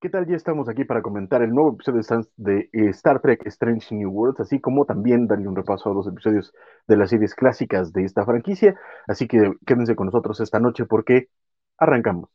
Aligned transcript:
¿Qué 0.00 0.10
tal? 0.10 0.26
Ya 0.26 0.36
estamos 0.36 0.68
aquí 0.68 0.84
para 0.84 1.02
comentar 1.02 1.42
el 1.42 1.50
nuevo 1.50 1.72
episodio 1.72 2.02
de 2.36 2.68
eh, 2.72 2.88
Star 2.90 3.20
Trek 3.20 3.46
Strange 3.46 3.94
New 3.94 4.10
Worlds, 4.10 4.40
así 4.40 4.60
como 4.60 4.84
también 4.84 5.26
darle 5.26 5.48
un 5.48 5.56
repaso 5.56 5.90
a 5.90 5.94
los 5.94 6.06
episodios 6.06 6.52
de 6.86 6.96
las 6.96 7.10
series 7.10 7.34
clásicas 7.34 7.92
de 7.92 8.04
esta 8.04 8.24
franquicia. 8.24 8.78
Así 9.06 9.26
que 9.26 9.52
quédense 9.66 9.96
con 9.96 10.06
nosotros 10.06 10.40
esta 10.40 10.60
noche 10.60 10.84
porque 10.84 11.28
arrancamos. 11.78 12.30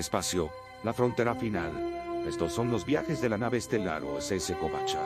Espacio, 0.00 0.50
la 0.82 0.92
frontera 0.92 1.34
final. 1.34 1.72
Estos 2.26 2.52
son 2.52 2.70
los 2.70 2.84
viajes 2.84 3.20
de 3.20 3.28
la 3.28 3.38
nave 3.38 3.58
estelar 3.58 4.02
OSS 4.02 4.54
Kovacha. 4.58 4.98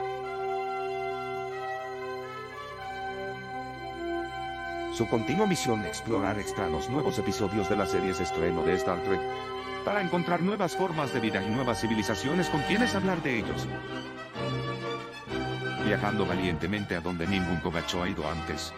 Su 4.95 5.09
continua 5.09 5.47
misión 5.47 5.85
explorar 5.85 6.38
extraños 6.38 6.88
nuevos 6.88 7.19
episodios 7.19 7.69
de 7.69 7.77
las 7.77 7.91
series 7.91 8.21
estreno 8.21 8.62
de 8.62 8.75
Star 8.75 9.02
Trek 9.02 9.21
para 9.85 10.01
encontrar 10.01 10.41
nuevas 10.41 10.77
formas 10.77 11.13
de 11.13 11.21
vida 11.21 11.43
y 11.43 11.51
nuevas 11.51 11.80
civilizaciones 11.80 12.49
con 12.49 12.63
quienes 12.63 12.95
hablar 12.95 13.21
de 13.23 13.38
ellos. 13.38 13.66
Viajando 15.85 16.24
valientemente 16.24 16.95
a 16.97 17.01
donde 17.01 17.27
ningún 17.27 17.59
Kovacho 17.59 18.02
ha 18.02 18.09
ido 18.09 18.29
antes. 18.29 18.73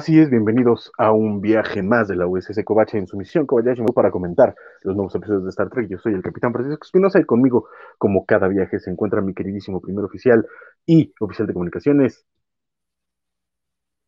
Así 0.00 0.18
es, 0.18 0.30
bienvenidos 0.30 0.90
a 0.96 1.12
un 1.12 1.42
viaje 1.42 1.82
más 1.82 2.08
de 2.08 2.16
la 2.16 2.26
USS 2.26 2.64
Kovacha 2.64 2.96
en 2.96 3.06
su 3.06 3.18
misión 3.18 3.44
Kobayashi 3.44 3.82
para 3.94 4.10
comentar 4.10 4.54
los 4.80 4.96
nuevos 4.96 5.14
episodios 5.14 5.44
de 5.44 5.50
Star 5.50 5.68
Trek. 5.68 5.90
Yo 5.90 5.98
soy 5.98 6.14
el 6.14 6.22
capitán 6.22 6.54
Francisco 6.54 6.84
Espinosa 6.84 7.20
y 7.20 7.26
conmigo, 7.26 7.68
como 7.98 8.24
cada 8.24 8.48
viaje, 8.48 8.80
se 8.80 8.90
encuentra 8.90 9.20
mi 9.20 9.34
queridísimo 9.34 9.78
primer 9.78 10.02
oficial 10.02 10.46
y 10.86 11.12
oficial 11.20 11.46
de 11.46 11.52
comunicaciones. 11.52 12.24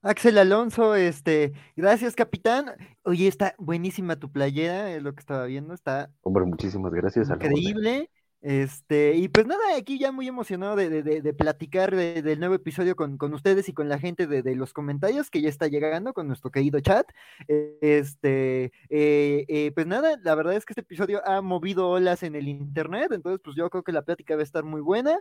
Axel 0.01 0.39
Alonso, 0.39 0.95
este, 0.95 1.53
gracias 1.77 2.15
capitán. 2.15 2.71
Oye, 3.03 3.29
está 3.29 3.55
buenísima 3.59 4.17
tu 4.17 4.33
playera, 4.33 4.93
es 4.93 5.03
lo 5.03 5.13
que 5.13 5.21
estaba 5.21 5.45
viendo, 5.45 5.75
está. 5.75 6.11
Hombre, 6.23 6.47
muchísimas 6.47 6.95
gracias. 6.95 7.29
Increíble. 7.29 8.09
Este, 8.43 9.15
y 9.15 9.29
pues 9.29 9.47
nada, 9.47 9.63
aquí 9.79 10.01
ya 10.01 10.11
muy 10.11 10.27
emocionado 10.27 10.75
de, 10.75 11.35
platicar 11.39 11.95
del 11.95 12.41
nuevo 12.41 12.57
episodio 12.57 12.97
con, 12.97 13.17
ustedes 13.33 13.69
y 13.69 13.73
con 13.73 13.89
la 13.89 14.01
gente 14.01 14.27
de, 14.27 14.57
los 14.57 14.73
comentarios 14.73 15.31
que 15.31 15.41
ya 15.41 15.49
está 15.49 15.69
llegando 15.69 16.13
con 16.13 16.27
nuestro 16.27 16.51
querido 16.51 16.81
chat. 16.81 17.07
Este, 17.47 18.73
eh, 18.91 19.45
eh, 19.49 19.71
pues 19.75 19.87
nada, 19.87 20.19
la 20.23 20.35
verdad 20.35 20.55
es 20.55 20.67
que 20.67 20.73
este 20.73 20.81
episodio 20.81 21.23
ha 21.25 21.41
movido 21.41 21.89
olas 21.89 22.25
en 22.25 22.35
el 22.35 22.49
internet, 22.49 23.13
entonces 23.13 23.41
pues 23.43 23.55
yo 23.57 23.71
creo 23.71 23.85
que 23.85 23.93
la 23.93 24.03
plática 24.03 24.35
va 24.35 24.41
a 24.41 24.45
estar 24.45 24.65
muy 24.65 24.81
buena. 24.81 25.21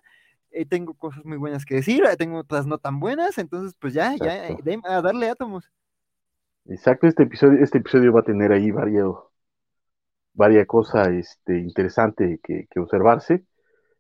Eh, 0.50 0.66
tengo 0.66 0.96
cosas 0.96 1.24
muy 1.24 1.38
buenas 1.38 1.64
que 1.64 1.76
decir, 1.76 2.04
tengo 2.18 2.40
otras 2.40 2.66
no 2.66 2.80
tan 2.80 3.00
buenas, 3.00 3.38
entonces 3.38 3.76
pues 3.80 3.94
ya, 3.94 4.16
ya, 4.16 4.58
a 4.84 5.02
darle 5.02 5.30
átomos. 5.30 5.72
Exacto, 6.66 7.08
este 7.08 7.24
episodio, 7.24 7.64
este 7.64 7.78
episodio 7.78 8.12
va 8.12 8.22
a 8.22 8.24
tener 8.24 8.52
ahí 8.52 8.72
varios 8.72 9.31
varias 10.34 10.68
cosas 10.68 11.10
este, 11.10 11.58
interesantes 11.60 12.40
que, 12.42 12.68
observarse, 12.80 13.44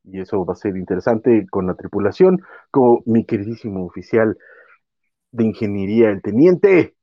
y 0.03 0.19
eso 0.19 0.43
va 0.45 0.53
a 0.53 0.55
ser 0.57 0.77
interesante 0.77 1.45
con 1.49 1.67
la 1.67 1.75
tripulación, 1.75 2.41
con 2.71 2.99
mi 3.05 3.25
queridísimo 3.25 3.85
oficial 3.85 4.37
de 5.31 5.43
ingeniería, 5.43 6.09
el 6.09 6.21
teniente 6.21 6.95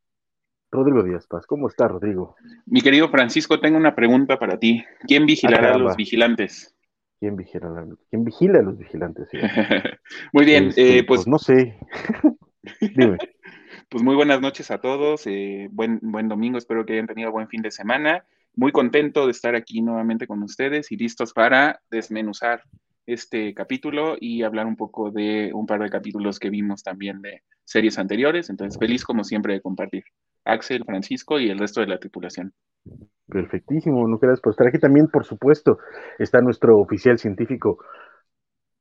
Rodrigo 0.70 1.02
Díaz 1.02 1.26
Paz. 1.26 1.46
¿Cómo 1.46 1.68
está, 1.68 1.88
Rodrigo? 1.88 2.36
Mi 2.66 2.80
querido 2.80 3.08
Francisco, 3.08 3.60
tengo 3.60 3.78
una 3.78 3.94
pregunta 3.94 4.38
para 4.38 4.58
ti. 4.58 4.84
¿Quién 5.06 5.26
vigilará 5.26 5.74
a 5.74 5.78
los 5.78 5.96
vigilantes? 5.96 6.74
¿Quién 7.20 7.36
vigila, 7.36 7.86
¿Quién 8.10 8.24
vigila 8.24 8.60
a 8.60 8.62
los 8.62 8.78
vigilantes? 8.78 9.28
muy 10.32 10.44
bien, 10.44 10.68
este, 10.68 10.98
eh, 10.98 11.04
pues, 11.04 11.20
pues, 11.20 11.28
no 11.28 11.38
sé. 11.38 11.78
Dime. 12.96 13.18
Pues 13.90 14.04
muy 14.04 14.14
buenas 14.14 14.42
noches 14.42 14.70
a 14.70 14.82
todos, 14.82 15.26
eh, 15.26 15.68
buen, 15.70 15.98
buen 16.02 16.28
domingo, 16.28 16.58
espero 16.58 16.84
que 16.84 16.92
hayan 16.92 17.06
tenido 17.06 17.32
buen 17.32 17.48
fin 17.48 17.62
de 17.62 17.70
semana 17.70 18.26
muy 18.58 18.72
contento 18.72 19.26
de 19.26 19.30
estar 19.30 19.54
aquí 19.54 19.80
nuevamente 19.82 20.26
con 20.26 20.42
ustedes 20.42 20.90
y 20.90 20.96
listos 20.96 21.32
para 21.32 21.80
desmenuzar 21.92 22.62
este 23.06 23.54
capítulo 23.54 24.16
y 24.20 24.42
hablar 24.42 24.66
un 24.66 24.74
poco 24.74 25.12
de 25.12 25.52
un 25.54 25.64
par 25.64 25.80
de 25.80 25.88
capítulos 25.88 26.40
que 26.40 26.50
vimos 26.50 26.82
también 26.82 27.22
de 27.22 27.42
series 27.64 28.00
anteriores. 28.00 28.50
Entonces, 28.50 28.76
feliz 28.76 29.04
como 29.04 29.22
siempre 29.22 29.54
de 29.54 29.60
compartir. 29.60 30.02
Axel, 30.44 30.82
Francisco 30.84 31.38
y 31.38 31.50
el 31.50 31.58
resto 31.58 31.80
de 31.80 31.86
la 31.86 31.98
tripulación. 31.98 32.52
Perfectísimo, 33.28 34.08
no 34.08 34.18
quieras 34.18 34.40
por 34.40 34.50
estar 34.50 34.66
aquí 34.66 34.80
también, 34.80 35.06
por 35.06 35.24
supuesto, 35.24 35.78
está 36.18 36.40
nuestro 36.40 36.78
oficial 36.78 37.16
científico, 37.16 37.78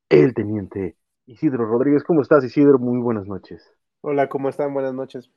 el 0.10 0.34
teniente 0.34 0.96
Isidro 1.28 1.66
Rodríguez. 1.66 2.04
¿Cómo 2.04 2.22
estás, 2.22 2.44
Isidro? 2.44 2.80
Muy 2.80 3.00
buenas 3.00 3.28
noches. 3.28 3.72
Hola, 4.02 4.28
¿cómo 4.28 4.50
están? 4.50 4.74
Buenas 4.74 4.96
noches. 4.96 5.30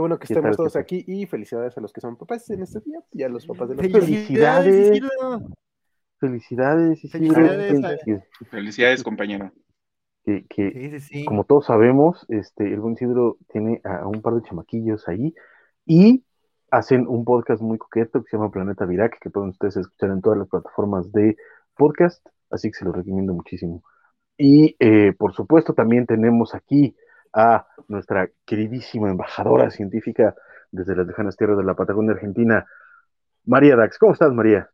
Qué 0.00 0.02
bueno 0.02 0.18
que 0.18 0.32
estemos 0.32 0.56
todos 0.56 0.76
aquí 0.76 1.04
y 1.06 1.26
felicidades 1.26 1.76
a 1.76 1.80
los 1.82 1.92
que 1.92 2.00
son 2.00 2.16
papás 2.16 2.48
en 2.48 2.62
este 2.62 2.80
día 2.80 3.00
y 3.12 3.22
a 3.22 3.28
los 3.28 3.46
papás 3.46 3.68
de 3.68 3.74
los 3.74 3.86
Felicidades. 3.86 4.98
Felicidades, 6.18 7.00
Felicidades, 7.10 8.24
felicidades, 8.48 9.02
compañero. 9.02 9.52
Que, 10.24 10.46
como 11.26 11.44
todos 11.44 11.66
sabemos, 11.66 12.24
este, 12.30 12.72
el 12.72 12.80
buen 12.80 12.94
Isidro 12.94 13.36
tiene 13.52 13.82
a, 13.84 14.06
un 14.06 14.22
par 14.22 14.36
de 14.36 14.42
chamaquillos 14.48 15.06
ahí 15.06 15.34
y 15.84 16.24
hacen 16.70 17.06
un 17.06 17.26
podcast 17.26 17.60
muy 17.60 17.76
coqueto 17.76 18.22
que 18.22 18.30
se 18.30 18.38
llama 18.38 18.50
Planeta 18.50 18.86
Virac, 18.86 19.18
que 19.20 19.28
pueden 19.28 19.50
ustedes 19.50 19.76
escuchar 19.76 20.12
en 20.12 20.22
todas 20.22 20.38
las 20.38 20.48
plataformas 20.48 21.12
de 21.12 21.36
podcast, 21.76 22.26
así 22.48 22.70
que 22.70 22.78
se 22.78 22.86
lo 22.86 22.92
recomiendo 22.92 23.34
muchísimo. 23.34 23.82
Y 24.38 24.76
eh, 24.78 25.12
por 25.12 25.34
supuesto 25.34 25.74
también 25.74 26.06
tenemos 26.06 26.54
aquí 26.54 26.96
a 27.32 27.66
nuestra 27.88 28.30
queridísima 28.44 29.10
embajadora 29.10 29.70
científica 29.70 30.34
desde 30.70 30.96
las 30.96 31.06
lejanas 31.06 31.36
tierras 31.36 31.58
de 31.58 31.64
la 31.64 31.74
Patagonia 31.74 32.12
Argentina, 32.12 32.66
María 33.44 33.76
Dax. 33.76 33.98
¿Cómo 33.98 34.12
estás, 34.12 34.32
María? 34.32 34.70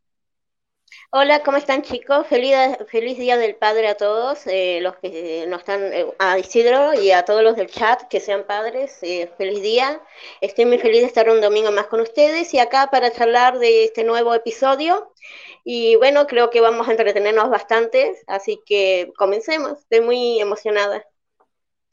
Hola, 1.11 1.41
¿cómo 1.43 1.57
están 1.57 1.81
chicos? 1.81 2.27
Feliz, 2.27 2.55
feliz 2.89 3.17
Día 3.17 3.37
del 3.37 3.55
Padre 3.55 3.87
a 3.87 3.95
todos, 3.95 4.45
eh, 4.47 4.79
los 4.81 4.95
que 4.97 5.45
no 5.47 5.57
están, 5.57 5.81
eh, 5.93 6.05
a 6.19 6.37
Isidro 6.37 6.93
y 6.93 7.11
a 7.11 7.23
todos 7.23 7.43
los 7.43 7.55
del 7.55 7.67
chat 7.67 8.03
que 8.09 8.19
sean 8.19 8.45
padres, 8.45 8.97
eh, 9.03 9.29
feliz 9.37 9.61
día. 9.61 10.01
Estoy 10.41 10.65
muy 10.65 10.77
feliz 10.79 11.01
de 11.01 11.07
estar 11.07 11.29
un 11.29 11.41
domingo 11.41 11.71
más 11.71 11.87
con 11.87 12.01
ustedes 12.01 12.53
y 12.53 12.59
acá 12.59 12.89
para 12.91 13.11
charlar 13.11 13.59
de 13.59 13.85
este 13.85 14.03
nuevo 14.03 14.33
episodio. 14.33 15.13
Y 15.63 15.95
bueno, 15.97 16.27
creo 16.27 16.49
que 16.49 16.61
vamos 16.61 16.87
a 16.87 16.91
entretenernos 16.91 17.49
bastante, 17.49 18.15
así 18.27 18.61
que 18.65 19.11
comencemos. 19.17 19.79
Estoy 19.79 20.01
muy 20.01 20.39
emocionada 20.39 21.05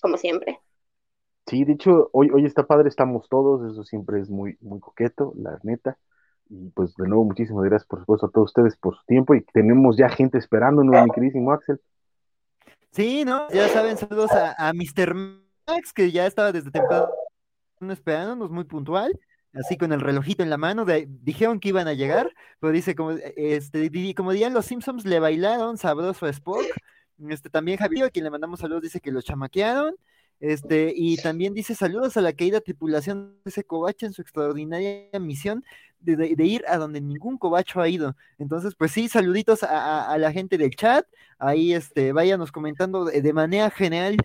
como 0.05 0.19
siempre. 0.19 0.61
Sí, 1.47 1.65
de 1.65 1.73
hecho, 1.73 2.11
hoy, 2.13 2.31
hoy 2.31 2.45
está 2.45 2.67
padre, 2.67 2.91
estamos 2.91 3.27
todos, 3.31 3.73
eso 3.73 3.85
siempre 3.85 4.21
es 4.21 4.29
muy, 4.29 4.59
muy 4.61 4.81
coqueto, 4.81 5.33
la 5.37 5.59
neta. 5.63 5.97
Y 6.51 6.69
pues 6.71 6.95
de 6.97 7.09
nuevo, 7.09 7.25
muchísimas 7.25 7.65
gracias, 7.65 7.89
por 7.89 8.01
supuesto, 8.01 8.27
a 8.27 8.31
todos 8.31 8.51
ustedes 8.51 8.77
por 8.77 8.97
su 8.97 9.05
tiempo. 9.07 9.35
Y 9.35 9.43
tenemos 9.55 9.97
ya 9.97 10.11
gente 10.11 10.37
esperándonos, 10.37 11.03
mi 11.03 11.11
queridísimo 11.11 11.53
Axel. 11.53 11.81
Sí, 12.91 13.25
¿no? 13.25 13.49
Ya 13.49 13.69
saben, 13.69 13.97
saludos 13.97 14.31
a, 14.33 14.55
a 14.59 14.75
Mr. 14.75 15.15
Max, 15.67 15.95
que 15.95 16.13
ya 16.13 16.27
estaba 16.27 16.53
desde 16.53 16.71
temprano 16.71 17.09
esperándonos, 17.91 18.51
muy 18.51 18.65
puntual, 18.65 19.19
así 19.55 19.79
con 19.79 19.93
el 19.93 20.01
relojito 20.01 20.43
en 20.43 20.51
la 20.51 20.59
mano. 20.59 20.85
dijeron 21.07 21.61
que 21.61 21.71
iban 21.71 21.89
a 21.89 21.95
llegar, 21.95 22.31
pero 22.61 22.73
dice, 22.73 22.95
como, 22.95 23.13
este, 23.13 24.15
como 24.15 24.33
dirían 24.33 24.53
los 24.53 24.67
Simpsons, 24.67 25.07
le 25.07 25.19
bailaron 25.19 25.79
sabroso 25.79 26.27
a 26.27 26.31
Spock. 26.31 26.65
Este, 27.29 27.49
también 27.51 27.79
Javier, 27.79 28.07
a 28.07 28.11
quien 28.11 28.25
le 28.25 28.31
mandamos 28.31 28.61
saludos, 28.61 28.83
dice 28.83 29.01
que 29.01 29.13
lo 29.13 29.23
chamaquearon. 29.23 29.97
Este, 30.41 30.93
y 30.95 31.17
también 31.17 31.55
dice 31.55 31.75
saludos 31.75 32.17
a 32.17 32.21
la 32.21 32.33
caída 32.33 32.61
tripulación 32.61 33.39
de 33.45 33.51
ese 33.51 33.65
covacho 33.65 34.05
en 34.05 34.13
su 34.13 34.21
extraordinaria 34.21 35.09
misión 35.19 35.65
de, 36.01 36.35
ir 36.45 36.65
a 36.69 36.77
donde 36.77 37.01
ningún 37.01 37.39
covacho 37.39 37.81
ha 37.81 37.89
ido. 37.89 38.17
Entonces, 38.39 38.75
pues 38.75 38.93
sí, 38.93 39.09
saluditos 39.09 39.63
a, 39.63 40.17
la 40.19 40.33
gente 40.33 40.59
del 40.59 40.75
chat. 40.77 41.07
Ahí 41.39 41.73
este, 41.73 42.13
váyanos 42.13 42.53
comentando 42.53 43.05
de, 43.07 43.33
manera 43.33 43.71
general 43.71 44.17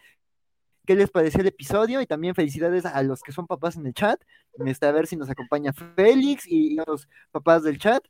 qué 0.86 0.95
les 0.95 1.09
pareció 1.12 1.41
el 1.41 1.47
episodio 1.47 2.01
y 2.01 2.07
también 2.07 2.36
felicidades 2.36 2.86
a 2.86 3.01
los 3.03 3.21
que 3.21 3.31
son 3.31 3.47
papás 3.47 3.77
en 3.77 3.86
el 3.86 3.94
chat. 3.94 4.19
Este, 4.65 4.88
a 4.88 4.91
ver 4.91 5.07
si 5.07 5.15
nos 5.15 5.30
acompaña 5.30 5.71
Félix 5.71 6.45
y 6.47 6.75
los 6.75 7.07
papás 7.31 7.63
del 7.63 7.77
chat. 7.77 8.03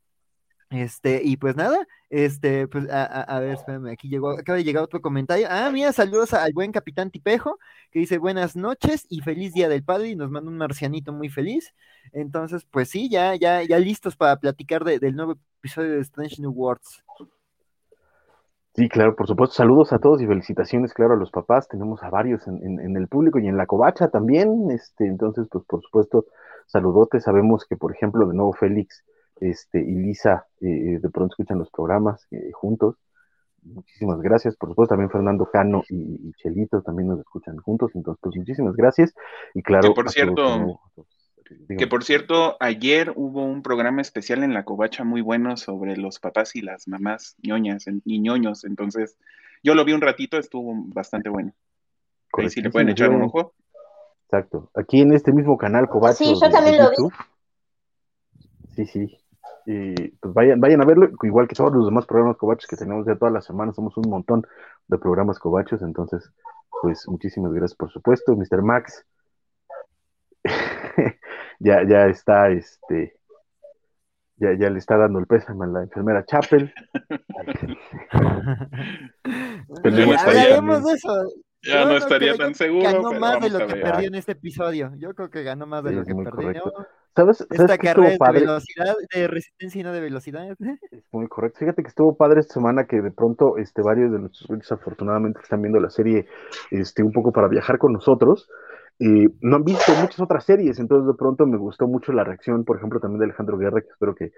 Este, 0.69 1.21
y 1.23 1.37
pues 1.37 1.55
nada, 1.55 1.87
este, 2.11 2.67
pues 2.67 2.87
a, 2.91 3.39
ver, 3.39 3.53
espérame, 3.53 3.87
aquí 3.87 4.07
llegó, 4.07 4.31
acaba 4.31 4.57
de 4.57 4.63
llegar 4.63 4.83
otro 4.83 5.01
comentario. 5.01 5.47
Ah, 5.49 5.71
mira, 5.71 5.91
saludos 5.93 6.33
al 6.33 6.53
buen 6.53 6.71
capitán 6.71 7.09
Tipejo, 7.09 7.57
que 7.89 7.99
dice 7.99 8.19
buenas 8.19 8.55
noches 8.55 9.07
y 9.09 9.21
feliz 9.21 9.53
día 9.53 9.67
del 9.67 9.83
padre, 9.83 10.09
y 10.09 10.15
nos 10.15 10.29
manda 10.29 10.51
un 10.51 10.57
marcianito 10.57 11.11
muy 11.11 11.29
feliz. 11.29 11.73
Entonces, 12.11 12.65
pues 12.69 12.89
sí, 12.89 13.09
ya, 13.09 13.35
ya, 13.35 13.63
ya 13.63 13.79
listos 13.79 14.15
para 14.15 14.35
platicar 14.35 14.83
del 14.83 15.15
nuevo 15.15 15.37
episodio 15.59 15.93
de 15.93 16.01
Strange 16.01 16.39
New 16.39 16.51
Worlds. 16.51 17.03
Sí, 18.75 18.87
claro, 18.87 19.15
por 19.15 19.27
supuesto. 19.27 19.55
Saludos 19.55 19.91
a 19.91 19.99
todos 19.99 20.21
y 20.21 20.27
felicitaciones, 20.27 20.93
claro, 20.93 21.13
a 21.13 21.17
los 21.17 21.31
papás. 21.31 21.67
Tenemos 21.67 22.03
a 22.03 22.09
varios 22.11 22.47
en, 22.47 22.95
el 22.95 23.07
público 23.07 23.39
y 23.39 23.47
en 23.47 23.57
la 23.57 23.65
covacha 23.65 24.09
también. 24.09 24.69
Este, 24.69 25.07
entonces, 25.07 25.47
pues 25.51 25.65
por 25.65 25.81
supuesto, 25.81 26.25
saludotes. 26.67 27.23
Sabemos 27.23 27.65
que, 27.65 27.75
por 27.75 27.91
ejemplo, 27.91 28.27
de 28.27 28.35
nuevo 28.35 28.53
Félix 28.53 29.03
este, 29.41 29.79
y 29.81 29.95
Lisa 29.95 30.45
eh, 30.61 30.99
de 31.01 31.09
pronto 31.09 31.33
escuchan 31.33 31.59
los 31.59 31.69
programas 31.69 32.27
eh, 32.31 32.51
juntos. 32.53 32.95
Muchísimas 33.63 34.21
gracias. 34.21 34.55
Por 34.55 34.69
supuesto, 34.69 34.93
también 34.93 35.09
Fernando 35.09 35.49
Cano 35.51 35.83
y, 35.89 36.31
Chelito 36.33 36.81
también 36.81 37.09
nos 37.09 37.19
escuchan 37.19 37.57
juntos. 37.57 37.91
Entonces, 37.93 38.19
pues 38.21 38.35
muchísimas 38.35 38.75
gracias. 38.75 39.13
Y 39.53 39.61
claro, 39.61 39.89
que 39.89 39.95
por 39.95 40.09
cierto, 40.09 40.79
que 41.77 41.87
por 41.87 42.03
cierto, 42.03 42.57
ayer 42.59 43.11
hubo 43.15 43.43
un 43.43 43.61
programa 43.61 44.01
especial 44.01 44.43
en 44.43 44.53
la 44.53 44.63
Covacha 44.63 45.03
muy 45.03 45.21
bueno 45.21 45.57
sobre 45.57 45.97
los 45.97 46.19
papás 46.19 46.55
y 46.55 46.61
las 46.61 46.87
mamás 46.87 47.35
ñoñas 47.41 47.85
y 48.05 48.19
ñoños. 48.19 48.63
Entonces, 48.63 49.17
yo 49.63 49.75
lo 49.75 49.83
vi 49.83 49.93
un 49.93 50.01
ratito, 50.01 50.37
estuvo 50.37 50.73
bastante 50.93 51.29
bueno. 51.29 51.53
Ahí 52.33 52.49
sí 52.49 52.61
le 52.61 52.69
pueden 52.69 52.89
echar 52.89 53.09
un 53.09 53.23
ojo. 53.23 53.53
Exacto. 54.25 54.69
Aquí 54.75 55.01
en 55.01 55.13
este 55.13 55.33
mismo 55.33 55.57
canal 55.57 55.89
Covacha. 55.89 56.13
Sí, 56.13 56.33
yo 56.39 56.49
también 56.49 56.77
lo 56.77 56.91
vi. 56.91 56.95
Sí, 58.75 58.85
sí. 58.85 59.17
Pues 60.19 60.33
vayan, 60.33 60.59
vayan 60.59 60.81
a 60.81 60.85
verlo, 60.85 61.09
igual 61.21 61.47
que 61.47 61.55
todos 61.55 61.71
los 61.73 61.85
demás 61.85 62.07
programas 62.07 62.37
covachos 62.37 62.67
que 62.67 62.75
tenemos 62.75 63.05
ya 63.05 63.15
todas 63.15 63.33
las 63.33 63.45
semanas, 63.45 63.75
somos 63.75 63.95
un 63.97 64.09
montón 64.09 64.47
de 64.87 64.97
programas 64.97 65.37
covachos, 65.37 65.83
entonces, 65.83 66.31
pues 66.81 67.07
muchísimas 67.07 67.53
gracias 67.53 67.77
por 67.77 67.91
supuesto, 67.91 68.35
Mr. 68.35 68.63
Max. 68.63 69.05
ya, 71.59 71.83
ya 71.87 72.07
está, 72.07 72.49
este, 72.49 73.19
ya, 74.37 74.57
ya 74.57 74.69
le 74.69 74.79
está 74.79 74.97
dando 74.97 75.19
el 75.19 75.27
pésame 75.27 75.65
a 75.65 75.67
la 75.67 75.83
enfermera 75.83 76.25
Chapel. 76.25 76.73
Hablaremos 79.83 80.83
de 80.83 80.93
eso. 80.93 81.27
Ya 81.61 81.85
no 81.85 81.97
estaría 81.97 82.35
tan 82.35 82.55
seguro. 82.55 82.83
Ganó 82.83 83.11
más 83.19 83.41
de 83.41 83.49
lo 83.49 83.67
que 83.67 83.75
perdió 83.75 84.07
en 84.07 84.15
este 84.15 84.31
episodio. 84.31 84.93
Yo 84.97 85.13
creo 85.13 85.29
que 85.29 85.43
ganó 85.43 85.67
más 85.67 85.83
de 85.83 85.91
lo 85.91 86.05
que 86.05 86.15
perdió. 86.15 86.63
¿Sabes, 87.15 87.45
Esta 87.49 87.77
carrera 87.77 88.13
es 88.13 88.19
de 88.19 88.39
velocidad, 88.39 88.95
de 89.13 89.27
resistencia 89.27 89.81
y 89.81 89.83
no 89.83 89.91
de 89.91 89.99
velocidad. 89.99 90.55
Es 90.91 91.03
muy 91.11 91.27
correcto. 91.27 91.59
Fíjate 91.59 91.81
que 91.81 91.89
estuvo 91.89 92.15
padre 92.15 92.39
esta 92.39 92.53
semana 92.53 92.85
que 92.85 93.01
de 93.01 93.11
pronto 93.11 93.57
este, 93.57 93.81
varios 93.81 94.11
de 94.11 94.19
nuestros 94.19 94.71
afortunadamente 94.71 95.39
están 95.41 95.61
viendo 95.61 95.79
la 95.79 95.89
serie 95.89 96.27
este, 96.71 97.03
un 97.03 97.11
poco 97.11 97.31
para 97.31 97.47
viajar 97.47 97.77
con 97.77 97.93
nosotros 97.93 98.49
y 99.01 99.27
no 99.39 99.55
han 99.55 99.63
visto 99.63 99.93
muchas 99.93 100.19
otras 100.19 100.43
series, 100.43 100.77
entonces 100.77 101.07
de 101.07 101.13
pronto 101.13 101.47
me 101.47 101.57
gustó 101.57 101.87
mucho 101.87 102.11
la 102.11 102.25
reacción, 102.25 102.65
por 102.65 102.75
ejemplo, 102.77 102.99
también 102.99 103.19
de 103.19 103.25
Alejandro 103.27 103.57
Guerra, 103.57 103.79
que 103.79 103.87
espero 103.87 104.13
que, 104.13 104.31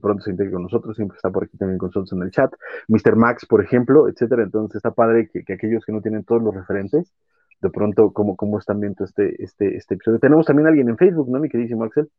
pronto 0.00 0.24
se 0.24 0.32
integre 0.32 0.52
con 0.52 0.64
nosotros, 0.64 0.96
siempre 0.96 1.14
está 1.14 1.30
por 1.30 1.44
aquí 1.44 1.56
también 1.56 1.78
con 1.78 1.88
nosotros 1.88 2.12
en 2.12 2.22
el 2.22 2.32
chat, 2.32 2.52
Mr. 2.88 3.14
Max, 3.14 3.46
por 3.46 3.62
ejemplo, 3.62 4.08
etcétera, 4.08 4.42
entonces 4.42 4.76
está 4.76 4.90
padre 4.90 5.30
que, 5.32 5.52
aquellos 5.52 5.84
que 5.84 5.92
no 5.92 6.00
tienen 6.00 6.24
todos 6.24 6.42
los 6.42 6.52
referentes, 6.52 7.14
de 7.60 7.70
pronto, 7.70 8.12
¿cómo, 8.12 8.36
cómo 8.36 8.58
están 8.58 8.80
viendo 8.80 9.04
este, 9.04 9.42
este, 9.42 9.76
este 9.76 9.94
episodio? 9.94 10.18
Tenemos 10.18 10.46
también 10.46 10.66
a 10.66 10.70
alguien 10.70 10.88
en 10.88 10.96
Facebook, 10.96 11.28
¿no, 11.28 11.38
mi 11.38 11.48
queridísimo 11.48 11.84
Axel? 11.84 12.10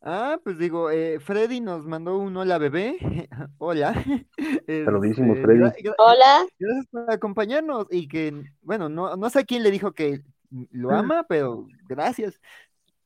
Ah, 0.00 0.38
pues 0.42 0.58
digo, 0.58 0.90
eh, 0.90 1.18
Freddy 1.18 1.60
nos 1.60 1.84
mandó 1.84 2.18
un 2.18 2.36
hola 2.36 2.58
bebé. 2.58 2.96
hola. 3.58 3.94
Saludísimos, 4.84 5.36
este, 5.36 5.42
Freddy. 5.42 5.90
hola. 5.98 6.46
Gracias 6.58 6.86
por 6.90 7.10
acompañarnos 7.10 7.86
y 7.90 8.08
que, 8.08 8.44
bueno, 8.62 8.88
no, 8.88 9.16
no 9.16 9.30
sé 9.30 9.44
quién 9.44 9.62
le 9.62 9.70
dijo 9.70 9.92
que 9.92 10.22
lo 10.70 10.90
ama, 10.90 11.24
pero 11.28 11.66
gracias. 11.88 12.40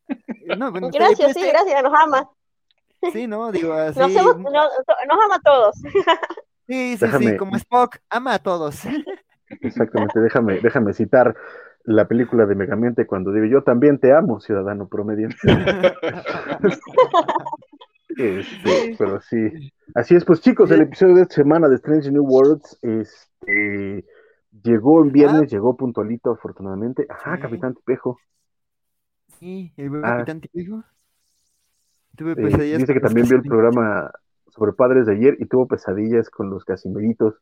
Eh, 0.09 0.57
gracias, 0.93 1.33
sí, 1.33 1.47
gracias, 1.47 1.83
nos 1.83 1.93
ama. 1.95 2.31
Sí, 3.13 3.27
no, 3.27 3.51
digo 3.51 3.73
así. 3.73 3.99
Nos, 3.99 4.15
ama 4.15 5.35
a 5.35 5.41
todos. 5.43 5.77
Sí, 6.69 6.97
sí, 6.97 7.07
sí, 7.19 7.37
como 7.37 7.57
Spock, 7.57 7.99
ama 8.09 8.35
a 8.35 8.39
todos. 8.39 8.81
Exactamente, 9.61 10.21
déjame, 10.21 10.61
déjame 10.61 10.93
citar 10.93 11.35
la 11.85 12.07
película 12.07 12.47
de 12.47 12.55
Megamente 12.55 13.07
cuando 13.07 13.33
digo 13.33 13.47
yo 13.47 13.63
también 13.63 13.99
te 13.99 14.13
amo, 14.13 14.41
ciudadano 14.41 14.89
promedio. 14.89 15.29
Este, 18.15 18.95
pero 18.99 19.23
sí. 19.23 19.73
Así 19.95 20.15
es, 20.15 20.27
pues 20.27 20.43
chicos, 20.43 20.71
el 20.71 20.83
episodio 20.83 21.15
de 21.15 21.23
esta 21.23 21.37
semana 21.37 21.67
de 21.67 21.77
Strange 21.77 22.13
New 22.13 22.23
Worlds, 22.23 22.79
este 22.83 24.05
Llegó 24.61 25.03
en 25.03 25.13
viernes, 25.13 25.43
ah. 25.43 25.47
llegó 25.47 25.77
puntualito, 25.77 26.31
afortunadamente. 26.31 27.07
Ajá, 27.09 27.39
Capitán 27.41 27.75
Tipejo. 27.75 28.19
Sí, 29.39 29.73
el 29.79 29.89
buen 29.89 30.05
ah. 30.05 30.17
Capitán 30.19 30.41
Tipejo. 30.43 30.85
Tuve 32.17 32.37
pesadillas. 32.37 32.81
dice 32.81 32.93
que 32.93 33.01
también 33.01 33.27
vio 33.27 33.39
el 33.39 33.43
programa 33.43 34.11
sobre 34.51 34.73
padres 34.75 35.07
de 35.07 35.15
ayer 35.15 35.37
y 35.39 35.47
tuvo 35.47 35.67
pesadillas 35.67 36.29
con 36.29 36.51
los 36.51 36.67
casimiritos. 36.67 37.37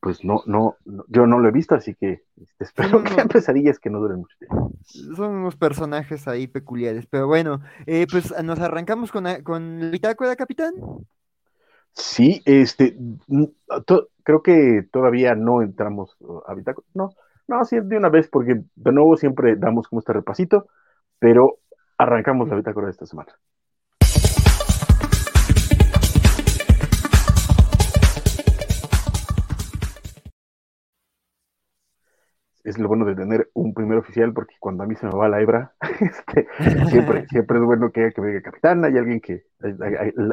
Pues 0.00 0.24
no, 0.24 0.44
no, 0.46 0.76
yo 1.08 1.26
no 1.26 1.38
lo 1.40 1.48
he 1.48 1.52
visto, 1.52 1.74
así 1.74 1.94
que 1.94 2.22
este, 2.40 2.64
espero 2.64 3.02
que 3.02 3.14
sean 3.14 3.28
pesadillas 3.28 3.78
que 3.78 3.90
no 3.90 3.98
duren 3.98 4.18
mucho 4.18 4.36
tiempo. 4.38 4.72
Son 4.84 5.34
unos 5.34 5.56
personajes 5.56 6.28
ahí 6.28 6.46
peculiares, 6.46 7.06
pero 7.06 7.26
bueno, 7.26 7.60
eh, 7.86 8.06
pues 8.10 8.32
nos 8.42 8.60
arrancamos 8.60 9.10
con, 9.10 9.24
con 9.42 9.80
el 9.80 9.90
bitácora, 9.90 10.36
capitán. 10.36 10.74
Sí, 11.92 12.42
este, 12.44 12.96
creo 14.22 14.42
que 14.42 14.86
todavía 14.92 15.34
no 15.34 15.62
entramos 15.62 16.16
uh, 16.20 16.42
a 16.46 16.54
bitácora. 16.54 16.86
No, 16.94 17.10
no, 17.48 17.64
sí, 17.64 17.78
de 17.82 17.96
una 17.96 18.08
vez, 18.08 18.28
porque 18.28 18.62
de 18.76 18.92
nuevo 18.92 19.16
siempre 19.16 19.56
damos 19.56 19.88
como 19.88 20.00
este 20.00 20.12
repasito, 20.12 20.68
pero 21.18 21.58
arrancamos 21.96 22.48
la 22.48 22.56
bitácora 22.56 22.86
de 22.86 22.92
esta 22.92 23.06
semana. 23.06 23.32
Es 32.68 32.78
lo 32.78 32.88
bueno 32.88 33.04
de 33.04 33.14
tener 33.14 33.50
un 33.54 33.74
primer 33.74 33.98
oficial, 33.98 34.32
porque 34.32 34.56
cuando 34.60 34.84
a 34.84 34.86
mí 34.86 34.94
se 34.96 35.06
me 35.06 35.12
va 35.12 35.28
la 35.28 35.40
hebra, 35.40 35.74
este, 36.00 36.48
siempre, 36.88 37.26
siempre 37.30 37.58
es 37.58 37.64
bueno 37.64 37.90
que, 37.90 38.12
que 38.12 38.20
venga 38.20 38.42
capitán, 38.42 38.84
hay 38.84 38.96
alguien 38.96 39.20
que 39.20 39.44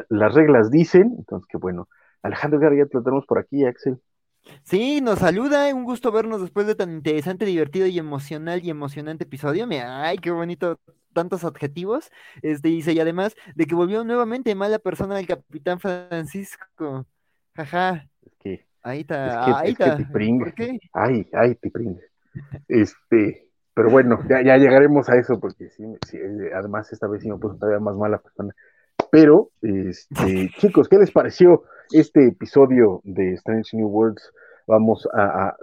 las 0.08 0.34
reglas 0.34 0.70
dicen, 0.70 1.14
entonces 1.18 1.46
qué 1.50 1.58
bueno. 1.58 1.88
Alejandro 2.22 2.58
García, 2.58 2.86
te 2.86 2.96
lo 2.96 3.04
tenemos 3.04 3.26
por 3.26 3.38
aquí, 3.38 3.64
Axel. 3.64 4.00
Sí, 4.62 5.00
nos 5.00 5.20
saluda, 5.20 5.74
un 5.74 5.84
gusto 5.84 6.12
vernos 6.12 6.40
después 6.40 6.66
de 6.66 6.74
tan 6.74 6.90
interesante, 6.90 7.44
divertido 7.44 7.86
y 7.86 7.98
emocional 7.98 8.60
y 8.62 8.70
emocionante 8.70 9.24
episodio. 9.24 9.66
ay, 9.70 10.18
qué 10.18 10.30
bonito, 10.30 10.78
tantos 11.12 11.44
adjetivos. 11.44 12.10
Este 12.42 12.68
dice, 12.68 12.92
y 12.92 13.00
además 13.00 13.34
de 13.54 13.66
que 13.66 13.74
volvió 13.74 14.04
nuevamente 14.04 14.54
mala 14.54 14.78
persona 14.78 15.18
el 15.18 15.26
capitán 15.26 15.80
Francisco. 15.80 17.06
Jaja. 17.54 18.08
Es 18.22 18.36
que, 18.38 18.66
ahí 18.82 19.00
está, 19.00 19.58
ahí 19.58 19.70
está. 19.72 19.96
¿Por 19.96 20.54
qué? 20.54 20.78
Ay, 20.92 21.26
ay, 21.32 21.54
tipring. 21.56 21.98
Este, 22.68 23.48
pero 23.74 23.90
bueno, 23.90 24.18
ya, 24.28 24.42
ya 24.42 24.56
llegaremos 24.56 25.08
a 25.08 25.16
eso 25.16 25.38
porque 25.38 25.70
sí, 25.70 25.84
además 26.54 26.92
esta 26.92 27.06
vez 27.06 27.22
sí 27.22 27.30
me 27.30 27.38
puso 27.38 27.56
todavía 27.56 27.80
más 27.80 27.96
mala 27.96 28.18
persona. 28.18 28.54
Pero, 29.10 29.50
este, 29.62 30.50
chicos, 30.58 30.88
¿qué 30.88 30.98
les 30.98 31.10
pareció 31.10 31.64
este 31.90 32.28
episodio 32.28 33.00
de 33.04 33.34
Strange 33.34 33.76
New 33.76 33.88
Worlds? 33.88 34.32
Vamos 34.66 35.08
a, 35.12 35.56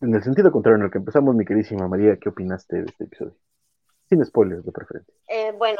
en 0.00 0.14
el 0.14 0.22
sentido 0.22 0.50
contrario 0.50 0.78
en 0.78 0.84
el 0.84 0.90
que 0.90 0.98
empezamos, 0.98 1.34
mi 1.34 1.44
queridísima 1.44 1.86
María, 1.86 2.16
¿qué 2.16 2.30
opinaste 2.30 2.76
de 2.76 2.84
este 2.84 3.04
episodio? 3.04 3.34
Sin 4.08 4.24
spoilers 4.24 4.64
de 4.64 4.72
preferencia. 4.72 5.14
Eh, 5.28 5.52
bueno, 5.56 5.78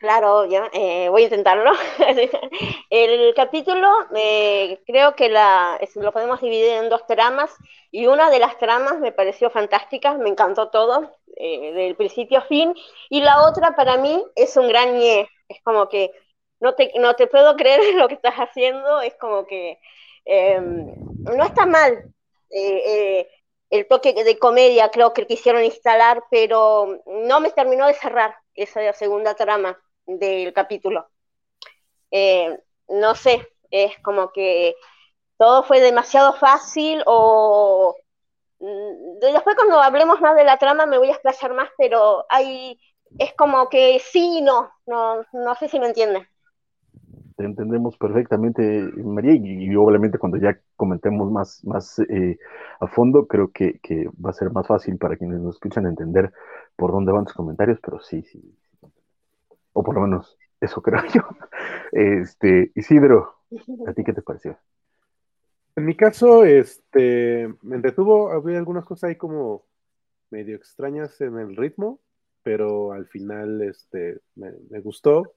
Claro, 0.00 0.44
ya, 0.46 0.68
eh, 0.72 1.08
voy 1.08 1.22
a 1.22 1.24
intentarlo. 1.26 1.70
el 2.90 3.32
capítulo, 3.34 3.88
eh, 4.16 4.80
creo 4.86 5.14
que 5.14 5.28
la, 5.28 5.78
lo 5.94 6.12
podemos 6.12 6.40
dividir 6.40 6.72
en 6.72 6.88
dos 6.88 7.06
tramas 7.06 7.54
y 7.92 8.06
una 8.08 8.28
de 8.30 8.40
las 8.40 8.58
tramas 8.58 8.98
me 8.98 9.12
pareció 9.12 9.50
fantástica, 9.50 10.14
me 10.18 10.30
encantó 10.30 10.68
todo, 10.70 11.12
eh, 11.36 11.72
del 11.74 11.94
principio 11.96 12.38
a 12.38 12.42
fin, 12.42 12.74
y 13.08 13.20
la 13.20 13.46
otra 13.48 13.76
para 13.76 13.96
mí 13.98 14.20
es 14.34 14.56
un 14.56 14.66
gran 14.68 14.96
es 15.48 15.62
como 15.62 15.88
que 15.88 16.10
no 16.60 16.74
te, 16.74 16.92
no 16.98 17.14
te 17.14 17.28
puedo 17.28 17.54
creer 17.56 17.80
lo 17.94 18.08
que 18.08 18.14
estás 18.14 18.34
haciendo, 18.34 19.00
es 19.00 19.14
como 19.14 19.46
que 19.46 19.78
em, 20.24 20.86
no 21.20 21.44
está 21.44 21.66
mal. 21.66 22.12
el 23.70 23.86
toque 23.86 24.12
de 24.24 24.38
comedia 24.38 24.90
creo 24.90 25.12
que 25.12 25.26
quisieron 25.26 25.64
instalar, 25.64 26.22
pero 26.30 27.00
no 27.06 27.40
me 27.40 27.50
terminó 27.50 27.86
de 27.86 27.94
cerrar 27.94 28.34
esa 28.62 28.92
segunda 28.92 29.34
trama 29.34 29.78
del 30.06 30.52
capítulo. 30.52 31.08
Eh, 32.10 32.58
no 32.88 33.14
sé, 33.14 33.46
es 33.70 33.98
como 34.00 34.32
que 34.32 34.74
todo 35.36 35.62
fue 35.62 35.80
demasiado 35.80 36.32
fácil 36.34 37.02
o 37.06 37.94
mm, 38.60 39.18
después 39.20 39.56
cuando 39.56 39.80
hablemos 39.80 40.20
más 40.20 40.36
de 40.36 40.44
la 40.44 40.56
trama 40.56 40.86
me 40.86 40.98
voy 40.98 41.08
a 41.08 41.12
explayar 41.12 41.54
más, 41.54 41.68
pero 41.76 42.24
hay 42.28 42.78
es 43.18 43.32
como 43.34 43.68
que 43.68 43.98
sí 44.00 44.38
y 44.38 44.42
no, 44.42 44.70
no, 44.86 45.22
no 45.32 45.54
sé 45.54 45.68
si 45.68 45.78
me 45.78 45.86
entienden. 45.86 46.26
Te 47.36 47.44
entendemos 47.44 47.96
perfectamente, 47.96 48.62
María, 48.96 49.32
y, 49.34 49.74
obviamente 49.76 50.18
cuando 50.18 50.38
ya 50.38 50.58
comentemos 50.74 51.30
más, 51.30 51.64
más 51.64 52.00
eh, 52.00 52.36
a 52.80 52.88
fondo, 52.88 53.28
creo 53.28 53.52
que, 53.52 53.78
que, 53.80 54.08
va 54.24 54.30
a 54.30 54.32
ser 54.32 54.50
más 54.50 54.66
fácil 54.66 54.98
para 54.98 55.16
quienes 55.16 55.38
nos 55.40 55.54
escuchan 55.54 55.86
entender 55.86 56.32
por 56.78 56.92
dónde 56.92 57.10
van 57.10 57.24
tus 57.24 57.34
comentarios, 57.34 57.80
pero 57.82 58.00
sí, 58.00 58.22
sí, 58.22 58.40
o 59.72 59.82
por 59.82 59.96
lo 59.96 60.02
menos 60.02 60.38
eso 60.60 60.80
creo 60.82 61.02
yo. 61.12 61.22
Este, 61.90 62.70
Isidro, 62.76 63.34
¿a 63.84 63.92
ti 63.92 64.04
qué 64.04 64.12
te 64.12 64.22
pareció? 64.22 64.56
En 65.74 65.84
mi 65.84 65.96
caso, 65.96 66.44
este, 66.44 67.52
me 67.62 67.76
entretuvo, 67.76 68.30
había 68.30 68.58
algunas 68.58 68.84
cosas 68.84 69.10
ahí 69.10 69.16
como 69.16 69.64
medio 70.30 70.54
extrañas 70.54 71.20
en 71.20 71.36
el 71.38 71.56
ritmo, 71.56 71.98
pero 72.44 72.92
al 72.92 73.06
final 73.06 73.60
este, 73.62 74.20
me, 74.36 74.52
me 74.70 74.80
gustó 74.80 75.34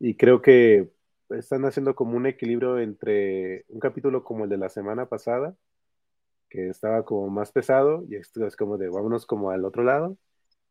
y 0.00 0.16
creo 0.16 0.42
que 0.42 0.90
están 1.30 1.64
haciendo 1.64 1.94
como 1.94 2.16
un 2.16 2.26
equilibrio 2.26 2.80
entre 2.80 3.64
un 3.68 3.78
capítulo 3.78 4.24
como 4.24 4.44
el 4.44 4.50
de 4.50 4.58
la 4.58 4.68
semana 4.68 5.06
pasada, 5.06 5.54
que 6.50 6.68
estaba 6.68 7.04
como 7.04 7.28
más 7.28 7.52
pesado, 7.52 8.04
y 8.08 8.16
esto 8.16 8.44
es 8.46 8.56
como 8.56 8.78
de 8.78 8.88
vámonos 8.88 9.26
como 9.26 9.50
al 9.50 9.64
otro 9.64 9.84
lado. 9.84 10.18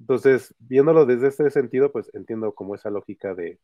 Entonces, 0.01 0.55
viéndolo 0.58 1.05
desde 1.05 1.27
este 1.27 1.51
sentido, 1.51 1.91
pues 1.91 2.10
entiendo 2.15 2.53
como 2.53 2.74
esa 2.74 2.89
lógica 2.89 3.36
de, 3.36 3.60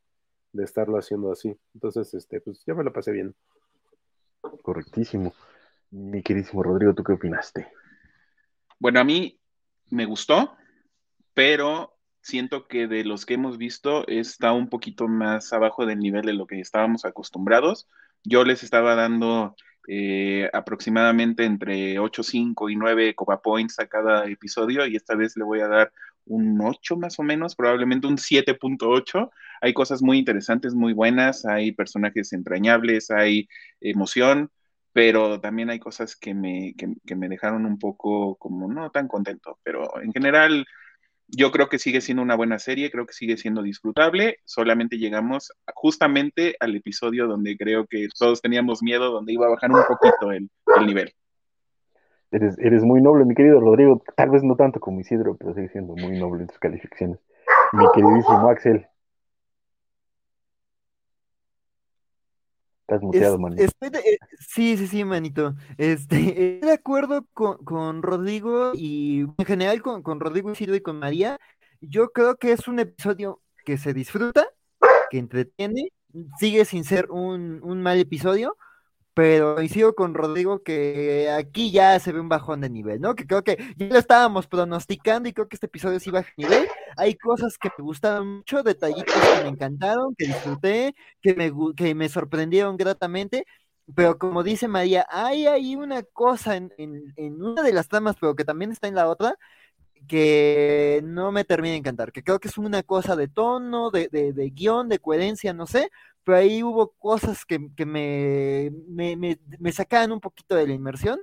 de 0.54 0.64
estarlo 0.64 1.00
haciendo 1.00 1.32
así. 1.32 1.58
Entonces, 1.74 2.14
este, 2.14 2.42
pues 2.42 2.64
ya 2.66 2.76
me 2.76 2.84
lo 2.84 2.94
pasé 2.94 3.12
bien. 3.12 3.36
Correctísimo. 4.62 5.34
Mi 5.90 6.22
queridísimo 6.22 6.62
Rodrigo, 6.62 6.94
¿tú 6.94 7.04
qué 7.04 7.14
opinaste? 7.14 7.68
Bueno, 8.78 9.00
a 9.00 9.04
mí 9.04 9.40
me 9.90 10.06
gustó, 10.06 10.56
pero 11.34 11.98
siento 12.22 12.68
que 12.68 12.88
de 12.88 13.04
los 13.04 13.26
que 13.26 13.34
hemos 13.34 13.58
visto 13.58 14.08
está 14.08 14.52
un 14.52 14.70
poquito 14.70 15.08
más 15.08 15.52
abajo 15.54 15.88
del 15.88 15.98
nivel 15.98 16.26
de 16.26 16.34
lo 16.34 16.46
que 16.46 16.60
estábamos 16.60 17.04
acostumbrados. 17.04 17.90
Yo 18.24 18.44
les 18.44 18.62
estaba 18.62 18.94
dando 18.94 19.56
eh, 19.88 20.50
aproximadamente 20.52 21.46
entre 21.46 21.98
8.5 21.98 22.70
y 22.72 22.76
9 22.76 23.16
Copa 23.16 23.42
Points 23.42 23.80
a 23.80 23.88
cada 23.88 24.28
episodio 24.28 24.86
y 24.86 24.98
esta 24.98 25.16
vez 25.16 25.38
le 25.38 25.46
voy 25.46 25.62
a 25.62 25.70
dar 25.70 25.94
un 26.28 26.60
8 26.62 26.98
más 26.98 27.20
o 27.20 27.24
menos, 27.24 27.56
probablemente 27.56 28.08
un 28.08 28.18
7.8. 28.18 29.30
Hay 29.62 29.74
cosas 29.74 30.02
muy 30.02 30.18
interesantes, 30.18 30.74
muy 30.74 30.94
buenas, 30.94 31.46
hay 31.46 31.72
personajes 31.72 32.34
entrañables, 32.34 33.12
hay 33.12 33.48
emoción, 33.82 34.52
pero 34.94 35.40
también 35.40 35.70
hay 35.70 35.80
cosas 35.80 36.16
que 36.16 36.34
me, 36.34 36.74
que, 36.76 37.16
me 37.16 37.30
dejaron 37.30 37.66
un 37.66 37.78
poco 37.80 38.36
como 38.36 38.68
no 38.68 38.90
tan 38.92 39.08
contento, 39.08 39.60
pero 39.64 40.02
en 40.02 40.12
general 40.12 40.66
yo 41.28 41.52
creo 41.52 41.68
que 41.70 41.80
sigue 41.80 42.02
siendo 42.02 42.24
una 42.24 42.36
buena 42.36 42.58
serie, 42.58 42.90
creo 42.90 43.06
que 43.06 43.14
sigue 43.14 43.38
siendo 43.38 43.62
disfrutable, 43.62 44.40
solamente 44.46 44.98
llegamos 44.98 45.52
justamente 45.76 46.56
al 46.60 46.76
episodio 46.76 47.28
donde 47.28 47.58
creo 47.58 47.86
que 47.86 48.08
todos 48.18 48.42
teníamos 48.42 48.82
miedo, 48.82 49.12
donde 49.12 49.34
iba 49.34 49.48
a 49.48 49.52
bajar 49.52 49.72
un 49.72 49.84
poquito 49.88 50.32
el 50.32 50.50
nivel. 50.86 51.14
Eres, 52.32 52.58
eres 52.60 52.84
muy 52.84 53.02
noble, 53.02 53.26
mi 53.26 53.36
querido 53.36 53.60
Rodrigo, 53.60 54.02
tal 54.16 54.30
vez 54.30 54.44
no 54.44 54.56
tanto 54.56 54.80
como 54.80 55.00
Isidro, 55.00 55.38
pero 55.38 55.54
sigue 55.54 55.70
siendo 55.70 55.96
muy 55.96 56.20
noble 56.20 56.42
en 56.42 56.48
tus 56.48 56.60
calificaciones. 56.60 57.20
Mi 57.74 57.86
queridísimo 57.94 58.50
Axel, 58.50 58.88
Estás 62.88 63.02
muteado, 63.02 63.38
manito. 63.38 63.64
Eh, 63.64 64.18
sí, 64.40 64.78
sí, 64.78 64.88
sí, 64.88 65.04
manito. 65.04 65.56
Este, 65.78 66.16
estoy 66.56 66.70
de 66.70 66.72
acuerdo 66.72 67.26
con, 67.34 68.02
Rodrigo 68.02 68.72
y 68.74 69.26
en 69.38 69.46
general 69.46 69.82
con, 69.82 70.02
con 70.04 70.22
Rodrigo 70.22 70.54
y 70.58 70.80
con 70.80 70.98
María. 70.98 71.38
Yo 71.82 72.14
creo 72.14 72.38
que 72.38 72.54
es 72.54 72.70
un 72.70 72.80
episodio 72.80 73.42
que 73.66 73.78
se 73.78 73.94
disfruta, 73.94 74.48
que 75.10 75.18
entretiene, 75.18 75.92
sigue 76.40 76.64
sin 76.64 76.86
ser 76.86 77.12
un, 77.12 77.60
un 77.62 77.82
mal 77.82 78.00
episodio, 78.00 78.56
pero 79.18 79.56
coincido 79.56 79.96
con 79.96 80.14
Rodrigo 80.14 80.62
que 80.62 81.28
aquí 81.32 81.72
ya 81.72 82.00
se 82.00 82.12
ve 82.12 82.20
un 82.20 82.30
bajón 82.30 82.62
de 82.62 82.70
nivel, 82.70 83.02
¿no? 83.02 83.16
Que 83.16 83.26
creo 83.26 83.44
que 83.44 83.58
ya 83.76 83.88
lo 83.88 83.98
estábamos 83.98 84.46
pronosticando 84.46 85.28
y 85.28 85.34
creo 85.34 85.48
que 85.48 85.56
este 85.56 85.66
episodio 85.66 86.00
sí 86.00 86.12
baja 86.12 86.30
nivel. 86.38 86.68
Hay 86.98 87.16
cosas 87.16 87.58
que 87.58 87.72
me 87.80 87.84
gustaron 87.84 88.38
mucho, 88.38 88.62
detallitos 88.62 89.16
que 89.16 89.44
me 89.44 89.50
encantaron, 89.50 90.14
que 90.16 90.28
disfruté, 90.28 90.96
que 91.20 91.34
me, 91.34 91.52
que 91.76 91.96
me 91.96 92.10
sorprendieron 92.10 92.78
gratamente, 92.78 93.48
pero 93.96 94.20
como 94.20 94.44
dice 94.44 94.68
María, 94.68 95.08
hay 95.10 95.48
ahí 95.48 95.76
una 95.76 96.04
cosa 96.04 96.56
en, 96.56 96.72
en, 96.78 97.42
una 97.42 97.64
de 97.64 97.74
las 97.74 97.88
tramas, 97.88 98.18
pero 98.22 98.36
que 98.36 98.46
también 98.46 98.72
está 98.72 98.88
en 98.88 98.94
la 98.94 99.10
otra, 99.10 99.36
que 100.08 101.02
no 101.04 101.32
me 101.32 101.44
termina 101.44 101.74
de 101.74 101.80
encantar, 101.80 102.12
que 102.12 102.24
creo 102.24 102.40
que 102.40 102.48
es 102.48 102.58
una 102.58 102.84
cosa 102.84 103.16
de 103.16 103.28
tono, 103.28 103.92
de, 103.92 104.08
de, 104.10 104.34
de 104.34 104.50
guion, 104.50 104.90
de 104.90 105.00
coherencia, 105.00 105.54
no 105.54 105.68
sé, 105.68 105.90
pero 106.28 106.40
ahí 106.40 106.62
hubo 106.62 106.92
cosas 107.00 107.46
que, 107.46 107.58
me, 107.86 108.70
me, 108.90 109.72
sacaban 109.72 110.12
un 110.12 110.20
poquito 110.20 110.56
de 110.56 110.68
la 110.68 110.74
inmersión. 110.74 111.22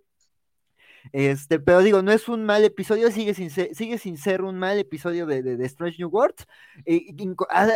Este, 1.13 1.61
pero 1.61 1.81
digo, 1.81 2.01
no 2.01 2.11
es 2.11 2.27
un 2.27 2.47
mal 2.47 2.65
episodio, 2.65 3.11
sigue 3.11 3.35
sin 3.35 3.51
ser, 3.51 3.75
sigue 3.75 3.99
sin 3.99 4.17
ser 4.17 4.41
un 4.41 4.59
mal 4.59 4.79
episodio 4.79 5.27
de, 5.27 5.43
de, 5.43 5.67
Strange 5.67 5.99
New 5.99 6.09
Worlds. 6.09 6.47
Eh, 6.87 7.15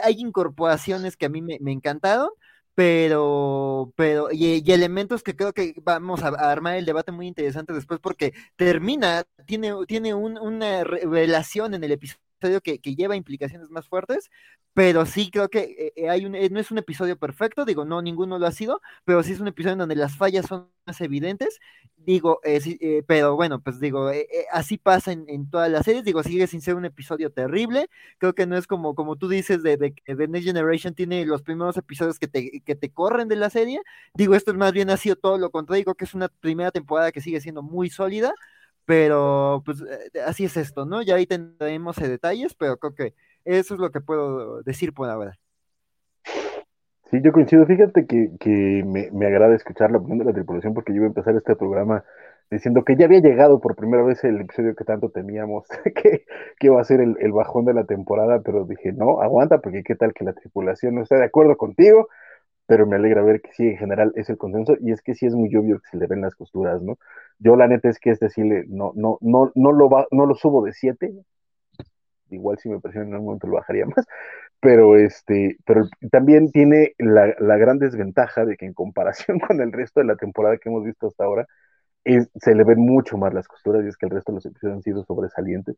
hay 0.02 0.14
incorporaciones 0.20 1.18
que 1.18 1.26
a 1.26 1.28
mí 1.28 1.42
me, 1.42 1.58
encantaron, 1.70 2.30
pero, 2.78 3.92
pero, 3.97 4.28
y, 4.30 4.62
elementos 4.70 5.25
que 5.25 5.35
creo 5.35 5.52
que 5.52 5.75
vamos 5.82 6.23
a, 6.23 6.28
armar 6.28 6.76
el 6.76 6.85
debate 6.85 7.11
muy 7.11 7.26
interesante 7.26 7.73
después, 7.73 7.99
porque 7.99 8.35
termina, 8.54 9.25
tiene, 9.47 9.73
tiene 9.88 10.14
una 10.14 10.85
revelación 10.85 11.75
en 11.75 11.82
el 11.82 11.90
episodio 11.90 12.27
que, 12.38 12.78
que, 12.78 12.95
lleva 12.95 13.16
implicaciones 13.16 13.71
más 13.71 13.88
fuertes, 13.88 14.30
pero 14.75 15.07
sí 15.07 15.30
creo 15.30 15.49
que 15.49 15.61
eh, 15.61 15.92
eh, 15.97 16.09
hay 16.09 16.25
un, 16.25 16.35
eh, 16.35 16.49
no 16.50 16.61
es 16.61 16.71
un 16.71 16.78
episodio 16.78 17.18
perfecto, 17.18 17.64
digo, 17.64 17.85
no, 17.85 18.00
ninguno 18.02 18.38
lo 18.38 18.47
ha 18.47 18.52
sido, 18.52 18.80
pero 19.04 19.23
sí 19.23 19.33
es 19.33 19.40
un 19.40 19.49
episodio 19.49 19.73
en 19.75 19.80
donde 19.80 19.97
las 19.97 20.16
fallas 20.16 20.47
son 20.47 20.68
más 20.87 21.00
evidentes, 21.00 21.59
digo, 21.97 22.40
pero 23.07 23.37
bueno, 23.37 23.61
pues 23.61 23.80
digo, 23.80 24.11
así 24.52 24.78
pasa 24.78 25.12
en, 25.12 25.50
todas 25.50 25.71
las 25.71 25.85
series, 25.85 26.04
digo, 26.04 26.23
sigue 26.23 26.47
sin 26.47 26.62
ser 26.62 26.76
un 26.76 26.85
episodio 26.85 27.30
terrible, 27.30 27.90
creo 28.18 28.35
que 28.35 28.47
no 28.47 28.57
es 28.57 28.66
como, 28.66 28.95
como 28.95 29.16
tú 29.16 29.28
dices 29.28 29.62
de, 29.62 29.76
de, 29.76 29.95
de 30.07 30.28
Next 30.28 30.47
Generation 30.47 30.95
tiene 30.95 31.26
los 31.26 31.42
primeros 31.42 31.76
episodios 31.76 32.18
que 32.18 32.28
te, 32.28 32.61
que 32.61 32.75
te 32.75 32.90
corren 32.90 33.28
de 33.28 33.37
la 33.37 33.50
serie, 33.50 33.83
digo, 34.14 34.35
esto 34.35 34.52
es 34.52 34.57
más 34.57 34.73
bien 34.73 34.90
ha 34.90 34.97
sido 34.97 35.16
todo 35.16 35.38
lo 35.38 35.50
contrario, 35.50 35.80
digo 35.80 35.95
que 35.95 36.04
es 36.04 36.14
una 36.14 36.28
primera 36.28 36.71
temporada 36.71 37.12
que 37.12 37.21
sigue 37.21 37.40
siendo 37.40 37.62
muy 37.62 37.90
sólida, 37.90 38.33
pero 38.88 39.61
pues 39.66 39.83
eh, 39.83 40.18
así 40.26 40.47
es 40.47 40.57
esto, 40.57 40.87
¿no? 40.87 41.02
Ya 41.02 41.16
ahí 41.16 41.26
tendremos 41.26 41.95
detalles, 41.97 42.54
pero 42.54 42.78
creo 42.78 42.95
que 42.95 43.14
eso 43.45 43.75
es 43.75 43.80
lo 43.80 43.90
que 43.90 44.00
puedo 44.00 44.62
decir 44.62 44.95
por 44.95 45.11
ahora. 45.11 45.38
Sí, 47.11 47.21
yo 47.23 47.30
coincido. 47.30 47.66
Fíjate 47.66 48.07
que, 48.07 48.30
que 48.40 48.83
me, 48.87 49.11
me, 49.11 49.26
agrada 49.26 49.54
escuchar 49.54 49.90
la 49.90 49.99
opinión 49.99 50.21
de 50.21 50.25
la 50.25 50.33
tripulación 50.33 50.73
porque 50.73 50.92
yo 50.92 50.97
iba 50.97 51.04
a 51.04 51.09
empezar 51.09 51.37
este 51.37 51.54
programa 51.54 52.02
diciendo 52.50 52.83
que 52.83 52.97
ya 52.97 53.04
había 53.04 53.21
llegado 53.21 53.61
por 53.61 53.76
primera 53.76 54.02
vez 54.02 54.25
el 54.25 54.40
episodio 54.40 54.75
que 54.75 54.85
tanto 54.85 55.11
temíamos, 55.11 55.66
que, 55.85 56.25
que 56.59 56.66
iba 56.66 56.80
a 56.80 56.85
ser 56.85 57.02
el, 57.02 57.18
el, 57.21 57.33
bajón 57.33 57.66
de 57.66 57.75
la 57.75 57.85
temporada, 57.85 58.40
pero 58.40 58.64
dije, 58.64 58.92
no, 58.92 59.21
aguanta, 59.21 59.59
porque 59.59 59.83
qué 59.83 59.97
tal 59.97 60.14
que 60.14 60.25
la 60.25 60.33
tripulación 60.33 60.95
no 60.95 61.02
está 61.02 61.16
de 61.16 61.25
acuerdo 61.25 61.59
contigo, 61.59 62.09
pero 62.64 62.87
me 62.87 62.97
alegra 62.97 63.23
ver 63.23 63.42
que 63.42 63.52
sí, 63.52 63.68
en 63.68 63.76
general 63.76 64.12
es 64.14 64.30
el 64.30 64.38
consenso, 64.38 64.76
y 64.80 64.92
es 64.92 65.02
que 65.02 65.14
sí 65.14 65.26
es 65.26 65.35
muy 65.35 65.54
obvio 65.57 65.78
que 65.80 65.88
se 65.90 65.99
le 65.99 66.07
ven 66.07 66.23
las 66.23 66.35
costuras, 66.35 66.80
¿no? 66.80 66.99
Yo 67.38 67.57
la 67.57 67.68
neta 67.68 67.88
es 67.88 67.99
que 67.99 68.11
este 68.11 68.30
sí 68.30 68.42
le, 68.42 68.64
no, 68.66 68.92
no, 68.97 69.18
no, 69.21 69.52
no 69.54 69.73
lo 69.73 69.88
va, 69.88 70.07
no 70.11 70.26
lo 70.26 70.35
subo 70.35 70.64
de 70.64 70.73
7, 70.73 71.12
igual 72.30 72.59
si 72.59 72.68
me 72.68 72.80
presiona 72.80 73.07
en 73.09 73.12
algún 73.14 73.26
momento 73.26 73.47
lo 73.47 73.54
bajaría 73.57 73.87
más, 73.97 74.07
pero 74.61 74.97
este, 74.97 75.57
pero 75.64 75.85
también 76.11 76.50
tiene 76.50 76.95
la, 76.99 77.35
la, 77.38 77.57
gran 77.57 77.78
desventaja 77.78 78.45
de 78.45 78.57
que 78.57 78.66
en 78.66 78.75
comparación 78.75 79.38
con 79.47 79.61
el 79.61 79.73
resto 79.73 80.00
de 80.00 80.07
la 80.07 80.16
temporada 80.16 80.59
que 80.59 80.68
hemos 80.68 80.85
visto 80.85 81.07
hasta 81.07 81.25
ahora, 81.25 81.47
es, 82.04 82.30
se 82.37 82.54
le 82.54 82.64
ven 82.64 82.80
mucho 82.80 83.18
más 83.18 83.35
las 83.35 83.49
costuras, 83.49 83.85
y 83.85 83.88
es 83.88 83.97
que 83.97 84.07
el 84.07 84.12
resto 84.12 84.33
de 84.33 84.37
los 84.37 84.47
episodios 84.47 84.76
han 84.76 84.83
sido 84.83 85.04
sobresalientes, 85.04 85.76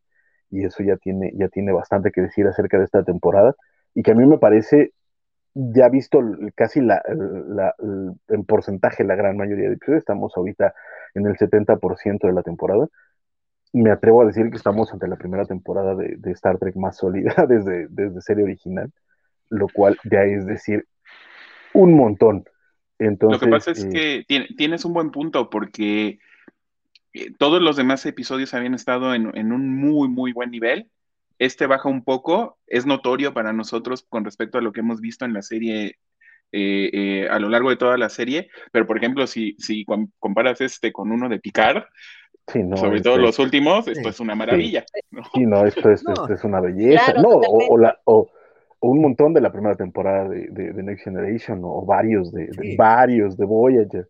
y 0.51 0.65
eso 0.65 0.83
ya 0.83 0.97
tiene, 0.97 1.33
ya 1.35 1.49
tiene 1.49 1.73
bastante 1.73 2.11
que 2.13 2.23
decir 2.23 2.47
acerca 2.47 2.79
de 2.79 2.85
esta 2.85 3.05
temporada, 3.05 3.55
y 3.95 4.03
que 4.03 4.13
a 4.13 4.15
mí 4.15 4.27
me 4.27 4.39
parece 4.39 4.93
ya 5.55 5.89
visto 5.89 6.21
casi 6.55 6.81
la, 6.81 7.03
en 8.29 8.45
porcentaje 8.45 9.05
la 9.05 9.17
gran 9.17 9.37
mayoría 9.37 9.69
de 9.69 9.75
episodios, 9.75 10.01
estamos 10.01 10.33
ahorita 10.37 10.75
en 11.15 11.27
el 11.27 11.37
70% 11.37 12.27
de 12.27 12.33
la 12.33 12.43
temporada. 12.43 12.89
Me 13.73 13.91
atrevo 13.91 14.23
a 14.23 14.27
decir 14.27 14.51
que 14.51 14.57
estamos 14.57 14.93
ante 14.93 15.09
la 15.09 15.17
primera 15.17 15.45
temporada 15.45 15.95
de, 15.95 16.19
Star 16.33 16.59
Trek 16.59 16.77
más 16.77 16.97
sólida 16.97 17.35
desde, 17.49 17.87
desde 17.89 18.21
serie 18.21 18.45
original, 18.45 18.93
lo 19.49 19.69
cual 19.69 19.99
ya 20.11 20.23
es 20.23 20.47
decir 20.47 20.87
un 21.73 21.95
montón. 21.95 22.45
Entonces, 22.99 23.41
lo 23.41 23.47
que 23.47 23.51
pasa 23.51 23.71
es 23.71 23.85
eh, 23.85 24.25
que 24.29 24.47
tienes 24.57 24.85
un 24.85 24.93
buen 24.93 25.11
punto 25.11 25.51
porque 25.51 26.19
eh, 27.13 27.33
todos 27.39 27.63
los 27.63 27.77
demás 27.77 28.05
episodios 28.07 28.55
habían 28.55 28.75
estado 28.75 29.15
en, 29.15 29.37
en 29.37 29.53
un 29.53 29.75
muy, 29.75 30.09
muy 30.09 30.33
buen 30.33 30.51
nivel 30.51 30.91
este 31.41 31.67
baja 31.67 31.89
un 31.89 32.05
poco, 32.05 32.59
es 32.67 32.87
notorio 32.87 33.33
para 33.33 33.53
nosotros 33.53 34.07
con 34.09 34.25
respecto 34.25 34.59
a 34.59 34.61
lo 34.61 34.73
que 34.73 34.81
hemos 34.81 35.01
visto 35.01 35.25
en 35.25 35.33
la 35.33 35.41
serie 35.41 35.97
eh, 36.53 36.91
eh, 36.93 37.29
a 37.31 37.39
lo 37.39 37.49
largo 37.49 37.71
de 37.71 37.77
toda 37.77 37.97
la 37.97 38.11
serie, 38.11 38.51
pero 38.73 38.87
por 38.87 38.99
ejemplo, 38.99 39.27
si, 39.27 39.57
si 39.59 39.87
comparas 40.19 40.61
este 40.61 40.93
con 40.93 41.11
uno 41.11 41.31
de 41.31 41.39
Picard, 41.39 41.85
sobre 42.47 42.97
este 42.97 43.09
todo 43.09 43.17
los 43.17 43.39
últimos, 43.39 43.89
esto 43.89 44.11
es 44.11 44.21
una 44.21 44.35
maravilla. 44.35 44.85
Sí, 45.33 45.47
no, 45.47 45.65
esto, 45.65 45.91
es, 45.91 46.05
es 46.31 46.45
una 46.45 46.61
belleza, 46.61 47.15
no, 47.15 47.29
o, 47.29 47.79
la, 47.79 47.99
o, 48.05 48.29
un 48.81 49.01
montón 49.01 49.33
de 49.33 49.41
la 49.41 49.51
primera 49.51 49.77
temporada 49.77 50.29
de, 50.29 50.49
de, 50.51 50.83
Next 50.83 51.05
Generation, 51.05 51.61
o 51.65 51.87
varios 51.87 52.33
de, 52.33 52.51
varios 52.77 53.39
de 53.39 53.47
Voyager. 53.47 54.09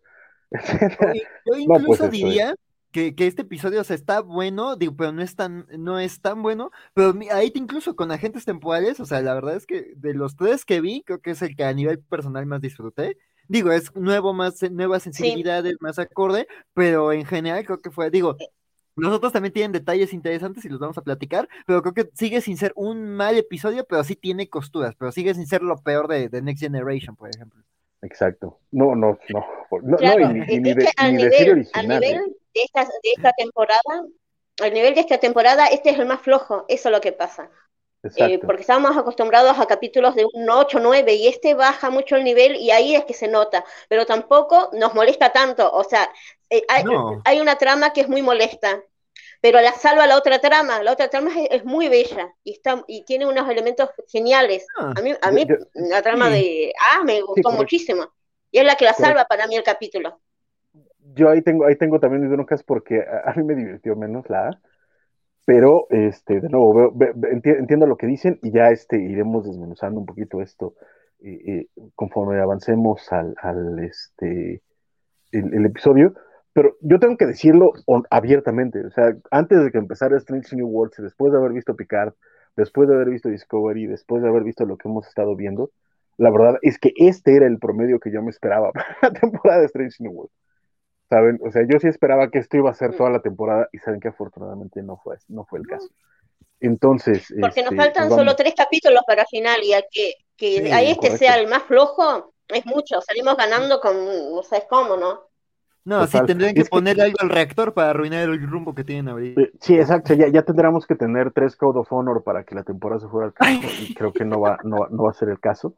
Yo, 0.51 1.21
pues 1.45 1.59
incluso 1.61 2.09
diría 2.09 2.55
que, 2.91 3.13
este 3.17 3.43
episodio, 3.43 3.81
o 3.81 3.83
sea, 3.83 3.95
está 3.95 4.21
bueno, 4.21 4.75
digo, 4.75 4.95
pero 4.95 5.11
no 5.11 5.21
es 5.21 5.35
tan, 5.35 5.65
no 5.77 5.99
es 5.99 6.21
tan 6.21 6.41
bueno, 6.43 6.71
pero 6.93 7.13
ahí 7.31 7.51
incluso 7.55 7.95
con 7.95 8.11
agentes 8.11 8.45
temporales, 8.45 8.99
o 8.99 9.05
sea, 9.05 9.21
la 9.21 9.33
verdad 9.33 9.55
es 9.55 9.65
que 9.65 9.93
de 9.95 10.13
los 10.13 10.35
tres 10.35 10.65
que 10.65 10.81
vi, 10.81 11.03
creo 11.03 11.21
que 11.21 11.31
es 11.31 11.41
el 11.41 11.55
que 11.55 11.63
a 11.63 11.73
nivel 11.73 11.99
personal 11.99 12.45
más 12.45 12.61
disfruté. 12.61 13.17
Digo, 13.47 13.71
es 13.71 13.93
nuevo, 13.95 14.33
más 14.33 14.61
nuevas 14.71 15.03
sensibilidades, 15.03 15.75
más 15.81 15.99
acorde, 15.99 16.47
pero 16.73 17.11
en 17.11 17.25
general 17.25 17.65
creo 17.65 17.81
que 17.81 17.91
fue, 17.91 18.09
digo, 18.09 18.35
eh. 18.39 18.47
los 18.95 19.13
otros 19.13 19.33
también 19.33 19.53
tienen 19.53 19.71
detalles 19.71 20.13
interesantes 20.13 20.63
y 20.63 20.69
los 20.69 20.79
vamos 20.79 20.97
a 20.97 21.03
platicar, 21.03 21.49
pero 21.65 21.81
creo 21.81 21.93
que 21.93 22.09
sigue 22.13 22.41
sin 22.41 22.57
ser 22.57 22.71
un 22.75 23.15
mal 23.15 23.37
episodio, 23.37 23.85
pero 23.87 24.03
sí 24.03 24.15
tiene 24.15 24.47
costuras, 24.49 24.95
pero 24.97 25.11
sigue 25.11 25.33
sin 25.33 25.47
ser 25.47 25.63
lo 25.63 25.77
peor 25.77 26.07
de, 26.07 26.29
de 26.29 26.41
Next 26.41 26.61
Generation, 26.61 27.15
por 27.15 27.29
ejemplo. 27.29 27.61
Exacto. 28.01 28.59
No, 28.71 28.95
no, 28.95 29.19
no. 29.29 29.45
No, 29.71 29.97
no 29.97 30.45
y, 30.47 30.59
ni, 30.59 30.73
de, 30.73 30.87
serie 31.31 31.51
original. 31.51 31.87
nivel 31.87 32.15
¿eh? 32.17 32.35
De, 32.53 32.61
esta, 32.61 32.83
de 32.83 33.11
esta 33.15 33.31
temporada, 33.33 34.05
al 34.61 34.73
nivel 34.73 34.95
de 34.95 35.01
esta 35.01 35.17
temporada, 35.17 35.67
este 35.67 35.89
es 35.89 35.99
el 35.99 36.05
más 36.05 36.21
flojo, 36.21 36.65
eso 36.67 36.89
es 36.89 36.93
lo 36.93 37.01
que 37.01 37.11
pasa. 37.11 37.49
Eh, 38.15 38.39
porque 38.39 38.61
estábamos 38.61 38.97
acostumbrados 38.97 39.59
a 39.59 39.67
capítulos 39.67 40.15
de 40.15 40.25
un 40.33 40.49
8, 40.49 40.79
9 40.81 41.13
y 41.13 41.27
este 41.27 41.53
baja 41.53 41.91
mucho 41.91 42.15
el 42.15 42.23
nivel 42.23 42.55
y 42.55 42.71
ahí 42.71 42.95
es 42.95 43.05
que 43.05 43.13
se 43.13 43.27
nota, 43.27 43.63
pero 43.87 44.07
tampoco 44.07 44.71
nos 44.73 44.95
molesta 44.95 45.31
tanto, 45.31 45.71
o 45.71 45.83
sea, 45.83 46.11
eh, 46.49 46.63
hay, 46.67 46.83
hay, 47.25 47.39
una 47.39 47.59
trama 47.59 47.93
que 47.93 48.01
es 48.01 48.09
muy 48.09 48.23
molesta, 48.23 48.81
pero 49.39 49.61
la 49.61 49.73
salva 49.73 50.07
la 50.07 50.17
otra 50.17 50.39
trama, 50.39 50.81
la 50.81 50.93
otra 50.93 51.09
trama 51.09 51.31
es, 51.51 51.63
muy 51.63 51.89
bella 51.89 52.33
y 52.43 52.53
está 52.53 52.83
y 52.87 53.05
tiene 53.05 53.27
unos 53.27 53.47
elementos 53.47 53.89
geniales. 54.07 54.65
Ah, 54.79 54.93
a 54.97 55.01
mí, 55.01 55.13
a 55.21 55.31
mí 55.31 55.45
la 55.75 56.01
trama 56.01 56.29
de 56.29 56.73
Ah 56.91 57.03
me 57.03 57.21
gustó 57.21 57.51
muchísimo 57.51 58.11
y 58.49 58.59
es 58.59 58.65
la 58.65 58.75
que 58.75 58.85
la 58.85 58.93
salva 58.93 59.25
para 59.25 59.45
mí 59.45 59.55
el 59.55 59.63
capítulo. 59.63 60.19
Yo 61.13 61.29
ahí 61.29 61.41
tengo, 61.41 61.65
ahí 61.65 61.75
tengo 61.75 61.99
también 61.99 62.21
mis 62.21 62.31
broncas 62.31 62.63
porque 62.63 63.01
a, 63.01 63.33
mí 63.35 63.43
me 63.43 63.55
divirtió 63.55 63.95
menos 63.95 64.29
la 64.29 64.49
A 64.49 64.59
pero, 65.45 65.87
este, 65.89 66.39
de 66.39 66.49
nuevo, 66.49 66.93
entiendo 67.23 67.87
lo 67.87 67.97
que 67.97 68.07
dicen 68.07 68.39
y 68.41 68.51
ya 68.51 68.69
este, 68.69 69.01
iremos 69.01 69.45
desmenuzando 69.45 69.99
un 69.99 70.05
poquito 70.05 70.41
esto 70.41 70.75
eh, 71.19 71.41
eh, 71.45 71.67
conforme 71.95 72.39
avancemos 72.39 73.11
al, 73.11 73.79
este, 73.79 74.61
el, 75.31 75.65
episodio. 75.65 76.13
Pero 76.53 76.77
yo 76.81 76.99
tengo 76.99 77.17
que 77.17 77.25
decirlo 77.25 77.73
abiertamente, 78.09 78.85
o 78.85 78.91
sea, 78.91 79.15
antes 79.31 79.63
de 79.63 79.71
que 79.71 79.77
empezara 79.77 80.17
Strange 80.17 80.55
New 80.55 80.67
Worlds, 80.67 80.97
después 81.01 81.31
de 81.31 81.39
haber 81.39 81.53
visto 81.53 81.75
Picard, 81.75 82.13
después 82.55 82.89
de 82.89 82.95
haber 82.95 83.09
visto 83.09 83.29
Discovery, 83.29 83.87
después 83.87 84.21
de 84.21 84.29
haber 84.29 84.43
visto 84.43 84.65
lo 84.65 84.77
que 84.77 84.89
hemos 84.89 85.07
estado 85.07 85.35
viendo, 85.35 85.71
la 86.17 86.29
verdad 86.29 86.59
es 86.61 86.77
que 86.77 86.91
este 86.97 87.35
era 87.35 87.47
el 87.47 87.57
promedio 87.57 87.99
que 87.99 88.11
yo 88.11 88.21
me 88.21 88.29
esperaba 88.29 88.71
para 88.73 88.97
la 89.01 89.11
temporada 89.13 89.61
de 89.61 89.65
Strange 89.65 90.03
New 90.03 90.11
Worlds. 90.11 90.40
¿Saben? 91.11 91.39
O 91.45 91.51
sea, 91.51 91.63
yo 91.69 91.77
sí 91.77 91.89
esperaba 91.89 92.29
que 92.29 92.39
esto 92.39 92.55
iba 92.55 92.71
a 92.71 92.73
ser 92.73 92.95
toda 92.95 93.09
la 93.09 93.19
temporada 93.19 93.67
y 93.73 93.79
saben 93.79 93.99
que 93.99 94.07
afortunadamente 94.07 94.81
no 94.81 94.95
fue, 94.95 95.17
no 95.27 95.43
fue 95.43 95.59
el 95.59 95.67
caso. 95.67 95.89
Entonces. 96.61 97.27
Porque 97.41 97.63
nos 97.63 97.73
este, 97.73 97.75
faltan 97.75 98.07
pues 98.07 98.17
solo 98.17 98.33
tres 98.37 98.53
capítulos 98.55 99.01
para 99.05 99.25
final 99.25 99.61
y 99.61 99.73
a 99.73 99.81
que, 99.91 100.13
que 100.37 100.71
ahí 100.71 100.91
este 100.91 101.17
sea 101.17 101.37
el 101.37 101.49
más 101.49 101.63
flojo, 101.63 102.33
es 102.47 102.65
mucho. 102.65 103.01
Salimos 103.01 103.35
ganando 103.35 103.81
con, 103.81 103.93
no 104.05 104.41
sabes 104.43 104.65
cómo, 104.69 104.95
¿no? 104.95 105.27
No, 105.83 106.07
sí, 106.07 106.17
tendrían 106.25 106.53
que 106.53 106.63
poner 106.63 107.01
algo 107.01 107.17
al 107.19 107.29
reactor 107.29 107.73
para 107.73 107.89
arruinar 107.89 108.29
el 108.29 108.49
rumbo 108.49 108.73
que 108.73 108.85
tienen 108.85 109.09
ahorita. 109.09 109.41
Eh, 109.41 109.51
sí, 109.59 109.75
exacto, 109.75 110.13
ya, 110.13 110.29
ya 110.29 110.43
tendríamos 110.43 110.87
que 110.87 110.95
tener 110.95 111.33
tres 111.33 111.57
Code 111.57 111.79
of 111.79 111.91
Honor 111.91 112.23
para 112.23 112.45
que 112.45 112.55
la 112.55 112.63
temporada 112.63 113.01
se 113.01 113.07
fuera 113.07 113.27
al 113.27 113.33
caso, 113.33 113.67
y 113.81 113.93
creo 113.95 114.13
que 114.13 114.23
no 114.23 114.39
va, 114.39 114.59
no, 114.63 114.87
no 114.89 115.03
va 115.03 115.09
a 115.09 115.13
ser 115.13 115.27
el 115.27 115.41
caso. 115.41 115.75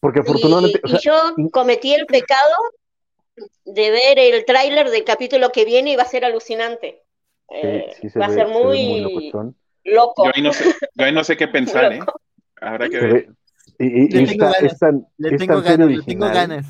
Porque 0.00 0.20
afortunadamente. 0.20 0.80
y 0.84 0.98
yo 0.98 1.14
cometí 1.50 1.94
el 1.94 2.04
pecado 2.04 2.54
de 3.64 3.90
ver 3.90 4.18
el 4.18 4.44
tráiler 4.44 4.90
del 4.90 5.04
capítulo 5.04 5.50
que 5.50 5.64
viene 5.64 5.92
y 5.92 5.96
va 5.96 6.02
a 6.02 6.08
ser 6.08 6.24
alucinante. 6.24 7.02
Eh, 7.50 7.92
va 8.20 8.26
a 8.26 8.30
ser 8.30 8.48
muy, 8.48 9.30
loco. 9.84 10.24
Yo 10.24 10.32
ahí, 10.34 10.42
no 10.42 10.52
sé, 10.52 10.74
yo 10.94 11.12
no 11.12 11.24
sé 11.24 11.36
qué 11.36 11.48
pensar, 11.48 11.92
¿eh? 11.92 12.00
Habrá 12.60 12.88
que 12.88 13.00
ver. 13.00 13.28
Y, 13.78 14.08
le, 14.08 14.26
tengo 14.26 14.46
ganas, 14.46 14.80
le, 15.18 15.36
tengo 15.36 15.60
ganas, 15.60 15.88
le 15.88 16.02
tengo 16.02 16.26
ganas. 16.26 16.66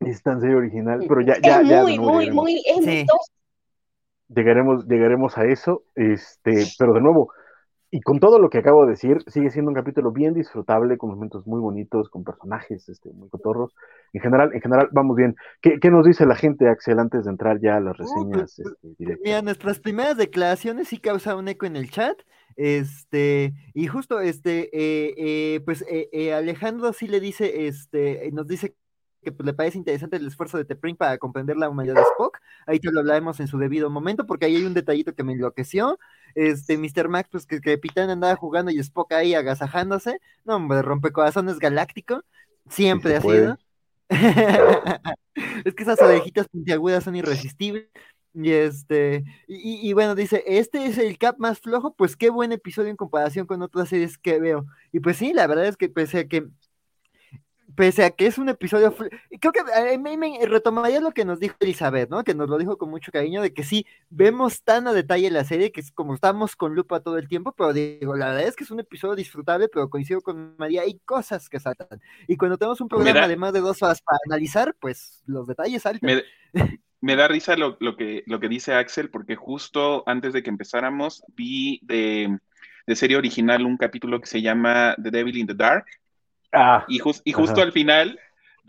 Es 0.00 0.22
tan 0.22 0.40
serio 0.40 0.58
original, 0.58 1.04
pero 1.08 1.20
ya, 1.20 1.38
ya, 1.40 1.60
es 1.60 1.66
muy, 1.66 1.98
muy, 1.98 2.30
muy, 2.30 2.62
es 2.66 3.06
llegaremos, 4.28 4.86
llegaremos 4.86 5.38
a 5.38 5.44
eso, 5.44 5.84
este, 5.94 6.66
pero 6.78 6.92
de 6.92 7.00
nuevo, 7.00 7.32
y 7.90 8.00
con 8.00 8.20
todo 8.20 8.38
lo 8.38 8.50
que 8.50 8.58
acabo 8.58 8.84
de 8.84 8.90
decir, 8.90 9.22
sigue 9.28 9.50
siendo 9.50 9.70
un 9.70 9.74
capítulo 9.74 10.12
bien 10.12 10.34
disfrutable, 10.34 10.98
con 10.98 11.10
momentos 11.10 11.46
muy 11.46 11.58
bonitos, 11.58 12.10
con 12.10 12.22
personajes 12.22 12.88
este, 12.88 13.10
muy 13.12 13.30
cotorros. 13.30 13.74
En 14.12 14.20
general, 14.20 14.50
en 14.52 14.60
general, 14.60 14.88
vamos 14.92 15.16
bien. 15.16 15.36
¿Qué, 15.62 15.78
nos 15.90 16.04
dice 16.04 16.26
la 16.26 16.36
gente, 16.36 16.68
Axel, 16.68 16.98
antes 16.98 17.24
de 17.24 17.30
entrar 17.30 17.60
ya 17.60 17.76
a 17.76 17.80
las 17.80 17.96
pues, 17.96 18.10
reseñas 18.10 18.58
este, 18.58 18.88
directas? 18.98 19.24
Mira, 19.24 19.42
nuestras 19.42 19.80
primeras 19.80 20.18
declaraciones 20.18 20.88
sí 20.88 20.98
causaron 20.98 21.40
un 21.40 21.48
eco 21.48 21.64
en 21.64 21.76
el 21.76 21.90
chat. 21.90 22.18
Este, 22.56 23.54
y 23.72 23.86
justo 23.86 24.20
este, 24.20 24.68
eh, 24.72 25.14
eh, 25.16 25.60
pues 25.60 25.84
eh, 25.88 26.34
Alejandro 26.34 26.92
sí 26.92 27.06
le 27.06 27.20
dice, 27.20 27.68
este, 27.68 28.28
nos 28.32 28.48
dice 28.48 28.74
que 29.22 29.32
pues, 29.32 29.46
le 29.46 29.52
parece 29.52 29.78
interesante 29.78 30.16
el 30.16 30.26
esfuerzo 30.26 30.58
de 30.58 30.64
Tepring 30.64 30.96
para 30.96 31.18
comprender 31.18 31.56
la 31.56 31.68
humanidad 31.68 31.94
de 31.94 32.02
Spock. 32.02 32.38
Ahí 32.66 32.80
te 32.80 32.92
lo 32.92 33.00
hablaremos 33.00 33.40
en 33.40 33.46
su 33.46 33.58
debido 33.58 33.90
momento, 33.90 34.26
porque 34.26 34.46
ahí 34.46 34.56
hay 34.56 34.64
un 34.64 34.74
detallito 34.74 35.14
que 35.14 35.24
me 35.24 35.32
enloqueció. 35.32 35.98
Este, 36.34 36.78
Mr. 36.78 37.08
Max, 37.08 37.28
pues 37.30 37.46
que, 37.46 37.60
Capitán 37.60 38.10
andaba 38.10 38.36
jugando 38.36 38.70
y 38.70 38.78
Spock 38.78 39.12
ahí 39.12 39.34
agasajándose. 39.34 40.20
No, 40.44 40.56
hombre, 40.56 40.82
rompecorazones 40.82 41.58
galáctico. 41.58 42.22
Siempre 42.68 43.16
ha 43.16 43.20
sido. 43.20 43.58
es 45.64 45.74
que 45.74 45.82
esas 45.82 46.00
orejitas 46.00 46.48
puntiagudas 46.48 47.04
son 47.04 47.16
irresistibles. 47.16 47.88
Y 48.34 48.52
este, 48.52 49.24
y, 49.48 49.88
y, 49.88 49.92
bueno, 49.94 50.14
dice, 50.14 50.44
este 50.46 50.84
es 50.86 50.98
el 50.98 51.18
cap 51.18 51.36
más 51.38 51.58
flojo, 51.58 51.94
pues 51.94 52.14
qué 52.14 52.30
buen 52.30 52.52
episodio 52.52 52.90
en 52.90 52.96
comparación 52.96 53.46
con 53.46 53.62
otras 53.62 53.88
series 53.88 54.16
que 54.18 54.38
veo. 54.38 54.66
Y 54.92 55.00
pues 55.00 55.16
sí, 55.16 55.32
la 55.32 55.46
verdad 55.46 55.66
es 55.66 55.76
que 55.76 55.88
pese 55.88 56.18
a 56.20 56.28
que 56.28 56.46
pese 57.74 58.04
a 58.04 58.10
que 58.10 58.26
es 58.26 58.38
un 58.38 58.48
episodio, 58.48 58.94
creo 59.40 59.52
que 59.52 59.98
mí 59.98 60.16
me 60.16 60.38
retomaría 60.46 61.00
lo 61.00 61.12
que 61.12 61.24
nos 61.24 61.38
dijo 61.38 61.56
Elizabeth, 61.60 62.08
¿no? 62.10 62.24
Que 62.24 62.34
nos 62.34 62.48
lo 62.48 62.58
dijo 62.58 62.78
con 62.78 62.90
mucho 62.90 63.12
cariño, 63.12 63.42
de 63.42 63.52
que 63.52 63.62
sí, 63.62 63.86
vemos 64.10 64.62
tan 64.62 64.88
a 64.88 64.92
detalle 64.92 65.30
la 65.30 65.44
serie, 65.44 65.72
que 65.72 65.80
es 65.80 65.92
como 65.92 66.14
estamos 66.14 66.56
con 66.56 66.74
lupa 66.74 67.00
todo 67.00 67.18
el 67.18 67.28
tiempo, 67.28 67.52
pero 67.52 67.72
digo, 67.72 68.16
la 68.16 68.28
verdad 68.28 68.48
es 68.48 68.56
que 68.56 68.64
es 68.64 68.70
un 68.70 68.80
episodio 68.80 69.14
disfrutable, 69.14 69.68
pero 69.68 69.90
coincido 69.90 70.20
con 70.20 70.56
María, 70.56 70.82
hay 70.82 70.98
cosas 71.04 71.48
que 71.48 71.60
saltan. 71.60 72.00
Y 72.26 72.36
cuando 72.36 72.56
tenemos 72.56 72.80
un 72.80 72.88
programa 72.88 73.28
de 73.28 73.36
más 73.36 73.52
de 73.52 73.60
dos 73.60 73.82
horas 73.82 74.00
para 74.02 74.18
analizar, 74.26 74.74
pues 74.80 75.22
los 75.26 75.46
detalles 75.46 75.82
saltan. 75.82 76.22
Me, 77.00 77.14
da 77.14 77.28
risa 77.28 77.56
lo, 77.56 77.76
lo, 77.78 77.96
que, 77.96 78.24
lo 78.26 78.40
que 78.40 78.48
dice 78.48 78.74
Axel, 78.74 79.10
porque 79.10 79.36
justo 79.36 80.02
antes 80.06 80.32
de 80.32 80.42
que 80.42 80.50
empezáramos, 80.50 81.22
vi 81.36 81.78
de, 81.84 82.38
de 82.88 82.96
serie 82.96 83.16
original 83.16 83.64
un 83.64 83.76
capítulo 83.76 84.20
que 84.20 84.26
se 84.26 84.42
llama 84.42 84.96
The 85.00 85.12
Devil 85.12 85.36
in 85.36 85.46
the 85.46 85.54
Dark, 85.54 85.86
Ah, 86.52 86.84
y, 86.88 87.00
y 87.24 87.32
justo 87.32 87.60
al 87.60 87.72
final 87.72 88.18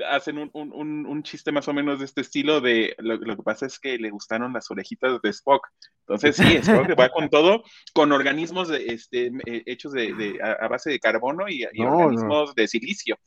hacen 0.08 0.38
un, 0.38 0.50
un, 0.54 1.06
un, 1.06 1.24
chiste 1.24 1.52
más 1.52 1.68
o 1.68 1.74
menos 1.74 2.00
de 2.00 2.06
este 2.06 2.22
estilo 2.22 2.62
de 2.62 2.96
lo, 3.00 3.20
que 3.20 3.44
pasa 3.44 3.66
es 3.66 3.80
que 3.80 3.98
le 3.98 4.10
gustaron 4.10 4.54
las 4.54 4.70
orejitas 4.72 5.22
de 5.22 5.30
Spock. 5.30 5.68
Entonces 6.08 6.36
sí, 6.36 6.44
Spock 6.62 7.00
va 7.00 7.10
con 7.10 7.30
todo, 7.30 7.64
con 7.94 8.12
organismos 8.12 8.70
de, 8.70 8.86
este, 8.88 9.28
eh, 9.46 9.64
hechos 9.66 9.94
de, 9.94 10.40
a, 10.42 10.68
base 10.68 10.92
de 10.92 11.00
carbono 11.00 11.46
y, 11.48 11.66
organismos 11.84 12.56
de 12.56 12.68
silicio. 12.68 13.18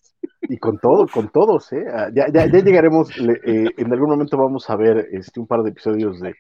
Y 0.43 0.59
con 0.59 0.79
todo, 0.79 1.07
con 1.07 1.31
todos, 1.31 1.73
¿eh? 1.73 1.85
Ah, 1.93 2.09
ya, 2.15 2.27
ya, 2.33 2.47
ya 2.47 2.59
llegaremos, 2.61 3.11
eh, 3.19 3.71
en 3.77 3.93
algún 3.93 4.11
momento 4.11 4.37
vamos 4.37 4.69
a 4.71 4.77
ver 4.77 5.09
este, 5.13 5.41
un 5.41 5.47
par 5.47 5.63
de 5.63 5.71
episodios 5.71 6.21
de, 6.21 6.35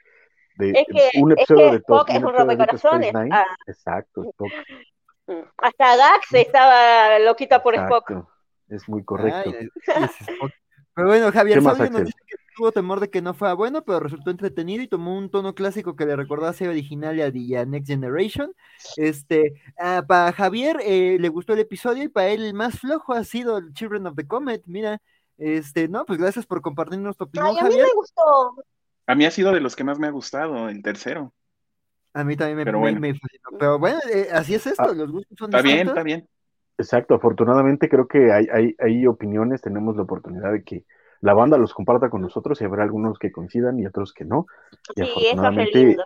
de 0.56 0.84
un 1.20 1.32
episodio 1.32 1.70
de 1.70 1.76
Spock 1.78 2.10
es 2.10 2.22
un 2.22 2.32
rompecorazones. 2.32 3.12
Ah. 3.14 3.44
Exacto, 3.66 4.24
Spock. 4.24 4.50
Hasta 5.56 5.96
Dax 5.96 6.34
estaba 6.34 7.18
loquita 7.20 7.62
por 7.62 7.74
Spock. 7.74 8.12
Es 8.68 8.88
muy 8.88 9.04
correcto. 9.04 9.52
pero 10.94 11.08
bueno, 11.08 11.30
Javier 11.32 11.62
nos 11.62 11.78
dice 11.78 12.12
que 12.26 12.36
tuvo 12.56 12.72
temor 12.72 13.00
de 13.00 13.10
que 13.10 13.22
no 13.22 13.34
fuera 13.34 13.54
bueno, 13.54 13.84
pero 13.84 14.00
resultó 14.00 14.30
entretenido 14.30 14.82
y 14.82 14.88
tomó 14.88 15.16
un 15.16 15.30
tono 15.30 15.54
clásico 15.54 15.96
que 15.96 16.06
le 16.06 16.16
recordó 16.16 16.46
a 16.46 16.52
serie 16.52 16.72
original 16.72 17.36
y 17.36 17.54
a, 17.54 17.64
Next 17.64 17.88
Generation. 17.88 18.54
Este, 18.96 19.60
ah, 19.78 20.04
para 20.06 20.32
Javier 20.32 20.78
eh, 20.82 21.16
le 21.20 21.28
gustó 21.28 21.52
el 21.52 21.60
episodio 21.60 22.04
y 22.04 22.08
para 22.08 22.28
él 22.28 22.44
el 22.44 22.54
más 22.54 22.78
flojo 22.78 23.12
ha 23.12 23.24
sido 23.24 23.58
el 23.58 23.72
Children 23.72 24.06
of 24.06 24.16
the 24.16 24.26
Comet. 24.26 24.62
Mira, 24.66 25.00
este, 25.38 25.88
no, 25.88 26.04
pues 26.04 26.18
gracias 26.18 26.46
por 26.46 26.62
compartirnos 26.62 27.16
tu 27.16 27.24
opinión. 27.24 27.58
a 27.58 27.64
mí 27.68 27.76
me 27.76 27.94
gustó. 27.94 28.54
A 29.06 29.14
mí 29.14 29.24
ha 29.26 29.30
sido 29.30 29.52
de 29.52 29.60
los 29.60 29.74
que 29.74 29.84
más 29.84 29.98
me 29.98 30.06
ha 30.06 30.10
gustado, 30.10 30.68
el 30.68 30.82
tercero. 30.82 31.32
A 32.14 32.24
mí 32.24 32.36
también 32.36 32.58
me, 32.58 32.64
pero 32.64 32.78
bueno. 32.78 33.00
Pero 33.58 33.78
bueno, 33.78 33.98
eh, 34.12 34.28
así 34.32 34.54
es 34.54 34.66
esto, 34.66 34.82
ah, 34.82 34.94
los 34.94 35.10
gustos 35.10 35.38
son 35.38 35.50
Está 35.50 35.62
bien, 35.62 35.88
está 35.88 36.02
bien. 36.02 36.28
Exacto, 36.78 37.14
afortunadamente 37.14 37.88
creo 37.88 38.06
que 38.06 38.32
hay, 38.32 38.46
hay, 38.52 38.76
hay 38.78 39.06
opiniones, 39.06 39.62
tenemos 39.62 39.96
la 39.96 40.02
oportunidad 40.02 40.52
de 40.52 40.62
que 40.62 40.84
la 41.20 41.34
banda 41.34 41.56
los 41.56 41.72
comparta 41.72 42.10
con 42.10 42.20
nosotros 42.20 42.60
y 42.60 42.64
habrá 42.64 42.82
algunos 42.82 43.18
que 43.18 43.30
coincidan 43.30 43.78
y 43.78 43.86
otros 43.86 44.12
que 44.12 44.24
no. 44.24 44.46
Y 44.96 45.04
sí, 45.04 45.10
afortunadamente, 45.10 45.96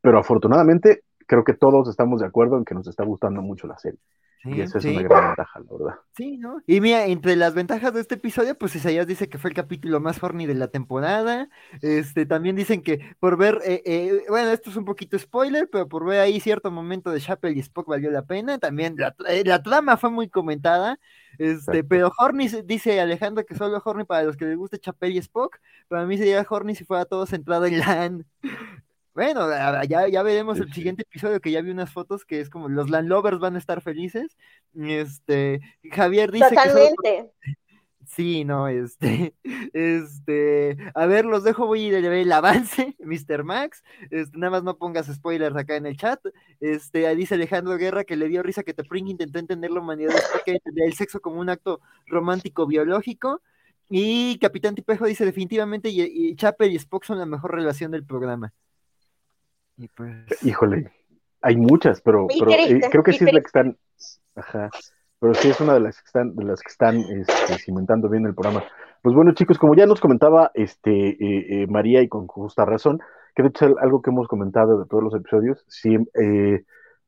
pero 0.00 0.18
afortunadamente 0.18 1.04
creo 1.26 1.44
que 1.44 1.54
todos 1.54 1.88
estamos 1.88 2.20
de 2.20 2.26
acuerdo 2.26 2.58
en 2.58 2.64
que 2.64 2.74
nos 2.74 2.86
está 2.86 3.04
gustando 3.04 3.40
mucho 3.40 3.66
la 3.66 3.78
serie. 3.78 4.00
Y 4.44 4.60
esa 4.60 4.78
es 4.78 4.84
una 4.86 5.02
gran 5.02 5.26
ventaja, 5.28 5.60
la 5.60 5.66
verdad. 5.70 5.94
Sí, 6.16 6.38
¿no? 6.38 6.62
Y 6.66 6.80
mira, 6.80 7.04
entre 7.06 7.36
las 7.36 7.54
ventajas 7.54 7.92
de 7.92 8.00
este 8.00 8.14
episodio, 8.14 8.56
pues 8.56 8.74
Isaías 8.74 9.06
dice 9.06 9.28
que 9.28 9.38
fue 9.38 9.50
el 9.50 9.56
capítulo 9.56 10.00
más 10.00 10.22
horny 10.22 10.46
de 10.46 10.54
la 10.54 10.68
temporada. 10.68 11.48
Este, 11.82 12.24
también 12.24 12.56
dicen 12.56 12.82
que 12.82 13.14
por 13.20 13.36
ver, 13.36 13.60
eh, 13.64 13.82
eh, 13.84 14.22
bueno, 14.28 14.50
esto 14.50 14.70
es 14.70 14.76
un 14.76 14.84
poquito 14.84 15.18
spoiler, 15.18 15.68
pero 15.70 15.88
por 15.88 16.06
ver 16.06 16.20
ahí 16.20 16.40
cierto 16.40 16.70
momento 16.70 17.10
de 17.10 17.20
Chapel 17.20 17.56
y 17.56 17.60
Spock 17.60 17.86
valió 17.88 18.10
la 18.10 18.22
pena. 18.22 18.58
También 18.58 18.96
la, 18.96 19.14
eh, 19.28 19.44
trama 19.62 19.96
fue 19.96 20.10
muy 20.10 20.28
comentada. 20.28 20.98
Este, 21.38 21.84
pero 21.84 22.10
Horny 22.18 22.48
dice 22.64 23.00
Alejandro 23.00 23.44
que 23.44 23.54
solo 23.54 23.80
Horny 23.84 24.04
para 24.04 24.24
los 24.24 24.36
que 24.36 24.46
les 24.46 24.56
guste 24.56 24.78
Chapel 24.78 25.12
y 25.12 25.18
Spock. 25.18 25.58
Para 25.88 26.06
mí 26.06 26.16
sería 26.16 26.46
Horny 26.48 26.74
si 26.74 26.84
fuera 26.84 27.04
todo 27.04 27.26
centrado 27.26 27.66
en 27.66 27.78
LAN. 27.78 28.26
Bueno, 29.20 29.50
ya, 29.86 30.08
ya 30.08 30.22
veremos 30.22 30.58
el 30.60 30.72
siguiente 30.72 31.02
episodio 31.02 31.42
que 31.42 31.50
ya 31.50 31.60
vi 31.60 31.70
unas 31.70 31.92
fotos 31.92 32.24
que 32.24 32.40
es 32.40 32.48
como 32.48 32.70
los 32.70 32.88
landlovers 32.88 33.38
van 33.38 33.54
a 33.54 33.58
estar 33.58 33.82
felices. 33.82 34.38
Este, 34.74 35.60
Javier 35.92 36.32
dice 36.32 36.48
Totalmente. 36.48 37.30
Sí, 38.06 38.44
no, 38.44 38.66
este, 38.66 39.34
este, 39.74 40.78
a 40.94 41.04
ver, 41.04 41.26
los 41.26 41.44
dejo, 41.44 41.66
voy 41.66 41.84
a 41.84 41.88
ir 41.88 41.96
a 41.96 42.08
ver 42.08 42.20
el 42.20 42.32
avance, 42.32 42.96
Mr. 43.04 43.44
Max, 43.44 43.84
este, 44.10 44.38
nada 44.38 44.52
más 44.52 44.64
no 44.64 44.78
pongas 44.78 45.06
spoilers 45.06 45.54
acá 45.54 45.76
en 45.76 45.84
el 45.84 45.98
chat, 45.98 46.18
este, 46.58 47.14
dice 47.14 47.34
Alejandro 47.34 47.76
Guerra 47.76 48.04
que 48.04 48.16
le 48.16 48.26
dio 48.26 48.42
risa 48.42 48.64
que 48.64 48.74
Tepring 48.74 49.06
intentó 49.06 49.38
entender 49.38 49.70
la 49.70 49.80
humanidad 49.80 50.14
que 50.44 50.58
el 50.64 50.94
sexo 50.94 51.20
como 51.20 51.40
un 51.40 51.50
acto 51.50 51.80
romántico 52.06 52.66
biológico, 52.66 53.42
y 53.88 54.38
Capitán 54.38 54.74
Tipejo 54.74 55.04
dice 55.04 55.24
definitivamente 55.26 55.90
y, 55.90 56.00
y 56.02 56.34
Chapel 56.36 56.72
y 56.72 56.76
Spock 56.76 57.04
son 57.04 57.18
la 57.18 57.26
mejor 57.26 57.54
relación 57.54 57.92
del 57.92 58.04
programa. 58.04 58.52
Pues, 59.96 60.44
Híjole, 60.44 60.90
hay 61.40 61.56
muchas, 61.56 62.00
pero, 62.02 62.26
eh, 62.30 62.80
creo 62.90 63.02
que 63.02 63.12
sí 63.12 63.24
es 63.24 63.32
la 63.32 63.40
que 63.40 63.46
están, 63.46 63.76
ajá, 64.34 64.70
pero 65.18 65.34
sí 65.34 65.50
es 65.50 65.60
una 65.60 65.74
de 65.74 65.80
las 65.80 65.96
que 65.96 66.04
están, 66.04 66.34
de 66.34 66.44
las 66.44 66.60
que 66.60 66.70
están 66.70 66.96
este, 66.96 67.58
cimentando 67.58 68.08
bien 68.08 68.26
el 68.26 68.34
programa. 68.34 68.64
Pues 69.02 69.14
bueno, 69.14 69.32
chicos, 69.32 69.58
como 69.58 69.74
ya 69.74 69.86
nos 69.86 70.00
comentaba 70.00 70.50
este 70.54 70.90
eh, 70.90 71.62
eh, 71.62 71.66
María 71.66 72.02
y 72.02 72.08
con 72.08 72.26
justa 72.26 72.64
razón, 72.64 73.00
que 73.34 73.42
de 73.42 73.48
hecho 73.48 73.66
es 73.66 73.74
algo 73.80 74.02
que 74.02 74.10
hemos 74.10 74.28
comentado 74.28 74.78
de 74.78 74.86
todos 74.86 75.02
los 75.02 75.14
episodios, 75.14 75.64
sí, 75.68 75.96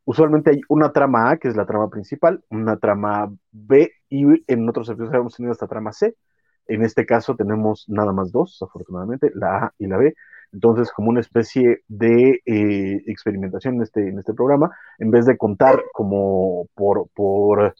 usualmente 0.04 0.50
hay 0.50 0.60
una 0.68 0.92
trama 0.92 1.30
A, 1.30 1.36
que 1.36 1.48
es 1.48 1.56
la 1.56 1.66
trama 1.66 1.90
principal, 1.90 2.42
una 2.48 2.76
trama 2.78 3.30
B, 3.50 3.92
y 4.08 4.24
en 4.46 4.68
otros 4.68 4.88
episodios 4.88 5.14
hemos 5.14 5.36
tenido 5.36 5.52
esta 5.52 5.66
trama 5.66 5.92
C. 5.92 6.16
En 6.68 6.84
este 6.84 7.04
caso 7.04 7.34
tenemos 7.34 7.84
nada 7.88 8.12
más 8.12 8.30
dos, 8.30 8.58
afortunadamente, 8.62 9.30
la 9.34 9.56
A 9.56 9.74
y 9.78 9.86
la 9.86 9.98
B. 9.98 10.14
Entonces, 10.52 10.92
como 10.92 11.08
una 11.08 11.20
especie 11.20 11.82
de 11.88 12.40
eh, 12.44 13.02
experimentación 13.06 13.76
en 13.76 13.82
este, 13.82 14.08
en 14.08 14.18
este 14.18 14.34
programa, 14.34 14.70
en 14.98 15.10
vez 15.10 15.26
de 15.26 15.38
contar 15.38 15.82
como 15.92 16.66
por, 16.74 17.08
por 17.14 17.74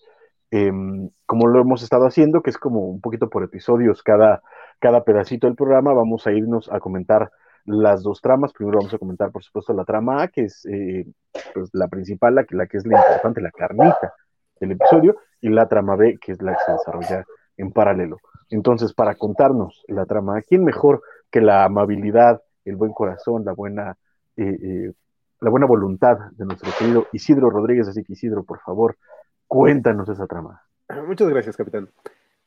em, 0.51 1.11
como 1.27 1.47
lo 1.47 1.61
hemos 1.61 1.83
estado 1.83 2.07
haciendo, 2.07 2.43
que 2.43 2.51
es 2.51 2.59
como 2.59 2.89
un 2.89 3.01
poquito 3.01 3.29
por 3.29 3.45
episodios 3.45 4.03
cada, 4.03 4.43
cada 4.81 5.05
pedacito 5.05 5.47
del 5.47 5.57
programa, 5.57 5.93
vamos 5.93 6.27
a 6.27 6.33
irnos 6.33 6.71
a 6.73 6.81
comentar 6.81 7.31
las 7.65 8.03
dos 8.03 8.21
tramas. 8.21 8.53
Primero 8.53 8.79
vamos 8.79 8.95
a 8.95 8.99
comentar, 8.99 9.31
por 9.31 9.43
supuesto, 9.43 9.73
la 9.73 9.85
trama 9.85 10.23
A, 10.23 10.29
que 10.29 10.45
es 10.45 10.65
eh, 10.67 11.07
pues, 11.55 11.71
la 11.73 11.89
principal, 11.89 12.35
la 12.35 12.45
que, 12.45 12.57
la 12.57 12.67
que 12.67 12.79
es 12.79 12.87
la 12.87 12.99
importante, 12.99 13.41
la 13.41 13.51
carnita 13.51 14.15
del 14.61 14.73
episodio, 14.73 15.17
y 15.41 15.49
la 15.51 15.69
trama 15.69 15.97
B, 15.97 16.19
que 16.21 16.33
es 16.33 16.43
la 16.43 16.53
que 16.53 16.61
se 16.67 16.73
desarrolla 16.73 17.25
en 17.57 17.73
paralelo. 17.73 18.17
Entonces, 18.49 18.95
para 18.95 19.15
contarnos 19.15 19.83
la 19.89 20.07
trama 20.07 20.41
¿quién 20.43 20.65
mejor 20.65 21.03
que 21.31 21.41
la 21.41 21.65
amabilidad, 21.65 22.43
el 22.65 22.77
buen 22.77 22.93
corazón, 22.93 23.45
la 23.45 23.53
buena, 23.53 23.97
eh, 24.37 24.59
eh, 24.63 24.93
la 25.41 25.51
buena 25.51 25.67
voluntad 25.67 26.19
de 26.33 26.45
nuestro 26.45 26.71
querido 26.79 27.07
Isidro 27.13 27.51
Rodríguez. 27.51 27.89
Así 27.89 28.03
que 28.05 28.13
Isidro, 28.15 28.45
por 28.45 28.61
favor, 28.61 28.97
cuéntanos 29.47 30.09
esa 30.09 30.27
trama. 30.27 30.63
Muchas 31.07 31.29
gracias, 31.29 31.57
capitán. 31.57 31.89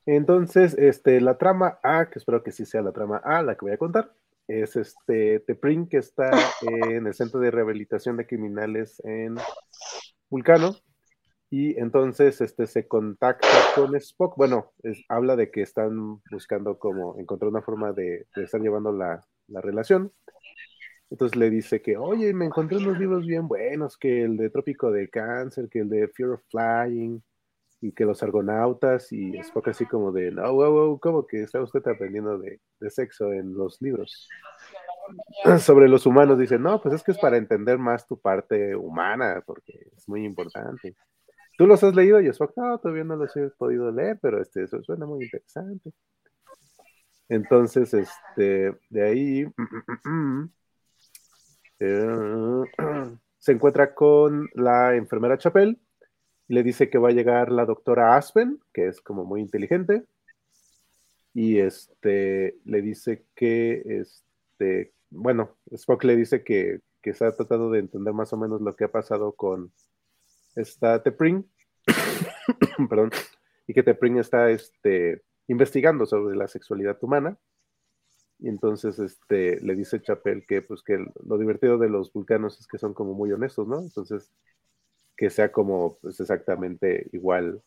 Entonces, 0.06 0.75
este, 0.78 1.19
la 1.19 1.38
trama 1.38 1.80
A, 1.84 2.10
que 2.10 2.19
espero 2.19 2.43
que 2.43 2.51
sí 2.51 2.65
sea 2.65 2.82
la 2.82 2.91
trama 2.91 3.17
A, 3.17 3.41
la 3.41 3.56
que 3.56 3.65
voy 3.65 3.73
a 3.73 3.78
contar, 3.78 4.12
es 4.47 4.75
este 4.75 5.39
Teprin 5.39 5.88
que 5.88 5.97
está 5.97 6.30
en 6.62 7.08
el 7.08 7.13
Centro 7.15 7.39
de 7.39 7.49
Rehabilitación 7.49 8.17
de 8.17 8.28
Criminales 8.28 9.01
en 9.04 9.36
Vulcano. 10.30 10.75
Y 11.49 11.80
entonces 11.80 12.41
este, 12.41 12.67
se 12.67 12.88
contacta 12.88 13.47
con 13.75 13.95
Spock. 13.95 14.36
Bueno, 14.38 14.73
habla 15.10 15.36
de 15.36 15.51
que 15.51 15.62
están 15.62 16.21
buscando 16.30 16.78
como 16.78 17.17
encontrar 17.17 17.49
una 17.49 17.62
forma 17.62 17.91
de, 17.93 18.28
de 18.36 18.43
estar 18.43 18.62
llevando 18.62 18.91
la, 18.91 19.23
la 19.48 19.62
relación. 19.62 20.12
Entonces 21.10 21.38
le 21.38 21.50
dice 21.50 21.82
que, 21.82 21.98
oye, 21.98 22.34
me 22.34 22.46
encontré 22.46 22.78
unos 22.78 23.00
libros 23.00 23.26
bien 23.26 23.48
buenos, 23.48 23.98
que 23.98 24.24
el 24.24 24.38
de 24.38 24.50
Trópico 24.50 24.92
de 24.92 25.10
Cáncer, 25.10 25.70
que 25.70 25.80
el 25.80 25.90
de 25.90 26.08
Fear 26.08 26.32
of 26.32 26.42
Flying, 26.50 27.22
y 27.82 27.92
que 27.92 28.06
los 28.06 28.24
argonautas, 28.24 29.12
y 29.12 29.38
es 29.38 29.52
poco 29.52 29.70
así 29.70 29.86
como 29.86 30.12
de, 30.12 30.32
no, 30.32 30.52
wow, 30.54 30.72
wow, 30.72 31.00
¿cómo 31.00 31.28
que 31.28 31.44
está 31.44 31.62
usted 31.62 31.88
aprendiendo 31.88 32.38
de, 32.40 32.60
de 32.80 32.90
sexo 32.90 33.32
en 33.32 33.54
los 33.54 33.82
libros? 33.82 34.28
Sobre 35.60 35.88
los 35.88 36.06
humanos, 36.06 36.40
dice, 36.40 36.58
no, 36.58 36.82
pues 36.82 36.96
es 36.96 37.04
que 37.04 37.12
es 37.12 37.20
para 37.20 37.38
entender 37.38 37.78
más 37.78 38.08
tu 38.08 38.20
parte 38.20 38.76
humana, 38.76 39.44
porque 39.46 39.74
es 39.96 40.08
muy 40.10 40.26
importante. 40.26 40.96
¿Tú 41.58 41.68
los 41.68 41.84
has 41.84 41.96
leído? 41.96 42.20
Y 42.20 42.28
Spock, 42.28 42.54
no, 42.58 42.78
todavía 42.80 43.04
no 43.04 43.16
los 43.16 43.36
he 43.38 43.50
podido 43.52 43.92
leer, 43.92 44.20
pero 44.22 44.42
este, 44.42 44.64
eso 44.64 44.82
suena 44.84 45.06
muy 45.06 45.24
interesante. 45.24 45.92
Entonces, 47.30 47.94
este, 47.94 48.78
de 48.90 49.04
ahí 49.04 49.48
eh, 51.80 52.64
se 53.40 53.52
encuentra 53.52 53.96
con 53.96 54.50
la 54.54 54.96
enfermera 54.96 55.38
Chapel 55.38 55.80
y 56.48 56.54
le 56.54 56.64
dice 56.64 56.90
que 56.90 56.98
va 56.98 57.10
a 57.10 57.14
llegar 57.14 57.52
la 57.52 57.66
doctora 57.66 58.16
Aspen, 58.16 58.60
que 58.74 58.88
es 58.88 59.02
como 59.02 59.26
muy 59.26 59.42
inteligente, 59.42 60.04
y 61.34 61.58
este 61.60 62.58
le 62.64 62.82
dice 62.82 63.26
que 63.36 63.82
este, 63.86 64.94
bueno, 65.10 65.58
Spock 65.72 66.04
le 66.04 66.16
dice 66.16 66.44
que, 66.44 66.82
que 67.02 67.14
se 67.14 67.26
ha 67.26 67.36
tratado 67.36 67.72
de 67.72 67.80
entender 67.80 68.14
más 68.14 68.32
o 68.34 68.38
menos 68.38 68.62
lo 68.62 68.76
que 68.76 68.86
ha 68.86 68.92
pasado 68.92 69.34
con 69.34 69.74
esta 70.56 71.02
Tepring, 71.02 71.46
perdón, 72.90 73.12
y 73.68 73.74
que 73.74 73.84
Tepring 73.84 74.20
está 74.20 74.50
este 74.52 75.24
investigando 75.48 76.06
sobre 76.06 76.36
la 76.36 76.48
sexualidad 76.48 76.98
humana. 77.02 77.38
Y 78.40 78.50
entonces 78.50 79.00
este, 79.00 79.62
le 79.62 79.76
dice 79.76 80.02
Chapel 80.02 80.46
que, 80.46 80.62
pues, 80.62 80.84
que 80.84 81.06
lo 81.26 81.38
divertido 81.38 81.78
de 81.78 81.90
los 81.90 82.12
vulcanos 82.12 82.60
es 82.60 82.68
que 82.68 82.78
son 82.78 82.94
como 82.94 83.14
muy 83.14 83.32
honestos, 83.32 83.68
¿no? 83.68 83.80
Entonces, 83.80 84.32
que 85.16 85.30
sea 85.30 85.52
como 85.52 85.98
pues, 86.02 86.20
exactamente 86.20 87.08
igual 87.14 87.62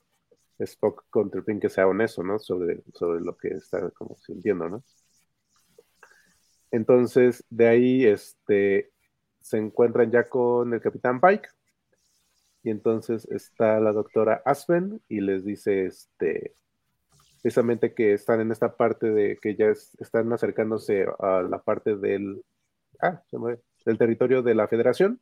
Spock 0.58 1.04
con 1.10 1.30
Tripin, 1.30 1.60
que 1.60 1.70
sea 1.70 1.86
honesto, 1.88 2.22
¿no? 2.22 2.38
Sobre, 2.38 2.82
sobre 2.94 3.20
lo 3.20 3.36
que 3.36 3.48
está 3.48 3.90
como 3.92 4.16
sintiendo, 4.18 4.68
¿no? 4.68 4.84
Entonces, 6.70 7.44
de 7.50 7.68
ahí 7.68 8.04
este, 8.04 8.92
se 9.40 9.58
encuentran 9.58 10.10
ya 10.10 10.28
con 10.28 10.74
el 10.74 10.80
capitán 10.80 11.20
Pike. 11.20 11.48
Y 12.62 12.70
entonces 12.70 13.26
está 13.30 13.80
la 13.80 13.92
doctora 13.92 14.42
Aspen 14.44 15.00
y 15.08 15.20
les 15.20 15.44
dice, 15.44 15.86
este, 15.86 16.54
precisamente 17.42 17.94
que 17.94 18.14
están 18.14 18.40
en 18.40 18.50
esta 18.50 18.76
parte 18.76 19.10
de 19.10 19.38
que 19.40 19.54
ya 19.54 19.66
están 19.98 20.32
acercándose 20.32 21.06
a 21.20 21.42
la 21.42 21.62
parte 21.62 21.96
del, 21.96 22.42
ah, 23.00 23.22
del 23.84 23.98
territorio 23.98 24.42
de 24.42 24.54
la 24.54 24.66
federación. 24.66 25.20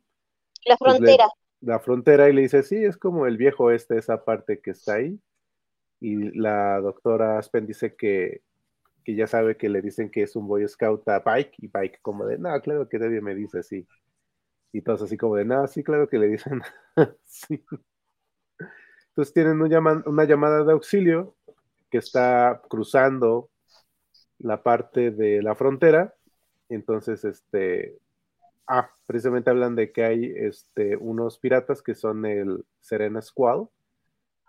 La 0.65 0.77
pues 0.77 0.95
frontera. 0.95 1.27
la 1.61 1.79
frontera 1.79 2.29
y 2.29 2.33
le 2.33 2.41
dice, 2.41 2.63
sí, 2.63 2.83
es 2.83 2.97
como 2.97 3.27
el 3.27 3.37
viejo 3.37 3.71
este, 3.71 3.97
esa 3.97 4.23
parte 4.23 4.59
que 4.59 4.71
está 4.71 4.95
ahí. 4.95 5.19
Y 5.99 6.37
la 6.37 6.79
doctora 6.79 7.37
Aspen 7.37 7.67
dice 7.67 7.95
que, 7.95 8.41
que 9.03 9.15
ya 9.15 9.27
sabe 9.27 9.55
que 9.55 9.69
le 9.69 9.81
dicen 9.81 10.09
que 10.09 10.23
es 10.23 10.35
un 10.35 10.47
Boy 10.47 10.67
Scout 10.67 11.07
a 11.09 11.23
Pike 11.23 11.53
y 11.59 11.67
Pike 11.67 11.99
como 12.01 12.25
de, 12.25 12.37
no, 12.39 12.59
claro 12.61 12.89
que 12.89 12.99
nadie 12.99 13.21
me 13.21 13.35
dice 13.35 13.59
así. 13.59 13.87
Y 14.73 14.81
todos 14.81 15.03
así 15.03 15.17
como 15.17 15.35
de, 15.35 15.45
no, 15.45 15.67
sí, 15.67 15.83
claro 15.83 16.09
que 16.09 16.17
le 16.17 16.27
dicen 16.27 16.61
sí. 17.25 17.63
Entonces 19.09 19.33
tienen 19.33 19.61
una 19.61 20.25
llamada 20.25 20.63
de 20.63 20.71
auxilio 20.71 21.35
que 21.89 21.97
está 21.97 22.61
cruzando 22.69 23.49
la 24.39 24.63
parte 24.63 25.11
de 25.11 25.41
la 25.41 25.55
frontera. 25.55 26.13
Entonces, 26.69 27.23
este, 27.25 27.97
ah, 28.67 28.89
precisamente 29.05 29.49
hablan 29.49 29.75
de 29.75 29.91
que 29.91 30.03
hay 30.03 30.33
este, 30.35 30.97
unos 30.97 31.39
piratas 31.39 31.81
que 31.81 31.95
son 31.95 32.25
el 32.25 32.65
Serena 32.81 33.21
Squall, 33.21 33.69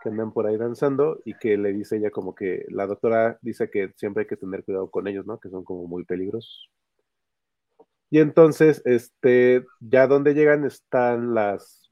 que 0.03 0.11
andan 0.11 0.33
por 0.33 0.47
ahí 0.47 0.57
danzando 0.57 1.21
y 1.25 1.35
que 1.35 1.57
le 1.57 1.73
dice 1.73 1.97
ella 1.97 2.11
como 2.11 2.35
que 2.35 2.65
la 2.69 2.87
doctora 2.87 3.39
dice 3.43 3.71
que 3.71 3.93
siempre 3.97 4.23
hay 4.23 4.27
que 4.29 4.37
tener 4.37 4.65
cuidado 4.65 4.91
con 4.91 5.09
ellos, 5.09 5.27
¿no? 5.27 5.41
Que 5.41 5.49
son 5.51 5.65
como 5.65 5.87
muy 5.87 6.05
peligrosos. 6.05 6.71
Y 8.11 8.21
entonces, 8.21 8.81
este, 8.85 9.67
ya 9.81 10.07
donde 10.07 10.35
llegan 10.35 10.65
están 10.65 11.35
las 11.35 11.88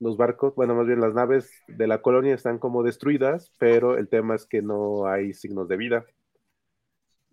los 0.00 0.16
barcos, 0.16 0.54
bueno, 0.54 0.74
más 0.74 0.86
bien 0.86 1.00
las 1.00 1.14
naves 1.14 1.50
de 1.68 1.86
la 1.86 2.02
colonia 2.02 2.34
están 2.34 2.58
como 2.58 2.82
destruidas, 2.82 3.52
pero 3.58 3.96
el 3.96 4.08
tema 4.08 4.34
es 4.34 4.46
que 4.46 4.62
no 4.62 5.06
hay 5.06 5.32
signos 5.34 5.68
de 5.68 5.76
vida. 5.76 6.04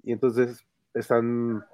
Y 0.04 0.14
entonces 0.14 0.66
están 0.94 1.66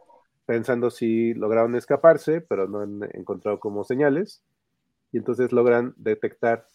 pensando 0.45 0.89
si 0.89 1.33
lograron 1.33 1.75
escaparse, 1.75 2.41
pero 2.41 2.67
no 2.67 2.81
han 2.81 3.03
encontrado 3.13 3.59
como 3.59 3.83
señales. 3.83 4.43
Y 5.11 5.17
entonces 5.17 5.51
logran 5.51 5.93
detectar 5.97 6.65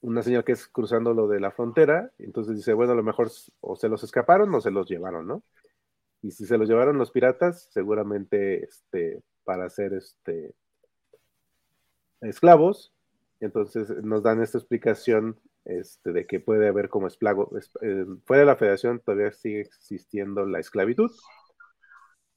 una 0.00 0.22
señal 0.22 0.44
que 0.44 0.52
es 0.52 0.68
cruzando 0.68 1.14
lo 1.14 1.26
de 1.26 1.40
la 1.40 1.50
frontera, 1.50 2.12
entonces 2.18 2.56
dice, 2.56 2.72
bueno, 2.74 2.92
a 2.92 2.96
lo 2.96 3.02
mejor 3.02 3.30
o 3.60 3.76
se 3.76 3.88
los 3.88 4.04
escaparon 4.04 4.54
o 4.54 4.60
se 4.60 4.70
los 4.70 4.88
llevaron, 4.88 5.26
¿no? 5.26 5.42
Y 6.22 6.30
si 6.30 6.46
se 6.46 6.58
los 6.58 6.68
llevaron 6.68 6.98
los 6.98 7.10
piratas, 7.10 7.68
seguramente 7.72 8.64
este, 8.64 9.22
para 9.44 9.64
hacer 9.66 9.94
este, 9.94 10.54
esclavos, 12.20 12.94
entonces 13.40 13.90
nos 14.02 14.22
dan 14.22 14.42
esta 14.42 14.58
explicación 14.58 15.38
este, 15.64 16.12
de 16.12 16.26
que 16.26 16.40
puede 16.40 16.68
haber 16.68 16.88
como 16.88 17.06
esclavo, 17.06 17.50
eh, 17.82 18.06
fuera 18.24 18.40
de 18.40 18.46
la 18.46 18.56
federación 18.56 19.00
todavía 19.00 19.32
sigue 19.32 19.60
existiendo 19.60 20.46
la 20.46 20.60
esclavitud. 20.60 21.10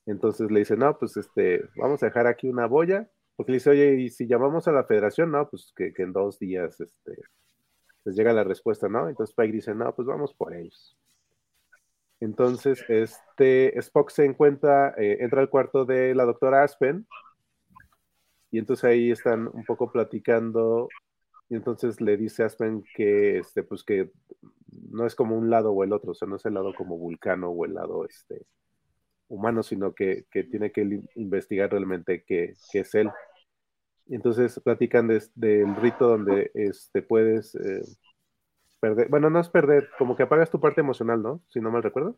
Entonces 0.06 0.50
le 0.50 0.60
dice, 0.60 0.76
no, 0.76 0.98
pues 0.98 1.15
este, 1.18 1.63
vamos 1.76 2.02
a 2.02 2.08
dejar 2.08 2.26
aquí 2.26 2.50
una 2.50 2.65
boya, 2.65 3.10
porque 3.36 3.52
le 3.52 3.58
dice, 3.58 3.70
oye, 3.70 3.94
y 3.96 4.10
si 4.10 4.28
llamamos 4.28 4.68
a 4.68 4.72
la 4.72 4.84
federación, 4.84 5.32
no, 5.32 5.48
pues 5.48 5.72
que, 5.76 5.94
en 5.98 6.12
dos 6.12 6.39
días 6.39 6.82
este, 6.82 7.15
les 8.06 8.15
llega 8.15 8.34
la 8.34 8.44
respuesta, 8.44 8.89
¿no? 8.89 9.08
Entonces 9.08 9.36
Pike 9.36 9.54
dice, 9.54 9.76
no, 9.76 9.94
pues 9.94 10.08
vamos 10.08 10.34
por 10.34 10.56
ellos. 10.56 10.98
Entonces, 12.20 12.84
este 12.89 13.78
Spock 13.80 14.10
se 14.10 14.26
encuentra, 14.26 14.94
eh, 14.98 15.18
entra 15.22 15.42
al 15.42 15.50
cuarto 15.50 15.86
de 15.86 16.15
la 16.15 16.26
doctora 16.26 16.63
Aspen, 16.63 17.08
y 18.51 18.59
entonces 18.59 18.83
ahí 18.85 19.12
están 19.12 19.47
un 19.47 19.63
poco 19.65 19.91
platicando 19.91 20.89
y 21.49 21.55
entonces 21.55 21.99
le 21.99 22.15
dice 22.15 22.43
Aspen 22.43 22.83
que, 22.95 23.39
este, 23.39 23.63
pues 23.63 23.83
que 23.83 24.12
no 24.91 25.05
es 25.05 25.15
como 25.15 25.35
un 25.35 25.49
lado 25.49 25.71
o 25.71 25.83
el 25.83 25.93
otro, 25.93 26.12
o 26.12 26.15
sea, 26.15 26.27
no 26.27 26.35
es 26.35 26.45
el 26.45 26.53
lado 26.53 26.73
como 26.75 26.97
vulcano 26.97 27.49
o 27.49 27.65
el 27.65 27.73
lado 27.73 28.05
este, 28.05 28.45
humano, 29.27 29.63
sino 29.63 29.93
que, 29.93 30.25
tiene 30.31 30.71
que 30.71 31.01
investigar 31.15 31.71
realmente 31.71 32.23
qué, 32.25 32.55
es 32.73 32.95
él. 32.95 33.09
Y 34.05 34.15
entonces 34.15 34.59
platican 34.63 35.07
del 35.07 35.75
rito 35.75 36.07
donde 36.07 36.51
este, 36.53 37.01
puedes 37.01 37.55
eh, 37.55 37.81
perder, 38.79 39.09
bueno, 39.09 39.31
no 39.31 39.39
es 39.39 39.49
perder, 39.49 39.89
como 39.97 40.15
que 40.15 40.23
apagas 40.23 40.51
tu 40.51 40.59
parte 40.59 40.81
emocional, 40.81 41.21
¿no? 41.21 41.41
Si 41.47 41.59
no 41.59 41.71
mal 41.71 41.83
recuerdo. 41.83 42.17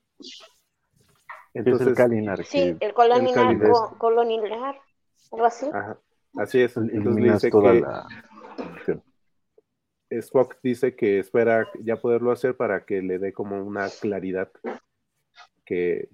Entonces, 1.54 1.88
el 1.88 1.96
Calinar. 1.96 2.44
Sí, 2.46 2.76
el 2.80 2.94
coloninar, 2.94 3.58
coloninar, 3.98 4.80
algo 5.32 5.46
así. 5.46 5.70
Ajá, 5.74 5.98
así 6.36 6.62
es. 6.62 6.76
Entonces 6.78 7.24
le 7.24 7.34
dice 7.34 7.52
que, 7.52 9.02
Spock 10.20 10.58
dice 10.62 10.96
que 10.96 11.20
espera 11.20 11.68
ya 11.80 11.96
poderlo 11.96 12.32
hacer 12.32 12.58
para 12.58 12.86
que 12.86 13.02
le 13.02 13.18
dé 13.18 13.32
como 13.32 13.64
una 13.64 13.88
claridad 13.90 14.52
que, 15.66 16.10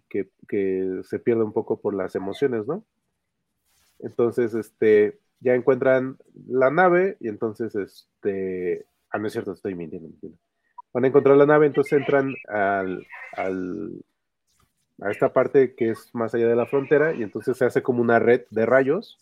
se 1.04 1.20
pierde 1.20 1.44
un 1.44 1.54
poco 1.54 1.82
por 1.82 1.96
las 1.96 2.16
emociones, 2.16 2.68
¿no? 2.68 2.86
Entonces, 4.00 4.54
este, 4.54 5.20
ya 5.40 5.56
encuentran 5.56 6.18
la 6.48 6.70
nave 6.70 7.18
y 7.20 7.28
entonces, 7.28 7.76
este, 7.76 8.86
ah, 9.10 9.18
no 9.18 9.28
es 9.28 9.34
cierto, 9.34 9.54
estoy 9.54 9.74
mintiendo, 9.74 10.10
mintiendo. 10.10 10.38
Van 10.94 11.06
a 11.06 11.08
encontrar 11.08 11.38
la 11.38 11.48
nave, 11.48 11.66
entonces 11.66 11.94
entran 11.94 12.34
al, 12.48 13.06
a 15.02 15.12
esta 15.12 15.34
parte 15.34 15.76
que 15.76 15.90
es 15.90 16.14
más 16.14 16.34
allá 16.34 16.48
de 16.48 16.56
la 16.56 16.66
frontera 16.66 17.14
y 17.14 17.24
entonces 17.24 17.58
se 17.58 17.66
hace 17.66 17.82
como 17.82 18.02
una 18.02 18.20
red 18.20 18.46
de 18.52 18.66
rayos 18.66 19.18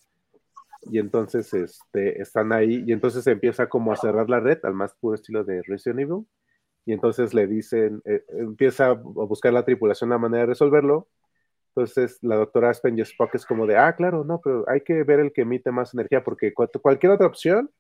y 0.92 1.00
entonces 1.00 1.54
este, 1.54 2.22
están 2.22 2.54
ahí 2.54 2.84
y 2.86 2.92
entonces 2.92 3.26
empieza 3.28 3.68
como 3.68 3.92
a 3.92 3.96
cerrar 3.96 4.30
la 4.30 4.40
red 4.40 4.60
al 4.64 4.74
más 4.74 4.94
puro 4.96 5.16
estilo 5.16 5.44
de 5.44 5.62
Resident 5.64 6.02
Evil 6.02 6.26
y 6.86 6.94
entonces 6.94 7.34
le 7.34 7.48
dicen, 7.48 8.02
eh, 8.06 8.24
empieza 8.30 8.88
a 8.88 8.94
buscar 8.94 9.54
la 9.54 9.66
tripulación 9.66 10.12
la 10.12 10.20
manera 10.20 10.42
de 10.42 10.48
resolverlo. 10.48 11.10
Entonces 11.70 12.20
la 12.22 12.36
doctora 12.38 12.70
Aspen 12.70 12.98
y 12.98 13.02
Spock 13.02 13.36
es 13.36 13.46
como 13.46 13.66
de, 13.66 13.78
ah, 13.78 13.96
claro, 13.96 14.24
no, 14.24 14.40
pero 14.42 14.64
hay 14.70 14.82
que 14.82 15.04
ver 15.04 15.20
el 15.20 15.34
que 15.34 15.42
emite 15.42 15.72
más 15.72 15.94
energía 15.94 16.24
porque 16.24 16.54
cualquier 16.54 17.12
otra 17.14 17.28
opción 17.28 17.72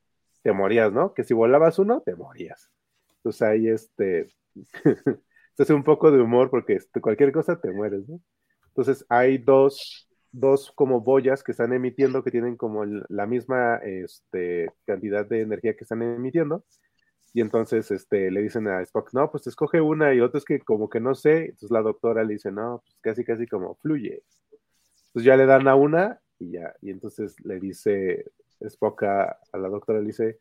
te 0.41 0.52
morías, 0.52 0.91
¿no? 0.91 1.13
Que 1.13 1.24
si 1.24 1.34
volabas 1.34 1.80
uno, 1.80 2.02
te 2.02 2.15
morías. 2.15 2.72
Entonces 3.18 3.41
ahí 3.44 3.70
este, 3.70 4.28
hace 5.58 5.74
un 5.74 5.84
poco 5.84 6.12
de 6.12 6.22
humor 6.22 6.50
porque 6.50 6.74
este, 6.74 7.00
cualquier 7.00 7.32
cosa 7.32 7.60
te 7.60 7.72
mueres, 7.72 8.08
¿no? 8.10 8.20
Entonces 8.68 9.06
hay 9.08 9.38
dos 9.38 10.10
dos 10.36 10.71
como 10.76 11.02
boyas 11.02 11.43
que 11.43 11.52
están 11.52 11.74
emitiendo, 11.74 12.24
que 12.24 12.32
tienen 12.32 12.58
como 12.58 12.84
la 12.86 13.26
misma 13.26 13.78
este, 13.78 14.71
cantidad 14.86 15.26
de 15.26 15.41
energía 15.41 15.76
que 15.76 15.86
están 15.86 16.02
emitiendo. 16.02 16.63
Y 17.34 17.41
entonces 17.41 17.91
este, 17.91 18.32
le 18.32 18.41
dicen 18.41 18.67
a 18.67 18.82
Spock, 18.82 19.13
no, 19.13 19.30
pues 19.32 19.48
escoge 19.48 19.82
una 19.82 20.13
y 20.13 20.21
otra 20.21 20.38
es 20.38 20.45
que 20.45 20.60
como 20.60 20.89
que 20.89 21.00
no 21.00 21.15
sé. 21.15 21.45
Entonces 21.45 21.71
la 21.71 21.82
doctora 21.82 22.24
le 22.24 22.34
dice, 22.34 22.52
no, 22.52 22.82
pues 22.86 22.98
casi, 23.02 23.24
casi 23.26 23.48
como 23.48 23.76
fluye. 23.76 24.24
Entonces 25.08 25.24
ya 25.26 25.38
le 25.38 25.45
dan 25.45 25.67
a 25.67 25.76
una 25.76 26.19
y 26.39 26.52
ya. 26.52 26.74
Y 26.82 26.91
entonces 26.91 27.36
le 27.43 27.60
dice 27.60 28.26
Spock 28.62 29.04
a, 29.04 29.39
la 29.54 29.69
doctora, 29.69 30.00
le 30.00 30.08
dice, 30.08 30.39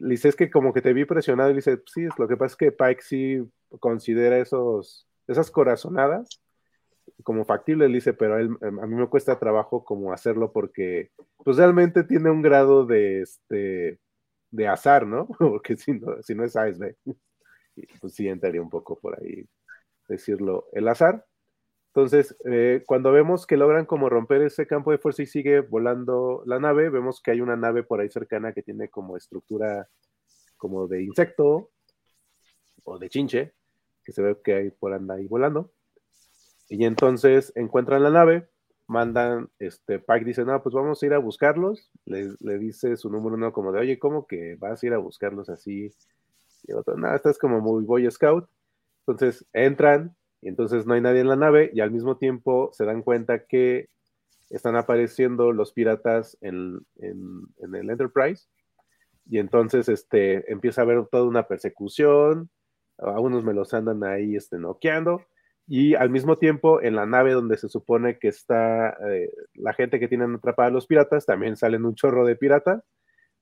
le 0.00 0.10
dice, 0.10 0.28
es 0.28 0.36
que 0.36 0.50
como 0.50 0.72
que 0.72 0.82
te 0.82 0.92
vi 0.92 1.04
presionado. 1.04 1.50
Y 1.50 1.54
le 1.54 1.58
dice, 1.58 1.82
sí, 1.86 2.06
lo 2.18 2.28
que 2.28 2.36
pasa 2.36 2.52
es 2.52 2.56
que 2.56 2.72
Pike 2.72 3.02
sí 3.02 3.50
considera 3.80 4.38
esos, 4.38 5.06
esas 5.26 5.50
corazonadas 5.50 6.28
como 7.22 7.44
factible, 7.44 7.86
él 7.86 7.92
dice, 7.92 8.12
pero 8.14 8.38
em, 8.38 8.56
a 8.62 8.86
mí 8.86 8.94
me 8.94 9.08
cuesta 9.08 9.38
trabajo 9.38 9.84
como 9.84 10.12
hacerlo 10.12 10.52
porque 10.52 11.10
pues 11.44 11.56
realmente 11.56 12.04
tiene 12.04 12.30
un 12.30 12.42
grado 12.42 12.86
de, 12.86 13.22
este, 13.22 14.00
de 14.50 14.68
azar, 14.68 15.06
¿no? 15.06 15.28
Porque 15.38 15.76
si 15.76 15.92
no, 15.92 16.22
si 16.22 16.34
no 16.34 16.44
es 16.44 16.56
ASB, 16.56 16.94
pues 18.00 18.14
sí 18.14 18.28
entraría 18.28 18.62
un 18.62 18.70
poco 18.70 18.98
por 18.98 19.18
ahí 19.20 19.46
decirlo, 20.08 20.68
el 20.72 20.88
azar. 20.88 21.26
Entonces, 21.88 22.36
eh, 22.44 22.82
cuando 22.86 23.12
vemos 23.12 23.46
que 23.46 23.56
logran 23.56 23.86
como 23.86 24.08
romper 24.08 24.42
ese 24.42 24.66
campo 24.66 24.90
de 24.90 24.98
fuerza 24.98 25.22
y 25.22 25.26
sigue 25.26 25.60
volando 25.60 26.42
la 26.46 26.58
nave, 26.58 26.90
vemos 26.90 27.20
que 27.22 27.30
hay 27.30 27.40
una 27.40 27.56
nave 27.56 27.84
por 27.84 28.00
ahí 28.00 28.10
cercana 28.10 28.52
que 28.52 28.62
tiene 28.62 28.88
como 28.88 29.16
estructura 29.16 29.88
como 30.56 30.88
de 30.88 31.02
insecto 31.04 31.70
o 32.84 32.98
de 32.98 33.08
chinche, 33.08 33.54
que 34.04 34.12
se 34.12 34.22
ve 34.22 34.36
que 34.42 34.54
hay 34.54 34.70
por 34.70 34.92
anda 34.92 35.14
ahí 35.14 35.26
volando. 35.26 35.72
Y 36.74 36.86
entonces 36.86 37.52
encuentran 37.54 38.02
la 38.02 38.10
nave, 38.10 38.48
mandan, 38.88 39.48
este, 39.60 40.00
Pike 40.00 40.24
dice, 40.24 40.44
no, 40.44 40.60
pues 40.60 40.74
vamos 40.74 41.00
a 41.00 41.06
ir 41.06 41.14
a 41.14 41.18
buscarlos. 41.18 41.92
Le, 42.04 42.58
dice 42.58 42.96
su 42.96 43.10
número 43.10 43.36
uno 43.36 43.52
como 43.52 43.70
de, 43.70 43.78
oye, 43.78 43.98
¿cómo 44.00 44.26
que 44.26 44.56
vas 44.56 44.82
a 44.82 44.86
ir 44.86 44.92
a 44.92 44.98
buscarlos 44.98 45.48
así? 45.48 45.92
Y 46.64 46.72
otro, 46.72 46.96
no, 46.96 47.14
estás 47.14 47.38
como 47.38 47.60
muy 47.60 47.84
Boy 47.84 48.10
Scout. 48.10 48.48
Entonces 49.06 49.46
entran 49.52 50.16
y 50.42 50.48
entonces 50.48 50.84
no 50.84 50.94
hay 50.94 51.00
nadie 51.00 51.20
en 51.20 51.28
la 51.28 51.36
nave 51.36 51.70
y 51.72 51.78
al 51.78 51.92
mismo 51.92 52.16
tiempo 52.16 52.70
se 52.72 52.84
dan 52.84 53.02
cuenta 53.02 53.46
que 53.46 53.88
están 54.50 54.74
apareciendo 54.74 55.52
los 55.52 55.72
piratas 55.72 56.36
en, 56.40 56.84
el 56.96 57.88
Enterprise. 57.88 58.48
Y 59.30 59.38
entonces 59.38 59.88
este, 59.88 60.50
empieza 60.50 60.80
a 60.80 60.84
haber 60.84 61.06
toda 61.06 61.22
una 61.22 61.46
persecución. 61.46 62.50
A 62.98 63.20
unos 63.20 63.44
me 63.44 63.54
los 63.54 63.72
andan 63.74 64.02
ahí 64.02 64.34
este, 64.34 64.58
noqueando 64.58 65.22
y 65.66 65.94
al 65.94 66.10
mismo 66.10 66.36
tiempo 66.36 66.82
en 66.82 66.94
la 66.94 67.06
nave 67.06 67.32
donde 67.32 67.56
se 67.56 67.68
supone 67.68 68.18
que 68.18 68.28
está 68.28 68.90
eh, 69.08 69.30
la 69.54 69.72
gente 69.72 69.98
que 69.98 70.08
tienen 70.08 70.34
atrapada 70.34 70.68
a 70.68 70.72
los 70.72 70.86
piratas, 70.86 71.24
también 71.24 71.56
salen 71.56 71.86
un 71.86 71.94
chorro 71.94 72.26
de 72.26 72.36
piratas, 72.36 72.82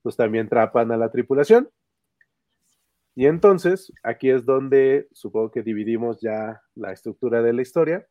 pues 0.01 0.15
también 0.15 0.45
atrapan 0.47 0.91
a 0.91 0.97
la 0.97 1.11
tripulación. 1.11 1.69
Y 3.15 3.27
entonces 3.27 3.91
aquí 4.03 4.29
es 4.29 4.45
donde 4.45 5.07
supongo 5.11 5.51
que 5.51 5.63
dividimos 5.63 6.19
ya 6.21 6.61
la 6.75 6.91
estructura 6.91 7.41
de 7.41 7.53
la 7.53 7.61
historia. 7.61 8.07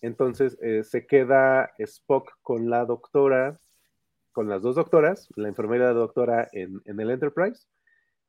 Entonces 0.00 0.56
eh, 0.62 0.84
se 0.84 1.06
queda 1.06 1.72
Spock 1.78 2.32
con 2.42 2.70
la 2.70 2.84
doctora, 2.84 3.58
con 4.32 4.48
las 4.48 4.62
dos 4.62 4.76
doctoras, 4.76 5.28
la 5.36 5.48
enfermera 5.48 5.92
doctora 5.92 6.48
en, 6.52 6.80
el 6.86 7.10
Enterprise, 7.10 7.66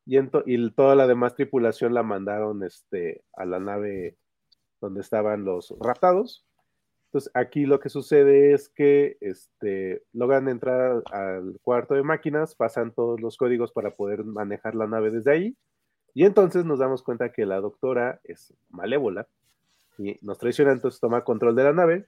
y, 0.04 0.18
y, 0.18 0.70
toda 0.72 0.94
la 0.94 1.06
demás 1.06 1.34
tripulación 1.34 1.94
la 1.94 2.02
mandaron 2.02 2.62
este, 2.62 3.24
a 3.34 3.44
la 3.44 3.58
nave 3.58 4.16
donde 4.80 5.00
estaban 5.00 5.44
los 5.44 5.74
raptados. 5.80 6.46
Entonces, 7.06 7.30
aquí 7.34 7.66
lo 7.66 7.80
que 7.80 7.88
sucede 7.88 8.52
es 8.52 8.68
que 8.68 9.16
este, 9.20 10.02
logran 10.12 10.48
entrar 10.48 11.02
al 11.12 11.58
cuarto 11.62 11.94
de 11.94 12.02
máquinas, 12.02 12.54
pasan 12.54 12.92
todos 12.92 13.20
los 13.20 13.36
códigos 13.36 13.72
para 13.72 13.92
poder 13.92 14.24
manejar 14.24 14.74
la 14.74 14.86
nave 14.86 15.10
desde 15.10 15.30
ahí, 15.30 15.56
y 16.14 16.24
entonces 16.24 16.64
nos 16.64 16.78
damos 16.78 17.02
cuenta 17.02 17.32
que 17.32 17.46
la 17.46 17.60
doctora 17.60 18.20
es 18.24 18.54
malévola 18.70 19.28
y 19.98 20.16
nos 20.22 20.38
traiciona, 20.38 20.72
entonces 20.72 21.00
toma 21.00 21.24
control 21.24 21.54
de 21.56 21.64
la 21.64 21.72
nave, 21.72 22.06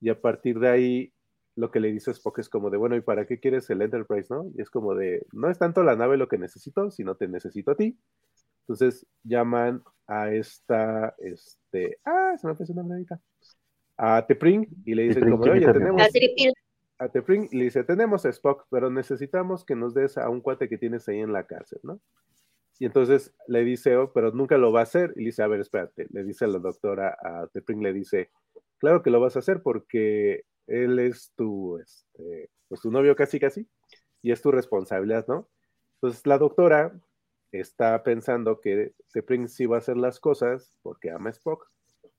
y 0.00 0.08
a 0.08 0.20
partir 0.20 0.58
de 0.58 0.68
ahí 0.68 1.12
lo 1.56 1.70
que 1.70 1.80
le 1.80 1.90
dice 1.90 2.10
Spock 2.10 2.38
es 2.38 2.48
como 2.48 2.70
de, 2.70 2.76
bueno, 2.76 2.96
¿y 2.96 3.00
para 3.00 3.26
qué 3.26 3.40
quieres 3.40 3.68
el 3.70 3.82
Enterprise, 3.82 4.32
no? 4.32 4.50
Y 4.54 4.60
es 4.60 4.70
como 4.70 4.94
de, 4.94 5.26
no 5.32 5.50
es 5.50 5.58
tanto 5.58 5.82
la 5.82 5.96
nave 5.96 6.16
lo 6.16 6.28
que 6.28 6.38
necesito, 6.38 6.90
sino 6.90 7.14
te 7.16 7.28
necesito 7.28 7.70
a 7.70 7.76
ti. 7.76 7.98
Entonces 8.68 9.06
llaman 9.22 9.82
a 10.06 10.32
esta, 10.32 11.14
este, 11.18 11.98
ah, 12.04 12.34
se 12.36 12.46
me 12.46 12.54
fue 12.54 12.66
su 12.66 12.74
nombre 12.74 13.04
a 13.96 14.26
Tepring 14.26 14.68
y 14.84 14.94
le 14.94 15.04
dicen 15.04 15.30
como, 15.30 15.44
oye, 15.44 15.72
tenemos 15.72 16.02
a 16.98 17.08
Tepring 17.08 17.48
y 17.52 17.58
le 17.58 17.64
dice, 17.64 17.84
tenemos 17.84 18.24
a 18.24 18.30
Spock, 18.30 18.66
pero 18.70 18.90
necesitamos 18.90 19.64
que 19.64 19.74
nos 19.74 19.94
des 19.94 20.18
a 20.18 20.28
un 20.30 20.40
cuate 20.40 20.68
que 20.68 20.78
tienes 20.78 21.08
ahí 21.08 21.20
en 21.20 21.32
la 21.32 21.46
cárcel, 21.46 21.80
¿no? 21.82 22.00
Y 22.78 22.86
entonces 22.86 23.34
le 23.48 23.64
dice, 23.64 23.96
oh, 23.96 24.12
pero 24.12 24.32
nunca 24.32 24.58
lo 24.58 24.72
va 24.72 24.80
a 24.80 24.82
hacer. 24.82 25.12
Y 25.16 25.20
le 25.20 25.26
dice, 25.26 25.42
a 25.42 25.46
ver, 25.46 25.60
espérate. 25.60 26.06
Le 26.10 26.24
dice 26.24 26.44
a 26.44 26.48
la 26.48 26.58
doctora, 26.58 27.16
a 27.22 27.46
Tepring, 27.48 27.82
le 27.82 27.92
dice, 27.92 28.30
claro 28.78 29.02
que 29.02 29.10
lo 29.10 29.20
vas 29.20 29.36
a 29.36 29.38
hacer 29.38 29.62
porque 29.62 30.44
él 30.66 30.98
es 30.98 31.32
tu, 31.36 31.78
este, 31.78 32.50
pues 32.68 32.80
tu 32.80 32.90
novio 32.90 33.16
casi 33.16 33.38
casi, 33.38 33.66
y 34.22 34.32
es 34.32 34.42
tu 34.42 34.50
responsabilidad, 34.50 35.26
¿no? 35.28 35.48
Entonces 35.94 36.26
la 36.26 36.38
doctora 36.38 36.92
está 37.60 38.02
pensando 38.02 38.60
que 38.60 38.92
T'Pring 39.12 39.48
sí 39.48 39.66
va 39.66 39.76
a 39.76 39.78
hacer 39.80 39.96
las 39.96 40.20
cosas 40.20 40.74
porque 40.82 41.10
ama 41.10 41.30
a 41.30 41.32
Spock, 41.32 41.68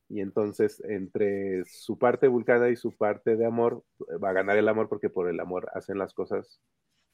y 0.10 0.22
entonces 0.22 0.82
entre 0.86 1.66
su 1.66 1.98
parte 1.98 2.28
vulcana 2.28 2.70
y 2.70 2.76
su 2.76 2.96
parte 2.96 3.36
de 3.36 3.46
amor, 3.46 3.84
va 4.24 4.30
a 4.30 4.34
ganar 4.34 4.58
el 4.58 4.70
amor 4.70 4.88
porque 4.88 5.10
por 5.10 5.30
el 5.30 5.40
amor 5.40 5.70
hacen 5.74 5.98
las 5.98 6.14
cosas 6.14 6.62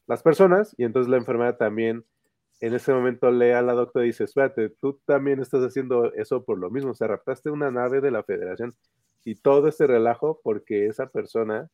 las 0.05 0.21
personas, 0.21 0.75
y 0.77 0.83
entonces 0.83 1.09
la 1.09 1.17
enfermera 1.17 1.57
también 1.57 2.05
en 2.59 2.73
ese 2.73 2.93
momento 2.93 3.31
lee 3.31 3.51
a 3.51 3.62
la 3.62 3.73
doctora 3.73 4.05
y 4.05 4.09
dice, 4.09 4.25
espérate, 4.25 4.69
tú 4.69 4.99
también 5.05 5.39
estás 5.39 5.63
haciendo 5.63 6.13
eso 6.13 6.43
por 6.43 6.57
lo 6.57 6.69
mismo, 6.69 6.91
o 6.91 6.93
sea, 6.93 7.07
raptaste 7.07 7.49
una 7.49 7.71
nave 7.71 8.01
de 8.01 8.12
la 8.12 8.23
federación 8.23 8.75
y 9.25 9.36
todo 9.36 9.67
este 9.67 9.88
relajo 9.88 10.39
porque 10.43 10.88
esa 10.88 11.07
persona 11.07 11.69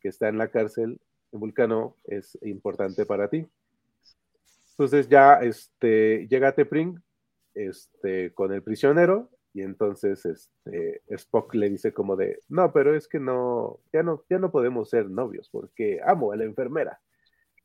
que 0.00 0.08
está 0.08 0.28
en 0.28 0.38
la 0.38 0.48
cárcel 0.48 1.00
en 1.32 1.40
Vulcano 1.40 1.96
es 2.04 2.38
importante 2.42 3.06
para 3.06 3.28
ti. 3.28 3.46
Entonces 4.82 5.08
ya 5.08 5.34
este, 5.34 6.26
llega 6.26 6.56
Tepring 6.56 7.00
este, 7.54 8.34
con 8.34 8.52
el 8.52 8.64
prisionero 8.64 9.30
y 9.54 9.62
entonces 9.62 10.26
este, 10.26 11.02
Spock 11.06 11.54
le 11.54 11.70
dice 11.70 11.92
como 11.94 12.16
de, 12.16 12.40
no, 12.48 12.72
pero 12.72 12.96
es 12.96 13.06
que 13.06 13.20
no, 13.20 13.78
ya 13.92 14.02
no, 14.02 14.24
ya 14.28 14.40
no 14.40 14.50
podemos 14.50 14.90
ser 14.90 15.08
novios 15.08 15.48
porque 15.50 16.00
amo 16.04 16.32
a 16.32 16.36
la 16.36 16.42
enfermera. 16.42 17.00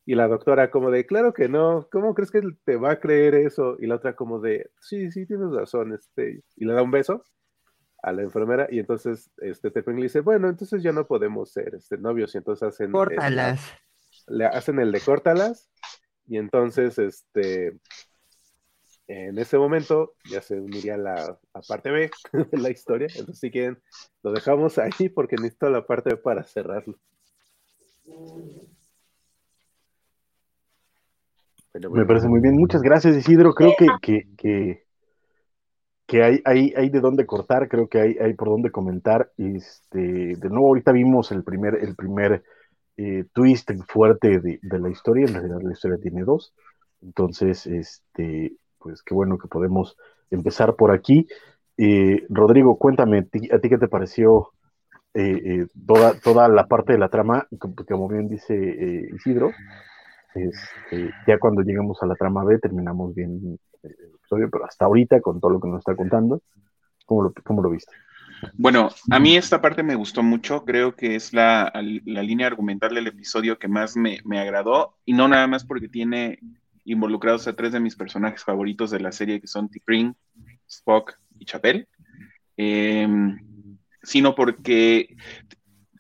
Y 0.06 0.14
la 0.14 0.28
doctora 0.28 0.70
como 0.70 0.92
de, 0.92 1.08
claro 1.08 1.34
que 1.34 1.50
no, 1.50 1.88
¿cómo 1.92 2.14
crees 2.14 2.30
que 2.30 2.44
te 2.64 2.76
va 2.76 2.92
a 2.92 3.00
creer 3.00 3.34
eso? 3.34 3.78
Y 3.80 3.88
la 3.88 3.96
otra 3.96 4.16
como 4.16 4.40
de, 4.40 4.70
sí, 4.80 5.10
sí, 5.10 5.26
tienes 5.26 5.50
razón, 5.50 5.94
este, 5.94 6.44
y 6.56 6.66
le 6.66 6.74
da 6.74 6.84
un 6.84 6.92
beso 6.92 7.24
a 8.04 8.12
la 8.12 8.22
enfermera 8.22 8.68
y 8.70 8.78
entonces 8.78 9.32
este 9.38 9.74
le 9.88 10.04
dice, 10.04 10.20
bueno, 10.20 10.50
entonces 10.50 10.84
ya 10.84 10.92
no 10.92 11.08
podemos 11.08 11.52
ser 11.52 11.74
este, 11.74 11.98
novios 11.98 12.36
y 12.36 12.38
entonces 12.38 12.68
hacen... 12.68 12.92
Córtalas. 12.92 13.74
le 14.28 14.46
hacen 14.46 14.78
el 14.78 14.92
de 14.92 15.02
córtalas 15.02 15.72
y 16.28 16.38
entonces 16.38 16.98
este... 17.00 17.78
En 19.10 19.40
ese 19.40 19.58
momento 19.58 20.16
ya 20.30 20.42
se 20.42 20.60
uniría 20.60 20.98
la, 20.98 21.40
la 21.54 21.62
parte 21.66 21.92
B 21.92 22.12
de 22.52 22.58
la 22.58 22.70
historia. 22.70 23.08
Entonces, 23.08 23.40
si 23.40 23.50
quieren, 23.50 23.82
lo 24.22 24.34
dejamos 24.34 24.78
ahí 24.78 25.08
porque 25.08 25.38
necesito 25.38 25.70
la 25.70 25.88
parte 25.88 26.10
B 26.10 26.18
para 26.18 26.44
cerrarlo. 26.44 26.98
Me 31.74 32.06
parece 32.06 32.28
muy 32.28 32.42
bien. 32.42 32.56
Muchas 32.56 32.82
gracias, 32.82 33.16
Isidro. 33.16 33.54
Creo 33.54 33.74
que, 33.78 33.88
que, 34.02 34.84
que, 36.06 36.24
hay, 36.24 36.42
hay, 36.46 36.74
hay, 36.76 36.90
de 36.90 37.00
dónde 37.00 37.26
cortar, 37.26 37.68
creo 37.68 37.88
que 37.88 38.00
hay, 38.00 38.18
hay 38.20 38.34
por 38.34 38.50
dónde 38.50 38.72
comentar. 38.72 39.32
Este, 39.38 40.00
de 40.00 40.50
nuevo, 40.50 40.68
ahorita 40.68 40.92
vimos 40.92 41.32
el 41.32 41.44
primer, 41.44 41.76
el 41.76 41.96
primer 41.96 42.44
eh, 42.98 43.26
twist 43.32 43.70
fuerte 43.88 44.40
de, 44.40 44.60
la 44.80 44.90
historia. 44.90 45.28
En 45.28 45.34
realidad, 45.34 45.62
la 45.62 45.72
historia 45.72 45.98
tiene 46.02 46.24
dos. 46.24 46.54
Entonces, 47.02 47.68
este, 47.68 48.54
pues 48.80 49.04
qué 49.04 49.14
bueno 49.14 49.38
que 49.38 49.48
podemos 49.48 49.96
empezar 50.32 50.76
por 50.76 50.92
aquí. 50.92 51.28
Eh, 51.78 52.26
Rodrigo, 52.30 52.78
cuéntame, 52.78 53.20
¿a 53.20 53.60
ti 53.60 53.70
qué 53.70 53.78
te 53.78 53.88
pareció 53.88 54.52
eh, 55.14 55.68
toda, 55.86 56.20
toda 56.20 56.48
la 56.50 56.68
parte 56.68 56.94
de 56.94 57.00
la 57.00 57.10
trama? 57.10 57.48
Como 57.88 58.08
bien 58.08 58.28
dice 58.28 59.10
Isidro, 59.14 59.52
este, 60.34 61.12
ya 61.28 61.38
cuando 61.38 61.62
llegamos 61.62 62.02
a 62.02 62.08
la 62.08 62.16
trama 62.16 62.44
B 62.44 62.58
terminamos 62.58 63.14
bien 63.14 63.60
el 63.84 64.16
episodio, 64.16 64.50
pero 64.52 64.66
hasta 64.66 64.86
ahorita, 64.86 65.22
con 65.22 65.40
todo 65.40 65.52
lo 65.52 65.60
que 65.60 65.70
nos 65.70 65.80
está 65.80 65.96
contando, 65.96 66.42
¿cómo 67.06 67.22
lo, 67.22 67.34
cómo 67.44 67.62
lo 67.62 67.70
viste? 67.70 67.94
Bueno, 68.54 68.90
a 69.10 69.20
mí 69.20 69.36
esta 69.36 69.62
parte 69.62 69.84
me 69.84 69.96
gustó 69.96 70.24
mucho, 70.24 70.64
creo 70.64 70.96
que 70.96 71.16
es 71.16 71.34
la, 71.34 71.72
la 72.06 72.24
línea 72.24 72.48
argumental 72.48 72.94
del 72.94 73.08
episodio 73.08 73.58
que 73.58 73.68
más 73.68 73.96
me, 73.96 74.20
me, 74.26 74.40
agradó, 74.40 74.98
y 75.06 75.14
no 75.14 75.28
nada 75.28 75.48
más 75.48 75.66
porque 75.66 75.88
tiene 75.88 76.40
involucrados 76.86 77.48
a 77.48 77.56
tres 77.56 77.74
de 77.74 77.80
mis 77.80 77.96
personajes 77.96 78.44
favoritos 78.44 78.92
de 78.92 79.00
la 79.00 79.12
serie, 79.12 79.42
que 79.42 79.48
son 79.48 79.70
T'Pring, 79.70 80.16
Spock 80.68 81.20
y 81.40 81.46
Chapel, 81.46 81.88
em, 82.56 83.38
sino 84.04 84.36
porque 84.36 85.16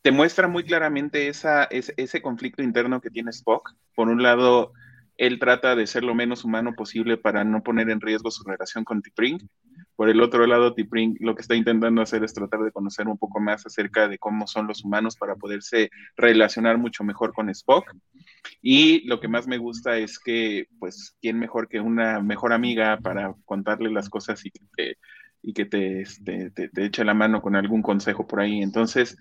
te 0.01 0.11
muestra 0.11 0.47
muy 0.47 0.63
claramente 0.63 1.27
esa, 1.27 1.65
ese, 1.65 2.21
conflicto 2.21 2.63
interno 2.63 3.01
que 3.01 3.09
tiene 3.09 3.31
Spock. 3.31 3.75
Por 3.93 4.07
un 4.07 4.23
lado, 4.23 4.71
él 5.17 5.39
trata 5.39 5.75
de 5.75 5.87
ser 5.87 6.03
lo 6.03 6.15
menos 6.15 6.45
humano 6.45 6.73
posible 6.73 7.17
para 7.17 7.43
no 7.43 7.63
poner 7.63 7.89
en 7.89 7.99
riesgo 7.99 8.31
su 8.31 8.43
relación 8.45 8.85
con 8.85 9.01
T'Pring. 9.01 9.39
Por 9.97 10.09
el 10.09 10.21
otro 10.21 10.45
lado, 10.47 10.75
T'Pring 10.75 11.17
lo 11.19 11.35
que 11.35 11.41
está 11.41 11.55
intentando 11.55 12.01
hacer 12.01 12.23
es 12.23 12.33
tratar 12.33 12.61
de 12.61 12.71
conocer 12.71 13.07
un 13.07 13.17
poco 13.17 13.39
más 13.39 13.65
acerca 13.65 14.07
de 14.07 14.19
cómo 14.19 14.45
son 14.45 14.67
los 14.67 14.85
humanos 14.85 15.17
para 15.17 15.35
poderse 15.35 15.89
relacionar 16.15 16.77
mucho 16.77 17.03
mejor 17.03 17.33
con 17.33 17.49
Spock. 17.49 17.93
Y 18.61 19.05
lo 19.07 19.19
que 19.19 19.27
más 19.27 19.47
me 19.47 19.57
gusta 19.57 19.97
es 19.97 20.19
que, 20.19 20.67
pues, 20.77 21.17
¿quién 21.19 21.39
mejor 21.39 21.67
que 21.67 21.81
una 21.81 22.21
mejor 22.21 22.53
amiga 22.53 22.99
para 23.01 23.33
contarle 23.43 23.91
las 23.91 24.07
cosas 24.07 24.45
y 24.45 24.51
que 24.51 24.61
te, 24.75 24.97
y 25.41 25.53
que 25.53 25.65
te, 25.65 26.01
este, 26.01 26.51
te, 26.51 26.69
te 26.69 26.85
eche 26.85 27.03
la 27.03 27.15
mano 27.15 27.41
con 27.41 27.55
algún 27.55 27.81
consejo 27.81 28.27
por 28.27 28.39
ahí? 28.39 28.61
Entonces, 28.61 29.17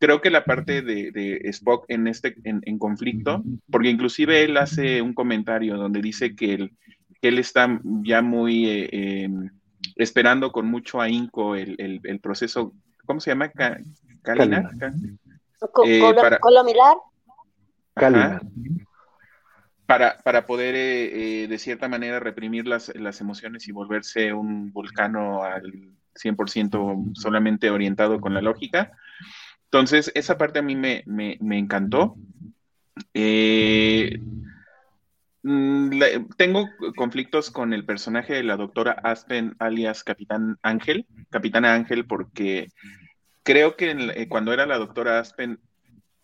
creo 0.00 0.20
que 0.20 0.30
la 0.30 0.44
parte 0.44 0.82
de, 0.82 1.40
Spock 1.50 1.84
en 1.88 2.06
este 2.06 2.34
en, 2.44 2.78
conflicto, 2.78 3.44
porque 3.70 3.90
inclusive 3.90 4.42
él 4.42 4.56
hace 4.56 5.02
un 5.02 5.12
comentario 5.12 5.76
donde 5.76 6.00
dice 6.00 6.34
que 6.34 6.54
él, 6.54 6.72
él 7.20 7.38
está 7.38 7.80
ya 8.02 8.22
muy 8.22 8.66
eh, 8.66 8.88
em, 9.24 9.50
esperando 9.96 10.52
con 10.52 10.66
mucho 10.66 11.00
ahínco 11.00 11.54
el, 11.54 11.76
el, 11.78 12.20
proceso, 12.20 12.72
¿cómo 13.06 13.20
se 13.20 13.30
llama? 13.30 13.50
Calina. 14.22 14.70
Eh, 15.84 16.00
para, 16.14 16.38
Colomilar. 16.38 16.96
Para, 19.86 20.18
para, 20.18 20.46
poder, 20.46 20.74
eh, 20.76 21.46
de 21.48 21.58
cierta 21.58 21.88
manera, 21.88 22.20
reprimir 22.20 22.66
las, 22.66 22.94
las 22.94 23.20
emociones 23.20 23.66
y 23.68 23.72
volverse 23.72 24.32
un 24.32 24.72
vulcano 24.72 25.42
al 25.42 25.72
100% 26.14 27.12
solamente 27.14 27.70
orientado 27.70 28.20
con 28.20 28.34
la 28.34 28.40
lógica. 28.40 28.92
Entonces, 29.64 30.10
esa 30.14 30.38
parte 30.38 30.58
a 30.58 30.62
mí 30.62 30.76
me, 30.76 31.04
encantó. 31.40 32.16
Eh, 33.14 34.20
mm, 35.42 35.90
tengo 36.36 36.68
conflictos 36.96 37.50
con 37.50 37.72
el 37.72 37.84
personaje 37.84 38.34
de 38.34 38.42
la 38.42 38.56
doctora 38.56 38.92
Aspen, 38.92 39.54
alias 39.58 40.04
Capitán 40.04 40.58
Ángel, 40.62 41.06
Capitana 41.30 41.74
Ángel, 41.74 42.06
porque 42.06 42.68
creo 43.42 43.76
que 43.76 43.90
eh, 43.90 44.28
cuando 44.28 44.52
era 44.52 44.66
la 44.66 44.78
doctora 44.78 45.18
Aspen 45.18 45.58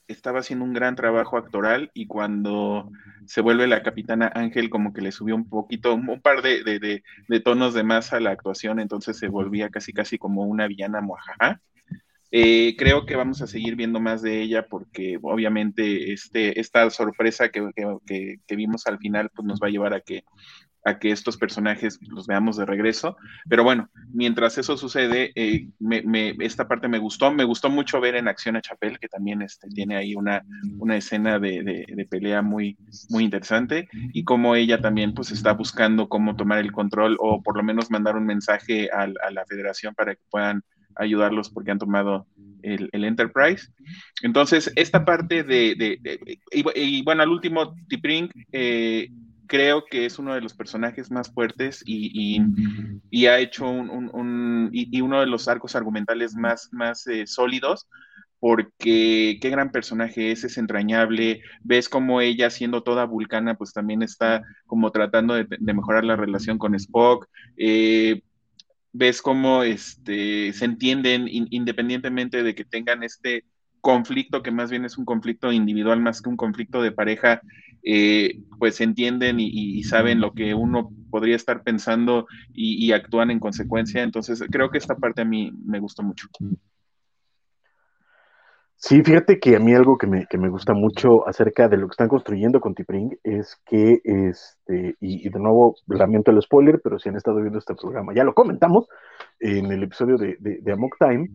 estaba 0.08 0.40
haciendo 0.40 0.64
un 0.64 0.72
gran 0.72 0.94
trabajo 0.94 1.36
actoral 1.36 1.90
y 1.94 2.06
cuando 2.06 2.90
se 3.26 3.40
vuelve 3.40 3.66
la 3.66 3.82
capitana 3.82 4.30
Ángel 4.34 4.70
como 4.70 4.92
que 4.92 5.00
le 5.00 5.12
subió 5.12 5.34
un 5.34 5.48
poquito, 5.48 5.94
un, 5.94 6.20
par 6.20 6.42
de, 6.42 6.62
de, 6.62 7.40
tonos 7.40 7.74
de 7.74 7.82
más 7.82 8.12
a 8.12 8.20
la 8.20 8.30
actuación, 8.30 8.78
entonces 8.78 9.18
se 9.18 9.28
volvía 9.28 9.68
casi 9.70 9.92
casi 9.92 10.18
como 10.18 10.44
una 10.44 10.68
villana 10.68 11.00
mojaja. 11.00 11.60
Eh, 12.38 12.76
creo 12.76 13.06
que 13.06 13.16
vamos 13.16 13.40
a 13.40 13.46
seguir 13.46 13.76
viendo 13.76 13.98
más 13.98 14.20
de 14.20 14.42
ella 14.42 14.66
porque 14.68 15.18
obviamente 15.22 16.12
este, 16.12 16.60
esta 16.60 16.90
sorpresa 16.90 17.48
que, 17.48 17.62
vimos 18.54 18.86
al 18.86 18.98
final 18.98 19.30
pues 19.34 19.46
nos 19.46 19.58
va 19.58 19.68
a 19.68 19.70
llevar 19.70 19.94
a 19.94 20.02
que, 20.02 20.22
estos 21.00 21.38
personajes 21.38 21.98
los 22.02 22.26
veamos 22.26 22.58
de 22.58 22.66
regreso. 22.66 23.16
Pero 23.48 23.64
bueno, 23.64 23.88
mientras 24.12 24.58
eso 24.58 24.76
sucede, 24.76 25.32
eh, 25.34 25.70
esta 26.38 26.68
parte 26.68 26.88
me 26.88 26.98
gustó. 26.98 27.32
Me 27.32 27.44
gustó 27.44 27.70
mucho 27.70 28.02
ver 28.02 28.16
en 28.16 28.28
acción 28.28 28.54
a 28.56 28.60
Chapel, 28.60 28.98
que 28.98 29.08
también 29.08 29.40
este, 29.40 29.68
tiene 29.68 29.96
ahí 29.96 30.14
una, 30.14 30.44
escena 30.94 31.38
de, 31.38 32.06
pelea 32.10 32.42
muy, 32.42 32.76
muy 33.08 33.24
interesante 33.24 33.88
y 34.12 34.24
cómo 34.24 34.54
ella 34.56 34.82
también 34.82 35.14
pues 35.14 35.30
está 35.30 35.54
buscando 35.54 36.10
cómo 36.10 36.36
tomar 36.36 36.58
el 36.58 36.70
control 36.70 37.16
o 37.18 37.42
por 37.42 37.56
lo 37.56 37.62
menos 37.62 37.90
mandar 37.90 38.14
un 38.14 38.26
mensaje 38.26 38.90
a 38.92 39.06
la 39.06 39.46
federación 39.46 39.94
para 39.94 40.14
que 40.14 40.22
puedan 40.30 40.62
ayudarlos 40.96 41.50
porque 41.50 41.70
han 41.70 41.78
tomado 41.78 42.26
el, 42.62 42.90
Enterprise. 42.92 43.68
Entonces, 44.22 44.72
esta 44.76 45.04
parte 45.04 45.44
de, 45.44 46.00
y, 46.50 47.02
bueno, 47.02 47.22
al 47.22 47.28
último, 47.28 47.74
T'Pring, 47.88 48.30
eh, 48.52 49.10
creo 49.46 49.84
que 49.84 50.06
es 50.06 50.18
uno 50.18 50.34
de 50.34 50.40
los 50.40 50.54
personajes 50.54 51.10
más 51.10 51.32
fuertes 51.32 51.82
y, 51.86 52.40
ha 53.26 53.38
hecho 53.38 53.68
un, 53.68 54.70
y, 54.72 55.00
uno 55.00 55.20
de 55.20 55.26
los 55.26 55.48
arcos 55.48 55.76
argumentales 55.76 56.34
más, 56.34 56.68
más 56.72 57.06
eh, 57.06 57.26
sólidos 57.26 57.86
porque 58.38 59.38
qué 59.40 59.50
gran 59.50 59.70
personaje 59.72 60.30
es, 60.30 60.44
es 60.44 60.58
entrañable, 60.58 61.40
ves 61.62 61.88
como 61.88 62.20
ella 62.20 62.50
siendo 62.50 62.82
toda 62.82 63.06
vulcana, 63.06 63.56
pues 63.56 63.72
también 63.72 64.02
está 64.02 64.42
como 64.66 64.92
tratando 64.92 65.34
de, 65.34 65.46
mejorar 65.58 66.04
la 66.04 66.16
relación 66.16 66.58
con 66.58 66.74
Spock, 66.74 67.28
eh, 67.56 68.22
ves 68.96 69.20
cómo 69.20 69.62
este, 69.62 70.52
se 70.52 70.64
entienden 70.64 71.28
independientemente 71.28 72.42
de 72.42 72.54
que 72.54 72.64
tengan 72.64 73.02
este 73.02 73.44
conflicto, 73.80 74.42
que 74.42 74.50
más 74.50 74.70
bien 74.70 74.84
es 74.84 74.98
un 74.98 75.04
conflicto 75.04 75.52
individual 75.52 76.00
más 76.00 76.22
que 76.22 76.30
un 76.30 76.36
conflicto 76.36 76.82
de 76.82 76.92
pareja, 76.92 77.40
eh, 77.82 78.40
pues 78.58 78.80
entienden 78.80 79.38
y, 79.38 79.82
saben 79.84 80.20
lo 80.20 80.32
que 80.32 80.54
uno 80.54 80.90
podría 81.10 81.36
estar 81.36 81.62
pensando 81.62 82.26
y, 82.52 82.90
actúan 82.92 83.30
en 83.30 83.38
consecuencia. 83.38 84.02
Entonces, 84.02 84.42
creo 84.50 84.70
que 84.70 84.78
esta 84.78 84.96
parte 84.96 85.22
a 85.22 85.26
mí 85.26 85.52
me 85.64 85.78
gustó 85.78 86.02
mucho. 86.02 86.26
Sí, 88.78 89.02
fíjate 89.02 89.40
que 89.40 89.56
a 89.56 89.58
mí 89.58 89.74
algo 89.74 89.96
que 89.96 90.06
me, 90.06 90.26
que 90.26 90.36
me 90.38 90.50
gusta 90.50 90.74
mucho 90.74 91.26
acerca 91.26 91.66
de 91.68 91.78
lo 91.78 91.88
que 91.88 91.92
están 91.92 92.08
construyendo 92.08 92.60
con 92.60 92.74
Tipring 92.74 93.18
es 93.24 93.56
que, 93.64 94.00
este, 94.04 94.96
y, 95.00 95.28
de 95.28 95.40
nuevo 95.40 95.76
lamento 95.86 96.30
el 96.30 96.42
spoiler, 96.42 96.80
pero 96.82 96.98
si 96.98 97.08
han 97.08 97.16
estado 97.16 97.40
viendo 97.40 97.58
este 97.58 97.74
programa, 97.74 98.12
ya 98.14 98.22
lo 98.22 98.34
comentamos 98.34 98.86
en 99.40 99.72
el 99.72 99.82
episodio 99.82 100.18
de, 100.18 100.36
de, 100.38 100.72
Amok 100.72 100.96
Time, 100.98 101.28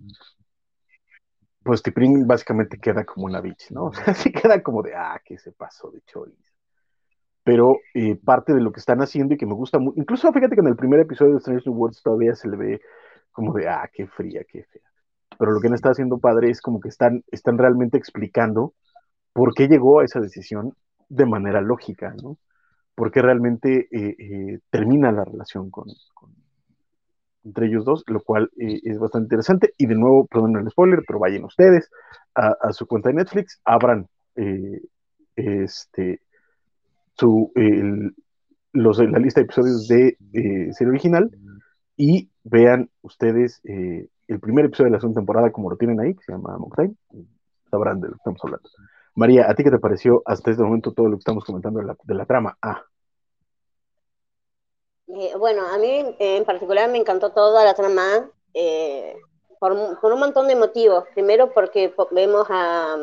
pues 1.63 1.81
Tipring 1.81 2.27
básicamente 2.27 2.77
queda 2.79 3.03
como 3.05 3.25
una 3.25 3.41
bitch, 3.41 3.71
¿no? 3.71 3.85
O 3.89 3.93
sea, 3.93 4.13
sí 4.13 4.31
queda 4.31 4.61
como 4.61 4.83
de, 4.83 4.95
ah, 4.95 5.19
que 5.25 5.37
se 5.37 5.51
pasó 5.51 5.89
de 5.91 6.01
chorizo. 6.01 6.51
Pero 7.43 7.77
eh, 7.95 8.15
parte 8.23 8.53
de 8.53 8.61
lo 8.61 8.71
que 8.71 8.79
están 8.79 9.01
haciendo 9.01 9.33
y 9.33 9.37
que 9.37 9.47
me 9.47 9.55
gusta 9.55 9.79
mucho, 9.79 9.99
incluso 9.99 10.31
fíjate 10.31 10.55
que 10.55 10.61
en 10.61 10.67
el 10.67 10.75
primer 10.75 10.99
episodio 10.99 11.33
de 11.33 11.39
Strange 11.39 11.63
New 11.69 11.75
Worlds 11.75 12.03
todavía 12.03 12.35
se 12.35 12.47
le 12.47 12.57
ve 12.57 12.81
como 13.31 13.53
de, 13.53 13.67
ah, 13.67 13.89
qué 13.91 14.07
fría, 14.07 14.43
qué 14.47 14.63
fea 14.65 14.90
pero 15.37 15.51
lo 15.51 15.59
que 15.59 15.67
han 15.67 15.73
estado 15.73 15.93
haciendo 15.93 16.19
padre 16.19 16.49
es 16.49 16.61
como 16.61 16.79
que 16.79 16.89
están, 16.89 17.23
están 17.31 17.57
realmente 17.57 17.97
explicando 17.97 18.73
por 19.33 19.53
qué 19.53 19.67
llegó 19.67 19.99
a 19.99 20.05
esa 20.05 20.19
decisión 20.19 20.75
de 21.09 21.25
manera 21.25 21.61
lógica, 21.61 22.13
¿no? 22.21 22.37
Por 22.95 23.11
qué 23.11 23.21
realmente 23.21 23.87
eh, 23.91 24.15
eh, 24.19 24.59
termina 24.69 25.11
la 25.11 25.25
relación 25.25 25.69
con, 25.71 25.87
entre 27.43 27.67
ellos 27.67 27.85
dos, 27.85 28.03
lo 28.07 28.21
cual 28.21 28.51
eh, 28.59 28.79
es 28.83 28.99
bastante 28.99 29.25
interesante. 29.25 29.73
Y 29.77 29.87
de 29.87 29.95
nuevo, 29.95 30.27
perdón 30.27 30.57
el 30.57 30.69
spoiler, 30.69 31.03
pero 31.07 31.19
vayan 31.19 31.45
ustedes 31.45 31.89
a, 32.35 32.71
su 32.71 32.85
cuenta 32.85 33.09
de 33.09 33.15
Netflix, 33.15 33.59
abran 33.65 34.07
este, 35.35 36.21
su, 37.13 37.51
los, 38.71 38.99
la 38.99 39.19
lista 39.19 39.41
de 39.41 39.45
episodios 39.45 39.87
de 39.87 40.17
serie 40.71 40.91
original 40.91 41.29
y 41.97 42.29
vean 42.43 42.89
ustedes 43.01 43.61
el 44.31 44.39
primer 44.39 44.65
episodio 44.65 44.85
de 44.85 44.95
la 44.95 45.01
segunda 45.01 45.19
temporada, 45.19 45.51
como 45.51 45.69
lo 45.69 45.75
tienen 45.75 45.99
ahí, 45.99 46.15
que 46.15 46.23
se 46.23 46.31
llama 46.31 46.57
Mock 46.57 46.79
sabrán 47.69 47.99
de 47.99 48.07
lo 48.07 48.13
que 48.13 48.17
estamos 48.17 48.39
hablando. 48.43 48.69
María, 49.15 49.49
¿a 49.49 49.55
ti 49.55 49.63
qué 49.63 49.71
te 49.71 49.79
pareció 49.79 50.21
hasta 50.25 50.51
este 50.51 50.63
momento 50.63 50.93
todo 50.93 51.07
lo 51.07 51.17
que 51.17 51.21
estamos 51.21 51.43
comentando 51.43 51.81
de 51.81 52.15
la, 52.15 52.25
trama? 52.25 52.57
Ah. 52.61 52.83
Eh, 55.07 55.33
bueno, 55.37 55.67
a 55.67 55.77
mí 55.77 56.15
en 56.19 56.45
particular 56.45 56.89
me 56.89 56.97
encantó 56.97 57.31
toda 57.31 57.65
la 57.65 57.73
trama 57.73 58.29
eh, 58.53 59.17
por, 59.59 59.73
un 59.73 60.19
montón 60.19 60.47
de 60.47 60.55
motivos. 60.55 61.03
Primero 61.13 61.51
porque 61.53 61.93
vemos 62.11 62.47
a, 62.49 62.97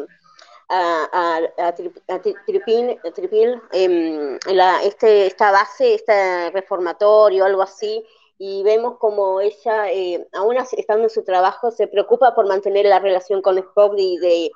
a, 0.70 1.40
a, 1.58 2.20
Tripil, 2.22 3.60
en 3.72 4.38
la, 4.46 4.82
este, 4.82 5.26
esta 5.26 5.50
base, 5.50 5.94
este 5.94 6.50
reformatorio, 6.52 7.44
algo 7.44 7.62
así, 7.62 8.02
y 8.38 8.62
vemos 8.62 8.98
como 8.98 9.40
ella, 9.40 9.90
eh, 9.90 10.26
aún 10.32 10.56
estando 10.56 11.04
en 11.04 11.10
su 11.10 11.24
trabajo, 11.24 11.72
se 11.72 11.88
preocupa 11.88 12.34
por 12.34 12.46
mantener 12.46 12.86
la 12.86 13.00
relación 13.00 13.42
con 13.42 13.58
Spock 13.58 13.94
y 13.98 14.16
de, 14.18 14.50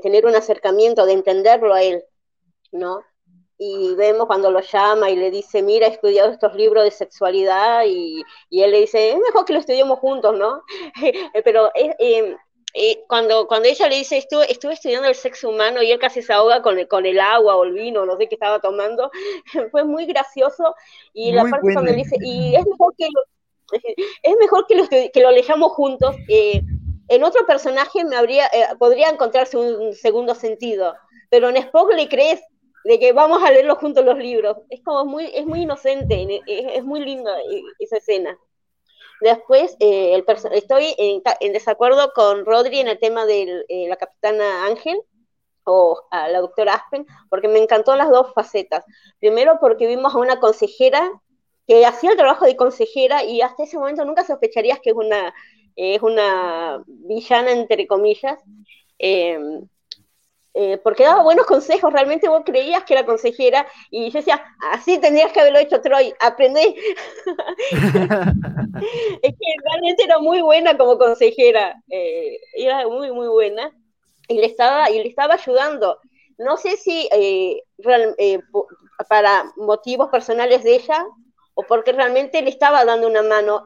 tener 0.00 0.26
un 0.26 0.34
acercamiento, 0.36 1.06
de 1.06 1.12
entenderlo 1.12 1.74
a 1.74 1.82
él, 1.82 2.04
¿no? 2.72 3.02
Y 3.58 3.94
vemos 3.94 4.26
cuando 4.26 4.50
lo 4.50 4.60
llama 4.60 5.10
y 5.10 5.16
le 5.16 5.30
dice, 5.30 5.62
mira, 5.62 5.86
he 5.86 5.90
estudiado 5.90 6.30
estos 6.30 6.54
libros 6.54 6.84
de 6.84 6.90
sexualidad, 6.90 7.84
y, 7.86 8.22
y 8.48 8.62
él 8.62 8.70
le 8.70 8.80
dice, 8.80 9.10
es 9.10 9.18
mejor 9.18 9.44
que 9.44 9.52
lo 9.52 9.58
estudiemos 9.58 9.98
juntos, 9.98 10.36
¿no? 10.38 10.62
Pero 11.44 11.70
es, 11.74 11.94
eh, 11.98 12.36
cuando, 13.06 13.46
cuando 13.46 13.68
ella 13.68 13.88
le 13.88 13.96
dice, 13.96 14.16
estuve, 14.16 14.50
estuve 14.50 14.74
estudiando 14.74 15.08
el 15.08 15.14
sexo 15.14 15.48
humano 15.48 15.82
y 15.82 15.90
él 15.90 15.98
casi 15.98 16.22
se 16.22 16.32
ahoga 16.32 16.62
con 16.62 16.78
el, 16.78 16.88
con 16.88 17.06
el 17.06 17.18
agua 17.20 17.56
o 17.56 17.64
el 17.64 17.72
vino, 17.72 18.06
no 18.06 18.16
sé 18.16 18.28
qué 18.28 18.36
estaba 18.36 18.60
tomando, 18.60 19.10
fue 19.70 19.84
muy 19.84 20.06
gracioso. 20.06 20.74
Y 21.12 21.32
la 21.32 21.44
parte 21.44 21.72
cuando 21.72 21.90
le 21.90 21.98
dice, 21.98 22.16
y 22.20 22.54
es 22.54 22.66
mejor 22.66 22.94
que 22.96 23.06
lo, 23.06 23.22
es 24.22 24.36
mejor 24.38 24.66
que 24.66 24.74
lo, 24.76 24.88
que 24.88 25.20
lo 25.20 25.30
leyamos 25.30 25.72
juntos. 25.72 26.16
Eh, 26.28 26.62
en 27.08 27.24
otro 27.24 27.44
personaje 27.44 28.04
me 28.04 28.16
habría, 28.16 28.46
eh, 28.46 28.68
podría 28.78 29.10
encontrarse 29.10 29.56
un 29.56 29.94
segundo 29.94 30.34
sentido, 30.34 30.94
pero 31.28 31.48
en 31.48 31.56
Spock 31.56 31.92
le 31.92 32.08
crees 32.08 32.40
de 32.84 32.98
que 32.98 33.12
vamos 33.12 33.42
a 33.42 33.50
leerlo 33.50 33.76
juntos 33.76 34.04
los 34.04 34.18
libros. 34.18 34.58
Es 34.70 34.80
como 34.82 35.04
muy, 35.04 35.30
es 35.34 35.44
muy 35.44 35.62
inocente, 35.62 36.40
es, 36.46 36.66
es 36.76 36.84
muy 36.84 37.00
linda 37.00 37.32
eh, 37.40 37.62
esa 37.78 37.96
escena. 37.96 38.38
Después, 39.20 39.76
eh, 39.80 40.14
el 40.14 40.24
estoy 40.52 40.94
en, 40.98 41.52
desacuerdo 41.52 42.12
con 42.14 42.44
Rodri 42.46 42.80
en 42.80 42.88
el 42.88 42.98
tema 42.98 43.26
de 43.26 43.64
eh, 43.68 43.86
la 43.88 43.96
capitana 43.96 44.64
Ángel 44.66 45.00
o 45.64 46.02
la 46.10 46.40
doctora 46.40 46.74
Aspen, 46.74 47.06
porque 47.28 47.46
me 47.46 47.62
encantó 47.62 47.94
las 47.94 48.10
dos 48.10 48.32
facetas. 48.34 48.84
Primero, 49.20 49.58
porque 49.60 49.86
vimos 49.86 50.14
a 50.14 50.18
una 50.18 50.40
consejera 50.40 51.08
que 51.66 51.86
hacía 51.86 52.10
el 52.10 52.16
trabajo 52.16 52.46
de 52.46 52.56
consejera 52.56 53.22
y 53.22 53.42
hasta 53.42 53.62
ese 53.62 53.78
momento 53.78 54.04
nunca 54.04 54.24
sospecharías 54.24 54.80
que 54.80 54.90
es 54.90 54.96
una, 54.96 55.32
es 55.76 56.02
una 56.02 56.82
villana, 56.86 57.52
entre 57.52 57.86
comillas. 57.86 58.42
Eh, 58.98 59.38
eh, 60.52 60.78
porque 60.78 61.04
daba 61.04 61.22
buenos 61.22 61.46
consejos, 61.46 61.92
realmente 61.92 62.28
vos 62.28 62.42
creías 62.44 62.82
que 62.82 62.94
era 62.94 63.06
consejera 63.06 63.68
y 63.88 64.10
yo 64.10 64.18
decía, 64.18 64.44
así 64.72 64.98
tendrías 64.98 65.30
que 65.30 65.40
haberlo 65.40 65.60
hecho 65.60 65.80
Troy, 65.80 66.12
aprendí. 66.18 66.60
es 69.22 69.32
que 69.32 69.54
realmente 69.64 70.04
era 70.04 70.18
muy 70.18 70.40
buena 70.40 70.76
como 70.76 70.98
consejera, 70.98 71.80
eh, 71.88 72.40
era 72.54 72.88
muy, 72.88 73.12
muy 73.12 73.28
buena 73.28 73.70
y 74.26 74.38
le 74.38 74.46
estaba, 74.46 74.90
y 74.90 75.00
le 75.00 75.08
estaba 75.08 75.34
ayudando. 75.34 76.00
No 76.36 76.56
sé 76.56 76.76
si 76.76 77.08
eh, 77.12 77.62
para 79.08 79.44
motivos 79.56 80.08
personales 80.08 80.64
de 80.64 80.74
ella 80.74 81.06
o 81.54 81.62
porque 81.62 81.92
realmente 81.92 82.42
le 82.42 82.50
estaba 82.50 82.84
dando 82.84 83.06
una 83.06 83.22
mano, 83.22 83.64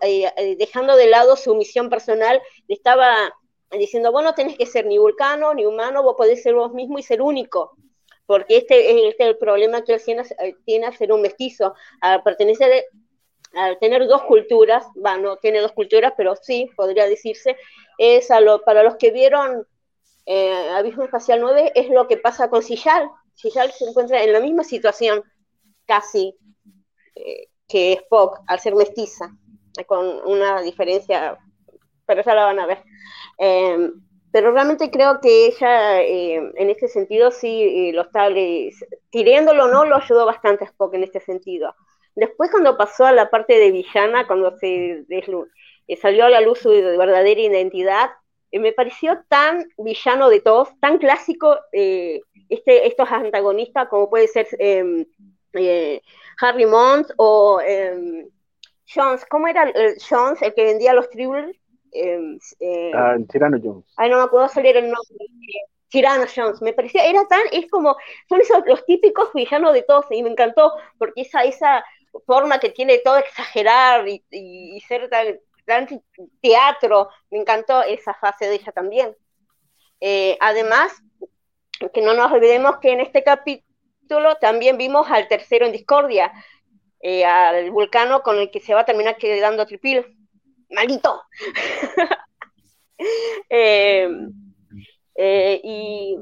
dejando 0.58 0.96
de 0.96 1.06
lado 1.06 1.36
su 1.36 1.54
misión 1.54 1.88
personal, 1.88 2.42
le 2.66 2.74
estaba 2.74 3.32
diciendo, 3.70 4.12
vos 4.12 4.22
no 4.22 4.34
tenés 4.34 4.56
que 4.56 4.66
ser 4.66 4.86
ni 4.86 4.98
vulcano 4.98 5.54
ni 5.54 5.66
humano, 5.66 6.02
vos 6.02 6.14
podés 6.16 6.42
ser 6.42 6.54
vos 6.54 6.72
mismo 6.72 6.98
y 6.98 7.02
ser 7.02 7.22
único, 7.22 7.76
porque 8.26 8.58
este, 8.58 9.08
este 9.08 9.22
es 9.24 9.28
el 9.30 9.38
problema 9.38 9.82
que 9.82 9.94
él 9.94 10.02
tiene, 10.04 10.22
tiene 10.64 10.86
a 10.86 10.92
ser 10.92 11.12
un 11.12 11.22
mestizo, 11.22 11.74
a 12.00 12.22
pertenecer, 12.22 12.86
a 13.54 13.76
tener 13.78 14.06
dos 14.06 14.22
culturas, 14.22 14.86
bueno, 14.94 15.36
tiene 15.38 15.60
dos 15.60 15.72
culturas, 15.72 16.12
pero 16.16 16.36
sí, 16.36 16.70
podría 16.76 17.06
decirse, 17.06 17.56
es 17.98 18.30
a 18.30 18.40
lo, 18.40 18.62
para 18.62 18.82
los 18.82 18.96
que 18.96 19.10
vieron 19.10 19.66
eh, 20.26 20.70
Abismo 20.70 21.04
Espacial 21.04 21.40
9, 21.40 21.72
es 21.74 21.90
lo 21.90 22.06
que 22.08 22.16
pasa 22.16 22.48
con 22.48 22.62
Sillal. 22.62 23.08
Sillal 23.34 23.72
se 23.72 23.84
encuentra 23.84 24.22
en 24.22 24.32
la 24.32 24.40
misma 24.40 24.64
situación, 24.64 25.22
casi, 25.86 26.36
eh, 27.14 27.48
que 27.68 27.92
Spock, 27.94 28.40
al 28.46 28.60
ser 28.60 28.74
mestiza, 28.74 29.30
con 29.86 30.06
una 30.24 30.62
diferencia, 30.62 31.38
pero 32.06 32.22
ya 32.22 32.34
la 32.34 32.44
van 32.44 32.60
a 32.60 32.66
ver. 32.66 32.82
Em, 33.38 33.92
pero 34.34 34.50
realmente 34.50 34.90
creo 34.90 35.20
que 35.20 35.46
ella, 35.46 36.02
em, 36.02 36.52
en 36.56 36.68
este 36.68 36.88
sentido, 36.88 37.30
sí 37.30 37.62
eh, 37.62 37.92
lo 37.94 38.02
está, 38.02 38.28
tirándolo 39.10 39.66
o 39.66 39.68
no, 39.68 39.84
lo 39.84 39.94
ayudó 39.94 40.26
bastante 40.26 40.64
a 40.64 40.66
Spock 40.66 40.94
en 40.94 41.04
este 41.04 41.20
sentido. 41.20 41.74
Después, 42.16 42.50
cuando 42.50 42.76
pasó 42.76 43.06
a 43.06 43.12
la 43.12 43.30
parte 43.30 43.54
de 43.60 43.70
villana, 43.70 44.26
cuando 44.26 44.56
se 44.58 45.04
eh, 45.08 45.96
salió 45.96 46.24
a 46.24 46.30
la 46.30 46.40
luz 46.40 46.58
su 46.58 46.70
verdadera 46.70 47.40
identidad, 47.40 48.10
eh, 48.50 48.58
me 48.58 48.72
pareció 48.72 49.22
tan 49.28 49.68
villano 49.78 50.28
de 50.28 50.40
todos, 50.40 50.68
tan 50.80 50.98
clásico 50.98 51.56
este, 51.72 52.88
estos 52.88 53.10
antagonistas 53.12 53.88
como 53.88 54.10
puede 54.10 54.26
ser 54.26 54.48
em, 54.58 55.06
Harry 56.40 56.66
Mont 56.66 57.08
o 57.18 57.60
Jones. 58.92 59.24
¿Cómo 59.30 59.46
era 59.46 59.72
Jones, 60.08 60.42
el 60.42 60.54
que 60.54 60.64
vendía 60.64 60.92
los 60.92 61.08
tribbles? 61.08 61.56
Eh, 61.94 62.38
eh, 62.58 62.90
ah, 62.94 63.16
Jones. 63.62 63.86
Ay, 63.96 64.10
no 64.10 64.18
me 64.18 64.24
acuerdo 64.24 64.48
salir 64.48 64.76
el 64.76 64.90
nombre. 64.90 65.26
Tirano 65.88 66.24
Jones, 66.34 66.60
me 66.60 66.72
parecía, 66.72 67.06
era 67.06 67.24
tan, 67.28 67.42
es 67.52 67.70
como, 67.70 67.96
son 68.28 68.40
esos 68.40 68.64
los 68.66 68.84
típicos 68.84 69.32
villanos 69.32 69.72
de 69.72 69.82
todos, 69.82 70.06
y 70.10 70.24
me 70.24 70.30
encantó, 70.30 70.72
porque 70.98 71.20
esa, 71.20 71.44
esa 71.44 71.84
forma 72.26 72.58
que 72.58 72.70
tiene 72.70 72.98
todo 72.98 73.16
exagerar 73.18 74.04
y, 74.08 74.80
ser 74.88 75.08
tan, 75.08 75.86
teatro, 76.42 77.10
me 77.30 77.38
encantó 77.38 77.84
esa 77.84 78.12
fase 78.14 78.48
de 78.48 78.56
ella 78.56 78.72
también. 78.72 79.16
Eh, 80.00 80.36
además, 80.40 80.92
que 81.92 82.02
no 82.02 82.14
nos 82.14 82.32
olvidemos 82.32 82.78
que 82.78 82.90
en 82.90 83.00
este 83.00 83.22
capítulo 83.22 84.34
también 84.40 84.76
vimos 84.76 85.08
al 85.08 85.28
tercero 85.28 85.64
en 85.64 85.72
discordia, 85.72 86.32
eh, 87.00 87.24
al 87.24 87.70
vulcano 87.70 88.22
con 88.22 88.36
el 88.38 88.50
que 88.50 88.58
se 88.58 88.74
va 88.74 88.80
a 88.80 88.84
terminar 88.84 89.16
quedando 89.16 89.64
Tripil 89.64 90.23
maldito. 90.74 91.22
Eh, 93.50 94.08
eh, 95.16 95.60
y, 95.62 96.16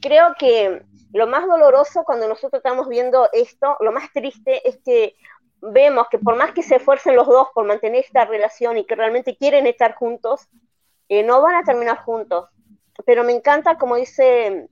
creo 0.00 0.34
que 0.38 0.82
lo 1.12 1.26
más 1.26 1.46
doloroso 1.46 2.04
cuando 2.04 2.28
nosotros 2.28 2.60
estamos 2.60 2.88
viendo 2.88 3.28
esto, 3.32 3.76
lo 3.80 3.92
más 3.92 4.12
triste 4.12 4.66
es 4.68 4.78
que 4.84 5.16
vemos 5.60 6.06
que 6.10 6.18
por 6.18 6.36
más 6.36 6.52
que 6.52 6.62
se 6.62 6.76
esfuercen 6.76 7.16
los 7.16 7.26
dos 7.26 7.48
por 7.54 7.66
mantener 7.66 8.04
esta 8.04 8.26
relación 8.26 8.78
y 8.78 8.84
que 8.84 8.94
realmente 8.94 9.36
quieren 9.36 9.66
estar 9.66 9.94
juntos, 9.94 10.48
eh, 11.08 11.22
no 11.22 11.40
van 11.42 11.56
a 11.56 11.64
terminar 11.64 11.98
juntos. 12.04 12.48
Pero 13.06 13.24
me 13.24 13.32
encanta, 13.32 13.78
como 13.78 13.96
dice 13.96 14.68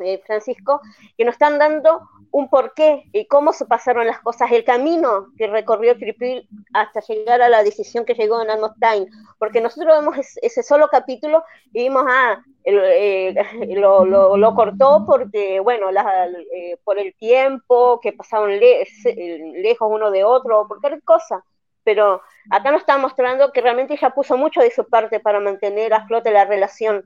eh, 0.00 0.22
Francisco, 0.26 0.80
que 1.16 1.24
nos 1.24 1.32
están 1.32 1.58
dando 1.58 2.08
un 2.30 2.48
porqué 2.48 3.04
y 3.12 3.26
cómo 3.26 3.52
se 3.52 3.66
pasaron 3.66 4.06
las 4.06 4.20
cosas, 4.20 4.52
el 4.52 4.64
camino 4.64 5.28
que 5.36 5.46
recorrió 5.46 5.96
Tripil 5.96 6.48
hasta 6.72 7.00
llegar 7.00 7.42
a 7.42 7.48
la 7.48 7.64
decisión 7.64 8.04
que 8.04 8.14
llegó 8.14 8.40
en 8.42 8.48
Time, 8.80 9.06
porque 9.38 9.60
nosotros 9.60 9.98
vemos 9.98 10.16
ese 10.40 10.62
solo 10.62 10.88
capítulo 10.88 11.42
y 11.72 11.84
vimos, 11.84 12.04
ah, 12.06 12.42
eh, 12.64 13.34
lo, 13.76 14.54
cortó 14.54 15.04
porque, 15.06 15.58
bueno, 15.60 15.86
eh, 15.90 16.76
por 16.84 16.98
el 16.98 17.14
tiempo, 17.14 17.98
que 18.00 18.12
pasaron 18.12 18.58
lejos 18.58 19.88
uno 19.90 20.10
de 20.10 20.24
otro, 20.24 20.68
por 20.68 20.80
cualquier 20.80 21.02
cosa, 21.02 21.44
pero 21.82 22.20
acá 22.50 22.70
nos 22.70 22.82
está 22.82 22.98
mostrando 22.98 23.50
que 23.50 23.62
realmente 23.62 23.94
ella 23.94 24.10
puso 24.10 24.36
mucho 24.36 24.60
de 24.60 24.70
su 24.70 24.86
parte 24.88 25.20
para 25.20 25.40
mantener 25.40 25.94
a 25.94 26.06
flote 26.06 26.30
la 26.30 26.44
relación. 26.44 27.02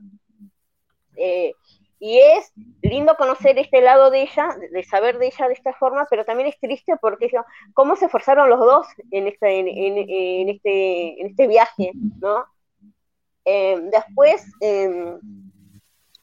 Y 2.03 2.19
es 2.19 2.51
lindo 2.81 3.15
conocer 3.15 3.57
este 3.57 3.79
lado 3.79 4.11
de 4.11 4.23
ella, 4.23 4.49
de 4.73 4.83
saber 4.83 5.19
de 5.19 5.27
ella 5.27 5.47
de 5.47 5.53
esta 5.53 5.71
forma, 5.71 6.05
pero 6.09 6.25
también 6.25 6.49
es 6.49 6.59
triste 6.59 6.97
porque 6.99 7.31
cómo 7.73 7.95
se 7.95 8.07
esforzaron 8.07 8.49
los 8.49 8.59
dos 8.59 8.87
en 9.09 9.27
este, 9.27 9.59
en, 9.59 10.49
este, 10.49 11.21
en 11.21 11.27
este 11.27 11.47
viaje, 11.47 11.93
¿no? 12.19 12.43
Eh, 13.45 13.79
después, 13.89 14.45
em, 14.59 15.17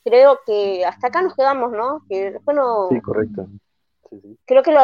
creo 0.04 0.38
que 0.44 0.84
hasta 0.84 1.06
acá 1.06 1.22
nos 1.22 1.34
quedamos, 1.34 1.72
¿no? 1.72 2.04
Que 2.10 2.32
después 2.32 2.54
no... 2.54 2.90
Sí, 2.90 3.00
correcto. 3.00 3.46
Creo 4.44 4.62
que 4.62 4.76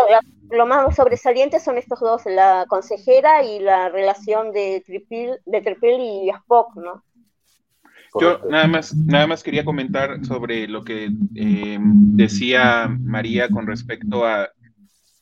lo, 0.51 0.65
más 0.65 0.97
sobresaliente 0.97 1.61
son 1.61 1.77
estos 1.77 2.01
dos, 2.01 2.25
la 2.25 2.65
consejera 2.71 3.43
y 3.43 3.59
la 3.59 3.91
relación 3.91 4.51
de 4.51 4.83
Tripil, 4.87 5.41
de 5.45 5.61
Tripil 5.61 6.01
y 6.01 6.31
Spock, 6.31 6.75
¿no? 6.77 7.03
Yo 8.21 8.41
nada 8.51 8.67
más, 8.67 8.97
nada 8.97 9.27
más 9.27 9.43
quería 9.43 9.65
comentar 9.65 10.25
sobre 10.25 10.69
lo 10.69 10.85
que 10.85 11.11
eh, 11.35 11.79
decía 11.81 12.89
María 12.89 13.49
con 13.49 13.67
respecto 13.67 14.25
a, 14.27 14.49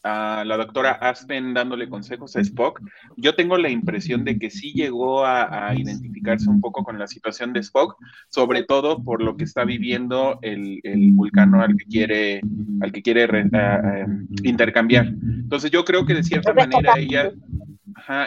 la 0.04 0.56
doctora 0.56 0.92
Aspen 0.92 1.54
dándole 1.54 1.88
consejos 1.88 2.36
a 2.36 2.40
Spock. 2.40 2.80
Yo 3.16 3.34
tengo 3.34 3.56
la 3.56 3.70
impresión 3.70 4.24
de 4.24 4.38
que 4.38 4.50
sí 4.50 4.72
llegó 4.74 5.24
a, 5.24 5.74
identificarse 5.74 6.48
un 6.48 6.60
poco 6.60 6.84
con 6.84 6.98
la 6.98 7.06
situación 7.06 7.52
de 7.52 7.60
Spock, 7.60 7.96
sobre 8.28 8.64
todo 8.64 9.02
por 9.02 9.22
lo 9.22 9.36
que 9.36 9.44
está 9.44 9.64
viviendo 9.64 10.38
el, 10.42 10.80
vulcano 11.12 11.62
al 11.62 11.76
que 11.76 11.84
quiere, 11.86 12.40
al 12.80 12.92
que 12.92 13.02
quiere 13.02 13.24
em, 13.24 14.26
intercambiar. 14.42 15.06
Entonces 15.06 15.70
yo 15.70 15.84
creo 15.84 16.04
que 16.04 16.14
de 16.14 16.22
cierta 16.22 16.52
manera 16.52 16.94
ella, 16.96 17.32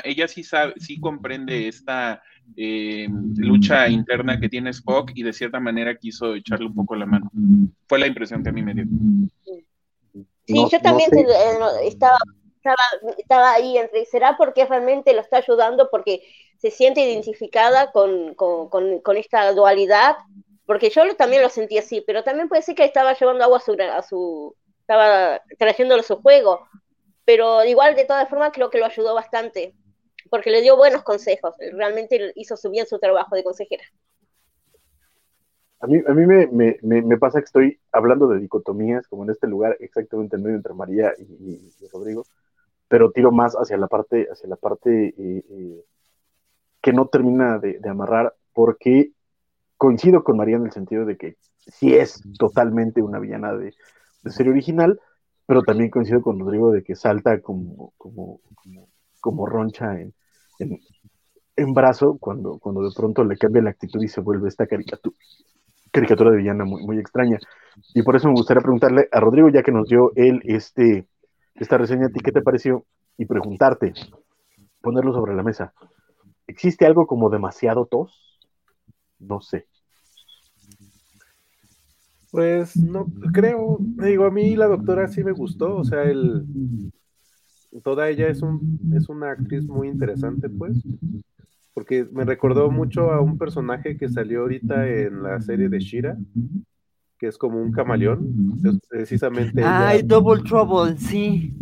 ella 0.03 0.27
sí 0.27 0.43
sabe, 0.43 0.73
sí 0.77 0.99
comprende 0.99 1.67
esta 1.67 2.21
eh, 2.55 3.07
lucha 3.37 3.87
interna 3.87 4.39
que 4.39 4.49
tiene 4.49 4.71
Spock 4.71 5.11
y 5.13 5.21
de 5.21 5.33
cierta 5.33 5.59
manera 5.59 5.95
quiso 5.95 6.33
echarle 6.33 6.67
un 6.67 6.73
poco 6.73 6.95
la 6.95 7.05
mano. 7.05 7.31
Fue 7.87 7.99
la 7.99 8.07
impresión 8.07 8.41
que 8.41 8.49
a 8.49 8.53
mí 8.53 8.63
me 8.63 8.73
dio. 8.73 8.85
Sí, 10.47 10.65
yo 10.71 10.79
también 10.79 11.11
eh, 11.13 11.27
estaba, 11.83 12.17
estaba, 13.17 13.51
ahí 13.53 13.77
entre, 13.77 14.05
¿será 14.05 14.37
porque 14.37 14.65
realmente 14.65 15.13
lo 15.13 15.19
está 15.19 15.37
ayudando 15.37 15.89
porque 15.91 16.23
se 16.57 16.71
siente 16.71 17.01
identificada 17.01 17.91
con, 17.91 18.33
con, 18.33 19.17
esta 19.17 19.51
dualidad? 19.51 20.15
Porque 20.65 20.89
yo 20.89 21.15
también 21.15 21.41
lo 21.41 21.49
sentí 21.49 21.77
así, 21.77 22.01
pero 22.01 22.23
también 22.23 22.47
puede 22.47 22.61
ser 22.61 22.75
que 22.75 22.85
estaba 22.85 23.13
llevando 23.13 23.43
agua 23.43 23.57
a 23.57 23.61
su, 23.61 23.73
a 23.73 24.01
su 24.01 24.55
estaba 24.79 25.41
trayéndolo 25.59 26.01
a 26.01 26.05
su 26.05 26.15
juego, 26.21 26.65
pero 27.25 27.65
igual 27.65 27.95
de 27.95 28.05
todas 28.05 28.29
formas 28.29 28.51
creo 28.53 28.69
que 28.69 28.77
lo 28.77 28.85
ayudó 28.85 29.13
bastante 29.13 29.75
porque 30.29 30.49
le 30.49 30.61
dio 30.61 30.77
buenos 30.77 31.03
consejos, 31.03 31.53
realmente 31.73 32.31
hizo 32.35 32.55
bien 32.69 32.85
su 32.85 32.99
trabajo 32.99 33.35
de 33.35 33.43
consejera. 33.43 33.83
A 35.79 35.85
mí, 35.87 36.01
a 36.07 36.13
mí 36.13 36.25
me, 36.25 36.47
me, 36.81 37.17
pasa 37.17 37.39
que 37.39 37.45
estoy 37.45 37.79
hablando 37.91 38.27
de 38.27 38.39
dicotomías, 38.39 39.07
como 39.07 39.23
en 39.23 39.29
este 39.29 39.47
lugar, 39.47 39.77
exactamente 39.79 40.35
en 40.35 40.43
medio 40.43 40.55
entre 40.55 40.73
María 40.73 41.13
y, 41.19 41.71
Rodrigo, 41.91 42.25
pero 42.87 43.11
tiro 43.11 43.31
más 43.31 43.53
hacia 43.53 43.77
la 43.77 43.87
parte, 43.87 44.27
hacia 44.31 44.49
la 44.49 44.55
parte 44.55 45.09
eh, 45.09 45.45
eh, 45.49 45.85
que 46.81 46.93
no 46.93 47.07
termina 47.07 47.59
de, 47.59 47.79
amarrar, 47.87 48.33
porque 48.53 49.11
coincido 49.77 50.23
con 50.23 50.37
María 50.37 50.55
en 50.55 50.65
el 50.65 50.71
sentido 50.71 51.05
de 51.05 51.15
que 51.15 51.37
sí 51.57 51.93
es 51.93 52.23
totalmente 52.39 53.03
una 53.03 53.19
villana 53.19 53.53
de, 53.53 53.75
de 54.23 54.31
serie 54.31 54.51
original, 54.51 54.99
pero 55.45 55.61
también 55.63 55.89
coincido 55.89 56.21
con 56.21 56.39
Rodrigo 56.39 56.71
de 56.71 56.83
que 56.83 56.95
salta 56.95 57.39
como, 57.41 57.93
como, 57.97 58.41
como, 58.55 58.89
como 59.19 59.45
roncha 59.45 59.99
en, 59.99 60.13
en, 61.55 61.73
brazo 61.73 62.17
cuando, 62.19 62.59
cuando 62.59 62.81
de 62.81 62.93
pronto 62.95 63.23
le 63.23 63.37
cambia 63.37 63.61
la 63.61 63.69
actitud 63.69 64.01
y 64.01 64.07
se 64.07 64.21
vuelve 64.21 64.49
esta 64.49 64.67
caricatura, 64.67 65.15
caricatura 65.97 66.31
de 66.31 66.37
villana 66.37 66.65
muy, 66.65 66.83
muy 66.83 66.99
extraña. 66.99 67.39
Y 67.93 68.01
por 68.03 68.15
eso 68.15 68.27
me 68.27 68.33
gustaría 68.33 68.61
preguntarle 68.61 69.07
a 69.11 69.19
Rodrigo, 69.19 69.49
ya 69.49 69.63
que 69.63 69.71
nos 69.71 69.87
dio 69.87 70.11
él 70.15 70.41
este, 70.45 71.07
esta 71.55 71.77
reseña, 71.77 72.07
¿a 72.07 72.09
ti 72.09 72.19
qué 72.19 72.31
te 72.31 72.41
pareció? 72.41 72.85
Y 73.17 73.25
preguntarte, 73.25 73.93
ponerlo 74.81 75.13
sobre 75.13 75.35
la 75.35 75.43
mesa. 75.43 75.73
¿Existe 76.45 76.85
algo 76.85 77.07
como 77.07 77.29
demasiado 77.29 77.85
tos? 77.85 78.39
No 79.19 79.41
sé. 79.41 79.65
Pues 82.31 82.75
no 82.75 83.05
creo, 83.33 83.77
digo, 83.79 84.25
a 84.25 84.31
mí 84.31 84.55
la 84.55 84.67
doctora 84.67 85.07
sí 85.07 85.23
me 85.23 85.31
gustó, 85.31 85.77
o 85.77 85.83
sea, 85.83 86.03
el, 86.03 86.45
toda 87.83 88.09
ella 88.09 88.27
es, 88.27 88.41
un, 88.41 88.79
es 88.93 89.09
una 89.09 89.31
actriz 89.31 89.65
muy 89.65 89.87
interesante, 89.87 90.49
pues, 90.49 90.77
porque 91.77 92.07
me 92.11 92.25
recordó 92.25 92.71
mucho 92.71 93.11
a 93.11 93.21
un 93.21 93.37
personaje 93.37 93.97
que 93.97 94.09
salió 94.09 94.41
ahorita 94.41 94.87
en 94.89 95.21
la 95.21 95.39
serie 95.41 95.69
de 95.69 95.77
Shira, 95.77 96.17
que 97.19 97.27
es 97.27 97.37
como 97.37 97.61
un 97.61 97.71
camaleón, 97.71 98.57
precisamente. 98.89 99.61
Ay, 99.63 100.01
Double 100.01 100.41
Trouble, 100.41 100.97
sí. 100.97 101.53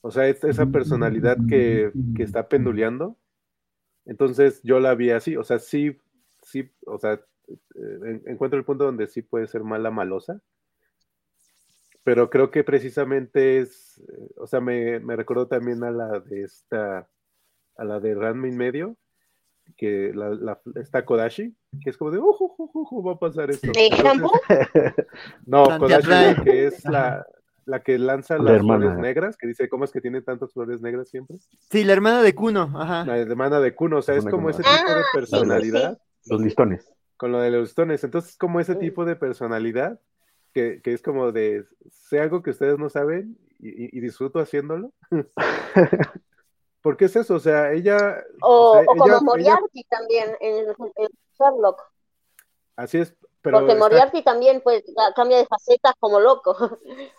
O 0.00 0.10
sea, 0.10 0.26
esa 0.28 0.64
personalidad 0.64 1.36
que, 1.46 1.92
que 2.16 2.22
está 2.22 2.48
penduleando. 2.48 3.18
Entonces 4.06 4.62
yo 4.62 4.80
la 4.80 4.94
vi 4.94 5.10
así, 5.10 5.36
o 5.36 5.44
sea, 5.44 5.58
sí, 5.58 5.94
sí, 6.42 6.70
o 6.86 6.98
sea, 6.98 7.20
eh, 7.46 8.22
encuentro 8.24 8.58
el 8.58 8.64
punto 8.64 8.84
donde 8.84 9.08
sí 9.08 9.20
puede 9.20 9.46
ser 9.46 9.62
mala 9.62 9.90
malosa, 9.90 10.40
pero 12.02 12.30
creo 12.30 12.50
que 12.50 12.64
precisamente 12.64 13.58
es, 13.58 14.02
eh, 14.08 14.30
o 14.36 14.46
sea, 14.46 14.62
me, 14.62 15.00
me 15.00 15.16
recordó 15.16 15.48
también 15.48 15.84
a 15.84 15.90
la 15.90 16.20
de 16.20 16.44
esta, 16.44 17.10
a 17.76 17.84
la 17.84 18.00
de 18.00 18.14
Ranma 18.14 18.48
medio, 18.48 18.96
que 19.76 20.12
la, 20.14 20.30
la, 20.30 20.60
esta 20.76 21.04
Kodashi, 21.04 21.54
que 21.82 21.90
es 21.90 21.96
como 21.96 22.10
de, 22.10 22.18
uh, 22.18 22.36
uh, 22.38 23.04
va 23.04 23.12
a 23.12 23.18
pasar 23.18 23.50
esto. 23.50 23.68
no, 25.46 25.64
Kodashi, 25.78 26.42
que 26.42 26.66
es 26.66 26.84
la, 26.84 27.26
la 27.64 27.82
que 27.82 27.98
lanza 27.98 28.38
las 28.38 28.60
flores 28.60 28.96
negras, 28.96 29.36
que 29.36 29.46
dice, 29.46 29.68
¿cómo 29.68 29.84
es 29.84 29.90
que 29.90 30.00
tiene 30.00 30.22
tantas 30.22 30.52
flores 30.52 30.80
negras 30.80 31.08
siempre? 31.08 31.38
Sí, 31.70 31.84
la 31.84 31.92
hermana 31.92 32.22
de 32.22 32.34
Kuno, 32.34 32.72
ajá. 32.76 33.04
La 33.04 33.18
hermana 33.18 33.60
de 33.60 33.74
Kuno, 33.74 33.98
o 33.98 34.02
sea, 34.02 34.16
es 34.16 34.24
como 34.24 34.50
ese 34.50 34.62
tipo 34.62 34.94
de 34.94 35.00
ah, 35.00 35.04
personalidad. 35.12 35.98
Los 36.26 36.40
listones. 36.40 36.90
Con 37.16 37.32
lo 37.32 37.40
de 37.40 37.50
los 37.50 37.68
listones, 37.68 38.02
entonces 38.04 38.36
como 38.36 38.60
ese 38.60 38.74
tipo 38.74 39.04
de 39.04 39.16
personalidad 39.16 40.00
que, 40.54 40.80
es 40.84 41.02
como 41.02 41.32
de, 41.32 41.64
sé 41.90 42.20
algo 42.20 42.42
que 42.42 42.50
ustedes 42.50 42.78
no 42.78 42.88
saben 42.88 43.36
y, 43.58 44.00
disfruto 44.00 44.38
haciéndolo. 44.38 44.92
Porque 46.84 47.06
es 47.06 47.16
eso, 47.16 47.36
o 47.36 47.40
sea, 47.40 47.72
ella... 47.72 48.22
O, 48.42 48.84
como 48.86 49.22
Moriarty 49.22 49.84
también 49.84 50.36
en, 50.38 50.66
Sherlock. 51.32 51.80
Así 52.76 52.98
es, 52.98 53.16
pero... 53.40 53.60
Porque 53.60 53.74
Moriarty 53.74 54.22
también 54.22 54.60
pues 54.62 54.84
cambia 55.16 55.38
de 55.38 55.46
facetas 55.46 55.94
como 55.98 56.20
loco. 56.20 56.54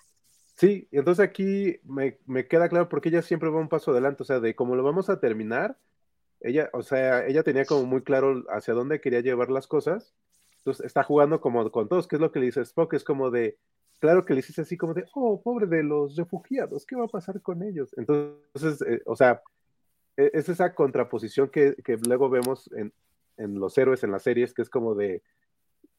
Sí, 0.58 0.88
entonces 0.92 1.22
aquí 1.22 1.82
me, 1.84 2.18
me, 2.26 2.48
queda 2.48 2.70
claro 2.70 2.88
porque 2.88 3.10
ella 3.10 3.22
siempre 3.22 3.50
va 3.50 3.60
un 3.60 3.68
paso 3.68 3.92
adelante, 3.92 4.24
o 4.24 4.26
sea, 4.26 4.40
de 4.40 4.56
cómo 4.56 4.78
lo 4.78 4.84
vamos 4.84 5.10
a 5.10 5.20
terminar, 5.20 5.78
ella, 6.40 6.70
o 6.72 6.82
sea, 6.82 7.28
ella 7.28 7.44
tenía 7.44 7.66
como 7.66 7.86
muy 7.86 8.04
claro 8.04 8.46
hacia 8.48 8.74
dónde 8.74 9.02
quería 9.02 9.20
llevar 9.20 9.52
las 9.52 9.68
cosas, 9.68 10.14
entonces 10.60 10.86
está 10.86 11.04
jugando 11.04 11.42
como 11.42 11.70
con 11.72 11.90
todos, 11.90 12.08
que 12.08 12.16
es 12.16 12.22
lo 12.22 12.32
que 12.32 12.40
le 12.40 12.46
dice 12.46 12.62
Spock, 12.62 12.94
es 12.94 13.04
como 13.04 13.32
de, 13.32 13.58
claro 14.00 14.24
que 14.24 14.34
le 14.34 14.42
dice 14.42 14.62
así 14.62 14.78
como 14.78 14.94
de, 14.94 15.04
oh, 15.14 15.42
pobre 15.42 15.68
de 15.68 15.84
los 15.84 16.16
refugiados, 16.16 16.86
¿qué 16.86 16.96
va 16.96 17.04
a 17.04 17.10
pasar 17.10 17.42
con 17.42 17.62
ellos? 17.62 17.94
Entonces, 17.98 18.82
eh, 18.88 19.02
o 19.06 19.18
sea, 19.18 19.42
es 20.18 20.50
esa 20.50 20.74
contraposición 20.74 21.50
que, 21.50 21.76
luego 22.08 22.30
vemos 22.30 22.70
en, 22.74 22.94
los 23.60 23.78
héroes, 23.78 24.04
en 24.04 24.12
las 24.12 24.24
series, 24.24 24.54
que 24.54 24.62
es 24.62 24.70
como 24.70 24.96
de, 24.96 25.24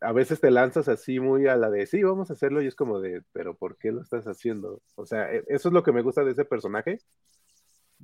a 0.00 0.12
veces 0.12 0.40
te 0.40 0.50
lanzas 0.50 0.88
así 0.88 1.20
muy 1.20 1.46
a 1.46 1.56
la 1.56 1.70
de, 1.70 1.86
sí, 1.86 2.02
vamos 2.02 2.30
a 2.30 2.34
hacerlo, 2.34 2.62
y 2.62 2.66
es 2.66 2.74
como 2.74 3.00
de, 3.00 3.22
pero 3.32 3.56
¿por 3.56 3.76
qué 3.76 3.92
lo 3.92 4.02
estás 4.02 4.26
haciendo? 4.26 4.82
O 4.94 5.06
sea, 5.06 5.32
e, 5.32 5.44
eso 5.48 5.68
es 5.68 5.74
lo 5.74 5.82
que 5.82 5.92
me 5.92 6.02
gusta 6.02 6.24
de 6.24 6.32
ese 6.32 6.44
personaje, 6.44 6.98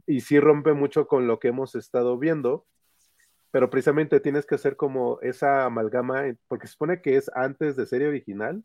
y 0.07 0.21
sí 0.21 0.41
rompe 0.41 0.73
mucho 0.73 1.07
con 1.07 1.27
lo 1.27 1.39
que 1.39 1.49
hemos 1.49 1.75
estado 1.75 2.19
viendo, 2.19 2.67
pero 3.51 3.71
precisamente 3.71 4.21
tienes 4.21 4.47
que 4.47 4.55
hacer 4.55 4.77
como 4.77 5.19
esa 5.21 5.65
amalgama, 5.65 6.25
porque 6.49 6.67
se 6.67 6.73
supone 6.73 7.03
que 7.03 7.17
es 7.17 7.31
antes 7.35 7.77
de 7.77 7.87
serie 7.87 8.09
original, 8.09 8.65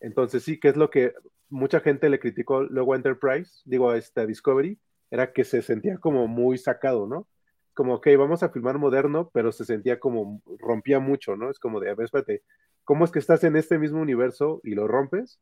entonces 0.00 0.42
sí, 0.42 0.60
que 0.60 0.68
es 0.68 0.76
lo 0.76 0.90
que 0.90 1.14
mucha 1.48 1.80
gente 1.80 2.08
le 2.08 2.20
criticó 2.20 2.62
luego 2.62 2.92
a 2.92 2.96
Enterprise, 2.96 3.62
digo 3.64 3.90
a 3.90 3.96
esta 3.96 4.26
Discovery, 4.26 4.78
era 5.10 5.32
que 5.32 5.44
se 5.44 5.62
sentía 5.62 5.98
como 5.98 6.26
muy 6.28 6.58
sacado, 6.58 7.06
¿no? 7.06 7.28
Como, 7.74 7.94
ok, 7.94 8.08
vamos 8.18 8.42
a 8.42 8.50
filmar 8.50 8.78
moderno, 8.78 9.30
pero 9.32 9.52
se 9.52 9.64
sentía 9.64 9.98
como, 10.00 10.42
rompía 10.58 10.98
mucho, 11.00 11.36
¿no? 11.36 11.50
Es 11.50 11.58
como 11.58 11.80
de, 11.80 11.90
a 11.90 11.94
ver, 11.94 12.06
espérate, 12.06 12.42
cómo 12.84 13.04
es 13.04 13.10
que 13.10 13.18
estás 13.18 13.44
en 13.44 13.56
este 13.56 13.78
mismo 13.78 14.00
universo 14.00 14.60
y 14.64 14.74
lo 14.74 14.88
rompes. 14.88 15.40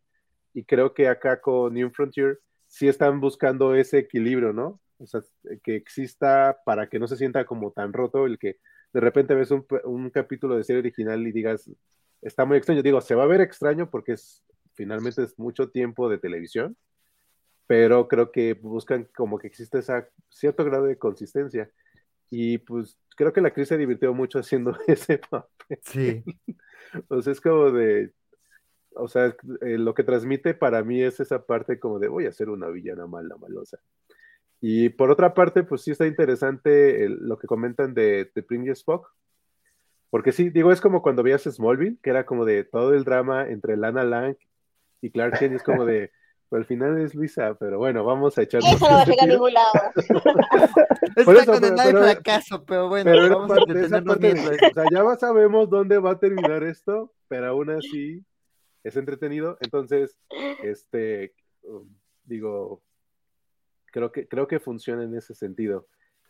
Y 0.52 0.64
creo 0.64 0.94
que 0.94 1.08
acá 1.08 1.40
con 1.40 1.74
New 1.74 1.90
Frontier 1.90 2.40
sí 2.66 2.88
están 2.88 3.20
buscando 3.20 3.74
ese 3.74 3.98
equilibrio, 3.98 4.52
¿no? 4.52 4.80
O 4.98 5.06
sea, 5.06 5.20
que 5.62 5.76
exista 5.76 6.58
para 6.64 6.88
que 6.88 6.98
no 6.98 7.06
se 7.06 7.16
sienta 7.16 7.44
como 7.44 7.72
tan 7.72 7.92
roto 7.92 8.26
el 8.26 8.38
que 8.38 8.56
de 8.92 9.00
repente 9.00 9.34
ves 9.34 9.50
un, 9.50 9.66
un 9.84 10.10
capítulo 10.10 10.56
de 10.56 10.64
serie 10.64 10.80
original 10.80 11.26
y 11.26 11.32
digas, 11.32 11.70
está 12.22 12.44
muy 12.44 12.56
extraño. 12.56 12.82
Digo, 12.82 13.00
se 13.00 13.14
va 13.14 13.24
a 13.24 13.26
ver 13.26 13.40
extraño 13.42 13.90
porque 13.90 14.12
es 14.12 14.42
finalmente 14.76 15.22
es 15.22 15.38
mucho 15.38 15.70
tiempo 15.70 16.08
de 16.08 16.18
televisión, 16.18 16.76
pero 17.66 18.08
creo 18.08 18.30
que 18.30 18.54
buscan 18.54 19.08
como 19.14 19.38
que 19.38 19.46
existe 19.46 19.78
ese 19.78 20.06
cierto 20.30 20.64
grado 20.64 20.84
de 20.84 20.98
consistencia. 20.98 21.70
Y 22.30 22.58
pues 22.58 22.98
creo 23.16 23.32
que 23.32 23.40
la 23.40 23.48
actriz 23.48 23.68
se 23.68 23.78
divirtió 23.78 24.12
mucho 24.14 24.38
haciendo 24.38 24.76
ese 24.86 25.18
papel. 25.18 25.78
Sí. 25.82 26.24
o 27.08 27.22
sea, 27.22 27.32
es 27.32 27.40
como 27.40 27.70
de, 27.70 28.12
o 28.94 29.08
sea, 29.08 29.34
eh, 29.60 29.78
lo 29.78 29.94
que 29.94 30.04
transmite 30.04 30.54
para 30.54 30.82
mí 30.82 31.02
es 31.02 31.20
esa 31.20 31.44
parte 31.44 31.78
como 31.78 31.98
de 31.98 32.08
voy 32.08 32.26
a 32.26 32.32
ser 32.32 32.48
una 32.48 32.68
villana 32.68 33.06
mala, 33.06 33.36
malosa. 33.36 33.78
Y 34.60 34.88
por 34.88 35.10
otra 35.10 35.34
parte, 35.34 35.64
pues 35.64 35.82
sí 35.82 35.90
está 35.90 36.06
interesante 36.06 37.08
lo 37.08 37.38
que 37.38 37.46
comentan 37.46 37.92
de, 37.92 38.30
de 38.34 38.42
Pring 38.42 38.68
Spock, 38.70 39.12
porque 40.10 40.32
sí, 40.32 40.50
digo, 40.50 40.72
es 40.72 40.80
como 40.80 41.02
cuando 41.02 41.22
veías 41.22 41.42
Smallville, 41.42 41.98
que 42.02 42.10
era 42.10 42.24
como 42.24 42.44
de 42.44 42.64
todo 42.64 42.94
el 42.94 43.04
drama 43.04 43.48
entre 43.48 43.76
Lana 43.76 44.04
Lang 44.04 44.36
y 45.02 45.10
Clark 45.10 45.38
Kent, 45.38 45.56
es 45.56 45.62
como 45.62 45.84
de, 45.84 46.10
al 46.50 46.64
final 46.64 47.00
es 47.00 47.14
Luisa, 47.14 47.54
pero 47.58 47.78
bueno, 47.78 48.04
vamos 48.04 48.38
a 48.38 48.42
echar. 48.42 48.60
Eso 48.62 48.88
no 48.88 48.94
va 48.94 49.02
a 49.02 49.04
llegar 49.04 49.28
a 49.28 49.32
ningún 49.32 49.52
lado. 49.52 49.72
Está 51.16 51.32
eso, 51.32 51.52
condenado 51.52 51.90
pero, 51.90 52.02
fracaso, 52.02 52.64
pero 52.64 52.88
bueno, 52.88 53.10
pero 53.10 53.38
vamos 53.38 53.56
parte, 53.56 53.96
a 53.96 54.02
parte, 54.02 54.32
O 54.32 54.74
sea, 54.74 54.84
ya 54.90 55.16
sabemos 55.16 55.68
dónde 55.68 55.98
va 55.98 56.12
a 56.12 56.18
terminar 56.18 56.62
esto, 56.62 57.12
pero 57.28 57.48
aún 57.48 57.70
así 57.70 58.24
es 58.84 58.96
entretenido. 58.96 59.58
Entonces, 59.60 60.18
este, 60.62 61.34
um, 61.62 61.88
digo, 62.24 62.82
creo 63.86 64.12
que, 64.12 64.28
creo 64.28 64.46
que 64.46 64.60
funciona 64.60 65.02
en 65.02 65.16
ese 65.16 65.34
sentido. 65.34 65.88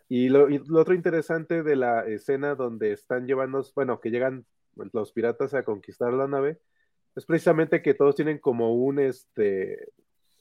Y 0.09 0.29
lo, 0.29 0.47
otro 0.73 0.93
interesante 0.93 1.63
de 1.63 1.75
la 1.75 2.05
escena 2.07 2.55
donde 2.55 2.93
están 2.93 3.27
llevando, 3.27 3.63
bueno, 3.75 3.99
que 3.99 4.09
llegan 4.09 4.45
los 4.93 5.11
piratas 5.11 5.53
a 5.53 5.63
conquistar 5.63 6.13
la 6.13 6.27
nave, 6.27 6.59
es 7.15 7.25
precisamente 7.25 7.81
que 7.81 7.93
todos 7.93 8.15
tienen 8.15 8.37
como 8.37 8.73
un, 8.75 8.99
este, 8.99 9.89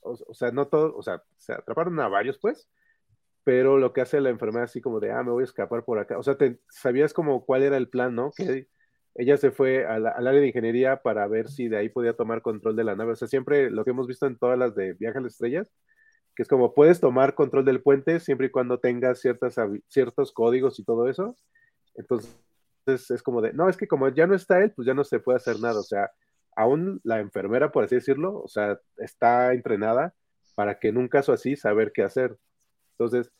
o, 0.06 0.34
sea, 0.34 0.50
no 0.50 0.68
todos, 0.68 0.92
o 0.96 1.02
sea, 1.02 1.22
se 1.36 1.52
atraparon 1.52 1.98
a 2.00 2.08
varios, 2.08 2.38
pues, 2.38 2.68
pero 3.44 3.78
lo 3.78 3.92
que 3.92 4.00
hace 4.00 4.20
la 4.20 4.30
enfermera 4.30 4.64
así 4.64 4.80
como 4.80 5.00
de, 5.00 5.12
ah, 5.12 5.22
me 5.22 5.30
voy 5.30 5.42
a 5.42 5.44
escapar 5.44 5.84
por 5.84 5.98
acá, 5.98 6.18
o 6.18 6.22
sea, 6.22 6.36
te, 6.36 6.60
sabías 6.68 7.12
como 7.12 7.44
cuál 7.44 7.62
era 7.62 7.76
el 7.76 7.88
plan, 7.88 8.14
¿no? 8.14 8.32
Que 8.36 8.68
ella 9.14 9.36
se 9.38 9.50
fue 9.50 9.86
al 9.86 10.06
área 10.06 10.40
de 10.40 10.48
ingeniería 10.48 11.02
para 11.02 11.26
ver 11.26 11.48
si 11.48 11.68
de 11.68 11.78
ahí 11.78 11.88
podía 11.88 12.14
tomar 12.14 12.42
control 12.42 12.76
de 12.76 12.84
la 12.84 12.96
nave, 12.96 13.12
o 13.12 13.16
sea, 13.16 13.28
siempre 13.28 13.70
lo 13.70 13.84
que 13.84 13.90
hemos 13.90 14.06
visto 14.06 14.26
en 14.26 14.38
todas 14.38 14.58
las 14.58 14.74
de 14.74 14.94
Viaje 14.94 15.18
a 15.18 15.20
las 15.22 15.32
Estrellas, 15.32 15.72
que 16.36 16.42
es 16.42 16.48
como 16.48 16.74
puedes 16.74 17.00
tomar 17.00 17.34
control 17.34 17.64
del 17.64 17.82
puente 17.82 18.20
siempre 18.20 18.48
y 18.48 18.50
cuando 18.50 18.78
tengas 18.78 19.20
ciertas, 19.20 19.56
ciertos 19.88 20.32
códigos 20.32 20.78
y 20.78 20.84
todo 20.84 21.08
eso. 21.08 21.34
Entonces 21.94 22.30
es 22.86 23.22
como 23.22 23.40
de, 23.40 23.54
no, 23.54 23.70
es 23.70 23.76
que 23.78 23.88
como 23.88 24.08
ya 24.10 24.26
no 24.26 24.34
está 24.34 24.62
él, 24.62 24.70
pues 24.72 24.86
ya 24.86 24.92
no 24.92 25.02
se 25.02 25.18
puede 25.18 25.38
hacer 25.38 25.58
nada. 25.60 25.80
O 25.80 25.82
sea, 25.82 26.10
aún 26.56 27.00
la 27.04 27.20
enfermera, 27.20 27.70
por 27.70 27.84
así 27.84 27.94
decirlo, 27.94 28.40
o 28.42 28.48
sea, 28.48 28.80
está 28.96 29.52
entrenada 29.52 30.14
para 30.54 30.78
que 30.78 30.88
en 30.88 30.96
un 30.96 31.08
caso 31.08 31.32
así 31.32 31.54
saber 31.56 31.92
qué 31.92 32.02
hacer. 32.02 32.36
Entonces, 32.92 33.30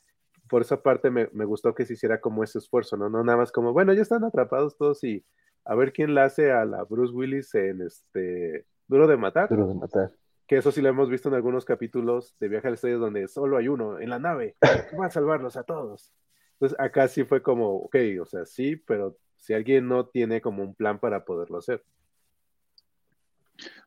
por 0.48 0.62
esa 0.62 0.82
parte 0.82 1.10
me, 1.10 1.28
me, 1.32 1.44
gustó 1.44 1.74
que 1.74 1.84
se 1.84 1.94
hiciera 1.94 2.20
como 2.20 2.44
ese 2.44 2.58
esfuerzo, 2.58 2.96
¿no? 2.96 3.08
No 3.08 3.24
nada 3.24 3.38
más 3.38 3.50
como, 3.50 3.72
bueno, 3.72 3.92
ya 3.94 4.02
están 4.02 4.22
atrapados 4.22 4.76
todos 4.76 5.02
y 5.02 5.24
a 5.64 5.74
ver 5.74 5.92
quién 5.92 6.14
la 6.14 6.24
hace 6.24 6.52
a 6.52 6.64
la 6.64 6.84
Bruce 6.84 7.12
Willis 7.12 7.54
en 7.54 7.82
este 7.82 8.66
Duro 8.86 9.08
de 9.08 9.16
Matar. 9.16 9.48
Duro 9.48 9.66
de 9.66 9.74
Matar 9.74 10.12
que 10.46 10.56
eso 10.56 10.70
sí 10.70 10.80
lo 10.80 10.88
hemos 10.88 11.10
visto 11.10 11.28
en 11.28 11.34
algunos 11.34 11.64
capítulos 11.64 12.36
de 12.38 12.48
Viaje 12.48 12.68
al 12.68 12.74
Estadio 12.74 12.98
donde 12.98 13.26
solo 13.28 13.56
hay 13.56 13.68
uno 13.68 13.98
en 13.98 14.10
la 14.10 14.18
nave, 14.18 14.56
que 14.90 14.96
va 14.96 15.06
a 15.06 15.10
salvarlos 15.10 15.56
a 15.56 15.64
todos. 15.64 16.12
Entonces 16.52 16.78
acá 16.78 17.08
sí 17.08 17.24
fue 17.24 17.42
como, 17.42 17.76
ok, 17.76 17.96
o 18.20 18.24
sea, 18.24 18.46
sí, 18.46 18.76
pero 18.76 19.18
si 19.36 19.54
alguien 19.54 19.88
no 19.88 20.06
tiene 20.06 20.40
como 20.40 20.62
un 20.62 20.74
plan 20.74 21.00
para 21.00 21.24
poderlo 21.24 21.58
hacer. 21.58 21.84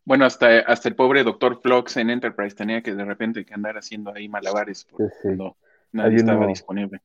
Bueno, 0.06 0.26
hasta, 0.26 0.60
hasta 0.60 0.90
el 0.90 0.96
pobre 0.96 1.24
doctor 1.24 1.62
Flox 1.62 1.98
en 1.98 2.10
Enterprise 2.10 2.56
tenía 2.56 2.82
que 2.82 2.96
de 2.96 3.06
repente 3.06 3.46
que 3.46 3.54
andar 3.54 3.78
haciendo 3.78 4.14
ahí 4.14 4.28
malabares 4.28 4.86
porque 4.86 5.36
no, 5.36 5.58
nadie 5.92 6.18
estaba 6.18 6.48
disponible. 6.48 7.02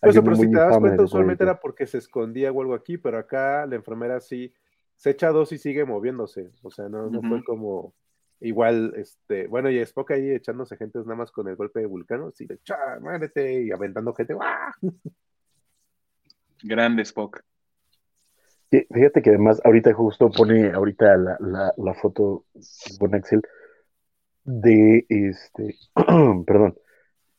Pues, 0.00 0.18
pero 0.18 0.36
si 0.36 0.50
te 0.50 0.56
das 0.56 0.78
cuenta, 0.78 1.02
usualmente 1.02 1.44
era 1.44 1.60
porque 1.60 1.86
se 1.86 1.98
escondía 1.98 2.52
o 2.52 2.60
algo 2.60 2.74
aquí, 2.74 2.96
pero 2.96 3.18
acá 3.18 3.66
la 3.66 3.76
enfermera 3.76 4.20
sí 4.20 4.52
se 4.96 5.10
echa 5.10 5.30
dos 5.30 5.52
y 5.52 5.58
sigue 5.58 5.84
moviéndose. 5.84 6.50
O 6.62 6.70
sea, 6.70 6.88
no, 6.88 7.10
no 7.10 7.20
fue 7.22 7.44
como 7.44 7.94
Igual, 8.42 8.94
este, 8.96 9.46
bueno, 9.48 9.68
y 9.68 9.78
Spock 9.80 10.12
ahí 10.12 10.30
echándose 10.30 10.78
gente 10.78 10.98
nada 11.00 11.14
más 11.14 11.30
con 11.30 11.46
el 11.48 11.56
golpe 11.56 11.80
de 11.80 11.86
Vulcano, 11.86 12.28
así 12.28 12.46
de 12.46 12.58
¡cha! 12.62 12.98
¡Muérete! 12.98 13.64
Y 13.64 13.70
aventando 13.70 14.14
gente, 14.14 14.32
¡guau! 14.32 14.72
Grande 16.62 17.02
Spock. 17.02 17.42
Fíjate 18.70 19.22
que 19.22 19.30
además 19.30 19.60
ahorita 19.64 19.92
justo 19.92 20.30
pone 20.30 20.70
ahorita 20.70 21.16
la, 21.16 21.72
la, 21.76 21.94
foto 21.94 22.44
con 22.98 23.14
Excel 23.14 23.42
de 24.44 25.06
este, 25.08 25.76
perdón, 26.46 26.76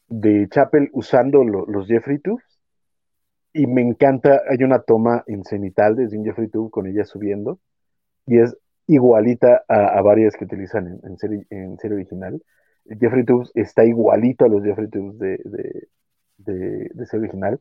de 0.07 0.47
Chapel 0.49 0.89
usando 0.93 1.43
los 1.43 1.87
Jeffrey 1.87 2.19
Tubes 2.19 2.43
y 3.53 3.67
me 3.67 3.81
encanta, 3.81 4.41
hay 4.49 4.63
una 4.63 4.81
toma 4.81 5.23
en 5.27 5.43
cenital 5.43 5.95
desde 5.95 6.17
un 6.17 6.25
Jeffrey 6.25 6.47
Tube 6.49 6.69
con 6.69 6.87
ella 6.87 7.05
subiendo 7.05 7.59
y 8.25 8.39
es 8.39 8.55
igualita 8.87 9.63
a, 9.67 10.01
varias 10.01 10.35
que 10.35 10.45
utilizan 10.45 10.99
en, 11.03 11.17
serie, 11.17 11.45
en 11.49 11.77
serie 11.77 11.95
original. 11.95 12.41
Jeffrey 12.99 13.23
Tubes 13.23 13.51
está 13.55 13.85
igualito 13.85 14.45
a 14.45 14.49
los 14.49 14.63
Jeffrey 14.63 14.89
Tubes 14.89 15.17
de, 15.17 15.39
de, 16.37 17.05
serie 17.05 17.27
original. 17.27 17.59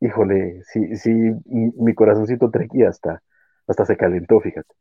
Híjole, 0.00 0.62
sí, 0.64 0.96
sí, 0.96 1.10
mi 1.46 1.94
corazoncito 1.94 2.50
trequi 2.50 2.82
hasta, 2.82 3.22
hasta 3.66 3.86
se 3.86 3.96
calentó, 3.96 4.40
fíjate. 4.40 4.74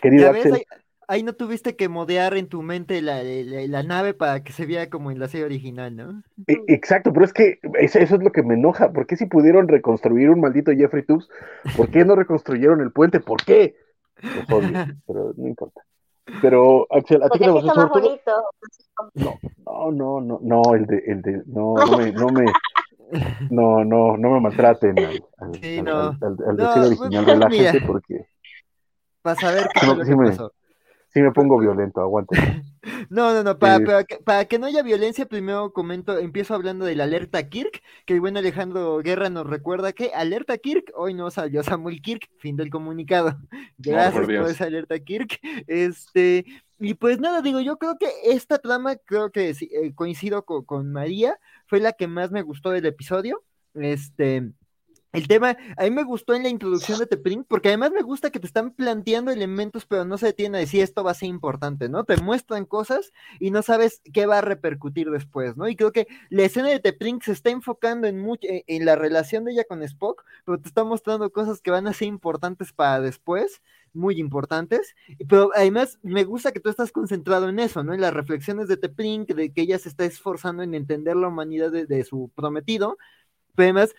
Querido 0.00 0.30
Axel 0.30 0.64
ahí 1.08 1.22
no 1.22 1.32
tuviste 1.32 1.74
que 1.74 1.88
modear 1.88 2.36
en 2.36 2.48
tu 2.48 2.62
mente 2.62 3.00
la, 3.02 3.82
nave 3.82 4.14
para 4.14 4.44
que 4.44 4.52
se 4.52 4.66
viera 4.66 4.88
como 4.88 5.10
en 5.10 5.18
la 5.18 5.26
serie 5.26 5.46
original, 5.46 5.96
¿no? 5.96 6.22
E, 6.46 6.62
exacto, 6.68 7.12
pero 7.12 7.24
es 7.24 7.32
que 7.32 7.58
eso, 7.80 7.98
es 7.98 8.10
lo 8.10 8.30
que 8.30 8.42
me 8.42 8.54
enoja. 8.54 8.92
¿Por 8.92 9.06
qué 9.06 9.16
si 9.16 9.26
pudieron 9.26 9.66
reconstruir 9.66 10.30
un 10.30 10.40
maldito 10.40 10.70
Jeffrey 10.70 11.04
Tubes, 11.04 11.28
por 11.76 11.90
qué 11.90 12.04
no 12.04 12.14
reconstruyeron 12.14 12.80
el 12.82 12.92
puente? 12.92 13.20
¿Por 13.20 13.42
qué? 13.44 13.74
pero 15.06 15.32
no 15.36 15.46
importa. 15.46 15.80
Pero, 16.42 16.86
Axel, 16.90 17.22
¿a 17.22 17.30
ti 17.30 17.38
te 17.38 17.50
gustó 17.50 17.74
más 17.74 17.88
bonito. 17.88 18.32
No, 19.14 19.90
no, 19.90 20.20
no, 20.20 20.38
no, 20.42 20.74
el 20.74 20.84
de, 20.86 21.02
el 21.06 21.22
de, 21.22 21.42
no, 21.46 21.74
no 21.74 21.96
me, 21.96 22.12
no 22.12 22.28
me, 22.28 22.44
no, 23.50 23.84
no, 23.84 24.16
no 24.16 24.30
me 24.30 24.40
maltraten 24.40 24.98
al, 24.98 25.24
al, 25.38 25.54
sí, 25.60 25.82
no. 25.82 26.08
al, 26.08 26.18
al, 26.20 26.56
no, 26.56 26.86
original, 26.86 26.98
pues, 27.24 27.26
relájense 27.26 27.80
porque... 27.82 28.26
Para 29.22 29.36
saber 29.40 29.68
qué 29.74 30.16
pasó 30.16 30.52
sí 31.08 31.20
me 31.20 31.32
pongo 31.32 31.58
violento, 31.58 32.00
aguante. 32.00 32.36
No, 33.10 33.32
no, 33.32 33.42
no, 33.42 33.58
para, 33.58 33.80
para, 34.24 34.44
que, 34.44 34.58
no 34.58 34.66
haya 34.66 34.82
violencia, 34.82 35.26
primero 35.26 35.72
comento, 35.72 36.18
empiezo 36.18 36.54
hablando 36.54 36.84
de 36.84 36.94
la 36.94 37.04
alerta 37.04 37.48
Kirk, 37.48 37.82
que 38.06 38.14
el 38.14 38.20
buen 38.20 38.36
Alejandro 38.36 38.98
Guerra 38.98 39.30
nos 39.30 39.46
recuerda 39.46 39.92
que 39.92 40.12
alerta 40.14 40.58
Kirk, 40.58 40.92
hoy 40.94 41.14
no 41.14 41.30
salió 41.30 41.62
Samuel 41.62 42.02
Kirk, 42.02 42.28
fin 42.38 42.56
del 42.56 42.70
comunicado. 42.70 43.38
Gracias 43.78 44.24
por, 44.24 44.32
esa 44.32 44.64
alerta 44.64 44.98
Kirk. 44.98 45.38
Este, 45.66 46.44
y 46.78 46.94
pues 46.94 47.20
nada, 47.20 47.42
digo, 47.42 47.60
yo 47.60 47.78
creo 47.78 47.96
que 47.98 48.08
esta 48.24 48.58
trama, 48.58 48.96
creo 48.96 49.30
que 49.30 49.50
eh, 49.50 49.94
coincido 49.94 50.44
con, 50.44 50.64
con 50.64 50.92
María, 50.92 51.38
fue 51.66 51.80
la 51.80 51.92
que 51.92 52.08
más 52.08 52.30
me 52.30 52.42
gustó 52.42 52.70
del 52.70 52.86
episodio. 52.86 53.42
Este, 53.74 54.52
el 55.12 55.26
tema, 55.26 55.56
a 55.78 55.84
mí 55.84 55.90
me 55.90 56.04
gustó 56.04 56.34
en 56.34 56.42
la 56.42 56.50
introducción 56.50 56.98
de 56.98 57.06
Tepring, 57.06 57.44
porque 57.44 57.68
además 57.68 57.92
me 57.92 58.02
gusta 58.02 58.30
que 58.30 58.40
te 58.40 58.46
están 58.46 58.72
planteando 58.72 59.30
elementos, 59.30 59.86
pero 59.86 60.04
no 60.04 60.18
se 60.18 60.26
detienen 60.26 60.56
a 60.56 60.58
decir 60.58 60.82
esto 60.82 61.02
va 61.02 61.12
a 61.12 61.14
ser 61.14 61.30
importante, 61.30 61.88
¿no? 61.88 62.04
Te 62.04 62.18
muestran 62.18 62.66
cosas 62.66 63.12
y 63.40 63.50
no 63.50 63.62
sabes 63.62 64.02
qué 64.12 64.26
va 64.26 64.38
a 64.38 64.42
repercutir 64.42 65.10
después, 65.10 65.56
¿no? 65.56 65.66
Y 65.66 65.76
creo 65.76 65.92
que 65.92 66.08
la 66.28 66.42
escena 66.42 66.68
de 66.68 66.80
Tepring 66.80 67.22
se 67.22 67.32
está 67.32 67.48
enfocando 67.48 68.06
en, 68.06 68.18
mucho, 68.18 68.46
e, 68.48 68.64
en 68.66 68.84
la 68.84 68.96
relación 68.96 69.44
de 69.44 69.52
ella 69.52 69.64
con 69.64 69.82
Spock, 69.82 70.24
pero 70.44 70.60
te 70.60 70.68
está 70.68 70.84
mostrando 70.84 71.30
cosas 71.32 71.62
que 71.62 71.70
van 71.70 71.86
a 71.86 71.94
ser 71.94 72.08
importantes 72.08 72.74
para 72.74 73.00
después, 73.00 73.62
muy 73.94 74.20
importantes, 74.20 74.94
pero 75.26 75.50
además 75.54 75.98
me 76.02 76.24
gusta 76.24 76.52
que 76.52 76.60
tú 76.60 76.68
estás 76.68 76.92
concentrado 76.92 77.48
en 77.48 77.58
eso, 77.60 77.82
¿no? 77.82 77.94
En 77.94 78.02
las 78.02 78.12
reflexiones 78.12 78.68
de 78.68 78.76
Tepring, 78.76 79.24
de 79.24 79.52
que 79.54 79.62
ella 79.62 79.78
se 79.78 79.88
está 79.88 80.04
esforzando 80.04 80.62
en 80.62 80.74
entender 80.74 81.16
la 81.16 81.28
humanidad 81.28 81.72
de, 81.72 81.86
de 81.86 82.04
su 82.04 82.30
prometido, 82.34 82.98
pero 83.54 83.64
además 83.66 83.94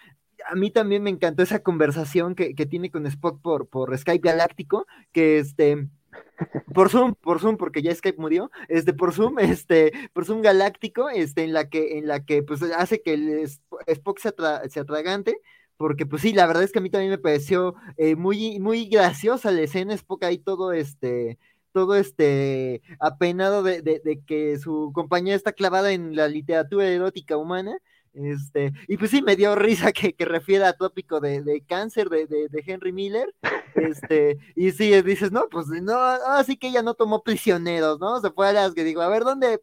a 0.47 0.55
mí 0.55 0.71
también 0.71 1.03
me 1.03 1.09
encantó 1.09 1.43
esa 1.43 1.59
conversación 1.63 2.35
que, 2.35 2.53
tiene 2.53 2.91
con 2.91 3.05
Spock 3.05 3.41
por, 3.41 3.67
por 3.67 3.97
Skype 3.97 4.27
Galáctico, 4.27 4.87
que 5.11 5.39
este, 5.39 5.87
por 6.73 6.89
Zoom, 6.89 7.15
por 7.15 7.39
Zoom, 7.39 7.57
porque 7.57 7.81
ya 7.81 7.93
Skype 7.93 8.19
murió, 8.19 8.51
este, 8.67 8.93
por 8.93 9.13
Zoom, 9.13 9.39
este, 9.39 9.91
por 10.13 10.25
Zoom 10.25 10.41
Galáctico, 10.41 11.09
este, 11.09 11.43
en 11.43 11.53
la 11.53 11.69
que, 11.69 11.97
en 11.97 12.07
la 12.07 12.25
que, 12.25 12.43
pues, 12.43 12.61
hace 12.63 13.01
que 13.01 13.13
el 13.13 13.49
Spock 13.87 14.19
se, 14.19 14.29
atragante 14.79 15.37
porque 15.77 16.05
pues 16.05 16.23
sí, 16.23 16.33
la 16.33 16.45
verdad 16.45 16.63
es 16.63 16.73
que 16.73 16.79
a 16.79 16.81
mí 16.81 16.89
también 16.89 17.11
me 17.11 17.17
pareció 17.17 17.73
eh, 17.95 18.17
muy, 18.17 18.59
muy 18.59 18.89
graciosa 18.89 19.49
la 19.49 19.61
escena, 19.61 19.93
Spock 19.93 20.25
ahí 20.25 20.37
todo 20.37 20.73
este, 20.73 21.39
todo 21.71 21.95
este 21.95 22.81
apenado 22.99 23.63
de, 23.63 23.81
de, 23.81 24.21
que 24.25 24.57
su 24.59 24.91
compañía 24.93 25.35
está 25.35 25.53
clavada 25.53 25.91
en 25.93 26.15
la 26.15 26.27
literatura 26.27 26.85
erótica 26.87 27.37
humana. 27.37 27.77
Este, 28.14 28.74
y 28.88 28.97
pues 28.97 29.12
sí, 29.12 29.22
me 29.22 29.36
dio 29.36 29.55
risa 29.55 29.91
que, 29.91 30.14
que 30.14 30.26
refiera 30.26 30.70
a 30.70 30.74
tópico 30.74 31.20
de, 31.20 31.41
de 31.41 31.62
cáncer 31.62 32.10
de, 32.10 32.26
de, 32.28 32.64
Henry 32.66 32.91
Miller. 32.91 33.34
Este, 33.76 34.38
y 34.55 34.72
sí, 34.72 35.01
dices, 35.01 35.32
no, 35.32 35.47
pues 35.49 35.68
no, 35.68 35.97
así 35.97 36.57
que 36.57 36.68
ella 36.68 36.82
no 36.82 36.95
tomó 36.95 37.24
prisioneros, 37.24 37.99
¿no? 37.99 38.20
Se 38.20 38.32
fue 38.32 38.49
a 38.49 38.53
las 38.53 38.74
que 38.74 38.84
digo, 38.84 39.01
a 39.01 39.10
ver, 39.10 39.24
¿dónde 39.24 39.62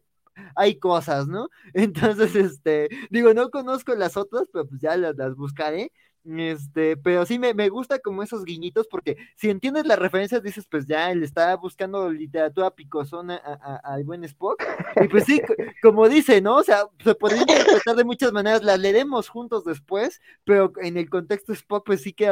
hay 0.55 0.79
cosas, 0.79 1.27
¿no? 1.27 1.49
Entonces, 1.73 2.35
este, 2.35 2.89
digo, 3.09 3.33
no 3.33 3.49
conozco 3.49 3.95
las 3.95 4.17
otras, 4.17 4.43
pero 4.51 4.67
pues 4.67 4.81
ya 4.81 4.97
las, 4.97 5.15
las 5.15 5.35
buscaré. 5.35 5.91
Este, 6.27 6.97
pero 6.97 7.25
sí 7.25 7.39
me, 7.39 7.53
me, 7.53 7.69
gusta 7.69 7.99
como 7.99 8.21
esos 8.21 8.43
guiñitos, 8.43 8.87
porque 8.87 9.15
si 9.37 9.49
entiendes 9.49 9.85
las 9.85 9.97
referencias, 9.97 10.43
dices, 10.43 10.67
pues 10.69 10.85
ya 10.85 11.09
él 11.09 11.23
está 11.23 11.55
buscando 11.55 12.11
literatura 12.11 12.69
picosona 12.71 13.37
al 13.37 14.03
buen 14.03 14.25
Spock. 14.25 14.61
Y 15.01 15.07
pues 15.07 15.23
sí, 15.23 15.41
como 15.81 16.09
dice, 16.09 16.41
¿no? 16.41 16.57
O 16.57 16.63
sea, 16.63 16.83
se 17.01 17.15
podría 17.15 17.41
interpretar 17.41 17.95
de 17.95 18.03
muchas 18.03 18.33
maneras, 18.33 18.61
las 18.61 18.77
leeremos 18.77 19.29
juntos 19.29 19.63
después, 19.63 20.19
pero 20.43 20.73
en 20.81 20.97
el 20.97 21.09
contexto 21.09 21.53
Spock, 21.53 21.85
pues 21.85 22.01
sí 22.01 22.11
que 22.11 22.29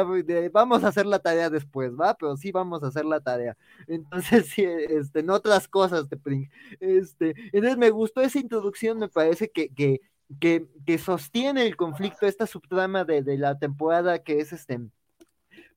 vamos 0.52 0.84
a 0.84 0.88
hacer 0.88 1.06
la 1.06 1.20
tarea 1.20 1.48
después, 1.48 1.92
¿va? 1.98 2.14
Pero 2.14 2.36
sí 2.36 2.52
vamos 2.52 2.82
a 2.82 2.88
hacer 2.88 3.06
la 3.06 3.20
tarea. 3.20 3.56
Entonces, 3.86 4.46
sí, 4.48 4.64
este, 4.64 5.20
en 5.20 5.30
otras 5.30 5.68
cosas, 5.68 6.10
de 6.10 6.50
Este, 6.80 7.34
entonces 7.52 7.78
me 7.78 7.90
gustó 7.90 8.20
esa 8.20 8.38
introducción, 8.38 8.98
me 8.98 9.08
parece 9.08 9.50
que 9.50 10.00
que, 10.40 10.66
sostiene 10.98 11.66
el 11.66 11.76
conflicto, 11.76 12.26
esta 12.26 12.46
subtrama 12.46 13.04
de, 13.04 13.22
de, 13.22 13.38
la 13.38 13.58
temporada 13.58 14.18
que 14.20 14.40
es 14.40 14.52
este, 14.52 14.80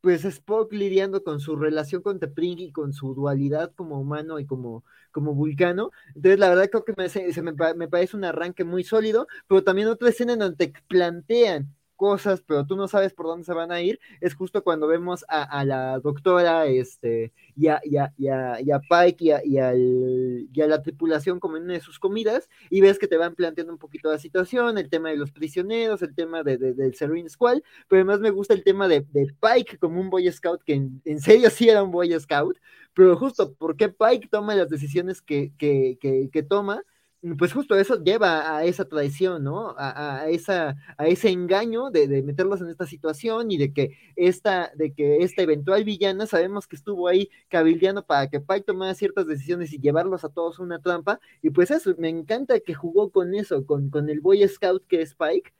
pues 0.01 0.23
Spock 0.25 0.71
lidiando 0.73 1.23
con 1.23 1.39
su 1.39 1.55
relación 1.55 2.01
con 2.01 2.19
Tepring 2.19 2.59
y 2.59 2.71
con 2.71 2.93
su 2.93 3.13
dualidad 3.13 3.73
como 3.75 3.99
humano 3.99 4.39
y 4.39 4.45
como, 4.45 4.83
como 5.11 5.33
vulcano. 5.33 5.91
Entonces, 6.15 6.39
la 6.39 6.49
verdad 6.49 6.69
creo 6.69 6.85
que 6.85 6.93
me, 6.97 7.09
se 7.09 7.41
me, 7.41 7.53
me, 7.75 7.87
parece 7.87 8.15
un 8.15 8.23
arranque 8.23 8.63
muy 8.63 8.83
sólido, 8.83 9.27
pero 9.47 9.63
también 9.63 9.87
otra 9.87 10.09
escena 10.09 10.33
en 10.33 10.39
donde 10.39 10.67
te 10.67 10.73
plantean 10.87 11.73
cosas, 11.99 12.41
pero 12.41 12.65
tú 12.65 12.77
no 12.77 12.87
sabes 12.87 13.13
por 13.13 13.25
dónde 13.25 13.43
se 13.43 13.53
van 13.53 13.73
a 13.73 13.81
ir, 13.81 13.99
es 14.21 14.33
justo 14.33 14.63
cuando 14.63 14.87
vemos 14.87 15.25
a, 15.27 15.65
la 15.65 15.99
doctora 15.99 16.65
este, 16.65 17.33
y, 17.57 17.67
a, 17.67 17.81
y, 17.83 17.97
a, 17.97 18.13
y, 18.17 18.71
a, 18.71 18.79
Pike 18.79 19.25
y 19.25 19.31
a, 19.31 19.41
y, 19.75 20.61
a 20.61 20.67
la 20.67 20.81
tripulación 20.81 21.41
como 21.41 21.57
en 21.57 21.63
una 21.63 21.73
de 21.73 21.81
sus 21.81 21.99
comidas, 21.99 22.47
y 22.69 22.79
ves 22.79 22.97
que 22.97 23.07
te 23.07 23.17
van 23.17 23.35
planteando 23.35 23.73
un 23.73 23.79
poquito 23.79 24.09
la 24.09 24.17
situación, 24.17 24.77
el 24.77 24.89
tema 24.89 25.09
de 25.09 25.17
los 25.17 25.31
prisioneros, 25.31 26.01
el 26.01 26.15
tema 26.15 26.41
de, 26.41 26.57
del 26.57 26.95
Serene 26.95 27.27
Squall, 27.27 27.61
pero 27.89 27.99
además 27.99 28.21
me 28.21 28.31
gusta 28.31 28.53
el 28.53 28.63
tema 28.63 28.87
de, 28.87 29.01
Pike 29.01 29.77
como 29.77 29.99
un 29.99 30.09
Boy 30.09 30.31
Scout, 30.31 30.63
que 30.63 30.75
en, 31.03 31.19
serio 31.19 31.49
sí 31.49 31.67
era 31.67 31.83
un 31.83 31.91
Boy 31.91 32.17
Scout, 32.17 32.57
pero 32.93 33.17
justo 33.17 33.53
porque 33.57 33.89
Pike 33.89 34.29
toma 34.31 34.55
las 34.55 34.69
decisiones 34.69 35.21
que, 35.21 35.51
que, 35.57 35.97
que, 35.99 36.29
que 36.31 36.43
toma, 36.43 36.81
pues 37.37 37.51
justo 37.53 37.75
eso 37.75 38.01
lleva 38.01 38.55
a 38.55 38.63
esa 38.63 38.85
traición, 38.85 39.43
¿no? 39.43 39.75
A, 39.77 40.29
esa, 40.29 40.77
a 40.97 41.07
ese 41.07 41.29
engaño 41.29 41.91
de, 41.91 42.07
meterlos 42.23 42.61
en 42.61 42.69
esta 42.69 42.85
situación 42.85 43.51
y 43.51 43.57
de 43.57 43.73
que 43.73 43.97
esta, 44.15 44.71
de 44.75 44.93
que 44.93 45.17
esta 45.17 45.41
eventual 45.41 45.83
villana 45.83 46.25
sabemos 46.27 46.67
que 46.67 46.77
estuvo 46.77 47.07
ahí 47.07 47.29
cabildeando 47.49 48.05
para 48.05 48.29
que 48.29 48.39
Pike 48.39 48.61
tomara 48.61 48.93
ciertas 48.93 49.27
decisiones 49.27 49.73
y 49.73 49.79
llevarlos 49.79 50.23
a 50.23 50.29
todos 50.29 50.59
una 50.59 50.79
trampa. 50.81 51.19
Y 51.41 51.49
pues 51.49 51.71
eso, 51.71 51.93
me 51.97 52.09
encanta 52.09 52.59
que 52.61 52.73
jugó 52.73 53.11
con 53.11 53.33
eso, 53.35 53.65
con, 53.65 53.89
con 53.89 54.09
el 54.09 54.21
Boy 54.21 54.47
Scout 54.47 54.85
que 54.87 55.01
es 55.01 55.13
Pike, 55.15 55.53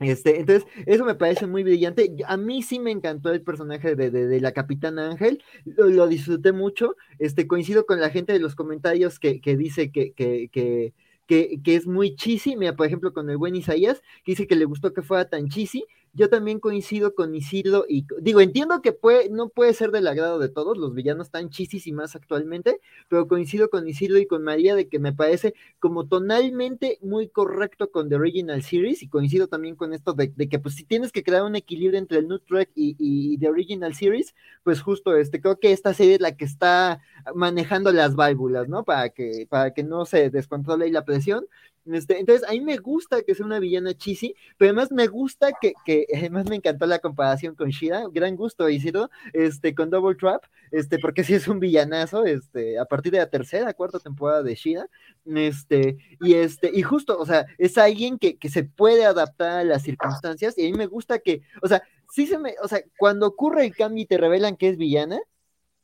este, 0.00 0.40
entonces, 0.40 0.66
eso 0.86 1.04
me 1.04 1.14
parece 1.14 1.46
muy 1.46 1.62
brillante. 1.62 2.14
A 2.26 2.36
mí 2.36 2.62
sí 2.62 2.78
me 2.78 2.90
encantó 2.90 3.32
el 3.32 3.42
personaje 3.42 3.94
de, 3.94 4.40
la 4.40 4.52
Capitana 4.52 5.10
Ángel, 5.10 5.42
lo, 5.64 6.06
disfruté 6.08 6.52
mucho. 6.52 6.96
Este, 7.18 7.46
coincido 7.46 7.86
con 7.86 8.00
la 8.00 8.10
gente 8.10 8.32
de 8.32 8.40
los 8.40 8.54
comentarios 8.54 9.18
que, 9.18 9.40
dice 9.56 9.90
que, 9.90 10.92
es 11.28 11.86
muy 11.86 12.16
cheesy. 12.16 12.56
Mira, 12.56 12.76
por 12.76 12.86
ejemplo, 12.86 13.12
con 13.12 13.30
el 13.30 13.36
buen 13.36 13.56
Isaías, 13.56 14.02
que 14.24 14.32
dice 14.32 14.46
que 14.46 14.56
le 14.56 14.64
gustó 14.64 14.92
que 14.92 15.02
fuera 15.02 15.28
tan 15.28 15.48
cheesy 15.48 15.84
yo 16.14 16.28
también 16.28 16.60
coincido 16.60 17.14
con 17.14 17.34
Isidro 17.34 17.84
y 17.88 18.06
digo, 18.20 18.40
entiendo 18.40 18.80
que 18.80 18.92
puede, 18.92 19.28
no 19.30 19.48
puede 19.48 19.74
ser 19.74 19.90
del 19.90 20.06
agrado 20.06 20.38
de 20.38 20.48
todos, 20.48 20.78
los 20.78 20.94
villanos 20.94 21.26
están 21.26 21.50
chisis 21.50 21.86
y 21.88 21.92
más 21.92 22.14
actualmente, 22.14 22.80
pero 23.08 23.26
coincido 23.26 23.68
con 23.68 23.88
Isidro 23.88 24.18
y 24.18 24.26
con 24.26 24.42
María 24.42 24.76
de 24.76 24.88
que 24.88 25.00
me 25.00 25.12
parece 25.12 25.54
como 25.80 26.06
tonalmente 26.06 26.98
muy 27.02 27.28
correcto 27.28 27.90
con 27.90 28.08
The 28.08 28.14
Original 28.14 28.62
Series 28.62 29.02
y 29.02 29.08
coincido 29.08 29.48
también 29.48 29.74
con 29.74 29.92
esto 29.92 30.12
de, 30.12 30.32
que 30.32 30.58
pues 30.60 30.76
si 30.76 30.84
tienes 30.84 31.10
que 31.10 31.24
crear 31.24 31.42
un 31.42 31.56
equilibrio 31.56 31.98
entre 31.98 32.18
el 32.18 32.28
New 32.28 32.38
Track 32.38 32.70
y, 32.76 32.94
y, 32.98 33.36
The 33.38 33.48
Original 33.48 33.94
Series, 33.94 34.34
pues 34.62 34.80
justo 34.80 35.16
este, 35.16 35.40
creo 35.40 35.58
que 35.58 35.72
esta 35.72 35.94
serie 35.94 36.14
es 36.14 36.20
la 36.20 36.36
que 36.36 36.44
está 36.44 37.00
manejando 37.34 37.92
las 37.92 38.14
válvulas, 38.14 38.68
¿no? 38.68 38.84
Para 38.84 39.08
que, 39.10 39.46
para 39.50 39.74
que 39.74 39.82
no 39.82 40.06
se 40.06 40.30
descontrole 40.30 40.90
la 40.90 41.04
presión 41.04 41.46
este, 41.92 42.18
entonces, 42.18 42.48
a 42.48 42.52
mí 42.52 42.60
me 42.60 42.78
gusta 42.78 43.22
que 43.22 43.34
sea 43.34 43.44
una 43.44 43.58
villana 43.58 43.94
cheesy, 43.94 44.34
pero 44.56 44.70
además 44.70 44.90
me 44.90 45.06
gusta 45.06 45.52
que, 45.60 45.74
que 45.84 46.06
además 46.16 46.48
me 46.48 46.56
encantó 46.56 46.86
la 46.86 46.98
comparación 46.98 47.54
con 47.54 47.70
Shira, 47.70 48.04
gran 48.12 48.36
gusto, 48.36 48.68
Isidro, 48.68 49.10
este, 49.32 49.74
con 49.74 49.90
Double 49.90 50.16
Trap, 50.16 50.42
este, 50.70 50.98
porque 50.98 51.24
sí 51.24 51.34
es 51.34 51.46
un 51.46 51.60
villanazo, 51.60 52.24
este, 52.24 52.78
a 52.78 52.86
partir 52.86 53.12
de 53.12 53.18
la 53.18 53.28
tercera, 53.28 53.74
cuarta 53.74 53.98
temporada 53.98 54.42
de 54.42 54.54
Shira, 54.54 54.88
este, 55.26 55.98
y 56.20 56.34
este, 56.34 56.70
y 56.72 56.82
justo, 56.82 57.18
o 57.18 57.26
sea, 57.26 57.46
es 57.58 57.76
alguien 57.76 58.18
que, 58.18 58.38
que 58.38 58.48
se 58.48 58.64
puede 58.64 59.04
adaptar 59.04 59.58
a 59.58 59.64
las 59.64 59.82
circunstancias, 59.82 60.56
y 60.56 60.66
a 60.66 60.70
mí 60.70 60.76
me 60.76 60.86
gusta 60.86 61.18
que, 61.18 61.42
o 61.60 61.68
sea, 61.68 61.82
sí 62.10 62.26
se 62.26 62.38
me, 62.38 62.54
o 62.62 62.68
sea, 62.68 62.80
cuando 62.96 63.26
ocurre 63.26 63.66
el 63.66 63.74
cambio 63.74 64.02
y 64.02 64.06
te 64.06 64.16
revelan 64.16 64.56
que 64.56 64.68
es 64.68 64.78
villana, 64.78 65.20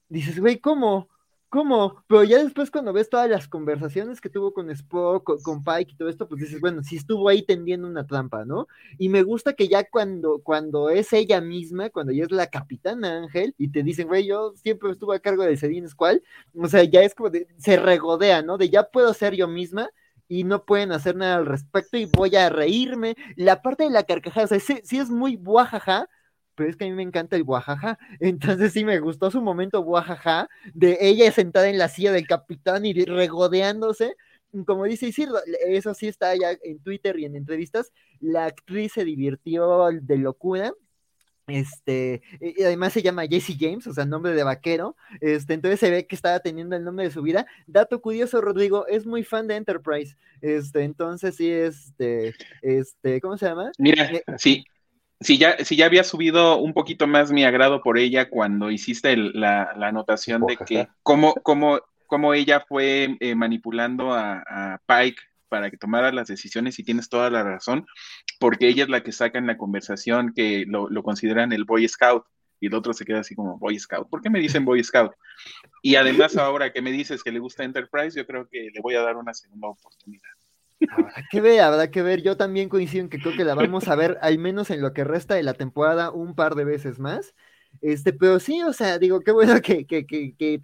dices, 0.09 0.41
güey, 0.41 0.59
¿cómo? 0.59 1.09
¿Cómo? 1.51 2.05
Pero 2.07 2.23
ya 2.23 2.45
después 2.45 2.71
cuando 2.71 2.93
ves 2.93 3.11
todas 3.11 3.29
las 3.29 3.49
conversaciones 3.49 4.21
que 4.21 4.29
tuvo 4.31 4.53
con 4.55 4.71
Spock, 4.71 5.43
con, 5.43 5.65
Pike 5.65 5.93
y 5.93 5.97
todo 5.97 6.09
esto, 6.09 6.29
pues 6.29 6.43
dices, 6.43 6.61
bueno, 6.61 6.85
sí 6.85 6.95
estuvo 6.95 7.29
ahí 7.29 7.43
tendiendo 7.43 7.89
una 7.89 8.07
trampa, 8.07 8.45
¿no? 8.45 8.69
Y 8.99 9.09
me 9.09 9.25
gusta 9.25 9.55
que 9.55 9.67
ya 9.67 9.83
cuando, 9.83 10.41
cuando 10.45 10.91
es 10.91 11.13
ella 11.13 11.41
misma, 11.41 11.91
cuando 11.91 12.13
ya 12.13 12.23
es 12.23 12.31
la 12.31 12.47
capitana 12.47 13.19
Ángel, 13.19 13.53
y 13.59 13.67
te 13.67 13.83
dicen, 13.83 14.07
güey, 14.07 14.27
yo 14.27 14.55
siempre 14.55 14.93
estuve 14.93 15.17
a 15.17 15.21
cargo 15.21 15.43
de 15.43 15.57
Sedin 15.57 15.89
Squall, 15.89 16.23
o 16.55 16.69
sea, 16.69 16.85
ya 16.85 17.03
es 17.03 17.17
como 17.17 17.31
de, 17.31 17.49
se 17.59 17.77
regodea, 17.77 18.43
¿no? 18.43 18.57
De 18.57 18.71
ya 18.71 18.85
puedo 18.85 19.13
ser 19.13 19.35
yo 19.35 19.49
misma, 19.49 19.91
y 20.29 20.45
no 20.45 20.65
pueden 20.65 20.93
hacer 20.93 21.17
nada 21.17 21.35
al 21.35 21.47
respecto 21.47 21.97
y 21.97 22.05
voy 22.05 22.37
a 22.37 22.49
reírme. 22.49 23.17
La 23.35 23.63
parte 23.63 23.83
de 23.83 23.91
la 23.91 24.05
carcajada, 24.05 24.45
o 24.45 24.49
sea, 24.49 24.61
sí, 24.61 24.81
sí 24.85 24.99
es 25.01 25.11
muy 25.11 25.35
guajaja, 25.35 26.09
pero 26.61 26.69
es 26.69 26.77
que 26.77 26.85
a 26.85 26.89
mí 26.89 26.93
me 26.93 27.03
encanta 27.03 27.37
el 27.37 27.45
guajaja. 27.45 27.99
Entonces 28.21 28.75
sí 28.75 28.85
me 28.85 28.99
gustó 28.99 29.31
su 29.31 29.41
momento 29.41 29.81
guajaja 29.81 30.47
de 30.75 30.99
ella 31.01 31.33
sentada 31.33 31.71
en 31.71 31.79
la 31.79 31.89
silla 31.89 32.13
del 32.13 32.27
capitán 32.27 32.85
y 32.85 32.93
regodeándose. 32.93 34.15
Como 34.67 34.85
dice 34.85 35.07
Isidro, 35.07 35.39
eso 35.69 35.95
sí 35.95 36.07
está 36.07 36.37
ya 36.37 36.51
en 36.63 36.79
Twitter 36.81 37.19
y 37.19 37.25
en 37.25 37.35
entrevistas. 37.35 37.93
La 38.21 38.45
actriz 38.45 38.93
se 38.93 39.07
divirtió 39.07 39.89
de 40.03 40.19
locura. 40.19 40.75
Este, 41.47 42.21
y 42.43 42.63
además 42.63 42.93
se 42.93 43.01
llama 43.01 43.27
Jesse 43.27 43.57
James, 43.59 43.87
o 43.87 43.95
sea, 43.95 44.05
nombre 44.05 44.35
de 44.35 44.43
vaquero. 44.43 44.97
Este, 45.23 45.55
entonces 45.55 45.81
se 45.81 45.91
ve 45.91 46.07
que 46.07 46.15
estaba 46.15 46.41
teniendo 46.41 46.77
el 46.77 46.85
nombre 46.85 47.07
de 47.07 47.11
su 47.11 47.23
vida. 47.23 47.47
Dato 47.67 48.03
curioso, 48.03 48.43
Rodrigo, 48.43 48.87
es 48.87 49.07
muy 49.07 49.25
fan 49.25 49.47
de 49.47 49.57
Enterprise. 49.57 50.19
Este, 50.43 50.83
entonces 50.83 51.37
sí, 51.37 51.51
este, 51.51 52.35
este, 52.61 53.23
¿cómo 53.23 53.39
se 53.39 53.47
llama? 53.47 53.73
Mira, 53.79 54.13
eh, 54.13 54.23
sí, 54.37 54.67
si 55.21 55.39
ya, 55.39 55.63
si 55.65 55.77
ya 55.77 55.87
había 55.87 56.03
subido 56.03 56.57
un 56.57 56.73
poquito 56.73 57.07
más 57.07 57.31
mi 57.31 57.45
agrado 57.45 57.83
por 57.83 57.99
ella 57.99 58.31
cuando 58.31 58.71
hiciste 58.71 59.17
la, 59.17 59.71
anotación 59.81 60.47
de 60.47 60.57
que 60.57 60.89
cómo, 61.03 61.35
cómo, 61.43 61.81
cómo 62.07 62.35
ella 62.35 62.65
fue 62.67 63.17
eh, 63.21 63.35
manipulando 63.35 64.15
a, 64.15 64.81
Pike 64.87 65.21
para 65.49 65.71
que 65.71 65.77
tomara 65.77 66.13
las 66.13 66.29
decisiones 66.29 66.79
y 66.79 66.85
tienes 66.85 67.09
toda 67.09 67.29
la 67.29 67.43
razón, 67.43 67.87
porque 68.39 68.69
ella 68.69 68.85
es 68.85 68.89
la 68.89 69.03
que 69.03 69.13
saca 69.13 69.39
en 69.39 69.49
la 69.49 69.57
conversación 69.57 70.33
que 70.35 70.65
lo, 70.67 70.89
lo 70.89 71.03
consideran 71.03 71.53
el 71.53 71.65
Boy 71.65 71.89
Scout 71.89 72.25
y 72.61 72.67
el 72.67 72.75
otro 72.75 72.93
se 72.93 73.05
queda 73.05 73.21
así 73.21 73.35
como 73.35 73.59
Boy 73.59 73.79
Scout. 73.79 74.09
¿Por 74.09 74.21
qué 74.21 74.31
me 74.31 74.39
dicen 74.39 74.65
Boy 74.65 74.85
Scout? 74.85 75.13
Y 75.83 75.97
además 75.97 76.37
ahora 76.37 76.73
que 76.73 76.83
me 76.83 76.93
dices 76.93 77.25
que 77.25 77.33
le 77.33 77.41
gusta 77.41 77.65
Enterprise, 77.65 78.17
yo 78.17 78.27
creo 78.27 78.49
que 78.49 78.71
le 78.73 78.81
voy 78.81 78.95
a 78.95 79.03
dar 79.03 79.17
una 79.17 79.35
segunda 79.35 79.69
oportunidad. 79.69 80.31
Habrá 80.89 81.27
que 81.31 81.41
ver, 81.41 81.61
habrá 81.61 81.91
que 81.91 82.03
ver. 82.03 82.23
Yo 82.23 82.37
también 82.37 82.69
coincido 82.69 83.03
en 83.05 83.11
que 83.11 83.21
creo 83.21 83.35
que 83.35 83.45
la 83.45 83.55
vamos 83.55 83.89
a 83.89 83.95
ver, 83.97 84.19
al 84.23 84.39
menos 84.39 84.71
en 84.71 84.81
lo 84.81 84.93
que 84.93 85.05
resta 85.05 85.35
de 85.35 85.43
la 85.43 85.55
temporada, 85.55 86.11
un 86.11 86.35
par 86.35 86.55
de 86.55 86.65
veces 86.65 86.99
más. 86.99 87.35
Este, 87.81 88.13
pero 88.13 88.39
sí, 88.41 88.63
o 88.63 88.73
sea, 88.73 88.99
digo, 88.99 89.21
qué 89.21 89.33
bueno 89.33 89.61
que, 89.63 89.87
que, 89.87 90.07
que, 90.07 90.35
que 90.37 90.59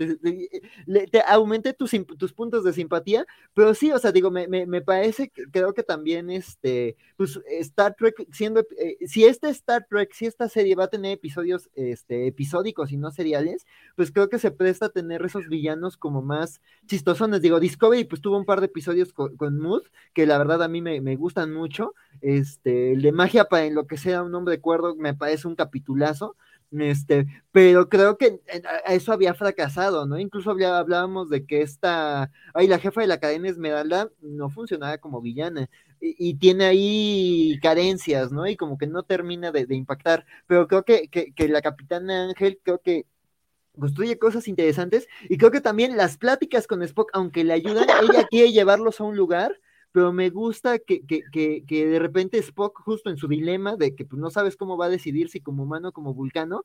te, 1.10 1.22
aumente 1.26 1.72
tus, 1.72 1.92
tus, 2.18 2.32
puntos 2.32 2.62
de 2.62 2.74
simpatía, 2.74 3.26
pero 3.54 3.72
sí, 3.74 3.90
o 3.90 3.98
sea, 3.98 4.12
digo, 4.12 4.30
me, 4.30 4.46
me, 4.48 4.66
me 4.66 4.82
parece, 4.82 5.32
creo 5.50 5.72
que 5.72 5.82
también, 5.82 6.28
este, 6.28 6.96
pues 7.16 7.40
Star 7.60 7.94
Trek, 7.96 8.14
siendo, 8.32 8.60
eh, 8.78 8.98
si 9.06 9.24
este 9.24 9.48
Star 9.48 9.86
Trek, 9.88 10.12
si 10.12 10.26
esta 10.26 10.48
serie 10.48 10.74
va 10.74 10.84
a 10.84 10.88
tener 10.88 11.12
episodios, 11.12 11.70
este, 11.74 12.26
episódicos 12.26 12.92
y 12.92 12.98
no 12.98 13.10
seriales, 13.10 13.66
pues 13.94 14.12
creo 14.12 14.28
que 14.28 14.38
se 14.38 14.50
presta 14.50 14.86
a 14.86 14.90
tener 14.90 15.24
esos 15.24 15.48
villanos 15.48 15.96
como 15.96 16.20
más 16.20 16.60
chistosones. 16.86 17.40
Digo, 17.40 17.60
Discovery, 17.60 18.04
pues 18.04 18.20
tuvo 18.20 18.36
un 18.36 18.44
par 18.44 18.60
de 18.60 18.66
episodios 18.66 19.12
con, 19.12 19.36
con 19.36 19.58
Mood, 19.58 19.84
que 20.12 20.26
la 20.26 20.36
verdad 20.36 20.62
a 20.62 20.68
mí 20.68 20.82
me, 20.82 21.00
me 21.00 21.16
gustan 21.16 21.52
mucho, 21.52 21.94
este, 22.20 22.92
el 22.92 23.02
de 23.02 23.12
magia 23.12 23.46
para 23.46 23.68
lo 23.70 23.86
que 23.86 23.96
sea 23.96 24.22
un 24.22 24.34
hombre 24.34 24.56
de 24.56 24.60
cuerdo 24.60 24.94
me 24.96 25.14
parece 25.14 25.48
un 25.48 25.56
capitulazo, 25.56 26.36
este, 26.72 27.26
pero 27.52 27.88
creo 27.88 28.18
que 28.18 28.40
eso 28.88 29.12
había 29.12 29.34
fracasado, 29.34 30.06
¿no? 30.06 30.18
Incluso 30.18 30.50
hablábamos 30.50 31.30
de 31.30 31.46
que 31.46 31.62
esta, 31.62 32.30
ay, 32.54 32.66
la 32.66 32.78
jefa 32.78 33.00
de 33.00 33.06
la 33.06 33.20
cadena 33.20 33.48
Esmeralda 33.48 34.10
no 34.20 34.50
funcionaba 34.50 34.98
como 34.98 35.20
villana 35.20 35.68
y, 36.00 36.34
tiene 36.34 36.64
ahí 36.66 37.58
carencias, 37.62 38.32
¿no? 38.32 38.46
Y 38.46 38.56
como 38.56 38.78
que 38.78 38.86
no 38.86 39.02
termina 39.02 39.52
de, 39.52 39.66
impactar, 39.74 40.26
pero 40.46 40.68
creo 40.68 40.84
que, 40.84 41.08
que, 41.08 41.48
la 41.48 41.62
capitana 41.62 42.24
Ángel, 42.28 42.60
creo 42.62 42.80
que 42.80 43.06
construye 43.78 44.18
cosas 44.18 44.48
interesantes 44.48 45.06
y 45.28 45.38
creo 45.38 45.50
que 45.50 45.60
también 45.60 45.96
las 45.96 46.18
pláticas 46.18 46.66
con 46.66 46.82
Spock, 46.82 47.10
aunque 47.12 47.44
le 47.44 47.52
ayudan, 47.52 47.86
ella 48.02 48.26
quiere 48.28 48.52
llevarlos 48.52 49.00
a 49.00 49.04
un 49.04 49.16
lugar 49.16 49.58
pero 49.92 50.12
me 50.12 50.30
gusta 50.30 50.78
que, 50.78 51.06
que, 51.06 51.22
que, 51.32 51.64
que, 51.66 51.86
de 51.86 51.98
repente 51.98 52.38
Spock, 52.38 52.80
justo 52.82 53.10
en 53.10 53.16
su 53.16 53.28
dilema 53.28 53.76
de 53.76 53.94
que 53.94 54.04
pues, 54.04 54.20
no 54.20 54.30
sabes 54.30 54.56
cómo 54.56 54.76
va 54.76 54.86
a 54.86 54.90
decidir 54.90 55.28
si 55.28 55.40
como 55.40 55.62
humano 55.62 55.88
o 55.88 55.92
como 55.92 56.14
vulcano, 56.14 56.64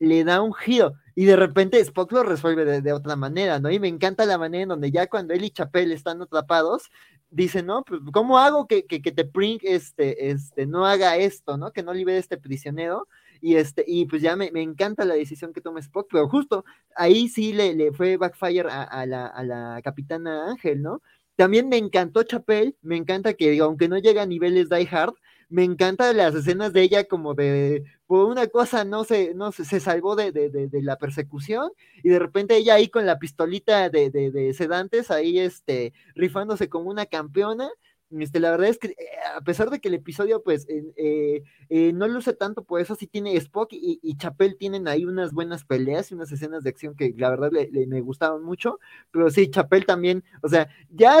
le 0.00 0.24
da 0.24 0.40
un 0.40 0.54
giro 0.54 0.94
y 1.14 1.26
de 1.26 1.36
repente 1.36 1.78
Spock 1.80 2.10
lo 2.12 2.22
resuelve 2.22 2.80
de, 2.80 2.92
otra 2.92 3.16
manera, 3.16 3.60
¿no? 3.60 3.70
Y 3.70 3.78
me 3.78 3.88
encanta 3.88 4.24
la 4.24 4.38
manera 4.38 4.62
en 4.62 4.68
donde 4.70 4.90
ya 4.90 5.06
cuando 5.06 5.34
él 5.34 5.44
y 5.44 5.50
Chapel 5.50 5.92
están 5.92 6.22
atrapados, 6.22 6.90
dice, 7.30 7.62
¿no? 7.62 7.84
Pues, 7.84 8.00
¿cómo 8.12 8.38
hago 8.38 8.66
que, 8.66 8.86
que, 8.86 9.02
que 9.02 9.12
te 9.12 9.28
este, 9.62 10.30
este, 10.30 10.66
no 10.66 10.86
haga 10.86 11.16
esto, 11.16 11.58
¿no? 11.58 11.72
Que 11.72 11.82
no 11.82 11.92
libere 11.92 12.18
este 12.18 12.38
prisionero. 12.38 13.06
Y, 13.42 13.56
este, 13.56 13.84
y 13.86 14.06
pues 14.06 14.20
ya 14.22 14.36
me, 14.36 14.50
me, 14.50 14.62
encanta 14.62 15.04
la 15.04 15.14
decisión 15.14 15.52
que 15.52 15.62
toma 15.62 15.80
Spock, 15.80 16.08
pero 16.10 16.28
justo 16.28 16.64
ahí 16.94 17.28
sí 17.28 17.54
le, 17.54 17.74
le 17.74 17.92
fue 17.92 18.18
backfire 18.18 18.68
a, 18.68 18.82
a, 18.82 19.06
la, 19.06 19.26
a 19.26 19.42
la 19.44 19.80
capitana 19.82 20.50
Ángel, 20.50 20.82
¿no? 20.82 21.00
También 21.40 21.70
me 21.70 21.78
encantó 21.78 22.22
Chapel, 22.22 22.76
me 22.82 22.98
encanta 22.98 23.32
que, 23.32 23.58
aunque 23.60 23.88
no 23.88 23.96
llega 23.96 24.20
a 24.20 24.26
niveles 24.26 24.68
Die 24.68 24.86
Hard, 24.90 25.14
me 25.48 25.64
encantan 25.64 26.18
las 26.18 26.34
escenas 26.34 26.74
de 26.74 26.82
ella 26.82 27.04
como 27.04 27.32
de, 27.32 27.82
por 28.06 28.26
una 28.26 28.46
cosa 28.48 28.84
no 28.84 29.04
se, 29.04 29.32
no 29.32 29.50
se, 29.50 29.80
salvó 29.80 30.16
de, 30.16 30.32
de, 30.32 30.50
de, 30.50 30.82
la 30.82 30.98
persecución 30.98 31.70
y 32.02 32.10
de 32.10 32.18
repente 32.18 32.58
ella 32.58 32.74
ahí 32.74 32.88
con 32.88 33.06
la 33.06 33.18
pistolita 33.18 33.88
de, 33.88 34.10
de, 34.10 34.52
sedantes, 34.52 35.10
ahí 35.10 35.38
este, 35.38 35.94
rifándose 36.14 36.68
como 36.68 36.90
una 36.90 37.06
campeona 37.06 37.70
este, 38.18 38.40
la 38.40 38.50
verdad 38.50 38.68
es 38.68 38.78
que 38.78 38.88
eh, 38.88 38.96
a 39.36 39.40
pesar 39.40 39.70
de 39.70 39.80
que 39.80 39.88
el 39.88 39.94
episodio, 39.94 40.42
pues, 40.42 40.66
eh, 40.68 41.42
eh, 41.68 41.92
no 41.92 42.08
luce 42.08 42.32
tanto, 42.32 42.64
por 42.64 42.80
eso 42.80 42.94
sí 42.94 43.06
tiene 43.06 43.36
Spock 43.36 43.72
y, 43.72 44.00
y, 44.02 44.16
Chapel 44.16 44.56
tienen 44.56 44.88
ahí 44.88 45.04
unas 45.04 45.32
buenas 45.32 45.64
peleas 45.64 46.10
y 46.10 46.14
unas 46.14 46.32
escenas 46.32 46.64
de 46.64 46.70
acción 46.70 46.96
que 46.96 47.14
la 47.16 47.30
verdad 47.30 47.50
le, 47.52 47.86
me 47.86 48.00
gustaban 48.00 48.42
mucho, 48.42 48.80
pero 49.10 49.30
sí, 49.30 49.48
Chapel 49.50 49.86
también, 49.86 50.24
o 50.42 50.48
sea, 50.48 50.68
ya, 50.90 51.18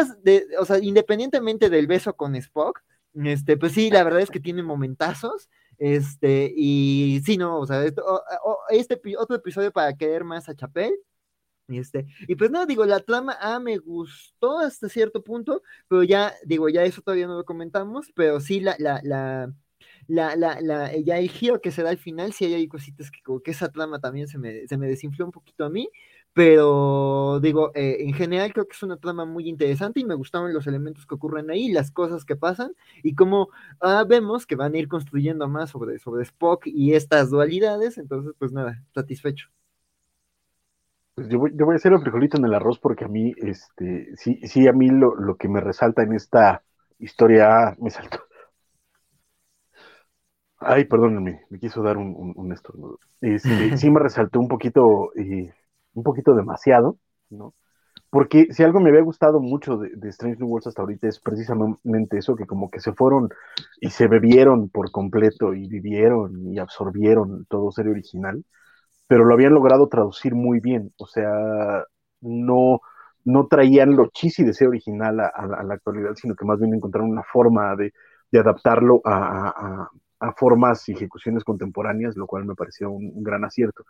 o 0.58 0.64
sea, 0.64 0.78
independientemente 0.78 1.70
del 1.70 1.86
beso 1.86 2.16
con 2.16 2.34
Spock, 2.34 2.82
este, 3.14 3.56
pues 3.56 3.72
sí, 3.72 3.90
la 3.90 4.04
verdad 4.04 4.20
es 4.20 4.30
que 4.30 4.40
tiene 4.40 4.62
momentazos, 4.62 5.48
este, 5.78 6.52
y 6.54 7.22
sí, 7.24 7.36
no, 7.36 7.58
o 7.58 7.66
sea, 7.66 7.84
este, 8.70 9.00
otro 9.16 9.36
episodio 9.36 9.72
para 9.72 9.96
querer 9.96 10.24
más 10.24 10.48
a 10.48 10.54
Chapel, 10.54 10.94
y, 11.70 11.78
este, 11.78 12.06
y 12.28 12.34
pues 12.36 12.50
no, 12.50 12.66
digo, 12.66 12.84
la 12.86 13.00
trama 13.00 13.36
A 13.40 13.60
me 13.60 13.78
gustó 13.78 14.58
hasta 14.58 14.88
cierto 14.88 15.22
punto, 15.24 15.62
pero 15.88 16.02
ya, 16.02 16.34
digo, 16.44 16.68
ya 16.68 16.84
eso 16.84 17.02
todavía 17.02 17.26
no 17.26 17.36
lo 17.36 17.44
comentamos, 17.44 18.10
pero 18.14 18.40
sí 18.40 18.60
la, 18.60 18.76
la, 18.78 19.00
la, 19.02 19.52
la, 20.08 20.36
la, 20.36 20.60
la 20.60 20.96
ya 20.98 21.18
el 21.18 21.30
giro 21.30 21.60
que 21.60 21.70
se 21.70 21.82
da 21.82 21.90
al 21.90 21.98
final, 21.98 22.32
sí 22.32 22.44
hay 22.46 22.68
cositas 22.68 23.10
que 23.10 23.22
como 23.22 23.40
que 23.40 23.52
esa 23.52 23.70
trama 23.70 24.00
también 24.00 24.28
se 24.28 24.38
me, 24.38 24.66
se 24.66 24.76
me 24.78 24.88
desinfló 24.88 25.24
un 25.26 25.32
poquito 25.32 25.64
a 25.64 25.70
mí, 25.70 25.88
pero 26.32 27.40
digo, 27.40 27.72
eh, 27.74 27.98
en 28.00 28.14
general 28.14 28.52
creo 28.52 28.66
que 28.66 28.74
es 28.74 28.82
una 28.82 28.96
trama 28.98 29.24
muy 29.24 29.48
interesante 29.48 30.00
y 30.00 30.04
me 30.04 30.14
gustaban 30.14 30.52
los 30.54 30.66
elementos 30.66 31.06
que 31.06 31.14
ocurren 31.14 31.50
ahí, 31.50 31.70
las 31.72 31.90
cosas 31.90 32.24
que 32.24 32.36
pasan 32.36 32.72
y 33.02 33.14
cómo 33.14 33.48
ah, 33.80 34.04
vemos 34.08 34.46
que 34.46 34.56
van 34.56 34.74
a 34.74 34.78
ir 34.78 34.88
construyendo 34.88 35.48
más 35.48 35.70
sobre, 35.70 35.98
sobre 35.98 36.22
Spock 36.24 36.66
y 36.66 36.94
estas 36.94 37.30
dualidades, 37.30 37.98
entonces 37.98 38.32
pues 38.38 38.52
nada, 38.52 38.84
satisfecho. 38.94 39.48
Pues 41.20 41.28
yo 41.28 41.38
voy, 41.38 41.74
a 41.74 41.76
hacer 41.76 41.92
el 41.92 42.00
frijolito 42.00 42.38
en 42.38 42.46
el 42.46 42.54
arroz 42.54 42.78
porque 42.78 43.04
a 43.04 43.08
mí, 43.08 43.34
este, 43.36 44.08
sí, 44.16 44.40
sí, 44.44 44.66
a 44.66 44.72
mí 44.72 44.88
lo, 44.88 45.36
que 45.36 45.48
me 45.50 45.60
resalta 45.60 46.02
en 46.02 46.14
esta 46.14 46.62
historia, 46.98 47.76
me 47.78 47.90
saltó. 47.90 48.20
Ay, 50.56 50.86
perdónenme, 50.86 51.42
me 51.50 51.58
quiso 51.58 51.82
dar 51.82 51.98
un, 51.98 52.32
un, 52.34 52.52
estornudo. 52.54 52.98
Este, 53.20 53.76
sí 53.76 53.90
me 53.90 54.00
resaltó 54.00 54.40
un 54.40 54.48
poquito, 54.48 55.12
eh, 55.14 55.52
un 55.92 56.02
poquito 56.02 56.34
demasiado, 56.34 56.96
¿no? 57.28 57.52
Porque 58.08 58.46
si 58.54 58.62
algo 58.62 58.80
me 58.80 58.88
había 58.88 59.02
gustado 59.02 59.40
mucho 59.40 59.76
de, 59.76 59.90
de, 59.96 60.08
Strange 60.08 60.38
New 60.38 60.48
Worlds 60.48 60.68
hasta 60.68 60.80
ahorita 60.80 61.06
es 61.06 61.20
precisamente 61.20 62.16
eso, 62.16 62.34
que 62.34 62.46
como 62.46 62.70
que 62.70 62.80
se 62.80 62.94
fueron 62.94 63.28
y 63.78 63.90
se 63.90 64.08
bebieron 64.08 64.70
por 64.70 64.90
completo 64.90 65.52
y 65.52 65.68
vivieron 65.68 66.50
y 66.50 66.58
absorbieron 66.58 67.44
todo 67.44 67.72
serie 67.72 67.92
original 67.92 68.42
pero 69.10 69.24
lo 69.24 69.34
habían 69.34 69.54
logrado 69.54 69.88
traducir 69.88 70.36
muy 70.36 70.60
bien, 70.60 70.92
o 70.96 71.04
sea, 71.04 71.84
no, 72.20 72.80
no 73.24 73.48
traían 73.48 73.96
lo 73.96 74.06
chisi 74.10 74.44
de 74.44 74.54
ser 74.54 74.68
original 74.68 75.18
a, 75.18 75.64
la 75.64 75.74
actualidad, 75.74 76.14
sino 76.14 76.36
que 76.36 76.44
más 76.44 76.60
bien 76.60 76.74
encontraron 76.74 77.10
una 77.10 77.24
forma 77.24 77.74
de, 77.74 77.92
adaptarlo 78.38 79.02
a, 79.04 79.90
formas 80.36 80.88
y 80.88 80.92
ejecuciones 80.92 81.42
contemporáneas, 81.42 82.16
lo 82.16 82.28
cual 82.28 82.44
me 82.44 82.54
pareció 82.54 82.88
un, 82.92 83.24
gran 83.24 83.44
acierto. 83.44 83.84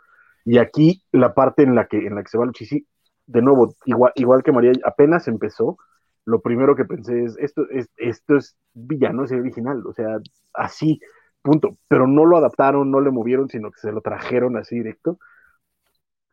Y 0.46 0.56
aquí 0.56 1.02
la 1.12 1.34
parte 1.34 1.64
en 1.64 1.74
la 1.74 1.86
que, 1.86 1.98
en 1.98 2.14
la 2.14 2.22
que 2.22 2.30
se 2.30 2.38
va 2.38 2.46
lo 2.46 2.52
chisi, 2.52 2.86
de 3.26 3.42
nuevo, 3.42 3.74
igual, 3.84 4.12
igual 4.14 4.42
que 4.42 4.52
María, 4.52 4.72
apenas 4.86 5.28
empezó, 5.28 5.76
lo 6.24 6.40
primero 6.40 6.74
que 6.74 6.86
pensé 6.86 7.24
es, 7.24 7.36
esto 7.36 7.68
es, 7.68 7.90
esto 7.98 8.38
es 8.38 8.56
villano, 8.72 9.24
es 9.24 9.32
original, 9.32 9.86
o 9.86 9.92
sea, 9.92 10.16
así, 10.54 10.98
punto. 11.42 11.76
Pero 11.88 12.06
no 12.06 12.26
lo 12.26 12.36
adaptaron, 12.36 12.90
no 12.90 13.00
le 13.00 13.10
movieron, 13.10 13.48
sino 13.48 13.70
que 13.70 13.80
se 13.80 13.92
lo 13.92 14.00
trajeron 14.00 14.56
así 14.56 14.76
directo. 14.76 15.18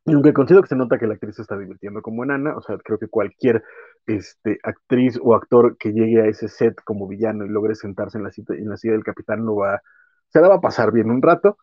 Y 0.05 0.13
aunque 0.13 0.31
considero 0.33 0.61
que 0.61 0.69
se 0.69 0.75
nota 0.77 0.97
que 0.97 1.05
la 1.05 1.15
actriz 1.15 1.35
se 1.35 1.41
está 1.41 1.57
divirtiendo 1.57 2.01
como 2.01 2.23
enana, 2.23 2.55
o 2.55 2.61
sea, 2.61 2.77
creo 2.77 2.97
que 2.97 3.09
cualquier 3.09 3.63
este, 4.05 4.57
actriz 4.63 5.19
o 5.21 5.35
actor 5.35 5.77
que 5.77 5.91
llegue 5.91 6.21
a 6.21 6.27
ese 6.27 6.47
set 6.47 6.81
como 6.85 7.07
villano 7.07 7.45
y 7.45 7.49
logre 7.49 7.75
sentarse 7.75 8.17
en 8.17 8.23
la, 8.23 8.31
cita, 8.31 8.53
en 8.53 8.69
la 8.69 8.77
silla 8.77 8.93
del 8.93 9.03
capitán, 9.03 9.43
no 9.43 9.57
va, 9.57 9.81
se 10.29 10.39
la 10.39 10.47
va 10.47 10.55
a 10.55 10.61
pasar 10.61 10.93
bien 10.93 11.11
un 11.11 11.21
rato, 11.21 11.57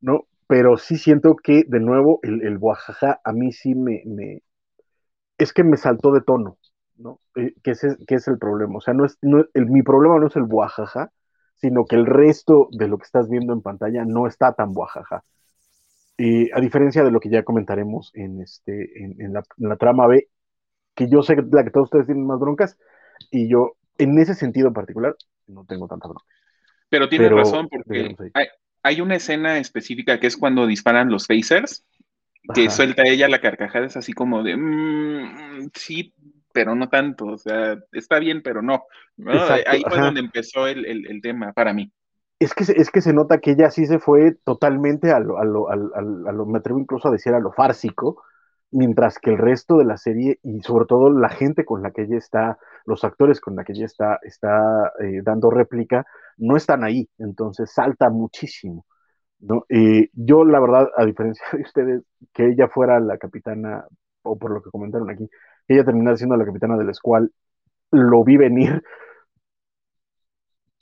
¿no? 0.00 0.26
Pero 0.46 0.76
sí 0.76 0.98
siento 0.98 1.36
que, 1.36 1.64
de 1.66 1.80
nuevo, 1.80 2.20
el, 2.22 2.42
el 2.42 2.58
a 3.24 3.32
mí 3.32 3.52
sí 3.52 3.74
me, 3.74 4.02
es 5.38 5.52
que 5.54 5.64
me 5.64 5.78
saltó 5.78 6.12
de 6.12 6.20
tono, 6.20 6.58
¿no? 6.96 7.20
Eh, 7.34 7.54
que, 7.62 7.70
es 7.72 8.28
el 8.28 8.38
problema. 8.38 8.76
O 8.76 8.80
sea, 8.80 8.94
no 8.94 9.06
es, 9.06 9.16
no, 9.22 9.44
el, 9.54 9.66
mi 9.66 9.82
problema 9.82 10.18
no 10.18 10.26
es 10.26 10.36
el 10.36 10.44
buajaja, 10.44 11.12
sino 11.56 11.86
que 11.86 11.96
el 11.96 12.06
resto 12.06 12.68
de 12.72 12.88
lo 12.88 12.98
que 12.98 13.04
estás 13.04 13.28
viendo 13.28 13.52
en 13.52 13.62
pantalla 13.62 14.04
no 14.04 14.26
está 14.26 14.52
tan 14.52 14.72
buajaja. 14.72 15.24
Y 16.18 16.50
a 16.52 16.60
diferencia 16.60 17.04
de 17.04 17.10
lo 17.10 17.20
que 17.20 17.28
ya 17.28 17.42
comentaremos 17.42 18.10
en, 18.14 18.40
este, 18.40 19.02
en, 19.02 19.32
la, 19.32 19.76
trama 19.76 20.06
B, 20.06 20.28
que 20.94 21.08
yo 21.08 21.22
sé 21.22 21.36
que 21.36 21.44
la 21.50 21.64
que 21.64 21.70
todos 21.70 21.86
ustedes 21.86 22.06
tienen 22.06 22.26
más 22.26 22.38
broncas, 22.38 22.78
y 23.30 23.48
yo 23.48 23.76
en 23.98 24.18
ese 24.18 24.34
sentido 24.34 24.68
en 24.68 24.74
particular 24.74 25.14
no 25.46 25.64
tengo 25.64 25.88
tanta 25.88 26.08
bronca. 26.08 26.24
Pero 26.88 27.08
tienes 27.08 27.32
razón, 27.32 27.68
porque 27.68 28.14
hay, 28.82 29.00
una 29.00 29.16
escena 29.16 29.58
específica 29.58 30.20
que 30.20 30.28
es 30.28 30.36
cuando 30.36 30.66
disparan 30.66 31.10
los 31.10 31.26
phasers, 31.26 31.84
que 32.54 32.70
suelta 32.70 33.02
ella 33.02 33.28
la 33.28 33.40
carcajada, 33.40 33.86
es 33.86 33.96
así 33.96 34.12
como 34.12 34.42
de, 34.42 34.56
mm, 34.56 35.70
sí, 35.74 36.14
pero 36.56 36.74
no 36.74 36.88
tanto, 36.88 37.26
o 37.26 37.36
sea, 37.36 37.76
está 37.92 38.18
bien, 38.18 38.40
pero 38.42 38.62
no. 38.62 38.84
Ahí 39.66 39.82
fue 39.86 40.00
donde 40.00 40.20
empezó 40.20 40.66
el, 40.66 40.86
el, 40.86 41.20
tema 41.20 41.52
para 41.52 41.74
mí. 41.74 41.92
Es 42.38 42.54
que, 42.54 42.64
es 42.64 42.90
que 42.90 43.02
se 43.02 43.12
nota 43.12 43.40
que 43.40 43.50
ella 43.50 43.70
sí 43.70 43.84
se 43.84 43.98
fue 43.98 44.38
totalmente 44.42 45.12
a 45.12 45.20
lo, 45.20 45.36
a 45.36 45.44
lo, 45.44 45.68
a 45.68 45.76
lo, 45.76 46.46
me 46.46 46.56
atrevo 46.56 46.78
incluso 46.78 47.08
a 47.08 47.10
decir 47.10 47.34
a 47.34 47.40
lo 47.40 47.52
fársico, 47.52 48.22
mientras 48.70 49.18
que 49.18 49.32
el 49.32 49.36
resto 49.36 49.76
de 49.76 49.84
la 49.84 49.98
serie 49.98 50.40
y 50.42 50.62
sobre 50.62 50.86
todo 50.86 51.10
la 51.10 51.28
gente 51.28 51.66
con 51.66 51.82
la 51.82 51.90
que 51.90 52.04
ella 52.04 52.16
está, 52.16 52.58
los 52.86 53.04
actores 53.04 53.38
con 53.38 53.54
la 53.54 53.62
que 53.62 53.74
ella 53.74 53.84
está, 53.84 54.18
está 54.22 54.94
eh, 55.00 55.20
dando 55.22 55.50
réplica, 55.50 56.06
no 56.38 56.56
están 56.56 56.84
ahí, 56.84 57.06
entonces 57.18 57.70
salta 57.70 58.08
muchísimo. 58.08 58.86
¿no? 59.40 59.66
Eh, 59.68 60.08
yo, 60.14 60.42
la 60.46 60.58
verdad, 60.58 60.88
a 60.96 61.04
diferencia 61.04 61.44
de 61.52 61.60
ustedes, 61.60 62.02
que 62.32 62.48
ella 62.48 62.68
fuera 62.68 62.98
la 62.98 63.18
capitana, 63.18 63.84
o 64.22 64.38
por 64.38 64.52
lo 64.52 64.62
que 64.62 64.70
comentaron 64.70 65.10
aquí, 65.10 65.28
ella 65.68 65.84
terminara 65.84 66.16
siendo 66.16 66.36
la 66.36 66.44
capitana 66.44 66.76
del 66.76 66.88
la 66.90 67.32
lo 67.90 68.24
vi 68.24 68.36
venir, 68.36 68.82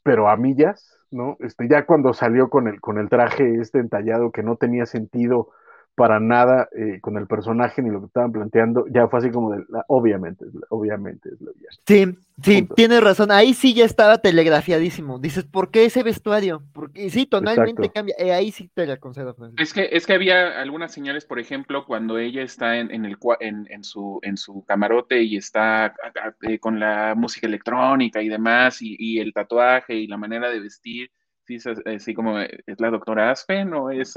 pero 0.03 0.28
a 0.28 0.37
millas, 0.37 0.99
¿no? 1.11 1.37
Este, 1.41 1.68
ya 1.68 1.87
cuando 1.87 2.12
salió 2.12 2.51
con 2.51 2.68
el, 2.68 2.80
con 2.80 2.99
el 2.99 3.09
traje 3.09 3.61
este 3.61 3.78
entallado 3.78 4.30
que 4.30 4.43
no 4.43 4.57
tenía 4.57 4.87
sentido 4.87 5.51
para 5.95 6.18
nada 6.18 6.68
eh, 6.76 6.99
con 7.01 7.16
el 7.16 7.26
personaje 7.26 7.80
ni 7.80 7.90
lo 7.90 8.01
que 8.01 8.07
estaban 8.07 8.32
planteando, 8.32 8.86
ya 8.88 9.07
fue 9.09 9.20
así 9.20 9.30
como 9.30 9.53
de, 9.53 9.64
obviamente, 9.86 10.45
obviamente 10.68 11.28
es 11.32 11.40
la 11.40 11.53
Sí, 11.86 12.16
sí, 12.42 12.68
tienes 12.74 13.03
razón, 13.03 13.30
ahí 13.30 13.55
sí 13.55 13.74
ya 13.74 13.84
estaba 13.84 14.18
telegrafiadísimo. 14.18 15.18
Dices, 15.18 15.45
¿por 15.45 15.70
qué 15.70 15.84
ese 15.84 16.03
vestuario? 16.03 16.62
Porque 16.72 17.11
sí, 17.11 17.26
tonalmente 17.26 17.90
cambia, 17.90 18.14
eh, 18.18 18.32
ahí 18.32 18.51
sí 18.51 18.70
te 18.74 18.86
la 18.86 18.97
concedo. 18.97 19.36
Es 19.57 19.72
que, 19.72 19.88
es 19.92 20.07
que 20.07 20.14
había 20.14 20.61
algunas 20.61 20.92
señales, 20.92 21.24
por 21.24 21.38
ejemplo, 21.38 21.84
cuando 21.86 22.18
ella 22.18 22.42
está 22.42 22.78
en, 22.78 22.90
en 22.90 23.05
el, 23.05 23.16
en, 23.40 23.66
en, 23.70 23.84
su, 23.84 24.18
en 24.22 24.36
su 24.36 24.64
camarote 24.64 25.22
y 25.22 25.36
está 25.36 25.95
eh, 26.42 26.59
con 26.59 26.80
la 26.80 27.14
música 27.16 27.47
electrónica 27.47 28.20
y 28.20 28.28
demás, 28.28 28.82
y, 28.82 28.97
y 28.99 29.20
el 29.20 29.32
tatuaje 29.32 29.95
y 29.95 30.07
la 30.07 30.16
manera 30.16 30.51
de 30.51 30.61
vestir 30.61 31.11
sí, 31.47 31.59
así 31.86 32.14
como 32.14 32.38
eh, 32.40 32.62
es 32.66 32.80
la 32.80 32.90
doctora 32.90 33.30
Aspen 33.30 33.72
o 33.74 33.90
es, 33.90 34.14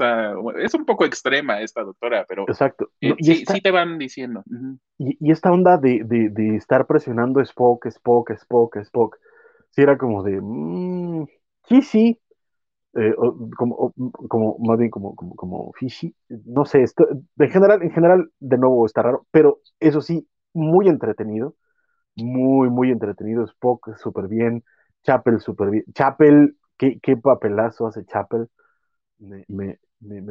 es 0.58 0.74
un 0.74 0.84
poco 0.84 1.04
extrema 1.04 1.60
esta 1.60 1.82
doctora, 1.82 2.24
pero 2.28 2.44
Exacto. 2.48 2.90
Eh, 3.00 3.14
sí, 3.20 3.60
te 3.60 3.70
van 3.70 3.98
diciendo. 3.98 4.42
y, 4.98 5.30
esta 5.30 5.52
onda 5.52 5.76
de, 5.76 6.02
de, 6.04 6.56
estar 6.56 6.86
presionando 6.86 7.40
Spock, 7.40 7.86
Spock, 7.86 8.30
Spock, 8.30 8.76
Spock, 8.76 9.16
sí 9.70 9.82
era 9.82 9.96
como 9.98 10.22
de, 10.22 10.40
mmm, 10.40 11.26
sí, 11.68 11.82
sí, 11.82 12.20
eh, 12.94 13.14
como, 13.56 13.92
como, 14.28 14.58
más 14.58 14.78
bien 14.78 14.90
como, 14.90 15.14
como, 15.14 15.36
como 15.36 15.72
fishy, 15.74 16.14
no 16.28 16.64
sé, 16.64 16.82
esto, 16.82 17.06
de 17.36 17.48
general, 17.48 17.82
en 17.82 17.90
general, 17.90 18.30
de 18.40 18.58
nuevo 18.58 18.86
está 18.86 19.02
raro, 19.02 19.26
pero 19.30 19.60
eso 19.78 20.00
sí, 20.00 20.26
muy 20.52 20.88
entretenido, 20.88 21.54
muy, 22.16 22.70
muy 22.70 22.90
entretenido, 22.90 23.44
Spock 23.44 23.96
súper 23.98 24.28
bien, 24.28 24.64
Chapel 25.04 25.40
súper 25.40 25.70
bien, 25.70 25.84
Chapel 25.94 26.56
qué, 26.78 27.16
papelazo 27.16 27.86
hace 27.86 28.04
Chapel. 28.06 28.48
Me, 29.18 29.78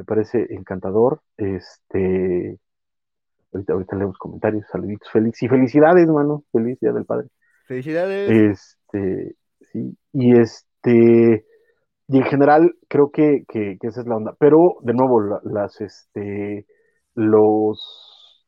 parece 0.05 0.47
encantador. 0.49 1.21
Este, 1.35 2.57
ahorita, 3.53 3.73
ahorita 3.73 3.95
leemos 3.95 4.17
comentarios, 4.17 4.65
saluditos, 4.71 5.11
feliz 5.11 5.41
y 5.43 5.47
felicidades, 5.47 6.07
mano, 6.07 6.43
feliz 6.51 6.79
día 6.79 6.93
del 6.93 7.05
padre. 7.05 7.27
Felicidades. 7.67 8.31
Este, 8.31 9.35
sí, 9.71 9.97
y 10.13 10.39
este, 10.39 11.45
y 12.07 12.17
en 12.17 12.23
general 12.23 12.75
creo 12.87 13.11
que, 13.11 13.43
esa 13.81 14.01
es 14.01 14.07
la 14.07 14.15
onda. 14.15 14.35
Pero, 14.39 14.77
de 14.81 14.93
nuevo, 14.93 15.21
las, 15.43 15.81
este, 15.81 16.65
los, 17.15 18.47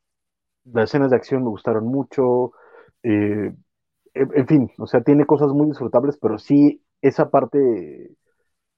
las 0.64 0.90
escenas 0.90 1.10
de 1.10 1.18
acción 1.18 1.44
me 1.44 1.50
gustaron 1.50 1.86
mucho. 1.86 2.54
Eh, 3.04 3.54
en, 4.14 4.48
fin, 4.48 4.72
o 4.78 4.88
sea, 4.88 5.02
tiene 5.02 5.26
cosas 5.26 5.50
muy 5.50 5.68
disfrutables, 5.68 6.18
pero 6.22 6.38
sí 6.38 6.82
esa 7.02 7.30
parte 7.30 8.16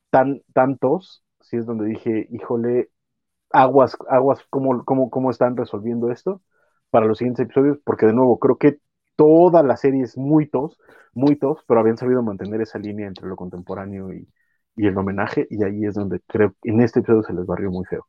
tan, 0.09 0.41
tantos, 0.53 1.23
si 1.41 1.57
es 1.57 1.65
donde 1.65 1.85
dije, 1.87 2.27
híjole, 2.31 2.91
aguas, 3.51 3.97
aguas, 4.09 4.39
¿cómo, 4.49 4.83
cómo, 4.85 5.09
cómo 5.09 5.31
están 5.31 5.57
resolviendo 5.57 6.11
esto 6.11 6.41
para 6.89 7.05
los 7.05 7.17
siguientes 7.19 7.45
episodios? 7.45 7.79
Porque 7.83 8.05
de 8.07 8.13
nuevo, 8.13 8.39
creo 8.39 8.57
que 8.57 8.79
toda 9.15 9.63
la 9.63 9.77
serie 9.77 10.03
es 10.03 10.17
muy 10.17 10.47
tos, 10.49 10.77
muy 11.13 11.35
tos, 11.37 11.59
pero 11.67 11.79
habían 11.79 11.97
sabido 11.97 12.23
mantener 12.23 12.61
esa 12.61 12.79
línea 12.79 13.07
entre 13.07 13.27
lo 13.27 13.35
contemporáneo 13.35 14.13
y, 14.13 14.27
el 14.77 14.97
homenaje, 14.97 15.47
y 15.51 15.63
ahí 15.63 15.85
es 15.85 15.93
donde 15.93 16.21
creo 16.27 16.55
en 16.63 16.81
este 16.81 17.01
episodio 17.01 17.23
se 17.23 17.33
les 17.33 17.45
barrió 17.45 17.69
muy 17.71 17.85
feo. 17.85 18.07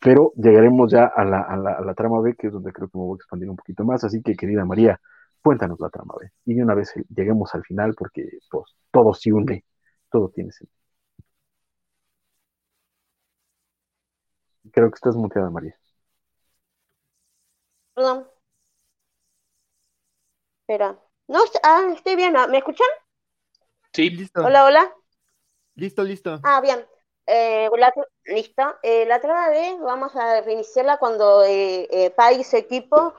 Pero 0.00 0.32
llegaremos 0.36 0.92
ya 0.92 1.06
a 1.06 1.24
la, 1.24 1.40
a 1.42 1.56
la, 1.56 1.72
a 1.74 1.80
la 1.82 1.94
trama 1.94 2.20
B, 2.20 2.34
que 2.36 2.48
es 2.48 2.52
donde 2.52 2.72
creo 2.72 2.88
que 2.88 2.98
me 2.98 3.04
voy 3.04 3.16
a 3.16 3.18
expandir 3.18 3.50
un 3.50 3.56
poquito 3.56 3.84
más, 3.84 4.04
así 4.04 4.22
que 4.22 4.34
querida 4.36 4.64
María, 4.64 5.00
cuéntanos 5.42 5.78
la 5.80 5.90
trama, 5.90 6.14
¿ve? 6.20 6.30
Y 6.46 6.60
una 6.60 6.74
vez 6.74 6.92
lleguemos 7.14 7.54
al 7.54 7.64
final, 7.64 7.94
porque 7.94 8.38
pues, 8.50 8.76
todo 8.90 9.12
se 9.14 9.32
une, 9.32 9.64
todo 10.10 10.30
tiene 10.30 10.52
sentido. 10.52 10.82
Creo 14.72 14.90
que 14.90 14.94
estás 14.94 15.16
muteada, 15.16 15.50
María. 15.50 15.76
Perdón. 17.94 18.28
Espera. 20.60 20.98
No, 21.28 21.40
ah, 21.62 21.90
estoy 21.94 22.16
bien. 22.16 22.34
¿Me 22.50 22.58
escuchan? 22.58 22.86
Sí, 23.92 24.10
listo. 24.10 24.44
Hola, 24.44 24.64
hola. 24.64 24.94
Listo, 25.74 26.02
listo. 26.02 26.40
Ah, 26.44 26.60
bien. 26.60 26.86
Eh, 27.26 27.68
listo. 28.24 28.76
Eh, 28.82 29.04
la 29.06 29.20
trama 29.20 29.50
B, 29.50 29.78
vamos 29.80 30.14
a 30.16 30.40
reiniciarla 30.40 30.98
cuando 30.98 31.42
eh, 31.44 31.88
eh 31.90 32.10
Pai 32.10 32.40
y 32.40 32.44
su 32.44 32.56
equipo 32.56 33.14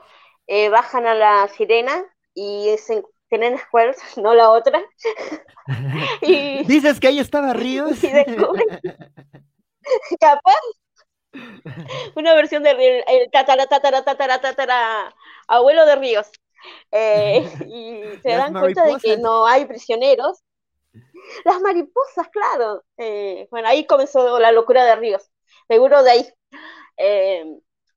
eh, 0.46 0.68
bajan 0.68 1.06
a 1.06 1.14
la 1.14 1.48
sirena 1.48 2.04
y 2.34 2.76
tienen 3.28 3.58
Squares, 3.58 3.98
no 4.16 4.34
la 4.34 4.50
otra. 4.50 4.82
Dices 6.22 7.00
que 7.00 7.08
ahí 7.08 7.18
estaba 7.18 7.52
Ríos. 7.52 7.98
Y 10.10 10.16
capaz 10.16 10.54
una 12.16 12.32
versión 12.32 12.62
de 12.62 13.04
el 13.06 13.30
tatara, 13.30 13.66
tatara, 13.66 14.02
tatara, 14.02 14.40
tatara, 14.40 15.14
abuelo 15.46 15.84
de 15.84 15.96
Ríos. 15.96 16.30
Eh, 16.90 17.46
y 17.66 18.00
se 18.22 18.30
dan 18.30 18.54
cuenta 18.54 18.84
de 18.86 18.96
que 18.96 19.18
no 19.18 19.46
hay 19.46 19.66
prisioneros. 19.66 20.42
Las 21.44 21.60
mariposas, 21.60 22.28
claro. 22.30 22.82
Eh, 22.96 23.46
bueno, 23.50 23.68
ahí 23.68 23.86
comenzó 23.86 24.38
la 24.38 24.52
locura 24.52 24.86
de 24.86 24.96
Ríos, 24.96 25.30
seguro 25.68 26.02
de 26.02 26.10
ahí. 26.10 26.32
Eh, 26.96 27.44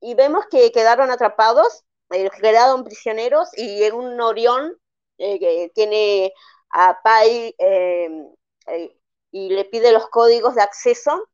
y 0.02 0.14
vemos 0.14 0.44
que 0.50 0.70
quedaron 0.72 1.10
atrapados 1.10 1.84
eh, 2.10 2.30
quedaron 2.40 2.84
prisioneros 2.84 3.48
y 3.56 3.82
en 3.84 3.94
un 3.94 4.20
Orión 4.20 4.76
eh, 5.18 5.38
que 5.38 5.70
tiene 5.74 6.32
a 6.70 7.00
Pai 7.02 7.54
em, 7.58 8.26
eh, 8.66 8.96
y 9.30 9.50
le 9.50 9.64
pide 9.66 9.92
los 9.92 10.08
códigos 10.08 10.54
de 10.54 10.62
acceso. 10.62 11.28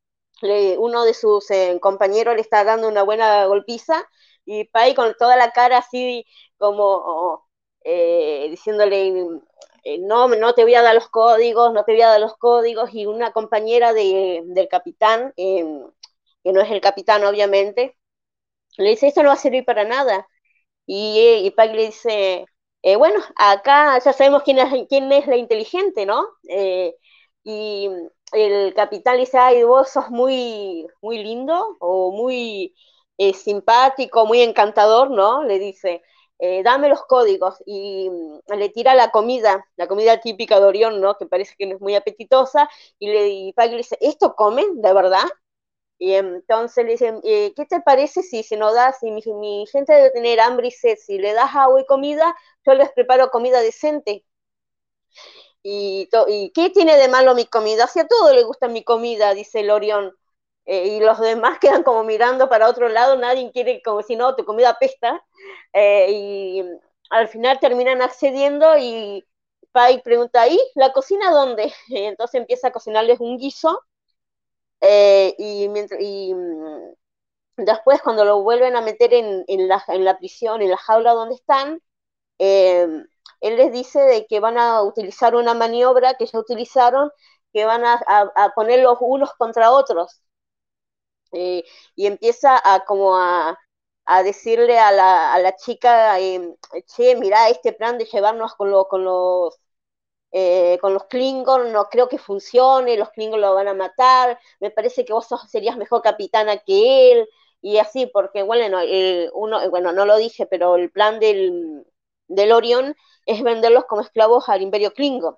uno 0.78 1.04
de 1.04 1.14
sus 1.14 1.48
compañeros 1.80 2.34
le 2.34 2.40
está 2.42 2.64
dando 2.64 2.88
una 2.88 3.02
buena 3.02 3.46
golpiza 3.46 4.04
y 4.44 4.64
Pai 4.64 4.94
con 4.94 5.14
toda 5.18 5.36
la 5.36 5.52
cara 5.52 5.78
así 5.78 6.26
como 6.58 7.46
diciéndole 7.84 9.40
no, 10.00 10.28
no 10.28 10.54
te 10.54 10.62
voy 10.64 10.74
a 10.74 10.82
dar 10.82 10.94
los 10.94 11.08
códigos, 11.08 11.72
no 11.72 11.84
te 11.84 11.92
voy 11.92 12.02
a 12.02 12.08
dar 12.08 12.20
los 12.20 12.36
códigos, 12.36 12.94
y 12.94 13.06
una 13.06 13.32
compañera 13.32 13.92
del 13.92 14.68
capitán, 14.70 15.32
em, 15.36 15.90
que 16.42 16.52
no 16.52 16.60
es 16.62 16.70
el 16.70 16.80
capitán 16.80 17.24
obviamente, 17.24 17.96
le 18.78 18.90
dice, 18.90 19.08
esto 19.08 19.22
no 19.22 19.28
va 19.28 19.34
a 19.34 19.38
servir 19.38 19.64
para 19.64 19.84
nada, 19.84 20.26
y, 20.86 21.52
y 21.56 21.66
le 21.72 21.86
dice, 21.86 22.46
eh, 22.82 22.96
bueno, 22.96 23.20
acá 23.36 23.98
ya 23.98 24.12
sabemos 24.12 24.42
quién 24.42 24.58
es, 24.58 24.86
quién 24.88 25.10
es 25.12 25.26
la 25.26 25.36
inteligente, 25.36 26.06
¿no? 26.06 26.26
Eh, 26.48 26.94
y 27.44 27.88
el 28.32 28.74
capitán 28.74 29.18
dice, 29.18 29.38
ay, 29.38 29.62
vos 29.64 29.90
sos 29.90 30.10
muy, 30.10 30.86
muy 31.02 31.22
lindo 31.22 31.76
o 31.80 32.10
muy 32.12 32.74
eh, 33.18 33.32
simpático, 33.34 34.26
muy 34.26 34.40
encantador, 34.42 35.10
¿no? 35.10 35.44
Le 35.44 35.58
dice, 35.58 36.02
dame 36.62 36.88
los 36.90 37.02
códigos 37.06 37.56
y 37.64 38.10
mm, 38.10 38.40
le 38.56 38.68
tira 38.68 38.94
la 38.94 39.10
comida, 39.10 39.64
la 39.76 39.86
comida 39.86 40.20
típica 40.20 40.60
de 40.60 40.66
Orión, 40.66 41.00
¿no? 41.00 41.16
Que 41.16 41.26
parece 41.26 41.54
que 41.58 41.66
no 41.66 41.76
es 41.76 41.80
muy 41.80 41.94
apetitosa, 41.94 42.68
y, 42.98 43.08
le, 43.08 43.28
y 43.28 43.54
le 43.56 43.76
dice, 43.76 43.96
¿esto 44.00 44.34
comen, 44.34 44.82
de 44.82 44.92
verdad? 44.92 45.22
Y 45.98 46.14
entonces 46.14 46.84
le 46.84 46.92
dicen, 46.92 47.20
eh, 47.24 47.52
¿qué 47.56 47.66
te 47.66 47.80
parece 47.80 48.22
si 48.22 48.42
se 48.42 48.56
nos 48.56 48.74
da, 48.74 48.92
si 48.92 49.10
mi, 49.10 49.66
gente 49.66 49.92
debe 49.92 50.10
tener 50.10 50.40
hambre 50.40 50.68
y 50.68 50.70
sed, 50.70 50.96
si 50.98 51.18
le 51.18 51.32
das 51.32 51.54
agua 51.54 51.80
y 51.80 51.86
comida, 51.86 52.34
yo 52.66 52.74
les 52.74 52.90
preparo 52.92 53.30
comida 53.30 53.60
decente? 53.60 54.24
¿Y, 55.62 56.08
y 56.28 56.50
qué 56.52 56.70
tiene 56.70 56.96
de 56.96 57.08
malo 57.08 57.34
mi 57.34 57.46
comida? 57.46 57.86
Si 57.86 58.00
a 58.00 58.06
todo 58.06 58.32
le 58.34 58.42
gusta 58.44 58.68
mi 58.68 58.84
comida, 58.84 59.34
dice 59.34 59.60
el 59.60 59.70
Orión. 59.70 60.14
Eh, 60.66 60.88
y 60.96 61.00
los 61.00 61.20
demás 61.20 61.58
quedan 61.60 61.82
como 61.82 62.04
mirando 62.04 62.48
para 62.48 62.68
otro 62.68 62.88
lado, 62.88 63.16
nadie 63.16 63.50
quiere, 63.52 63.82
como 63.82 64.02
si 64.02 64.16
no, 64.16 64.34
tu 64.36 64.44
comida 64.44 64.78
pesta. 64.78 65.24
Eh, 65.72 66.08
y 66.10 66.64
al 67.10 67.28
final 67.28 67.60
terminan 67.60 68.02
accediendo 68.02 68.76
y 68.78 69.24
Pai 69.72 70.02
pregunta, 70.02 70.46
¿y 70.48 70.58
la 70.74 70.92
cocina 70.92 71.30
dónde? 71.32 71.72
Entonces 71.90 72.40
empieza 72.40 72.68
a 72.68 72.72
cocinarles 72.72 73.20
un 73.20 73.38
guiso 73.38 73.82
eh, 74.80 75.34
y, 75.38 75.68
mientras, 75.68 76.00
y 76.02 76.34
mm, 76.34 76.94
después 77.58 78.02
cuando 78.02 78.24
lo 78.24 78.42
vuelven 78.42 78.76
a 78.76 78.82
meter 78.82 79.14
en, 79.14 79.44
la, 79.68 79.82
en 79.88 80.04
la 80.04 80.18
prisión, 80.18 80.62
en 80.62 80.70
la 80.70 80.76
jaula 80.78 81.12
donde 81.14 81.36
están, 81.36 81.80
em, 82.38 83.06
él 83.40 83.56
les 83.56 83.72
dice 83.72 84.00
de 84.00 84.26
que 84.26 84.40
van 84.40 84.58
a 84.58 84.82
utilizar 84.82 85.36
una 85.36 85.54
maniobra 85.54 86.14
que 86.14 86.26
ya 86.26 86.38
utilizaron, 86.40 87.10
que 87.52 87.64
van 87.66 87.84
a, 87.86 87.94
a, 88.36 88.50
ponerlos 88.56 88.98
unos 89.00 89.34
contra 89.34 89.72
otros. 89.72 90.22
Eh, 91.32 91.64
y 91.96 92.06
empieza 92.06 92.60
a 92.64 92.84
como 92.84 93.16
a, 93.16 93.58
a 94.06 94.22
decirle 94.22 94.78
a 94.78 94.92
la, 94.92 95.32
a 95.34 95.38
la 95.40 95.56
chica, 95.56 96.18
eh, 96.20 96.54
che, 96.86 97.16
mira, 97.16 97.48
este 97.48 97.72
plan 97.72 97.98
de 97.98 98.04
llevarnos 98.06 98.54
con, 98.54 98.70
lo, 98.70 98.86
con 98.88 99.04
los 99.04 99.58
eh, 100.34 100.78
con 100.80 100.94
los 100.94 101.04
Klingon 101.04 101.72
no 101.72 101.86
creo 101.88 102.08
que 102.08 102.18
funcione, 102.18 102.96
los 102.96 103.10
Klingon 103.10 103.40
lo 103.40 103.54
van 103.54 103.68
a 103.68 103.74
matar, 103.74 104.38
me 104.60 104.70
parece 104.70 105.04
que 105.04 105.12
vos 105.12 105.28
serías 105.48 105.76
mejor 105.76 106.02
capitana 106.02 106.58
que 106.58 107.12
él, 107.12 107.28
y 107.62 107.78
así, 107.78 108.06
porque 108.06 108.42
bueno, 108.42 108.78
uno, 109.34 109.70
bueno, 109.70 109.92
no 109.92 110.04
lo 110.06 110.16
dije, 110.16 110.46
pero 110.46 110.76
el 110.76 110.90
plan 110.90 111.20
del, 111.20 111.86
del 112.28 112.52
Orion 112.52 112.96
es 113.26 113.42
venderlos 113.42 113.84
como 113.86 114.02
esclavos 114.02 114.48
al 114.48 114.62
Imperio 114.62 114.92
Klingon. 114.92 115.36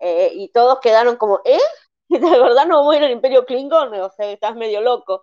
Eh, 0.00 0.30
y 0.34 0.48
todos 0.50 0.80
quedaron 0.80 1.16
como, 1.16 1.40
¿eh? 1.44 1.58
de 2.08 2.18
verdad 2.20 2.66
no 2.66 2.84
voy 2.84 2.96
al 2.98 3.10
Imperio 3.10 3.46
Klingon, 3.46 3.94
o 3.94 4.10
sea, 4.10 4.30
estás 4.30 4.54
medio 4.56 4.80
loco. 4.80 5.22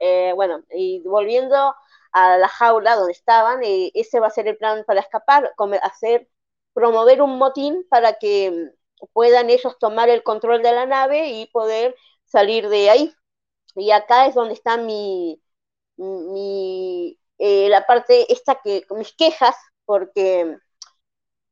Eh, 0.00 0.32
bueno, 0.34 0.62
y 0.70 1.00
volviendo 1.06 1.74
a 2.12 2.38
la 2.38 2.48
jaula 2.48 2.96
donde 2.96 3.12
estaban, 3.12 3.62
eh, 3.64 3.90
ese 3.94 4.20
va 4.20 4.28
a 4.28 4.30
ser 4.30 4.48
el 4.48 4.56
plan 4.56 4.84
para 4.86 5.00
escapar, 5.00 5.52
hacer, 5.82 6.28
promover 6.74 7.22
un 7.22 7.38
motín 7.38 7.86
para 7.90 8.14
que 8.14 8.72
puedan 9.12 9.50
ellos 9.50 9.78
tomar 9.78 10.10
el 10.10 10.22
control 10.22 10.62
de 10.62 10.72
la 10.72 10.86
nave 10.86 11.30
y 11.30 11.46
poder 11.46 11.96
salir 12.26 12.68
de 12.68 12.90
ahí. 12.90 13.14
Y 13.76 13.90
acá 13.92 14.26
es 14.26 14.34
donde 14.34 14.54
está 14.54 14.76
mi, 14.76 15.40
mi 15.96 17.18
eh, 17.38 17.68
la 17.68 17.86
parte 17.86 18.32
esta 18.32 18.60
que, 18.62 18.84
mis 18.90 19.12
quejas, 19.14 19.56
porque 19.84 20.56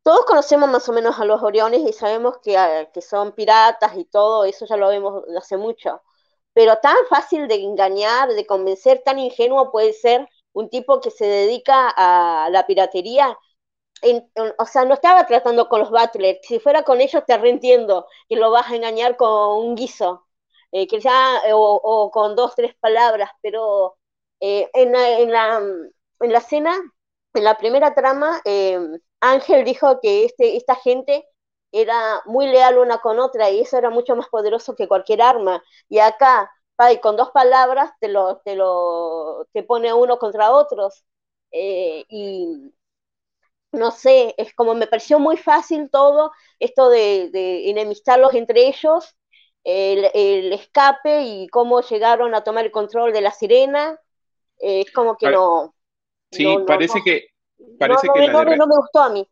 todos 0.02 0.24
conocemos 0.26 0.68
más 0.70 0.88
o 0.88 0.92
menos 0.92 1.18
a 1.20 1.24
los 1.24 1.42
Oriones 1.42 1.82
y 1.88 1.92
sabemos 1.92 2.38
que, 2.42 2.56
ah, 2.56 2.90
que 2.92 3.02
son 3.02 3.32
piratas 3.32 3.96
y 3.96 4.04
todo, 4.04 4.44
eso 4.44 4.66
ya 4.66 4.76
lo 4.76 4.88
vemos 4.88 5.22
hace 5.38 5.56
mucho. 5.56 6.02
Pero 6.54 6.76
tan 6.78 6.96
fácil 7.08 7.48
de 7.48 7.56
engañar, 7.62 8.30
de 8.30 8.46
convencer, 8.46 9.02
tan 9.04 9.18
ingenuo 9.18 9.70
puede 9.72 9.92
ser 9.92 10.28
un 10.52 10.68
tipo 10.70 11.00
que 11.00 11.10
se 11.10 11.26
dedica 11.26 11.92
a 11.96 12.48
la 12.50 12.66
piratería. 12.66 13.38
O 14.58 14.66
sea, 14.66 14.84
no 14.84 14.94
estaba 14.94 15.26
tratando 15.26 15.68
con 15.68 15.80
los 15.80 15.90
butlers. 15.90 16.40
Si 16.42 16.58
fuera 16.60 16.82
con 16.84 17.00
ellos, 17.00 17.22
te 17.26 17.36
reentiendo 17.38 18.06
que 18.28 18.36
lo 18.36 18.50
vas 18.50 18.70
a 18.70 18.76
engañar 18.76 19.16
con 19.16 19.64
un 19.66 19.74
guiso, 19.76 20.26
eh, 20.72 20.86
que 20.88 21.00
ya, 21.00 21.40
o, 21.54 22.10
con 22.12 22.34
dos, 22.36 22.54
tres 22.56 22.74
palabras, 22.80 23.30
pero 23.42 23.96
eh, 24.40 24.70
en, 24.74 24.92
la, 24.92 25.18
en, 25.18 25.30
la, 25.32 25.58
en 26.20 26.32
la 26.32 26.40
cena, 26.40 26.74
en 27.34 27.44
la 27.44 27.56
primera 27.56 27.94
trama, 27.94 28.40
eh, 28.44 28.78
Ángel 29.20 29.64
dijo 29.64 30.00
que 30.00 30.24
este, 30.24 30.56
esta 30.56 30.74
gente 30.76 31.26
era 31.72 32.20
muy 32.26 32.46
leal 32.46 32.78
una 32.78 32.98
con 32.98 33.18
otra 33.20 33.50
y 33.50 33.60
eso 33.60 33.78
era 33.78 33.88
mucho 33.90 34.14
más 34.16 34.28
poderoso 34.28 34.74
que 34.74 34.88
cualquier 34.88 35.22
arma. 35.22 35.62
Y 35.88 35.98
acá, 36.00 36.50
con 37.00 37.16
dos 37.16 37.30
palabras 37.30 37.92
te 38.00 38.08
lo, 38.08 38.38
te 38.44 38.56
lo 38.56 39.46
te 39.52 39.62
pone 39.62 39.92
uno 39.92 40.18
contra 40.18 40.52
otros. 40.52 41.04
Eh, 41.52 42.04
y 42.08 42.72
no 43.72 43.90
sé, 43.90 44.34
es 44.38 44.54
como 44.54 44.74
me 44.74 44.86
pareció 44.86 45.18
muy 45.18 45.36
fácil 45.36 45.88
todo 45.90 46.32
esto 46.58 46.88
de, 46.90 47.30
de 47.30 47.70
enemistarlos 47.70 48.34
entre 48.34 48.68
ellos, 48.68 49.16
el, 49.64 50.52
escape 50.52 51.22
y 51.22 51.48
cómo 51.48 51.80
llegaron 51.80 52.34
a 52.34 52.44
tomar 52.44 52.64
el 52.64 52.70
control 52.70 53.12
de 53.12 53.20
la 53.20 53.30
sirena. 53.30 53.98
Eh, 54.58 54.82
es 54.86 54.92
como 54.92 55.16
que 55.16 55.30
no. 55.30 55.74
Sí, 56.30 56.46
parece 56.66 57.00
que 57.04 57.26
Parece 57.78 58.08
que 58.12 58.26
la 58.26 58.44
de, 58.44 58.56
no 58.56 58.66
me 58.66 58.76
gustó 58.76 59.00
a 59.00 59.10
mí. 59.10 59.26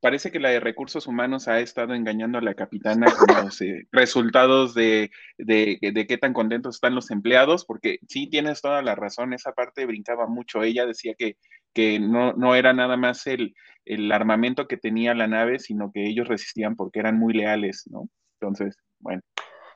Parece 0.00 0.30
que 0.30 0.38
la 0.38 0.50
de 0.50 0.60
recursos 0.60 1.06
humanos 1.06 1.48
ha 1.48 1.60
estado 1.60 1.94
engañando 1.94 2.38
a 2.38 2.42
la 2.42 2.54
capitana 2.54 3.06
con 3.06 3.26
los 3.46 3.60
eh, 3.60 3.86
resultados 3.92 4.74
de, 4.74 5.10
de, 5.38 5.78
qué 5.80 6.18
tan 6.18 6.32
contentos 6.32 6.76
están 6.76 6.94
los 6.94 7.10
empleados, 7.10 7.64
porque 7.64 7.98
sí 8.08 8.28
tienes 8.28 8.60
toda 8.60 8.82
la 8.82 8.94
razón, 8.94 9.32
esa 9.32 9.52
parte 9.52 9.86
brincaba 9.86 10.26
mucho. 10.26 10.62
Ella 10.62 10.86
decía 10.86 11.14
que, 11.16 11.36
que 11.76 12.00
no, 12.00 12.32
no 12.32 12.54
era 12.54 12.72
nada 12.72 12.96
más 12.96 13.26
el, 13.26 13.54
el 13.84 14.10
armamento 14.10 14.66
que 14.66 14.78
tenía 14.78 15.14
la 15.14 15.26
nave, 15.26 15.58
sino 15.58 15.92
que 15.92 16.06
ellos 16.06 16.26
resistían 16.26 16.74
porque 16.74 17.00
eran 17.00 17.18
muy 17.18 17.34
leales, 17.34 17.84
¿no? 17.90 18.08
Entonces, 18.40 18.78
bueno. 18.98 19.20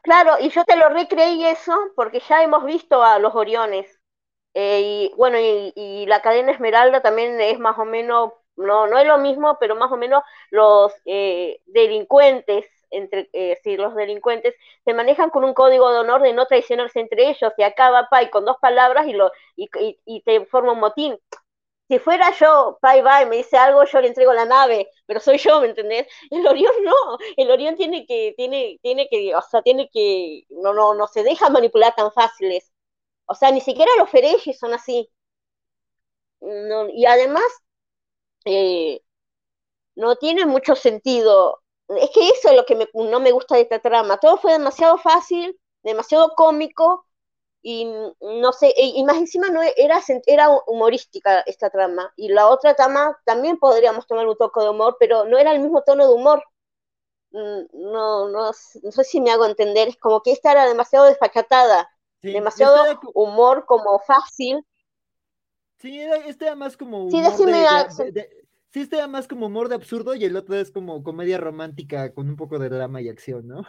Claro, 0.03 0.37
y 0.41 0.49
yo 0.49 0.65
te 0.65 0.77
lo 0.77 0.89
recreí 0.89 1.45
eso 1.45 1.77
porque 1.95 2.23
ya 2.27 2.43
hemos 2.43 2.65
visto 2.65 3.03
a 3.03 3.19
los 3.19 3.35
Oriones 3.35 4.01
eh, 4.55 4.81
y 4.83 5.15
bueno, 5.17 5.37
y, 5.39 6.07
la 6.07 6.23
cadena 6.23 6.53
Esmeralda 6.53 7.03
también 7.03 7.39
es 7.39 7.59
más 7.59 7.79
o 7.79 7.85
menos, 7.85 8.33
no, 8.57 8.87
no 8.87 8.99
es 8.99 9.07
lo 9.07 9.19
mismo, 9.19 9.59
pero 9.61 9.77
más 9.77 9.93
o 9.93 9.99
menos 9.99 10.23
los 10.51 10.93
eh, 11.05 11.61
delincuentes, 11.67 12.67
entre 12.91 13.29
eh, 13.33 13.61
los 13.77 13.95
delincuentes 13.95 14.55
se 14.85 14.95
manejan 14.95 15.31
con 15.31 15.45
un 15.45 15.55
código 15.55 15.93
de 15.93 16.01
honor 16.01 16.23
de 16.23 16.33
no 16.33 16.47
traicionarse 16.47 16.99
entre 16.99 17.29
ellos, 17.29 17.53
y 17.59 17.63
acaba 17.63 18.09
Pai 18.11 18.31
con 18.31 18.45
dos 18.45 18.57
palabras 18.61 19.07
y, 19.07 19.13
lo, 19.13 19.31
y, 19.55 19.69
y, 20.07 20.23
te 20.23 20.47
forma 20.47 20.73
un 20.73 20.81
motín. 20.81 21.19
Si 21.91 21.99
fuera 21.99 22.33
yo, 22.39 22.79
va 22.85 23.23
y 23.23 23.27
me 23.27 23.37
dice 23.39 23.57
algo, 23.59 23.85
yo 23.85 24.01
le 24.01 24.09
entrego 24.09 24.33
la 24.33 24.47
nave, 24.47 24.89
pero 25.07 25.21
soy 25.21 25.39
yo, 25.39 25.61
¿me 25.61 25.69
entendés? 25.69 26.07
El 26.31 26.47
Orión 26.47 26.73
no, 26.85 26.95
el 27.37 27.51
Orión 27.51 27.77
tiene 27.77 28.07
que, 28.07 28.33
tiene, 28.37 28.79
tiene 28.83 29.09
que, 29.11 29.35
o 29.35 29.43
sea, 29.43 29.63
tiene 29.63 29.91
que, 29.93 30.45
no, 30.51 30.73
no, 30.75 30.95
no 30.95 31.07
se 31.09 31.23
deja 31.25 31.51
manipular 31.51 31.95
tan 31.97 32.13
fáciles 32.13 32.73
o 33.27 33.35
sea, 33.35 33.51
ni 33.53 33.61
siquiera 33.63 33.91
los 33.99 34.11
Ferengi 34.11 34.53
son 34.55 34.75
así. 34.75 35.11
y 36.95 37.07
además, 37.07 37.43
eh, 38.45 39.01
no 39.97 40.17
tiene 40.17 40.47
mucho 40.47 40.77
sentido. 40.77 41.63
Es 41.89 42.11
que 42.15 42.29
eso 42.29 42.51
es 42.51 42.57
lo 42.57 42.67
que 42.67 42.89
no 42.95 43.21
me 43.21 43.33
gusta 43.33 43.57
de 43.57 43.63
esta 43.63 43.81
trama. 43.81 44.19
Todo 44.19 44.39
fue 44.39 44.53
demasiado 44.53 44.99
fácil, 44.99 45.59
demasiado 45.83 46.31
cómico, 46.37 47.07
y 47.63 47.85
no 48.21 48.53
sé, 48.53 48.75
y, 48.77 49.03
más 49.05 49.17
encima 49.19 49.49
no 49.49 49.63
era, 49.63 50.01
era 50.27 50.49
humorística 50.67 51.41
esta 51.41 51.71
trama. 51.71 52.13
Y 52.17 52.29
la 52.29 52.49
otra 52.49 52.75
trama 52.75 53.19
también 53.25 53.59
podríamos 53.59 54.07
tomar 54.07 54.27
un 54.27 54.37
toque 54.37 54.61
de 54.61 54.71
humor, 54.71 54.97
pero 54.99 55.25
no 55.25 55.39
era 55.39 55.53
el 55.53 55.61
mismo 55.61 55.83
tono 55.83 56.07
de 56.09 56.15
humor. 56.15 56.43
Mm, 57.33 57.63
no, 57.73 58.29
no, 58.29 58.51
no 58.83 58.93
sé 58.93 59.05
si 59.05 59.21
me 59.21 59.31
hago 59.31 59.47
entender, 59.47 59.89
es 59.89 59.97
como 59.97 60.23
que 60.23 60.33
esta 60.33 60.53
era 60.53 60.67
demasiado 60.67 61.07
desfachatada 61.07 61.89
demasiado 62.23 63.01
humor 63.15 63.65
como 63.67 63.99
fácil. 64.01 64.65
Sí, 65.79 66.01
este 66.01 66.47
era 66.47 66.57
más 66.57 66.77
como 66.77 67.07
humor 67.07 67.33
sí, 67.37 67.45
de, 68.11 68.29
sí, 68.71 68.81
este 68.81 68.97
era 68.97 69.09
más 69.09 69.27
como 69.27 69.47
humor 69.47 69.69
de 69.69 69.77
absurdo 69.77 70.15
y 70.15 70.25
el 70.25 70.37
otro 70.37 70.57
es 70.57 70.71
como 70.71 71.03
comedia 71.03 71.39
romántica 71.39 72.13
con 72.13 72.29
un 72.29 72.37
poco 72.37 72.59
de 72.59 72.69
drama 72.69 73.01
y 73.01 73.09
acción, 73.09 73.49
¿no? 73.49 73.63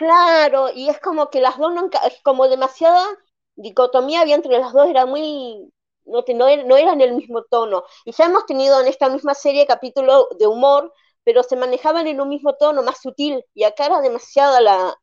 Claro, 0.00 0.70
y 0.74 0.88
es 0.88 0.98
como 1.00 1.28
que 1.30 1.40
las 1.40 1.58
dos 1.58 1.74
no, 1.74 1.90
como 2.24 2.48
demasiada 2.48 3.06
dicotomía 3.56 4.22
había 4.22 4.34
entre 4.36 4.58
las 4.58 4.72
dos, 4.72 4.88
era 4.88 5.04
muy, 5.04 5.70
no, 6.06 6.24
no, 6.34 6.56
no 6.64 6.76
eran 6.78 7.00
el 7.02 7.14
mismo 7.14 7.42
tono. 7.44 7.84
Y 8.06 8.12
ya 8.12 8.24
hemos 8.24 8.46
tenido 8.46 8.80
en 8.80 8.86
esta 8.88 9.10
misma 9.10 9.34
serie 9.34 9.66
capítulo 9.66 10.28
de 10.38 10.46
humor, 10.46 10.92
pero 11.22 11.42
se 11.42 11.56
manejaban 11.56 12.06
en 12.06 12.20
un 12.20 12.30
mismo 12.30 12.54
tono, 12.56 12.82
más 12.82 13.00
sutil, 13.02 13.44
y 13.54 13.64
acá 13.64 13.86
era 13.86 14.00
demasiada 14.00 14.60
la, 14.62 14.94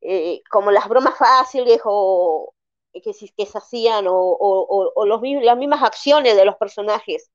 eh, 0.00 0.42
como 0.50 0.70
las 0.70 0.88
bromas 0.88 1.16
fáciles 1.18 1.80
o 1.84 2.54
que, 3.02 3.12
se 3.14 3.58
hacían 3.58 4.06
o, 4.08 4.94
los, 5.06 5.20
las 5.42 5.56
mismas 5.56 5.82
acciones 5.82 6.36
de 6.36 6.44
los 6.44 6.56
personajes. 6.56 7.30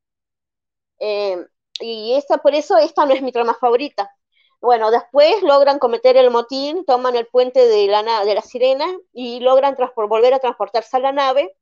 Eh, 1.00 1.38
y 1.80 2.14
esta, 2.16 2.38
por 2.40 2.56
eso 2.56 2.78
esta 2.78 3.06
no 3.06 3.14
es 3.14 3.22
mi 3.22 3.32
trama 3.32 3.56
favorita. 3.60 4.12
Bueno, 4.60 4.92
después 4.92 5.42
logran 5.44 5.80
cometer 5.80 6.18
el 6.18 6.32
motín, 6.32 6.84
toman 6.86 7.16
el 7.16 7.28
puente 7.28 7.68
de 7.68 7.88
la, 7.88 8.26
de 8.26 8.34
la 8.36 8.42
sirena 8.42 8.86
y 9.14 9.40
logran 9.40 9.76
volver 10.08 10.34
a 10.34 10.40
transportarse 10.40 10.98
a 10.98 11.00
la 11.00 11.12
nave. 11.12 11.56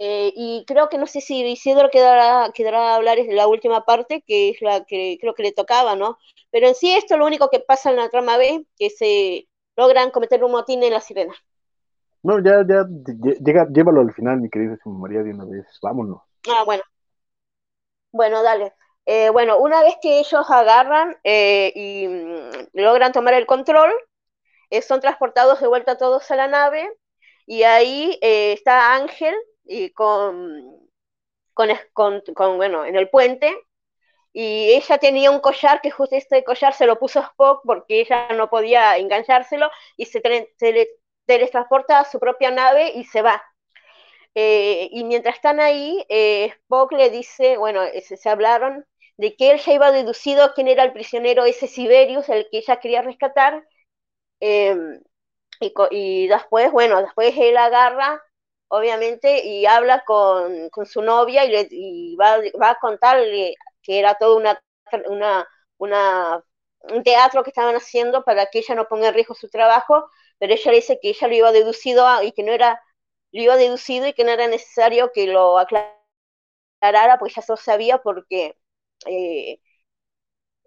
Eh, 0.00 0.32
y 0.36 0.64
creo 0.66 0.88
que 0.88 0.96
no 0.96 1.06
sé 1.06 1.20
si 1.20 1.44
Isidro 1.44 1.90
quedará, 1.90 2.50
quedará 2.54 2.92
a 2.92 2.96
hablar 2.96 3.18
de 3.18 3.34
la 3.34 3.48
última 3.48 3.84
parte, 3.84 4.22
que 4.26 4.50
es 4.50 4.62
la 4.62 4.84
que 4.84 5.18
creo 5.20 5.34
que 5.34 5.42
le 5.42 5.52
tocaba, 5.52 5.96
¿no? 5.96 6.18
Pero 6.50 6.68
en 6.68 6.74
sí 6.74 6.94
esto 6.94 7.14
es 7.14 7.18
lo 7.18 7.26
único 7.26 7.50
que 7.50 7.60
pasa 7.60 7.90
en 7.90 7.96
la 7.96 8.08
trama 8.08 8.36
B, 8.36 8.64
que 8.76 8.90
se 8.90 9.48
logran 9.76 10.10
cometer 10.10 10.42
un 10.44 10.52
motín 10.52 10.82
en 10.84 10.92
la 10.92 11.00
sirena. 11.00 11.34
No, 12.22 12.38
ya, 12.42 12.64
ya, 12.68 12.84
llega, 13.40 13.66
llévalo 13.70 14.00
al 14.00 14.12
final, 14.12 14.40
mi 14.40 14.50
querido 14.50 14.76
María, 14.86 15.22
de 15.22 15.30
una 15.30 15.44
vez, 15.44 15.66
vámonos. 15.82 16.22
Ah, 16.48 16.64
bueno. 16.64 16.82
Bueno, 18.12 18.42
dale. 18.42 18.72
Eh, 19.10 19.30
bueno, 19.30 19.56
una 19.58 19.82
vez 19.82 19.96
que 20.02 20.18
ellos 20.18 20.50
agarran 20.50 21.16
eh, 21.24 21.72
y 21.74 22.06
mm, 22.06 22.68
logran 22.74 23.10
tomar 23.12 23.32
el 23.32 23.46
control, 23.46 23.90
eh, 24.70 24.82
son 24.82 25.00
transportados 25.00 25.60
de 25.60 25.66
vuelta 25.66 25.96
todos 25.96 26.30
a 26.30 26.36
la 26.36 26.46
nave 26.46 26.92
y 27.46 27.62
ahí 27.62 28.18
está 28.20 28.94
Ángel 28.94 29.34
y 29.64 29.90
con, 29.92 30.90
bueno, 31.56 32.84
en 32.84 32.96
el 32.96 33.08
puente 33.08 33.56
y 34.32 34.72
ella 34.72 34.98
tenía 34.98 35.30
un 35.30 35.40
collar 35.40 35.80
que 35.80 35.90
justo 35.90 36.16
este 36.16 36.44
collar 36.44 36.74
se 36.74 36.86
lo 36.86 36.98
puso 36.98 37.20
Spock 37.20 37.62
porque 37.64 38.00
ella 38.00 38.28
no 38.34 38.50
podía 38.50 38.98
enganchárselo 38.98 39.70
y 39.96 40.06
se, 40.06 40.20
teletransporta 41.26 42.00
a 42.00 42.04
su 42.04 42.20
propia 42.20 42.50
nave 42.50 42.92
y 42.94 43.04
se 43.04 43.22
va. 43.22 43.42
Y 44.34 45.02
mientras 45.04 45.36
están 45.36 45.60
ahí, 45.60 46.04
Spock 46.08 46.92
le 46.92 47.10
dice, 47.10 47.56
bueno, 47.56 47.82
se, 48.02 48.28
hablaron 48.28 48.86
de 49.18 49.36
que 49.36 49.50
él 49.52 49.60
ya 49.60 49.72
iba 49.74 49.92
deducido 49.92 50.54
quién 50.54 50.68
era 50.68 50.84
el 50.84 50.92
prisionero 50.92 51.44
ese 51.44 51.66
Siberius, 51.68 52.28
el 52.30 52.48
que 52.50 52.58
ella 52.58 52.80
quería 52.80 53.02
rescatar. 53.02 53.66
Em, 54.40 55.00
y, 55.90 56.28
después, 56.28 56.72
bueno, 56.72 57.02
después 57.02 57.34
él 57.36 57.56
agarra, 57.56 58.22
obviamente, 58.68 59.44
y 59.44 59.66
habla 59.66 60.04
con, 60.04 60.70
su 60.86 61.02
novia 61.02 61.44
y, 61.44 61.50
le, 61.50 62.16
va, 62.16 62.38
va, 62.60 62.70
a 62.70 62.78
contarle 62.80 63.54
que 63.82 63.98
era 63.98 64.14
todo 64.14 64.36
una, 64.36 64.60
una, 65.78 66.44
un 66.82 67.02
teatro 67.02 67.42
que 67.42 67.50
estaban 67.50 67.76
haciendo 67.76 68.24
para 68.24 68.46
que 68.46 68.60
ella 68.60 68.74
no 68.76 68.88
ponga 68.88 69.08
en 69.08 69.14
riesgo 69.14 69.34
su 69.34 69.48
trabajo, 69.50 70.10
pero 70.38 70.54
ella 70.54 70.72
dice 70.72 70.98
que 71.00 71.10
ella 71.10 71.28
lo 71.28 71.34
iba 71.34 71.52
deducido 71.52 72.22
y 72.22 72.32
que 72.32 72.42
no 72.44 72.52
era, 72.52 72.80
lo 73.32 73.42
iba 73.42 73.56
deducido 73.56 74.06
y 74.06 74.12
que 74.14 74.24
no 74.24 74.30
era 74.32 74.46
necesario 74.48 75.12
que 75.12 75.26
lo 75.26 75.58
aclarara, 75.58 77.18
porque 77.18 77.34
ya 77.34 77.42
se 77.42 77.52
lo 77.52 77.56
sabía, 77.56 77.98
porque 77.98 78.56
eh, 79.06 79.60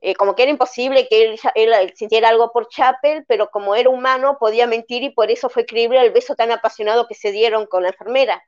eh, 0.02 0.16
como 0.16 0.36
que 0.36 0.44
era 0.44 0.52
imposible 0.52 1.08
que 1.08 1.26
él, 1.26 1.40
él, 1.56 1.94
sintiera 1.96 2.30
algo 2.30 2.52
por 2.52 2.68
Chapel, 2.70 3.24
pero 3.28 3.50
como 3.52 3.76
era 3.76 3.90
humano 3.90 4.38
podía 4.40 4.66
mentir 4.68 5.04
y 5.04 5.12
por 5.12 5.30
eso 5.30 5.48
fue 5.50 5.66
creíble 5.66 6.02
el 6.02 6.12
beso 6.12 6.36
tan 6.36 6.52
apasionado 6.52 7.08
que 7.08 7.14
se 7.16 7.32
dieron 7.32 7.68
con 7.68 7.84
la 7.84 7.90
enfermera. 7.90 8.44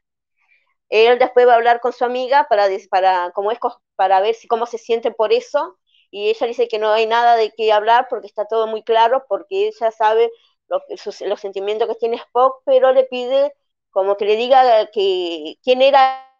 Él 0.89 1.19
después 1.19 1.47
va 1.47 1.53
a 1.53 1.55
hablar 1.55 1.79
con 1.79 1.93
su 1.93 2.05
amiga 2.05 2.47
para, 2.49 3.31
como 3.31 3.51
es, 3.51 3.59
para 3.95 4.19
ver 4.21 4.35
si, 4.35 4.47
cómo 4.47 4.65
se 4.65 4.77
siente 4.77 5.11
por 5.11 5.33
eso, 5.33 5.77
y 6.11 6.29
ella 6.29 6.47
dice 6.47 6.67
que 6.67 6.79
no 6.79 6.91
hay 6.91 7.07
nada 7.07 7.35
de 7.35 7.51
qué 7.51 7.71
hablar 7.71 8.07
porque 8.09 8.27
está 8.27 8.45
todo 8.45 8.67
muy 8.67 8.83
claro, 8.83 9.25
porque 9.27 9.67
ella 9.67 9.91
sabe 9.91 10.31
los 10.67 11.39
sentimientos 11.39 11.87
que 11.87 11.95
tiene 11.95 12.17
Spock, 12.17 12.61
pero 12.65 12.91
le 12.93 13.05
pide 13.05 13.53
como 13.91 14.17
que 14.17 14.25
le 14.25 14.35
diga 14.35 14.87
que 14.91 15.55
quién 15.63 15.81
era 15.81 16.32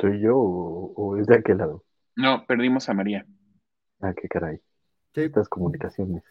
¿Soy 0.00 0.20
yo 0.20 0.36
o, 0.36 1.18
es 1.18 1.26
de 1.26 1.36
aquel 1.36 1.58
lado? 1.58 1.84
No, 2.16 2.44
perdimos 2.46 2.88
a 2.88 2.94
María. 2.94 3.26
Ah, 4.00 4.14
qué 4.14 4.28
caray. 4.28 4.58
Estas 5.14 5.48
comunicaciones. 5.48 6.22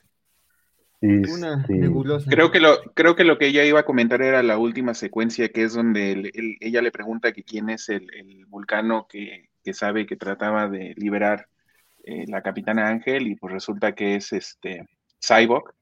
Una 1.02 1.62
este, 1.62 1.74
nebulosa. 1.74 2.30
Creo 2.30 2.52
que, 2.52 2.60
lo, 2.60 2.80
creo 2.94 3.16
que 3.16 3.24
lo 3.24 3.38
que 3.38 3.48
ella 3.48 3.64
iba 3.64 3.80
a 3.80 3.86
comentar 3.86 4.22
era 4.22 4.44
la 4.44 4.58
última 4.58 4.94
secuencia, 4.94 5.50
que 5.50 5.64
es 5.64 5.74
donde 5.74 6.32
ella 6.60 6.82
le 6.82 6.92
pregunta 6.92 7.32
que 7.32 7.44
quién 7.44 7.70
es 7.70 7.90
el, 7.90 8.08
vulcano 8.48 9.08
que, 9.08 9.50
sabe 9.74 10.06
que 10.06 10.16
trataba 10.16 10.68
de 10.68 10.94
liberar 10.98 11.48
eh, 12.04 12.26
la 12.28 12.42
capitana 12.42 12.88
Ángel, 12.88 13.28
y 13.28 13.36
pues 13.36 13.54
resulta 13.54 13.94
que 13.94 14.16
es 14.16 14.32
este 14.34 14.88
Cyborg, 15.20 15.74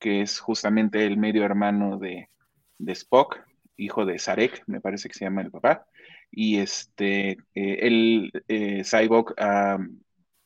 que 0.00 0.22
es 0.22 0.40
justamente 0.40 1.06
el 1.06 1.16
medio 1.16 1.44
hermano 1.44 1.98
de, 1.98 2.28
de 2.78 2.92
Spock, 2.92 3.38
hijo 3.76 4.04
de 4.04 4.18
Sarek, 4.18 4.64
me 4.66 4.80
parece 4.80 5.08
que 5.08 5.14
se 5.14 5.24
llama 5.24 5.42
el 5.42 5.50
papá 5.50 5.86
y 6.36 6.58
este, 6.58 7.30
eh, 7.54 7.78
el 7.80 8.30
eh, 8.48 8.82
Cyborg, 8.84 9.34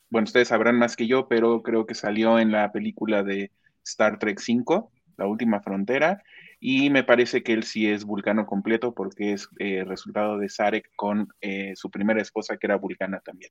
bueno, 0.09 0.25
ustedes 0.25 0.47
sabrán 0.47 0.79
más 0.79 0.95
que 0.95 1.09
yo, 1.09 1.27
pero 1.27 1.65
creo 1.65 1.85
que 1.85 1.97
salió 1.97 2.39
en 2.39 2.53
la 2.53 2.71
película 2.71 3.25
de 3.25 3.51
Star 3.85 4.21
Trek 4.21 4.39
V, 4.39 4.85
La 5.17 5.27
Última 5.27 5.61
Frontera, 5.61 6.23
y 6.61 6.91
me 6.91 7.03
parece 7.03 7.43
que 7.43 7.53
él 7.55 7.65
sí 7.65 7.89
es 7.89 8.05
vulcano 8.05 8.47
completo 8.47 8.95
porque 8.95 9.33
es 9.33 9.49
eh, 9.59 9.83
resultado 9.85 10.39
de 10.39 10.49
Sarek 10.49 10.93
con 10.95 11.27
su 11.75 11.91
primera 11.91 12.23
esposa 12.23 12.57
que 12.57 12.69
era 12.69 12.77
vulcana 12.77 13.21
también. 13.25 13.51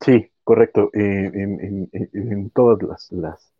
Sí, 0.00 0.30
correcto, 0.42 0.88
en, 0.94 2.50
todas 2.54 2.82
las, 2.82 3.12
las, 3.12 3.52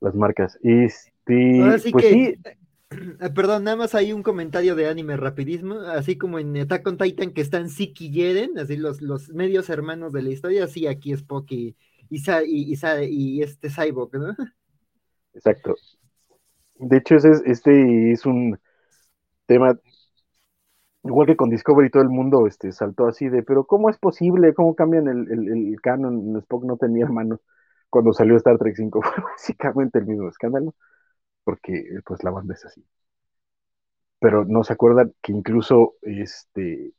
las 0.00 0.14
marcas. 0.14 0.56
Este, 0.62 1.90
pues 1.90 2.06
sí, 2.06 2.36
Ah, 2.44 2.69
perdón, 3.34 3.64
nada 3.64 3.76
más 3.76 3.94
hay 3.94 4.12
un 4.12 4.22
comentario 4.22 4.74
de 4.74 4.88
anime 4.88 5.16
rapidismo, 5.16 5.80
así 5.80 6.18
como 6.18 6.38
en 6.38 6.56
Attack 6.56 6.86
on 6.86 6.98
Titan 6.98 7.32
que 7.32 7.40
están 7.40 7.68
Siki 7.68 8.06
y 8.06 8.10
Yeren, 8.10 8.58
así 8.58 8.76
los, 8.76 9.00
los 9.00 9.28
medios 9.30 9.70
hermanos 9.70 10.12
de 10.12 10.22
la 10.22 10.30
historia, 10.30 10.64
así 10.64 10.86
aquí 10.86 11.12
es 11.12 11.24
y, 11.48 11.76
y, 12.10 12.74
y, 13.08 13.42
este 13.42 13.70
Cyborg, 13.70 14.14
¿no? 14.14 14.34
Exacto. 15.34 15.76
De 16.74 16.96
hecho, 16.96 17.16
este 17.16 18.10
es 18.10 18.26
un 18.26 18.58
tema, 19.46 19.78
igual 21.04 21.26
que 21.28 21.36
con 21.36 21.50
Discovery, 21.50 21.90
todo 21.90 22.02
el 22.02 22.08
mundo 22.08 22.46
este, 22.46 22.72
saltó 22.72 23.06
así 23.06 23.28
de, 23.28 23.44
pero 23.44 23.64
¿cómo 23.64 23.90
es 23.90 23.98
posible? 23.98 24.54
¿Cómo 24.54 24.74
cambian 24.74 25.06
el, 25.06 25.30
el, 25.30 25.68
el 25.68 25.80
canon? 25.80 26.36
Spock 26.38 26.64
no 26.64 26.76
tenía 26.76 27.04
hermanos 27.04 27.40
cuando 27.90 28.12
salió 28.12 28.36
Star 28.36 28.58
Trek 28.58 28.74
5, 28.76 29.02
fue 29.02 29.22
básicamente 29.22 30.00
el 30.00 30.06
mismo 30.06 30.28
escándalo 30.28 30.74
porque 31.50 31.84
pues 32.06 32.22
la 32.22 32.30
banda 32.30 32.54
es 32.54 32.64
así. 32.64 32.86
Pero 34.20 34.44
no 34.44 34.62
se 34.62 34.72
acuerdan 34.72 35.12
que 35.20 35.32
incluso 35.32 35.94
este 36.02 36.92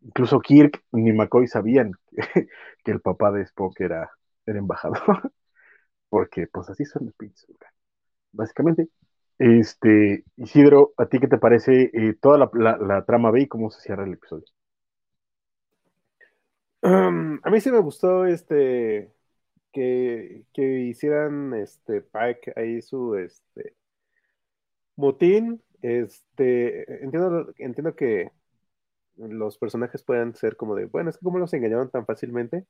incluso 0.00 0.40
Kirk 0.40 0.82
ni 0.92 1.12
McCoy 1.12 1.46
sabían 1.48 1.92
que, 2.84 2.90
el 2.90 3.00
papá 3.02 3.30
de 3.30 3.42
Spock 3.42 3.78
era, 3.80 4.10
era 4.46 4.58
embajador, 4.58 4.98
porque 6.08 6.46
pues 6.46 6.70
así 6.70 6.86
son 6.86 7.06
los 7.06 7.14
pinches. 7.14 7.46
Básicamente, 8.32 8.88
este, 9.38 10.24
Isidro, 10.36 10.94
¿a 10.96 11.04
ti 11.04 11.18
qué 11.18 11.28
te 11.28 11.36
parece 11.36 11.90
eh, 11.92 12.14
toda 12.18 12.50
la, 12.54 13.04
trama 13.04 13.30
B 13.32 13.42
y 13.42 13.48
cómo 13.48 13.70
se 13.70 13.82
cierra 13.82 14.04
el 14.04 14.14
episodio? 14.14 14.46
Um, 16.80 17.38
a 17.42 17.50
mí 17.50 17.60
sí 17.60 17.70
me 17.70 17.80
gustó 17.80 18.24
este 18.24 19.12
que, 19.74 20.44
hicieran 20.56 21.54
este 21.54 22.02
Pike 22.02 22.52
ahí 22.56 22.80
su 22.82 23.16
este 23.16 23.74
motín. 24.96 25.62
Este, 25.82 27.04
entiendo, 27.04 27.52
entiendo 27.58 27.94
que 27.94 28.30
los 29.16 29.58
personajes 29.58 30.02
puedan 30.04 30.34
ser 30.34 30.56
como 30.56 30.74
de, 30.76 30.86
bueno, 30.86 31.10
es 31.10 31.18
que 31.18 31.24
como 31.24 31.38
los 31.38 31.52
engañaron 31.54 31.90
tan 31.90 32.06
fácilmente, 32.06 32.66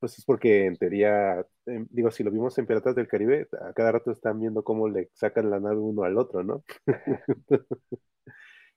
pues 0.00 0.18
es 0.18 0.24
porque 0.24 0.66
en 0.66 0.76
teoría, 0.76 1.46
em, 1.66 1.86
digo, 1.90 2.10
si 2.10 2.24
lo 2.24 2.30
vimos 2.30 2.58
en 2.58 2.66
Piratas 2.66 2.96
del 2.96 3.08
Caribe, 3.08 3.48
a 3.62 3.72
cada 3.74 3.92
rato 3.92 4.12
están 4.12 4.40
viendo 4.40 4.64
cómo 4.64 4.88
le 4.88 5.10
sacan 5.14 5.50
la 5.50 5.60
nave 5.60 5.78
uno 5.78 6.04
al 6.04 6.18
otro, 6.18 6.44
¿no? 6.44 6.64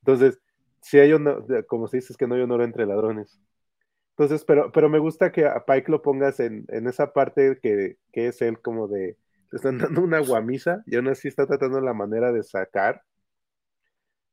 Entonces, 0.01 0.39
si 0.81 0.99
hay 0.99 1.13
uno, 1.13 1.45
como 1.67 1.87
se 1.87 1.97
dice, 1.97 2.13
es 2.13 2.17
que 2.17 2.27
no 2.27 2.35
hay 2.35 2.41
honor 2.41 2.61
entre 2.61 2.85
ladrones. 2.85 3.39
Entonces, 4.17 4.45
pero, 4.45 4.71
pero 4.71 4.89
me 4.89 4.99
gusta 4.99 5.31
que 5.31 5.45
a 5.45 5.65
Pike 5.65 5.91
lo 5.91 6.01
pongas 6.01 6.39
en, 6.39 6.65
esa 6.69 7.11
parte 7.11 7.59
que, 7.61 7.97
es 8.13 8.41
él 8.41 8.61
como 8.61 8.87
de, 8.87 9.17
te 9.49 9.57
están 9.57 9.77
dando 9.77 10.01
una 10.01 10.19
guamisa 10.19 10.83
y 10.85 10.95
aún 10.95 11.09
así 11.09 11.27
está 11.27 11.45
tratando 11.47 11.81
la 11.81 11.93
manera 11.93 12.31
de 12.31 12.43
sacar 12.43 13.03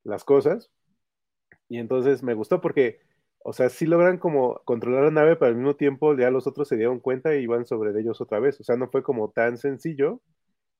las 0.04 0.24
cosas. 0.24 0.70
Y 1.68 1.78
entonces 1.78 2.22
me 2.22 2.34
gustó 2.34 2.60
porque, 2.60 3.00
o 3.38 3.52
sea, 3.52 3.68
sí 3.70 3.86
logran 3.86 4.18
como 4.18 4.60
controlar 4.64 5.04
la 5.04 5.10
nave, 5.10 5.36
pero 5.36 5.48
al 5.48 5.56
mismo 5.56 5.76
tiempo 5.76 6.16
ya 6.16 6.30
los 6.30 6.46
otros 6.46 6.68
se 6.68 6.76
dieron 6.76 7.00
cuenta 7.00 7.34
y 7.34 7.42
iban 7.42 7.66
sobre 7.66 7.98
ellos 8.00 8.20
otra 8.20 8.40
vez. 8.40 8.60
O 8.60 8.64
sea, 8.64 8.76
no 8.76 8.88
fue 8.90 9.02
como 9.02 9.30
tan 9.32 9.58
sencillo 9.58 10.20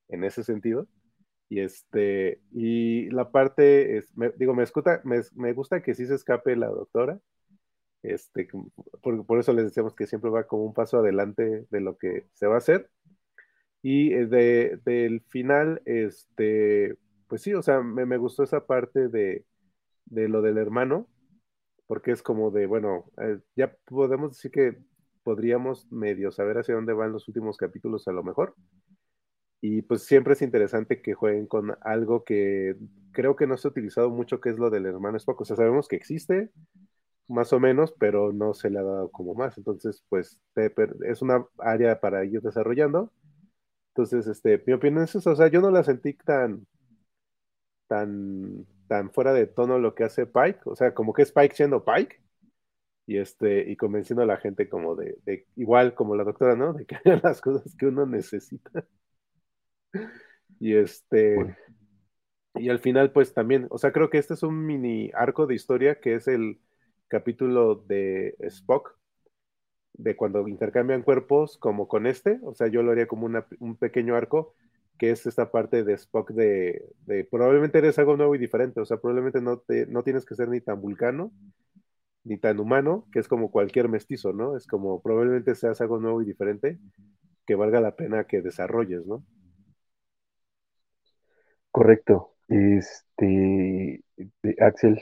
en 0.09 0.25
ese 0.25 0.45
sentido. 0.45 0.89
Y 1.49 1.61
este, 1.61 2.41
y 2.53 3.11
la 3.11 3.31
parte, 3.33 3.99
es, 3.99 4.13
digo, 4.39 4.55
me, 4.55 4.65
escuta, 4.65 5.03
me, 5.05 5.21
me 5.35 5.53
gusta 5.55 5.83
que 5.83 5.95
sí 5.95 6.07
se 6.07 6.15
escape 6.17 6.57
la 6.57 6.69
doctora 6.69 7.21
este, 8.03 8.49
por, 9.03 9.27
por, 9.27 9.39
eso 9.39 9.53
les 9.53 9.67
decíamos 9.67 9.95
que 9.95 10.07
siempre 10.07 10.31
va 10.31 10.47
como 10.47 10.65
un 10.65 10.75
paso 10.75 10.99
adelante 10.99 11.67
de 11.71 11.81
lo 11.81 11.97
que 11.99 12.27
se 12.35 12.47
va 12.47 12.57
a 12.57 12.59
hacer. 12.59 12.91
Y 13.83 14.13
eh, 14.15 14.27
de, 14.27 14.81
del 14.85 15.23
final, 15.29 15.83
este, 15.85 16.97
pues 17.29 17.43
sí, 17.43 17.55
o 17.55 17.63
sea, 17.63 17.81
me, 17.83 18.07
me 18.07 18.17
gustó 18.17 18.45
esa 18.45 18.67
parte 18.67 19.09
de, 19.09 19.45
de, 20.07 20.29
lo 20.29 20.43
del 20.43 20.59
hermano, 20.59 21.09
porque 21.87 22.13
es 22.13 22.23
como 22.23 22.51
de, 22.51 22.67
bueno, 22.67 23.07
eh, 23.19 23.41
ya 23.57 23.75
podemos 23.87 24.33
decir 24.33 24.51
que 24.51 24.79
podríamos 25.25 25.91
medio 25.93 26.33
saber 26.33 26.59
hacia 26.59 26.75
dónde 26.75 26.93
van 26.93 27.13
los 27.13 27.29
últimos 27.29 27.57
capítulos 27.57 28.09
a 28.09 28.13
lo 28.13 28.23
mejor. 28.25 28.55
Y 29.61 29.83
pues 29.83 30.03
siempre 30.05 30.33
es 30.35 30.43
interesante 30.43 31.01
que 31.03 31.15
jueguen 31.15 31.47
con 31.47 31.77
algo 31.83 32.25
que 32.25 32.77
creo 33.13 33.37
que 33.37 33.47
no 33.47 33.57
se 33.57 33.69
ha 33.69 33.71
utilizado 33.71 34.11
mucho, 34.11 34.41
que 34.41 34.51
es 34.51 34.59
lo 34.59 34.71
del 34.71 34.87
hermano 34.87 35.17
Spock. 35.19 35.41
O 35.41 35.45
sea, 35.45 35.57
sabemos 35.57 35.87
que 35.87 35.97
existe, 35.97 36.51
más 37.29 37.53
o 37.53 37.61
menos, 37.61 37.95
pero 37.99 38.33
no 38.33 38.55
se 38.55 38.71
le 38.71 38.79
ha 38.79 38.83
dado 38.83 39.11
como 39.11 39.35
más. 39.35 39.59
Entonces, 39.59 40.05
pues 40.09 40.39
es 40.57 41.23
una 41.23 41.47
área 41.59 42.01
para 42.01 42.25
ir 42.25 42.41
desarrollando. 42.43 43.13
Entonces, 43.95 44.27
este, 44.27 44.63
mi 44.67 44.73
opinión 44.75 45.05
es 45.05 45.15
eso, 45.15 45.31
o 45.33 45.37
sea, 45.37 45.49
yo 45.49 45.61
no 45.61 45.71
la 45.71 45.85
sentí 45.85 46.15
tan, 46.15 46.67
tan, 47.87 48.67
tan 48.89 49.11
fuera 49.13 49.33
de 49.33 49.47
tono 49.47 49.79
lo 49.79 49.95
que 49.95 50.05
hace 50.05 50.27
Pike, 50.27 50.61
o 50.65 50.77
sea, 50.77 50.95
como 50.95 51.13
que 51.13 51.23
es 51.23 51.33
Pike 51.33 51.55
siendo 51.55 51.85
Pike, 51.85 52.21
y 53.07 53.19
este, 53.19 53.71
y 53.71 53.77
convenciendo 53.77 54.23
a 54.23 54.27
la 54.27 54.39
gente 54.39 54.69
como 54.69 54.97
de, 54.97 55.19
igual 55.57 55.95
como 55.95 56.17
la 56.17 56.25
doctora, 56.25 56.57
¿no? 56.57 56.73
De 56.73 56.87
que 56.87 56.97
hagan 57.05 57.21
las 57.23 57.41
cosas 57.41 57.75
que 57.77 57.87
uno 57.87 58.07
necesita. 58.07 58.87
Y 60.61 60.75
este, 60.77 61.57
y 62.55 62.69
al 62.69 62.79
final, 62.79 63.13
pues 63.13 63.35
también, 63.35 63.67
o 63.71 63.79
sea, 63.79 63.93
creo 63.93 64.11
que 64.11 64.19
este 64.19 64.35
es 64.35 64.43
un 64.43 64.67
mini 64.67 65.11
arco 65.15 65.47
de 65.47 65.55
historia 65.55 66.01
que 66.01 66.15
es 66.15 66.29
el, 66.29 66.61
capítulo 67.13 67.75
de 67.75 68.35
Spock, 68.41 68.97
de 69.93 70.17
cuando 70.17 70.49
intercambian 70.49 71.03
cuerpos 71.03 71.59
como 71.59 71.87
con 71.87 72.07
este, 72.07 72.41
o 72.43 72.55
sea, 72.55 72.69
yo 72.69 72.83
lo 72.83 72.93
haría 72.93 73.07
como 73.07 73.29
un 73.61 73.77
pequeño 73.77 74.17
arco, 74.17 74.55
que 74.99 75.11
es 75.11 75.27
esta 75.27 75.51
parte 75.51 75.85
de 75.85 75.93
Spock 75.93 76.31
de, 76.31 76.89
probablemente 77.31 77.77
eres 77.77 77.99
algo 77.99 78.17
nuevo 78.17 78.35
y 78.35 78.39
diferente, 78.39 78.81
o 78.81 78.87
sea, 78.87 78.97
probablemente 78.97 79.43
no, 79.43 79.59
te, 79.59 79.85
no 79.89 80.03
tienes 80.03 80.25
que 80.25 80.35
ser 80.35 80.49
ni 80.49 80.63
tan 80.63 80.81
vulcano, 80.81 81.33
ni 82.25 82.39
tan 82.39 82.59
humano, 82.59 83.07
que 83.13 83.19
es 83.19 83.29
como 83.29 83.51
cualquier 83.51 83.91
mestizo, 83.91 84.33
¿no? 84.33 84.57
Es 84.57 84.67
como 84.67 85.03
probablemente 85.03 85.55
seas 85.55 85.83
algo 85.83 85.99
nuevo 85.99 86.23
y 86.23 86.25
diferente 86.25 86.79
que 87.47 87.57
valga 87.57 87.83
la 87.83 87.95
pena 87.95 88.25
que 88.25 88.41
desarrolles, 88.41 89.05
¿no? 89.05 89.23
Correcto. 91.71 92.33
Este, 92.49 94.03
Axel, 94.61 94.99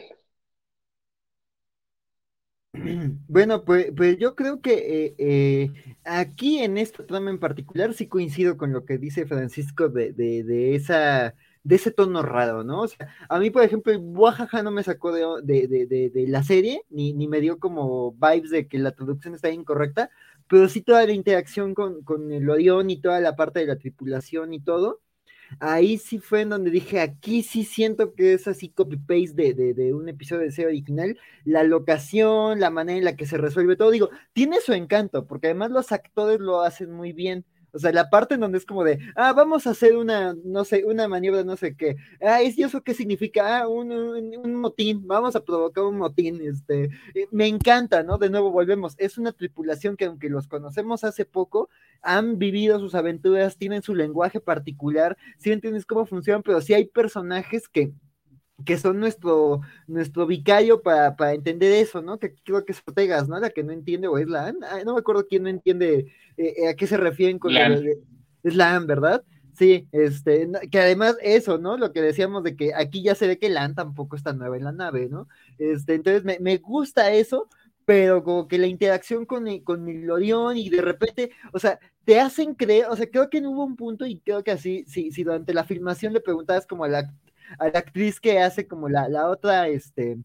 Bueno, 3.28 3.64
pues, 3.64 3.92
pues, 3.96 4.18
yo 4.18 4.34
creo 4.34 4.60
que 4.60 5.06
eh, 5.06 5.14
eh, 5.18 5.94
aquí 6.04 6.58
en 6.60 6.78
esta 6.78 7.06
trama 7.06 7.30
en 7.30 7.38
particular 7.38 7.94
sí 7.94 8.06
coincido 8.08 8.56
con 8.56 8.72
lo 8.72 8.84
que 8.84 8.98
dice 8.98 9.26
Francisco 9.26 9.88
de, 9.88 10.74
esa 10.74 11.34
de 11.62 11.76
ese 11.76 11.90
tono 11.90 12.22
raro, 12.22 12.64
¿no? 12.64 12.82
O 12.82 12.88
sea, 12.88 13.14
a 13.28 13.38
mí, 13.38 13.50
por 13.50 13.62
ejemplo, 13.62 13.92
el 13.92 14.02
no 14.64 14.70
me 14.70 14.82
sacó 14.82 15.12
de, 15.12 15.68
de, 15.68 16.24
la 16.28 16.42
serie, 16.42 16.84
ni, 16.88 17.12
ni, 17.12 17.28
me 17.28 17.40
dio 17.40 17.58
como 17.58 18.12
vibes 18.12 18.50
de 18.50 18.66
que 18.66 18.78
la 18.78 18.92
traducción 18.92 19.34
está 19.34 19.50
incorrecta, 19.50 20.10
pero 20.48 20.68
sí 20.68 20.80
toda 20.80 21.04
la 21.04 21.12
interacción 21.12 21.74
con, 21.74 22.02
con 22.02 22.32
el 22.32 22.48
Orión 22.48 22.88
y 22.88 23.00
toda 23.00 23.20
la 23.20 23.36
parte 23.36 23.60
de 23.60 23.66
la 23.66 23.76
tripulación 23.76 24.54
y 24.54 24.60
todo, 24.60 25.00
ahí 25.58 25.98
sí 25.98 26.18
fue 26.18 26.42
en 26.42 26.50
donde 26.50 26.70
dije, 26.70 27.00
aquí 27.00 27.42
sí 27.42 27.64
siento 27.64 28.14
que 28.14 28.34
es 28.34 28.46
así 28.46 28.68
copy-paste 28.68 29.54
de, 29.54 29.74
de, 29.74 29.94
un 29.94 30.08
episodio 30.08 30.42
de 30.42 30.52
serie 30.52 30.68
original, 30.68 31.18
la 31.44 31.64
locación, 31.64 32.60
la 32.60 32.70
manera 32.70 32.98
en 32.98 33.04
la 33.04 33.16
que 33.16 33.26
se 33.26 33.38
resuelve 33.38 33.76
todo, 33.76 33.90
digo, 33.90 34.10
tiene 34.32 34.60
su 34.60 34.72
encanto, 34.72 35.26
porque 35.26 35.48
además 35.48 35.70
los 35.70 35.92
actores 35.92 36.40
lo 36.40 36.62
hacen 36.62 36.92
muy 36.92 37.12
bien. 37.12 37.44
O 37.72 37.78
sea, 37.78 37.92
la 37.92 38.10
parte 38.10 38.34
en 38.34 38.40
donde 38.40 38.58
es 38.58 38.66
como 38.66 38.84
de, 38.84 38.98
ah, 39.16 39.32
vamos 39.32 39.66
a 39.66 39.70
hacer 39.70 39.96
una, 39.96 40.34
no 40.44 40.64
sé, 40.64 40.84
una 40.84 41.08
maniobra, 41.08 41.44
no 41.44 41.56
sé 41.56 41.76
qué. 41.76 41.96
Ah, 42.20 42.42
¿y 42.42 42.62
eso 42.62 42.82
qué 42.82 42.94
significa? 42.94 43.60
Ah, 43.60 43.68
un, 43.68 43.92
un, 43.92 44.54
motín, 44.54 45.06
vamos 45.06 45.36
a 45.36 45.44
provocar 45.44 45.84
un 45.84 45.98
motín. 45.98 46.40
Este, 46.42 46.90
me 47.30 47.46
encanta, 47.46 48.02
¿no? 48.02 48.18
De 48.18 48.30
nuevo 48.30 48.50
volvemos. 48.50 48.94
Es 48.98 49.18
una 49.18 49.32
tripulación 49.32 49.96
que 49.96 50.06
aunque 50.06 50.28
los 50.28 50.48
conocemos 50.48 51.04
hace 51.04 51.24
poco, 51.24 51.68
han 52.02 52.38
vivido 52.38 52.78
sus 52.78 52.94
aventuras, 52.94 53.56
tienen 53.56 53.82
su 53.82 53.94
lenguaje 53.94 54.40
particular, 54.40 55.16
sí 55.38 55.52
entiendes 55.52 55.86
cómo 55.86 56.06
funcionan, 56.06 56.42
pero 56.42 56.60
sí 56.60 56.74
hay 56.74 56.86
personajes 56.86 57.68
que 57.68 57.92
que 58.64 58.78
son 58.78 59.00
nuestro, 59.00 59.60
nuestro 59.86 60.26
vicario 60.26 60.82
para, 60.82 61.16
para 61.16 61.34
entender 61.34 61.72
eso, 61.72 62.02
¿no? 62.02 62.18
Que 62.18 62.34
creo 62.44 62.64
que 62.64 62.72
es 62.72 62.82
Ortegas, 62.86 63.28
¿no? 63.28 63.38
La 63.38 63.50
que 63.50 63.62
no 63.62 63.72
entiende, 63.72 64.08
o 64.08 64.18
es 64.18 64.28
la 64.28 64.52
no 64.52 64.94
me 64.94 65.00
acuerdo 65.00 65.26
quién 65.26 65.44
no 65.44 65.48
entiende 65.48 66.12
eh, 66.36 66.54
eh, 66.56 66.68
a 66.68 66.74
qué 66.74 66.86
se 66.86 66.96
refieren 66.96 67.38
con 67.38 67.52
es 68.42 68.54
la 68.54 68.78
¿verdad? 68.80 69.22
Sí, 69.54 69.86
este, 69.92 70.48
que 70.70 70.80
además 70.80 71.16
eso, 71.20 71.58
¿no? 71.58 71.76
Lo 71.76 71.92
que 71.92 72.00
decíamos 72.00 72.42
de 72.42 72.56
que 72.56 72.72
aquí 72.74 73.02
ya 73.02 73.14
se 73.14 73.26
ve 73.26 73.38
que 73.38 73.50
Lan 73.50 73.74
tampoco 73.74 74.16
está 74.16 74.32
nueva 74.32 74.56
en 74.56 74.64
la 74.64 74.72
nave, 74.72 75.08
¿no? 75.10 75.28
Este, 75.58 75.94
entonces 75.94 76.24
me, 76.24 76.38
me 76.40 76.56
gusta 76.56 77.12
eso, 77.12 77.48
pero 77.84 78.22
como 78.22 78.48
que 78.48 78.56
la 78.56 78.68
interacción 78.68 79.26
con 79.26 79.48
el, 79.48 79.62
con 79.62 79.88
el 79.88 80.10
Orión 80.10 80.56
y 80.56 80.70
de 80.70 80.80
repente, 80.80 81.32
o 81.52 81.58
sea, 81.58 81.78
te 82.04 82.20
hacen 82.20 82.54
creer, 82.54 82.86
o 82.88 82.96
sea, 82.96 83.10
creo 83.10 83.28
que 83.28 83.40
no 83.40 83.50
hubo 83.50 83.64
un 83.64 83.76
punto 83.76 84.06
y 84.06 84.20
creo 84.20 84.42
que 84.42 84.52
así, 84.52 84.84
si, 84.86 85.10
si 85.10 85.24
durante 85.24 85.52
la 85.52 85.64
filmación 85.64 86.12
le 86.12 86.20
preguntabas 86.20 86.66
como 86.66 86.84
a 86.84 86.88
la, 86.88 87.12
a 87.58 87.68
la 87.68 87.78
actriz 87.78 88.20
que 88.20 88.38
hace 88.38 88.66
como 88.66 88.88
la, 88.88 89.08
la 89.08 89.28
otra, 89.28 89.68
este, 89.68 90.18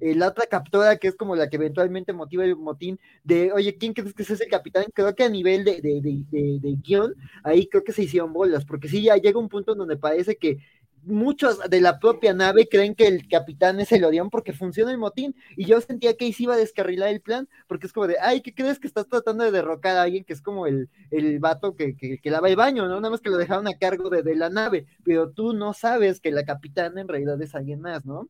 eh, 0.00 0.14
la 0.14 0.28
otra 0.28 0.46
captora 0.46 0.96
que 0.96 1.08
es 1.08 1.14
como 1.14 1.36
la 1.36 1.48
que 1.48 1.56
eventualmente 1.56 2.12
motiva 2.12 2.44
el 2.44 2.56
motín 2.56 2.98
de, 3.24 3.52
oye, 3.52 3.76
¿quién 3.76 3.92
crees 3.92 4.14
que 4.14 4.22
es 4.24 4.40
el 4.40 4.48
capitán? 4.48 4.84
Creo 4.92 5.14
que 5.14 5.24
a 5.24 5.28
nivel 5.28 5.64
de, 5.64 5.80
de, 5.80 6.00
de, 6.00 6.76
guion, 6.82 7.14
ahí 7.44 7.68
creo 7.68 7.84
que 7.84 7.92
se 7.92 8.02
hicieron 8.02 8.32
bolas, 8.32 8.64
porque 8.64 8.88
sí, 8.88 9.02
ya 9.02 9.16
llega 9.16 9.38
un 9.38 9.48
punto 9.48 9.74
donde 9.74 9.96
parece 9.96 10.36
que 10.36 10.58
muchos 11.04 11.58
de 11.68 11.80
la 11.80 11.98
propia 11.98 12.32
nave 12.32 12.68
creen 12.68 12.94
que 12.94 13.06
el 13.06 13.28
capitán 13.28 13.80
es 13.80 13.92
el 13.92 14.04
Orión 14.04 14.30
porque 14.30 14.52
funciona 14.52 14.90
el 14.90 14.98
motín. 14.98 15.34
Y 15.56 15.66
yo 15.66 15.80
sentía 15.80 16.16
que 16.16 16.26
ahí 16.26 16.32
se 16.32 16.44
iba 16.44 16.54
a 16.54 16.58
descarrilar 16.58 17.08
el 17.08 17.20
plan, 17.20 17.48
porque 17.66 17.86
es 17.86 17.92
como 17.92 18.06
de, 18.06 18.16
ay, 18.20 18.40
¿qué 18.40 18.54
crees 18.54 18.78
que 18.78 18.86
estás 18.86 19.08
tratando 19.08 19.44
de 19.44 19.50
derrocar 19.50 19.96
a 19.96 20.02
alguien 20.02 20.24
que 20.24 20.32
es 20.32 20.42
como 20.42 20.66
el, 20.66 20.88
el 21.10 21.38
vato 21.38 21.76
que, 21.76 21.96
que, 21.96 22.18
que 22.18 22.30
lava 22.30 22.48
el 22.48 22.56
baño, 22.56 22.86
¿no? 22.86 22.96
Nada 22.96 23.10
más 23.10 23.20
que 23.20 23.30
lo 23.30 23.36
dejaron 23.36 23.68
a 23.68 23.78
cargo 23.78 24.10
de, 24.10 24.22
de, 24.22 24.36
la 24.36 24.50
nave, 24.50 24.86
pero 25.04 25.30
tú 25.30 25.52
no 25.52 25.72
sabes 25.72 26.20
que 26.20 26.30
la 26.30 26.44
capitana 26.44 27.00
en 27.00 27.08
realidad 27.08 27.40
es 27.42 27.54
alguien 27.54 27.80
más, 27.80 28.04
¿no? 28.04 28.28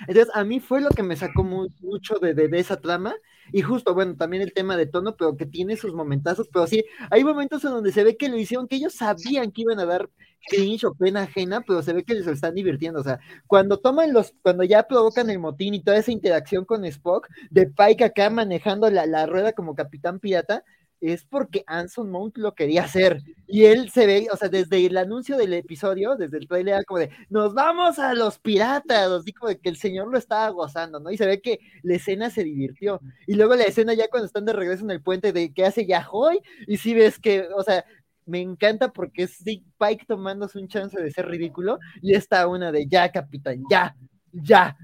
Entonces, 0.00 0.30
a 0.34 0.44
mí 0.44 0.60
fue 0.60 0.80
lo 0.80 0.90
que 0.90 1.02
me 1.02 1.16
sacó 1.16 1.44
mucho 1.44 2.18
de, 2.18 2.34
de, 2.34 2.58
esa 2.58 2.80
trama. 2.80 3.14
Y 3.50 3.62
justo, 3.62 3.94
bueno, 3.94 4.14
también 4.16 4.42
el 4.42 4.52
tema 4.52 4.76
de 4.76 4.86
tono, 4.86 5.16
pero 5.16 5.36
que 5.36 5.46
tiene 5.46 5.76
sus 5.76 5.94
momentazos, 5.94 6.48
pero 6.52 6.66
sí, 6.66 6.84
hay 7.10 7.24
momentos 7.24 7.64
en 7.64 7.70
donde 7.70 7.92
se 7.92 8.04
ve 8.04 8.16
que 8.16 8.28
lo 8.28 8.38
hicieron, 8.38 8.68
que 8.68 8.76
ellos 8.76 8.94
sabían 8.94 9.50
que 9.50 9.62
iban 9.62 9.80
a 9.80 9.86
dar 9.86 10.08
cringe 10.48 10.84
o 10.84 10.94
pena 10.94 11.22
ajena, 11.22 11.62
pero 11.62 11.82
se 11.82 11.92
ve 11.92 12.04
que 12.04 12.14
les 12.14 12.26
están 12.26 12.54
divirtiendo. 12.54 13.00
O 13.00 13.04
sea, 13.04 13.20
cuando 13.46 13.78
toman 13.78 14.12
los, 14.12 14.34
cuando 14.42 14.64
ya 14.64 14.86
provocan 14.86 15.30
el 15.30 15.38
motín 15.38 15.74
y 15.74 15.82
toda 15.82 15.98
esa 15.98 16.12
interacción 16.12 16.64
con 16.64 16.84
Spock, 16.84 17.28
de 17.50 17.66
Pike 17.66 18.04
acá 18.04 18.30
manejando 18.30 18.90
la, 18.90 19.06
la 19.06 19.26
rueda 19.26 19.52
como 19.52 19.74
capitán 19.74 20.18
pirata, 20.18 20.64
es 21.02 21.24
porque 21.24 21.64
Anson 21.66 22.10
Mount 22.10 22.38
lo 22.38 22.54
quería 22.54 22.84
hacer. 22.84 23.22
Y 23.48 23.64
él 23.64 23.90
se 23.90 24.06
ve, 24.06 24.28
o 24.32 24.36
sea, 24.36 24.48
desde 24.48 24.86
el 24.86 24.96
anuncio 24.96 25.36
del 25.36 25.52
episodio, 25.52 26.14
desde 26.16 26.38
el 26.38 26.46
trailer, 26.48 26.84
como 26.86 27.00
de, 27.00 27.10
nos 27.28 27.54
vamos 27.54 27.98
a 27.98 28.14
los 28.14 28.38
piratas, 28.38 29.10
así 29.10 29.32
como 29.32 29.48
de 29.48 29.58
que 29.58 29.68
el 29.68 29.76
señor 29.76 30.08
lo 30.08 30.16
estaba 30.16 30.48
gozando, 30.50 31.00
¿no? 31.00 31.10
Y 31.10 31.18
se 31.18 31.26
ve 31.26 31.40
que 31.42 31.58
la 31.82 31.96
escena 31.96 32.30
se 32.30 32.44
divirtió. 32.44 33.00
Y 33.26 33.34
luego 33.34 33.56
la 33.56 33.64
escena 33.64 33.94
ya 33.94 34.08
cuando 34.08 34.26
están 34.26 34.44
de 34.44 34.52
regreso 34.52 34.84
en 34.84 34.92
el 34.92 35.02
puente 35.02 35.32
de 35.32 35.52
que 35.52 35.66
hace 35.66 35.86
Yahoy, 35.86 36.40
y 36.66 36.76
si 36.76 36.94
ves 36.94 37.18
que, 37.18 37.48
o 37.54 37.62
sea, 37.64 37.84
me 38.24 38.40
encanta 38.40 38.92
porque 38.92 39.24
es 39.24 39.42
Dick 39.44 39.64
Pike 39.78 40.06
tomándose 40.06 40.58
un 40.58 40.68
chance 40.68 41.00
de 41.00 41.10
ser 41.10 41.26
ridículo, 41.26 41.78
y 42.00 42.14
está 42.14 42.46
una 42.46 42.70
de 42.70 42.86
ya, 42.86 43.10
capitán, 43.10 43.64
ya, 43.68 43.96
ya. 44.32 44.76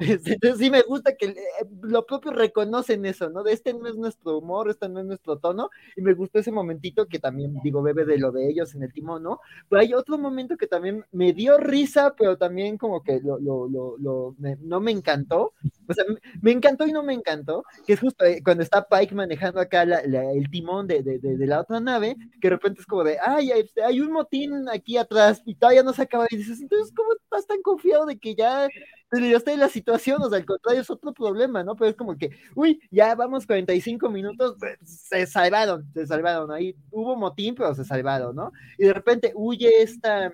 Entonces 0.00 0.58
sí 0.58 0.70
me 0.70 0.82
gusta 0.82 1.14
que 1.16 1.26
eh, 1.26 1.36
lo 1.82 2.06
propio 2.06 2.32
reconocen 2.32 3.04
eso, 3.06 3.28
¿no? 3.30 3.42
De 3.42 3.52
este 3.52 3.74
no 3.74 3.86
es 3.88 3.96
nuestro 3.96 4.38
humor, 4.38 4.70
este 4.70 4.88
no 4.88 5.00
es 5.00 5.06
nuestro 5.06 5.38
tono, 5.38 5.70
y 5.96 6.02
me 6.02 6.14
gustó 6.14 6.38
ese 6.38 6.52
momentito 6.52 7.06
que 7.06 7.18
también, 7.18 7.54
digo, 7.62 7.82
bebe 7.82 8.04
de 8.04 8.18
lo 8.18 8.32
de 8.32 8.48
ellos 8.48 8.74
en 8.74 8.82
el 8.82 8.92
timón, 8.92 9.22
¿no? 9.22 9.40
Pero 9.68 9.82
hay 9.82 9.94
otro 9.94 10.18
momento 10.18 10.56
que 10.56 10.66
también 10.66 11.04
me 11.12 11.32
dio 11.32 11.58
risa, 11.58 12.14
pero 12.16 12.36
también 12.36 12.78
como 12.78 13.02
que 13.02 13.20
lo, 13.20 13.38
lo, 13.38 13.68
lo, 13.98 14.34
no 14.60 14.80
me 14.80 14.90
encantó, 14.90 15.52
o 15.88 15.94
sea, 15.94 16.04
me 16.40 16.52
encantó 16.52 16.86
y 16.86 16.92
no 16.92 17.02
me 17.02 17.14
encantó, 17.14 17.64
que 17.86 17.94
es 17.94 18.00
justo 18.00 18.24
eh, 18.24 18.40
cuando 18.44 18.62
está 18.62 18.86
Pike 18.86 19.14
manejando 19.14 19.60
acá 19.60 19.82
el 19.82 20.50
timón 20.50 20.86
de, 20.86 21.02
la 21.38 21.60
otra 21.60 21.80
nave, 21.80 22.16
que 22.40 22.48
de 22.48 22.50
repente 22.50 22.80
es 22.80 22.86
como 22.86 23.04
de, 23.04 23.18
ay, 23.24 23.50
hay, 23.50 23.70
hay 23.84 24.00
un 24.00 24.12
motín 24.12 24.68
aquí 24.68 24.96
atrás, 24.96 25.42
y 25.44 25.54
todavía 25.54 25.82
no 25.82 25.92
se 25.92 26.02
acaba, 26.02 26.26
y 26.30 26.36
dices, 26.36 26.60
entonces, 26.60 26.92
¿cómo 26.94 27.12
estás 27.12 27.46
tan 27.46 27.62
confiado 27.62 28.06
de 28.06 28.18
que 28.18 28.34
ya 28.34 28.68
ya 29.12 29.36
está 29.36 29.52
en 29.52 29.60
la 29.60 29.68
situación, 29.68 30.22
o 30.22 30.28
sea, 30.28 30.38
al 30.38 30.44
contrario, 30.44 30.80
es 30.82 30.90
otro 30.90 31.12
problema, 31.12 31.64
¿no? 31.64 31.74
Pero 31.76 31.90
es 31.90 31.96
como 31.96 32.16
que, 32.16 32.30
uy, 32.54 32.80
ya 32.90 33.14
vamos 33.14 33.46
45 33.46 34.10
minutos, 34.10 34.56
pues, 34.58 34.78
se 34.84 35.26
salvaron, 35.26 35.90
se 35.94 36.06
salvaron, 36.06 36.50
ahí 36.52 36.76
hubo 36.90 37.16
motín, 37.16 37.54
pero 37.54 37.74
se 37.74 37.84
salvaron, 37.84 38.36
¿no? 38.36 38.52
Y 38.76 38.84
de 38.86 38.92
repente 38.92 39.32
huye 39.34 39.82
esta, 39.82 40.32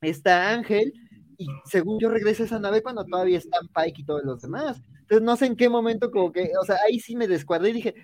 esta 0.00 0.50
Ángel, 0.50 0.92
según 1.64 1.98
yo 2.00 2.08
regresa 2.08 2.44
esa 2.44 2.58
nave 2.58 2.82
cuando 2.82 3.04
todavía 3.04 3.38
están 3.38 3.68
Pike 3.68 4.02
y 4.02 4.04
todos 4.04 4.24
los 4.24 4.42
demás. 4.42 4.80
Entonces 5.00 5.22
no 5.22 5.36
sé 5.36 5.46
en 5.46 5.56
qué 5.56 5.68
momento 5.68 6.10
como 6.10 6.32
que, 6.32 6.52
o 6.60 6.64
sea, 6.64 6.76
ahí 6.86 6.98
sí 7.00 7.16
me 7.16 7.28
descuadré 7.28 7.70
y 7.70 7.74
dije, 7.74 7.94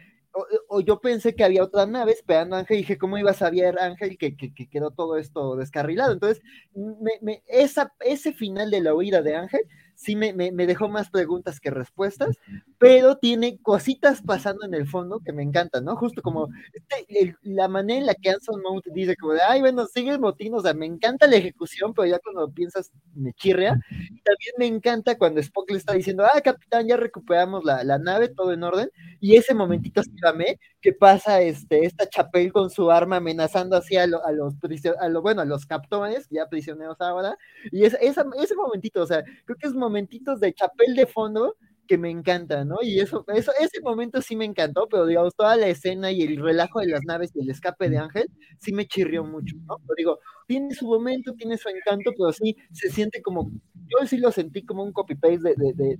o, 0.68 0.80
yo 0.80 1.00
pensé 1.00 1.34
que 1.34 1.44
había 1.44 1.64
otra 1.64 1.86
nave 1.86 2.12
esperando 2.12 2.54
a 2.54 2.60
Ángel 2.60 2.76
y 2.76 2.80
dije, 2.80 2.98
¿cómo 2.98 3.18
iba 3.18 3.32
a 3.32 3.34
saber 3.34 3.78
Ángel 3.78 4.16
que, 4.16 4.36
que, 4.36 4.52
quedó 4.68 4.90
todo 4.92 5.16
esto 5.16 5.56
descarrilado? 5.56 6.12
Entonces, 6.12 6.42
me, 6.74 7.12
me, 7.20 7.42
esa, 7.46 7.92
ese 8.00 8.32
final 8.32 8.70
de 8.70 8.80
la 8.80 8.94
huida 8.94 9.22
de 9.22 9.34
Ángel 9.34 9.62
sí 10.00 10.16
me, 10.16 10.32
me, 10.32 10.66
dejó 10.66 10.88
más 10.88 11.10
preguntas 11.10 11.60
que 11.60 11.70
respuestas, 11.70 12.38
pero 12.78 13.18
tiene 13.18 13.58
cositas 13.58 14.22
pasando 14.22 14.64
en 14.64 14.72
el 14.72 14.88
fondo 14.88 15.20
que 15.20 15.32
me 15.34 15.42
encantan, 15.42 15.84
¿no? 15.84 15.94
Justo 15.94 16.22
como 16.22 16.48
este, 16.72 17.36
la 17.42 17.68
manera 17.68 18.00
en 18.00 18.06
la 18.06 18.14
que 18.14 18.30
Anson 18.30 18.62
Mount 18.62 18.86
dice 18.94 19.14
como 19.16 19.34
de, 19.34 19.42
ay, 19.46 19.60
bueno, 19.60 19.86
sigue 19.86 20.12
el 20.12 20.18
motín, 20.18 20.54
o 20.54 20.60
sea, 20.62 20.72
me 20.72 20.86
encanta 20.86 21.26
la 21.26 21.36
ejecución, 21.36 21.92
pero 21.92 22.06
ya 22.08 22.18
cuando 22.18 22.50
piensas 22.50 22.90
me 23.14 23.34
chirrea. 23.34 23.78
Y 23.90 24.22
también 24.22 24.54
me 24.58 24.66
encanta 24.66 25.18
cuando 25.18 25.40
Spock 25.40 25.70
le 25.70 25.76
está 25.76 25.92
diciendo, 25.92 26.24
ah, 26.24 26.40
capitán, 26.40 26.88
ya 26.88 26.96
recuperamos 26.96 27.64
la, 27.64 27.84
la 27.84 27.98
nave, 27.98 28.28
todo 28.28 28.54
en 28.54 28.62
orden, 28.62 28.90
y 29.20 29.36
ese 29.36 29.52
momentito 29.54 30.00
escúchame, 30.00 30.58
que 30.80 30.94
pasa 30.94 31.42
este, 31.42 31.84
esta 31.84 32.08
Chapel 32.08 32.52
con 32.52 32.70
su 32.70 32.90
arma 32.90 33.16
amenazando 33.16 33.76
así 33.76 33.96
a, 33.96 34.04
a 34.04 34.32
los 34.32 34.54
a 34.98 35.08
lo, 35.08 35.20
bueno, 35.20 35.42
a 35.42 35.44
los 35.44 35.66
captores, 35.66 36.26
ya 36.30 36.48
prisioneros 36.48 37.00
ahora, 37.00 37.36
y 37.70 37.84
es, 37.84 37.98
esa, 38.00 38.24
ese 38.42 38.54
momentito, 38.54 39.02
o 39.02 39.06
sea, 39.06 39.22
creo 39.44 39.58
que 39.58 39.66
es 39.66 39.74
momentitos 39.90 40.38
de 40.38 40.54
Chapel 40.54 40.94
de 40.94 41.06
fondo 41.06 41.56
que 41.88 41.98
me 41.98 42.08
encanta, 42.08 42.64
¿no? 42.64 42.76
Y 42.82 43.00
eso, 43.00 43.24
eso, 43.34 43.50
ese 43.60 43.80
momento 43.82 44.22
sí 44.22 44.36
me 44.36 44.44
encantó, 44.44 44.86
pero 44.88 45.06
digamos, 45.06 45.34
toda 45.34 45.56
la 45.56 45.66
escena 45.66 46.12
y 46.12 46.22
el 46.22 46.36
relajo 46.36 46.78
de 46.78 46.86
las 46.86 47.00
naves 47.04 47.32
y 47.34 47.40
el 47.40 47.50
escape 47.50 47.90
de 47.90 47.98
Ángel, 47.98 48.30
sí 48.60 48.72
me 48.72 48.86
chirrió 48.86 49.24
mucho, 49.24 49.56
¿no? 49.66 49.76
Digo, 49.96 50.20
tiene 50.46 50.72
su 50.72 50.86
momento, 50.86 51.34
tiene 51.34 51.58
su 51.58 51.68
encanto, 51.68 52.12
pero 52.16 52.32
sí 52.32 52.56
se 52.70 52.90
siente 52.90 53.20
como, 53.20 53.50
yo 53.74 54.06
sí 54.06 54.18
lo 54.18 54.30
sentí 54.30 54.64
como 54.64 54.84
un 54.84 54.92
copy-paste 54.92 55.56
de, 55.56 55.72
de, 55.74 55.98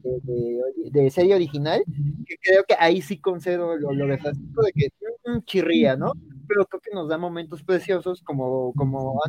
de, 0.92 1.10
serie 1.10 1.34
original, 1.34 1.82
que 2.24 2.36
creo 2.40 2.62
que 2.68 2.76
ahí 2.78 3.02
sí 3.02 3.18
concedo 3.18 3.76
lo, 3.76 3.92
lo 3.92 4.06
de 4.06 4.18
Francisco, 4.18 4.62
de 4.62 4.72
que 4.72 4.88
un 5.24 5.44
chirría, 5.44 5.96
¿no? 5.96 6.12
Pero 6.50 6.66
creo 6.66 6.80
que 6.80 6.90
nos 6.92 7.08
da 7.08 7.16
momentos 7.16 7.62
preciosos 7.62 8.22
como, 8.22 8.72
como 8.74 9.20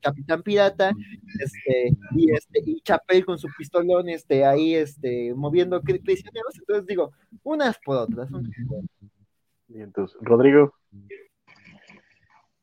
Capitán 0.00 0.40
Pirata, 0.40 0.92
este, 1.40 1.90
y 2.14 2.30
este, 2.30 2.62
y 2.64 2.80
Chapel 2.80 3.24
con 3.24 3.38
su 3.38 3.48
pistolón, 3.58 4.08
este, 4.08 4.44
ahí, 4.44 4.76
este, 4.76 5.34
moviendo 5.34 5.80
prisioneros, 5.82 6.56
entonces 6.56 6.86
digo, 6.86 7.10
unas 7.42 7.76
por 7.84 7.96
otras. 7.96 8.30
Y 9.68 9.80
entonces, 9.80 10.16
Rodrigo. 10.20 10.72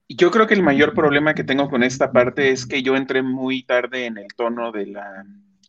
Yo 0.07 0.31
creo 0.31 0.47
que 0.47 0.53
el 0.53 0.63
mayor 0.63 0.93
problema 0.93 1.33
que 1.33 1.43
tengo 1.43 1.69
con 1.69 1.83
esta 1.83 2.13
parte 2.13 2.51
es 2.51 2.65
que 2.65 2.81
yo 2.81 2.95
entré 2.95 3.21
muy 3.21 3.63
tarde 3.63 4.05
en 4.05 4.17
el 4.17 4.27
tono 4.37 4.71
de 4.71 4.85
la 4.87 5.25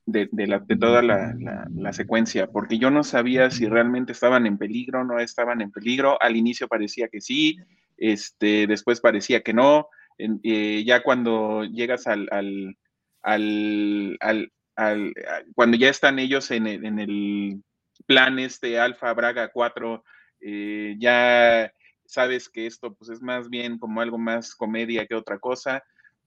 de, 0.06 0.28
la, 0.46 0.58
de 0.60 0.76
toda 0.76 1.02
la, 1.02 1.34
la, 1.74 1.92
secuencia, 1.92 2.48
porque 2.48 2.78
yo 2.78 2.90
no 2.90 3.04
sabía 3.04 3.50
si 3.50 3.66
realmente 3.66 4.12
estaban 4.12 4.46
en 4.46 4.58
peligro 4.58 5.00
o 5.00 5.04
no 5.04 5.18
estaban 5.18 5.60
en 5.60 5.70
peligro. 5.70 6.20
Al 6.20 6.36
inicio 6.36 6.68
parecía 6.68 7.08
que 7.08 7.20
sí, 7.20 7.58
este, 8.02 8.66
después 8.66 9.00
parecía 9.00 9.42
que 9.42 9.54
no. 9.54 9.88
Eh, 10.18 10.82
ya 10.84 11.02
cuando 11.02 11.64
llegas 11.64 12.06
al, 12.06 12.28
al, 12.30 12.76
al, 13.22 14.52
al, 14.76 15.14
cuando 15.54 15.76
ya 15.76 15.88
están 15.88 16.18
ellos 16.18 16.50
en 16.50 16.66
el, 16.66 16.84
en 16.84 16.98
el 16.98 17.62
plan 18.06 18.38
este 18.38 18.78
Alfa 18.78 19.12
Braga 19.14 19.50
4, 19.52 20.04
eh, 20.40 20.96
ya 20.98 21.72
sabes 22.04 22.48
que 22.48 22.66
esto 22.66 22.92
pues 22.92 23.10
es 23.10 23.22
más 23.22 23.48
bien 23.48 23.78
como 23.78 24.00
algo 24.00 24.18
más 24.18 24.54
comedia 24.56 25.06
que 25.06 25.14
otra 25.14 25.38
cosa. 25.38 25.82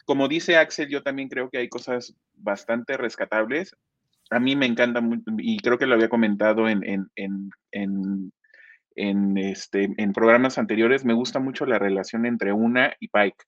Como 0.06 0.30
dice 0.30 0.56
Axel, 0.56 0.88
yo 0.88 1.03
también 1.03 1.27
creo 1.27 1.49
que 1.49 1.57
hay 1.57 1.68
cosas 1.68 2.15
bastante 2.35 2.95
rescatables. 2.95 3.76
A 4.30 4.39
mí 4.39 4.56
me 4.56 4.65
encanta 4.65 5.02
y 5.39 5.57
creo 5.57 5.77
que 5.77 5.85
lo 5.85 5.95
había 5.95 6.10
comentado 6.10 6.69
en, 6.69 6.84
en, 7.15 7.52
en, 7.72 8.31
en, 8.95 9.38
este, 9.38 9.93
en 9.97 10.13
programas 10.13 10.57
anteriores, 10.57 11.05
me 11.05 11.13
gusta 11.13 11.39
mucho 11.39 11.65
la 11.65 11.80
relación 11.80 12.26
entre 12.26 12.53
una 12.53 12.93
y 12.99 13.09
Pike. 13.09 13.43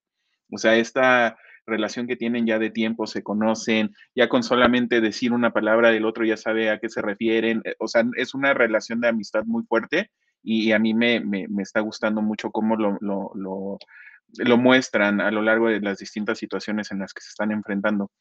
O 0.52 0.58
sea, 0.58 0.76
esta 0.76 1.38
relación 1.68 2.08
que 2.08 2.16
tienen 2.16 2.48
ya 2.48 2.58
de 2.58 2.72
tiempo, 2.72 3.06
se 3.06 3.22
conocen, 3.22 3.94
ya 4.16 4.30
con 4.30 4.42
solamente 4.42 5.02
decir 5.02 5.34
una 5.34 5.52
palabra 5.52 5.92
del 5.92 6.06
otro 6.06 6.26
ya 6.26 6.38
sabe 6.38 6.70
a 6.70 6.80
qué 6.80 6.90
se 6.90 7.02
refieren. 7.02 7.62
Eh, 7.66 7.76
o 7.80 7.88
sea, 7.88 8.04
es 8.16 8.34
una 8.34 8.54
relación 8.54 9.02
de 9.02 9.10
amistad 9.10 9.44
muy 9.46 9.64
fuerte 9.64 10.10
y, 10.42 10.72
a 10.72 10.80
mí 10.80 10.94
me, 10.94 11.22
está 11.62 11.82
gustando 11.82 12.22
mucho 12.22 12.52
cómo 12.52 12.78
lo, 12.78 12.98
lo, 13.02 14.58
muestran 14.58 15.20
a 15.20 15.30
lo 15.30 15.42
largo 15.42 15.68
de 15.68 15.82
las 15.82 15.98
distintas 15.98 16.38
situaciones 16.38 16.92
en 16.92 17.00
las 17.00 17.14
que 17.14 17.22
se 17.22 17.30
están 17.30 17.52
enfrentando. 17.52 18.12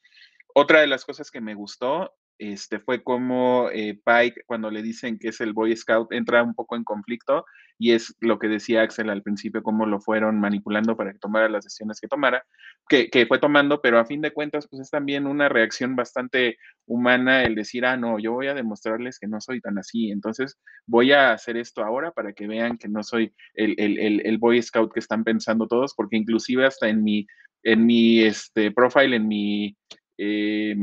Otra 0.52 0.80
de 0.80 0.88
las 0.88 1.04
cosas 1.04 1.30
que 1.30 1.40
me 1.40 1.54
gustó 1.54 2.12
este, 2.38 2.80
fue 2.80 3.02
como 3.02 3.68
eh, 3.72 3.98
Pike, 4.04 4.42
cuando 4.46 4.70
le 4.70 4.82
dicen 4.82 5.18
que 5.18 5.28
es 5.28 5.40
el 5.40 5.52
Boy 5.52 5.74
Scout, 5.76 6.12
entra 6.12 6.42
un 6.42 6.54
poco 6.54 6.76
en 6.76 6.84
conflicto 6.84 7.44
y 7.78 7.92
es 7.92 8.14
lo 8.20 8.38
que 8.38 8.48
decía 8.48 8.82
Axel 8.82 9.10
al 9.10 9.22
principio, 9.22 9.62
cómo 9.62 9.86
lo 9.86 10.00
fueron 10.00 10.40
manipulando 10.40 10.96
para 10.96 11.12
que 11.12 11.18
tomara 11.18 11.48
las 11.48 11.64
decisiones 11.64 12.00
que 12.00 12.08
tomara, 12.08 12.44
que, 12.88 13.10
que, 13.10 13.26
fue 13.26 13.38
tomando, 13.38 13.80
pero 13.82 13.98
a 13.98 14.06
fin 14.06 14.20
de 14.20 14.32
cuentas, 14.32 14.66
pues 14.68 14.80
es 14.80 14.90
también 14.90 15.26
una 15.26 15.48
reacción 15.48 15.96
bastante 15.96 16.56
humana 16.86 17.44
el 17.44 17.54
decir, 17.54 17.84
ah, 17.84 17.96
no, 17.96 18.18
yo 18.18 18.32
voy 18.32 18.46
a 18.46 18.54
demostrarles 18.54 19.18
que 19.18 19.28
no 19.28 19.40
soy 19.40 19.60
tan 19.60 19.78
así, 19.78 20.10
entonces 20.10 20.58
voy 20.86 21.12
a 21.12 21.32
hacer 21.32 21.56
esto 21.56 21.84
ahora 21.84 22.12
para 22.12 22.32
que 22.32 22.46
vean 22.46 22.78
que 22.78 22.88
no 22.88 23.02
soy 23.02 23.34
el, 23.54 23.74
el, 23.78 24.22
el, 24.24 24.38
Boy 24.38 24.62
Scout 24.62 24.92
que 24.92 25.00
están 25.00 25.24
pensando 25.24 25.66
todos, 25.66 25.94
porque 25.94 26.16
inclusive 26.16 26.64
hasta 26.64 26.88
en 26.88 27.02
mi, 27.02 27.26
en 27.62 27.84
mi 27.86 28.22
este, 28.22 28.70
profile, 28.70 29.16
en 29.16 29.28
mi... 29.28 29.76
Eh, 30.18 30.74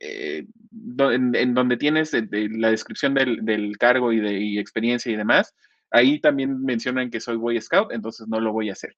eh, 0.00 0.46
en, 0.98 1.54
donde 1.54 1.76
tienes 1.76 2.12
la 2.12 2.70
descripción 2.70 3.14
del, 3.14 3.76
cargo 3.78 4.12
y 4.12 4.20
de 4.20 4.58
experiencia 4.60 5.12
y 5.12 5.16
demás, 5.16 5.54
ahí 5.90 6.20
también 6.20 6.62
mencionan 6.62 7.10
que 7.10 7.20
soy 7.20 7.36
Boy 7.36 7.60
Scout, 7.60 7.92
entonces 7.92 8.26
no 8.28 8.40
lo 8.40 8.52
voy 8.52 8.68
a 8.68 8.72
hacer. 8.72 8.96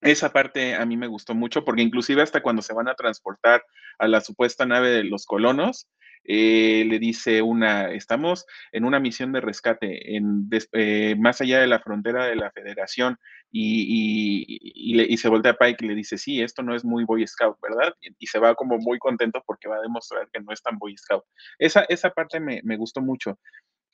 Esa 0.00 0.32
parte 0.32 0.74
a 0.74 0.84
mí 0.84 0.96
me 0.96 1.06
gustó 1.06 1.34
mucho 1.34 1.64
porque 1.64 1.82
inclusive 1.82 2.22
hasta 2.22 2.42
cuando 2.42 2.62
se 2.62 2.74
van 2.74 2.88
a 2.88 2.94
transportar 2.94 3.64
a 3.98 4.08
la 4.08 4.20
supuesta 4.20 4.66
nave 4.66 4.90
de 4.90 5.04
los 5.04 5.24
colonos, 5.24 5.88
eh, 6.24 6.84
le 6.88 6.98
dice 6.98 7.42
una, 7.42 7.90
estamos 7.90 8.46
en 8.72 8.84
una 8.84 9.00
misión 9.00 9.32
de 9.32 9.40
rescate 9.40 10.16
en, 10.16 10.48
eh, 10.72 11.16
más 11.18 11.40
allá 11.40 11.60
de 11.60 11.66
la 11.66 11.80
frontera 11.80 12.26
de 12.26 12.36
la 12.36 12.50
federación 12.50 13.18
y, 13.50 15.16
se 15.16 15.28
voltea 15.28 15.52
a 15.52 15.56
Pike 15.56 15.84
y 15.84 15.88
le 15.88 15.94
dice, 15.94 16.18
sí, 16.18 16.42
esto 16.42 16.62
no 16.62 16.74
es 16.74 16.84
muy 16.84 17.04
Boy 17.04 17.26
Scout, 17.26 17.56
¿verdad? 17.62 17.94
Y, 18.18 18.26
se 18.26 18.38
va 18.38 18.54
como 18.54 18.78
muy 18.78 18.98
contento 18.98 19.42
porque 19.46 19.68
va 19.68 19.76
a 19.76 19.82
demostrar 19.82 20.28
que 20.32 20.40
no 20.40 20.52
es 20.52 20.60
tan 20.60 20.76
Boy 20.76 20.96
Scout. 20.96 21.24
Esa, 21.58 21.84
esa 21.88 22.10
parte 22.10 22.40
me, 22.40 22.60
me 22.64 22.76
gustó 22.76 23.00
mucho 23.00 23.38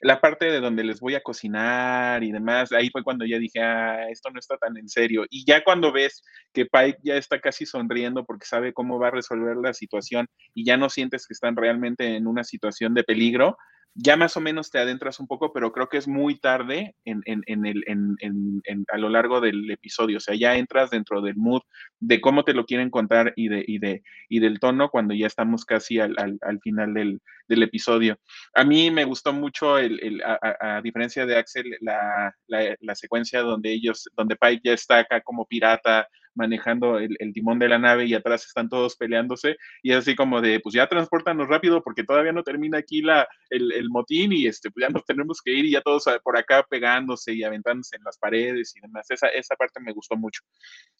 la 0.00 0.20
parte 0.20 0.46
de 0.46 0.60
donde 0.60 0.82
les 0.82 1.00
voy 1.00 1.14
a 1.14 1.22
cocinar 1.22 2.24
y 2.24 2.32
demás, 2.32 2.72
ahí 2.72 2.88
fue 2.90 3.04
cuando 3.04 3.26
ya 3.26 3.38
dije, 3.38 3.60
ah, 3.60 4.08
esto 4.10 4.30
no 4.30 4.38
está 4.38 4.56
tan 4.56 4.76
en 4.76 4.88
serio. 4.88 5.26
Y 5.28 5.44
ya 5.44 5.62
cuando 5.62 5.92
ves 5.92 6.22
que 6.52 6.66
Pike 6.66 6.98
ya 7.02 7.16
está 7.16 7.40
casi 7.40 7.66
sonriendo 7.66 8.24
porque 8.24 8.46
sabe 8.46 8.72
cómo 8.72 8.98
va 8.98 9.08
a 9.08 9.12
resolver 9.12 9.56
la 9.56 9.74
situación 9.74 10.26
y 10.54 10.64
ya 10.64 10.76
no 10.76 10.88
sientes 10.88 11.26
que 11.26 11.34
están 11.34 11.54
realmente 11.54 12.16
en 12.16 12.26
una 12.26 12.44
situación 12.44 12.94
de 12.94 13.04
peligro, 13.04 13.58
ya 13.94 14.16
más 14.16 14.36
o 14.36 14.40
menos 14.40 14.70
te 14.70 14.78
adentras 14.78 15.20
un 15.20 15.26
poco, 15.26 15.52
pero 15.52 15.72
creo 15.72 15.88
que 15.88 15.98
es 15.98 16.06
muy 16.06 16.38
tarde 16.38 16.94
en, 17.04 17.22
el, 17.26 17.84
en, 17.86 18.84
a 18.88 18.98
lo 18.98 19.08
largo 19.08 19.40
del 19.40 19.70
episodio. 19.70 20.18
O 20.18 20.20
sea, 20.20 20.34
ya 20.34 20.56
entras 20.56 20.90
dentro 20.90 21.20
del 21.20 21.36
mood 21.36 21.62
de 21.98 22.20
cómo 22.20 22.44
te 22.44 22.54
lo 22.54 22.64
quieren 22.66 22.90
contar 22.90 23.32
y, 23.36 23.48
de, 23.48 23.64
y, 23.66 23.78
de, 23.78 24.02
y 24.28 24.38
del 24.38 24.60
tono 24.60 24.90
cuando 24.90 25.14
ya 25.14 25.26
estamos 25.26 25.64
casi 25.64 25.98
al, 25.98 26.14
al, 26.18 26.60
final 26.60 26.94
del, 26.94 27.20
del, 27.48 27.62
episodio. 27.62 28.18
A 28.54 28.64
mí 28.64 28.90
me 28.90 29.04
gustó 29.04 29.32
mucho, 29.32 29.74
a, 29.76 30.80
diferencia 30.82 31.26
de 31.26 31.36
Axel, 31.36 31.76
la, 31.80 32.34
la, 32.46 32.76
la, 32.80 32.94
secuencia 32.94 33.42
donde 33.42 33.72
ellos, 33.72 34.08
donde 34.16 34.36
Pike 34.36 34.62
ya 34.64 34.72
está 34.72 34.98
acá 34.98 35.20
como 35.20 35.46
pirata, 35.46 36.08
manejando 36.34 36.98
el, 36.98 37.16
timón 37.32 37.58
de 37.58 37.68
la 37.68 37.78
nave 37.78 38.06
y 38.06 38.14
atrás 38.14 38.44
están 38.44 38.68
todos 38.68 38.96
peleándose 38.96 39.56
y 39.82 39.92
es 39.92 39.98
así 39.98 40.14
como 40.14 40.40
de, 40.40 40.60
pues 40.60 40.74
ya 40.74 40.86
transportanos 40.86 41.48
rápido 41.48 41.82
porque 41.82 42.04
todavía 42.04 42.32
no 42.32 42.42
termina 42.42 42.78
aquí 42.78 43.02
la, 43.02 43.28
el, 43.50 43.88
motín 43.90 44.32
y 44.32 44.46
este, 44.46 44.70
pues 44.70 44.86
ya 44.86 44.90
nos 44.90 45.04
tenemos 45.04 45.40
que 45.42 45.52
ir 45.52 45.64
y 45.64 45.72
ya 45.72 45.80
todos 45.80 46.04
por 46.22 46.36
acá 46.36 46.64
pegándose 46.68 47.32
y 47.32 47.42
aventándose 47.42 47.96
en 47.96 48.04
las 48.04 48.18
paredes 48.18 48.74
y 48.76 48.80
demás. 48.80 49.10
Esa, 49.10 49.28
esa 49.28 49.56
parte 49.56 49.80
me 49.80 49.92
gustó 49.92 50.16
mucho. 50.16 50.42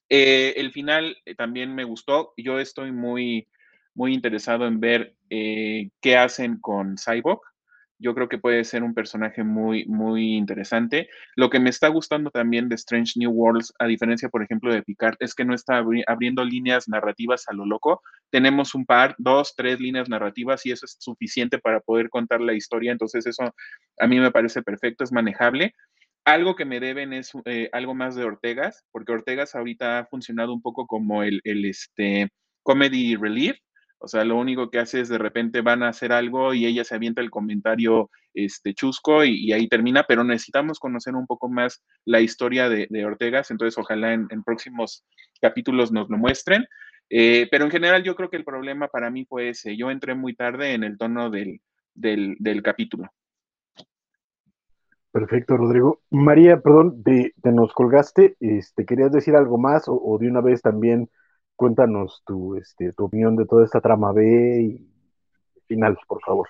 Eh, 0.08 0.54
el 0.56 0.72
final 0.72 1.16
eh, 1.24 1.34
también 1.34 1.74
me 1.74 1.84
gustó. 1.84 2.34
Yo 2.36 2.58
estoy 2.58 2.92
muy, 2.92 3.48
muy 3.94 4.14
interesado 4.14 4.66
en 4.66 4.80
ver 4.80 5.14
eh, 5.30 5.90
qué 6.00 6.16
hacen 6.16 6.60
con 6.60 6.96
Cyborg 6.96 7.40
yo 8.00 8.14
creo 8.14 8.28
que 8.28 8.38
puede 8.38 8.64
ser 8.64 8.82
un 8.82 8.94
personaje 8.94 9.44
muy, 9.44 9.84
muy 9.84 10.36
interesante. 10.36 11.08
Lo 11.36 11.50
que 11.50 11.60
me 11.60 11.70
está 11.70 11.88
gustando 11.88 12.30
también 12.30 12.68
de 12.68 12.74
Strange 12.74 13.12
New 13.16 13.30
Worlds, 13.30 13.74
a 13.78 13.86
diferencia, 13.86 14.28
por 14.30 14.42
ejemplo, 14.42 14.72
de 14.72 14.82
Picard, 14.82 15.16
es 15.20 15.34
que 15.34 15.44
no 15.44 15.54
está 15.54 15.84
abriendo 16.06 16.44
líneas 16.44 16.88
narrativas 16.88 17.46
a 17.48 17.52
lo 17.52 17.66
loco. 17.66 18.02
Tenemos 18.30 18.74
un 18.74 18.86
par, 18.86 19.14
dos, 19.18 19.54
tres 19.54 19.78
líneas 19.80 20.08
narrativas 20.08 20.64
y 20.64 20.72
eso 20.72 20.86
es 20.86 20.96
suficiente 20.98 21.58
para 21.58 21.80
poder 21.80 22.08
contar 22.08 22.40
la 22.40 22.54
historia. 22.54 22.90
Entonces, 22.90 23.26
eso 23.26 23.54
a 23.98 24.06
mí 24.06 24.18
me 24.18 24.30
parece 24.30 24.62
perfecto, 24.62 25.04
es 25.04 25.12
manejable. 25.12 25.74
Algo 26.24 26.56
que 26.56 26.64
me 26.64 26.80
deben 26.80 27.12
es 27.12 27.32
eh, 27.44 27.68
algo 27.72 27.94
más 27.94 28.14
de 28.14 28.24
Ortegas, 28.24 28.84
porque 28.92 29.12
Ortegas 29.12 29.54
ahorita 29.54 29.98
ha 29.98 30.06
funcionado 30.06 30.52
un 30.52 30.62
poco 30.62 30.86
como 30.86 31.22
el, 31.22 31.40
el 31.44 31.64
este, 31.64 32.30
comedy 32.62 33.16
relief, 33.16 33.58
o 34.02 34.08
sea, 34.08 34.24
lo 34.24 34.36
único 34.36 34.70
que 34.70 34.78
hace 34.78 35.00
es 35.00 35.10
de 35.10 35.18
repente 35.18 35.60
van 35.60 35.82
a 35.82 35.88
hacer 35.88 36.10
algo 36.10 36.54
y 36.54 36.64
ella 36.64 36.84
se 36.84 36.94
avienta 36.94 37.20
el 37.20 37.30
comentario 37.30 38.10
este, 38.32 38.72
chusco 38.72 39.24
y, 39.24 39.52
ahí 39.52 39.68
termina, 39.68 40.04
pero 40.08 40.24
necesitamos 40.24 40.78
conocer 40.78 41.14
un 41.14 41.26
poco 41.26 41.50
más 41.50 41.82
la 42.06 42.20
historia 42.20 42.70
de, 42.70 43.04
Ortegas, 43.04 43.50
entonces 43.50 43.76
ojalá 43.78 44.14
en, 44.14 44.42
próximos 44.42 45.04
capítulos 45.40 45.92
nos 45.92 46.08
lo 46.08 46.16
muestren. 46.16 46.64
Eh, 47.10 47.46
pero 47.50 47.64
en 47.64 47.70
general 47.70 48.02
yo 48.02 48.14
creo 48.14 48.30
que 48.30 48.38
el 48.38 48.44
problema 48.44 48.88
para 48.88 49.10
mí 49.10 49.26
fue 49.26 49.50
ese, 49.50 49.76
yo 49.76 49.90
entré 49.90 50.14
muy 50.14 50.34
tarde 50.34 50.72
en 50.72 50.84
el 50.84 50.96
tono 50.96 51.28
del, 51.28 51.60
del, 51.94 52.62
capítulo. 52.62 53.10
Perfecto, 55.12 55.56
Rodrigo. 55.56 56.00
María, 56.08 56.60
perdón, 56.60 57.02
te, 57.02 57.34
nos 57.52 57.72
colgaste, 57.74 58.36
este, 58.40 58.86
¿querías 58.86 59.12
decir 59.12 59.34
algo 59.36 59.58
más 59.58 59.84
o 59.88 60.16
de 60.18 60.28
una 60.28 60.40
vez 60.40 60.62
también 60.62 61.10
cuéntanos 61.60 62.22
tu, 62.24 62.56
este, 62.56 62.94
tu 62.94 63.04
opinión 63.04 63.36
de 63.36 63.44
toda 63.44 63.66
esta 63.66 63.82
trama 63.82 64.12
B 64.14 64.62
y 64.62 64.90
final, 65.66 65.98
por 66.08 66.22
favor. 66.22 66.48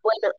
Bueno, 0.00 0.32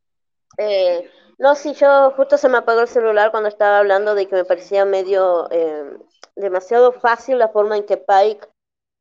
eh, 0.58 1.12
no, 1.38 1.56
sí, 1.56 1.74
yo 1.74 2.12
justo 2.12 2.38
se 2.38 2.48
me 2.48 2.60
apagó 2.60 2.80
el 2.80 2.88
celular 2.88 3.32
cuando 3.32 3.50
estaba 3.50 3.80
hablando 3.80 4.16
de 4.16 4.30
que 4.30 4.36
me 4.36 4.46
parecía 4.46 4.86
medio 4.86 5.50
eh, 5.52 5.98
demasiado 6.38 6.94
fácil 6.94 7.38
la 7.38 7.50
forma 7.50 7.76
en 7.76 7.86
que 7.86 7.98
Pike 7.98 8.48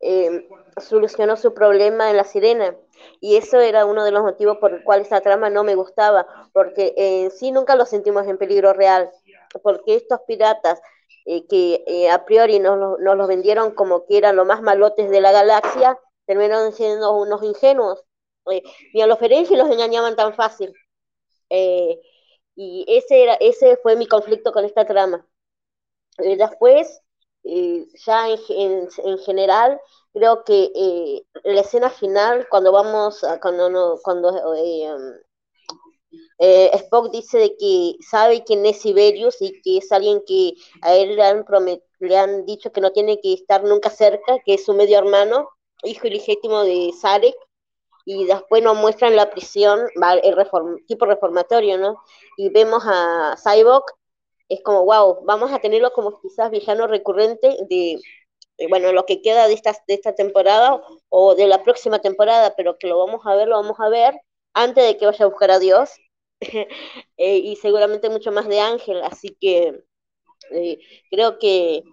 eh, 0.00 0.48
solucionó 0.78 1.36
su 1.36 1.54
problema 1.54 2.10
en 2.10 2.16
la 2.16 2.24
sirena. 2.24 2.74
Y 3.20 3.36
eso 3.36 3.60
era 3.60 3.86
uno 3.86 4.02
de 4.02 4.10
los 4.10 4.24
motivos 4.24 4.58
por 4.58 4.74
el 4.74 4.82
cual 4.82 5.02
esa 5.02 5.20
trama 5.20 5.50
no 5.50 5.62
me 5.62 5.76
gustaba, 5.76 6.26
porque 6.52 6.94
en 6.96 7.30
sí 7.30 7.52
nunca 7.52 7.76
lo 7.76 7.86
sentimos 7.86 8.26
en 8.26 8.38
peligro 8.38 8.72
real, 8.72 9.08
porque 9.62 9.94
estos 9.94 10.18
piratas 10.26 10.82
eh, 11.24 11.46
que 11.46 11.84
eh, 11.86 12.10
a 12.10 12.24
priori 12.24 12.58
nos, 12.58 12.98
los 12.98 13.28
vendieron 13.28 13.74
como 13.74 14.06
que 14.06 14.18
eran 14.18 14.36
los 14.36 14.46
más 14.46 14.62
malotes 14.62 15.10
de 15.10 15.20
la 15.20 15.32
galaxia, 15.32 15.98
terminaron 16.26 16.72
siendo 16.72 17.12
unos 17.16 17.42
ingenuos. 17.42 18.02
Eh, 18.50 18.62
ni 18.94 19.02
a 19.02 19.06
los 19.06 19.18
Ferengi 19.18 19.54
los 19.56 19.70
engañaban 19.70 20.16
tan 20.16 20.34
fácil. 20.34 20.72
y 22.54 22.84
ese, 22.88 23.22
era, 23.22 23.34
ese 23.34 23.76
fue 23.78 23.96
mi 23.96 24.06
conflicto 24.06 24.52
con 24.52 24.64
esta 24.64 24.86
trama. 24.86 25.26
después, 26.18 27.00
ya 27.44 28.28
en, 28.28 28.88
en, 29.04 29.18
general, 29.18 29.80
creo 30.12 30.44
que 30.44 31.24
la 31.44 31.60
escena 31.60 31.90
final, 31.90 32.48
cuando 32.48 32.72
vamos, 32.72 33.24
cuando, 33.40 33.70
no, 33.70 33.98
cuando 34.02 34.54
eh, 36.38 36.70
Spock 36.74 37.10
dice 37.10 37.38
de 37.38 37.56
que 37.56 37.96
sabe 38.08 38.44
quién 38.44 38.64
es 38.66 38.80
Siberius 38.80 39.40
y 39.40 39.60
que 39.62 39.78
es 39.78 39.92
alguien 39.92 40.22
que 40.26 40.54
a 40.82 40.94
él 40.94 41.16
le 41.16 41.22
han, 41.22 41.44
le 42.00 42.16
han 42.16 42.46
dicho 42.46 42.72
que 42.72 42.80
no 42.80 42.92
tiene 42.92 43.20
que 43.20 43.34
estar 43.34 43.64
nunca 43.64 43.90
cerca, 43.90 44.38
que 44.44 44.54
es 44.54 44.64
su 44.64 44.74
medio 44.74 44.98
hermano, 44.98 45.48
hijo 45.84 46.06
ilegítimo 46.06 46.62
de 46.62 46.92
Sarek, 47.00 47.36
y 48.04 48.24
después 48.24 48.62
nos 48.62 48.76
muestran 48.76 49.14
la 49.14 49.30
prisión, 49.30 49.80
el 50.22 50.86
tipo 50.86 51.06
reformatorio, 51.06 51.78
¿no? 51.78 52.02
Y 52.36 52.48
vemos 52.48 52.82
a 52.86 53.36
Cyborg, 53.36 53.84
es 54.48 54.60
como, 54.62 54.84
wow, 54.84 55.24
vamos 55.24 55.52
a 55.52 55.60
tenerlo 55.60 55.92
como 55.92 56.20
quizás 56.20 56.50
villano 56.50 56.86
recurrente 56.86 57.56
de 57.68 58.00
bueno, 58.68 58.92
lo 58.92 59.06
que 59.06 59.22
queda 59.22 59.48
de 59.48 59.54
esta, 59.54 59.72
de 59.86 59.94
esta 59.94 60.14
temporada 60.14 60.80
o 61.08 61.34
de 61.34 61.46
la 61.46 61.62
próxima 61.62 62.00
temporada, 62.00 62.54
pero 62.56 62.78
que 62.78 62.86
lo 62.86 62.98
vamos 62.98 63.22
a 63.24 63.34
ver, 63.34 63.48
lo 63.48 63.56
vamos 63.56 63.78
a 63.80 63.88
ver 63.88 64.20
antes 64.54 64.84
de 64.84 64.96
que 64.96 65.06
vaya 65.06 65.24
a 65.24 65.28
buscar 65.28 65.50
a 65.50 65.58
Dios. 65.58 65.90
Eh, 67.18 67.36
y 67.38 67.56
seguramente 67.56 68.10
mucho 68.10 68.32
más 68.32 68.48
de 68.48 68.60
Ángel, 68.60 69.00
así 69.04 69.36
que 69.40 69.84
eh, 70.50 70.78
creo 71.10 71.38
que, 71.38 71.84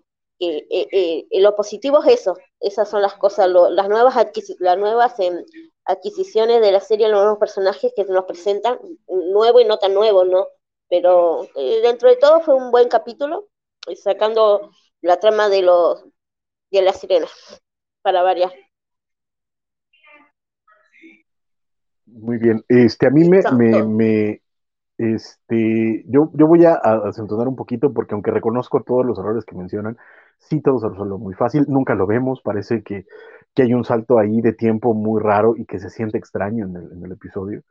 lo 1.31 1.55
positivo 1.55 2.03
es 2.03 2.21
eso, 2.21 2.35
esas 2.59 2.89
son 2.89 3.01
las 3.01 3.15
cosas, 3.15 3.49
las 3.49 3.89
nuevas, 3.89 4.15
las 4.59 4.77
nuevas 4.77 5.19
em, 5.19 5.45
adquisiciones 5.85 6.61
de 6.61 6.71
la 6.71 6.79
serie, 6.79 7.09
los 7.09 7.21
nuevos 7.21 7.39
personajes 7.39 7.93
que 7.95 8.05
nos 8.05 8.25
presentan, 8.25 8.79
nuevo 9.07 9.59
y 9.59 9.65
no 9.65 9.77
tan 9.77 9.93
nuevo, 9.93 10.23
¿no? 10.25 10.47
Pero 10.89 11.47
dentro 11.83 12.09
de 12.09 12.15
todo 12.17 12.39
fue 12.41 12.55
un 12.55 12.71
buen 12.71 12.89
capítulo, 12.89 13.49
sacando 13.95 14.71
la 15.01 15.19
trama 15.19 15.49
de 15.49 15.61
los 15.61 16.03
de 16.71 16.81
la 16.81 16.93
sirena, 16.93 17.27
para 18.01 18.23
variar. 18.23 18.53
Muy 22.13 22.37
bien. 22.37 22.63
Este, 22.67 23.07
a 23.07 23.09
mí 23.09 23.27
me, 23.29 23.41
me, 23.83 24.41
este, 24.97 26.03
yo, 26.07 26.29
yo 26.33 26.47
voy 26.47 26.65
a 26.65 26.73
acentuar 26.73 27.47
un 27.47 27.55
poquito 27.55 27.93
porque 27.93 28.13
aunque 28.13 28.31
reconozco 28.31 28.83
todos 28.83 29.05
los 29.05 29.17
errores 29.17 29.45
que 29.45 29.55
mencionan, 29.55 29.97
sí 30.39 30.61
todo 30.61 30.79
se 30.79 30.89
resuelve 30.89 31.17
muy 31.17 31.33
fácil, 31.33 31.65
nunca 31.67 31.95
lo 31.95 32.07
vemos, 32.07 32.41
parece 32.41 32.83
que, 32.83 33.05
que, 33.53 33.63
hay 33.63 33.73
un 33.73 33.85
salto 33.85 34.19
ahí 34.19 34.41
de 34.41 34.53
tiempo 34.53 34.93
muy 34.93 35.21
raro 35.21 35.55
y 35.55 35.65
que 35.65 35.79
se 35.79 35.89
siente 35.89 36.17
extraño 36.17 36.65
en 36.65 36.75
el, 36.75 36.91
en 36.91 37.05
el 37.05 37.11
episodio. 37.13 37.63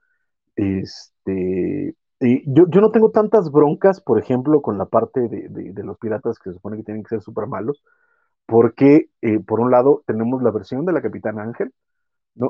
Este, 0.57 1.95
yo, 2.21 2.67
yo, 2.69 2.81
no 2.81 2.91
tengo 2.91 3.11
tantas 3.11 3.51
broncas, 3.51 4.01
por 4.01 4.19
ejemplo, 4.19 4.63
con 4.63 4.79
la 4.79 4.87
parte 4.87 5.29
de, 5.29 5.49
de, 5.49 5.73
de 5.73 5.85
los 5.85 5.99
piratas 5.99 6.39
que 6.39 6.51
se 6.51 6.55
supone 6.55 6.77
que 6.79 6.85
tienen 6.85 7.03
que 7.03 7.11
ser 7.11 7.21
súper 7.23 7.47
malos, 7.47 7.83
porque 8.47 9.11
eh, 9.23 9.41
por 9.41 9.61
un 9.61 9.71
lado 9.71 10.03
tenemos 10.07 10.43
la 10.43 10.51
versión 10.51 10.87
de 10.87 10.93
la 10.93 11.03
Capitana 11.03 11.43
Ángel, 11.43 11.73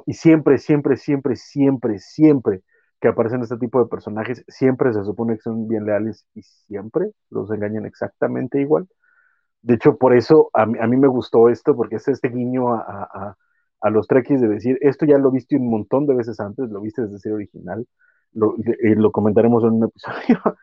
Y 0.06 0.14
siempre, 0.14 0.58
siempre, 0.58 0.96
siempre, 0.96 1.36
siempre, 1.36 1.98
siempre 1.98 2.62
que 3.00 3.08
aparecen 3.08 3.42
este 3.42 3.56
tipo 3.58 3.80
de 3.82 3.88
personajes, 3.88 4.44
siempre 4.48 4.92
se 4.92 5.04
supone 5.04 5.36
que 5.36 5.42
son 5.42 5.68
bien 5.68 5.84
leales 5.86 6.26
y 6.34 6.42
siempre 6.42 7.12
los 7.30 7.50
engañan 7.50 7.86
exactamente 7.86 8.60
igual. 8.60 8.88
De 9.62 9.74
hecho, 9.74 9.96
por 9.98 10.14
eso 10.16 10.50
a 10.54 10.66
mí, 10.66 10.96
me 10.96 11.08
gustó 11.08 11.48
esto, 11.48 11.76
porque 11.76 11.96
es 11.96 12.08
este 12.08 12.28
guiño 12.28 12.74
a, 12.74 13.36
los 13.90 14.06
trekkies 14.08 14.40
de 14.40 14.48
decir, 14.48 14.78
esto 14.80 15.06
ya 15.06 15.18
lo 15.18 15.30
viste 15.30 15.56
un 15.56 15.70
montón 15.70 16.06
de 16.06 16.14
veces 16.14 16.40
antes, 16.40 16.68
lo 16.70 16.80
viste 16.80 17.02
desde 17.02 17.18
ser 17.18 17.32
original, 17.32 17.86
lo, 18.32 18.56
eh, 18.58 18.96
lo 18.96 19.12
comentaremos 19.12 19.62
en 19.64 19.70
un 19.74 19.84
episodio, 19.84 20.40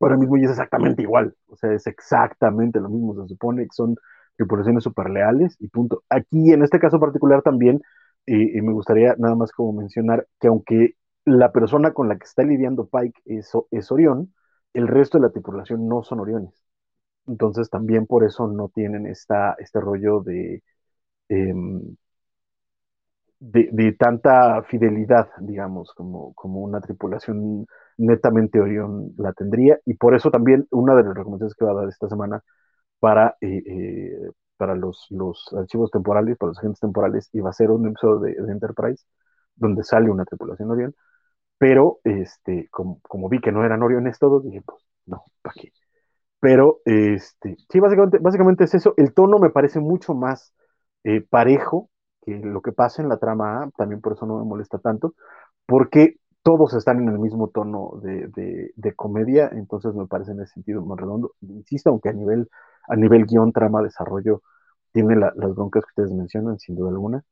ahora 0.00 0.16
mismo 0.16 0.36
y 0.36 0.44
es 0.44 0.50
exactamente 0.50 1.02
igual, 1.02 1.34
o 1.48 1.56
sea, 1.56 1.72
es 1.72 1.86
exactamente 1.86 2.80
lo 2.80 2.88
mismo, 2.88 3.14
se 3.22 3.28
supone 3.28 3.64
que 3.64 3.72
son 3.72 3.96
tripulaciones 4.38 4.84
súper 4.84 5.10
leales 5.10 5.56
y 5.60 5.68
punto. 5.68 6.04
Aquí, 6.10 6.52
en 6.52 6.62
este 6.64 6.80
caso 6.80 7.00
particular 7.00 7.42
también, 7.42 7.82
eh, 8.26 8.62
me 8.62 8.72
gustaría 8.72 9.14
nada 9.18 9.34
más 9.36 9.52
como 9.52 9.72
mencionar 9.72 10.26
que 10.40 10.48
aunque 10.48 10.94
la 11.24 11.52
persona 11.52 11.92
con 11.92 12.08
la 12.08 12.18
que 12.18 12.24
está 12.24 12.42
lidiando 12.44 12.88
Pike 12.88 13.20
es, 13.26 13.52
es 13.70 13.92
Orión, 13.92 14.34
el 14.74 14.88
resto 14.88 15.18
de 15.18 15.24
la 15.24 15.30
tripulación 15.32 15.88
no 15.88 16.02
son 16.02 16.20
Oriones. 16.20 16.54
Entonces 17.26 17.70
también 17.70 18.06
por 18.06 18.24
eso 18.24 18.48
no 18.48 18.68
tienen 18.70 19.06
esta, 19.06 19.54
este 19.58 19.80
rollo 19.80 20.20
de, 20.22 20.62
em, 21.28 21.96
de, 23.40 23.92
tanta 23.92 24.62
fidelidad, 24.64 25.28
digamos, 25.40 25.92
como, 25.94 26.34
como 26.34 26.60
una 26.60 26.80
tripulación 26.80 27.66
netamente 27.96 28.60
Orión 28.60 29.12
la 29.18 29.32
tendría. 29.32 29.78
Y 29.84 29.94
por 29.94 30.14
eso 30.14 30.30
también 30.30 30.66
una 30.70 30.94
de 30.96 31.04
las 31.04 31.14
recomendaciones 31.14 31.54
que 31.54 31.64
va 31.64 31.72
a 31.72 31.74
dar 31.74 31.88
esta 31.88 32.08
semana 32.08 32.42
para, 33.00 33.36
eh, 33.40 33.62
eh, 33.66 34.30
para 34.56 34.74
los, 34.74 35.06
los, 35.10 35.48
archivos 35.56 35.90
temporales, 35.90 36.36
para 36.38 36.48
los 36.50 36.58
agentes 36.58 36.80
temporales, 36.80 37.30
iba 37.32 37.50
a 37.50 37.52
ser 37.52 37.70
un 37.70 37.86
episodio 37.88 38.20
de, 38.20 38.52
Enterprise 38.52 39.04
donde 39.56 39.82
sale 39.84 40.10
una 40.10 40.24
tripulación 40.24 40.70
Orión. 40.70 40.94
Pero 41.58 42.00
este, 42.04 42.68
como, 42.70 43.00
como 43.02 43.28
vi 43.28 43.40
que 43.40 43.52
no 43.52 43.64
eran 43.64 43.82
Oriones 43.82 44.18
todos, 44.18 44.44
dije, 44.44 44.62
pues 44.64 44.82
no, 45.06 45.24
¿para 45.42 45.54
qué? 45.60 45.72
Pero 46.40 46.80
este, 46.84 47.56
sí, 47.70 47.80
básicamente, 47.80 48.18
básicamente 48.18 48.64
es 48.64 48.74
eso. 48.74 48.94
El 48.96 49.14
tono 49.14 49.38
me 49.38 49.50
parece 49.50 49.80
mucho 49.80 50.14
más 50.14 50.54
eh, 51.04 51.20
parejo 51.22 51.90
lo 52.36 52.60
que 52.62 52.72
pasa 52.72 53.02
en 53.02 53.08
la 53.08 53.18
trama 53.18 53.62
A, 53.62 53.70
también 53.76 54.00
por 54.00 54.12
eso 54.12 54.26
no 54.26 54.38
me 54.38 54.44
molesta 54.44 54.78
tanto, 54.78 55.14
porque 55.66 56.16
todos 56.42 56.74
están 56.74 57.00
en 57.00 57.08
el 57.08 57.18
mismo 57.18 57.48
tono 57.48 58.00
de, 58.02 58.94
comedia, 58.96 59.50
entonces 59.52 59.94
me 59.94 60.06
parece 60.06 60.32
en 60.32 60.40
ese 60.40 60.54
sentido 60.54 60.84
más 60.84 60.98
redondo. 60.98 61.34
Insisto, 61.42 61.90
aunque 61.90 62.08
a 62.08 62.12
nivel, 62.12 62.48
a 62.88 62.96
nivel 62.96 63.26
guion, 63.26 63.52
trama, 63.52 63.82
desarrollo, 63.82 64.42
tiene 64.92 65.16
las 65.16 65.54
broncas 65.54 65.84
que 65.84 66.00
ustedes 66.00 66.16
mencionan, 66.16 66.58
sin 66.58 66.76
duda 66.76 66.90
alguna. 66.90 67.24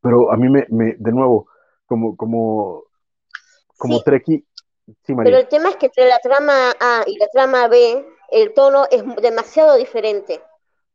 Pero 0.00 0.32
a 0.32 0.36
mí 0.36 0.48
me, 0.48 0.66
de 0.68 1.12
nuevo, 1.12 1.48
como, 1.86 2.16
como, 2.16 2.84
como 3.76 3.98
sí. 3.98 4.46
Pero 5.06 5.36
el 5.36 5.48
tema 5.48 5.70
es 5.70 5.76
que 5.76 5.86
entre 5.86 6.08
la 6.08 6.18
trama 6.18 6.72
A 6.80 7.04
y 7.06 7.16
la 7.18 7.28
trama 7.28 7.68
B, 7.68 8.04
el 8.30 8.52
tono 8.52 8.86
es 8.90 9.02
demasiado 9.22 9.76
diferente. 9.76 10.42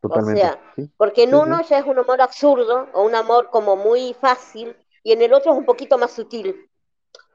Totalmente. 0.01 0.41
O 0.41 0.45
sea, 0.45 0.73
porque 0.97 1.23
en 1.23 1.33
uno 1.35 1.61
ya 1.63 1.79
es 1.79 1.85
un 1.85 1.97
amor 1.97 2.21
absurdo 2.21 2.87
o 2.93 3.03
un 3.03 3.15
amor 3.15 3.49
como 3.49 3.75
muy 3.75 4.13
fácil 4.19 4.75
y 5.03 5.13
en 5.13 5.21
el 5.21 5.33
otro 5.33 5.53
es 5.53 5.57
un 5.57 5.65
poquito 5.65 5.97
más 5.97 6.11
sutil. 6.11 6.69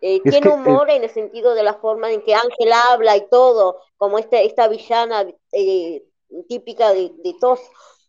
Eh, 0.00 0.20
tiene 0.22 0.50
humor 0.50 0.90
en 0.90 1.04
el 1.04 1.10
sentido 1.10 1.54
de 1.54 1.62
la 1.62 1.74
forma 1.74 2.10
en 2.10 2.22
que 2.22 2.34
Ángel 2.34 2.72
habla 2.90 3.16
y 3.16 3.28
todo, 3.28 3.78
como 3.96 4.18
este, 4.18 4.44
esta 4.44 4.66
villana 4.68 5.24
eh, 5.52 6.02
típica 6.48 6.92
de, 6.92 7.12
de 7.22 7.34
tos, 7.40 7.60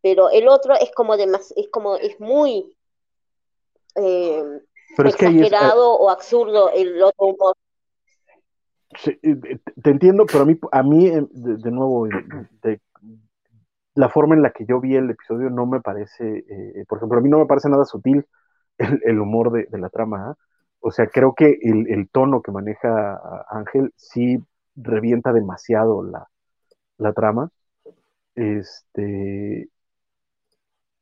pero 0.01 0.29
el 0.29 0.47
otro 0.47 0.73
es 0.75 0.91
como 0.91 1.17
de 1.17 1.25
es 1.55 1.69
como 1.71 1.95
es 1.95 2.19
muy 2.19 2.75
eh, 3.95 4.61
exagerado 4.97 5.93
o 5.93 6.09
absurdo 6.09 6.71
el 6.71 7.01
otro 7.01 7.27
humor. 7.27 7.55
te 9.81 9.89
entiendo, 9.89 10.25
pero 10.25 10.43
a 10.43 10.45
mí, 10.45 10.59
a 10.71 10.83
mí 10.83 11.09
de, 11.09 11.71
nuevo, 11.71 12.07
de, 12.61 12.79
la 13.95 14.09
forma 14.09 14.35
en 14.35 14.41
la 14.41 14.51
que 14.51 14.65
yo 14.65 14.79
vi 14.79 14.95
el 14.95 15.09
episodio 15.09 15.49
no 15.49 15.65
me 15.65 15.81
parece, 15.81 16.45
eh, 16.49 16.85
por 16.87 16.97
ejemplo, 16.97 17.17
a 17.17 17.21
mí 17.21 17.29
no 17.29 17.39
me 17.39 17.45
parece 17.45 17.69
nada 17.69 17.85
sutil 17.85 18.25
el, 18.77 19.19
humor 19.19 19.51
de, 19.51 19.77
la 19.77 19.89
trama. 19.89 20.29
¿ah? 20.29 20.35
O 20.79 20.91
sea, 20.91 21.07
creo 21.07 21.33
que 21.33 21.59
el, 21.61 22.09
tono 22.09 22.41
que 22.41 22.51
maneja 22.51 23.45
Ángel 23.49 23.93
sí 23.95 24.37
revienta 24.75 25.31
demasiado 25.31 26.03
la, 26.03 26.27
la, 26.97 27.13
trama. 27.13 27.49
Este, 28.35 29.69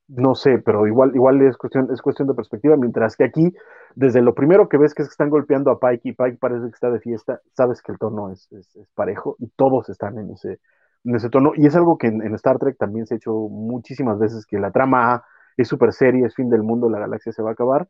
no 0.08 0.36
sé, 0.36 0.60
pero 0.60 0.88
igual, 0.88 1.16
igual 1.16 1.42
es 1.42 1.58
cuestión, 1.58 1.90
es 1.94 2.02
cuestión 2.02 2.28
de 2.28 2.34
perspectiva, 2.34 2.76
mientras 2.78 3.16
que 3.16 3.24
aquí, 3.24 3.54
desde 3.96 4.22
lo 4.22 4.36
primero 4.36 4.68
que 4.70 4.78
ves 4.78 4.94
que 4.94 5.04
es 5.04 5.10
están 5.10 5.30
golpeando 5.30 5.72
a 5.72 5.80
Pike 5.80 6.10
y 6.10 6.14
Pike 6.14 6.38
parece 6.38 6.66
que 6.66 6.74
está 6.74 6.92
de 6.92 7.00
fiesta, 7.00 7.42
sabes 7.56 7.82
que 7.82 7.92
el 7.94 7.98
tono 7.98 8.32
es, 8.32 8.52
es 8.52 8.78
parejo 8.94 9.36
y 9.40 9.48
todos 9.56 9.90
están 9.90 10.18
en 10.20 10.32
ese, 10.32 10.60
en 11.04 11.16
ese 11.16 11.30
tono. 11.30 11.54
Y 11.56 11.66
es 11.68 11.76
algo 11.76 11.98
que 11.98 12.08
en, 12.08 12.34
Star 12.36 12.60
Trek 12.60 12.78
también 12.78 13.06
se 13.06 13.16
ha 13.16 13.18
hecho 13.18 13.34
muchísimas 13.34 14.20
veces, 14.20 14.46
que 14.46 14.60
la 14.60 14.72
trama 14.72 15.14
A 15.14 15.26
es 15.58 15.68
súper 15.68 15.94
seria, 15.94 16.28
es 16.28 16.36
fin 16.36 16.50
del 16.50 16.64
mundo, 16.64 16.90
la 16.90 17.00
galaxia 17.00 17.32
se 17.32 17.42
va 17.42 17.50
a 17.52 17.54
acabar, 17.54 17.88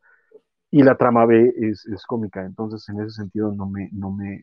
y 0.70 0.82
la 0.82 0.96
trama 0.96 1.26
B 1.26 1.54
es, 1.58 1.86
cómica. 2.06 2.44
Entonces, 2.44 2.88
en 2.88 3.00
ese 3.00 3.10
sentido, 3.10 3.52
no, 3.52 3.68
me, 3.68 3.90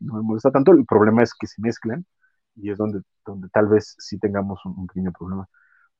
molesta 0.01 0.51
tanto. 0.51 0.71
El 0.71 0.85
problema 0.85 1.23
es 1.23 1.33
que 1.33 1.47
se 1.47 1.61
mezclan, 1.61 2.05
y 2.61 2.71
es 2.71 2.77
donde, 2.77 3.01
donde 3.25 3.49
tal 3.49 3.67
vez 3.67 3.95
sí 3.99 4.19
tengamos 4.19 4.63
un, 4.65 4.87
pequeño 4.87 5.11
problema. 5.11 5.47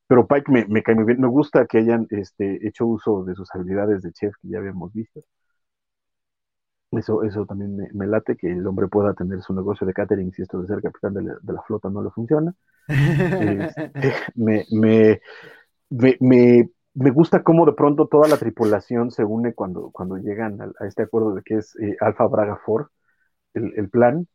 Pero 0.07 0.27
Pike 0.27 0.52
me, 0.52 0.65
me, 0.68 0.84
cae 0.84 0.95
muy 0.95 1.06
bien. 1.06 1.22
Me 1.22 1.27
gusta 1.27 1.65
que 1.68 1.80
hayan 1.80 2.07
este, 2.11 2.68
hecho 2.68 2.86
uso 2.88 3.23
de 3.26 3.36
sus 3.36 3.49
habilidades 3.56 4.02
de 4.03 4.11
chef 4.14 4.34
que 4.41 4.49
ya 4.49 4.60
habíamos 4.60 4.94
visto. 4.94 5.22
Eso, 6.91 7.23
eso 7.23 7.45
también 7.45 7.77
me, 7.94 8.07
late, 8.07 8.36
que 8.36 8.52
el 8.52 8.65
hombre 8.65 8.88
pueda 8.88 9.14
tener 9.14 9.41
su 9.41 9.53
negocio 9.53 9.86
de 9.86 9.94
catering 9.94 10.31
si 10.31 10.41
esto 10.41 10.60
de 10.60 10.68
ser 10.68 10.81
capitán 10.81 11.14
de 11.14 11.22
la, 11.22 11.61
flota 11.68 11.90
no 11.90 12.02
le 12.03 12.10
funciona. 12.10 12.53
Este, 12.88 13.91
me, 14.36 14.65
me, 14.72 15.22
me, 16.19 16.69
me, 16.95 17.11
gusta 17.11 17.44
cómo 17.44 17.68
de 17.68 17.73
pronto 17.73 18.07
toda 18.07 18.27
la 18.27 18.38
tripulación 18.38 19.11
se 19.11 19.23
une 19.23 19.53
cuando, 19.53 19.91
cuando 19.91 20.18
llegan 20.18 20.60
a, 20.61 20.88
este 20.88 21.03
acuerdo 21.03 21.36
de 21.36 21.44
que 21.44 21.56
es 21.57 21.76
eh, 21.80 21.95
Alfa 21.99 22.26
Braga 22.26 22.60
4, 22.65 22.90
el, 23.53 23.90
plan. 23.90 24.27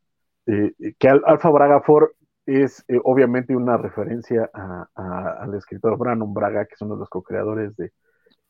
Eh, 0.46 0.94
que 0.98 1.08
Alfa 1.08 1.50
Braga 1.50 1.82
4 1.84 2.12
es 2.46 2.84
eh, 2.88 3.00
obviamente 3.02 3.56
una 3.56 3.76
referencia 3.76 4.50
al 4.94 5.54
escritor 5.54 5.96
Brandon 5.96 6.32
Braga, 6.34 6.66
que 6.66 6.74
es 6.74 6.80
uno 6.82 6.94
de 6.94 7.00
los 7.00 7.08
co-creadores 7.08 7.76
de 7.76 7.92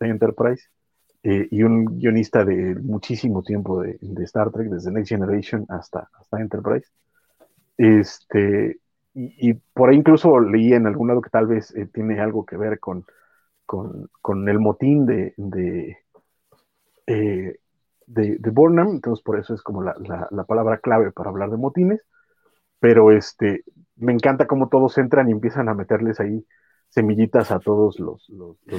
Enterprise. 0.01 0.69
Eh, 1.27 1.49
y 1.51 1.63
un 1.63 1.87
guionista 1.87 2.45
de 2.45 2.75
muchísimo 2.75 3.43
tiempo 3.43 3.81
de, 3.81 3.99
Star 4.25 4.51
Trek, 4.51 4.69
desde 4.69 4.93
Next 4.93 5.09
Generation 5.09 5.65
hasta, 5.71 6.11
hasta 6.13 6.39
Enterprise. 6.39 6.87
Este, 7.79 8.79
y, 9.15 9.55
por 9.55 9.89
ahí 9.89 9.97
incluso 9.97 10.39
leí 10.39 10.75
en 10.75 10.87
algún 10.87 11.09
lado 11.09 11.23
que 11.23 11.31
tal 11.31 11.47
vez 11.47 11.75
eh, 11.75 11.87
tiene 11.87 12.21
algo 12.21 12.45
que 12.45 12.59
ver 12.59 12.79
con, 12.79 13.07
con, 13.65 14.49
el 14.51 14.61
motín 14.61 15.07
de, 15.07 15.33
de, 15.39 15.97
eh, 18.17 18.37
de, 18.39 18.51
Burnham, 18.51 18.89
entonces 18.89 19.23
por 19.23 19.39
eso 19.39 19.55
es 19.55 19.63
como 19.63 19.83
la, 19.83 19.95
la, 20.31 20.45
palabra 20.45 20.79
clave 20.79 21.13
para 21.13 21.31
hablar 21.31 21.51
de 21.51 21.57
motines, 21.57 22.03
pero 22.81 23.13
este, 23.13 23.65
me 23.97 24.13
encanta 24.13 24.47
cómo 24.47 24.69
todos 24.69 24.99
entran 24.99 25.29
y 25.29 25.33
empiezan 25.33 25.69
a 25.69 25.75
meterles 25.75 26.21
ahí 26.21 26.45
semillitas 26.89 27.51
a 27.51 27.59
todos 27.59 27.99
los, 27.99 28.31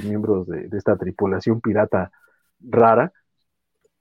miembros 0.04 0.46
de, 0.46 0.68
esta 0.72 0.96
tripulación 0.96 1.60
pirata 1.60 2.10
rara. 2.60 3.12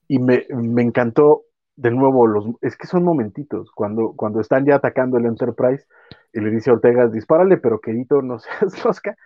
Y 0.08 0.20
me, 0.20 0.46
encantó 0.78 1.44
de 1.76 1.92
nuevo 1.92 2.28
los 2.28 2.46
es 2.62 2.78
que 2.78 2.88
son 2.88 3.04
momentitos 3.04 3.70
cuando 3.72 4.14
cuando 4.16 4.40
están 4.40 4.66
ya 4.66 4.76
atacando 4.76 5.18
el 5.18 5.26
Enterprise 5.26 5.86
y 6.32 6.40
le 6.40 6.50
dice 6.50 6.70
a 6.70 6.74
Ortega 6.74 7.10
dispárale 7.10 7.58
pero 7.58 7.82
querido 7.82 8.22
no 8.22 8.40
seas 8.40 8.86
losca 8.86 9.18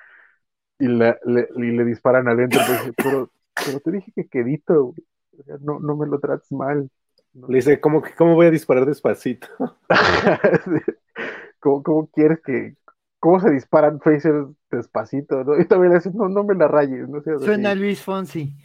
y 0.79 0.87
le, 0.87 1.15
le, 1.25 1.85
disparan 1.85 2.27
al 2.27 2.39
Enterprise 2.39 2.91
pero, 2.97 3.29
pero 3.53 3.79
te 3.81 3.91
dije 3.91 4.11
que 4.15 4.27
quedito 4.29 4.95
no, 5.61 5.79
no 5.79 5.95
me 5.95 6.07
lo 6.07 6.19
trates 6.19 6.51
mal 6.51 6.89
le 7.33 7.55
dice 7.55 7.79
¿cómo, 7.79 8.01
cómo 8.17 8.35
voy 8.35 8.47
a 8.47 8.51
disparar 8.51 8.85
despacito 8.85 9.47
¿Cómo, 11.59 11.83
¿Cómo, 11.83 12.07
quieres 12.07 12.39
que 12.41 12.75
cómo 13.19 13.39
se 13.39 13.51
disparan 13.51 13.99
Phaser 13.99 14.45
despacito, 14.71 15.43
¿no? 15.43 15.59
Y 15.59 15.65
también 15.65 15.93
así, 15.93 16.09
no, 16.13 16.29
no 16.29 16.43
me 16.43 16.55
la 16.55 16.67
rayes, 16.67 17.07
no. 17.07 17.21
Suena 17.39 17.75
Luis 17.75 18.01
Fonsi. 18.01 18.55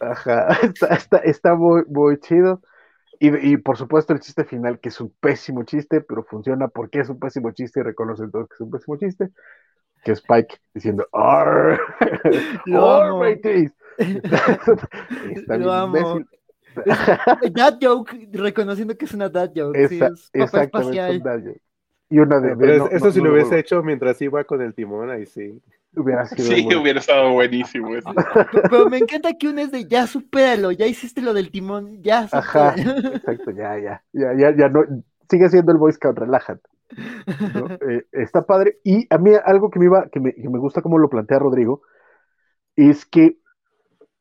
Ajá, 0.00 0.48
está, 0.62 0.86
está, 0.88 1.18
está 1.18 1.54
muy, 1.54 1.82
muy 1.88 2.18
chido. 2.18 2.60
Y, 3.18 3.52
y, 3.52 3.56
por 3.58 3.76
supuesto 3.76 4.14
el 4.14 4.20
chiste 4.20 4.44
final, 4.44 4.80
que 4.80 4.88
es 4.88 5.00
un 5.00 5.14
pésimo 5.20 5.62
chiste, 5.64 6.00
pero 6.00 6.24
funciona 6.24 6.68
porque 6.68 7.00
es 7.00 7.10
un 7.10 7.18
pésimo 7.18 7.50
chiste 7.52 7.80
y 7.80 7.82
reconocen 7.82 8.30
todos 8.30 8.48
que 8.48 8.54
es 8.54 8.60
un 8.60 8.70
pésimo 8.70 8.96
chiste, 8.96 9.28
que 10.02 10.12
es 10.12 10.20
Spike 10.20 10.56
diciendo 10.72 11.06
¡Arr! 11.12 11.78
¡Arr, 12.74 13.14
mateys! 13.18 13.72
Está 15.36 15.56
Lo 15.58 15.72
amo. 15.72 16.20
dad 17.52 17.78
joke, 17.80 18.28
reconociendo 18.32 18.96
que 18.96 19.04
es 19.04 19.14
una 19.14 19.28
dad 19.28 19.50
joke. 19.54 19.88
sí, 19.88 20.00
es 20.00 20.30
exactamente, 20.32 21.08
es 21.08 21.16
un 21.18 21.22
dad 21.22 21.40
joke. 21.44 21.60
Y 22.10 22.18
una 22.18 22.40
de. 22.40 22.88
eso 22.90 23.12
si 23.12 23.20
lo 23.20 23.32
hubiese 23.32 23.58
hecho 23.58 23.82
mientras 23.82 24.20
iba 24.20 24.42
con 24.44 24.60
el 24.60 24.74
timón, 24.74 25.10
ahí 25.10 25.26
sí. 25.26 25.60
Hubiera 25.94 26.24
sido. 26.26 26.44
Sí, 26.44 26.74
hubiera 26.74 27.00
estado 27.00 27.32
buenísimo. 27.32 27.94
Eso. 27.94 28.10
Pero, 28.70 28.88
me 28.88 28.98
encanta 28.98 29.32
que 29.34 29.48
uno 29.48 29.60
es 29.60 29.72
de 29.72 29.86
ya 29.86 30.06
supéralo, 30.06 30.70
ya 30.70 30.86
hiciste 30.86 31.20
lo 31.20 31.34
del 31.34 31.50
timón, 31.50 32.02
ya 32.02 32.28
Ajá, 32.30 32.74
exacto, 32.76 33.50
ya, 33.50 33.78
ya, 33.78 34.02
ya, 34.12 34.34
ya, 34.36 34.56
ya 34.56 34.68
no. 34.68 34.84
Sigue 35.28 35.48
siendo 35.48 35.72
el 35.72 35.78
Boy 35.78 35.92
Scout, 35.92 36.18
relájate. 36.18 36.62
Eh, 37.88 38.04
está 38.12 38.44
padre. 38.44 38.78
Y 38.82 39.06
a 39.10 39.18
mí 39.18 39.30
algo 39.44 39.70
que 39.70 39.78
me 39.78 39.84
iba, 39.84 40.08
que 40.08 40.18
me, 40.18 40.34
que 40.34 40.48
me 40.48 40.58
gusta 40.58 40.82
como 40.82 40.98
lo 40.98 41.08
plantea 41.08 41.38
Rodrigo, 41.38 41.82
es 42.74 43.06
que 43.06 43.38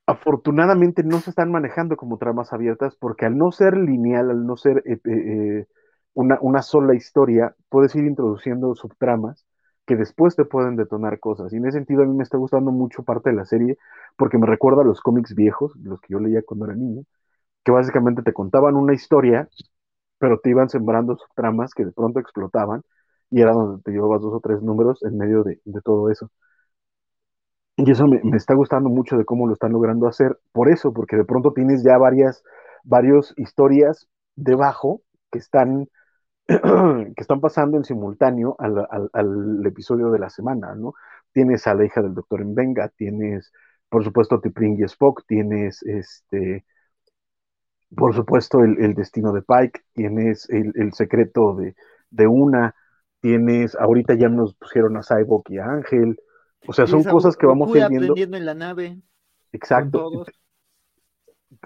afortunadamente 0.09 1.03
no 1.03 1.19
se 1.19 1.29
están 1.29 1.51
manejando 1.51 1.95
como 1.97 2.17
tramas 2.17 2.51
abiertas, 2.53 2.95
porque 2.95 3.25
al 3.25 3.37
no 3.37 3.51
ser 3.51 3.77
lineal, 3.77 4.31
al 4.31 4.45
no 4.45 4.57
ser 4.57 4.83
eh, 4.85 4.99
eh, 5.05 5.67
una, 6.13 6.61
sola 6.61 6.95
historia, 6.95 7.55
puedes 7.69 7.95
ir 7.95 8.05
introduciendo 8.05 8.73
subtramas 8.75 9.45
que 9.85 9.95
después 9.95 10.35
te 10.35 10.45
pueden 10.45 10.75
detonar 10.75 11.19
cosas. 11.19 11.53
Y 11.53 11.57
en 11.57 11.65
ese 11.65 11.77
sentido 11.79 12.03
a 12.03 12.05
mí 12.05 12.15
me 12.15 12.23
está 12.23 12.37
gustando 12.37 12.71
mucho 12.71 13.03
parte 13.03 13.29
de 13.29 13.35
la 13.35 13.45
serie 13.45 13.77
porque 14.17 14.37
me 14.37 14.47
recuerda 14.47 14.81
a 14.81 14.85
los 14.85 15.01
cómics 15.01 15.35
viejos, 15.35 15.75
los 15.77 16.01
que 16.01 16.13
yo 16.13 16.19
leía 16.19 16.41
cuando 16.43 16.65
era 16.65 16.75
niño, 16.75 17.03
que 17.63 17.71
básicamente 17.71 18.23
te 18.23 18.33
contaban 18.33 18.75
una 18.75 18.93
historia, 18.93 19.49
pero 20.19 20.39
te 20.39 20.49
iban 20.51 20.69
sembrando 20.69 21.17
subtramas 21.17 21.73
que 21.73 21.85
de 21.85 21.91
pronto 21.91 22.19
explotaban 22.19 22.83
y 23.31 23.41
era 23.41 23.53
donde 23.53 23.81
te 23.83 23.91
llevabas 23.91 24.21
dos 24.21 24.33
o 24.33 24.39
tres 24.39 24.61
números 24.61 25.03
en 25.03 25.17
medio 25.17 25.43
de, 25.43 25.61
todo 25.83 26.09
eso. 26.11 26.31
Y 27.85 27.91
eso 27.91 28.07
me, 28.07 28.19
me, 28.23 28.37
está 28.37 28.53
gustando 28.53 28.89
mucho 28.89 29.17
de 29.17 29.25
cómo 29.25 29.47
lo 29.47 29.53
están 29.53 29.71
logrando 29.71 30.07
hacer, 30.07 30.37
por 30.51 30.69
eso, 30.69 30.93
porque 30.93 31.15
de 31.15 31.25
pronto 31.25 31.53
tienes 31.53 31.83
ya 31.83 31.97
varias, 31.97 32.43
varias 32.83 33.33
historias 33.37 34.07
debajo 34.35 35.01
que 35.31 35.39
están 35.39 35.87
que 37.15 37.21
están 37.21 37.41
pasando 37.41 37.77
en 37.77 37.83
simultáneo 37.85 38.55
al, 38.57 39.65
episodio 39.65 40.09
de 40.09 40.17
la 40.17 40.31
semana, 40.31 40.73
¿no? 40.73 40.93
Tienes 41.31 41.67
a 41.67 41.75
la 41.75 41.85
hija 41.85 42.01
del 42.01 42.15
doctor 42.15 42.41
en 42.41 42.55
Venga, 42.55 42.89
tienes, 42.89 43.51
por 43.87 44.03
supuesto, 44.03 44.41
Tipring 44.41 44.79
y 44.79 44.83
Spock, 44.85 45.23
tienes 45.27 45.83
este, 45.83 46.65
por 47.95 48.15
supuesto, 48.15 48.63
el, 48.63 48.95
destino 48.95 49.31
de 49.31 49.43
Pike, 49.43 49.81
tienes 49.93 50.49
el, 50.49 50.93
secreto 50.93 51.55
de, 52.09 52.27
una, 52.27 52.73
tienes, 53.21 53.75
ahorita 53.75 54.15
ya 54.15 54.29
nos 54.29 54.55
pusieron 54.55 54.97
a 54.97 55.03
Cyborg 55.03 55.43
y 55.49 55.59
a 55.59 55.65
Ángel, 55.65 56.19
o 56.67 56.73
sea, 56.73 56.87
son 56.87 57.03
cosas 57.03 57.35
que 57.37 57.45
vamos 57.45 57.73
a 57.73 57.77
ir 57.77 57.89
viendo. 57.89 58.37
en 58.37 58.45
la 58.45 58.53
nave. 58.53 59.01
Exacto. 59.51 60.25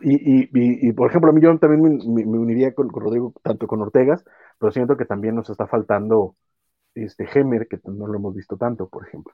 Y, 0.02 0.92
por 0.94 1.10
ejemplo, 1.10 1.30
a 1.30 1.34
mí 1.34 1.42
yo 1.42 1.58
también 1.60 2.00
me, 2.14 2.24
uniría 2.24 2.74
con, 2.74 2.90
Rodrigo, 2.90 3.34
tanto 3.44 3.68
con 3.68 3.82
Ortegas, 3.82 4.24
pero 4.60 4.72
siento 4.72 4.98
que 4.98 5.06
también 5.06 5.36
nos 5.36 5.50
está 5.50 5.68
faltando 5.68 6.36
este 6.96 7.28
Hemer, 7.34 7.68
que 7.68 7.80
no 7.86 8.08
lo 8.08 8.18
hemos 8.18 8.34
visto 8.34 8.58
tanto, 8.58 8.88
por 8.88 9.08
ejemplo. 9.08 9.34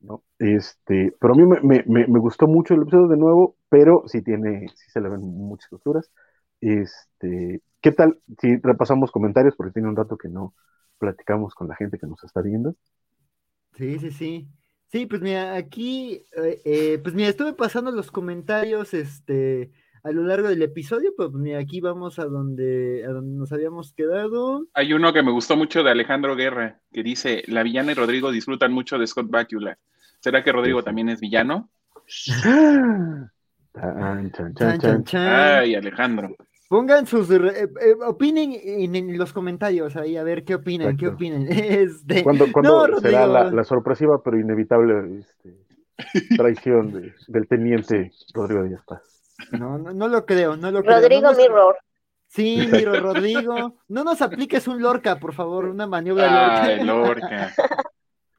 ¿no? 0.00 0.22
Este, 0.38 1.14
pero 1.20 1.34
a 1.34 1.36
mí 1.36 1.44
me, 1.44 2.18
gustó 2.18 2.46
mucho 2.46 2.74
el 2.74 2.82
episodio 2.82 3.08
de 3.08 3.16
nuevo, 3.16 3.56
pero 3.68 4.04
sí 4.06 4.22
tiene, 4.22 4.68
sí 4.68 4.90
se 4.90 5.00
le 5.00 5.08
ven 5.08 5.20
muchas 5.20 5.68
costuras. 5.68 6.10
Este, 6.60 7.60
¿qué 7.80 7.92
tal 7.92 8.18
si 8.40 8.56
repasamos 8.56 9.10
comentarios? 9.10 9.54
Porque 9.56 9.72
tiene 9.72 9.88
un 9.88 9.96
rato 9.96 10.16
que 10.16 10.28
no 10.28 10.54
platicamos 10.98 11.54
con 11.54 11.68
la 11.68 11.76
gente 11.76 11.98
que 11.98 12.06
nos 12.06 12.22
está 12.24 12.40
viendo. 12.40 12.74
Sí, 13.76 13.98
sí, 13.98 14.10
sí. 14.10 14.48
Sí, 14.90 15.06
pues 15.06 15.22
mira, 15.22 15.54
aquí, 15.54 16.24
eh, 16.36 16.60
eh, 16.64 16.98
pues 17.00 17.14
mira, 17.14 17.28
estuve 17.28 17.52
pasando 17.52 17.92
los 17.92 18.10
comentarios, 18.10 18.92
este, 18.92 19.70
a 20.02 20.10
lo 20.10 20.24
largo 20.24 20.48
del 20.48 20.62
episodio, 20.62 21.12
pues 21.16 21.30
mira, 21.32 21.60
aquí 21.60 21.80
vamos 21.80 22.18
a 22.18 22.24
donde, 22.24 23.04
a 23.06 23.10
donde 23.10 23.38
nos 23.38 23.52
habíamos 23.52 23.92
quedado. 23.92 24.66
Hay 24.74 24.92
uno 24.92 25.12
que 25.12 25.22
me 25.22 25.30
gustó 25.30 25.56
mucho 25.56 25.84
de 25.84 25.92
Alejandro 25.92 26.34
Guerra, 26.34 26.80
que 26.92 27.04
dice, 27.04 27.44
la 27.46 27.62
villana 27.62 27.92
y 27.92 27.94
Rodrigo 27.94 28.32
disfrutan 28.32 28.72
mucho 28.72 28.98
de 28.98 29.06
Scott 29.06 29.30
Bakula. 29.30 29.78
¿Será 30.18 30.42
que 30.42 30.50
Rodrigo 30.50 30.82
también 30.82 31.08
es 31.08 31.20
villano? 31.20 31.70
Ay, 35.14 35.76
Alejandro. 35.76 36.34
Pongan 36.70 37.04
sus, 37.04 37.28
eh, 37.32 37.38
eh, 37.64 37.96
opinen 38.06 38.52
en, 38.54 39.18
los 39.18 39.32
comentarios 39.32 39.96
ahí, 39.96 40.16
a 40.16 40.22
ver 40.22 40.44
qué 40.44 40.54
opinan, 40.54 40.96
qué 40.96 41.08
opinan. 41.08 41.48
Este, 41.50 42.22
¿Cuándo, 42.22 42.46
será 43.00 43.26
la, 43.26 43.64
sorpresiva 43.64 44.22
pero 44.22 44.38
inevitable 44.38 45.18
este, 45.18 45.56
traición 46.36 47.12
del 47.26 47.48
teniente 47.48 48.12
Rodrigo 48.32 48.62
Díaz 48.62 48.84
Paz? 48.86 49.02
No, 49.50 49.78
no, 49.78 49.92
no 49.92 50.06
lo 50.06 50.24
creo, 50.24 50.56
no 50.56 50.70
lo 50.70 50.84
creo. 50.84 51.00
Rodrigo 51.00 51.32
Mirror. 51.34 51.76
Sí, 52.28 52.68
Miro 52.70 53.00
Rodrigo. 53.00 53.74
No 53.88 54.04
nos 54.04 54.22
apliques 54.22 54.68
un 54.68 54.80
Lorca, 54.80 55.18
por 55.18 55.34
favor, 55.34 55.64
una 55.64 55.88
maniobra 55.88 56.76
Lorca. 56.76 56.84
Lorca. 56.84 57.52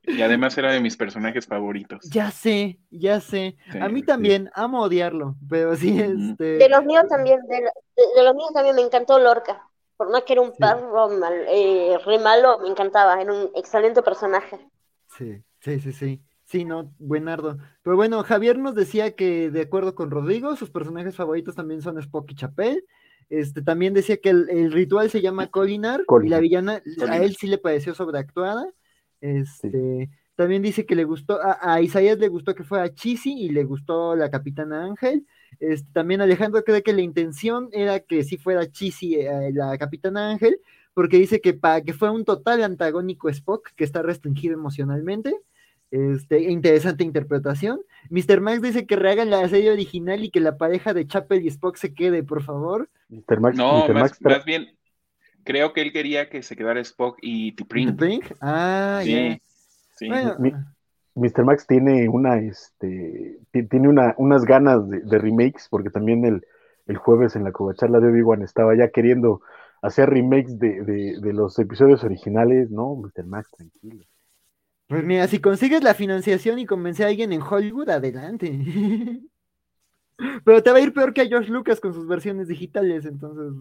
Y 0.03 0.21
además 0.21 0.57
era 0.57 0.71
de 0.71 0.79
mis 0.79 0.97
personajes 0.97 1.45
favoritos. 1.45 2.09
Ya 2.09 2.31
sé, 2.31 2.79
ya 2.89 3.19
sé. 3.19 3.55
a 3.79 3.87
mí 3.87 4.01
también, 4.03 4.49
amo 4.53 4.81
odiarlo, 4.81 5.35
pero 5.47 5.75
sí, 5.75 5.99
este. 5.99 6.57
De 6.57 6.69
los 6.69 6.83
míos 6.83 7.05
también, 7.07 7.39
de, 7.47 8.23
los 8.23 8.35
míos 8.35 8.51
también 8.53 8.75
me 8.75 8.81
encantó 8.81 9.19
Lorca. 9.19 9.67
Por 9.97 10.09
más 10.09 10.23
que 10.23 10.33
era 10.33 10.41
un 10.41 10.53
perro 10.53 11.09
mal, 11.09 11.45
eh, 11.47 11.95
re 12.03 12.17
malo, 12.17 12.59
me 12.59 12.69
encantaba, 12.69 13.21
era 13.21 13.31
un 13.31 13.51
excelente 13.55 14.01
personaje. 14.01 14.57
Sí, 15.07 15.43
sí, 15.59 15.79
sí, 15.79 15.91
sí. 15.91 16.21
Sí, 16.51 16.65
no, 16.65 16.93
buenardo. 16.99 17.59
Pero 17.81 17.95
bueno, 17.95 18.21
Javier 18.23 18.57
nos 18.57 18.75
decía 18.75 19.15
que 19.15 19.49
de 19.51 19.61
acuerdo 19.61 19.95
con 19.95 20.11
Rodrigo, 20.11 20.57
sus 20.57 20.69
personajes 20.69 21.15
favoritos 21.15 21.55
también 21.55 21.81
son 21.81 21.97
Spock 21.97 22.29
y 22.31 22.35
Chapel. 22.35 22.83
Este, 23.29 23.61
también 23.61 23.93
decía 23.93 24.17
que 24.17 24.31
el, 24.31 24.71
ritual 24.73 25.09
se 25.09 25.21
llama 25.21 25.47
Colinar, 25.47 26.01
y 26.21 26.27
la 26.27 26.39
villana 26.39 26.83
a 27.07 27.17
él 27.19 27.37
sí 27.37 27.47
le 27.47 27.57
pareció 27.57 27.93
sobreactuada. 27.93 28.65
Este, 29.21 30.09
también 30.35 30.61
dice 30.61 30.85
que 30.85 30.95
le 30.95 31.03
gustó, 31.03 31.39
a, 31.41 31.81
Isaías 31.81 32.17
le 32.17 32.27
gustó 32.27 32.55
que 32.55 32.63
fuera 32.63 32.93
Chisi 32.93 33.31
y 33.31 33.49
le 33.49 33.63
gustó 33.63 34.15
la 34.15 34.29
Capitana 34.29 34.83
Ángel. 34.85 35.25
Este, 35.59 35.87
también 35.93 36.21
Alejandro 36.21 36.63
cree 36.63 36.81
que 36.81 36.93
la 36.93 37.01
intención 37.01 37.69
era 37.71 37.99
que 37.99 38.23
sí 38.23 38.37
fuera 38.37 38.69
Chisi 38.69 39.15
eh, 39.15 39.51
la 39.53 39.77
Capitana 39.77 40.31
Ángel, 40.31 40.59
porque 40.93 41.17
dice 41.17 41.41
que 41.41 41.53
para 41.53 41.81
que 41.81 41.93
fuera 41.93 42.11
un 42.11 42.25
total 42.25 42.63
antagónico 42.63 43.29
Spock, 43.29 43.69
que 43.75 43.83
está 43.83 44.01
restringido 44.01 44.55
emocionalmente. 44.55 45.35
Este, 45.91 46.49
interesante 46.49 47.03
interpretación. 47.03 47.81
Mr. 48.09 48.39
Max 48.39 48.61
dice 48.61 48.85
que 48.85 48.95
rehagan 48.95 49.29
la 49.29 49.47
serie 49.49 49.71
original 49.71 50.23
y 50.23 50.29
que 50.29 50.39
la 50.39 50.57
pareja 50.57 50.93
de 50.93 51.05
Chapel 51.05 51.43
y 51.43 51.49
Spock 51.49 51.75
se 51.75 51.93
quede, 51.93 52.23
por 52.23 52.41
favor. 52.43 52.89
Mr. 53.09 53.39
Max, 53.41 53.57
no, 53.57 53.87
más, 53.89 54.45
bien, 54.45 54.73
creo 55.43 55.73
que 55.73 55.81
él 55.81 55.91
quería 55.91 56.29
que 56.29 56.43
se 56.43 56.55
quedara 56.55 56.79
Spock 56.81 57.17
y 57.21 57.53
T'Pring. 57.53 58.21
Ah, 58.41 59.01
sí. 59.03 59.41
sí. 59.97 60.09
Mr. 61.13 61.43
Max 61.43 61.67
tiene 61.67 62.07
una, 62.07 62.39
este, 62.39 63.39
tiene 63.51 63.89
una, 63.89 64.15
unas 64.17 64.45
ganas 64.45 64.87
de, 64.89 65.17
remakes, 65.17 65.67
porque 65.69 65.89
también 65.89 66.23
el, 66.25 66.45
el 66.87 66.97
jueves 66.97 67.35
en 67.35 67.43
la 67.43 67.51
covacharla 67.51 67.99
de 67.99 68.07
Obi-Wan 68.07 68.43
estaba 68.43 68.75
ya 68.75 68.89
queriendo 68.89 69.41
hacer 69.81 70.09
remakes 70.09 70.57
de, 70.57 70.81
de, 70.83 71.19
de 71.19 71.33
los 71.33 71.59
episodios 71.59 72.03
originales. 72.03 72.71
No, 72.71 72.95
Mr. 72.95 73.25
Max, 73.25 73.51
tranquilo. 73.51 74.05
Pues 74.87 75.03
mira, 75.03 75.27
si 75.27 75.39
consigues 75.39 75.83
la 75.83 75.93
financiación 75.93 76.59
y 76.59 76.65
convencer 76.65 77.05
a 77.05 77.09
alguien 77.09 77.31
en 77.31 77.41
Hollywood, 77.41 77.89
adelante. 77.89 78.51
Pero 80.43 80.63
te 80.63 80.71
va 80.71 80.77
a 80.77 80.81
ir 80.81 80.93
peor 80.93 81.13
que 81.13 81.21
a 81.21 81.27
George 81.27 81.51
Lucas 81.51 81.79
con 81.79 81.93
sus 81.93 82.07
versiones 82.07 82.47
digitales, 82.47 83.05
entonces 83.05 83.53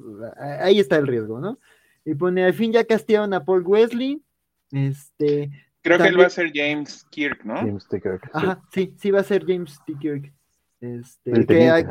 ahí 0.60 0.78
está 0.78 0.96
el 0.96 1.06
riesgo, 1.06 1.40
¿no? 1.40 1.58
Y 2.04 2.14
pone, 2.14 2.44
al 2.44 2.54
fin 2.54 2.72
ya 2.72 2.84
castearon 2.84 3.34
a 3.34 3.44
Paul 3.44 3.62
Wesley. 3.66 4.22
Este, 4.72 5.50
Creo 5.82 5.98
que 5.98 6.08
él 6.08 6.20
va 6.20 6.26
a 6.26 6.30
ser 6.30 6.50
James 6.54 7.06
Kirk, 7.10 7.44
¿no? 7.44 7.56
James 7.56 7.88
T. 7.88 8.00
Kirk. 8.00 8.30
Ajá, 8.32 8.62
sí, 8.72 8.94
sí 8.98 9.10
va 9.10 9.20
a 9.20 9.24
ser 9.24 9.46
James 9.46 9.80
T. 9.86 9.94
Kirk. 9.98 10.32
Este, 10.80 11.46
que, 11.46 11.86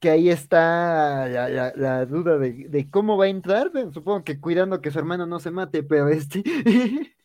que, 0.00 0.10
ahí 0.10 0.30
está 0.30 1.28
la, 1.28 1.72
la, 1.74 2.06
duda 2.06 2.38
de, 2.38 2.68
de, 2.68 2.90
cómo 2.90 3.16
va 3.16 3.26
a 3.26 3.28
entrar. 3.28 3.70
supongo 3.92 4.24
que 4.24 4.40
cuidando 4.40 4.80
que 4.80 4.90
su 4.90 4.98
hermano 4.98 5.26
no 5.26 5.38
se 5.40 5.50
mate, 5.50 5.82
pero 5.82 6.08
este. 6.08 6.42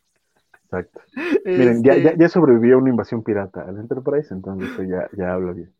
Exacto. 0.64 1.00
Miren, 1.44 1.84
ya, 1.84 1.96
ya, 1.96 2.10
este 2.10 2.22
ya, 2.22 2.28
sobrevivió 2.28 2.76
a 2.76 2.78
una 2.78 2.90
invasión 2.90 3.22
pirata 3.22 3.62
al 3.62 3.78
Enterprise, 3.78 4.34
entonces 4.34 4.88
ya, 4.88 5.08
ya 5.16 5.34
habla 5.34 5.52
bien. 5.52 5.72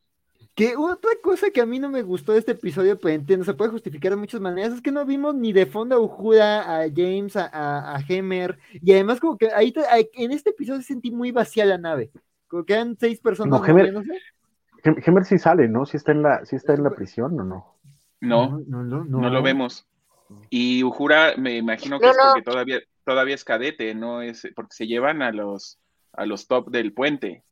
Que 0.55 0.77
otra 0.77 1.11
cosa 1.21 1.51
que 1.51 1.61
a 1.61 1.67
mí 1.67 1.81
no 1.81 1.89
me 1.89 2.03
gustó 2.03 2.33
de 2.33 2.39
este 2.39 2.53
episodio, 2.53 2.99
pues 2.99 3.17
entiendo, 3.17 3.45
se 3.45 3.55
puede 3.55 3.73
justificar 3.73 4.13
de 4.13 4.17
muchas 4.17 4.41
maneras, 4.41 4.75
es 4.75 4.81
que 4.81 4.93
no 4.93 5.05
vimos 5.05 5.35
ni 5.35 5.53
de 5.53 5.67
fondo 5.67 5.97
a 5.97 5.99
Ujura, 5.99 6.81
a 6.81 6.89
James, 6.89 7.37
a, 7.37 7.97
a, 7.97 8.01
Hemer, 8.09 8.59
y 8.73 8.93
además 8.93 9.19
como 9.19 9.37
que 9.37 9.51
ahí 9.53 9.75
en 10.15 10.31
este 10.31 10.51
episodio 10.51 10.81
sentí 10.83 11.11
muy 11.11 11.33
vacía 11.33 11.65
la 11.65 11.77
nave, 11.77 12.13
como 12.47 12.65
que 12.65 12.75
eran 12.75 12.97
seis 12.97 13.19
personas. 13.19 13.61
No, 13.61 13.67
Hemer, 13.67 13.93
Hemer 14.85 15.25
sí 15.25 15.39
sale, 15.39 15.69
¿no? 15.69 15.87
Sí 15.87 15.97
está 15.97 16.13
en 16.13 16.23
la, 16.23 16.45
sí 16.45 16.55
está 16.55 16.75
en 16.75 16.85
la 16.85 16.91
prisión, 16.91 17.39
¿o 17.41 17.45
no? 17.45 17.75
No, 18.21 18.61
no, 18.69 18.85
no, 18.85 19.05
no, 19.05 19.31
lo 19.31 19.43
vemos. 19.43 19.89
Y 20.51 20.85
Ujura 20.85 21.35
me 21.37 21.57
imagino 21.57 21.99
que 21.99 22.09
es 22.09 22.17
porque 22.17 22.43
todavía, 22.43 22.81
todavía 23.05 23.35
es 23.35 23.45
cadete, 23.45 23.93
no 23.95 24.23
es 24.23 24.49
porque 24.55 24.75
se 24.75 24.87
llevan 24.87 25.21
a 25.21 25.33
los 25.33 25.79
a 26.13 26.27
los 26.27 26.47
top 26.47 26.71
del 26.71 26.93
puente 26.93 27.43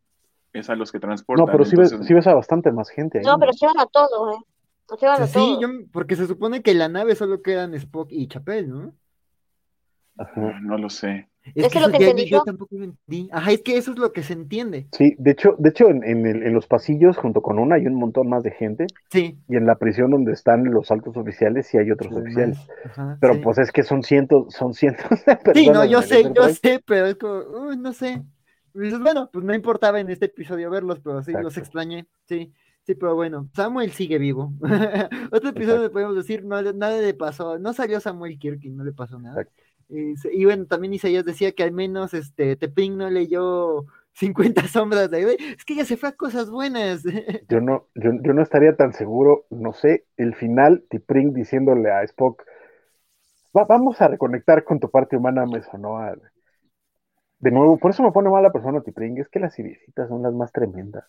es 0.52 0.70
a 0.70 0.76
los 0.76 0.92
que 0.92 1.00
transportan. 1.00 1.46
No, 1.46 1.50
pero 1.50 1.64
sí, 1.64 1.76
ves, 1.76 1.98
ves, 1.98 2.26
a 2.26 2.34
bastante 2.34 2.72
más 2.72 2.90
gente 2.90 3.18
ahí. 3.18 3.24
No, 3.24 3.38
pero 3.38 3.52
llevan 3.52 3.80
a 3.80 3.86
todos, 3.86 4.36
¿eh? 4.36 4.96
Llevan 5.00 5.22
a 5.22 5.26
sí, 5.26 5.34
todos. 5.34 5.60
Yo, 5.60 5.68
porque 5.92 6.16
se 6.16 6.26
supone 6.26 6.62
que 6.62 6.72
en 6.72 6.78
la 6.78 6.88
nave 6.88 7.14
solo 7.14 7.42
quedan 7.42 7.74
Spock 7.74 8.08
y 8.10 8.28
Chapel, 8.28 8.68
¿no? 8.68 8.92
Ajá. 10.18 10.60
No 10.60 10.76
lo 10.76 10.90
sé. 10.90 11.28
Es, 11.54 11.72
que, 11.72 11.80
lo 11.80 11.90
que 11.90 11.96
entendí 11.96 12.30
yo. 12.30 12.42
tampoco 12.44 12.76
lo 12.76 12.84
entendí. 12.84 13.28
Ajá, 13.32 13.50
es 13.50 13.62
que 13.62 13.76
eso 13.76 13.92
es 13.92 13.98
lo 13.98 14.12
que 14.12 14.22
se 14.22 14.32
entiende. 14.32 14.86
Sí, 14.92 15.16
de 15.18 15.32
hecho, 15.32 15.56
de 15.58 15.70
hecho 15.70 15.88
en, 15.88 16.04
en, 16.04 16.24
el, 16.24 16.42
en, 16.44 16.54
los 16.54 16.68
pasillos, 16.68 17.16
junto 17.16 17.42
con 17.42 17.58
una, 17.58 17.76
hay 17.76 17.86
un 17.86 17.94
montón 17.94 18.28
más 18.28 18.44
de 18.44 18.52
gente. 18.52 18.86
Sí. 19.10 19.38
Y 19.48 19.56
en 19.56 19.66
la 19.66 19.74
prisión 19.74 20.12
donde 20.12 20.32
están 20.32 20.64
los 20.64 20.90
altos 20.92 21.16
oficiales, 21.16 21.66
sí 21.66 21.78
hay 21.78 21.90
otros 21.90 22.12
oficiales. 22.12 22.58
Ajá, 22.84 23.18
pero 23.20 23.34
sí. 23.34 23.40
pues 23.40 23.58
es 23.58 23.72
que 23.72 23.82
son 23.82 24.04
cientos, 24.04 24.54
son 24.54 24.72
cientos 24.72 25.24
de 25.26 25.36
personas. 25.36 25.56
Sí, 25.56 25.70
no, 25.70 25.84
yo 25.84 26.02
sé, 26.02 26.22
yo 26.32 26.48
sé, 26.50 26.80
pero 26.86 27.06
es 27.06 27.16
como, 27.16 27.40
uy, 27.40 27.76
no 27.76 27.92
sé. 27.92 28.22
Dices, 28.74 29.00
bueno, 29.00 29.30
pues 29.32 29.44
no 29.44 29.54
importaba 29.54 30.00
en 30.00 30.10
este 30.10 30.26
episodio 30.26 30.70
verlos, 30.70 31.00
pero 31.00 31.22
sí, 31.22 31.30
Exacto. 31.30 31.44
los 31.44 31.56
extrañé, 31.58 32.06
sí. 32.26 32.52
Sí, 32.84 32.96
pero 32.96 33.14
bueno, 33.14 33.48
Samuel 33.54 33.92
sigue 33.92 34.18
vivo. 34.18 34.52
Otro 35.30 35.50
episodio 35.50 35.82
le 35.82 35.90
podemos 35.90 36.16
decir, 36.16 36.44
no, 36.44 36.60
nada 36.60 37.00
le 37.00 37.14
pasó, 37.14 37.58
no 37.58 37.72
salió 37.72 38.00
Samuel 38.00 38.38
Kirk 38.40 38.58
y 38.64 38.70
no 38.70 38.82
le 38.82 38.92
pasó 38.92 39.20
nada. 39.20 39.42
Exacto. 39.42 39.62
Y 40.32 40.44
bueno, 40.46 40.66
también 40.66 40.94
Isaías 40.94 41.24
decía 41.24 41.52
que 41.52 41.62
al 41.62 41.72
menos 41.72 42.14
este 42.14 42.56
Teping 42.56 42.96
no 42.96 43.10
leyó 43.10 43.84
50 44.14 44.66
sombras 44.66 45.10
de. 45.10 45.36
Es 45.56 45.64
que 45.64 45.74
ya 45.74 45.84
se 45.84 45.96
fue 45.96 46.08
a 46.08 46.12
cosas 46.12 46.50
buenas. 46.50 47.02
Yo 47.48 47.60
no, 47.60 47.86
yo, 47.94 48.10
yo 48.22 48.32
no 48.32 48.42
estaría 48.42 48.76
tan 48.76 48.92
seguro, 48.94 49.46
no 49.50 49.72
sé, 49.72 50.06
el 50.16 50.34
final, 50.34 50.84
Tipring 50.88 51.34
diciéndole 51.34 51.90
a 51.90 52.02
Spock, 52.04 52.42
Va, 53.54 53.64
vamos 53.64 54.00
a 54.00 54.08
reconectar 54.08 54.64
con 54.64 54.80
tu 54.80 54.90
parte 54.90 55.16
humana, 55.16 55.44
me 55.44 55.62
sonó 55.62 55.98
a... 55.98 56.16
De 57.42 57.50
nuevo, 57.50 57.76
por 57.76 57.90
eso 57.90 58.04
me 58.04 58.12
pone 58.12 58.30
mal 58.30 58.42
la 58.42 58.52
persona 58.52 58.80
Tipring, 58.80 59.18
es 59.18 59.28
que 59.28 59.40
las 59.40 59.58
iriesitas 59.58 60.08
son 60.08 60.22
las 60.22 60.32
más 60.32 60.52
tremendas. 60.52 61.04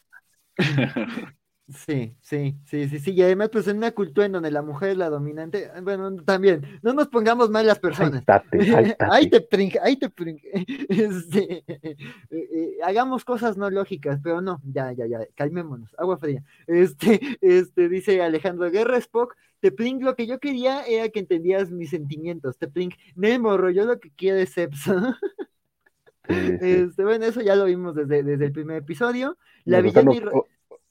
Sí, 1.70 2.14
sí, 2.22 2.58
sí, 2.66 2.90
sí, 2.90 3.00
sí, 3.00 3.12
y 3.14 3.22
además 3.22 3.50
pues 3.50 3.68
en 3.68 3.78
una 3.78 3.92
cultura 3.92 4.26
en 4.26 4.34
donde 4.34 4.52
la 4.52 4.64
mujer 4.64 4.90
es 4.90 4.98
la 4.98 5.10
dominante, 5.10 5.72
bueno, 5.82 6.14
también, 6.24 6.80
no 6.82 6.92
nos 6.92 7.08
pongamos 7.08 7.52
mal 7.52 7.68
las 7.68 7.80
personas. 7.80 8.24
Ay 9.00 9.30
te 9.30 9.42
pring, 9.42 9.72
ay 9.82 9.96
te 9.96 10.10
pring. 10.10 10.40
Este, 10.90 11.64
eh, 11.68 11.96
eh, 12.32 12.78
hagamos 12.84 13.24
cosas 13.24 13.56
no 13.56 13.70
lógicas, 13.70 14.20
pero 14.22 14.42
no, 14.42 14.60
ya, 14.66 14.92
ya, 14.92 15.06
ya, 15.06 15.20
calmémonos, 15.36 15.96
agua 16.00 16.18
fría. 16.18 16.44
Este, 16.66 17.22
este, 17.42 17.90
dice 17.90 18.22
Alejandro 18.24 18.70
Guerra 18.72 18.98
Spock, 18.98 19.36
te 19.60 19.72
pring, 19.72 20.04
lo 20.04 20.16
que 20.16 20.26
yo 20.26 20.40
quería 20.40 20.84
era 20.84 21.10
que 21.10 21.20
entendieras 21.20 21.72
mis 21.72 21.92
sentimientos, 21.92 22.58
te 22.58 22.68
pring, 22.68 22.92
morro, 23.16 23.70
yo 23.70 23.86
lo 23.86 24.00
que 24.00 24.12
quiero 24.12 24.40
es 24.40 24.50
sepsa. 24.50 25.18
Sí. 26.28 26.36
Este, 26.62 27.04
bueno, 27.04 27.26
eso 27.26 27.42
ya 27.42 27.56
lo 27.56 27.66
vimos 27.66 27.96
desde, 27.96 28.24
desde 28.24 28.46
el 28.46 28.52
primer 28.52 28.78
episodio. 28.78 29.38
La 29.66 29.82
villana 29.82 30.12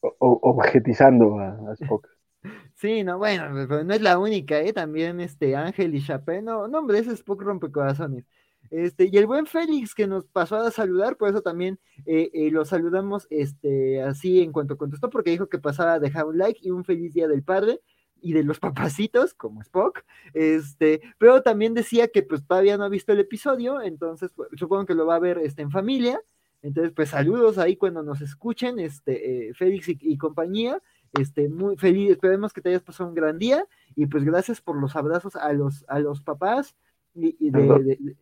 objetizando 0.00 1.38
a, 1.38 1.70
a, 1.70 1.72
Spock. 1.74 2.08
Sí, 2.74 3.04
no, 3.04 3.18
bueno, 3.18 3.44
pero 3.68 3.84
no 3.84 3.94
es 3.94 4.02
la 4.02 4.18
única, 4.18 4.58
¿eh? 4.58 4.72
También 4.72 5.20
este 5.20 5.54
Ángel 5.54 5.94
y 5.94 6.04
Chapé, 6.04 6.42
no, 6.42 6.66
no, 6.66 6.80
hombre, 6.80 6.98
ese 6.98 7.12
Spock 7.12 7.40
rompecorazones. 7.40 8.24
Este, 8.70 9.08
y 9.12 9.16
el 9.18 9.26
buen 9.26 9.46
Félix 9.46 9.94
que 9.94 10.08
nos 10.08 10.24
pasó 10.24 10.56
a 10.56 10.70
saludar, 10.72 11.16
por 11.16 11.28
eso 11.28 11.42
también 11.42 11.78
eh, 12.06 12.30
eh, 12.32 12.50
lo 12.50 12.64
saludamos 12.64 13.28
este, 13.30 14.02
así 14.02 14.40
en 14.40 14.50
cuanto 14.50 14.76
contestó, 14.76 15.10
porque 15.10 15.30
dijo 15.30 15.48
que 15.48 15.58
pasaba 15.58 15.94
a 15.94 16.00
dejar 16.00 16.24
un 16.24 16.38
like 16.38 16.58
y 16.62 16.72
un 16.72 16.84
feliz 16.84 17.12
día 17.12 17.28
del 17.28 17.44
padre 17.44 17.80
y 18.22 18.32
de 18.32 18.44
los 18.44 18.60
papacitos, 18.60 19.34
como 19.34 19.60
Spock, 19.60 20.04
este, 20.32 21.02
pero 21.18 21.42
también 21.42 21.74
decía 21.74 22.08
que 22.08 22.22
pues 22.22 22.46
todavía 22.46 22.78
no 22.78 22.84
ha 22.84 22.88
visto 22.88 23.12
el 23.12 23.20
episodio, 23.20 23.82
entonces 23.82 24.30
pues, 24.34 24.48
supongo 24.56 24.86
que 24.86 24.94
lo 24.94 25.06
va 25.06 25.16
a 25.16 25.20
ver 25.20 25.38
este, 25.38 25.62
en 25.62 25.70
familia, 25.70 26.20
entonces, 26.62 26.92
pues 26.94 27.10
saludos 27.10 27.58
ahí 27.58 27.76
cuando 27.76 28.04
nos 28.04 28.20
escuchen, 28.20 28.78
este, 28.78 29.48
eh, 29.48 29.54
Félix 29.54 29.88
y, 29.88 29.98
y, 30.00 30.16
compañía, 30.16 30.80
este, 31.18 31.48
muy 31.48 31.76
feliz, 31.76 32.12
esperemos 32.12 32.52
que 32.52 32.60
te 32.60 32.68
hayas 32.68 32.82
pasado 32.82 33.08
un 33.08 33.16
gran 33.16 33.36
día, 33.36 33.66
y 33.96 34.06
pues 34.06 34.24
gracias 34.24 34.60
por 34.60 34.80
los 34.80 34.94
abrazos 34.94 35.34
a 35.34 35.52
los, 35.52 35.84
a 35.88 35.98
los 35.98 36.22
papás, 36.22 36.76
y, 37.14 37.36
y 37.40 37.50
de, 37.50 37.62
de, 37.62 37.98
de, 38.00 38.16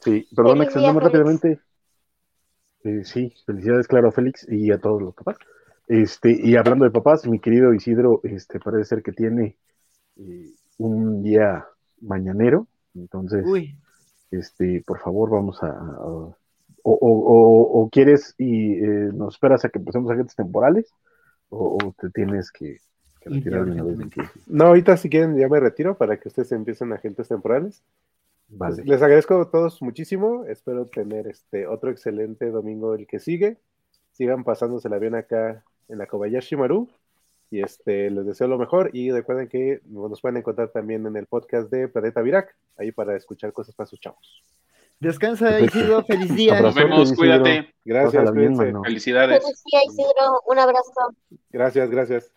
Sí, 0.00 0.26
perdón, 0.34 0.62
extendemos 0.62 1.02
rápidamente. 1.02 1.60
Eh, 2.84 3.04
sí, 3.04 3.32
felicidades, 3.46 3.86
claro, 3.86 4.08
a 4.08 4.12
Félix 4.12 4.46
y 4.50 4.72
a 4.72 4.78
todos 4.78 5.00
los 5.00 5.14
papás. 5.14 5.36
Este, 5.90 6.30
y 6.30 6.54
hablando 6.54 6.84
de 6.84 6.92
papás, 6.92 7.26
mi 7.26 7.40
querido 7.40 7.74
Isidro, 7.74 8.20
este, 8.22 8.60
parece 8.60 8.84
ser 8.84 9.02
que 9.02 9.10
tiene 9.10 9.56
eh, 10.18 10.52
un 10.78 11.20
día 11.20 11.66
mañanero, 12.00 12.68
entonces, 12.94 13.44
Uy. 13.44 13.76
este, 14.30 14.84
por 14.86 15.00
favor, 15.00 15.30
vamos 15.30 15.60
a, 15.64 15.66
a 15.66 16.00
o, 16.04 16.36
o, 16.84 17.82
o, 17.82 17.90
quieres 17.90 18.36
y 18.38 18.74
eh, 18.74 19.10
nos 19.12 19.34
esperas 19.34 19.64
a 19.64 19.68
que 19.68 19.80
empecemos 19.80 20.08
agentes 20.12 20.36
temporales 20.36 20.94
o, 21.48 21.76
te 21.98 22.08
tienes 22.10 22.52
que, 22.52 22.76
que 23.20 23.28
retirar 23.28 23.64
una 23.64 23.82
vez. 23.82 23.98
No, 24.46 24.66
ahorita 24.66 24.96
si 24.96 25.10
quieren 25.10 25.36
ya 25.36 25.48
me 25.48 25.58
retiro 25.58 25.98
para 25.98 26.20
que 26.20 26.28
ustedes 26.28 26.52
empiecen 26.52 26.92
agentes 26.92 27.26
temporales. 27.26 27.82
Vale. 28.46 28.76
Les, 28.76 28.86
les, 28.86 29.02
agradezco 29.02 29.40
a 29.40 29.50
todos 29.50 29.82
muchísimo. 29.82 30.44
Espero 30.44 30.86
tener 30.86 31.26
este 31.26 31.66
otro 31.66 31.90
excelente 31.90 32.48
domingo 32.52 32.94
el 32.94 33.08
que 33.08 33.18
sigue. 33.18 33.58
Sigan 34.12 34.44
pasándosela 34.44 34.98
bien 34.98 35.16
acá 35.16 35.64
en 35.90 35.98
la 35.98 36.06
Kobayashi 36.06 36.56
Maru. 36.56 36.88
Y 37.50 37.62
este, 37.62 38.10
les 38.10 38.24
deseo 38.26 38.46
lo 38.46 38.58
mejor. 38.58 38.90
Y 38.92 39.10
recuerden 39.10 39.48
que 39.48 39.80
nos 39.86 40.20
pueden 40.20 40.36
encontrar 40.38 40.68
también 40.68 41.04
en 41.06 41.16
el 41.16 41.26
podcast 41.26 41.70
de 41.70 41.88
Planeta 41.88 42.22
Virac, 42.22 42.54
ahí 42.76 42.92
para 42.92 43.16
escuchar 43.16 43.52
cosas 43.52 43.74
para 43.74 43.88
sus 43.88 43.98
chavos. 43.98 44.42
Descansa, 45.00 45.58
Isidro. 45.60 46.04
Feliz 46.04 46.34
día. 46.34 46.60
Nos 46.60 46.74
vemos, 46.74 47.12
cuídate. 47.14 47.74
Gracias. 47.84 48.30
Felicidades. 48.84 49.42
Feliz 49.42 49.62
día, 49.64 49.80
Isidro. 49.86 50.40
Un 50.46 50.58
abrazo. 50.58 51.14
Gracias, 51.50 51.90
gracias. 51.90 52.32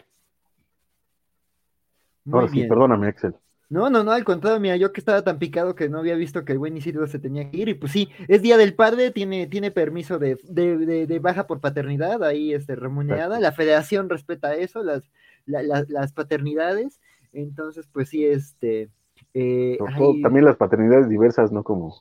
Muy 2.23 2.39
Ahora 2.39 2.51
bien. 2.51 2.63
sí, 2.63 2.69
perdóname, 2.69 3.07
Axel. 3.07 3.35
No, 3.73 3.89
no, 3.89 4.03
no, 4.03 4.11
al 4.11 4.23
contrario, 4.23 4.59
mira, 4.59 4.75
yo 4.77 4.93
que 4.93 5.01
estaba 5.01 5.23
tan 5.23 5.39
picado 5.39 5.73
que 5.73 5.89
no 5.89 5.97
había 5.97 6.13
visto 6.13 6.45
que 6.45 6.51
el 6.51 6.59
buen 6.59 6.77
Isidro 6.77 7.07
se 7.07 7.17
tenía 7.17 7.49
que 7.49 7.57
ir, 7.57 7.69
y 7.69 7.73
pues 7.73 7.91
sí, 7.91 8.07
es 8.27 8.43
Día 8.43 8.55
del 8.55 8.75
Padre, 8.75 9.09
tiene, 9.09 9.47
tiene 9.47 9.71
permiso 9.71 10.19
de, 10.19 10.37
de, 10.43 10.77
de, 10.77 11.07
de 11.07 11.19
baja 11.19 11.47
por 11.47 11.59
paternidad, 11.59 12.23
ahí 12.23 12.53
este, 12.53 12.75
remunerada, 12.75 13.39
la 13.39 13.51
federación 13.51 14.09
respeta 14.09 14.53
eso, 14.53 14.83
las, 14.83 15.09
la, 15.47 15.63
la, 15.63 15.83
las 15.89 16.13
paternidades, 16.13 17.01
entonces 17.31 17.89
pues 17.91 18.09
sí, 18.09 18.23
este... 18.23 18.91
Eh, 19.33 19.79
todo, 19.97 20.13
también 20.21 20.45
las 20.45 20.57
paternidades 20.57 21.09
diversas, 21.09 21.51
¿no? 21.51 21.63
Como, 21.63 21.99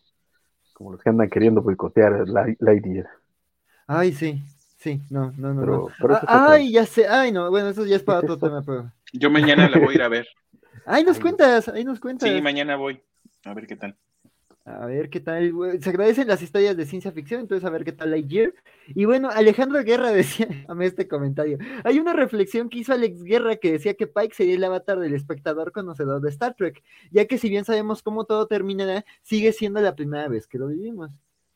como 0.74 0.92
los 0.92 1.02
que 1.02 1.08
andan 1.08 1.30
queriendo 1.30 1.62
boicotear 1.62 2.28
la, 2.28 2.54
la 2.58 2.74
idea. 2.74 3.08
Ay, 3.86 4.12
sí, 4.12 4.42
sí, 4.76 5.00
no, 5.08 5.32
no, 5.38 5.54
no. 5.54 5.60
Pero, 5.62 5.72
no. 5.72 5.88
pero 5.98 6.16
ah, 6.16 6.48
ay, 6.50 6.70
ya 6.70 6.84
sé, 6.84 7.08
ay, 7.08 7.32
no, 7.32 7.48
bueno, 7.48 7.70
eso 7.70 7.86
ya 7.86 7.96
es 7.96 8.02
para 8.02 8.18
otro 8.18 8.36
tema, 8.36 8.60
pero... 8.60 8.92
Yo 9.14 9.30
mañana 9.30 9.70
la 9.70 9.78
voy 9.78 9.92
a 9.92 9.94
ir 9.94 10.02
a 10.02 10.08
ver. 10.08 10.26
Ahí 10.86 11.04
nos 11.04 11.20
cuentas, 11.20 11.68
ahí 11.68 11.84
nos 11.84 12.00
cuentas. 12.00 12.28
Sí, 12.28 12.40
mañana 12.40 12.76
voy. 12.76 13.00
A 13.44 13.54
ver 13.54 13.66
qué 13.66 13.76
tal. 13.76 13.96
A 14.64 14.86
ver 14.86 15.10
qué 15.10 15.18
tal. 15.18 15.52
Se 15.80 15.90
agradecen 15.90 16.28
las 16.28 16.40
historias 16.40 16.76
de 16.76 16.86
ciencia 16.86 17.10
ficción, 17.10 17.40
entonces 17.40 17.66
a 17.66 17.70
ver 17.70 17.82
qué 17.84 17.90
tal 17.90 18.12
Lightyear. 18.12 18.54
Y 18.88 19.06
bueno, 19.06 19.28
Alejandro 19.28 19.82
Guerra 19.82 20.10
decía, 20.12 20.46
a 20.68 20.84
este 20.84 21.08
comentario. 21.08 21.58
Hay 21.82 21.98
una 21.98 22.12
reflexión 22.12 22.68
que 22.68 22.78
hizo 22.78 22.92
Alex 22.92 23.24
Guerra 23.24 23.56
que 23.56 23.72
decía 23.72 23.94
que 23.94 24.06
Pike 24.06 24.34
sería 24.34 24.54
el 24.54 24.62
avatar 24.62 25.00
del 25.00 25.14
espectador 25.14 25.72
conocedor 25.72 26.20
de 26.20 26.30
Star 26.30 26.54
Trek, 26.54 26.80
ya 27.10 27.26
que 27.26 27.38
si 27.38 27.48
bien 27.48 27.64
sabemos 27.64 28.02
cómo 28.02 28.24
todo 28.24 28.46
terminará, 28.46 29.04
sigue 29.22 29.52
siendo 29.52 29.80
la 29.80 29.96
primera 29.96 30.28
vez 30.28 30.46
que 30.46 30.58
lo 30.58 30.68
vivimos. 30.68 31.10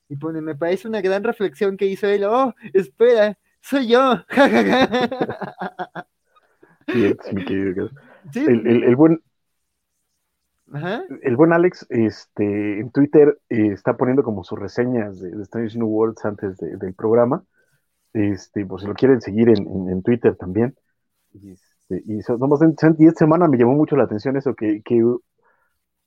Y 0.08 0.16
pone, 0.16 0.40
me 0.40 0.56
parece 0.56 0.88
una 0.88 1.00
gran 1.00 1.22
reflexión 1.22 1.76
que 1.76 1.86
hizo 1.86 2.08
él. 2.08 2.24
Oh, 2.24 2.56
espera, 2.72 3.38
soy 3.60 3.86
yo. 3.88 4.24
sí, 6.88 7.14
mi 7.32 7.44
querido 7.44 7.90
Sí. 8.32 8.44
El, 8.44 8.66
el, 8.66 8.84
el, 8.84 8.96
buen 8.96 9.20
El 11.20 11.36
buen 11.36 11.52
Alex 11.52 11.86
este, 11.90 12.80
en 12.80 12.90
Twitter 12.90 13.38
eh, 13.48 13.72
está 13.72 13.96
poniendo 13.96 14.22
como 14.22 14.42
sus 14.42 14.58
reseñas 14.58 15.20
de, 15.20 15.30
de 15.30 15.42
Strange 15.42 15.78
New 15.78 15.88
Worlds 15.88 16.24
antes 16.24 16.56
del 16.58 16.94
programa. 16.94 17.44
Este, 18.16 18.64
por 18.64 18.80
si 18.80 18.86
lo 18.86 18.94
quieren 18.94 19.20
seguir 19.20 19.50
en, 19.50 20.02
Twitter 20.02 20.36
también. 20.36 20.74
Y, 21.34 21.50
este, 21.50 22.02
y, 22.06 22.18
esta 22.18 22.34
semana 23.18 23.46
me 23.46 23.58
llamó 23.58 23.74
mucho 23.74 23.94
la 23.94 24.04
atención 24.04 24.38
eso, 24.38 24.54
que, 24.54 24.82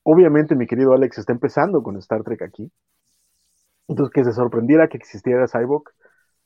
obviamente 0.02 0.56
mi 0.56 0.66
querido 0.66 0.94
Alex 0.94 1.20
está 1.20 1.34
empezando 1.34 1.84
con 1.84 1.98
Star 1.98 2.24
Trek 2.24 2.41
aquí. 2.41 2.72
Entonces, 3.88 4.12
que 4.12 4.24
se 4.24 4.34
sorprendiera 4.34 4.88
que 4.88 4.98
existiera 4.98 5.48
Cyborg, 5.48 5.84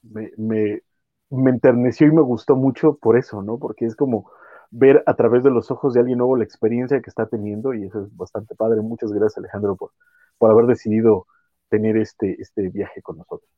me, 0.02 0.32
me, 0.38 0.82
me 1.30 1.50
enterneció 1.52 2.08
y 2.08 2.12
me 2.12 2.22
gustó 2.22 2.58
mucho 2.58 2.98
por 2.98 3.18
eso, 3.18 3.41
¿no? 3.41 3.58
Porque 3.58 3.86
es 3.86 3.95
como 3.95 4.30
ver 4.74 5.04
a 5.06 5.16
través 5.16 5.44
de 5.44 5.52
los 5.52 5.70
ojos 5.72 5.94
de 5.94 6.00
alguien 6.02 6.18
nuevo 6.18 6.36
la 6.36 6.44
experiencia 6.44 7.02
que 7.02 7.10
está 7.10 7.28
teniendo 7.28 7.74
y 7.74 7.86
eso 7.86 8.04
es 8.04 8.16
bastante 8.18 8.56
padre. 8.56 8.82
Muchas 8.82 9.12
gracias 9.12 9.38
Alejandro 9.38 9.76
por, 9.76 9.91
por 10.38 10.52
haber 10.52 10.66
decidido 10.66 11.28
tener 11.70 11.98
este, 11.98 12.41
este 12.41 12.70
viaje 12.70 13.02
con 13.02 13.18
nosotros. 13.18 13.50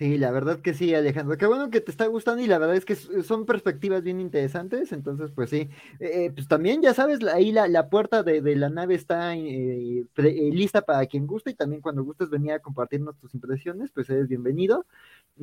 Sí, 0.00 0.16
la 0.16 0.30
verdad 0.30 0.60
que 0.62 0.72
sí, 0.72 0.94
Alejandro. 0.94 1.36
Qué 1.36 1.44
bueno 1.44 1.68
que 1.68 1.82
te 1.82 1.90
está 1.90 2.06
gustando 2.06 2.42
y 2.42 2.46
la 2.46 2.56
verdad 2.56 2.74
es 2.74 2.86
que 2.86 2.96
son 2.96 3.44
perspectivas 3.44 4.02
bien 4.02 4.18
interesantes. 4.18 4.92
Entonces, 4.92 5.30
pues 5.34 5.50
sí, 5.50 5.68
eh, 5.98 6.30
pues 6.34 6.48
también 6.48 6.80
ya 6.80 6.94
sabes, 6.94 7.22
ahí 7.24 7.52
la, 7.52 7.68
la 7.68 7.90
puerta 7.90 8.22
de, 8.22 8.40
de, 8.40 8.56
la 8.56 8.70
nave 8.70 8.94
está 8.94 9.36
eh, 9.36 10.06
eh, 10.16 10.50
lista 10.54 10.80
para 10.80 11.04
quien 11.04 11.26
guste 11.26 11.50
y 11.50 11.54
también 11.54 11.82
cuando 11.82 12.02
gustes 12.02 12.30
venir 12.30 12.52
a 12.52 12.60
compartirnos 12.60 13.18
tus 13.18 13.34
impresiones, 13.34 13.90
pues 13.92 14.08
eres 14.08 14.26
bienvenido. 14.26 14.86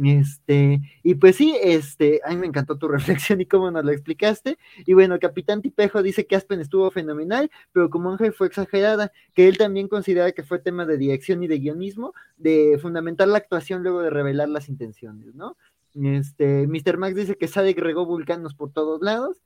Este, 0.03 0.79
y 1.03 1.15
pues 1.15 1.35
sí, 1.35 1.55
este, 1.61 2.21
a 2.23 2.29
mí 2.29 2.37
me 2.37 2.47
encantó 2.47 2.77
tu 2.77 2.87
reflexión 3.27 3.41
y 3.41 3.45
cómo 3.45 3.69
nos 3.69 3.85
lo 3.85 3.91
explicaste. 3.91 4.57
Y 4.85 4.93
bueno, 4.93 5.19
Capitán 5.19 5.61
Tipejo 5.61 6.01
dice 6.03 6.25
que 6.25 6.35
Aspen 6.35 6.61
estuvo 6.61 6.89
fenomenal, 6.91 7.51
pero 7.73 7.89
como 7.89 8.11
Ángel 8.11 8.33
fue 8.33 8.47
exagerada, 8.47 9.11
que 9.33 9.47
él 9.47 9.57
también 9.57 9.87
considera 9.87 10.31
que 10.31 10.43
fue 10.43 10.57
tema 10.59 10.85
de 10.85 10.97
dirección 10.97 11.43
y 11.43 11.47
de 11.47 11.59
guionismo, 11.59 12.13
de 12.37 12.77
fundamentar 12.81 13.27
la 13.27 13.37
actuación 13.37 13.83
luego 13.83 14.01
de 14.01 14.09
revelar 14.09 14.46
las 14.49 14.69
intenciones, 14.69 15.35
¿no? 15.35 15.55
Este, 15.95 16.67
Mr. 16.67 16.97
Max 16.97 17.15
dice 17.15 17.37
que 17.37 17.47
Sadek 17.47 17.79
regó 17.79 18.05
vulcanos 18.05 18.53
por 18.53 18.71
todos 18.71 19.01
lados. 19.01 19.37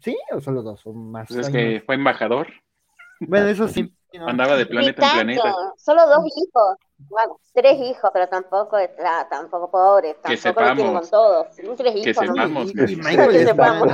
¿Sí? 0.00 0.16
¿O 0.32 0.40
solo 0.40 0.62
dos? 0.62 0.86
¿O 0.86 0.92
más? 0.92 1.28
Pues 1.28 1.46
es 1.46 1.52
que 1.52 1.82
fue 1.84 1.96
embajador. 1.96 2.48
Bueno, 3.20 3.48
eso 3.48 3.66
sí. 3.68 3.92
Andaba 4.26 4.56
de 4.56 4.66
planeta 4.66 5.06
en 5.06 5.12
planeta. 5.14 5.54
Solo 5.76 6.06
dos 6.06 6.24
hijos. 6.24 6.76
Bueno, 7.10 7.38
tres 7.52 7.78
hijos, 7.80 8.10
pero 8.12 8.26
tampoco 8.28 8.76
tampoco 9.30 9.70
pobres, 9.70 10.14
tampoco 10.14 10.30
que 10.30 10.36
sepamos, 10.36 11.00
con 11.00 11.10
todos. 11.10 11.46
Tres 11.76 11.94
hijos, 11.94 12.04
que 12.04 12.14
sepamos. 12.14 12.72
Y, 12.72 12.96
Michael 12.96 13.30
que 13.30 13.46
sepamos. 13.46 13.88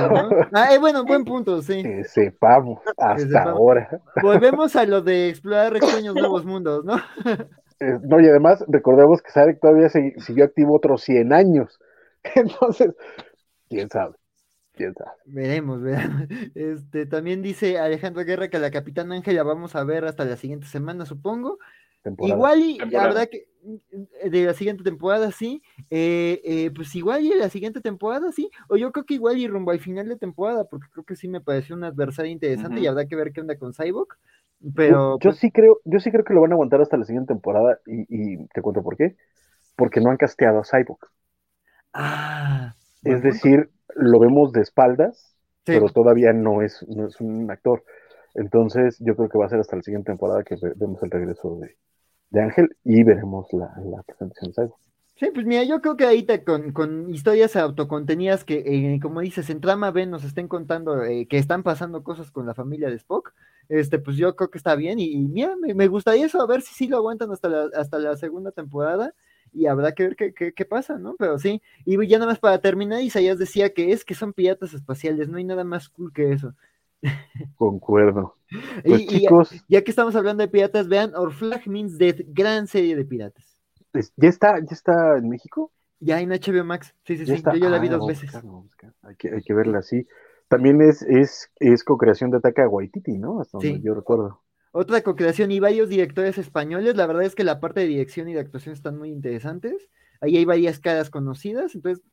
Ah, 0.53 0.73
eh, 0.73 0.79
bueno, 0.79 1.03
buen 1.03 1.23
punto, 1.23 1.61
sí. 1.61 1.83
Que 1.83 2.03
sepamos, 2.05 2.79
hasta 2.97 3.43
ahora. 3.43 4.01
Volvemos 4.23 4.75
a 4.75 4.85
lo 4.85 5.01
de 5.01 5.29
explorar 5.29 5.75
extraños 5.75 6.15
nuevos 6.15 6.45
mundos, 6.45 6.83
¿no? 6.83 6.95
Eh, 7.79 7.99
no, 8.03 8.19
y 8.19 8.27
además 8.27 8.63
recordemos 8.67 9.21
que 9.21 9.31
Sarek 9.31 9.59
todavía 9.59 9.89
siguió 9.89 10.45
activo 10.45 10.75
otros 10.75 11.01
100 11.03 11.33
años. 11.33 11.79
Entonces, 12.35 12.93
quién 13.69 13.89
sabe. 13.89 14.15
¿Quién 14.73 14.93
sabe? 14.93 15.11
Veremos, 15.25 15.81
veremos. 15.81 16.27
Este, 16.53 17.05
también 17.05 17.41
dice 17.41 17.79
Alejandro 17.79 18.25
Guerra 18.25 18.49
que 18.49 18.59
la 18.59 18.71
Capitana 18.71 19.15
Ángela 19.15 19.43
vamos 19.43 19.75
a 19.75 19.83
ver 19.83 20.05
hasta 20.05 20.25
la 20.25 20.35
siguiente 20.35 20.67
semana, 20.67 21.05
supongo. 21.05 21.59
Igual 22.19 22.59
y 22.59 22.77
la 22.77 23.07
verdad 23.07 23.29
que 23.29 23.47
de 24.29 24.45
la 24.45 24.53
siguiente 24.53 24.83
temporada 24.83 25.31
sí, 25.31 25.63
eh, 25.89 26.39
eh, 26.43 26.71
pues 26.75 26.93
igual 26.95 27.23
y 27.23 27.29
de 27.29 27.37
la 27.37 27.49
siguiente 27.49 27.81
temporada 27.81 28.31
sí, 28.31 28.51
o 28.69 28.77
yo 28.77 28.91
creo 28.91 29.05
que 29.05 29.15
igual 29.15 29.39
y 29.39 29.47
rumbo 29.47 29.71
al 29.71 29.79
final 29.79 30.07
de 30.07 30.15
temporada, 30.15 30.65
porque 30.65 30.87
creo 30.91 31.03
que 31.03 31.15
sí 31.15 31.27
me 31.27 31.41
pareció 31.41 31.75
un 31.75 31.83
adversario 31.83 32.31
interesante 32.31 32.79
y 32.79 32.87
habrá 32.87 33.07
que 33.07 33.15
ver 33.15 33.31
qué 33.31 33.41
onda 33.41 33.57
con 33.57 33.73
Cyborg. 33.73 34.09
Pero 34.75 35.19
yo, 35.19 35.29
pues 35.29 35.37
sí 35.37 35.51
creo, 35.51 35.79
yo 35.85 35.99
sí 35.99 36.11
creo 36.11 36.23
que 36.23 36.33
lo 36.33 36.41
van 36.41 36.51
a 36.51 36.55
aguantar 36.55 36.81
hasta 36.81 36.97
la 36.97 37.05
siguiente 37.05 37.33
temporada 37.33 37.79
y, 37.85 38.37
te 38.47 38.61
cuento 38.61 38.83
por 38.83 38.97
qué. 38.97 39.15
Porque 39.75 39.99
no 39.99 40.09
han 40.09 40.17
casteado 40.17 40.59
a 40.59 40.63
Cyborg. 40.63 40.99
Ah. 41.93 42.75
Es 43.03 43.21
decir, 43.21 43.69
lo 43.95 44.19
vemos 44.19 44.51
de 44.51 44.61
espaldas, 44.61 45.35
pero 45.63 45.89
todavía 45.89 46.33
no 46.33 46.61
es, 46.61 46.85
no 46.87 47.07
es 47.07 47.19
un 47.19 47.51
actor. 47.51 47.83
Entonces, 48.33 48.97
yo 48.99 49.15
creo 49.15 49.29
que 49.29 49.37
va 49.37 49.45
a 49.45 49.49
ser 49.49 49.59
hasta 49.59 49.75
la 49.75 49.81
siguiente 49.81 50.07
temporada 50.07 50.43
que 50.43 50.55
vemos 50.75 51.01
el 51.03 51.11
regreso 51.11 51.57
de, 51.59 51.77
de 52.29 52.41
Ángel 52.41 52.75
y 52.83 53.03
veremos 53.03 53.47
la, 53.53 53.73
la 53.83 54.01
presentación 54.03 54.51
de 54.51 54.53
Cyborg. 54.53 54.85
Sí, 55.17 55.29
pues 55.33 55.45
mira, 55.45 55.63
yo 55.63 55.79
creo 55.79 55.95
que 55.95 56.05
ahí 56.05 56.23
te, 56.23 56.43
con, 56.43 56.73
con 56.73 57.09
historias 57.09 57.55
autocontenidas 57.55 58.43
que, 58.43 58.63
eh, 58.65 58.99
como 59.01 59.21
dices, 59.21 59.49
en 59.49 59.61
Trama 59.61 59.91
B 59.91 60.05
nos 60.05 60.25
estén 60.25 60.49
contando 60.49 61.03
eh, 61.03 61.25
que 61.29 61.37
están 61.37 61.63
pasando 61.63 62.03
cosas 62.03 62.31
con 62.31 62.45
la 62.45 62.53
familia 62.53 62.89
de 62.89 62.95
Spock, 62.95 63.33
este, 63.69 63.99
pues 63.99 64.17
yo 64.17 64.35
creo 64.35 64.49
que 64.49 64.57
está 64.57 64.75
bien 64.75 64.99
y, 64.99 65.17
mira, 65.17 65.55
me, 65.55 65.87
gustaría 65.87 66.25
eso, 66.25 66.41
a 66.41 66.47
ver 66.47 66.61
si 66.61 66.73
sí 66.73 66.87
lo 66.87 66.97
aguantan 66.97 67.31
hasta 67.31 67.49
la, 67.49 67.69
hasta 67.75 67.99
la 67.99 68.15
segunda 68.17 68.51
temporada 68.51 69.13
y 69.51 69.67
habrá 69.67 69.93
que 69.93 70.03
ver 70.03 70.15
qué, 70.15 70.53
qué, 70.53 70.65
pasa, 70.65 70.97
¿no? 70.97 71.15
Pero 71.17 71.39
sí, 71.39 71.61
y 71.85 72.07
ya 72.07 72.19
nada 72.19 72.31
más 72.31 72.39
para 72.39 72.59
terminar, 72.59 73.01
Isaías 73.01 73.39
decía 73.39 73.73
que 73.73 73.91
es 73.91 74.03
que 74.03 74.13
son 74.13 74.33
piratas 74.33 74.73
espaciales, 74.73 75.29
no 75.29 75.37
hay 75.37 75.45
nada 75.45 75.63
más 75.63 75.89
cool 75.89 76.11
que 76.11 76.33
eso. 76.33 76.53
Concuerdo. 77.55 78.35
Pues, 78.83 79.07
chicos, 79.07 79.65
ya, 79.67 79.83
que 79.83 79.91
estamos 79.91 80.15
hablando 80.15 80.43
de 80.43 80.49
piratas, 80.49 80.87
vean 80.87 81.15
Our 81.15 81.31
Flag 81.31 81.67
Means 81.67 81.97
Death, 81.97 82.21
gran 82.27 82.67
serie 82.67 82.95
de 82.95 83.05
piratas. 83.05 83.61
¿Ya 84.17 84.29
está, 84.29 84.59
ya 84.59 84.73
está 84.73 85.17
en 85.17 85.29
México? 85.29 85.71
Ya 85.99 86.19
en 86.19 86.29
HBO 86.29 86.65
Max, 86.65 86.93
sí, 87.05 87.17
sí, 87.17 87.25
sí, 87.25 87.41
yo 87.41 87.53
ya 87.53 87.69
la 87.69 87.79
vi 87.79 87.87
ah, 87.87 87.91
dos 87.91 88.07
veces. 88.07 88.31
Hay, 89.03 89.15
que, 89.15 89.33
hay 89.33 89.41
que 89.41 89.53
verla 89.53 89.79
así. 89.79 90.05
También 90.47 90.81
es, 90.81 91.01
es, 91.01 91.51
es 91.59 91.83
co-creación 91.83 92.31
de 92.31 92.37
Ataca 92.37 92.67
Waititi, 92.67 93.17
¿no? 93.17 93.41
Hasta 93.41 93.57
donde 93.57 93.81
yo 93.81 93.95
recuerdo. 93.95 94.41
Otra 94.71 95.01
co-creación 95.01 95.51
y 95.51 95.59
varios 95.59 95.89
directores 95.89 96.37
españoles. 96.37 96.95
La 96.95 97.07
verdad 97.07 97.23
es 97.23 97.33
que 97.33 97.43
la 97.43 97.59
parte 97.59 97.79
de 97.79 97.87
dirección 97.87 98.29
y 98.29 98.33
de 98.33 98.41
actuación 98.41 98.73
están 98.73 98.97
muy 98.97 99.09
interesantes. 99.09 99.89
Ahí 100.21 100.37
hay 100.37 100.45
varias 100.45 100.79
caras 100.79 101.09
conocidas, 101.09 101.75
entonces, 101.75 102.03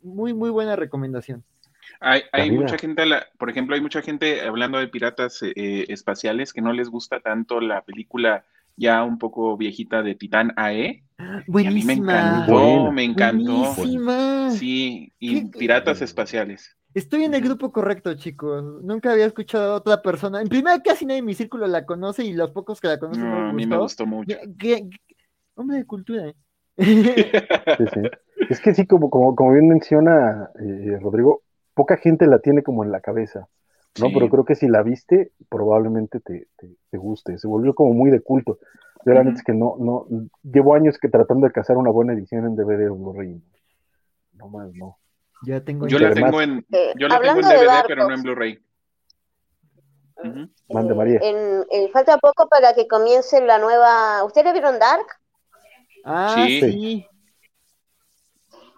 muy, 0.00 0.34
muy 0.34 0.50
buena 0.50 0.76
recomendación. 0.76 1.44
Hay, 2.00 2.22
hay 2.32 2.50
mucha 2.50 2.78
gente, 2.78 3.02
por 3.38 3.50
ejemplo, 3.50 3.74
hay 3.74 3.80
mucha 3.80 4.02
gente 4.02 4.40
hablando 4.42 4.78
de 4.78 4.88
piratas 4.88 5.42
eh, 5.42 5.52
eh, 5.56 5.86
espaciales 5.88 6.52
que 6.52 6.62
no 6.62 6.72
les 6.72 6.88
gusta 6.88 7.20
tanto 7.20 7.60
la 7.60 7.82
película 7.82 8.44
ya 8.76 9.02
un 9.04 9.18
poco 9.18 9.56
viejita 9.56 10.02
de 10.02 10.14
Titán 10.14 10.52
AE. 10.56 11.02
Buenísima. 11.46 12.44
a 12.44 12.46
mí 12.46 12.52
me 12.52 12.52
encantó, 12.52 12.92
me 12.92 13.04
encantó. 13.04 14.50
Sí, 14.52 15.12
y 15.18 15.44
piratas 15.46 16.02
espaciales. 16.02 16.76
Estoy 16.94 17.24
en 17.24 17.34
el 17.34 17.42
grupo 17.42 17.72
correcto, 17.72 18.14
chicos. 18.14 18.82
Nunca 18.82 19.12
había 19.12 19.26
escuchado 19.26 19.72
a 19.72 19.76
otra 19.76 20.02
persona. 20.02 20.40
En 20.42 20.48
primera, 20.48 20.80
casi 20.80 21.06
nadie 21.06 21.20
en 21.20 21.24
mi 21.24 21.34
círculo 21.34 21.66
la 21.66 21.86
conoce 21.86 22.24
y 22.24 22.32
los 22.32 22.50
pocos 22.50 22.80
que 22.80 22.88
la 22.88 22.98
conocen. 22.98 23.28
No, 23.28 23.48
a 23.48 23.52
mí 23.52 23.66
me 23.66 23.78
gustó 23.78 24.06
mucho. 24.06 24.36
Hombre 25.54 25.78
de 25.78 25.86
cultura. 25.86 26.28
¿eh? 26.28 26.34
Es 28.48 28.60
que 28.60 28.74
sí, 28.74 28.86
como, 28.86 29.08
como, 29.08 29.34
como 29.34 29.52
bien 29.52 29.68
menciona 29.68 30.50
eh, 30.60 30.98
Rodrigo, 31.00 31.42
poca 31.74 31.96
gente 31.96 32.26
la 32.26 32.40
tiene 32.40 32.62
como 32.62 32.84
en 32.84 32.92
la 32.92 33.00
cabeza. 33.00 33.48
¿no? 34.00 34.08
Pero 34.12 34.28
creo 34.28 34.44
que 34.44 34.54
si 34.54 34.68
la 34.68 34.82
viste, 34.82 35.32
probablemente 35.48 36.20
te, 36.20 36.48
te, 36.56 36.98
guste. 36.98 37.38
Se 37.38 37.46
volvió 37.46 37.74
como 37.74 37.92
muy 37.92 38.10
de 38.10 38.20
culto. 38.20 38.58
Yo 39.04 39.12
la 39.12 39.22
es 39.22 39.42
que 39.42 39.52
no, 39.52 39.76
no, 39.78 40.06
llevo 40.42 40.74
años 40.74 40.98
que 40.98 41.08
tratando 41.08 41.46
de 41.46 41.52
cazar 41.52 41.76
una 41.76 41.90
buena 41.90 42.12
edición 42.12 42.46
en 42.46 42.56
DVD 42.56 42.90
o 42.90 42.94
Blu-ray. 42.94 43.42
No 44.34 44.48
más, 44.48 44.72
no. 44.74 44.96
Ya 45.44 45.60
tengo 45.60 45.86
yo 45.88 45.98
la 45.98 46.12
tengo 46.14 46.40
en, 46.40 46.64
eh, 46.72 46.92
yo 46.96 47.08
la 47.08 47.20
tengo 47.20 47.40
en 47.40 47.48
DVD, 47.48 47.84
pero 47.86 48.08
no 48.08 48.14
en 48.14 48.22
Blu-ray. 48.22 48.62
Mande 50.68 50.94
María. 50.94 51.18
En, 51.22 51.90
falta 51.92 52.16
poco 52.18 52.48
para 52.48 52.74
que 52.74 52.86
comience 52.86 53.40
la 53.44 53.58
nueva. 53.58 54.22
¿Ustedes 54.24 54.52
vieron 54.52 54.78
Dark? 54.78 55.06
Ah, 56.04 56.34
sí. 56.36 57.06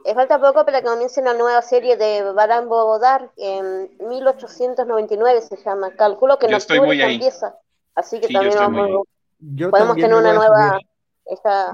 Eh, 0.07 0.15
falta 0.15 0.39
poco 0.39 0.65
para 0.67 0.81
que 0.81 0.87
comience 0.87 1.23
la 1.23 1.35
nueva 1.35 1.63
serie 1.63 1.97
de 1.97 2.31
Baran 2.33 2.69
Bobodar, 2.69 3.31
en 3.37 3.91
1899 4.07 5.41
se 5.41 5.57
llama. 5.57 5.93
Calculo 5.93 6.39
que 6.39 6.47
en 6.47 6.55
octubre 6.55 7.13
empieza. 7.13 7.57
Así 7.95 8.21
que 8.21 8.29
también 8.29 8.55
vamos, 8.55 9.07
podemos 9.71 9.97
tener 9.97 10.15
una 10.15 10.35
nueva. 10.35 10.79
Está, 11.25 11.73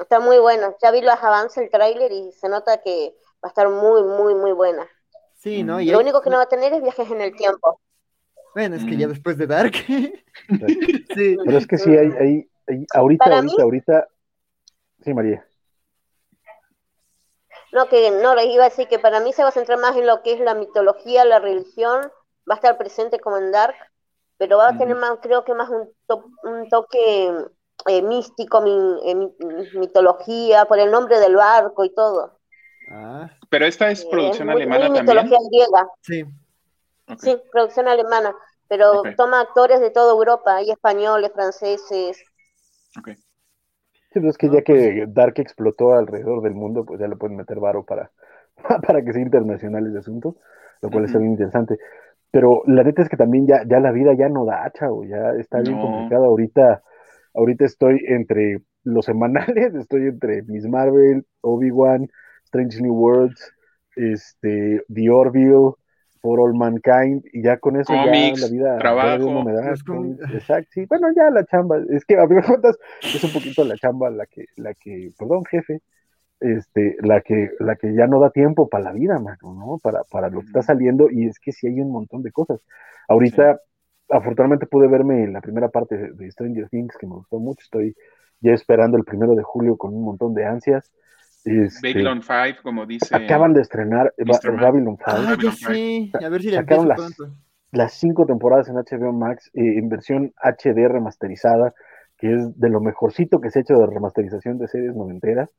está 0.00 0.20
muy 0.20 0.38
bueno. 0.38 0.76
Ya 0.80 0.92
vi 0.92 1.00
los 1.00 1.20
avances, 1.20 1.64
el 1.64 1.70
tráiler, 1.70 2.12
y 2.12 2.30
se 2.32 2.48
nota 2.48 2.80
que 2.80 3.16
va 3.44 3.48
a 3.48 3.48
estar 3.48 3.68
muy, 3.68 4.02
muy, 4.02 4.34
muy 4.34 4.52
buena. 4.52 4.88
Sí, 5.34 5.62
¿no? 5.62 5.78
Lo 5.78 6.00
único 6.00 6.22
que 6.22 6.30
no 6.30 6.38
va 6.38 6.44
a 6.44 6.48
tener 6.48 6.72
es 6.72 6.82
viajes 6.82 7.10
en 7.10 7.20
el 7.20 7.36
tiempo. 7.36 7.78
Bueno, 8.54 8.76
es 8.76 8.84
que 8.84 8.96
ya 8.96 9.06
mm. 9.06 9.10
después 9.10 9.36
de 9.36 9.46
Dark. 9.46 9.74
sí. 9.86 11.36
Pero 11.44 11.58
es 11.58 11.66
que 11.66 11.76
sí, 11.76 11.90
hay, 11.94 12.10
hay, 12.18 12.86
ahorita, 12.94 13.24
ahorita, 13.26 13.62
ahorita. 13.62 14.08
Sí, 15.02 15.12
María. 15.12 15.46
No, 17.72 17.88
que 17.88 18.10
no, 18.10 18.34
les 18.34 18.46
iba 18.46 18.64
a 18.64 18.68
decir 18.70 18.88
que 18.88 18.98
para 18.98 19.20
mí 19.20 19.34
se 19.34 19.42
va 19.42 19.50
a 19.50 19.52
centrar 19.52 19.78
más 19.78 19.94
en 19.96 20.06
lo 20.06 20.22
que 20.22 20.32
es 20.32 20.40
la 20.40 20.54
mitología, 20.54 21.26
la 21.26 21.40
religión, 21.40 22.02
va 22.48 22.54
a 22.54 22.56
estar 22.56 22.78
presente 22.78 23.18
como 23.18 23.36
en 23.36 23.52
Dark, 23.52 23.74
pero 24.38 24.56
va 24.56 24.68
a 24.68 24.78
tener 24.78 24.96
más, 24.96 25.18
creo 25.20 25.44
que 25.44 25.52
más 25.54 25.68
un, 25.68 25.90
un 26.44 26.68
toque 26.70 27.32
eh, 27.86 28.02
místico, 28.02 28.64
eh, 29.04 29.30
mitología, 29.74 30.64
por 30.64 30.78
el 30.78 30.90
nombre 30.90 31.18
del 31.18 31.36
barco 31.36 31.84
y 31.84 31.92
todo. 31.92 32.38
Ah. 32.90 33.30
Pero 33.48 33.66
esta 33.66 33.90
es 33.90 34.04
producción 34.04 34.50
alemana 34.50 34.86
también. 34.86 35.04
mitología 35.04 35.38
griega. 35.50 35.88
Sí. 36.02 36.24
Sí, 37.18 37.36
producción 37.52 37.88
alemana. 37.88 38.34
pero 38.68 39.02
toma 39.16 39.40
actores 39.40 39.80
de 39.80 39.90
toda 39.90 40.12
Europa, 40.12 40.56
hay 40.56 40.70
españoles, 40.70 41.30
franceses. 41.34 42.24
Okay. 42.98 43.14
Sí, 44.14 44.20
pues 44.20 44.30
es 44.30 44.38
que 44.38 44.48
ya 44.48 44.62
que 44.62 45.06
Dark 45.08 45.34
explotó 45.38 45.92
alrededor 45.92 46.40
del 46.42 46.54
mundo, 46.54 46.84
pues 46.84 47.00
ya 47.00 47.08
le 47.08 47.16
pueden 47.16 47.36
meter 47.36 47.58
varo 47.58 47.84
para, 47.84 48.10
para 48.86 49.04
que 49.04 49.12
sea 49.12 49.22
internacional 49.22 49.86
ese 49.86 49.98
asunto, 49.98 50.36
lo 50.80 50.90
cual 50.90 51.04
está 51.04 51.18
bien 51.18 51.32
interesante. 51.32 51.78
Pero 52.30 52.62
la 52.66 52.82
neta 52.82 53.02
es 53.02 53.08
que 53.08 53.16
también 53.16 53.46
ya, 53.46 53.62
ya 53.66 53.80
la 53.80 53.92
vida 53.92 54.14
ya 54.14 54.28
no 54.28 54.44
da, 54.44 54.70
chavo, 54.72 55.04
ya 55.04 55.32
está 55.38 55.60
bien 55.60 55.80
complicada. 55.80 56.26
Ahorita, 56.26 56.82
ahorita 57.34 57.64
estoy 57.64 58.00
entre 58.08 58.62
los 58.84 59.04
semanales, 59.04 59.74
estoy 59.74 60.08
entre 60.08 60.42
Miss 60.42 60.66
Marvel, 60.66 61.26
Obi-Wan, 61.40 62.08
Strange 62.54 62.80
New 62.80 62.94
Worlds, 62.94 63.52
este, 63.96 64.84
The 64.92 65.10
Orville, 65.10 65.74
For 66.20 66.40
All 66.40 66.54
Mankind, 66.54 67.24
y 67.32 67.42
ya 67.42 67.58
con 67.58 67.78
eso 67.78 67.92
ya 67.92 68.06
la 68.06 68.48
vida 68.48 68.78
trabajo, 68.78 69.44
me 69.44 69.52
da. 69.52 69.72
Exacto, 70.32 70.70
sí. 70.70 70.86
Bueno, 70.86 71.08
ya 71.14 71.28
la 71.30 71.44
chamba, 71.44 71.78
es 71.90 72.04
que 72.04 72.16
a 72.16 72.26
fin 72.26 72.36
de 72.36 72.42
cuentas 72.44 72.78
es 73.02 73.22
un 73.24 73.32
poquito 73.32 73.64
la 73.64 73.76
chamba 73.76 74.08
la 74.08 74.24
que, 74.26 74.46
la 74.56 74.72
que, 74.72 75.10
perdón, 75.18 75.44
jefe, 75.44 75.82
este, 76.40 76.96
la 77.00 77.20
que, 77.20 77.50
la 77.58 77.76
que 77.76 77.94
ya 77.94 78.06
no 78.06 78.20
da 78.20 78.30
tiempo 78.30 78.68
para 78.68 78.84
la 78.84 78.92
vida, 78.92 79.18
mano, 79.18 79.54
¿no? 79.54 79.78
Para, 79.82 80.04
para 80.04 80.30
lo 80.30 80.40
que 80.40 80.46
está 80.46 80.62
saliendo, 80.62 81.10
y 81.10 81.26
es 81.26 81.38
que 81.38 81.52
sí 81.52 81.66
hay 81.66 81.80
un 81.80 81.90
montón 81.90 82.22
de 82.22 82.32
cosas. 82.32 82.64
Ahorita, 83.08 83.60
afortunadamente 84.08 84.66
pude 84.66 84.88
verme 84.88 85.26
la 85.26 85.40
primera 85.40 85.68
parte 85.68 86.12
de, 86.12 86.30
Stranger 86.30 86.68
Things, 86.68 86.96
que 86.96 87.06
me 87.06 87.16
gustó 87.16 87.38
mucho, 87.38 87.62
estoy 87.62 87.94
ya 88.40 88.52
esperando 88.52 88.96
el 88.96 89.04
primero 89.04 89.34
de 89.34 89.42
julio 89.42 89.76
con 89.76 89.94
un 89.94 90.04
montón 90.04 90.34
de 90.34 90.46
ansias. 90.46 90.90
Este, 91.44 91.92
Babylon 91.92 92.22
5, 92.22 92.60
como 92.62 92.86
dice. 92.86 93.14
Acaban 93.14 93.52
de 93.52 93.60
estrenar 93.60 94.14
Babylon 94.16 94.96
5. 94.96 95.02
Ah, 95.06 95.36
sí. 95.52 96.10
A 96.14 96.28
ver 96.28 96.42
si 96.42 96.50
la 96.50 96.58
Sacaron 96.58 96.88
las, 96.88 97.16
las 97.70 97.92
cinco 97.94 98.24
temporadas 98.24 98.68
en 98.68 98.76
HBO 98.76 99.12
Max 99.12 99.50
eh, 99.52 99.78
en 99.78 99.88
versión 99.88 100.32
HD 100.42 100.88
remasterizada, 100.88 101.74
que 102.16 102.32
es 102.32 102.58
de 102.58 102.70
lo 102.70 102.80
mejorcito 102.80 103.40
que 103.40 103.50
se 103.50 103.58
ha 103.58 103.62
hecho 103.62 103.78
de 103.78 103.86
remasterización 103.86 104.58
de 104.58 104.68
series 104.68 104.94
noventeras. 104.94 105.50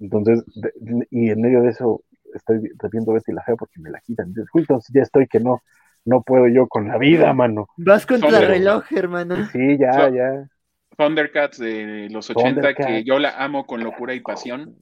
Entonces, 0.00 0.44
y 1.10 1.30
en 1.30 1.40
medio 1.40 1.62
de 1.62 1.70
eso 1.70 2.02
estoy 2.34 2.60
viendo 2.90 3.12
Betty 3.12 3.32
la 3.32 3.42
Fea 3.42 3.56
porque 3.56 3.80
me 3.80 3.90
la 3.90 4.00
quitan. 4.00 4.32
Entonces, 4.54 4.90
ya 4.94 5.02
estoy 5.02 5.26
que 5.26 5.40
no, 5.40 5.62
no 6.04 6.22
puedo 6.22 6.48
yo 6.48 6.66
con 6.66 6.88
la 6.88 6.98
vida, 6.98 7.32
mano. 7.32 7.68
Vas 7.76 8.06
contra 8.06 8.40
el 8.40 8.48
reloj, 8.48 8.84
hermano. 8.92 9.36
Sí, 9.52 9.76
ya, 9.78 10.10
ya. 10.10 10.48
Thundercats 10.96 11.58
de 11.58 12.08
los 12.10 12.28
80, 12.30 12.74
que 12.74 13.04
yo 13.04 13.18
la 13.18 13.42
amo 13.42 13.66
con 13.66 13.84
locura 13.84 14.14
y 14.14 14.20
pasión. 14.20 14.76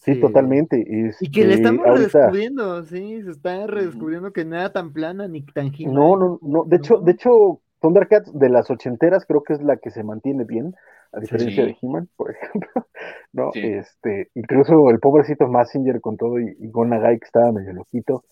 Sí, 0.00 0.18
totalmente. 0.18 0.82
y 1.20 1.30
que 1.30 1.44
le 1.44 1.54
este, 1.54 1.68
estamos 1.68 1.86
redescubriendo, 1.86 2.82
sí, 2.84 3.22
se 3.22 3.30
está 3.30 3.66
redescubriendo 3.66 4.32
que 4.32 4.46
nada 4.46 4.72
tan 4.72 4.94
plana 4.94 5.28
ni 5.28 5.42
tan 5.42 5.72
gigante. 5.72 5.98
No, 5.98 6.16
no, 6.16 6.38
no. 6.40 6.64
De 6.64 6.76
hecho, 6.76 7.00
de 7.00 7.12
hecho, 7.12 7.60
Thundercats 7.80 8.32
de 8.32 8.48
las 8.48 8.70
ochenteras 8.70 9.26
creo 9.26 9.42
que 9.42 9.52
es 9.52 9.62
la 9.62 9.76
que 9.76 9.90
se 9.90 10.02
mantiene 10.02 10.44
bien 10.44 10.74
a 11.12 11.20
diferencia 11.20 11.66
de 11.66 11.76
He-Man, 11.82 12.08
por 12.16 12.30
ejemplo, 12.30 12.70
¿no? 13.32 13.50
Este, 13.52 14.30
incluso 14.34 14.88
el 14.90 15.00
pobrecito 15.00 15.48
Massinger 15.48 16.00
con 16.00 16.16
todo 16.16 16.40
y, 16.40 16.56
y 16.58 16.70
Gonagai 16.70 17.18
que 17.18 17.26
estaba 17.26 17.52
medio 17.52 17.74
loquito, 17.74 18.24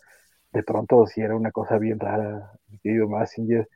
de 0.53 0.63
pronto 0.63 1.05
sí 1.07 1.21
era 1.21 1.37
una 1.37 1.51
cosa 1.51 1.77
bien 1.77 2.01
rara, 2.01 2.51
mi 2.69 2.79
querido 2.79 3.09
Massinger. 3.09 3.69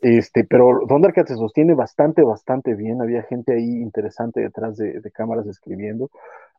Este, 0.00 0.44
pero 0.44 0.80
Thundercat 0.88 1.28
se 1.28 1.36
sostiene 1.36 1.74
bastante, 1.74 2.22
bastante 2.22 2.74
bien. 2.74 3.00
Había 3.00 3.22
gente 3.22 3.54
ahí 3.54 3.82
interesante 3.82 4.40
detrás 4.40 4.76
de, 4.76 5.00
cámaras 5.12 5.46
escribiendo. 5.46 6.10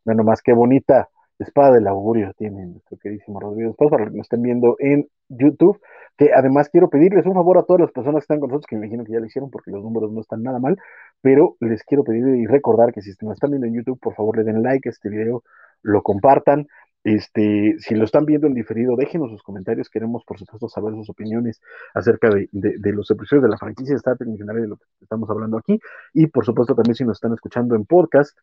Bueno, 0.04 0.24
más 0.24 0.42
que 0.42 0.52
bonita 0.52 1.08
espada 1.38 1.74
del 1.74 1.86
augurio 1.86 2.32
tiene 2.36 2.66
nuestro 2.66 2.98
queridísimo 2.98 3.38
Rodrigo. 3.38 3.68
Después 3.70 3.90
para 3.90 4.04
que 4.04 4.10
nos 4.10 4.24
estén 4.24 4.42
viendo 4.42 4.76
en 4.80 5.08
YouTube, 5.28 5.80
que 6.16 6.30
además 6.34 6.68
quiero 6.68 6.90
pedirles 6.90 7.26
un 7.26 7.34
favor 7.34 7.58
a 7.58 7.62
todas 7.62 7.82
las 7.82 7.92
personas 7.92 8.20
que 8.20 8.24
están 8.24 8.40
con 8.40 8.48
nosotros, 8.48 8.66
que 8.66 8.76
me 8.76 8.86
imagino 8.86 9.04
que 9.04 9.12
ya 9.12 9.20
lo 9.20 9.26
hicieron 9.26 9.50
porque 9.50 9.70
los 9.70 9.84
números 9.84 10.10
no 10.10 10.20
están 10.20 10.42
nada 10.42 10.58
mal, 10.58 10.76
pero 11.20 11.56
les 11.60 11.84
quiero 11.84 12.02
pedir 12.02 12.26
y 12.26 12.46
recordar 12.46 12.92
que 12.92 13.02
si 13.02 13.12
nos 13.22 13.34
están 13.34 13.50
viendo 13.50 13.68
en 13.68 13.74
YouTube, 13.74 14.00
por 14.00 14.14
favor 14.14 14.36
le 14.36 14.42
den 14.42 14.62
like 14.62 14.88
a 14.88 14.90
este 14.90 15.08
video, 15.08 15.44
lo 15.82 16.02
compartan. 16.02 16.66
Este, 17.08 17.76
si 17.78 17.94
lo 17.94 18.04
están 18.04 18.26
viendo 18.26 18.46
en 18.46 18.52
diferido, 18.52 18.94
déjenos 18.94 19.30
sus 19.30 19.42
comentarios. 19.42 19.88
Queremos, 19.88 20.24
por 20.26 20.38
supuesto, 20.38 20.68
saber 20.68 20.92
sus 20.92 21.08
opiniones 21.08 21.58
acerca 21.94 22.28
de, 22.28 22.50
los 22.92 23.10
episodios 23.10 23.44
de 23.44 23.48
la 23.48 23.56
franquicia 23.56 23.96
Star 23.96 24.18
Trek 24.18 24.28
de 24.28 24.68
lo 24.68 24.76
que 24.76 24.84
estamos 25.00 25.30
hablando 25.30 25.56
aquí. 25.56 25.80
Y, 26.12 26.26
por 26.26 26.44
supuesto, 26.44 26.74
también 26.74 26.96
si 26.96 27.04
nos 27.06 27.16
están 27.16 27.32
escuchando 27.32 27.74
en 27.76 27.86
podcast, 27.86 28.36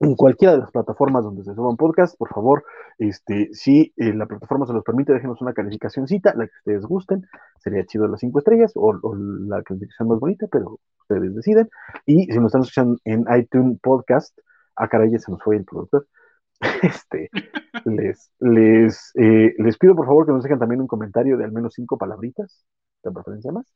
en 0.00 0.16
cualquiera 0.16 0.52
de 0.52 0.60
las 0.60 0.70
plataformas 0.70 1.24
donde 1.24 1.42
se 1.42 1.54
suban 1.54 1.78
podcast, 1.78 2.14
por 2.18 2.28
favor, 2.28 2.62
este, 2.98 3.48
si 3.54 3.94
eh, 3.96 4.12
la 4.12 4.26
plataforma 4.26 4.66
se 4.66 4.74
los 4.74 4.84
permite, 4.84 5.14
déjenos 5.14 5.40
una 5.40 5.54
calificacióncita, 5.54 6.34
la 6.34 6.46
que 6.46 6.52
ustedes 6.58 6.84
gusten, 6.84 7.26
sería 7.58 7.86
chido 7.86 8.06
las 8.06 8.20
cinco 8.20 8.40
estrellas 8.40 8.72
o, 8.74 8.92
la 9.14 9.62
calificación 9.62 10.08
más 10.08 10.20
bonita, 10.20 10.46
pero 10.52 10.78
ustedes 11.00 11.34
deciden. 11.34 11.70
Y 12.04 12.26
si 12.26 12.38
nos 12.38 12.48
están 12.48 12.62
escuchando 12.62 12.98
en 13.04 13.24
iTunes 13.34 13.80
Podcast, 13.80 14.38
a 14.76 14.84
ah, 14.84 14.88
caray, 14.88 15.10
ya 15.10 15.18
se 15.18 15.30
nos 15.30 15.42
fue 15.42 15.56
el 15.56 15.64
productor. 15.64 16.06
Este, 16.82 17.30
les, 17.84 18.30
les, 18.38 19.12
eh, 19.16 19.54
les 19.58 19.78
pido 19.78 19.94
por 19.94 20.06
favor 20.06 20.26
que 20.26 20.32
nos 20.32 20.42
dejen 20.42 20.58
también 20.58 20.80
un 20.80 20.86
comentario 20.86 21.36
de 21.36 21.44
al 21.44 21.52
menos 21.52 21.74
cinco 21.74 21.98
palabritas, 21.98 22.64
de 23.02 23.10
preferencia 23.10 23.52
más, 23.52 23.66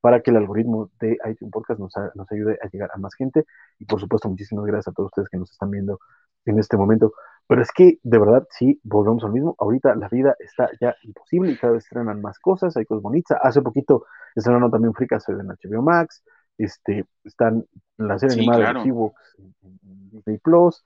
para 0.00 0.20
que 0.20 0.30
el 0.30 0.36
algoritmo 0.36 0.90
de 1.00 1.18
iTunes 1.30 1.52
Podcast 1.52 1.80
nos, 1.80 1.92
nos 2.14 2.30
ayude 2.32 2.58
a 2.62 2.68
llegar 2.68 2.90
a 2.92 2.98
más 2.98 3.14
gente. 3.14 3.44
Y 3.78 3.84
por 3.84 4.00
supuesto, 4.00 4.28
muchísimas 4.28 4.64
gracias 4.66 4.88
a 4.88 4.92
todos 4.92 5.08
ustedes 5.08 5.28
que 5.28 5.38
nos 5.38 5.50
están 5.50 5.70
viendo 5.70 6.00
en 6.44 6.58
este 6.58 6.76
momento. 6.76 7.12
Pero 7.46 7.62
es 7.62 7.70
que, 7.72 7.98
de 8.02 8.18
verdad, 8.18 8.46
sí, 8.50 8.80
volvemos 8.82 9.24
al 9.24 9.32
mismo. 9.32 9.54
Ahorita 9.58 9.94
la 9.94 10.08
vida 10.08 10.34
está 10.38 10.70
ya 10.80 10.96
imposible 11.02 11.52
y 11.52 11.58
cada 11.58 11.74
vez 11.74 11.84
estrenan 11.84 12.20
más 12.20 12.38
cosas, 12.38 12.76
hay 12.76 12.84
cosas 12.84 13.02
bonitas. 13.02 13.38
Hace 13.42 13.62
poquito 13.62 14.06
estrenaron 14.34 14.70
también 14.70 14.94
Fricas 14.94 15.28
en 15.28 15.46
HBO 15.46 15.82
Max, 15.82 16.24
este, 16.58 17.06
están 17.24 17.64
la 17.96 18.18
serie 18.18 18.36
animada 18.36 18.74
de 18.74 18.88
Ewoks 18.88 19.36
en 19.38 20.10
Disney 20.10 20.38
Plus. 20.38 20.82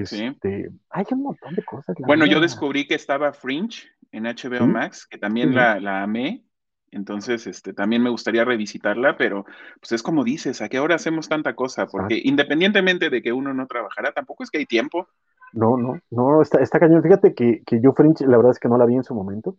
Este, 0.00 0.70
hay 0.90 1.04
un 1.10 1.22
montón 1.22 1.54
de 1.54 1.62
cosas. 1.64 1.96
Bueno, 2.00 2.26
yo 2.26 2.40
descubrí 2.40 2.86
que 2.86 2.94
estaba 2.94 3.32
Fringe 3.32 3.88
en 4.10 4.24
HBO 4.24 4.66
Max, 4.66 5.06
que 5.06 5.18
también 5.18 5.54
la, 5.54 5.80
la, 5.80 6.02
amé. 6.02 6.44
Entonces, 6.90 7.46
este, 7.46 7.72
también 7.72 8.02
me 8.02 8.10
gustaría 8.10 8.44
revisitarla, 8.44 9.16
pero 9.16 9.46
pues 9.80 9.92
es 9.92 10.02
como 10.02 10.24
dices, 10.24 10.60
¿a 10.60 10.68
qué 10.68 10.78
hora 10.78 10.96
hacemos 10.96 11.28
tanta 11.28 11.54
cosa? 11.54 11.86
Porque 11.86 12.20
independientemente 12.22 13.08
de 13.08 13.22
que 13.22 13.32
uno 13.32 13.54
no 13.54 13.66
trabajara, 13.66 14.12
tampoco 14.12 14.42
es 14.42 14.50
que 14.50 14.58
hay 14.58 14.66
tiempo. 14.66 15.08
No, 15.52 15.76
no, 15.76 15.98
no, 16.10 16.42
está, 16.42 16.60
está 16.60 16.78
cañón. 16.78 17.02
Fíjate 17.02 17.34
que, 17.34 17.62
que 17.64 17.80
yo 17.80 17.92
Fringe, 17.92 18.26
la 18.26 18.36
verdad 18.36 18.52
es 18.52 18.58
que 18.58 18.68
no 18.68 18.76
la 18.76 18.86
vi 18.86 18.96
en 18.96 19.04
su 19.04 19.14
momento, 19.14 19.56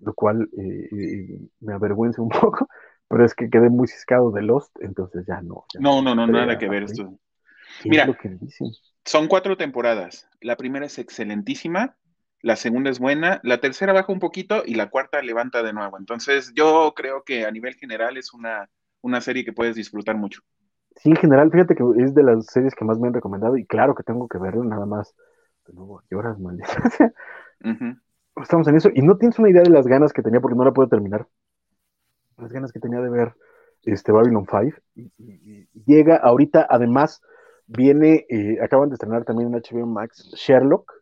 lo 0.00 0.14
cual 0.14 0.48
eh, 0.58 0.88
eh, 0.92 1.40
me 1.60 1.74
avergüenza 1.74 2.20
un 2.22 2.28
poco, 2.40 2.68
pero 3.08 3.24
es 3.24 3.34
que 3.34 3.48
quedé 3.48 3.70
muy 3.70 3.86
ciscado 3.86 4.32
de 4.32 4.42
Lost, 4.42 4.76
entonces 4.80 5.24
ya 5.26 5.40
no. 5.42 5.64
no, 5.78 6.02
no, 6.02 6.14
no, 6.14 6.26
nada 6.26 6.58
que 6.58 6.68
ver 6.68 6.84
esto. 6.84 7.16
Mira, 7.84 8.06
son 9.06 9.28
cuatro 9.28 9.56
temporadas. 9.56 10.28
La 10.40 10.56
primera 10.56 10.84
es 10.84 10.98
excelentísima, 10.98 11.96
la 12.42 12.56
segunda 12.56 12.90
es 12.90 12.98
buena, 12.98 13.40
la 13.44 13.60
tercera 13.60 13.92
baja 13.92 14.12
un 14.12 14.18
poquito 14.18 14.62
y 14.66 14.74
la 14.74 14.90
cuarta 14.90 15.22
levanta 15.22 15.62
de 15.62 15.72
nuevo. 15.72 15.96
Entonces, 15.98 16.52
yo 16.54 16.92
creo 16.94 17.22
que 17.24 17.46
a 17.46 17.50
nivel 17.50 17.74
general 17.74 18.16
es 18.16 18.34
una, 18.34 18.68
una 19.00 19.20
serie 19.20 19.44
que 19.44 19.52
puedes 19.52 19.76
disfrutar 19.76 20.16
mucho. 20.16 20.42
Sí, 20.96 21.10
en 21.10 21.16
general, 21.16 21.50
fíjate 21.50 21.74
que 21.74 21.84
es 21.98 22.14
de 22.14 22.22
las 22.22 22.46
series 22.46 22.74
que 22.74 22.84
más 22.84 22.98
me 22.98 23.08
han 23.08 23.14
recomendado 23.14 23.56
y 23.56 23.64
claro 23.64 23.94
que 23.94 24.02
tengo 24.02 24.28
que 24.28 24.38
verlo, 24.38 24.64
nada 24.64 24.86
más. 24.86 25.14
De 25.66 25.72
nuevo, 25.72 26.02
lloras, 26.10 26.38
maldita. 26.38 26.68
Estamos 28.42 28.68
en 28.68 28.76
eso 28.76 28.90
y 28.92 29.02
no 29.02 29.16
tienes 29.16 29.38
una 29.38 29.50
idea 29.50 29.62
de 29.62 29.70
las 29.70 29.86
ganas 29.86 30.12
que 30.12 30.22
tenía 30.22 30.40
porque 30.40 30.56
no 30.56 30.64
la 30.64 30.72
puedo 30.72 30.88
terminar. 30.88 31.26
Las 32.38 32.52
ganas 32.52 32.72
que 32.72 32.80
tenía 32.80 33.00
de 33.00 33.08
ver 33.08 33.34
este 33.84 34.12
Babylon 34.12 34.46
5 34.50 34.78
y 34.94 35.68
llega 35.86 36.16
ahorita, 36.16 36.66
además, 36.68 37.22
Viene, 37.66 38.26
eh, 38.28 38.58
acaban 38.62 38.88
de 38.88 38.94
estrenar 38.94 39.24
también 39.24 39.52
en 39.52 39.60
HBO 39.60 39.86
Max 39.86 40.30
Sherlock, 40.36 40.92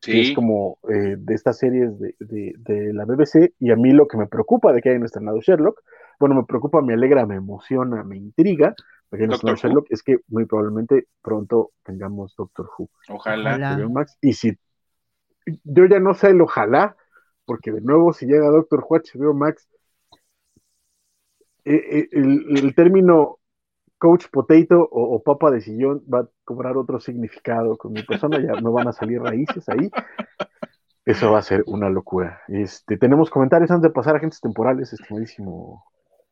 que 0.00 0.20
es 0.20 0.32
como 0.34 0.78
eh, 0.88 1.14
de 1.16 1.34
estas 1.34 1.58
series 1.58 1.96
de, 1.98 2.14
de, 2.18 2.92
la 2.92 3.04
BBC, 3.04 3.54
y 3.60 3.70
a 3.70 3.76
mí 3.76 3.92
lo 3.92 4.08
que 4.08 4.16
me 4.16 4.26
preocupa 4.26 4.72
de 4.72 4.80
que 4.80 4.90
hayan 4.90 5.04
estrenado 5.04 5.40
Sherlock, 5.40 5.80
bueno, 6.18 6.34
me 6.34 6.44
preocupa, 6.44 6.82
me 6.82 6.94
alegra, 6.94 7.24
me 7.24 7.36
emociona, 7.36 8.02
me 8.02 8.16
intriga, 8.16 8.74
porque 9.08 9.26
estrenado 9.26 9.56
Sherlock, 9.56 9.86
es 9.90 10.02
que 10.02 10.18
muy 10.28 10.46
probablemente 10.46 11.06
pronto 11.20 11.70
tengamos 11.84 12.34
Doctor 12.36 12.68
Who. 12.76 12.88
Ojalá. 13.10 13.78
Max, 13.90 14.16
y 14.20 14.32
si 14.32 14.56
yo 15.64 15.86
ya 15.86 16.00
no 16.00 16.14
sé 16.14 16.30
el 16.30 16.40
ojalá, 16.40 16.96
porque 17.44 17.70
de 17.70 17.80
nuevo 17.80 18.12
si 18.12 18.26
llega 18.26 18.48
Doctor 18.48 18.84
Who 18.88 18.98
HBO 18.98 19.34
Max, 19.34 19.68
eh, 21.64 22.08
el, 22.10 22.58
el, 22.58 22.74
término 22.74 23.38
Coach 24.02 24.26
Potato 24.32 24.88
o, 24.90 25.22
Papa 25.22 25.52
de 25.52 25.60
Sillón 25.60 26.02
va 26.12 26.22
a 26.22 26.28
cobrar 26.44 26.76
otro 26.76 26.98
significado 26.98 27.76
con 27.76 27.92
mi 27.92 28.02
persona, 28.02 28.40
ya 28.40 28.60
no 28.60 28.72
van 28.72 28.88
a 28.88 28.92
salir 28.92 29.22
raíces 29.22 29.68
ahí. 29.68 29.92
Eso 31.04 31.30
va 31.30 31.38
a 31.38 31.42
ser 31.42 31.62
una 31.68 31.88
locura. 31.88 32.40
Este, 32.48 32.96
tenemos 32.96 33.30
comentarios 33.30 33.70
antes 33.70 33.84
de 33.84 33.94
pasar 33.94 34.14
a 34.14 34.18
agentes 34.18 34.40
temporales, 34.40 34.92
estimadísimo 34.92 35.84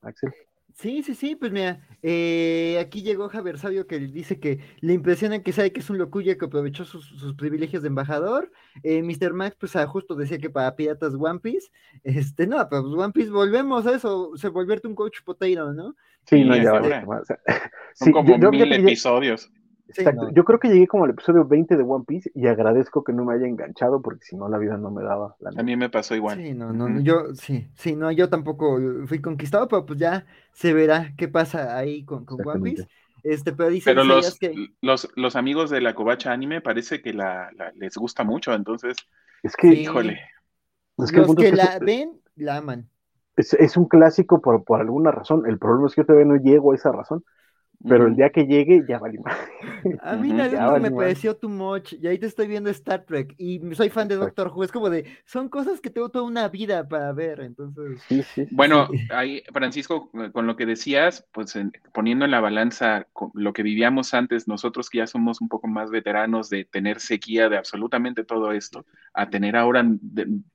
Axel. 0.02 0.34
Sí, 0.74 1.02
sí, 1.02 1.14
sí, 1.14 1.36
pues 1.36 1.52
mira, 1.52 1.86
eh, 2.02 2.78
aquí 2.80 3.02
llegó 3.02 3.28
Javier 3.28 3.58
Sabio 3.58 3.86
que 3.86 3.98
dice 3.98 4.40
que 4.40 4.60
le 4.80 4.94
impresiona 4.94 5.42
que 5.42 5.52
sabe 5.52 5.72
que 5.72 5.80
es 5.80 5.90
un 5.90 5.98
locuya 5.98 6.38
que 6.38 6.46
aprovechó 6.46 6.84
sus, 6.84 7.34
privilegios 7.34 7.82
de 7.82 7.88
embajador. 7.88 8.50
Eh, 8.82 9.02
Mr. 9.02 9.32
Max, 9.32 9.56
pues 9.58 9.76
ah, 9.76 9.86
justo 9.86 10.14
decía 10.14 10.38
que 10.38 10.50
para 10.50 10.76
piratas 10.76 11.14
One 11.18 11.40
Piece, 11.40 11.70
este, 12.04 12.46
no, 12.46 12.56
pero 12.68 12.82
pues 12.82 12.94
One 12.94 13.12
Piece 13.12 13.30
volvemos 13.30 13.86
a 13.86 13.94
eso, 13.94 14.32
se 14.36 14.48
volverte 14.48 14.88
un 14.88 14.94
coach 14.94 15.18
potato, 15.24 15.72
¿no? 15.72 15.94
Sí, 16.26 16.44
no, 16.44 16.56
ya 16.56 16.80
Son 17.94 18.12
como 18.12 18.36
mil 18.38 18.72
episodios. 18.72 19.50
Exacto. 19.96 20.30
Yo 20.32 20.44
creo 20.44 20.58
que 20.58 20.68
llegué 20.68 20.86
como 20.86 21.04
al 21.04 21.10
episodio 21.10 21.44
20 21.44 21.76
de 21.76 21.82
One 21.82 22.04
Piece 22.06 22.30
y 22.34 22.46
agradezco 22.46 23.02
que 23.04 23.12
no 23.12 23.24
me 23.24 23.34
haya 23.34 23.46
enganchado 23.46 24.00
porque 24.00 24.24
si 24.24 24.36
no 24.36 24.48
la 24.48 24.58
vida 24.58 24.76
no 24.76 24.90
me 24.90 25.02
daba. 25.02 25.36
La 25.40 25.50
a 25.58 25.62
mí 25.62 25.76
me 25.76 25.90
pasó 25.90 26.14
igual. 26.14 26.38
Sí, 26.38 26.54
no, 26.54 26.72
no, 26.72 27.00
yo 27.00 27.34
sí, 27.34 27.68
sí, 27.74 27.96
no, 27.96 28.10
yo 28.12 28.28
tampoco 28.28 28.78
fui 29.06 29.20
conquistado, 29.20 29.68
pero 29.68 29.86
pues 29.86 29.98
ya 29.98 30.26
se 30.52 30.72
verá 30.72 31.12
qué 31.16 31.28
pasa 31.28 31.76
ahí 31.76 32.04
con, 32.04 32.24
con 32.24 32.46
One 32.46 32.70
Piece. 32.70 32.86
Este, 33.22 33.52
pero 33.52 33.68
dice 33.68 33.90
pero 33.90 34.04
los, 34.04 34.38
los, 34.80 35.08
los, 35.14 35.36
amigos 35.36 35.68
de 35.68 35.82
la 35.82 35.94
covacha 35.94 36.32
anime 36.32 36.62
parece 36.62 37.02
que 37.02 37.12
la, 37.12 37.50
les 37.76 37.94
gusta 37.96 38.24
mucho, 38.24 38.54
entonces. 38.54 38.96
Es 39.42 39.56
que, 39.56 39.68
híjole. 39.68 40.20
Es 40.98 41.12
que 41.12 41.18
los 41.18 41.34
que 41.34 41.52
la 41.52 41.78
ven, 41.80 42.20
la 42.36 42.56
aman. 42.56 42.88
Es, 43.36 43.52
es 43.54 43.76
un 43.76 43.86
clásico 43.86 44.40
por, 44.40 44.64
por 44.64 44.80
alguna 44.80 45.10
razón. 45.10 45.44
El 45.46 45.58
problema 45.58 45.86
es 45.86 45.94
que 45.94 46.02
yo 46.02 46.06
todavía 46.06 46.26
no 46.26 46.36
llego 46.36 46.72
a 46.72 46.74
esa 46.74 46.92
razón. 46.92 47.24
Pero 47.88 48.06
el 48.08 48.14
día 48.14 48.28
que 48.28 48.44
llegue 48.44 48.84
ya 48.86 48.98
vale 48.98 49.18
más. 49.20 49.36
A 50.02 50.14
mí 50.16 50.32
Naruto 50.32 50.80
me 50.80 50.90
pareció 50.90 51.34
too 51.36 51.48
much. 51.48 51.94
Y 51.94 52.06
ahí 52.06 52.18
te 52.18 52.26
estoy 52.26 52.46
viendo 52.46 52.68
Star 52.70 53.04
Trek. 53.06 53.34
Y 53.38 53.60
soy 53.74 53.88
fan 53.88 54.06
de 54.06 54.16
Doctor 54.16 54.48
Who. 54.48 54.64
Es 54.64 54.72
como 54.72 54.90
de, 54.90 55.06
son 55.24 55.48
cosas 55.48 55.80
que 55.80 55.88
tengo 55.88 56.10
toda 56.10 56.24
una 56.24 56.48
vida 56.48 56.86
para 56.86 57.12
ver. 57.12 57.40
Entonces. 57.40 58.02
bueno, 58.50 58.88
ahí, 59.10 59.42
Francisco, 59.52 60.10
con 60.32 60.46
lo 60.46 60.56
que 60.56 60.66
decías, 60.66 61.26
pues 61.32 61.58
poniendo 61.94 62.26
en 62.26 62.30
la 62.30 62.40
balanza 62.40 63.06
lo 63.32 63.52
que 63.54 63.62
vivíamos 63.62 64.12
antes, 64.12 64.46
nosotros 64.46 64.90
que 64.90 64.98
ya 64.98 65.06
somos 65.06 65.40
un 65.40 65.48
poco 65.48 65.66
más 65.66 65.90
veteranos 65.90 66.50
de 66.50 66.66
tener 66.66 67.00
sequía 67.00 67.48
de 67.48 67.56
absolutamente 67.56 68.24
todo 68.24 68.52
esto, 68.52 68.84
a 69.14 69.30
tener 69.30 69.56
ahora 69.56 69.86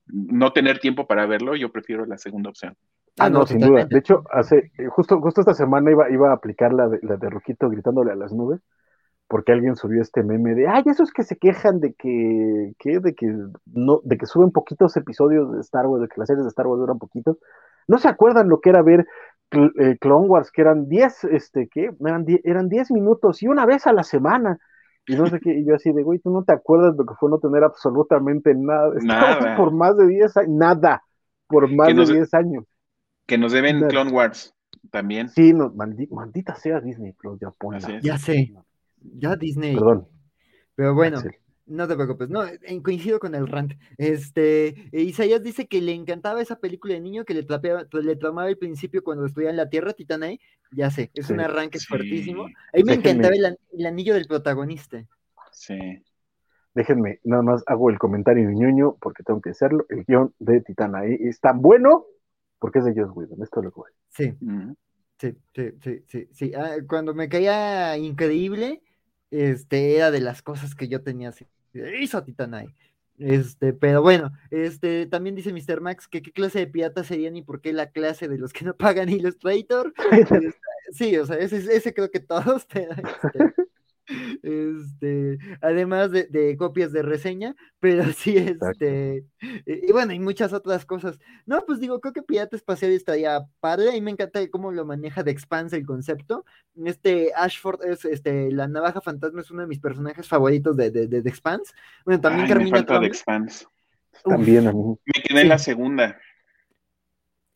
no 0.07 0.53
tener 0.53 0.79
tiempo 0.79 1.07
para 1.07 1.25
verlo, 1.25 1.55
yo 1.55 1.71
prefiero 1.71 2.05
la 2.05 2.17
segunda 2.17 2.49
opción. 2.49 2.75
Ah, 3.17 3.29
no, 3.29 3.45
sin 3.45 3.59
duda. 3.59 3.85
De 3.85 3.97
hecho, 3.97 4.23
hace, 4.31 4.71
eh, 4.77 4.87
justo, 4.89 5.19
justo 5.21 5.41
esta 5.41 5.53
semana 5.53 5.91
iba, 5.91 6.09
iba 6.09 6.31
a 6.31 6.33
aplicar 6.33 6.73
la 6.73 6.89
de, 6.89 6.99
la 7.01 7.15
de 7.15 7.29
Roquito 7.29 7.69
gritándole 7.69 8.11
a 8.11 8.15
las 8.15 8.33
nubes, 8.33 8.59
porque 9.27 9.53
alguien 9.53 9.75
subió 9.75 10.01
este 10.01 10.23
meme 10.23 10.53
de, 10.53 10.67
ay, 10.67 10.83
esos 10.85 11.11
que 11.11 11.23
se 11.23 11.37
quejan 11.37 11.79
de 11.79 11.93
que, 11.93 12.73
¿qué? 12.77 12.99
de 12.99 13.15
que 13.15 13.33
no, 13.65 14.01
de 14.03 14.17
que 14.17 14.25
suben 14.25 14.51
poquitos 14.51 14.97
episodios 14.97 15.51
de 15.53 15.61
Star 15.61 15.87
Wars, 15.87 16.01
de 16.01 16.09
que 16.09 16.19
las 16.19 16.27
series 16.27 16.43
de 16.43 16.49
Star 16.49 16.67
Wars 16.67 16.79
duran 16.79 16.99
poquitos. 16.99 17.37
¿No 17.87 17.99
se 17.99 18.09
acuerdan 18.09 18.49
lo 18.49 18.59
que 18.59 18.71
era 18.71 18.81
ver 18.81 19.07
eh, 19.51 19.97
Clone 19.99 20.27
Wars, 20.27 20.51
que 20.51 20.61
eran 20.61 20.89
10, 20.89 21.25
este, 21.25 21.69
¿qué? 21.71 21.91
Eran 21.99 22.25
10 22.25 22.41
eran 22.43 22.67
diez 22.67 22.91
minutos 22.91 23.41
y 23.43 23.47
una 23.47 23.65
vez 23.65 23.87
a 23.87 23.93
la 23.93 24.03
semana. 24.03 24.59
Y 25.07 25.15
no 25.15 25.27
sé 25.27 25.39
qué, 25.39 25.53
y 25.53 25.65
yo 25.65 25.75
así 25.75 25.93
de, 25.93 26.01
güey, 26.01 26.17
tú 26.19 26.31
no 26.31 26.43
te 26.43 26.51
acuerdas 26.51 26.93
de 26.93 27.03
lo 27.03 27.05
que 27.05 27.13
fue 27.19 27.29
no 27.29 27.37
tener 27.37 27.63
absolutamente 27.63 28.53
nada. 28.55 28.91
nada. 29.03 29.55
por 29.55 29.71
más 29.71 29.95
de 29.97 30.07
10 30.07 30.37
años, 30.37 30.49
nada, 30.49 31.03
por 31.47 31.71
más 31.71 31.95
de 31.95 32.05
10 32.05 32.33
años. 32.33 32.65
Que 33.25 33.37
nos 33.37 33.51
deben 33.51 33.87
Clone 33.87 34.11
Wars 34.11 34.55
también. 34.91 35.29
Sí, 35.29 35.53
no, 35.53 35.73
maldita 35.73 36.55
sea 36.55 36.79
Disney 36.79 37.13
Plus, 37.13 37.39
ya 37.39 37.99
Ya 38.01 38.17
sé, 38.17 38.53
ya 39.01 39.35
Disney. 39.35 39.75
Perdón. 39.75 40.07
Pero 40.75 40.93
bueno, 40.93 41.21
no 41.67 41.87
te 41.87 41.95
preocupes, 41.95 42.29
no, 42.29 42.43
coincido 42.83 43.19
con 43.19 43.33
el 43.33 43.47
rant. 43.47 43.73
Este, 43.97 44.75
Isaías 44.91 45.41
dice 45.41 45.67
que 45.67 45.81
le 45.81 45.93
encantaba 45.93 46.41
esa 46.41 46.59
película 46.59 46.93
de 46.93 46.99
niño 46.99 47.25
que 47.25 47.33
le, 47.33 47.43
trapeaba, 47.43 47.85
le 47.91 48.15
tomaba 48.15 48.47
al 48.47 48.57
principio 48.57 49.03
cuando 49.03 49.25
estudiaba 49.25 49.51
en 49.51 49.57
la 49.57 49.69
Tierra, 49.69 49.93
Titanae, 49.93 50.39
ya 50.71 50.91
sé, 50.91 51.11
es 51.13 51.29
un 51.29 51.39
arranque 51.39 51.79
fuertísimo. 51.79 52.45
A 52.45 52.77
mí 52.77 52.83
me 52.83 52.93
encantaba 52.93 53.33
el, 53.33 53.85
anillo 53.85 54.13
del 54.13 54.27
protagonista. 54.27 55.03
Sí. 55.51 56.03
Déjenme, 56.75 57.19
nada 57.23 57.41
más 57.41 57.63
hago 57.67 57.89
el 57.89 57.97
comentario 57.97 58.51
ñoño 58.51 58.97
porque 58.99 59.23
tengo 59.23 59.39
que 59.39 59.51
hacerlo. 59.51 59.85
El 59.89 60.03
guion 60.03 60.33
de 60.39 60.59
Titanae 60.59 61.17
es 61.21 61.39
tan 61.39 61.61
bueno 61.61 62.05
porque 62.65 62.79
es 62.79 62.85
de 62.85 62.99
Joss 62.99 63.15
Whedon, 63.15 63.43
esto 63.43 63.59
es 63.59 63.63
lo 63.63 63.71
que 63.71 63.79
voy. 63.79 63.91
Sí. 64.09 64.33
sí, 65.19 65.37
sí, 65.53 65.71
sí, 65.83 66.03
sí, 66.07 66.29
sí. 66.31 66.51
Ah, 66.55 66.77
cuando 66.89 67.13
me 67.13 67.29
caía 67.29 67.95
increíble, 67.95 68.81
este, 69.29 69.97
era 69.97 70.09
de 70.09 70.19
las 70.19 70.41
cosas 70.41 70.73
que 70.73 70.87
yo 70.87 71.03
tenía 71.03 71.29
así. 71.29 71.45
Hizo 72.01 72.23
Titanai. 72.23 72.73
Este, 73.19 73.71
pero 73.71 74.01
bueno, 74.01 74.31
este, 74.49 75.05
también 75.05 75.35
dice 75.35 75.53
Mr. 75.53 75.79
Max 75.79 76.07
que 76.07 76.23
qué 76.23 76.31
clase 76.31 76.57
de 76.57 76.65
piratas 76.65 77.05
serían 77.05 77.35
y 77.35 77.43
por 77.43 77.61
qué 77.61 77.71
la 77.71 77.91
clase 77.91 78.27
de 78.27 78.39
los 78.39 78.51
que 78.51 78.65
no 78.65 78.75
pagan 78.75 79.09
Illustrator. 79.09 79.93
Sí, 80.91 81.17
o 81.17 81.25
sea, 81.25 81.37
ese, 81.37 81.57
ese 81.57 81.95
creo 81.95 82.11
que 82.11 82.19
todos, 82.19 82.67
pero 82.71 82.91
este, 82.93 83.64
este, 84.43 85.37
además 85.61 86.11
de, 86.11 86.55
copias 86.57 86.91
de 86.91 87.01
reseña, 87.01 87.55
pero 87.79 88.05
sí, 88.13 88.37
este, 88.37 89.25
y, 89.65 89.91
bueno, 89.91 90.13
y 90.13 90.19
muchas 90.19 90.53
otras 90.53 90.85
cosas. 90.85 91.19
No, 91.45 91.63
pues 91.65 91.79
digo, 91.79 91.99
creo 91.99 92.13
que 92.13 92.21
Pirata 92.21 92.55
Espacial 92.55 92.91
estaría 92.91 93.41
padre, 93.59 93.95
y 93.95 94.01
me 94.01 94.11
encanta 94.11 94.39
cómo 94.49 94.71
lo 94.71 94.85
maneja 94.85 95.23
de 95.23 95.31
Expanse 95.31 95.75
el 95.75 95.85
concepto. 95.85 96.45
Este 96.83 97.31
Ashford 97.35 97.83
es, 97.85 98.05
este, 98.05 98.51
la 98.51 98.67
navaja 98.67 99.01
fantasma 99.01 99.41
es 99.41 99.51
uno 99.51 99.61
de 99.61 99.67
mis 99.67 99.79
personajes 99.79 100.27
favoritos 100.27 100.75
de, 100.77 100.91
de, 100.91 101.07
de, 101.07 101.29
Expanse. 101.29 101.73
Bueno, 102.05 102.21
también 102.21 102.47
Carmina 102.47 102.81
de 102.81 103.07
Expanse. 103.07 103.65
También 104.23 104.67
a 104.67 104.71
mí. 104.71 104.97
Me 105.05 105.23
quedé 105.23 105.41
en 105.41 105.49
la 105.49 105.59
segunda. 105.59 106.17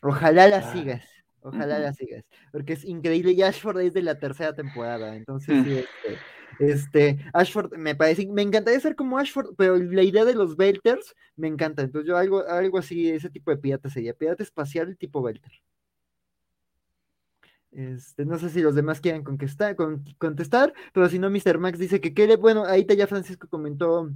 Ojalá 0.01 0.47
la 0.47 0.57
ah. 0.57 0.73
sigas. 0.73 1.03
Ojalá 1.41 1.79
la 1.79 1.93
sigas, 1.93 2.25
porque 2.51 2.73
es 2.73 2.83
increíble 2.83 3.31
y 3.31 3.41
Ashford 3.41 3.79
es 3.79 3.93
de 3.93 4.01
la 4.01 4.19
tercera 4.19 4.53
temporada, 4.53 5.15
entonces 5.15 5.63
sí, 5.63 5.77
este, 5.77 6.19
este, 6.59 7.17
Ashford 7.33 7.75
me 7.77 7.95
parece, 7.95 8.27
me 8.27 8.41
encantaría 8.41 8.79
ser 8.79 8.95
como 8.95 9.17
Ashford, 9.17 9.55
pero 9.57 9.77
la 9.77 10.03
idea 10.03 10.25
de 10.25 10.35
los 10.35 10.57
Belters 10.57 11.15
me 11.35 11.47
encanta. 11.47 11.81
Entonces 11.81 12.07
yo 12.07 12.17
algo, 12.17 12.45
algo 12.47 12.77
así, 12.77 13.09
ese 13.09 13.29
tipo 13.29 13.51
de 13.51 13.57
pirata 13.57 13.89
sería, 13.89 14.13
pirata 14.13 14.43
espacial 14.43 14.97
tipo 14.97 15.21
Belter. 15.21 15.51
Este, 17.71 18.25
no 18.25 18.37
sé 18.39 18.49
si 18.49 18.61
los 18.61 18.75
demás 18.75 18.99
quieren 18.99 19.23
contestar, 19.23 19.75
contestar, 20.17 20.73
pero 20.91 21.07
si 21.07 21.19
no, 21.19 21.29
Mr. 21.29 21.59
Max 21.59 21.77
dice 21.77 22.01
que 22.01 22.13
quiere, 22.13 22.35
bueno, 22.35 22.65
ahí 22.65 22.85
ya 22.85 23.07
Francisco 23.07 23.47
comentó 23.47 24.09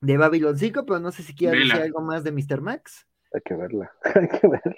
de 0.00 0.16
Babylon 0.16 0.56
5, 0.56 0.86
pero 0.86 1.00
no 1.00 1.12
sé 1.12 1.22
si 1.22 1.34
quiere 1.34 1.58
decir 1.58 1.74
algo 1.74 2.00
más 2.00 2.24
de 2.24 2.32
Mr. 2.32 2.60
Max. 2.60 3.06
Hay 3.34 3.40
que 3.42 3.54
verla, 3.54 3.90
hay 4.14 4.28
que 4.28 4.48
verla. 4.48 4.76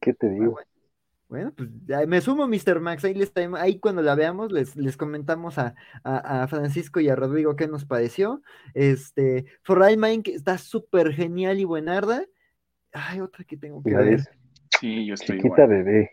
¿Qué 0.00 0.12
te 0.14 0.28
digo? 0.28 0.52
Bueno, 0.52 0.68
pues 1.28 1.68
me 2.06 2.20
sumo, 2.20 2.46
Mr. 2.46 2.80
Max. 2.80 3.04
Ahí, 3.04 3.14
les 3.14 3.32
ahí 3.58 3.78
cuando 3.78 4.02
la 4.02 4.14
veamos, 4.14 4.52
les, 4.52 4.76
les 4.76 4.96
comentamos 4.96 5.56
a, 5.58 5.74
Francisco 6.48 7.00
y 7.00 7.08
a 7.08 7.16
Rodrigo 7.16 7.56
qué 7.56 7.66
nos 7.66 7.84
pareció. 7.84 8.42
Este, 8.74 9.46
For 9.62 9.82
All 9.82 9.96
Mine, 9.96 10.22
que 10.22 10.34
está 10.34 10.58
súper 10.58 11.12
genial 11.12 11.58
y 11.58 11.64
buenarda. 11.64 12.24
Ay, 12.92 13.20
otra 13.20 13.44
que 13.44 13.56
tengo 13.56 13.82
que 13.82 13.94
ver. 13.94 14.20
Sí, 14.80 15.06
yo 15.06 15.14
estoy. 15.14 15.38
Chiquita 15.38 15.66
bebé. 15.66 16.10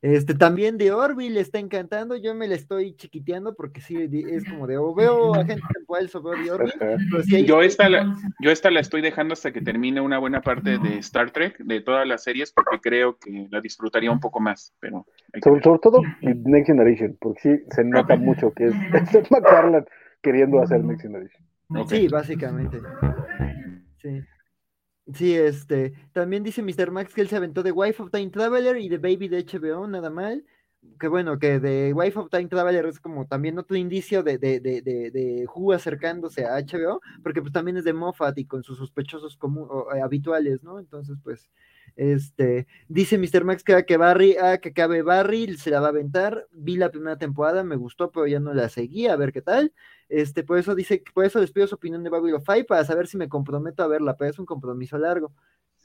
Este, 0.00 0.34
también 0.34 0.78
de 0.78 0.92
Orville 0.92 1.40
está 1.40 1.58
encantando, 1.58 2.14
yo 2.14 2.32
me 2.32 2.46
la 2.46 2.54
estoy 2.54 2.94
chiquiteando 2.94 3.56
porque 3.56 3.80
sí, 3.80 3.96
es 4.30 4.44
como 4.44 4.68
de, 4.68 4.78
o 4.78 4.94
veo 4.94 5.34
a 5.34 5.44
gente 5.44 5.62
temporal 5.74 6.08
sobre 6.08 6.40
de 6.44 6.50
Orville. 6.52 7.44
yo, 7.44 7.62
esta 7.62 7.88
la, 7.88 8.14
yo 8.40 8.50
esta 8.52 8.70
la 8.70 8.78
estoy 8.78 9.02
dejando 9.02 9.32
hasta 9.32 9.52
que 9.52 9.60
termine 9.60 10.00
una 10.00 10.18
buena 10.18 10.40
parte 10.40 10.78
de 10.78 10.98
Star 10.98 11.32
Trek, 11.32 11.58
de 11.58 11.80
todas 11.80 12.06
las 12.06 12.22
series, 12.22 12.52
porque 12.52 12.78
creo 12.80 13.18
que 13.18 13.48
la 13.50 13.60
disfrutaría 13.60 14.12
un 14.12 14.20
poco 14.20 14.38
más, 14.38 14.72
pero... 14.78 15.04
Sobre, 15.42 15.60
todo 15.60 16.00
Next 16.22 16.66
Generation, 16.68 17.16
porque 17.20 17.40
sí, 17.40 17.64
se 17.70 17.82
nota 17.82 18.14
mucho 18.14 18.52
que 18.52 18.66
es, 18.66 18.74
es 19.14 19.30
McFarland 19.32 19.86
queriendo 20.22 20.62
hacer 20.62 20.84
Next 20.84 21.02
Generation. 21.02 21.44
Sí, 21.88 22.06
básicamente. 22.08 22.80
Sí. 24.00 24.22
Sí, 25.14 25.34
este, 25.34 25.94
también 26.12 26.42
dice 26.44 26.62
Mr. 26.62 26.90
Max 26.90 27.14
que 27.14 27.22
él 27.22 27.28
se 27.28 27.36
aventó 27.36 27.62
de 27.62 27.72
Wife 27.72 28.02
of 28.02 28.10
Time 28.10 28.28
Traveler 28.30 28.76
y 28.76 28.88
de 28.90 28.98
Baby 28.98 29.28
de 29.28 29.38
HBO, 29.38 29.86
nada 29.86 30.10
mal. 30.10 30.44
Que 31.00 31.08
bueno, 31.08 31.38
que 31.38 31.58
de 31.60 31.92
Wife 31.94 32.18
of 32.18 32.30
Time 32.30 32.46
Traveler 32.48 32.84
es 32.86 33.00
como 33.00 33.26
también 33.26 33.58
otro 33.58 33.76
indicio 33.76 34.22
de, 34.22 34.38
de, 34.38 34.60
de, 34.60 34.82
de, 34.82 35.10
de 35.10 35.46
Who 35.54 35.72
acercándose 35.72 36.44
a 36.44 36.56
HBO, 36.58 37.00
porque 37.22 37.40
pues 37.40 37.52
también 37.52 37.78
es 37.78 37.84
de 37.84 37.92
Moffat 37.94 38.36
y 38.38 38.44
con 38.46 38.62
sus 38.62 38.78
sospechosos 38.78 39.38
eh, 39.94 40.00
habituales, 40.02 40.62
¿no? 40.62 40.78
Entonces, 40.78 41.16
pues, 41.24 41.50
este, 41.98 42.68
dice 42.86 43.18
Mr. 43.18 43.42
Max 43.42 43.64
que, 43.64 43.84
que 43.84 43.96
Barry, 43.96 44.36
ah, 44.40 44.58
que 44.58 44.72
cabe 44.72 45.02
Barry, 45.02 45.56
se 45.56 45.70
la 45.70 45.80
va 45.80 45.86
a 45.86 45.90
aventar. 45.90 46.46
Vi 46.52 46.76
la 46.76 46.92
primera 46.92 47.18
temporada, 47.18 47.64
me 47.64 47.74
gustó, 47.74 48.12
pero 48.12 48.28
ya 48.28 48.38
no 48.38 48.54
la 48.54 48.68
seguí, 48.68 49.08
a 49.08 49.16
ver 49.16 49.32
qué 49.32 49.42
tal. 49.42 49.72
Este, 50.08 50.44
por 50.44 50.58
eso 50.58 50.76
dice, 50.76 51.02
por 51.12 51.24
eso 51.24 51.40
les 51.40 51.50
pido 51.50 51.66
su 51.66 51.74
opinión 51.74 52.04
de 52.04 52.10
Babylon 52.10 52.40
5 52.40 52.66
para 52.68 52.84
saber 52.84 53.08
si 53.08 53.16
me 53.16 53.28
comprometo 53.28 53.82
a 53.82 53.88
verla, 53.88 54.16
pero 54.16 54.30
es 54.30 54.38
un 54.38 54.46
compromiso 54.46 54.96
largo. 54.96 55.32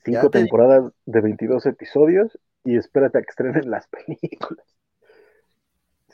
Cinco 0.06 0.30
temporadas 0.30 0.92
de 1.08 1.20
22 1.20 1.66
episodios 1.66 2.38
y 2.64 2.78
espérate 2.78 3.18
a 3.18 3.22
que 3.22 3.30
estrenen 3.30 3.72
las 3.72 3.88
películas. 4.08 4.73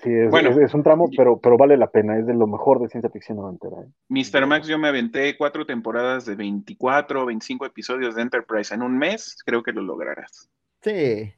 Sí, 0.01 0.13
es, 0.13 0.31
bueno, 0.31 0.51
es, 0.51 0.73
un 0.73 0.81
tramo, 0.81 1.09
pero, 1.15 1.39
pero 1.39 1.57
vale 1.57 1.75
la 1.75 1.91
pena, 1.91 2.17
es 2.17 2.25
de 2.25 2.33
lo 2.33 2.47
mejor 2.47 2.79
de 2.79 2.87
ciencia 2.87 3.09
ficción 3.09 3.37
noventera. 3.37 3.77
¿eh? 3.81 3.89
Mr. 4.07 4.45
Max, 4.47 4.67
yo 4.67 4.79
me 4.79 4.87
aventé 4.87 5.35
cuatro 5.37 5.65
temporadas 5.65 6.25
de 6.25 6.35
24 6.35 7.23
o 7.23 7.25
25 7.25 7.65
episodios 7.65 8.15
de 8.15 8.21
Enterprise 8.21 8.73
en 8.73 8.81
un 8.81 8.97
mes, 8.97 9.37
creo 9.45 9.61
que 9.61 9.73
lo 9.73 9.81
lograrás. 9.81 10.49
Sí, 10.81 11.33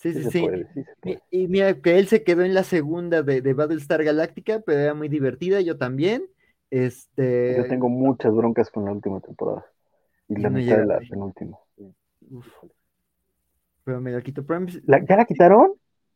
Sí, 0.00 0.14
sí, 0.14 0.30
sí. 0.30 1.18
y, 1.30 1.46
mira, 1.48 1.74
que 1.74 1.98
él 1.98 2.06
se 2.06 2.24
quedó 2.24 2.42
en 2.42 2.54
la 2.54 2.62
segunda 2.62 3.22
de, 3.22 3.42
de 3.42 3.52
Battlestar 3.52 4.02
Galactica, 4.02 4.60
pero 4.64 4.78
era 4.78 4.94
muy 4.94 5.10
divertida, 5.10 5.60
yo 5.60 5.76
también. 5.76 6.24
Este... 6.70 7.56
Yo 7.58 7.66
tengo 7.66 7.90
muchas 7.90 8.32
broncas 8.34 8.70
con 8.70 8.86
la 8.86 8.92
última 8.92 9.20
temporada. 9.20 9.66
Y 10.26 10.36
la 10.36 10.48
mitad 10.48 10.78
de 10.78 10.86
la 10.86 11.00
penúltima. 11.00 11.58
Pero 13.84 14.00
me 14.00 14.12
la 14.12 14.22
quito. 14.22 14.42
¿Ya 14.86 15.16
la 15.16 15.24
quitaron? 15.26 15.72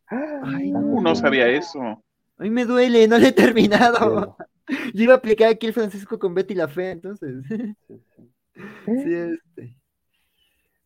Ay, 0.07 0.71
no, 0.71 1.01
no 1.01 1.15
sabía 1.15 1.49
eso. 1.49 1.81
A 1.81 2.43
mí 2.43 2.51
me 2.51 2.65
duele, 2.65 3.09
no 3.09 3.19
le 3.19 3.29
he 3.29 3.33
terminado. 3.33 4.37
Yo 4.95 5.05
iba 5.05 5.15
a 5.15 5.19
aplicar 5.19 5.51
aquí 5.51 5.67
el 5.67 5.73
Francisco 5.73 6.19
con 6.19 6.35
Betty 6.35 6.55
la 6.55 6.69
Fe, 6.69 6.91
entonces. 6.91 7.45
Sí, 8.87 9.13
este. 9.13 9.77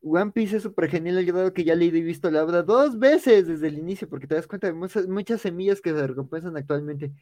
One 0.02 0.32
Piece 0.32 0.56
es 0.56 0.62
súper 0.62 0.88
genial, 0.88 1.24
grado 1.24 1.52
que 1.52 1.64
ya 1.64 1.74
leído 1.74 1.96
y 1.96 2.02
visto 2.02 2.30
la 2.30 2.42
obra 2.42 2.62
dos 2.62 2.98
veces 2.98 3.46
desde 3.46 3.68
el 3.68 3.78
inicio, 3.78 4.08
porque 4.08 4.26
te 4.26 4.34
das 4.34 4.46
cuenta 4.46 4.68
de 4.68 4.72
muchas, 4.72 5.40
semillas 5.40 5.80
que 5.80 5.92
se 5.92 6.06
recompensan 6.06 6.56
actualmente. 6.56 7.12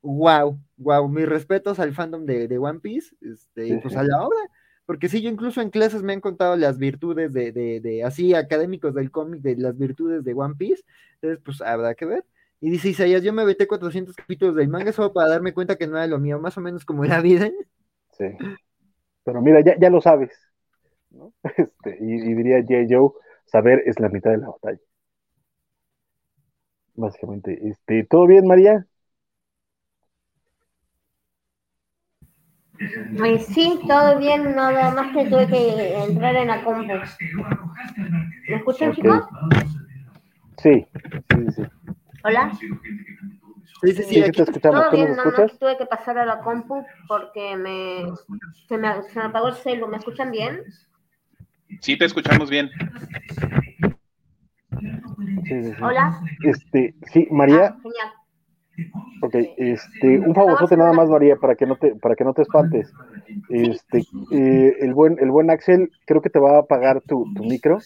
Wow, 0.00 0.58
wow, 0.76 1.08
mis 1.08 1.28
respetos 1.28 1.78
al 1.78 1.94
fandom 1.94 2.24
de, 2.24 2.58
One 2.58 2.80
Piece, 2.80 3.14
este, 3.20 3.68
y 3.68 3.78
pues 3.78 3.94
a 3.94 4.02
la 4.02 4.26
obra, 4.26 4.40
porque 4.86 5.08
sí, 5.08 5.22
yo 5.22 5.30
incluso 5.30 5.60
en 5.60 5.70
clases 5.70 6.02
me 6.02 6.12
han 6.12 6.20
contado 6.20 6.56
las 6.56 6.78
virtudes 6.78 7.32
de, 7.32 7.52
de, 7.52 7.80
de 7.80 8.04
así 8.04 8.34
académicos 8.34 8.94
del 8.94 9.10
cómic, 9.10 9.40
de 9.40 9.56
las 9.56 9.78
virtudes 9.78 10.24
de 10.24 10.34
One 10.34 10.54
Piece, 10.56 10.82
entonces 11.14 11.40
pues 11.44 11.60
habrá 11.60 11.94
que 11.94 12.04
ver. 12.04 12.24
Y 12.60 12.70
dice 12.70 12.90
Isaías, 12.90 13.22
yo 13.22 13.32
me 13.32 13.42
aventé 13.42 13.66
400 13.66 14.14
capítulos 14.14 14.54
del 14.54 14.68
manga 14.68 14.92
solo 14.92 15.12
para 15.12 15.28
darme 15.28 15.52
cuenta 15.52 15.76
que 15.76 15.88
no 15.88 15.96
era 15.96 16.06
lo 16.06 16.20
mío, 16.20 16.38
más 16.38 16.56
o 16.56 16.60
menos 16.60 16.84
como 16.84 17.04
era 17.04 17.20
vida. 17.20 17.50
Sí. 18.12 18.26
Pero 19.24 19.42
mira, 19.42 19.60
ya, 19.64 19.76
ya 19.78 19.90
lo 19.90 20.00
sabes. 20.00 20.30
Este, 21.56 21.98
y, 22.00 22.34
diría 22.34 22.62
J. 22.62 22.86
Joe, 22.88 23.10
saber 23.44 23.82
es 23.84 24.00
la 24.00 24.08
mitad 24.08 24.30
de 24.30 24.38
la 24.38 24.48
batalla. 24.48 24.78
Básicamente, 26.94 27.58
este, 27.68 28.04
¿todo 28.04 28.26
bien, 28.26 28.46
María? 28.46 28.86
Sí, 33.40 33.80
todo 33.86 34.18
bien, 34.18 34.54
nada 34.54 34.90
más 34.92 35.12
que 35.12 35.26
tuve 35.26 35.46
que 35.48 36.02
entrar 36.04 36.34
en 36.36 36.48
la 36.48 36.62
compu. 36.62 36.92
¿Me 38.48 38.56
escuchan, 38.56 38.92
chicos? 38.92 39.24
Sí, 40.58 40.86
sí, 41.30 41.46
sí. 41.56 41.62
Hola. 42.24 42.52
Sí, 43.82 43.92
sí, 43.92 44.02
sí, 44.04 44.30
te 44.30 44.42
escuchamos. 44.42 44.90
Todo 44.90 44.92
bien, 44.92 45.16
no, 45.16 45.24
no, 45.24 45.48
tuve 45.48 45.76
que 45.76 45.86
pasar 45.86 46.18
a 46.18 46.24
la 46.24 46.38
compu 46.40 46.84
porque 47.08 47.56
me, 47.56 48.04
se, 48.68 48.78
me, 48.78 49.02
se 49.02 49.18
me 49.18 49.24
apagó 49.26 49.48
el 49.48 49.54
celu. 49.54 49.88
¿Me 49.88 49.96
escuchan 49.96 50.30
bien? 50.30 50.62
Sí, 51.80 51.96
te 51.96 52.04
escuchamos 52.04 52.48
bien. 52.48 52.70
Hola. 55.82 56.20
Este, 56.42 56.94
sí, 57.12 57.26
María. 57.30 57.74
Ah, 57.74 57.80
genial. 57.82 58.21
Ok, 59.22 59.34
este, 59.56 60.18
un 60.18 60.34
favorzote 60.34 60.76
nada 60.76 60.92
más, 60.92 61.08
María, 61.08 61.36
para 61.36 61.54
que 61.54 61.66
no 61.66 61.76
te, 61.76 61.94
para 61.94 62.14
que 62.16 62.24
no 62.24 62.34
te 62.34 62.42
espantes. 62.42 62.92
Este, 63.48 64.04
eh, 64.30 64.76
el 64.80 64.94
buen, 64.94 65.16
el 65.20 65.30
buen 65.30 65.50
Axel, 65.50 65.90
creo 66.06 66.20
que 66.20 66.30
te 66.30 66.38
va 66.38 66.56
a 66.56 66.60
apagar 66.60 67.00
tu, 67.02 67.32
tu 67.34 67.44
micro 67.44 67.78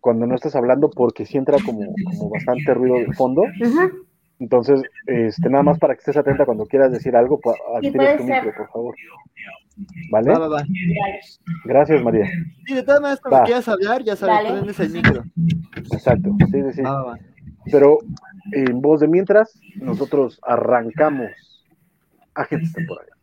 cuando 0.00 0.26
no 0.26 0.34
estás 0.34 0.56
hablando 0.56 0.90
porque 0.90 1.26
sí 1.26 1.36
entra 1.36 1.58
como, 1.64 1.80
como 2.04 2.30
bastante 2.30 2.72
ruido 2.74 2.96
de 2.96 3.12
fondo. 3.12 3.42
Entonces, 4.38 4.82
este, 5.06 5.48
nada 5.48 5.62
más 5.62 5.78
para 5.78 5.94
que 5.94 6.00
estés 6.00 6.16
atenta 6.16 6.44
cuando 6.44 6.66
quieras 6.66 6.92
decir 6.92 7.14
algo, 7.16 7.40
activa 7.76 8.16
tu 8.16 8.24
micro, 8.24 8.52
por 8.56 8.70
favor. 8.70 8.94
¿Vale? 10.10 10.32
Gracias, 11.64 12.02
María. 12.02 12.26
Sí, 12.66 12.74
de 12.74 12.82
todas 12.82 13.00
maneras, 13.00 13.20
cuando 13.20 13.44
quieras 13.44 13.68
hablar, 13.68 14.02
ya 14.04 14.16
sabes, 14.16 14.52
prendes 14.52 14.80
el 14.80 14.90
micro. 14.90 15.24
Exacto, 15.92 16.30
sí, 16.50 16.62
sí, 16.62 16.72
sí. 16.74 16.82
Pero 17.70 17.98
en 18.52 18.80
voz 18.80 19.00
de 19.00 19.08
mientras, 19.08 19.58
nosotros 19.76 20.38
arrancamos 20.42 21.30
agentes 22.34 22.72
temporales. 22.72 23.13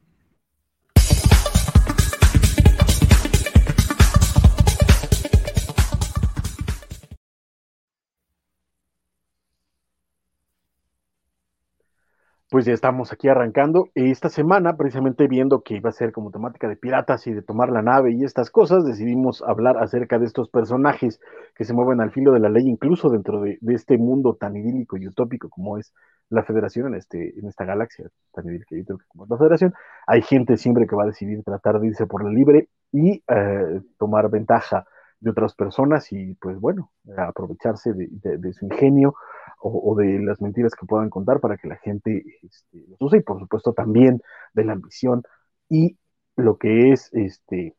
Pues 12.52 12.66
ya 12.66 12.74
estamos 12.74 13.14
aquí 13.14 13.30
arrancando. 13.30 13.88
Esta 13.96 14.28
semana, 14.28 14.76
precisamente 14.76 15.26
viendo 15.30 15.62
que 15.62 15.76
iba 15.76 15.90
a 15.90 15.94
ser 15.94 16.12
como 16.12 16.32
temática 16.32 16.68
de 16.68 16.76
piratas 16.76 17.26
y 17.26 17.32
de 17.32 17.42
tomar 17.42 17.70
la 17.70 17.82
nave 17.82 18.12
y 18.12 18.26
estas 18.26 18.52
cosas, 18.52 18.84
decidimos 18.84 19.42
hablar 19.42 19.78
acerca 19.78 20.20
de 20.20 20.26
estos 20.26 20.50
personajes 20.50 21.22
que 21.56 21.64
se 21.64 21.74
mueven 21.74 22.02
al 22.02 22.12
filo 22.12 22.34
de 22.34 22.42
la 22.42 22.50
ley, 22.50 22.68
incluso 22.68 23.10
dentro 23.10 23.40
de, 23.40 23.58
este 23.70 23.98
mundo 23.98 24.36
tan 24.36 24.58
idílico 24.58 24.98
y 24.98 25.08
utópico 25.08 25.48
como 25.48 25.78
es 25.78 25.94
la 26.30 26.44
Federación, 26.44 26.88
en, 26.88 26.96
este, 26.96 27.40
en 27.40 27.48
esta 27.48 27.64
galaxia 27.64 28.10
tan 28.34 28.46
idílica 28.46 28.76
y 28.76 28.82
utópica 28.82 29.08
como 29.08 29.24
es 29.24 29.30
la 29.30 29.38
Federación. 29.38 29.74
Hay 30.06 30.22
gente 30.22 30.58
siempre 30.58 30.88
que 30.88 30.96
va 30.98 31.04
a 31.04 31.08
decidir 31.08 31.42
tratar 31.46 31.80
de 31.80 31.88
irse 31.88 32.06
por 32.06 32.22
la 32.22 32.32
libre 32.32 32.68
y 32.92 33.24
eh, 33.30 33.82
tomar 33.98 34.30
ventaja 34.30 34.86
de 35.22 35.30
otras 35.30 35.56
personas 35.56 36.12
y, 36.12 36.34
pues 36.34 36.60
bueno, 36.60 36.92
aprovecharse 37.16 37.94
de 37.94 38.54
su 38.54 38.66
ingenio 38.66 39.14
o, 39.62 39.96
de 39.96 40.20
las 40.20 40.42
mentiras 40.42 40.74
que 40.76 40.86
puedan 40.86 41.10
contar 41.10 41.40
para 41.40 41.58
que 41.58 41.68
la 41.68 41.78
gente 41.78 42.24
este, 42.42 42.86
los 42.88 43.02
use 43.02 43.18
y 43.18 43.22
por 43.22 43.40
supuesto 43.40 43.74
también 43.74 44.22
de 44.54 44.66
la 44.66 44.74
ambición 44.74 45.24
y 45.70 45.98
lo 46.36 46.58
que 46.58 46.92
es 46.92 47.10
este 47.14 47.76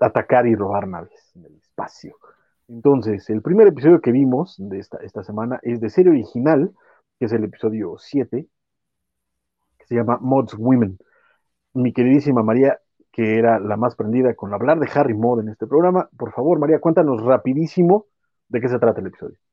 atacar 0.00 0.46
y 0.46 0.54
robar 0.54 0.88
naves 0.88 1.32
en 1.34 1.46
el 1.46 1.56
espacio. 1.56 2.16
Entonces, 2.68 3.28
el 3.30 3.42
primer 3.42 3.68
episodio 3.68 4.00
que 4.00 4.12
vimos 4.12 4.56
de 4.58 4.78
esta, 4.78 4.98
esta 4.98 5.22
semana 5.22 5.60
es 5.62 5.80
de 5.80 5.90
serie 5.90 6.10
original, 6.10 6.72
que 7.18 7.26
es 7.26 7.32
el 7.32 7.44
episodio 7.44 7.96
7, 7.98 8.48
que 9.78 9.86
se 9.86 9.94
llama 9.94 10.18
Mods 10.20 10.54
Women. 10.58 10.98
Mi 11.74 11.92
queridísima 11.92 12.42
María, 12.42 12.78
que 13.12 13.38
era 13.38 13.58
la 13.60 13.76
más 13.76 13.96
prendida 13.96 14.34
con 14.34 14.54
hablar 14.54 14.78
de 14.78 14.88
Harry 14.94 15.14
Mod 15.14 15.40
en 15.40 15.48
este 15.50 15.66
programa, 15.66 16.08
por 16.16 16.32
favor, 16.32 16.58
María, 16.58 16.80
cuéntanos 16.80 17.22
rapidísimo 17.22 18.06
de 18.48 18.60
qué 18.60 18.68
se 18.68 18.78
trata 18.78 19.00
el 19.00 19.08
episodio. 19.08 19.43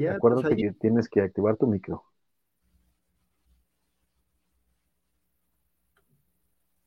María, 0.00 0.16
acuérdate 0.16 0.56
que 0.56 0.72
tienes 0.72 1.08
que 1.08 1.20
activar 1.20 1.56
tu 1.56 1.66
micro. 1.66 2.04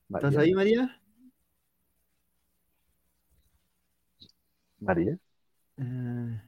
¿Estás 0.10 0.38
ahí, 0.38 0.54
María? 0.54 1.02
María. 4.80 5.18
Ah. 5.78 6.44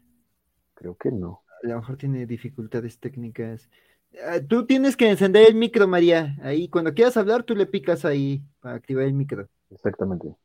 Creo 0.75 0.95
que 0.95 1.11
no. 1.11 1.43
A 1.63 1.67
lo 1.67 1.77
mejor 1.77 1.97
tiene 1.97 2.25
dificultades 2.25 2.99
técnicas. 2.99 3.69
Ah, 4.23 4.39
tú 4.47 4.65
tienes 4.65 4.95
que 4.95 5.09
encender 5.09 5.47
el 5.47 5.55
micro, 5.55 5.87
María. 5.87 6.35
Ahí, 6.41 6.67
cuando 6.67 6.93
quieras 6.93 7.17
hablar, 7.17 7.43
tú 7.43 7.55
le 7.55 7.65
picas 7.65 8.05
ahí 8.05 8.43
para 8.59 8.75
activar 8.75 9.05
el 9.05 9.13
micro. 9.13 9.49
Exactamente. 9.71 10.35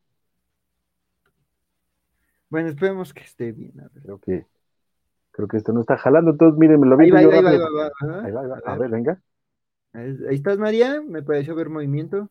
Bueno, 2.48 2.68
esperemos 2.68 3.12
que 3.12 3.22
esté 3.22 3.52
bien. 3.52 3.74
Creo 4.02 4.18
que 4.18 4.46
Creo 5.32 5.48
que 5.48 5.56
esto 5.56 5.72
no 5.72 5.80
está 5.80 5.96
jalando, 5.96 6.32
entonces 6.32 6.58
miren, 6.58 6.80
me 6.80 6.86
lo 6.86 6.96
vi. 6.96 7.06
Ahí 7.06 7.24
ahí 7.24 7.26
va, 7.26 7.50
ahí 7.50 7.58
va, 7.58 8.24
ahí 8.24 8.32
va, 8.32 8.60
A 8.64 8.76
ver, 8.76 8.90
venga. 8.90 9.20
Ahí 9.92 10.16
estás, 10.30 10.58
María. 10.58 11.00
Me 11.00 11.22
pareció 11.22 11.54
ver 11.54 11.68
movimiento. 11.68 12.28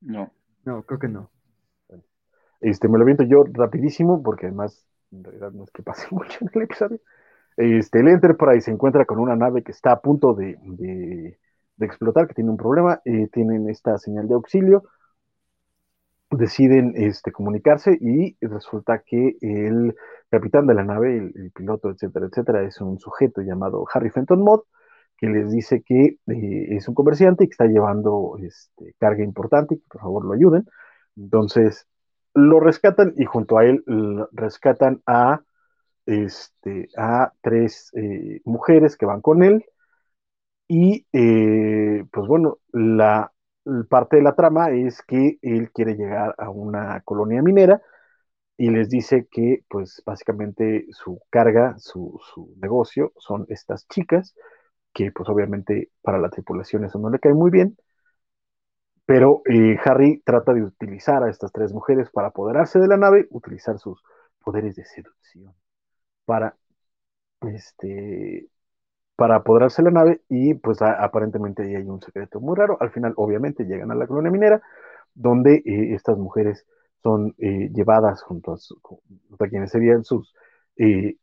No. 0.00 0.32
No, 0.64 0.82
creo 0.82 0.98
que 0.98 1.08
no. 1.08 1.30
Este, 2.60 2.88
me 2.88 2.98
lo 2.98 3.04
viento 3.04 3.22
yo 3.22 3.44
rapidísimo, 3.52 4.22
porque 4.22 4.46
además, 4.46 4.84
en 5.12 5.24
realidad 5.24 5.52
no 5.52 5.64
es 5.64 5.70
que 5.70 5.82
pase 5.82 6.06
mucho 6.10 6.38
en 6.40 6.50
el 6.52 6.62
episodio. 6.62 7.00
Este, 7.56 8.00
el 8.00 8.08
Enterprise 8.08 8.62
se 8.62 8.70
encuentra 8.70 9.04
con 9.04 9.18
una 9.18 9.34
nave 9.34 9.62
que 9.62 9.72
está 9.72 9.92
a 9.92 10.00
punto 10.00 10.34
de, 10.34 10.58
de, 10.62 11.38
explotar, 11.80 12.28
que 12.28 12.34
tiene 12.34 12.50
un 12.50 12.56
problema, 12.56 13.00
eh, 13.04 13.28
tienen 13.32 13.68
esta 13.68 13.98
señal 13.98 14.28
de 14.28 14.34
auxilio, 14.34 14.84
deciden 16.30 16.92
este, 16.96 17.32
comunicarse 17.32 17.96
y 18.00 18.36
resulta 18.42 18.98
que 19.00 19.36
el 19.40 19.96
capitán 20.30 20.66
de 20.66 20.74
la 20.74 20.84
nave, 20.84 21.16
el, 21.34 21.50
piloto, 21.52 21.90
etcétera, 21.90 22.26
etcétera, 22.26 22.62
es 22.62 22.80
un 22.80 22.98
sujeto 22.98 23.40
llamado 23.42 23.84
Harry 23.92 24.10
Fenton 24.10 24.42
Mott, 24.42 24.64
que 25.16 25.28
les 25.28 25.50
dice 25.50 25.82
que 25.82 26.18
eh, 26.26 26.76
es 26.76 26.88
un 26.88 26.94
comerciante 26.94 27.44
y 27.44 27.48
que 27.48 27.52
está 27.52 27.66
llevando 27.66 28.36
este, 28.40 28.94
carga 28.98 29.24
importante 29.24 29.76
que 29.76 29.84
por 29.88 30.00
favor 30.02 30.24
lo 30.24 30.32
ayuden. 30.34 30.66
Entonces 31.16 31.86
lo 32.34 32.60
rescatan 32.60 33.14
y 33.16 33.24
junto 33.24 33.58
a 33.58 33.64
él 33.64 33.84
rescatan 34.32 35.02
a, 35.06 35.42
este, 36.06 36.88
a 36.96 37.32
tres 37.42 37.90
eh, 37.96 38.40
mujeres 38.44 38.96
que 38.96 39.06
van 39.06 39.20
con 39.20 39.42
él. 39.42 39.64
Y 40.68 41.06
eh, 41.12 42.04
pues 42.12 42.26
bueno, 42.28 42.58
la 42.72 43.32
parte 43.88 44.16
de 44.16 44.22
la 44.22 44.34
trama 44.34 44.70
es 44.70 45.02
que 45.02 45.38
él 45.42 45.70
quiere 45.72 45.94
llegar 45.96 46.34
a 46.38 46.50
una 46.50 47.00
colonia 47.02 47.42
minera 47.42 47.82
y 48.58 48.70
les 48.70 48.90
dice 48.90 49.28
que 49.30 49.64
pues 49.68 50.02
básicamente 50.04 50.86
su 50.90 51.22
carga, 51.30 51.76
su, 51.78 52.20
negocio 52.60 53.12
son 53.16 53.46
estas 53.48 53.88
chicas, 53.88 54.34
que 54.92 55.12
pues 55.12 55.28
obviamente 55.28 55.90
para 56.02 56.18
la 56.18 56.30
tripulación 56.30 56.84
eso 56.84 56.98
no 56.98 57.10
le 57.10 57.20
cae 57.20 57.34
muy 57.34 57.50
bien, 57.50 57.78
pero 59.06 59.42
eh, 59.46 59.78
Harry 59.84 60.22
trata 60.24 60.52
de 60.52 60.62
utilizar 60.62 61.22
a 61.22 61.30
estas 61.30 61.52
tres 61.52 61.72
mujeres 61.72 62.10
para 62.10 62.28
apoderarse 62.28 62.78
de 62.78 62.88
la 62.88 62.96
nave, 62.96 63.26
utilizar 63.30 63.78
sus 63.78 64.02
poderes 64.44 64.76
de 64.76 64.84
seducción 64.84 65.54
para 66.26 66.56
este 67.42 68.48
para 69.16 69.36
apoderarse 69.36 69.82
de 69.82 69.90
la 69.90 70.00
nave 70.02 70.22
y 70.28 70.54
pues 70.54 70.82
aparentemente 70.82 71.62
ahí 71.64 71.76
hay 71.76 71.84
un 71.84 72.00
secreto 72.02 72.40
muy 72.40 72.56
raro. 72.56 72.78
Al 72.80 72.90
final 72.90 73.14
obviamente 73.16 73.64
llegan 73.64 73.90
a 73.92 73.94
la 73.94 74.06
colonia 74.06 74.30
minera 74.30 74.62
donde 75.14 75.56
eh, 75.66 75.94
estas 75.94 76.18
mujeres 76.18 76.66
son 77.02 77.34
eh, 77.38 77.70
llevadas 77.72 78.22
junto 78.22 78.54
a, 78.54 79.48
quienes 79.48 79.70
serían 79.70 80.04
sus 80.04 80.34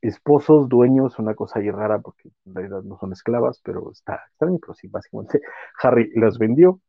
esposos, 0.01 0.67
dueños, 0.67 1.17
una 1.17 1.33
cosa 1.33 1.59
ahí 1.59 1.71
rara 1.71 1.99
porque 1.99 2.29
en 2.45 2.55
realidad 2.55 2.83
no 2.83 2.97
son 2.99 3.13
esclavas, 3.13 3.61
pero 3.63 3.89
está 3.89 4.21
extraño, 4.29 4.59
pero 4.59 4.73
sí, 4.73 4.87
básicamente 4.89 5.41
Harry 5.81 6.11
las 6.15 6.37
vendió. 6.37 6.81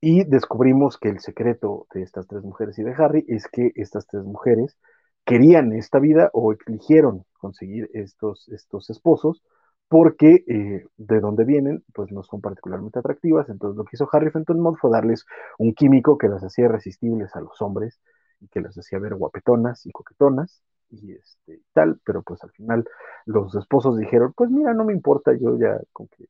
Y 0.00 0.24
descubrimos 0.24 0.96
que 0.96 1.10
el 1.10 1.20
secreto 1.20 1.86
de 1.92 2.02
estas 2.02 2.26
tres 2.26 2.42
mujeres 2.42 2.78
y 2.78 2.82
de 2.82 2.94
Harry 2.94 3.24
es 3.28 3.48
que 3.48 3.72
estas 3.74 4.06
tres 4.06 4.24
mujeres 4.24 4.78
querían 5.26 5.72
esta 5.74 5.98
vida 5.98 6.30
o 6.32 6.52
eligieron 6.52 7.26
conseguir 7.38 7.90
estos, 7.92 8.48
estos 8.48 8.88
esposos 8.88 9.42
porque 9.90 10.44
eh, 10.46 10.86
de 10.98 11.20
donde 11.20 11.44
vienen, 11.44 11.84
pues 11.92 12.12
no 12.12 12.22
son 12.22 12.40
particularmente 12.40 13.00
atractivas. 13.00 13.48
Entonces 13.48 13.76
lo 13.76 13.84
que 13.84 13.96
hizo 13.96 14.08
Harry 14.12 14.30
Fenton 14.30 14.60
Mod 14.60 14.76
fue 14.76 14.88
darles 14.88 15.26
un 15.58 15.74
químico 15.74 16.16
que 16.16 16.28
las 16.28 16.44
hacía 16.44 16.66
irresistibles 16.66 17.34
a 17.34 17.40
los 17.40 17.60
hombres 17.60 18.00
y 18.40 18.46
que 18.46 18.60
las 18.60 18.78
hacía 18.78 19.00
ver 19.00 19.16
guapetonas 19.16 19.84
y 19.86 19.90
coquetonas 19.90 20.62
y 20.90 21.12
este, 21.14 21.60
tal, 21.72 22.00
pero 22.04 22.22
pues 22.22 22.40
al 22.44 22.52
final 22.52 22.84
los 23.26 23.52
esposos 23.56 23.98
dijeron, 23.98 24.32
pues 24.36 24.48
mira, 24.50 24.74
no 24.74 24.84
me 24.84 24.92
importa, 24.92 25.32
yo 25.34 25.58
ya 25.58 25.80
con 25.92 26.06
que, 26.06 26.26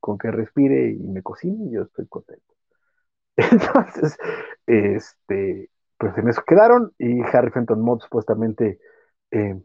con 0.00 0.16
que 0.18 0.30
respire 0.30 0.90
y 0.92 0.98
me 1.08 1.22
cocine, 1.22 1.72
yo 1.72 1.82
estoy 1.82 2.06
contento. 2.06 2.54
Entonces, 3.36 4.16
este, 4.66 5.70
pues 5.98 6.16
en 6.18 6.28
eso 6.28 6.42
quedaron 6.46 6.92
y 6.98 7.20
Harry 7.22 7.50
Fenton 7.50 7.80
Mod 7.80 8.00
supuestamente 8.00 8.78
eh, 9.32 9.60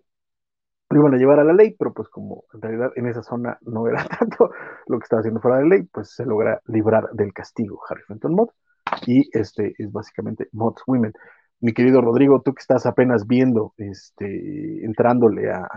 lo 0.90 1.00
iban 1.00 1.14
a 1.14 1.18
llevar 1.18 1.40
a 1.40 1.44
la 1.44 1.54
ley, 1.54 1.76
pero 1.78 1.94
pues 1.94 2.08
como 2.10 2.46
en 2.54 2.62
realidad 2.62 2.92
en 2.96 3.08
esa 3.08 3.24
zona 3.24 3.58
no 3.62 3.88
era 3.88 4.06
tanto 4.20 4.52
lo 4.88 5.00
que 5.00 5.04
estaba 5.04 5.20
haciendo 5.20 5.42
fuera 5.42 5.58
de 5.58 5.64
la 5.64 5.76
ley, 5.76 5.84
pues 5.84 6.12
se 6.12 6.26
logra 6.26 6.62
librar 6.66 7.10
del 7.14 7.34
castigo 7.34 7.82
Harry 7.90 8.04
Fenton 8.08 8.34
Mod 8.34 8.50
y 9.06 9.30
este 9.38 9.74
es 9.78 9.92
básicamente 9.92 10.48
Mods 10.52 10.84
Women. 10.88 11.14
Mi 11.60 11.74
querido 11.74 12.02
Rodrigo, 12.02 12.42
tú 12.42 12.54
que 12.54 12.62
estás 12.62 12.86
apenas 12.86 13.26
viendo, 13.28 13.74
este, 13.78 14.86
entrándole 14.86 15.52
a, 15.52 15.68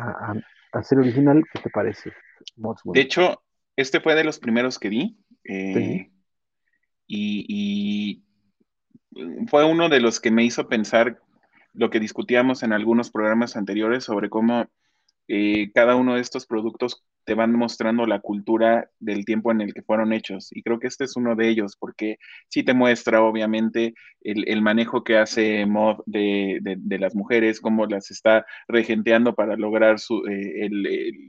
a, 0.73 0.83
ser 0.83 0.99
original, 0.99 1.43
¿qué 1.53 1.61
te 1.61 1.71
parece? 1.71 2.13
Mods 2.57 2.85
Women? 2.85 3.01
De 3.01 3.01
hecho, 3.01 3.43
este 3.77 4.01
fue 4.01 4.15
de 4.15 4.25
los 4.25 4.39
primeros 4.39 4.79
que 4.79 4.89
vi. 4.91 5.19
Eh, 5.45 6.11
y, 7.07 8.23
fue 9.49 9.65
uno 9.65 9.89
de 9.89 10.01
los 10.01 10.21
que 10.21 10.31
me 10.31 10.45
hizo 10.45 10.69
pensar 10.69 11.21
lo 11.73 11.91
que 11.91 11.99
discutíamos 11.99 12.63
en 12.63 12.73
algunos 12.73 13.11
programas 13.11 13.57
anteriores 13.57 14.05
sobre 14.05 14.31
cómo 14.31 14.67
eh, 15.33 15.71
cada 15.73 15.95
uno 15.95 16.17
de 16.17 16.23
estos 16.23 16.45
productos 16.45 17.05
te 17.25 17.35
van 17.35 17.53
mostrando 17.53 18.05
la 18.05 18.19
cultura 18.19 18.91
del 18.99 19.25
tiempo 19.25 19.53
en 19.53 19.61
el 19.61 19.73
que 19.73 19.83
fueron 19.83 20.13
hechos. 20.13 20.49
Y 20.51 20.63
creo 20.65 20.81
que 20.81 20.89
este 20.89 21.05
es 21.05 21.15
uno 21.15 21.37
de 21.37 21.49
ellos, 21.49 21.77
porque 21.79 22.17
sí 22.49 22.65
te 22.65 22.75
muestra, 22.75 23.23
obviamente, 23.23 23.95
el, 24.23 24.61
manejo 24.61 25.05
que 25.05 25.19
hace 25.19 25.65
Mod 25.67 25.99
de, 26.07 26.61
las 26.99 27.15
mujeres, 27.15 27.61
cómo 27.61 27.87
las 27.87 28.11
está 28.11 28.45
regenteando 28.67 29.37
para 29.37 29.55
lograr 29.55 29.99
eh, 30.29 30.71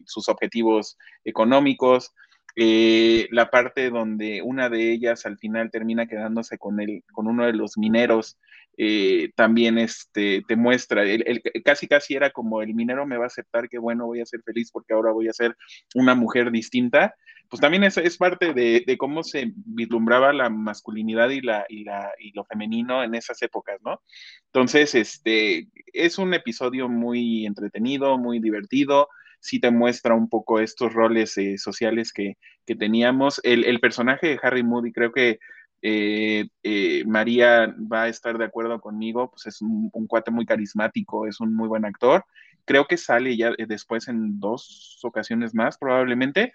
sus 0.06 0.30
objetivos 0.30 0.98
económicos. 1.23 2.11
Eh, 2.56 3.28
la 3.32 3.49
parte 3.49 3.90
donde 3.90 4.41
una 4.41 4.69
de 4.69 4.91
ellas 4.91 5.26
al 5.26 5.38
final 5.38 5.72
termina 5.72 6.07
quedándose 6.07 6.57
con, 6.57 6.80
el, 6.80 7.03
con 7.11 7.28
uno 7.28 7.45
de 7.45 7.53
los 7.53 7.78
mineros, 7.78 8.38
eh, 8.78 9.32
también 9.36 9.78
este, 9.78 10.44
te 10.48 10.56
muestra, 10.56 11.03
el, 11.03 11.41
casi 11.64 11.88
casi 11.88 12.15
era 12.15 12.32
como 12.32 12.61
el 12.61 12.73
minero 12.73 13.06
me 13.06 13.18
va 13.18 13.26
a 13.26 13.28
aceptar 13.28 13.69
que 13.69 13.78
bueno, 13.78 14.06
voy 14.06 14.22
a 14.22 14.26
ser 14.26 14.41
feliz 14.44 14.72
porque 14.72 14.94
ahora 14.94 15.11
voy 15.11 15.28
a 15.28 15.34
ser 15.34 15.56
una 15.94 16.15
mujer 16.15 16.52
distinta, 16.52 17.14
pues 17.49 17.60
también 17.60 17.84
es, 17.84 17.98
es 17.98 18.18
parte 18.18 18.53
de, 18.53 18.84
de, 18.88 18.98
cómo 18.98 19.23
se 19.23 19.52
vislumbraba 19.56 20.32
la 20.32 20.49
masculinidad 20.49 21.30
y, 21.32 21.41
la, 21.41 21.65
y, 21.68 21.84
la, 21.84 22.11
y 22.18 22.32
lo 22.32 22.45
femenino 22.45 23.03
en 23.03 23.14
esas 23.14 23.41
épocas, 23.41 23.78
¿no? 23.84 24.02
Entonces, 24.45 24.95
este, 24.95 25.68
es 25.91 26.18
un 26.18 26.34
episodio 26.34 26.88
muy 26.88 27.45
entretenido, 27.45 28.18
muy 28.18 28.40
divertido, 28.40 29.10
sí 29.42 29.60
te 29.60 29.72
muestra 29.72 30.16
un 30.16 30.30
poco 30.30 30.60
estos 30.60 30.94
roles 30.94 31.38
eh, 31.38 31.58
sociales 31.58 32.14
que, 32.14 32.38
teníamos. 32.80 33.42
El, 33.44 33.82
personaje 33.82 34.28
de 34.28 34.40
Harry 34.42 34.64
Moody, 34.64 34.94
creo 34.94 35.12
que 35.12 35.40
eh, 35.82 36.48
eh, 36.64 37.04
María 37.06 37.76
va 37.92 38.04
a 38.04 38.08
estar 38.08 38.38
de 38.38 38.46
acuerdo 38.46 38.80
conmigo, 38.80 39.30
pues 39.30 39.46
es 39.48 39.62
un, 39.62 39.90
cuate 40.08 40.32
muy 40.32 40.46
carismático, 40.46 41.28
es 41.28 41.42
un 41.42 41.54
muy 41.54 41.68
buen 41.68 41.84
actor. 41.84 42.24
Creo 42.64 42.86
que 42.86 42.96
sale 42.96 43.36
ya 43.36 43.52
después 43.68 44.08
en 44.08 44.40
dos 44.40 45.00
ocasiones 45.04 45.54
más, 45.54 45.78
probablemente, 45.78 46.54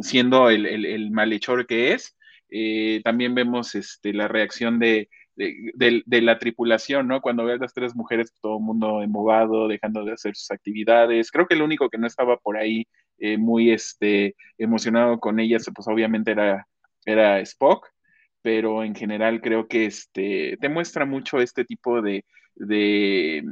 siendo 0.00 0.50
el, 0.50 0.66
el, 0.66 1.10
malhechor 1.12 1.66
que 1.66 1.94
es. 1.94 2.14
también 3.04 3.34
vemos 3.34 3.74
este, 3.74 4.12
la 4.12 4.28
reacción 4.28 4.78
de, 4.78 5.08
de, 5.36 6.22
la 6.22 6.38
tripulación, 6.38 7.08
¿no? 7.08 7.20
Cuando 7.20 7.44
ves 7.44 7.60
las 7.60 7.74
tres 7.74 7.94
mujeres, 7.94 8.32
todo 8.40 8.58
el 8.58 8.64
mundo 8.64 9.02
embobado, 9.02 9.68
dejando 9.68 10.04
de 10.04 10.12
hacer 10.12 10.34
sus 10.36 10.50
actividades. 10.50 11.30
Creo 11.30 11.46
que 11.46 11.54
el 11.54 11.62
único 11.62 11.90
que 11.90 11.98
no 11.98 12.06
estaba 12.06 12.36
por 12.38 12.56
ahí 12.56 12.86
eh, 13.18 13.38
muy 13.38 13.70
este, 13.70 14.36
emocionado 14.58 15.18
con 15.20 15.40
ellas, 15.40 15.68
pues 15.74 15.88
obviamente 15.88 16.32
era, 16.32 16.66
era 17.04 17.40
Spock, 17.40 17.88
pero 18.42 18.84
en 18.84 18.94
general 18.94 19.40
creo 19.40 19.68
que 19.68 19.86
este, 19.86 20.56
te 20.60 20.68
muestra 20.68 21.04
mucho 21.06 21.40
este 21.40 21.64
tipo 21.64 22.02
de, 22.02 22.24
de, 22.54 23.44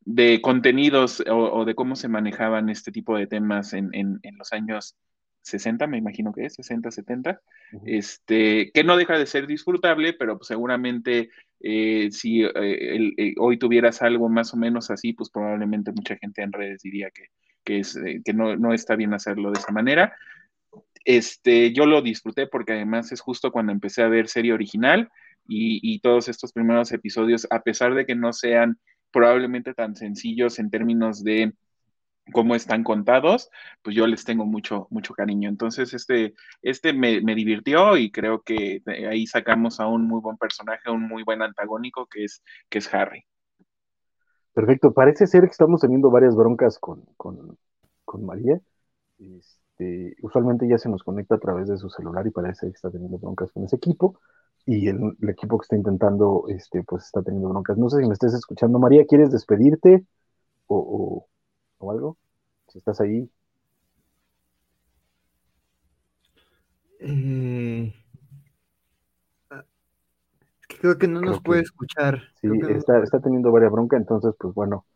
de 0.00 0.40
contenidos 0.42 1.22
o, 1.30 1.64
de 1.64 1.74
cómo 1.74 1.96
se 1.96 2.08
manejaban 2.08 2.68
este 2.68 2.92
tipo 2.92 3.16
de 3.16 3.26
temas 3.26 3.72
en, 3.72 3.90
en, 3.94 4.18
en 4.22 4.38
los 4.38 4.52
años 4.52 4.96
60, 5.44 5.86
me 5.86 5.98
imagino 5.98 6.32
que 6.32 6.46
es, 6.46 6.54
60, 6.54 6.90
70, 6.90 7.40
este, 7.84 8.70
que 8.72 8.82
no 8.82 8.96
deja 8.96 9.18
de 9.18 9.26
ser 9.26 9.46
disfrutable, 9.46 10.14
pero 10.14 10.38
pues, 10.38 10.48
seguramente 10.48 11.28
eh, 11.60 12.08
si 12.10 12.42
eh, 12.42 12.50
eh, 12.54 13.34
hoy 13.38 13.58
tuvieras 13.58 14.00
algo 14.00 14.28
más 14.28 14.54
o 14.54 14.56
menos 14.56 14.90
así, 14.90 15.12
pues 15.12 15.30
probablemente 15.30 15.92
mucha 15.92 16.16
gente 16.16 16.42
en 16.42 16.52
redes 16.52 16.82
diría 16.82 17.10
que, 17.10 17.26
que, 17.62 17.80
es, 17.80 17.98
que 18.24 18.32
no, 18.32 18.56
no, 18.56 18.72
está 18.72 18.96
bien 18.96 19.12
hacerlo 19.12 19.50
de 19.50 19.58
esa 19.58 19.70
manera. 19.70 20.16
Este, 21.04 21.74
yo 21.74 21.84
lo 21.84 22.00
disfruté 22.00 22.46
porque 22.46 22.72
además 22.72 23.12
es 23.12 23.20
justo 23.20 23.52
cuando 23.52 23.72
empecé 23.72 24.02
a 24.02 24.08
ver 24.08 24.28
serie 24.28 24.54
original 24.54 25.10
y, 25.46 25.78
y 25.82 26.00
todos 26.00 26.28
estos 26.28 26.52
primeros 26.52 26.90
episodios, 26.92 27.46
a 27.50 27.60
pesar 27.60 27.94
de 27.94 28.06
que 28.06 28.14
no 28.14 28.32
sean 28.32 28.78
probablemente 29.12 29.74
tan 29.74 29.94
sencillos 29.94 30.58
en 30.58 30.70
términos 30.70 31.22
de 31.22 31.52
cómo 32.32 32.54
están 32.54 32.84
contados, 32.84 33.50
pues 33.82 33.94
yo 33.96 34.06
les 34.06 34.24
tengo 34.24 34.46
mucho, 34.46 34.86
mucho 34.90 35.14
cariño. 35.14 35.48
Entonces, 35.48 35.92
este, 35.94 36.34
este 36.62 36.92
me, 36.92 37.20
divirtió 37.20 37.96
y 37.96 38.10
creo 38.10 38.42
que 38.42 38.82
ahí 39.10 39.26
sacamos 39.26 39.80
a 39.80 39.86
un 39.86 40.06
muy 40.06 40.20
buen 40.20 40.36
personaje, 40.36 40.90
un 40.90 41.06
muy 41.06 41.22
buen 41.22 41.42
antagónico 41.42 42.06
que 42.06 42.24
es, 42.24 42.42
que 42.68 42.78
es 42.78 42.92
Harry. 42.94 43.24
Perfecto, 44.52 44.92
parece 44.92 45.26
ser 45.26 45.42
que 45.42 45.50
estamos 45.50 45.80
teniendo 45.80 46.10
varias 46.10 46.36
broncas 46.36 46.78
con, 46.78 47.04
con, 47.16 47.58
María. 48.24 48.60
Este, 49.18 50.14
usualmente 50.22 50.68
ya 50.68 50.78
se 50.78 50.88
nos 50.88 51.02
conecta 51.02 51.34
a 51.34 51.40
través 51.40 51.68
de 51.68 51.76
su 51.76 51.90
celular 51.90 52.24
y 52.26 52.30
parece 52.30 52.68
que 52.68 52.72
está 52.74 52.90
teniendo 52.90 53.18
broncas 53.18 53.50
con 53.50 53.64
ese 53.64 53.76
equipo. 53.76 54.20
Y 54.66 54.88
el, 54.88 55.16
equipo 55.28 55.58
que 55.58 55.64
está 55.64 55.76
intentando, 55.76 56.44
este, 56.48 56.84
pues 56.84 57.04
está 57.04 57.22
teniendo 57.22 57.48
broncas. 57.48 57.76
No 57.76 57.90
sé 57.90 58.00
si 58.00 58.06
me 58.06 58.12
estés 58.12 58.32
escuchando, 58.34 58.78
María, 58.78 59.04
¿quieres 59.06 59.30
despedirte? 59.30 60.04
o 60.66 60.78
o 60.78 61.28
algo? 61.80 62.16
Si 62.68 62.78
estás 62.78 63.00
ahí. 63.00 63.28
Eh, 67.00 67.92
creo 70.80 70.98
que 70.98 71.08
no 71.08 71.20
nos 71.20 71.40
puede 71.42 71.62
escuchar. 71.62 72.22
Sí, 72.40 72.48
está, 72.68 73.02
está, 73.02 73.20
teniendo 73.20 73.50
varias 73.52 73.72
bronca, 73.72 73.96
entonces, 73.96 74.34
pues 74.38 74.54
bueno, 74.54 74.86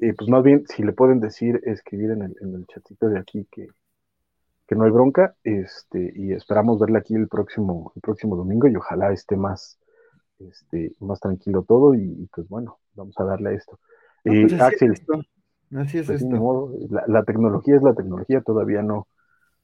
eh, 0.00 0.14
pues 0.16 0.28
más 0.30 0.42
bien, 0.42 0.64
si 0.66 0.82
le 0.82 0.92
pueden 0.92 1.20
decir, 1.20 1.60
escribir 1.64 2.10
en 2.10 2.22
el, 2.22 2.36
en 2.40 2.54
el 2.54 2.66
chatito 2.66 3.08
de 3.08 3.18
aquí 3.18 3.46
que, 3.50 3.68
que 4.66 4.74
no 4.74 4.84
hay 4.84 4.90
bronca, 4.90 5.34
este, 5.44 6.12
y 6.14 6.32
esperamos 6.32 6.78
verle 6.80 6.98
aquí 6.98 7.14
el 7.14 7.28
próximo, 7.28 7.92
el 7.94 8.02
próximo 8.02 8.36
domingo 8.36 8.66
y 8.68 8.76
ojalá 8.76 9.12
esté 9.12 9.36
más, 9.36 9.78
este, 10.38 10.94
más 11.00 11.20
tranquilo 11.20 11.62
todo 11.62 11.94
y, 11.94 12.28
pues 12.34 12.48
bueno, 12.48 12.78
vamos 12.94 13.14
a 13.18 13.24
darle 13.24 13.50
a 13.50 13.52
esto. 13.52 13.78
Pues 14.24 14.52
eh, 14.52 14.58
Axel, 14.60 14.94
Así 15.74 15.98
es 15.98 16.06
pues 16.06 16.22
la, 17.08 17.24
tecnología 17.24 17.76
es 17.76 17.82
la 17.82 17.94
tecnología, 17.94 18.40
todavía 18.40 18.82
no, 18.82 19.08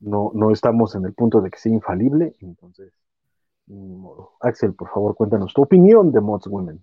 no, 0.01 0.33
no 0.35 0.51
estamos 0.51 0.95
en 0.95 1.05
el 1.05 1.15
punto 1.15 1.41
de 1.41 1.51
que 1.51 1.59
sea 1.59 1.73
infalible, 1.73 2.35
entonces, 2.41 2.93
Axel, 4.41 4.75
por 4.75 4.89
favor, 4.89 5.15
cuéntanos 5.15 5.55
tu 5.55 5.63
opinión 5.63 6.11
de 6.11 6.21
Mods 6.21 6.49
Women. 6.49 6.83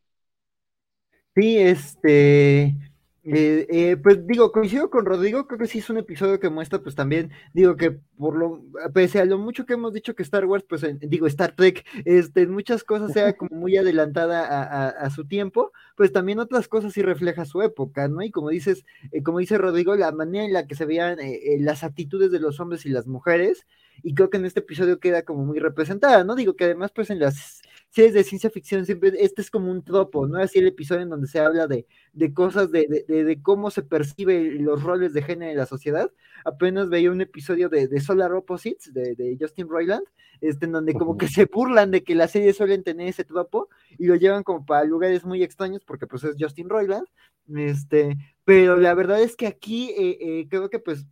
Sí, 1.36 1.58
este, 1.58 2.76
Eh, 3.24 3.68
eh, 3.70 3.98
pues 3.98 4.26
digo, 4.26 4.52
coincido 4.52 4.90
con 4.90 5.06
Rodrigo, 5.06 5.46
creo 5.46 5.60
que 5.60 5.68
sí 5.68 5.80
es 5.80 5.90
un 5.90 5.98
episodio 5.98 6.40
que 6.40 6.50
muestra, 6.50 6.80
pues 6.82 6.96
también, 6.96 7.32
digo 7.54 7.76
que 7.76 7.92
por 8.18 8.36
lo, 8.36 8.64
pese 8.94 9.20
a 9.20 9.26
lo 9.26 9.38
mucho 9.38 9.66
que 9.66 9.74
hemos 9.74 9.94
dicho 9.94 10.16
que 10.16 10.24
Star 10.24 10.46
Wars, 10.46 10.64
pues 10.68 10.86
digo, 11.02 11.28
Star 11.28 11.54
Trek, 11.54 11.86
este, 12.06 12.44
en 12.44 12.52
muchas 12.52 12.84
cosas 12.84 13.12
sea 13.12 13.34
como 13.36 13.58
muy 13.58 13.76
adelantada 13.76 14.90
a, 14.90 15.10
su 15.10 15.26
tiempo, 15.28 15.74
pues 15.98 16.14
también 16.14 16.40
otras 16.40 16.68
cosas 16.70 16.94
sí 16.94 17.02
refleja 17.02 17.46
su 17.46 17.62
época, 17.62 18.08
¿no? 18.08 18.22
Y 18.22 18.32
como 18.32 18.50
dices, 18.50 18.86
eh, 19.12 19.22
como 19.22 19.40
dice 19.40 19.58
Rodrigo, 19.58 19.96
la 19.96 20.12
manera 20.12 20.46
en 20.46 20.54
la 20.54 20.66
que 20.66 20.76
se 20.76 20.86
veían 20.86 21.18
las 21.60 21.84
actitudes 21.84 22.32
de 22.32 22.40
los 22.40 22.60
hombres 22.60 22.86
y 22.86 22.90
las 22.90 23.08
mujeres, 23.08 23.66
y 24.02 24.14
creo 24.14 24.30
que 24.30 24.38
en 24.38 24.46
este 24.46 24.62
episodio 24.62 25.00
queda 25.00 25.24
como 25.24 25.44
muy 25.46 25.60
representada, 25.60 26.24
¿no? 26.24 26.36
Digo 26.36 26.56
que 26.56 26.64
además, 26.66 26.92
pues 26.96 27.10
en 27.10 27.20
las 27.20 27.62
series 27.90 28.14
de 28.14 28.24
ciencia 28.24 28.50
ficción 28.50 28.86
siempre, 28.86 29.12
este 29.20 29.42
es 29.42 29.50
como 29.50 29.72
un 29.72 29.84
tropo, 29.84 30.28
¿no? 30.28 30.38
Así 30.40 30.60
el 30.60 30.68
episodio 30.68 31.02
en 31.02 31.10
donde 31.10 31.28
se 31.28 31.40
habla 31.40 31.68
de, 31.68 31.88
de 32.14 32.34
cosas, 32.34 32.72
de, 32.72 33.04
de, 33.08 33.24
de, 33.24 33.42
cómo 33.42 33.72
se 33.72 33.82
percibe 33.82 34.52
los 34.60 34.84
roles 34.84 35.14
de 35.14 35.24
género 35.24 35.52
en 35.52 35.58
la 35.58 35.66
sociedad. 35.66 36.12
Apenas 36.46 36.90
veía 36.90 37.12
un 37.12 37.22
episodio 37.22 37.68
de, 37.68 37.88
de 37.88 38.00
Solar 38.00 38.32
Opposites, 38.34 38.94
de, 38.94 39.38
Justin 39.40 39.68
Roiland, 39.68 40.04
este, 40.42 40.66
en 40.66 40.72
donde 40.72 40.94
como 40.94 41.18
que 41.18 41.28
se 41.28 41.46
burlan 41.46 41.92
de 41.92 42.04
que 42.04 42.16
las 42.16 42.32
series 42.32 42.58
suelen 42.58 42.84
tener 42.84 43.08
ese 43.08 43.24
tropo 43.24 43.70
y 43.98 44.06
lo 44.06 44.16
llevan 44.16 44.44
como 44.44 44.66
para 44.66 44.84
lugares 44.86 45.26
muy 45.26 45.44
extraños 45.44 45.84
porque 45.84 46.08
pues 46.08 46.24
es 46.24 46.36
Justin 46.40 46.70
Roiland, 46.70 47.08
este, 47.56 48.18
pero 48.46 48.78
la 48.78 48.94
verdad 48.94 49.22
es 49.22 49.36
que 49.36 49.48
aquí 49.48 49.90
eh, 49.92 50.18
eh, 50.22 50.48
creo 50.50 50.70
que 50.70 50.80
pues 50.80 51.06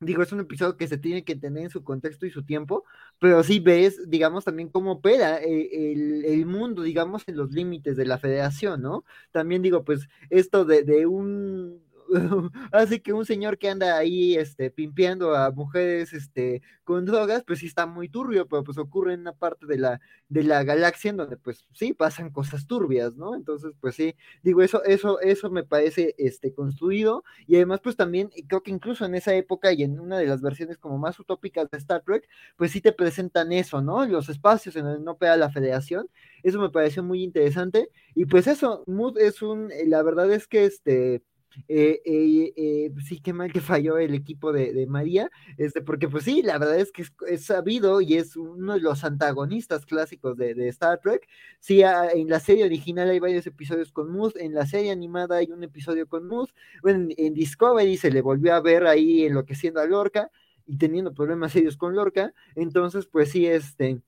digo, 0.00 0.22
es 0.22 0.32
un 0.32 0.40
episodio 0.40 0.76
que 0.76 0.88
se 0.88 0.98
tiene 0.98 1.24
que 1.24 1.36
tener 1.36 1.64
en 1.64 1.70
su 1.70 1.84
contexto 1.84 2.26
y 2.26 2.30
su 2.30 2.42
tiempo, 2.44 2.84
pero 3.18 3.42
sí 3.42 3.60
ves, 3.60 4.08
digamos, 4.10 4.44
también 4.44 4.70
cómo 4.70 4.92
opera 4.92 5.38
eh, 5.42 5.92
el, 5.92 6.24
el, 6.24 6.46
mundo, 6.46 6.82
digamos, 6.82 7.22
en 7.28 7.36
los 7.36 7.52
límites 7.52 7.96
de 7.96 8.06
la 8.06 8.18
federación, 8.18 8.80
¿no? 8.82 9.04
También 9.30 9.62
digo, 9.62 9.84
pues 9.84 10.08
esto 10.30 10.64
de, 10.64 10.82
de 10.84 11.06
un 11.06 11.82
Así 12.72 13.00
que 13.00 13.12
un 13.12 13.24
señor 13.24 13.58
que 13.58 13.68
anda 13.68 13.96
ahí, 13.96 14.34
este, 14.36 14.70
pimpeando 14.70 15.34
a 15.36 15.50
mujeres, 15.50 16.12
este, 16.12 16.62
con 16.84 17.04
drogas, 17.04 17.44
pues 17.46 17.60
sí 17.60 17.66
está 17.66 17.86
muy 17.86 18.08
turbio, 18.08 18.48
pero 18.48 18.64
pues 18.64 18.78
ocurre 18.78 19.14
en 19.14 19.20
una 19.20 19.32
parte 19.32 19.66
de 19.66 19.78
la, 19.78 20.00
de 20.28 20.42
la 20.42 20.64
galaxia 20.64 21.10
en 21.10 21.18
donde, 21.18 21.36
pues 21.36 21.66
sí, 21.72 21.92
pasan 21.94 22.30
cosas 22.30 22.66
turbias, 22.66 23.14
¿no? 23.14 23.34
Entonces, 23.36 23.72
pues 23.80 23.94
sí, 23.94 24.16
digo, 24.42 24.62
eso, 24.62 24.82
eso, 24.84 25.20
eso 25.20 25.50
me 25.50 25.62
parece, 25.64 26.14
este, 26.18 26.52
construido, 26.52 27.22
y 27.46 27.56
además, 27.56 27.80
pues 27.82 27.96
también, 27.96 28.30
creo 28.48 28.62
que 28.62 28.72
incluso 28.72 29.04
en 29.04 29.14
esa 29.14 29.34
época 29.34 29.72
y 29.72 29.82
en 29.84 30.00
una 30.00 30.18
de 30.18 30.26
las 30.26 30.42
versiones 30.42 30.78
como 30.78 30.98
más 30.98 31.18
utópicas 31.20 31.70
de 31.70 31.78
Star 31.78 32.02
Trek, 32.02 32.28
pues 32.56 32.72
sí 32.72 32.80
te 32.80 32.92
presentan 32.92 33.52
eso, 33.52 33.82
¿no? 33.82 34.04
Los 34.06 34.28
espacios 34.28 34.74
en 34.76 34.84
donde 34.84 35.00
no 35.04 35.16
pega 35.16 35.36
la 35.36 35.50
federación, 35.50 36.08
eso 36.42 36.58
me 36.60 36.70
pareció 36.70 37.02
muy 37.04 37.22
interesante, 37.22 37.88
y 38.14 38.24
pues 38.24 38.46
eso, 38.48 38.82
Mood 38.86 39.18
es 39.18 39.42
un, 39.42 39.70
la 39.86 40.02
verdad 40.02 40.30
es 40.32 40.48
que, 40.48 40.64
este, 40.64 41.22
eh, 41.68 42.00
eh, 42.04 42.52
eh, 42.56 42.92
sí, 43.04 43.20
qué 43.20 43.32
mal 43.32 43.52
que 43.52 43.60
falló 43.60 43.98
el 43.98 44.14
equipo 44.14 44.52
de, 44.52 44.86
María, 44.86 45.30
este, 45.56 45.82
porque 45.82 46.08
pues 46.08 46.24
sí, 46.24 46.42
la 46.42 46.58
verdad 46.58 46.78
es 46.78 46.92
que 46.92 47.04
es, 47.28 47.44
sabido 47.44 48.00
y 48.00 48.14
es 48.16 48.36
uno 48.36 48.74
de 48.74 48.80
los 48.80 49.04
antagonistas 49.04 49.86
clásicos 49.86 50.36
de, 50.36 50.68
Star 50.68 51.00
Trek. 51.00 51.28
Sí, 51.58 51.82
en 51.82 52.28
la 52.28 52.40
serie 52.40 52.64
original 52.64 53.10
hay 53.10 53.18
varios 53.18 53.46
episodios 53.46 53.92
con 53.92 54.10
Moose, 54.10 54.42
en 54.44 54.54
la 54.54 54.66
serie 54.66 54.90
animada 54.90 55.36
hay 55.36 55.50
un 55.50 55.62
episodio 55.64 56.06
con 56.06 56.26
Moose, 56.26 56.52
bueno, 56.82 57.08
en, 57.16 57.34
Discovery 57.34 57.96
se 57.96 58.10
le 58.10 58.22
volvió 58.22 58.54
a 58.54 58.60
ver 58.60 58.86
ahí 58.86 59.24
enloqueciendo 59.24 59.80
a 59.80 59.86
Lorca 59.86 60.30
y 60.66 60.76
teniendo 60.76 61.12
problemas 61.12 61.52
serios 61.52 61.76
con 61.76 61.94
Lorca, 61.94 62.32
entonces 62.54 63.06
pues 63.06 63.30
sí, 63.30 63.46
este, 63.46 64.00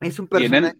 es 0.00 0.18
un 0.18 0.28
personaje... 0.28 0.78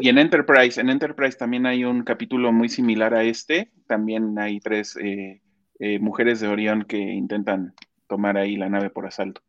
Y 0.00 0.08
en 0.08 0.18
Enterprise, 0.18 0.80
en 0.80 0.88
Enterprise 0.88 1.36
también 1.36 1.66
hay 1.66 1.84
un 1.84 2.04
capítulo 2.04 2.52
muy 2.52 2.68
similar 2.68 3.14
a 3.14 3.24
este. 3.24 3.72
También 3.86 4.38
hay 4.38 4.60
tres 4.60 4.96
eh, 4.96 5.42
eh, 5.80 5.98
mujeres 5.98 6.40
de 6.40 6.48
Orión 6.48 6.84
que 6.84 6.98
intentan 6.98 7.74
tomar 8.06 8.36
ahí 8.36 8.56
la 8.56 8.68
nave 8.68 8.90
por 8.90 9.06
asalto. 9.06 9.42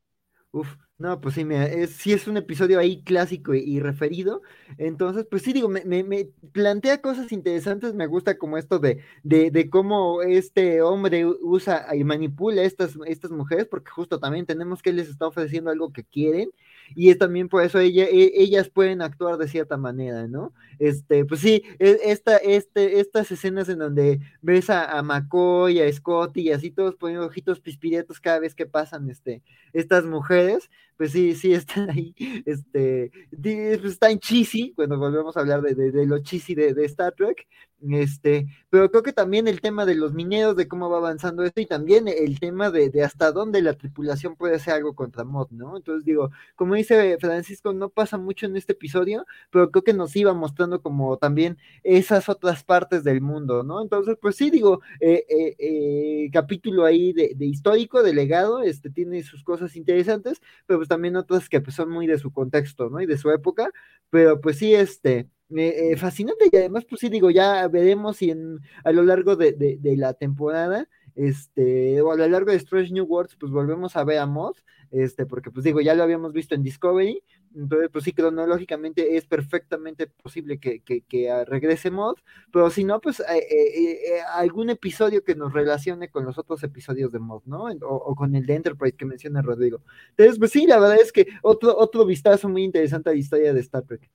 Uf, 0.52 0.76
no, 0.98 1.20
pues 1.20 1.36
sí, 1.36 1.44
mira, 1.44 1.66
es, 1.66 1.92
sí 1.92 2.14
es 2.14 2.28
un 2.28 2.38
episodio 2.38 2.80
ahí 2.80 3.04
clásico 3.04 3.54
y, 3.54 3.80
referido. 3.82 4.42
Entonces, 4.78 5.28
pues 5.30 5.44
sí, 5.44 5.52
digo, 5.52 5.68
me, 5.68 5.84
me, 5.84 6.30
plantea 6.54 7.02
cosas 7.02 7.34
interesantes. 7.34 7.94
Me 7.94 8.08
gusta 8.08 8.38
como 8.38 8.58
esto 8.58 8.80
de, 8.80 9.02
de, 9.22 9.52
de, 9.52 9.70
cómo 9.70 10.22
este 10.22 10.82
hombre 10.82 11.26
usa 11.26 11.94
y 11.94 12.06
manipula 12.06 12.62
a 12.62 12.66
estas, 12.66 12.98
estas 13.06 13.32
mujeres, 13.32 13.68
porque 13.68 13.92
justo 13.92 14.20
también 14.20 14.46
tenemos 14.46 14.82
que 14.82 14.92
él 14.92 14.96
les 14.96 15.10
está 15.10 15.28
ofreciendo 15.28 15.70
algo 15.70 15.92
que 15.92 16.06
quieren 16.06 16.52
y 16.94 17.10
es 17.10 17.18
también 17.18 17.50
por 17.50 17.64
eso 17.64 17.80
ella, 17.80 18.06
e, 18.06 18.32
ellas 18.36 18.70
pueden 18.70 19.02
actuar 19.02 19.38
de 19.38 19.48
cierta 19.48 19.78
manera, 19.78 20.28
¿no? 20.28 20.54
Este, 20.80 21.26
pues 21.26 21.42
sí, 21.42 21.64
e, 21.80 22.00
esta, 22.04 22.38
este, 22.38 23.00
estas 23.00 23.32
escenas 23.32 23.70
en 23.70 23.80
donde 23.80 24.20
ves 24.42 24.70
a, 24.70 25.02
McCoy, 25.02 25.80
a 25.80 25.92
Scotty 25.92 26.42
y 26.42 26.52
así 26.52 26.72
todos 26.72 26.96
poniendo 26.96 27.26
ojitos 27.26 27.60
pispiretos 27.60 28.20
cada 28.20 28.40
vez 28.40 28.54
que 28.56 28.66
pasan 28.66 29.10
este, 29.10 29.42
estas 29.74 30.06
mujeres, 30.06 30.70
pues 30.98 31.12
sí, 31.12 31.36
sí 31.36 31.54
están 31.54 31.90
ahí, 31.90 32.16
este, 32.46 33.12
pues 33.32 33.84
están 33.86 34.20
cheesy, 34.20 34.74
cuando 34.76 34.98
volvemos 34.98 35.36
a 35.36 35.42
hablar 35.42 35.62
de, 35.62 35.76
de, 35.76 36.06
lo 36.06 36.20
cheesy 36.20 36.56
de, 36.56 36.74
de, 36.74 36.86
Star 36.86 37.14
Trek, 37.14 37.48
este, 37.92 38.48
pero 38.70 38.90
creo 38.90 39.04
que 39.04 39.14
también 39.14 39.48
el 39.48 39.62
tema 39.62 39.86
de 39.86 39.96
los 39.96 40.14
mineros, 40.14 40.56
de 40.56 40.68
cómo 40.68 40.90
va 40.90 40.98
avanzando 40.98 41.44
esto, 41.44 41.62
y 41.62 41.66
también 41.66 42.08
el 42.08 42.40
tema 42.40 42.72
de, 42.72 42.90
de 42.90 43.04
hasta 43.04 43.32
dónde 43.32 43.62
la 43.62 43.74
tripulación 43.74 44.36
puede 44.36 44.56
hacer 44.56 44.74
algo 44.74 44.96
contra 44.96 45.24
Mod, 45.24 45.50
¿no? 45.52 45.78
Entonces 45.78 46.06
digo, 46.06 46.32
como 46.56 46.76
dice 46.76 47.18
Francisco, 47.20 47.74
no 47.74 47.90
pasa 47.90 48.18
mucho 48.18 48.46
en 48.46 48.56
este 48.56 48.74
episodio, 48.74 49.26
pero 49.52 49.72
creo 49.72 49.84
que 49.84 49.94
nos 49.94 50.16
iba 50.16 50.34
mostrando 50.34 50.82
como 50.82 51.18
también 51.18 51.58
esas 51.84 52.30
otras 52.30 52.64
partes 52.64 53.04
del 53.04 53.22
mundo, 53.22 53.64
¿no? 53.64 53.82
Entonces, 53.82 54.18
pues 54.22 54.36
sí, 54.36 54.50
digo, 54.50 54.82
eh, 55.00 55.26
eh, 55.30 55.56
eh, 55.60 56.30
capítulo 56.32 56.86
ahí 56.86 57.14
de, 57.14 57.34
de 57.36 57.46
histórico, 57.46 58.04
de 58.04 58.14
legado, 58.14 58.62
este, 58.62 58.90
tiene 58.90 59.24
sus 59.24 59.44
cosas 59.44 59.76
interesantes, 59.76 60.42
pero 60.66 60.80
pues, 60.86 60.90
también 60.90 61.16
otras 61.16 61.50
que 61.50 61.62
pues, 61.62 61.76
son 61.76 61.90
muy 61.90 62.06
de 62.06 62.20
su 62.20 62.32
contexto, 62.32 62.90
¿no? 62.90 63.02
Y 63.02 63.08
de 63.08 63.18
su 63.18 63.32
época, 63.32 63.72
pero 64.12 64.40
pues 64.40 64.58
sí, 64.58 64.76
este, 64.76 65.28
eh, 65.56 65.98
fascinante 65.98 66.48
y 66.52 66.56
además, 66.56 66.86
pues 66.88 67.02
sí, 67.02 67.10
digo, 67.10 67.32
ya 67.32 67.68
veremos 67.68 68.18
si 68.18 68.32
a 68.32 68.92
lo 68.92 69.04
largo 69.04 69.36
de, 69.36 69.80
la 69.98 70.14
temporada, 70.14 70.88
este, 71.16 72.02
o 72.02 72.12
a 72.12 72.18
lo 72.18 72.28
largo 72.28 72.52
de 72.52 72.58
Strange 72.58 72.92
New 72.94 73.06
Worlds, 73.06 73.36
pues 73.36 73.52
volvemos 73.52 73.96
a 73.96 74.04
ver 74.04 74.20
a 74.20 74.28
Moth, 74.28 74.60
este, 74.96 75.26
porque 75.26 75.52
pues 75.52 75.64
digo, 75.64 75.82
ya 75.82 75.94
lo 75.94 76.04
habíamos 76.04 76.32
visto 76.32 76.56
en 76.56 76.64
Discovery, 76.64 77.22
entonces 77.54 77.90
pues 77.92 78.04
sí, 78.06 78.14
cronológicamente 78.14 79.18
es 79.18 79.26
perfectamente 79.26 80.08
posible 80.08 80.58
que, 80.58 80.80
que, 80.82 81.02
que 81.02 81.46
regrese 81.46 81.92
Moth, 81.92 82.20
pero 82.52 82.70
si 82.70 82.84
no, 82.84 83.02
pues 83.02 83.20
eh, 83.20 83.26
eh, 83.50 84.22
algún 84.34 84.70
episodio 84.70 85.24
que 85.24 85.36
nos 85.36 85.54
relacione 85.54 86.10
con 86.10 86.26
los 86.26 86.38
otros 86.38 86.64
episodios 86.64 87.12
de 87.12 87.20
Moth, 87.20 87.46
¿no? 87.46 87.66
O, 87.66 87.96
o, 87.96 88.16
con 88.16 88.36
el 88.36 88.46
de 88.46 88.56
Enterprise 88.56 88.96
que 88.96 89.06
menciona 89.06 89.42
Rodrigo. 89.42 89.82
Entonces, 90.12 90.40
pues 90.40 90.52
sí, 90.52 90.66
la 90.66 90.80
verdad 90.80 90.98
es 91.02 91.12
que 91.12 91.28
otro, 91.42 91.78
otro 91.78 92.06
vistazo 92.06 92.48
muy 92.50 92.64
interesante 92.64 93.10
a 93.10 93.14
la 93.14 93.20
historia 93.20 93.54
de 93.54 93.60
Star 93.60 93.84
Trek. 93.84 94.10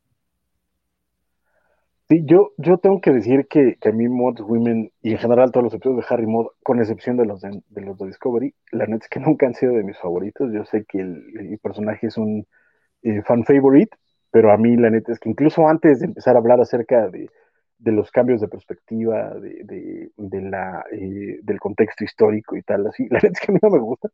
Sí, 2.10 2.22
yo, 2.26 2.50
yo 2.56 2.78
tengo 2.78 3.00
que 3.00 3.12
decir 3.12 3.46
que, 3.46 3.78
a 3.84 3.92
mí 3.92 4.08
Mod 4.08 4.40
Women 4.40 4.90
y 5.00 5.12
en 5.12 5.18
general 5.18 5.52
todos 5.52 5.62
los 5.62 5.74
episodios 5.74 6.00
de 6.00 6.12
Harry 6.12 6.26
Mod, 6.26 6.48
con 6.64 6.80
excepción 6.80 7.16
de 7.16 7.24
los 7.24 7.40
de, 7.40 7.62
los 7.82 7.98
de 7.98 8.06
Discovery, 8.06 8.52
la 8.72 8.86
neta 8.86 9.04
es 9.04 9.08
que 9.08 9.20
nunca 9.20 9.46
han 9.46 9.54
sido 9.54 9.74
de 9.74 9.84
mis 9.84 9.96
favoritos. 9.96 10.52
Yo 10.52 10.64
sé 10.64 10.84
que 10.86 10.98
el, 10.98 11.58
personaje 11.62 12.08
es 12.08 12.18
un 12.18 12.48
eh, 13.02 13.22
fan 13.22 13.44
favorite, 13.44 13.96
pero 14.32 14.52
a 14.52 14.56
mí 14.58 14.76
la 14.76 14.90
neta 14.90 15.12
es 15.12 15.20
que 15.20 15.30
incluso 15.30 15.68
antes 15.68 16.00
de 16.00 16.06
empezar 16.06 16.34
a 16.34 16.40
hablar 16.40 16.60
acerca 16.60 17.08
de, 17.08 17.30
los 17.78 18.10
cambios 18.10 18.40
de 18.40 18.48
perspectiva, 18.48 19.32
de, 19.38 20.10
la, 20.42 20.84
eh, 20.92 21.38
del 21.42 21.60
contexto 21.60 22.02
histórico 22.04 22.56
y 22.56 22.62
tal, 22.62 22.88
así, 22.88 23.06
la 23.10 23.20
neta 23.22 23.34
es 23.34 23.40
que 23.40 23.52
a 23.52 23.54
mí 23.54 23.60
no 23.62 23.70
me 23.70 23.78
gusta. 23.78 24.08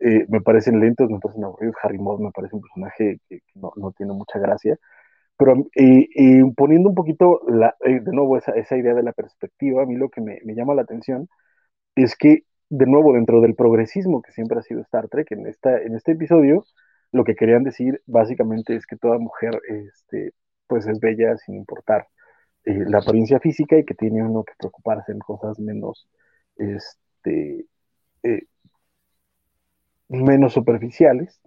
Eh, 0.00 0.26
me 0.28 0.42
parecen 0.42 0.80
lentos, 0.80 1.10
me 1.10 1.18
parecen 1.20 1.44
aburridos. 1.44 1.76
Harry 1.82 1.98
Mod 1.98 2.20
me 2.20 2.30
parece 2.32 2.56
un 2.56 2.62
personaje 2.62 3.20
que, 3.28 3.40
no, 3.54 3.72
no 3.76 3.92
tiene 3.92 4.12
mucha 4.12 4.38
gracia. 4.38 4.78
Pero 5.42 5.66
y, 5.74 6.52
poniendo 6.52 6.90
un 6.90 6.94
poquito 6.94 7.40
eh, 7.84 8.00
de 8.00 8.12
nuevo 8.12 8.36
esa, 8.36 8.76
idea 8.76 8.94
de 8.94 9.02
la 9.02 9.12
perspectiva, 9.12 9.82
a 9.82 9.86
mí 9.86 9.96
lo 9.96 10.08
que 10.08 10.20
me, 10.20 10.38
me, 10.44 10.54
llama 10.54 10.74
la 10.74 10.82
atención 10.82 11.28
es 11.96 12.14
que, 12.16 12.44
de 12.68 12.86
nuevo, 12.86 13.12
dentro 13.12 13.40
del 13.40 13.56
progresismo 13.56 14.22
que 14.22 14.30
siempre 14.30 14.60
ha 14.60 14.62
sido 14.62 14.82
Star 14.82 15.08
Trek, 15.08 15.32
en, 15.32 15.48
esta, 15.48 15.78
en 15.82 15.96
este 15.96 16.12
episodio, 16.12 16.64
lo 17.10 17.24
que 17.24 17.34
querían 17.34 17.64
decir 17.64 18.02
básicamente 18.06 18.76
es 18.76 18.86
que 18.86 18.96
toda 18.96 19.18
mujer 19.18 19.60
este, 19.68 20.32
pues 20.68 20.86
es 20.86 21.00
bella 21.00 21.36
sin 21.38 21.56
importar 21.56 22.06
eh, 22.64 22.84
la 22.86 22.98
apariencia 22.98 23.40
física 23.40 23.76
y 23.76 23.84
que 23.84 23.94
tiene 23.94 24.22
uno 24.22 24.44
que 24.44 24.54
preocuparse 24.56 25.10
en 25.10 25.18
cosas 25.18 25.58
menos, 25.58 26.08
este, 26.56 27.66
eh, 28.22 28.46
menos 30.08 30.52
superficiales. 30.52 31.40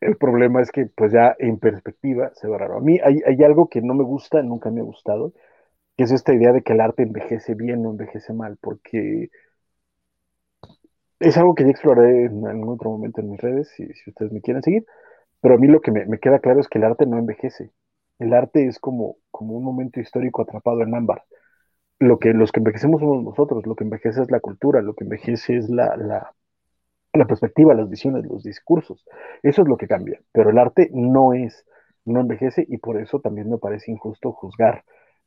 El 0.00 0.16
problema 0.16 0.62
es 0.62 0.70
que, 0.72 0.86
pues 0.86 1.12
ya 1.12 1.36
en 1.38 1.58
perspectiva 1.58 2.30
se 2.34 2.48
ve 2.48 2.58
raro. 2.58 2.78
A 2.78 2.80
mí 2.80 2.98
hay, 3.02 3.42
algo 3.44 3.68
que 3.68 3.82
no 3.82 3.94
me 3.94 4.04
gusta, 4.04 4.42
nunca 4.42 4.70
me 4.70 4.80
ha 4.80 4.84
gustado, 4.84 5.32
que 5.96 6.04
es 6.04 6.12
esta 6.12 6.34
idea 6.34 6.52
de 6.52 6.62
que 6.62 6.72
el 6.74 6.80
arte 6.80 7.02
envejece 7.04 7.54
bien 7.54 7.84
o 7.86 7.90
envejece 7.90 8.32
mal, 8.32 8.58
porque 8.60 9.30
es 11.20 11.36
algo 11.36 11.54
que 11.54 11.64
ya 11.64 11.70
exploraré 11.70 12.26
en 12.26 12.64
otro 12.68 12.90
momento 12.90 13.20
en 13.20 13.30
mis 13.30 13.40
redes, 13.40 13.68
si, 13.76 13.86
si 13.94 14.10
ustedes 14.10 14.32
me 14.32 14.40
quieren 14.40 14.62
seguir, 14.62 14.86
pero 15.40 15.54
a 15.56 15.58
mí 15.58 15.68
lo 15.68 15.80
que 15.80 15.92
me, 15.92 16.18
queda 16.20 16.40
claro 16.40 16.60
es 16.60 16.68
que 16.68 16.78
el 16.78 16.84
arte 16.84 17.06
no 17.06 17.18
envejece. 17.18 17.72
El 18.18 18.34
arte 18.34 18.66
es 18.66 18.78
como, 18.78 19.16
como 19.30 19.54
un 19.56 19.64
momento 19.64 20.00
histórico 20.00 20.42
atrapado 20.42 20.82
en 20.82 20.94
ámbar. 20.94 21.24
lo 22.00 22.18
que 22.18 22.34
los 22.34 22.52
que 22.52 22.60
envejecemos 22.60 23.00
somos 23.00 23.24
nosotros, 23.24 23.66
lo 23.66 23.76
que 23.76 23.84
envejece 23.84 24.22
es 24.22 24.30
la 24.30 24.40
cultura, 24.40 24.82
lo 24.82 24.94
que 24.94 25.04
envejece 25.04 25.56
es 25.58 25.70
la, 25.70 25.96
la, 25.96 26.34
la 27.12 27.26
perspectiva, 27.26 27.74
las 27.74 27.88
visiones, 27.88 28.24
los 28.26 28.42
discursos. 28.42 29.04
Eso 29.42 29.62
es 29.62 29.68
lo 29.68 29.76
que 29.76 29.88
cambia, 29.88 30.20
pero 30.32 30.50
el 30.50 30.58
arte 30.58 30.90
no 30.92 31.34
es, 31.34 31.64
no 32.04 32.20
envejece 32.20 32.64
y 32.68 32.78
por 32.78 33.00
eso 33.00 33.20
también 33.20 33.50
me 33.50 33.58
parece 33.58 33.90
injusto 33.90 34.32
juzgar 34.32 34.84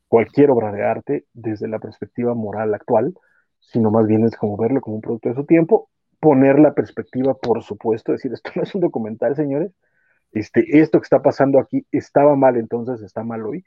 cualquier 0.08 0.52
obra 0.52 0.72
de 0.72 0.84
arte 0.84 1.26
desde 1.34 1.68
la 1.68 1.80
perspectiva 1.80 2.34
moral 2.36 2.74
actual, 2.74 3.14
sino 3.60 3.92
más 3.92 4.08
bien 4.08 4.26
es 4.26 4.36
como 4.36 4.58
verlo 4.58 4.82
como 4.82 4.98
un 4.98 5.02
producto 5.02 5.30
de 5.30 5.36
su 5.36 5.46
tiempo, 5.46 5.90
poner 6.20 6.60
la 6.60 6.74
perspectiva, 6.74 7.34
por 7.36 7.64
supuesto, 7.64 8.12
decir, 8.12 8.32
esto 8.34 8.52
no 8.56 8.64
es 8.64 8.76
un 8.76 8.82
documental, 8.82 9.36
señores, 9.36 9.72
este, 10.32 10.80
esto 10.80 11.00
que 11.00 11.06
está 11.06 11.22
pasando 11.22 11.60
aquí 11.60 11.86
estaba 11.92 12.36
mal 12.36 12.58
entonces, 12.58 13.02
está 13.02 13.24
mal 13.24 13.46
hoy, 13.46 13.64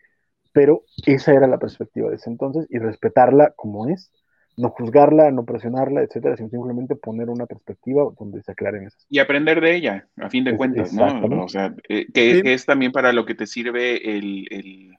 pero 0.52 0.84
esa 1.06 1.32
era 1.34 1.46
la 1.46 1.58
perspectiva 1.58 2.10
de 2.10 2.16
ese 2.16 2.30
entonces 2.30 2.66
y 2.70 2.78
respetarla 2.78 3.52
como 3.56 3.88
es, 3.88 4.12
no 4.56 4.70
juzgarla, 4.70 5.30
no 5.30 5.44
presionarla, 5.44 6.02
etcétera, 6.02 6.36
sino 6.36 6.48
simplemente 6.48 6.96
poner 6.96 7.28
una 7.28 7.46
perspectiva 7.46 8.04
donde 8.18 8.42
se 8.42 8.52
aclaren 8.52 8.86
esas 8.86 9.06
Y 9.10 9.18
aprender 9.18 9.60
de 9.60 9.76
ella, 9.76 10.08
a 10.16 10.30
fin 10.30 10.44
de 10.44 10.56
cuentas, 10.56 10.92
¿no? 10.92 11.44
O 11.44 11.48
sea, 11.48 11.74
eh, 11.88 12.06
que, 12.12 12.40
es 12.44 12.64
también 12.64 12.92
para 12.92 13.12
lo 13.12 13.26
que 13.26 13.34
te 13.34 13.46
sirve 13.46 14.16
el, 14.16 14.96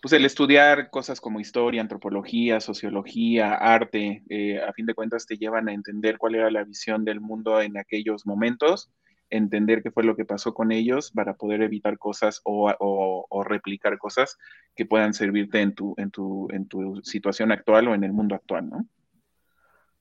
pues 0.00 0.12
el 0.12 0.24
estudiar 0.24 0.90
cosas 0.90 1.20
como 1.20 1.40
historia, 1.40 1.80
antropología, 1.80 2.60
sociología, 2.60 3.54
arte, 3.54 4.22
eh, 4.28 4.60
a 4.60 4.72
fin 4.72 4.86
de 4.86 4.94
cuentas 4.94 5.26
te 5.26 5.36
llevan 5.36 5.68
a 5.68 5.72
entender 5.72 6.16
cuál 6.18 6.36
era 6.36 6.50
la 6.50 6.62
visión 6.62 7.04
del 7.04 7.20
mundo 7.20 7.60
en 7.60 7.76
aquellos 7.76 8.24
momentos 8.24 8.90
entender 9.36 9.82
qué 9.82 9.90
fue 9.90 10.04
lo 10.04 10.16
que 10.16 10.24
pasó 10.24 10.54
con 10.54 10.72
ellos 10.72 11.10
para 11.10 11.34
poder 11.34 11.62
evitar 11.62 11.98
cosas 11.98 12.40
o, 12.44 13.26
replicar 13.44 13.98
cosas 13.98 14.38
que 14.74 14.86
puedan 14.86 15.14
servirte 15.14 15.60
en 15.60 15.74
tu, 15.74 15.94
en, 15.96 16.10
tu, 16.10 16.48
en 16.50 16.66
tu 16.66 17.00
situación 17.02 17.52
actual 17.52 17.88
o 17.88 17.94
en 17.94 18.04
el 18.04 18.12
mundo 18.12 18.34
actual, 18.34 18.68
¿no? 18.68 18.86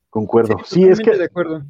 Concuerdo. 0.09 0.57
Sí, 0.63 0.83
es 0.83 0.99
que... 0.99 1.17
De 1.17 1.25
acuerdo. 1.25 1.63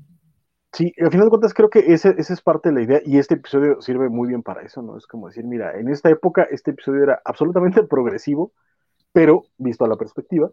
Sí, 0.73 0.91
al 0.99 1.11
final 1.11 1.27
de 1.27 1.29
cuentas 1.29 1.53
creo 1.53 1.69
que 1.69 1.93
esa 1.93 2.09
es 2.09 2.41
parte 2.41 2.69
de 2.69 2.75
la 2.75 2.81
idea 2.81 3.01
y 3.05 3.19
este 3.19 3.35
episodio 3.35 3.79
sirve 3.79 4.09
muy 4.09 4.27
bien 4.27 4.41
para 4.41 4.63
eso, 4.63 4.81
¿no? 4.81 4.97
Es 4.97 5.05
como 5.05 5.27
decir, 5.27 5.45
mira, 5.45 5.79
en 5.79 5.87
esta 5.87 6.09
época 6.09 6.47
este 6.49 6.71
episodio 6.71 7.03
era 7.03 7.21
absolutamente 7.23 7.83
progresivo, 7.87 8.51
pero 9.11 9.43
visto 9.57 9.85
a 9.85 9.87
la 9.87 9.97
perspectiva, 9.97 10.49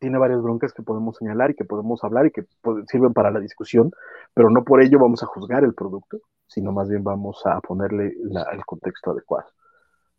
tiene 0.00 0.18
varias 0.18 0.42
broncas 0.42 0.72
que 0.72 0.82
podemos 0.82 1.16
señalar 1.16 1.50
y 1.50 1.54
que 1.54 1.64
podemos 1.64 2.02
hablar 2.02 2.26
y 2.26 2.32
que 2.32 2.44
sirven 2.86 3.12
para 3.12 3.30
la 3.30 3.38
discusión, 3.38 3.92
pero 4.34 4.50
no 4.50 4.64
por 4.64 4.82
ello 4.82 4.98
vamos 4.98 5.22
a 5.22 5.26
juzgar 5.26 5.62
el 5.62 5.74
producto, 5.74 6.18
sino 6.46 6.72
más 6.72 6.88
bien 6.88 7.04
vamos 7.04 7.42
a 7.44 7.60
ponerle 7.60 8.14
el 8.52 8.64
contexto 8.64 9.12
adecuado. 9.12 9.48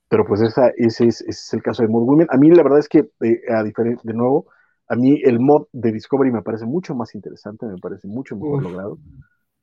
Pero 0.07 0.25
pues 0.25 0.41
esa, 0.41 0.69
ese, 0.77 1.07
es, 1.07 1.53
el 1.53 1.63
caso 1.63 1.83
de 1.83 1.89
Mod 1.89 2.03
Women. 2.03 2.27
A 2.29 2.37
mí 2.37 2.51
la 2.51 2.63
verdad 2.63 2.79
es 2.79 2.89
que, 2.89 3.09
eh, 3.21 3.41
a 3.49 3.63
diferente, 3.63 4.01
de 4.03 4.13
nuevo, 4.13 4.45
a 4.87 4.95
mí 4.95 5.21
el 5.23 5.39
mod 5.39 5.67
de 5.71 5.91
Discovery 5.93 6.31
me 6.31 6.41
parece 6.41 6.65
mucho 6.65 6.93
más 6.93 7.15
interesante, 7.15 7.65
me 7.65 7.77
parece 7.77 8.07
mucho 8.07 8.35
mejor 8.35 8.61
logrado. 8.61 8.97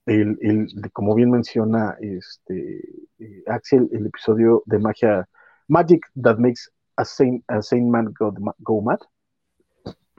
El, 0.07 0.39
el, 0.41 0.91
como 0.93 1.15
bien 1.15 1.31
menciona 1.31 1.97
este, 2.01 2.79
eh, 3.19 3.43
Axel, 3.47 3.91
el 3.93 4.07
episodio 4.07 4.63
de 4.65 4.79
magia, 4.79 5.29
Magic 5.69 6.01
that 6.23 6.39
makes 6.39 6.63
a 6.97 7.05
sane, 7.05 7.45
a 7.47 7.61
sane 7.61 7.91
man 7.91 8.13
go, 8.19 8.33
go 8.61 8.81
mad, 8.81 9.01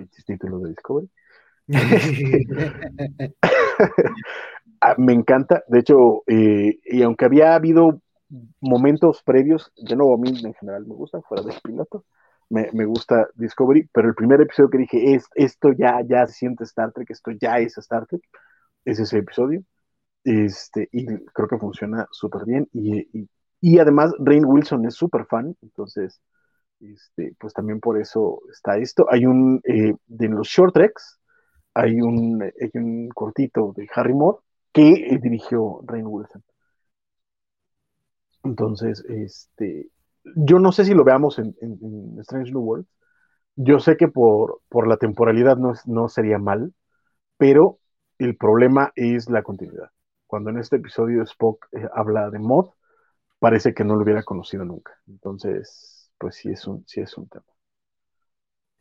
título 0.07 0.59
de 0.59 0.69
Discovery. 0.69 1.09
Ah, 4.81 4.95
me 4.97 5.13
encanta, 5.13 5.63
de 5.67 5.79
hecho, 5.79 6.23
eh, 6.27 6.79
y 6.85 7.01
aunque 7.01 7.25
había 7.25 7.53
habido 7.53 8.01
momentos 8.61 9.21
previos, 9.23 9.73
de 9.75 9.95
nuevo 9.95 10.15
a 10.15 10.17
mí 10.17 10.29
en 10.29 10.53
general 10.53 10.85
me 10.85 10.95
gusta, 10.95 11.21
fuera 11.21 11.43
del 11.43 11.59
piloto, 11.61 12.05
me, 12.49 12.69
me, 12.73 12.85
gusta 12.85 13.27
Discovery, 13.35 13.89
pero 13.93 14.07
el 14.07 14.15
primer 14.15 14.39
episodio 14.41 14.69
que 14.69 14.77
dije, 14.77 15.15
es, 15.15 15.25
esto 15.35 15.73
ya, 15.73 16.01
ya 16.07 16.25
se 16.27 16.33
siente 16.33 16.63
Star 16.63 16.93
Trek, 16.93 17.09
esto 17.09 17.31
ya 17.31 17.59
es 17.59 17.77
Star 17.77 18.07
Trek, 18.07 18.21
es 18.85 18.99
ese 18.99 19.17
episodio, 19.17 19.63
este, 20.23 20.87
y 20.93 21.05
creo 21.05 21.47
que 21.49 21.57
funciona 21.57 22.07
súper 22.11 22.45
bien, 22.45 22.69
y, 22.71 22.99
y, 23.19 23.29
y, 23.59 23.79
además 23.79 24.13
Rain 24.19 24.45
Wilson 24.45 24.85
es 24.85 24.95
súper 24.95 25.25
fan, 25.25 25.57
entonces 25.61 26.21
este, 26.81 27.35
pues 27.39 27.53
también 27.53 27.79
por 27.79 27.99
eso 27.99 28.41
está 28.51 28.77
esto. 28.77 29.07
Hay 29.09 29.25
un, 29.25 29.61
eh, 29.65 29.93
de 30.07 30.27
los 30.27 30.47
short 30.47 30.73
treks, 30.73 31.19
hay 31.73 32.01
un, 32.01 32.41
hay 32.41 32.71
un 32.73 33.09
cortito 33.09 33.73
de 33.75 33.87
Harry 33.95 34.13
Moore 34.13 34.39
que 34.71 34.91
eh, 34.91 35.19
dirigió 35.21 35.81
Rain 35.85 36.05
Wilson. 36.07 36.43
Entonces, 38.43 39.03
este, 39.07 39.89
yo 40.35 40.59
no 40.59 40.71
sé 40.71 40.85
si 40.85 40.93
lo 40.93 41.03
veamos 41.03 41.39
en, 41.39 41.55
Strange 42.19 42.51
New 42.51 42.61
World. 42.61 42.85
Yo 43.55 43.79
sé 43.79 43.97
que 43.97 44.07
por, 44.07 44.61
por 44.69 44.87
la 44.87 44.97
temporalidad 44.97 45.57
no, 45.57 45.73
no 45.85 46.07
sería 46.09 46.37
mal, 46.39 46.73
pero 47.37 47.79
el 48.19 48.37
problema 48.37 48.91
es 48.95 49.29
la 49.29 49.43
continuidad. 49.43 49.89
Cuando 50.27 50.49
en 50.51 50.59
este 50.59 50.77
episodio 50.77 51.23
Spock 51.23 51.67
eh, 51.71 51.87
habla 51.93 52.29
de 52.29 52.39
Mod, 52.39 52.71
parece 53.39 53.73
que 53.73 53.83
no 53.83 53.95
lo 53.95 54.03
hubiera 54.03 54.23
conocido 54.23 54.65
nunca. 54.65 54.93
Entonces, 55.07 55.98
pues 56.19 56.35
sí 56.35 56.49
es 56.49 56.67
un, 56.67 56.83
sí 56.85 57.01
es 57.01 57.17
un 57.17 57.27
tema. 57.27 57.45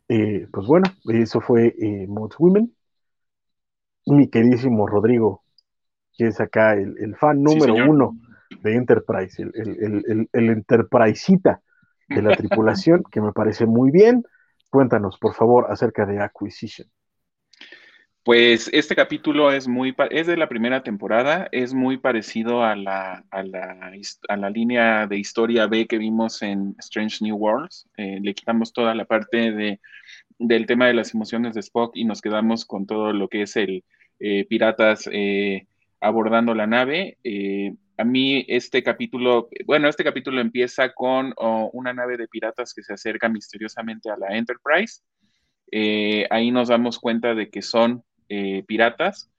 Eh, 0.07 0.47
pues 0.51 0.67
bueno, 0.67 0.87
eso 1.05 1.39
fue 1.39 1.67
eh, 1.67 2.07
Women. 2.07 2.75
Mi 4.07 4.27
queridísimo 4.27 4.87
Rodrigo, 4.87 5.43
que 6.17 6.27
es 6.27 6.39
acá 6.41 6.73
el, 6.73 7.15
fan 7.15 7.43
número 7.43 7.75
uno 7.75 8.17
de 8.61 8.75
Enterprise, 8.75 9.41
el, 9.41 9.51
el, 9.53 10.03
el, 10.07 10.29
el 10.31 10.49
Enterprisita 10.49 11.61
de 12.07 12.21
la 12.23 12.35
tripulación, 12.35 13.03
que 13.11 13.21
me 13.21 13.31
parece 13.31 13.67
muy 13.67 13.91
bien. 13.91 14.23
Cuéntanos, 14.69 15.17
por 15.19 15.35
favor, 15.35 15.67
acerca 15.69 16.05
de 16.05 16.19
Acquisition. 16.19 16.87
Pues 18.23 18.69
este 18.73 18.95
capítulo 18.95 19.51
es 19.51 19.67
muy 19.67 19.95
es 20.11 20.27
de 20.27 20.35
la 20.35 20.49
primera 20.49 20.83
temporada, 20.83 21.47
es 21.53 21.73
muy 21.73 21.97
parecido 21.97 22.63
a 22.63 22.75
la, 22.75 23.23
a 23.31 23.43
la, 23.43 23.93
a 24.27 24.37
la 24.37 24.49
línea 24.49 25.07
de 25.07 25.17
historia 25.17 25.67
B 25.67 25.87
que 25.87 25.97
vimos 25.97 26.41
en 26.41 26.75
Strange 26.79 27.23
New 27.23 27.37
Worlds. 27.37 27.87
Eh, 27.95 28.19
le 28.21 28.33
quitamos 28.33 28.73
toda 28.73 28.93
la 28.93 29.05
parte 29.05 29.53
de, 29.53 29.79
del 30.37 30.65
tema 30.65 30.87
de 30.87 30.95
las 30.95 31.13
emociones 31.13 31.53
de 31.53 31.61
Spock 31.61 31.95
y 31.95 32.03
nos 32.03 32.21
quedamos 32.21 32.65
con 32.65 32.85
todo 32.85 33.13
lo 33.13 33.29
que 33.29 33.43
es 33.43 33.55
el 33.55 33.85
eh, 34.19 34.45
piratas 34.49 35.09
eh, 35.11 35.67
abordando 36.01 36.53
la 36.53 36.67
nave. 36.67 37.17
a 37.97 38.03
mí 38.03 38.45
este 38.49 38.83
capítulo, 38.83 39.47
bueno, 39.65 39.87
este 39.87 40.03
capítulo 40.03 40.41
empieza 40.41 40.93
con 40.93 41.33
oh, 41.37 41.69
una 41.73 41.93
nave 41.93 42.17
de 42.17 42.27
piratas 42.27 42.73
que 42.73 42.83
se 42.83 42.93
acerca 42.93 43.29
misteriosamente 43.29 44.09
a 44.09 44.17
la 44.17 44.37
Enterprise. 44.37 45.01
ahí 46.29 46.51
nos 46.51 46.67
damos 46.67 46.99
cuenta 46.99 47.33
de 47.33 47.49
que 47.49 47.61
son 47.61 48.03
eh, 48.29 48.63
piratas. 48.67 49.31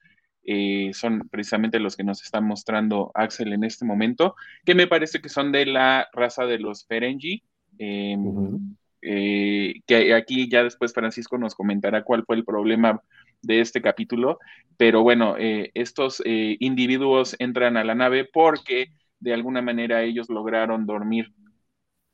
Eh, 0.43 0.91
son 0.93 1.27
precisamente 1.29 1.79
los 1.79 1.95
que 1.95 2.03
nos 2.03 2.23
está 2.23 2.41
mostrando 2.41 3.11
Axel 3.13 3.53
en 3.53 3.63
este 3.63 3.85
momento, 3.85 4.35
que 4.65 4.75
me 4.75 4.87
parece 4.87 5.21
que 5.21 5.29
son 5.29 5.51
de 5.51 5.65
la 5.65 6.07
raza 6.13 6.45
de 6.45 6.59
los 6.59 6.85
Ferengi. 6.85 7.43
Em, 7.77 8.75
eh, 9.01 9.81
que 9.87 10.13
aquí 10.13 10.49
ya 10.49 10.63
después 10.63 10.93
Francisco 10.93 11.37
nos 11.37 11.55
comentará 11.55 12.03
cuál 12.03 12.23
fue 12.25 12.35
el 12.35 12.45
problema 12.45 13.01
de 13.41 13.61
este 13.61 13.81
capítulo, 13.81 14.37
pero 14.77 15.01
bueno, 15.01 15.35
estos 15.37 16.21
individuos 16.25 17.35
entran 17.39 17.75
a 17.75 17.83
la 17.83 17.95
nave 17.95 18.29
porque 18.31 18.91
de 19.19 19.33
alguna 19.33 19.63
manera 19.63 20.03
ellos 20.03 20.29
lograron 20.29 20.85
dormir 20.85 21.33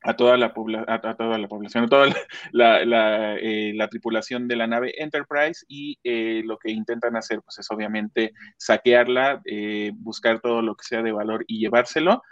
a 0.02 0.14
toda 0.14 0.36
la, 0.36 0.52
a, 0.86 1.16
toda 1.16 1.38
la 1.38 1.48
población, 1.48 1.84
a 1.84 1.88
toda 1.88 2.06
la, 2.52 3.36
eh, 3.36 3.72
la, 3.74 3.88
tripulación 3.88 4.46
de 4.48 4.56
la 4.56 4.66
nave 4.66 4.94
Enterprise 4.96 5.64
y 5.68 5.98
eh, 6.04 6.42
lo 6.44 6.58
que 6.58 6.70
intentan 6.70 7.16
hacer 7.16 7.40
pues 7.42 7.58
es 7.58 7.70
obviamente 7.70 8.32
saquearla, 8.56 9.40
eh, 9.44 9.92
buscar 9.94 10.40
todo 10.40 10.62
lo 10.62 10.76
que 10.76 10.84
sea 10.84 11.02
de 11.02 11.12
valor 11.12 11.44
y 11.48 11.58
llevárselo. 11.58 12.22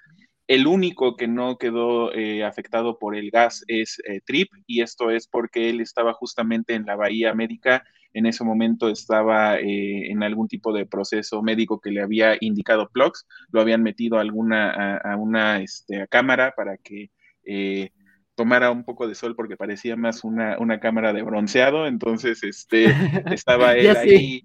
El 0.46 0.68
único 0.68 1.16
que 1.16 1.26
no 1.26 1.58
quedó 1.58 2.12
afectado 2.46 3.00
por 3.00 3.16
el 3.16 3.32
gas 3.32 3.64
es 3.66 4.00
Trip 4.24 4.48
y 4.68 4.80
esto 4.80 5.10
es 5.10 5.26
porque 5.26 5.70
él 5.70 5.80
estaba 5.80 6.12
justamente 6.12 6.74
en 6.74 6.86
la 6.86 6.94
bahía 6.94 7.34
médica 7.34 7.82
en 8.14 8.26
ese 8.26 8.44
momento 8.44 8.88
estaba 8.88 9.58
en 9.58 10.22
algún 10.22 10.46
tipo 10.46 10.72
de 10.72 10.86
proceso 10.86 11.42
médico 11.42 11.80
que 11.80 11.90
le 11.90 12.00
había 12.00 12.36
indicado 12.40 12.88
Plux, 12.88 13.26
lo 13.50 13.60
habían 13.60 13.82
metido 13.82 14.16
a 14.16 14.20
alguna 14.22 14.96
a, 14.98 15.16
una 15.16 15.60
este, 15.60 16.06
cámara 16.08 16.54
para 16.56 16.78
que 16.78 17.10
eh, 17.46 17.90
tomara 18.36 18.70
un 18.70 18.84
poco 18.84 19.08
de 19.08 19.14
sol 19.14 19.34
porque 19.34 19.56
parecía 19.56 19.96
más 19.96 20.22
una, 20.22 20.80
cámara 20.80 21.12
de 21.12 21.22
bronceado, 21.22 21.86
entonces 21.86 22.44
este, 22.44 22.84
estaba 23.34 23.74
él 23.74 23.96
ahí. 23.96 24.42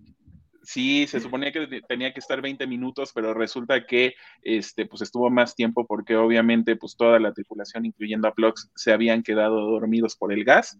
Sí. 0.64 1.08
se 1.08 1.20
suponía 1.20 1.52
que 1.52 1.82
tenía 1.88 2.14
que 2.14 2.20
estar 2.20 2.42
20 2.42 2.66
minutos, 2.68 3.12
pero 3.14 3.34
resulta 3.34 3.86
que 3.86 4.14
este, 4.42 4.86
pues 4.86 5.02
estuvo 5.02 5.30
más 5.30 5.56
tiempo 5.56 5.86
porque 5.86 6.16
obviamente 6.16 6.76
pues 6.78 6.96
toda 6.96 7.20
la 7.20 7.34
tripulación, 7.34 7.86
incluyendo 7.86 8.28
a 8.28 8.34
Plux, 8.34 8.72
se 8.76 8.94
habían 8.94 9.24
quedado 9.24 9.60
dormidos 9.60 10.16
por 10.16 10.32
el 10.32 10.46
gas. 10.46 10.80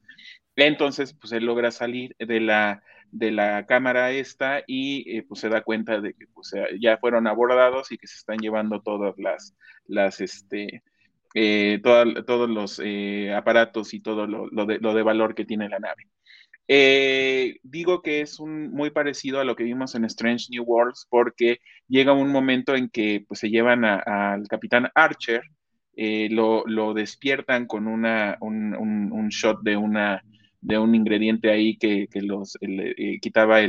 Entonces, 0.56 1.14
pues 1.14 1.34
él 1.34 1.46
logra 1.46 1.72
salir 1.72 2.16
de 2.20 2.40
la, 2.40 2.84
de 3.12 3.32
la 3.32 3.66
cámara 3.66 4.12
esta 4.12 4.64
y 4.68 5.18
eh, 5.18 5.24
pues 5.24 5.42
se 5.42 5.50
da 5.50 5.62
cuenta 5.62 6.00
de 6.00 6.14
que 6.14 6.28
pues, 6.28 6.54
ya 6.80 6.98
fueron 6.98 7.28
abordados 7.28 7.92
y 7.92 7.98
que 7.98 8.08
se 8.08 8.18
están 8.18 8.38
llevando 8.38 8.82
todas 8.82 9.16
las, 9.18 9.56
las, 9.88 10.22
este, 10.22 10.84
eh, 11.34 11.80
todos 11.82 12.50
los 12.50 12.82
eh, 12.84 13.34
aparatos 13.34 13.94
y 13.94 14.02
todo 14.02 14.28
lo, 14.28 14.66
de, 14.66 15.04
valor 15.04 15.34
que 15.34 15.46
tiene 15.46 15.70
la 15.70 15.80
nave. 15.80 16.08
Eh, 16.68 17.58
digo 17.64 18.02
que 18.02 18.22
es 18.22 18.40
un, 18.40 18.72
muy 18.72 18.92
parecido 18.92 19.40
a 19.40 19.44
lo 19.44 19.56
que 19.56 19.64
vimos 19.64 19.96
en 19.96 20.06
Strange 20.06 20.48
New 20.50 20.64
Worlds 20.64 21.08
porque 21.10 21.60
llega 21.88 22.14
un 22.14 22.32
momento 22.32 22.76
en 22.76 22.90
que 22.90 23.24
pues, 23.28 23.40
se 23.40 23.50
llevan 23.50 23.84
al 23.86 24.48
capitán 24.48 24.90
Archer, 24.96 25.42
lo, 25.96 26.94
despiertan 26.94 27.66
con 27.66 27.88
una, 27.88 28.38
un, 28.42 29.30
shot 29.30 29.62
de, 29.64 29.78
una, 29.78 30.22
de 30.62 30.78
un 30.78 30.96
ingrediente 30.96 31.50
ahí 31.50 31.78
que, 31.78 32.08
los 32.16 32.58
quitaba 33.22 33.60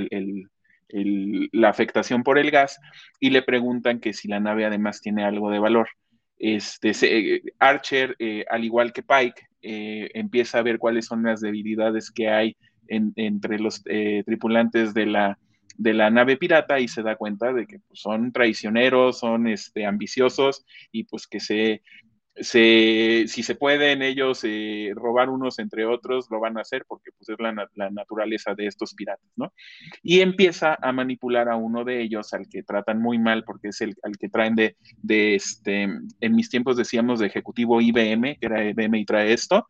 la 0.90 1.68
afectación 1.68 2.22
por 2.22 2.38
el 2.38 2.50
gas 2.50 2.78
y 3.20 3.30
le 3.30 3.42
preguntan 3.42 4.00
que 4.00 4.12
si 4.12 4.28
la 4.28 4.40
nave 4.40 4.64
además 4.64 5.00
tiene 5.00 5.24
algo 5.24 5.50
de 5.50 5.58
valor. 5.58 5.88
Este, 6.42 6.90
eh, 7.02 7.40
Archer, 7.60 8.16
eh, 8.18 8.44
al 8.50 8.64
igual 8.64 8.92
que 8.92 9.04
Pike, 9.04 9.46
eh, 9.62 10.10
empieza 10.12 10.58
a 10.58 10.62
ver 10.62 10.80
cuáles 10.80 11.06
son 11.06 11.22
las 11.22 11.40
debilidades 11.40 12.10
que 12.10 12.28
hay 12.28 12.56
entre 12.88 13.60
los 13.60 13.82
tripulantes 14.26 14.92
de 14.92 15.06
la, 15.06 15.38
de 15.78 15.94
la 15.94 16.10
nave 16.10 16.36
pirata 16.36 16.80
y 16.80 16.88
se 16.88 17.02
da 17.02 17.14
cuenta 17.14 17.52
de 17.52 17.66
que 17.66 17.78
pues, 17.78 18.00
son 18.00 18.32
traicioneros, 18.32 19.20
son 19.20 19.46
este, 19.46 19.86
ambiciosos 19.86 20.66
y 20.90 21.04
pues 21.04 21.28
que 21.28 21.38
se, 21.38 21.82
si 22.36 23.26
se 23.26 23.54
pueden 23.54 24.02
ellos 24.02 24.40
eh, 24.44 24.92
robar 24.94 25.28
unos 25.28 25.58
entre 25.58 25.84
otros, 25.84 26.28
lo 26.30 26.40
van 26.40 26.56
a 26.56 26.62
hacer 26.62 26.84
porque 26.88 27.10
pues, 27.12 27.28
es 27.28 27.36
la, 27.38 27.90
naturaleza 27.90 28.54
de 28.54 28.66
estos 28.66 28.94
piratas, 28.94 29.30
¿no? 29.36 29.52
Y 30.02 30.20
empieza 30.20 30.78
a 30.80 30.92
manipular 30.92 31.48
a 31.48 31.56
uno 31.56 31.84
de 31.84 32.00
ellos, 32.00 32.32
al 32.32 32.48
que 32.48 32.62
tratan 32.62 33.00
muy 33.00 33.18
mal 33.18 33.44
porque 33.44 33.68
es 33.68 33.80
el 33.80 33.94
al 34.02 34.16
que 34.16 34.28
traen 34.28 34.54
de, 34.54 34.76
de 35.02 35.34
este, 35.34 35.82
en 35.82 36.34
mis 36.34 36.48
tiempos 36.48 36.76
decíamos 36.76 37.20
de 37.20 37.26
ejecutivo 37.26 37.80
IBM, 37.80 38.38
que 38.38 38.46
era 38.46 38.64
IBM 38.64 38.98
y 38.98 39.04
trae 39.04 39.32
esto, 39.32 39.66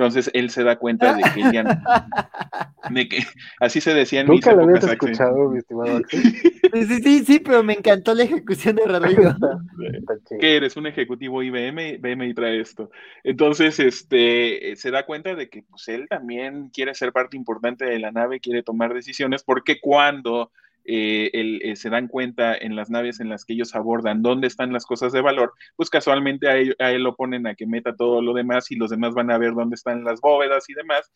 entonces 0.00 0.30
él 0.32 0.48
se 0.48 0.64
da 0.64 0.76
cuenta 0.76 1.12
de 1.12 1.22
que 1.34 1.52
ya 1.52 1.62
de 2.90 3.06
que 3.06 3.18
así 3.60 3.82
se 3.82 3.92
decía 3.92 4.22
en 4.22 4.28
Nunca 4.28 4.54
lo 4.54 4.62
habías 4.62 4.82
escuchado, 4.82 5.50
mi 5.50 5.58
estimado 5.58 6.00
Sí, 6.08 7.02
sí, 7.02 7.24
sí, 7.26 7.38
pero 7.40 7.62
me 7.62 7.74
encantó 7.74 8.14
la 8.14 8.22
ejecución 8.22 8.76
de 8.76 8.86
Rodrigo. 8.86 9.34
que 10.40 10.56
eres 10.56 10.76
un 10.78 10.86
ejecutivo 10.86 11.42
IBM, 11.42 11.96
IBM 11.96 12.28
y 12.28 12.34
trae 12.34 12.60
esto. 12.60 12.90
Entonces, 13.24 13.78
este, 13.78 14.74
se 14.76 14.90
da 14.90 15.04
cuenta 15.04 15.34
de 15.34 15.50
que 15.50 15.64
pues 15.64 15.88
él 15.88 16.06
también 16.08 16.70
quiere 16.70 16.94
ser 16.94 17.12
parte 17.12 17.36
importante 17.36 17.84
de 17.84 17.98
la 17.98 18.12
nave, 18.12 18.40
quiere 18.40 18.62
tomar 18.62 18.94
decisiones, 18.94 19.42
porque 19.42 19.80
cuando 19.80 20.50
eh, 20.92 21.30
eh, 21.62 21.76
se 21.76 21.88
dan 21.88 22.08
cuenta 22.08 22.56
en 22.56 22.74
las 22.74 22.90
naves 22.90 23.20
en 23.20 23.28
las 23.28 23.44
que 23.44 23.52
ellos 23.52 23.76
abordan 23.76 24.22
dónde 24.22 24.48
están 24.48 24.72
las 24.72 24.84
cosas 24.84 25.12
de 25.12 25.20
valor, 25.20 25.52
pues 25.76 25.88
casualmente 25.88 26.48
a 26.48 26.56
él, 26.56 27.02
lo 27.02 27.14
ponen 27.14 27.46
a 27.46 27.54
que 27.54 27.64
meta 27.64 27.94
todo 27.94 28.20
lo 28.20 28.34
demás 28.34 28.72
y 28.72 28.76
los 28.76 28.90
demás 28.90 29.14
van 29.14 29.30
a 29.30 29.38
ver 29.38 29.54
dónde 29.54 29.76
están 29.76 30.02
las 30.02 30.20
bóvedas 30.20 30.68
y 30.68 30.74
demás, 30.74 31.12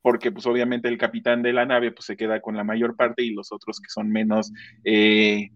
porque 0.00 0.32
pues 0.32 0.46
obviamente 0.46 0.88
el 0.88 0.96
capitán 0.96 1.42
de 1.42 1.52
la 1.52 1.66
nave 1.66 1.92
pues 1.92 2.06
se 2.06 2.16
queda 2.16 2.40
con 2.40 2.56
la 2.56 2.64
mayor 2.64 2.96
parte 2.96 3.22
y 3.22 3.34
los 3.34 3.52
otros 3.52 3.80
que 3.80 3.90
son 3.90 4.10
menos... 4.10 4.50
Eh, 4.84 5.50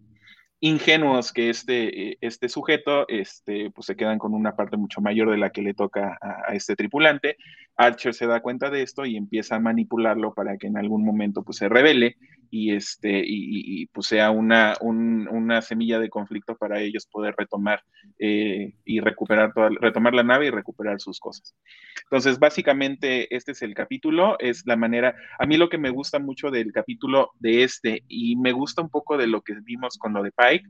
ingenuos 0.65 1.32
que 1.32 1.51
este, 1.51 2.24
este 2.24 2.49
sujeto, 2.49 3.05
este, 3.09 3.73
pues 3.73 3.85
se 3.85 3.97
quedan 3.97 4.20
con 4.20 4.32
una 4.32 4.55
parte 4.55 4.77
mucho 4.77 5.01
mayor 5.01 5.28
de 5.32 5.36
la 5.36 5.51
que 5.51 5.61
le 5.61 5.74
toca 5.74 6.16
a, 6.20 6.55
este 6.55 6.77
tripulante. 6.77 7.36
Archer 7.77 8.15
se 8.15 8.27
da 8.27 8.40
cuenta 8.40 8.70
de 8.70 8.82
esto 8.82 9.05
y 9.05 9.16
empieza 9.16 9.57
a 9.57 9.61
manipularlo 9.61 10.35
para 10.35 10.57
que 10.57 10.66
en 10.66 10.77
algún 10.77 11.05
momento 11.05 11.43
pues 11.43 11.59
se 11.59 11.69
revele 11.69 12.16
y, 12.55 12.74
este, 12.74 13.23
y, 13.24 13.86
pues 13.86 14.09
sea 14.09 14.31
una, 14.31 14.74
una, 14.82 15.62
semilla 15.62 15.99
de 15.99 16.11
conflicto 16.11 16.55
para 16.55 16.82
ellos 16.82 17.07
poder 17.11 17.35
retomar 17.39 17.82
eh, 18.19 18.74
y 18.85 19.01
recuperar 19.01 19.55
toda, 19.55 19.70
retomar 19.81 20.12
la 20.12 20.23
nave 20.23 20.49
y 20.49 20.51
recuperar 20.51 21.01
sus 21.01 21.19
cosas. 21.19 21.57
Entonces, 22.03 22.39
básicamente, 22.39 23.35
este 23.35 23.53
es 23.53 23.62
el 23.62 23.73
capítulo, 23.73 24.39
es 24.39 24.65
la 24.66 24.77
manera, 24.77 25.15
a 25.39 25.47
mí 25.47 25.57
lo 25.57 25.70
que 25.70 25.78
me 25.78 25.89
gusta 25.89 26.19
mucho 26.19 26.51
del 26.51 26.73
capítulo 26.73 27.31
de 27.39 27.65
este 27.65 28.05
y 28.07 28.36
me 28.36 28.53
gusta 28.53 28.82
un 28.82 28.90
poco 28.90 29.16
de 29.16 29.28
lo 29.28 29.40
que 29.40 29.55
vimos 29.65 29.97
con 29.97 30.12
lo 30.12 30.23
de 30.23 30.32
Pike, 30.32 30.69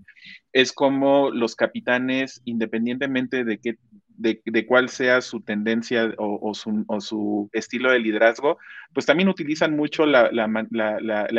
es 0.52 0.72
como 0.72 1.30
los 1.30 1.56
capitanes, 1.56 2.42
independientemente 2.44 3.42
de 3.42 3.58
qué 3.58 3.74
de, 4.22 4.66
cuál 4.66 4.88
sea 4.88 5.20
su 5.20 5.40
tendencia 5.40 6.14
o, 6.16 6.54
su, 6.54 7.50
estilo 7.52 7.90
de 7.90 7.98
liderazgo, 7.98 8.58
pues 8.94 9.06
también 9.06 9.28
utilizan 9.28 9.76
mucho 9.76 10.06
la, 10.06 10.30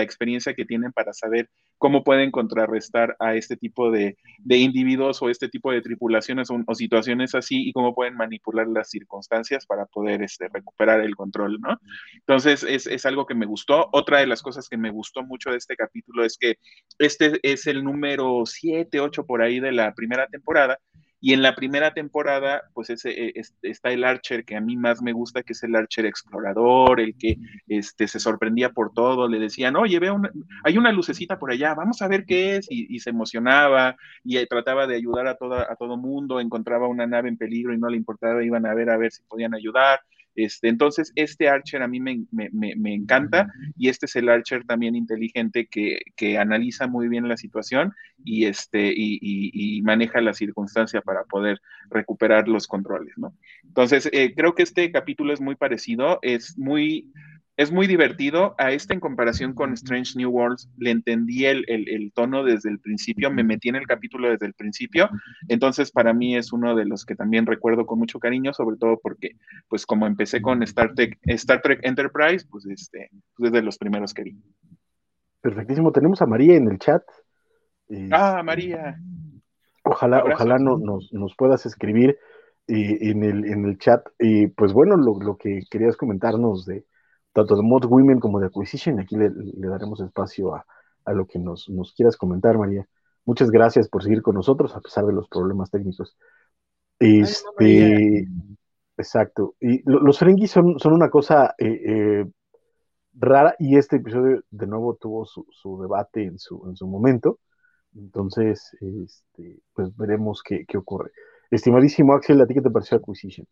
experiencia 0.04 0.54
que 0.54 0.66
tienen 0.66 0.92
para 0.92 1.14
saber 1.14 1.50
cómo 1.78 2.04
pueden 2.04 2.32
contrarrestar 2.32 3.16
a 3.20 3.36
este 3.36 3.58
tipo 3.58 3.90
de, 3.92 4.18
individuos 4.48 5.22
o 5.22 5.30
este 5.30 5.48
tipo 5.50 5.72
de 5.72 5.82
tripulaciones 5.82 6.50
o, 6.50 6.76
situaciones 6.76 7.36
así 7.36 7.70
y 7.70 7.74
cómo 7.74 7.96
pueden 7.96 8.16
manipular 8.16 8.68
las 8.68 8.90
circunstancias 8.90 9.66
para 9.66 9.86
poder 9.86 10.22
este, 10.22 10.50
recuperar 10.50 11.02
el 11.02 11.16
control, 11.16 11.60
¿no? 11.62 11.80
Entonces, 12.14 12.64
es, 12.64 12.88
es 12.88 13.06
algo 13.06 13.26
que 13.26 13.36
me 13.36 13.46
gustó. 13.46 13.90
Otra 13.94 14.20
de 14.20 14.28
las 14.28 14.42
cosas 14.42 14.68
que 14.68 14.78
me 14.78 14.92
gustó 14.92 15.24
mucho 15.24 15.52
de 15.52 15.58
este 15.58 15.76
capítulo 15.76 16.26
es 16.26 16.38
que 16.38 16.58
este 17.00 17.40
es 17.44 17.68
el 17.68 17.84
número 17.84 18.44
7, 18.46 19.00
8 19.00 19.26
por 19.26 19.42
ahí 19.42 19.60
de 19.60 19.72
la 19.72 19.94
primera 19.94 20.28
temporada 20.28 20.80
y 21.26 21.32
en 21.32 21.42
la 21.42 21.56
primera 21.56 21.94
temporada, 21.94 22.64
pues 22.74 22.90
ese, 22.90 23.12
eh, 23.12 23.34
está 23.62 23.94
el 23.94 24.04
Archer 24.04 24.44
que 24.44 24.58
a 24.58 24.60
mí 24.60 24.76
más 24.76 25.02
me 25.02 25.14
gusta, 25.14 25.42
que 25.42 25.54
es 25.54 25.64
el 25.64 25.74
Archer 25.74 26.06
explorador, 26.06 27.00
el 27.00 27.16
que 27.18 27.38
este, 27.70 28.10
se 28.10 28.20
sorprendía 28.20 28.72
por 28.72 28.92
todo, 28.92 29.30
le 29.30 29.40
decían, 29.40 29.78
oye, 29.78 30.00
ve 30.00 30.14
hay 30.66 30.78
una 30.78 30.92
lucecita 30.92 31.40
por 31.40 31.50
allá, 31.50 31.76
vamos 31.76 32.02
a 32.02 32.10
ver 32.10 32.26
qué 32.26 32.58
es, 32.58 32.68
y, 32.70 33.00
se 33.00 33.12
emocionaba 33.12 33.96
y 34.22 34.36
eh, 34.36 34.48
trataba 34.48 34.86
de 34.86 34.98
ayudar 34.98 35.28
a, 35.28 35.36
toda, 35.36 35.66
a 35.72 35.78
todo 35.78 35.96
mundo, 35.96 36.42
encontraba 36.42 36.90
una 36.90 37.08
nave 37.08 37.30
en 37.30 37.38
peligro 37.38 37.74
y 37.74 37.78
no 37.78 37.88
le 37.88 37.96
importaba, 37.96 38.44
iban 38.44 38.66
a 38.66 38.74
ver 38.74 38.90
a 38.90 38.98
ver 38.98 39.14
si 39.14 39.24
podían 39.24 39.54
ayudar. 39.54 40.02
Este, 40.36 40.68
entonces, 40.68 41.12
este 41.16 41.50
Archer 41.50 41.82
a 41.84 41.88
mí 41.88 42.00
me, 42.00 42.94
encanta 42.94 43.52
y 43.78 43.90
este 43.90 44.08
es 44.08 44.16
el 44.16 44.30
Archer 44.30 44.66
también 44.66 44.96
inteligente 44.96 45.68
que, 45.68 46.38
analiza 46.38 46.88
muy 46.88 47.08
bien 47.08 47.28
la 47.28 47.38
situación 47.38 47.94
y, 48.24 48.46
este, 48.46 48.94
y, 48.96 49.82
maneja 49.84 50.22
la 50.22 50.34
circunstancia 50.34 51.02
para 51.02 51.24
poder 51.26 51.62
recuperar 51.90 52.48
los 52.48 52.68
controles, 52.68 53.14
¿no? 53.18 53.36
Entonces, 53.64 54.10
eh, 54.14 54.34
creo 54.36 54.56
que 54.56 54.64
este 54.64 54.92
capítulo 54.92 55.34
es 55.34 55.42
muy 55.42 55.56
parecido, 55.56 56.20
es 56.22 56.58
muy 56.58 57.12
es 57.56 57.72
muy 57.72 57.88
divertido. 57.88 58.56
A 58.58 58.72
este 58.72 58.94
en 58.94 59.00
comparación 59.00 59.54
con 59.54 59.74
Strange 59.74 60.14
New 60.18 60.30
Worlds, 60.30 60.70
le 60.78 60.92
entendí 60.92 61.46
el, 61.46 62.12
tono 62.14 62.44
desde 62.44 62.70
el 62.70 62.80
principio, 62.80 63.32
me 63.32 63.44
metí 63.44 63.70
en 63.70 63.76
el 63.76 63.88
capítulo 63.88 64.30
desde 64.30 64.46
el 64.46 64.54
principio, 64.54 65.10
entonces 65.48 65.92
para 65.92 66.14
mí 66.14 66.36
es 66.36 66.52
uno 66.52 66.76
de 66.76 66.86
los 66.86 67.06
que 67.06 67.16
también 67.16 67.46
recuerdo 67.46 67.86
con 67.86 68.00
mucho 68.00 68.20
cariño, 68.20 68.54
sobre 68.54 68.78
todo 68.78 69.00
porque, 69.02 69.36
pues 69.68 69.86
como 69.86 70.08
empecé 70.08 70.42
con 70.42 70.64
Star 70.64 70.94
Trek, 70.94 71.20
Star 71.24 71.62
Trek 71.62 71.80
Enterprise, 71.84 72.46
pues 72.50 72.66
este, 72.66 73.10
pues, 73.36 73.48
es 73.48 73.54
de 73.54 73.62
los 73.62 73.78
primeros 73.78 74.14
que 74.14 74.24
vi. 74.24 74.42
Perfectísimo, 75.42 75.92
tenemos 75.92 76.22
a 76.22 76.26
María 76.26 76.56
en 76.56 76.72
el 76.72 76.80
chat. 76.80 77.04
ah, 78.12 78.42
María. 78.44 78.98
Ojalá, 79.84 80.24
ojalá 80.24 80.58
nos, 80.58 81.36
puedas 81.36 81.66
escribir 81.66 82.18
eh, 82.68 82.98
en, 83.02 83.24
el, 83.24 83.46
en 83.46 83.66
el 83.66 83.78
chat. 83.78 84.02
Y 84.18 84.48
pues 84.48 84.72
bueno, 84.72 84.96
lo, 84.96 85.20
lo 85.20 85.36
que 85.36 85.64
querías 85.70 85.98
comentarnos 85.98 86.66
de, 86.66 86.86
tanto 87.34 87.56
de 87.56 87.64
Mod 87.64 87.86
Women 87.86 88.20
como 88.20 88.40
de 88.40 88.48
Acquisition. 88.48 89.00
Aquí 89.00 89.18
le, 89.18 89.32
daremos 89.58 90.00
espacio 90.00 90.56
a, 90.56 90.66
lo 91.14 91.26
que 91.26 91.40
nos, 91.40 91.68
quieras 91.96 92.16
comentar, 92.16 92.58
María. 92.58 92.88
Muchas 93.26 93.50
gracias 93.50 93.90
por 93.90 94.04
seguir 94.04 94.22
con 94.22 94.36
nosotros 94.36 94.76
a 94.76 94.82
pesar 94.82 95.06
de 95.06 95.14
los 95.14 95.28
problemas 95.28 95.70
técnicos. 95.72 96.16
Este, 97.00 98.28
exacto. 98.98 99.56
Y 99.60 99.82
los 99.86 100.20
Ferengis 100.20 100.52
son, 100.52 100.80
son 100.80 100.94
una 100.94 101.10
cosa 101.10 101.56
eh, 101.58 101.82
eh, 101.86 102.26
rara 103.14 103.56
y 103.60 103.78
este 103.78 103.98
episodio 103.98 104.44
de 104.50 104.68
nuevo 104.68 104.96
tuvo 104.96 105.26
su, 105.26 105.82
debate 105.82 106.24
en 106.24 106.38
su, 106.38 106.64
en 106.68 106.76
su 106.76 106.88
momento. 106.88 107.40
Entonces, 107.96 108.76
este, 108.82 109.62
pues 109.74 109.96
veremos 109.96 110.42
qué, 110.44 110.66
qué 110.66 110.78
ocurre. 110.78 111.12
Estimadísimo 111.52 112.14
Axel, 112.14 112.42
¿a 112.42 112.48
ti 112.48 112.54
qué 112.56 112.62
te 112.62 112.72
pareció 112.72 112.98
Acquisition? 112.98 113.48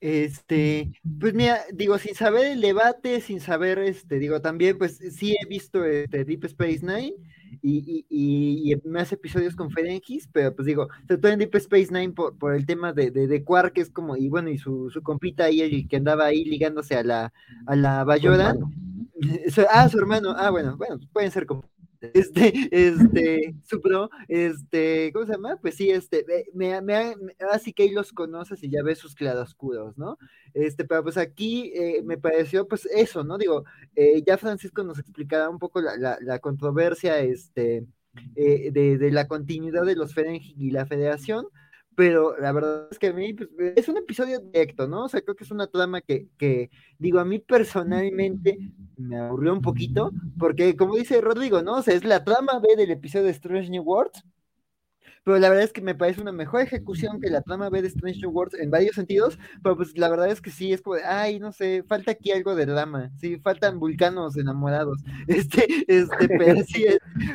Este, 0.00 0.92
pues 1.18 1.32
mira, 1.32 1.60
digo, 1.72 1.96
sin 1.98 2.14
saber 2.14 2.46
el 2.46 2.60
debate, 2.60 3.20
sin 3.22 3.40
saber, 3.40 3.78
este, 3.78 4.18
digo, 4.18 4.40
también, 4.42 4.76
pues 4.76 4.98
sí 4.98 5.34
he 5.40 5.46
visto 5.46 5.84
este, 5.84 6.24
Deep 6.24 6.44
Space 6.44 6.80
Nine 6.82 7.14
y, 7.62 8.04
y, 8.10 8.72
y, 8.72 8.88
más 8.88 9.10
episodios 9.12 9.56
con 9.56 9.70
Ferenquis, 9.70 10.28
pero 10.30 10.54
pues 10.54 10.66
digo, 10.66 10.88
sobre 11.08 11.20
todo 11.20 11.32
en 11.32 11.38
Deep 11.38 11.54
Space 11.56 11.88
Nine 11.90 12.12
por, 12.12 12.36
por 12.36 12.54
el 12.54 12.66
tema 12.66 12.92
de, 12.92 13.10
de, 13.10 13.26
de, 13.26 13.42
Quark, 13.42 13.72
que 13.72 13.80
es 13.80 13.90
como, 13.90 14.16
y 14.16 14.28
bueno, 14.28 14.50
y 14.50 14.58
su, 14.58 14.90
su 14.90 15.02
compita 15.02 15.44
ahí, 15.44 15.62
el 15.62 15.88
que 15.88 15.96
andaba 15.96 16.26
ahí 16.26 16.44
ligándose 16.44 16.94
a 16.94 17.02
la, 17.02 17.32
a 17.66 17.76
la 17.76 18.04
Bayora. 18.04 18.54
Ah, 19.70 19.88
su 19.88 19.98
hermano, 19.98 20.34
ah, 20.36 20.50
bueno, 20.50 20.76
bueno, 20.76 21.00
pueden 21.10 21.30
ser 21.30 21.46
como 21.46 21.64
este, 22.00 22.68
este, 22.70 23.54
Supro, 23.64 24.10
este, 24.28 25.12
¿cómo 25.12 25.26
se 25.26 25.32
llama? 25.32 25.56
Pues 25.60 25.74
sí, 25.74 25.90
este, 25.90 26.24
me, 26.54 26.80
me, 26.82 27.14
así 27.52 27.72
que 27.72 27.84
ahí 27.84 27.90
los 27.90 28.12
conoces 28.12 28.62
y 28.62 28.70
ya 28.70 28.82
ves 28.82 28.98
sus 28.98 29.14
claroscuros, 29.14 29.96
¿no? 29.98 30.18
Este, 30.54 30.84
pero 30.84 31.02
pues 31.02 31.16
aquí 31.16 31.72
eh, 31.74 32.02
me 32.04 32.18
pareció, 32.18 32.66
pues 32.66 32.86
eso, 32.86 33.24
¿no? 33.24 33.38
Digo, 33.38 33.64
eh, 33.94 34.22
ya 34.26 34.38
Francisco 34.38 34.82
nos 34.82 34.98
explicará 34.98 35.48
un 35.48 35.58
poco 35.58 35.80
la, 35.80 36.18
la, 36.20 36.38
controversia, 36.38 37.20
este, 37.20 37.86
eh, 38.34 38.70
de, 38.72 38.98
de, 38.98 39.10
la 39.10 39.28
continuidad 39.28 39.84
de 39.84 39.96
los 39.96 40.14
Ferengi 40.14 40.54
y 40.56 40.70
la 40.70 40.86
Federación, 40.86 41.46
pero 41.96 42.36
la 42.38 42.52
verdad 42.52 42.88
es 42.90 42.98
que 42.98 43.08
a 43.08 43.12
mí 43.14 43.32
pues, 43.32 43.48
es 43.74 43.88
un 43.88 43.96
episodio 43.96 44.38
directo, 44.38 44.86
¿no? 44.86 45.04
O 45.04 45.08
sea, 45.08 45.22
creo 45.22 45.34
que 45.34 45.44
es 45.44 45.50
una 45.50 45.66
trama 45.66 46.02
que, 46.02 46.28
que, 46.38 46.70
digo, 46.98 47.18
a 47.18 47.24
mí 47.24 47.38
personalmente 47.38 48.58
me 48.98 49.18
aburrió 49.18 49.54
un 49.54 49.62
poquito, 49.62 50.12
porque 50.38 50.76
como 50.76 50.94
dice 50.96 51.20
Rodrigo, 51.22 51.62
¿no? 51.62 51.76
O 51.76 51.82
sea, 51.82 51.94
es 51.94 52.04
la 52.04 52.22
trama 52.22 52.60
B 52.60 52.76
del 52.76 52.90
episodio 52.90 53.24
de 53.24 53.30
Strange 53.30 53.70
New 53.70 53.82
Worlds, 53.82 54.22
pero 55.26 55.40
la 55.40 55.48
verdad 55.48 55.64
es 55.64 55.72
que 55.72 55.80
me 55.80 55.96
parece 55.96 56.20
una 56.20 56.30
mejor 56.30 56.60
ejecución 56.60 57.20
que 57.20 57.28
la 57.28 57.42
trama 57.42 57.68
B 57.68 57.82
de 57.82 57.88
Strange 57.88 58.20
New 58.20 58.30
Worlds 58.30 58.60
en 58.60 58.70
varios 58.70 58.94
sentidos, 58.94 59.36
pero 59.60 59.76
pues 59.76 59.98
la 59.98 60.08
verdad 60.08 60.30
es 60.30 60.40
que 60.40 60.52
sí, 60.52 60.72
es 60.72 60.80
como 60.80 60.94
de, 60.94 61.04
ay, 61.04 61.40
no 61.40 61.50
sé, 61.50 61.82
falta 61.82 62.12
aquí 62.12 62.30
algo 62.30 62.54
de 62.54 62.64
drama, 62.64 63.10
sí, 63.18 63.36
faltan 63.38 63.80
vulcanos 63.80 64.36
enamorados, 64.36 65.02
este, 65.26 65.66
este, 65.88 66.28
pero 66.28 66.62
sí, 66.62 66.86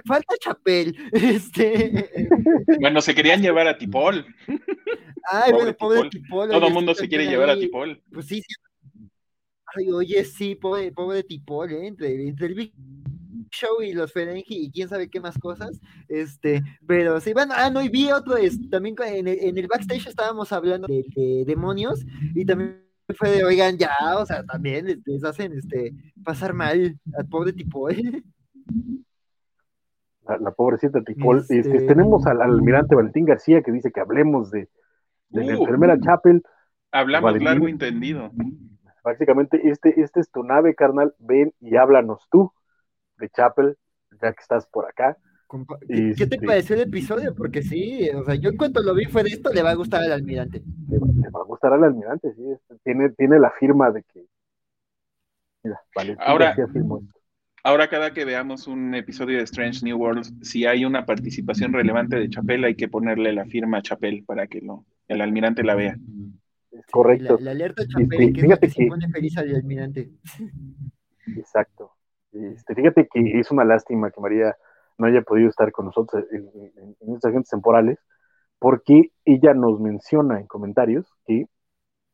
falta 0.06 0.36
Chapel, 0.40 0.96
este. 1.12 2.30
Bueno, 2.80 3.02
se 3.02 3.14
querían 3.14 3.42
llevar 3.42 3.68
a 3.68 3.78
Tipol. 3.78 4.26
Ay, 5.30 5.52
bueno, 5.52 5.74
pobre 5.74 6.10
Tipol. 6.10 6.50
Todo 6.50 6.68
el 6.68 6.74
mundo 6.74 6.96
se 6.96 7.10
quiere 7.10 7.26
llevar 7.26 7.50
a 7.50 7.60
Tipol. 7.60 8.02
Pues 8.14 8.26
sí, 8.26 8.42
sí. 8.42 8.56
Ay, 9.76 9.92
oye, 9.92 10.24
sí, 10.24 10.56
pobre, 10.56 10.94
pobre 10.94 11.24
Tipol, 11.24 11.70
¿eh? 11.74 11.88
entre, 11.88 12.26
entre 12.26 12.48
el 12.48 12.56
Show 13.52 13.82
y 13.82 13.94
los 13.94 14.12
Ferengi 14.14 14.66
y 14.66 14.72
quién 14.72 14.88
sabe 14.88 15.10
qué 15.10 15.20
más 15.20 15.38
cosas. 15.38 15.80
Este, 16.08 16.64
pero 16.88 17.20
sí, 17.20 17.34
bueno, 17.34 17.54
ah, 17.56 17.70
no, 17.70 17.82
y 17.82 17.90
vi 17.90 18.12
otro, 18.12 18.38
es, 18.38 18.70
también 18.70 18.96
en 19.06 19.28
el, 19.28 19.40
en 19.40 19.58
el 19.58 19.68
backstage 19.68 20.08
estábamos 20.08 20.52
hablando 20.52 20.88
de, 20.88 21.44
demonios 21.46 22.06
y 22.34 22.46
también 22.46 22.82
fue 23.16 23.30
de, 23.30 23.44
oigan, 23.44 23.78
ya, 23.78 23.92
o 24.18 24.26
sea, 24.26 24.44
también 24.46 24.86
les, 25.06 25.24
hacen 25.24 25.52
este, 25.54 25.94
pasar 26.24 26.54
mal 26.54 26.98
al 27.14 27.28
pobre 27.28 27.54
tipo, 27.54 27.90
La, 30.40 30.52
pobrecita 30.52 31.02
Tipol. 31.04 31.40
Este, 31.40 31.60
este... 31.60 31.82
tenemos 31.82 32.26
al, 32.26 32.42
almirante 32.42 32.96
Valentín 32.96 33.26
García 33.26 33.62
que 33.64 33.72
dice 33.72 33.92
que 33.92 34.00
hablemos 34.00 34.50
de, 34.50 34.70
de 35.30 35.44
la 35.44 35.58
uh. 35.58 35.62
enfermera 35.62 36.00
Chapel. 36.00 36.42
Hablamos 36.92 37.42
largo 37.42 37.68
entendido. 37.68 38.32
Básicamente, 39.04 39.60
este, 39.70 40.00
este 40.00 40.22
es 40.22 40.32
tu 40.32 40.44
nave, 40.44 40.74
carnal. 40.76 41.14
Ven 41.20 41.54
y 41.60 41.76
háblanos 41.76 42.28
tú 42.32 42.54
de 43.22 43.30
Chapel, 43.30 43.78
ya 44.22 44.34
que 44.34 44.42
estás 44.42 44.68
por 44.68 44.86
acá. 44.86 45.18
¿Qué, 45.88 46.14
te 46.16 46.24
este 46.24 46.40
pareció 46.40 46.76
el 46.76 46.84
episodio? 46.84 47.36
Porque 47.36 47.62
sí, 47.62 48.10
o 48.10 48.24
sea, 48.24 48.36
yo 48.36 48.50
en 48.50 48.58
cuanto 48.58 48.82
lo 48.82 48.94
vi 48.94 49.06
fue 49.06 49.24
de 49.24 49.32
esto, 49.32 49.52
le 49.52 49.62
va 49.62 49.72
a 49.72 49.76
gustar 49.76 50.02
al 50.02 50.14
almirante. 50.14 50.64
Le 50.88 50.98
va, 50.98 51.42
a 51.42 51.44
gustar 51.44 51.74
al 51.74 51.84
almirante, 51.84 52.34
sí. 52.34 52.44
Este, 52.52 52.76
tiene, 52.84 53.10
tiene 53.10 53.38
la 53.38 53.52
firma 53.52 53.92
de 53.92 54.04
que. 54.04 54.26
Mira, 55.64 55.82
vale, 55.94 56.16
ahora, 56.20 56.56
ahora, 57.64 57.90
cada 57.90 58.14
que 58.14 58.26
veamos 58.26 58.68
un 58.68 58.96
episodio 58.96 59.38
de 59.38 59.44
Strange 59.44 59.84
New 59.84 59.98
Worlds, 59.98 60.34
si 60.42 60.66
hay 60.66 60.86
una 60.86 61.06
participación 61.06 61.74
relevante 61.74 62.16
de 62.16 62.30
Chapel, 62.30 62.64
hay 62.64 62.76
que 62.76 62.88
ponerle 62.88 63.34
la 63.34 63.46
firma 63.46 63.80
a 63.80 63.82
Chapel 63.82 64.24
para 64.26 64.48
que 64.48 64.62
lo, 64.62 64.86
el 65.08 65.22
almirante 65.22 65.64
la 65.64 65.76
vea. 65.76 65.98
correcto. 66.92 67.38
La, 67.42 67.52
alerta 67.52 67.84
Chapel, 67.86 68.34
que, 68.34 68.42
es 68.42 68.60
que 68.60 68.70
se 68.70 68.86
pone 68.88 69.10
feliz 69.10 69.38
al 69.38 69.54
almirante. 69.54 70.10
Exacto. 71.38 71.92
Este, 72.32 72.76
fíjate 72.76 73.08
que 73.12 73.40
es 73.40 73.52
una 73.52 73.66
lástima 73.66 74.12
que 74.12 74.22
María 74.22 74.56
no 74.98 75.08
haya 75.08 75.22
podido 75.22 75.50
estar 75.50 75.72
con 75.72 75.86
nosotros 75.88 76.26
en, 76.32 76.48
estos 77.14 77.26
agentes 77.26 77.50
temporales, 77.50 78.00
porque 78.60 79.12
ella 79.26 79.54
nos 79.54 79.80
menciona 79.80 80.40
en 80.40 80.48
comentarios 80.48 81.08
que, 81.26 81.46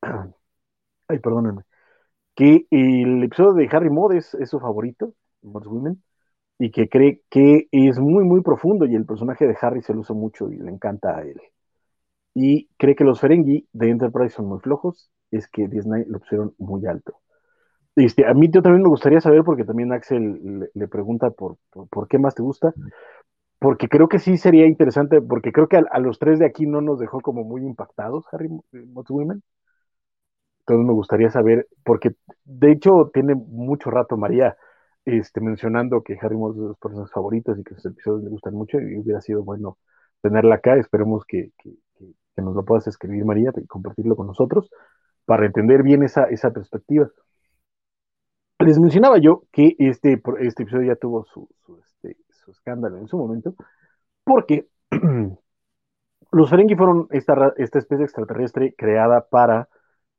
ay, 1.10 1.20
perdónenme, 1.20 1.64
que 2.36 2.68
el 2.72 3.24
episodio 3.24 3.54
de 3.54 3.70
Harry 3.72 3.90
Mod 3.90 4.14
es, 4.14 4.38
su 4.46 4.60
favorito, 4.60 5.14
Mods 5.44 5.68
Women, 5.68 6.04
y 6.60 6.72
que 6.72 6.90
cree 6.90 7.24
que 7.30 7.68
es 7.72 8.00
muy, 8.00 8.26
muy 8.26 8.42
profundo 8.42 8.86
y 8.86 8.96
el 8.96 9.06
personaje 9.06 9.48
de 9.48 9.58
Harry 9.62 9.82
se 9.84 9.94
usa 9.94 10.16
mucho 10.16 10.52
y 10.52 10.58
le 10.58 10.72
encanta 10.72 11.18
a 11.18 11.24
él. 11.24 11.42
Y 12.34 12.70
cree 12.78 12.96
que 12.96 13.04
los 13.04 13.20
Ferengi 13.20 13.68
de 13.74 13.90
Enterprise 13.90 14.36
son 14.36 14.48
muy 14.48 14.60
flojos, 14.60 15.12
es 15.32 15.48
que 15.50 15.68
Disney 15.68 16.06
lo 16.08 16.20
pusieron 16.20 16.56
muy 16.58 16.86
alto. 16.86 17.20
Este, 17.98 18.28
a 18.28 18.34
mí 18.36 18.48
yo 18.52 18.62
también 18.62 18.84
me 18.84 18.90
gustaría 18.90 19.20
saber, 19.22 19.44
porque 19.44 19.66
también 19.66 19.92
Axel 19.92 20.70
le, 20.74 20.88
pregunta 20.88 21.32
por, 21.32 21.58
por, 21.90 22.08
qué 22.08 22.20
más 22.20 22.36
te 22.36 22.44
gusta, 22.44 22.72
porque 23.60 23.90
creo 23.90 24.08
que 24.08 24.20
sí 24.20 24.38
sería 24.38 24.68
interesante, 24.68 25.20
porque 25.20 25.52
creo 25.52 25.68
que 25.68 25.78
a, 25.78 26.00
los 26.00 26.20
tres 26.20 26.38
de 26.38 26.46
aquí 26.46 26.68
no 26.68 26.82
nos 26.82 27.00
dejó 27.00 27.22
como 27.22 27.44
muy 27.44 27.64
impactados 27.64 28.26
Harry 28.32 28.50
Moss 28.50 29.10
Women. 29.10 29.42
Entonces 30.60 30.86
me 30.86 30.94
gustaría 30.94 31.32
saber, 31.32 31.68
porque 31.84 32.12
de 32.46 32.72
hecho 32.72 33.10
tiene 33.14 33.34
mucho 33.34 33.90
rato 33.90 34.16
María 34.16 34.58
este, 35.06 35.42
mencionando 35.42 36.04
que 36.04 36.20
Harry 36.22 36.38
Moss 36.38 36.56
es 36.56 36.62
de 36.62 36.68
sus 36.68 36.78
personas 36.78 37.12
favoritas 37.12 37.58
y 37.58 37.64
que 37.64 37.74
sus 37.76 37.86
episodios 37.88 38.24
le 38.26 38.30
gustan 38.30 38.54
mucho 38.54 38.80
y 38.80 38.98
hubiera 39.00 39.22
sido 39.22 39.44
bueno 39.44 39.80
tenerla 40.22 40.56
acá. 40.56 40.76
Esperemos 40.78 41.26
que, 41.26 41.52
que, 41.58 41.72
que 42.36 42.42
nos 42.44 42.56
lo 42.56 42.64
puedas 42.64 42.86
escribir 42.88 43.26
María 43.26 43.52
y 43.58 43.66
compartirlo 43.66 44.16
con 44.16 44.28
nosotros 44.28 44.70
para 45.26 45.48
entender 45.48 45.82
bien 45.82 46.04
esa, 46.04 46.26
esa 46.26 46.52
perspectiva 46.52 47.10
les 48.60 48.80
mencionaba 48.80 49.18
yo 49.20 49.44
que 49.52 49.76
este, 49.80 50.22
este 50.40 50.64
episodio 50.64 50.88
ya 50.88 50.96
tuvo 50.96 51.26
su, 51.26 51.48
este, 51.80 52.18
su, 52.30 52.52
escándalo 52.52 52.98
en 52.98 53.08
su 53.08 53.18
momento, 53.18 53.56
porque 54.24 54.68
los 56.32 56.50
Ferengi 56.50 56.76
fueron 56.76 57.08
esta, 57.12 57.54
esta 57.58 57.80
especie 57.80 58.06
extraterrestre 58.06 58.74
creada 58.76 59.28
para 59.30 59.70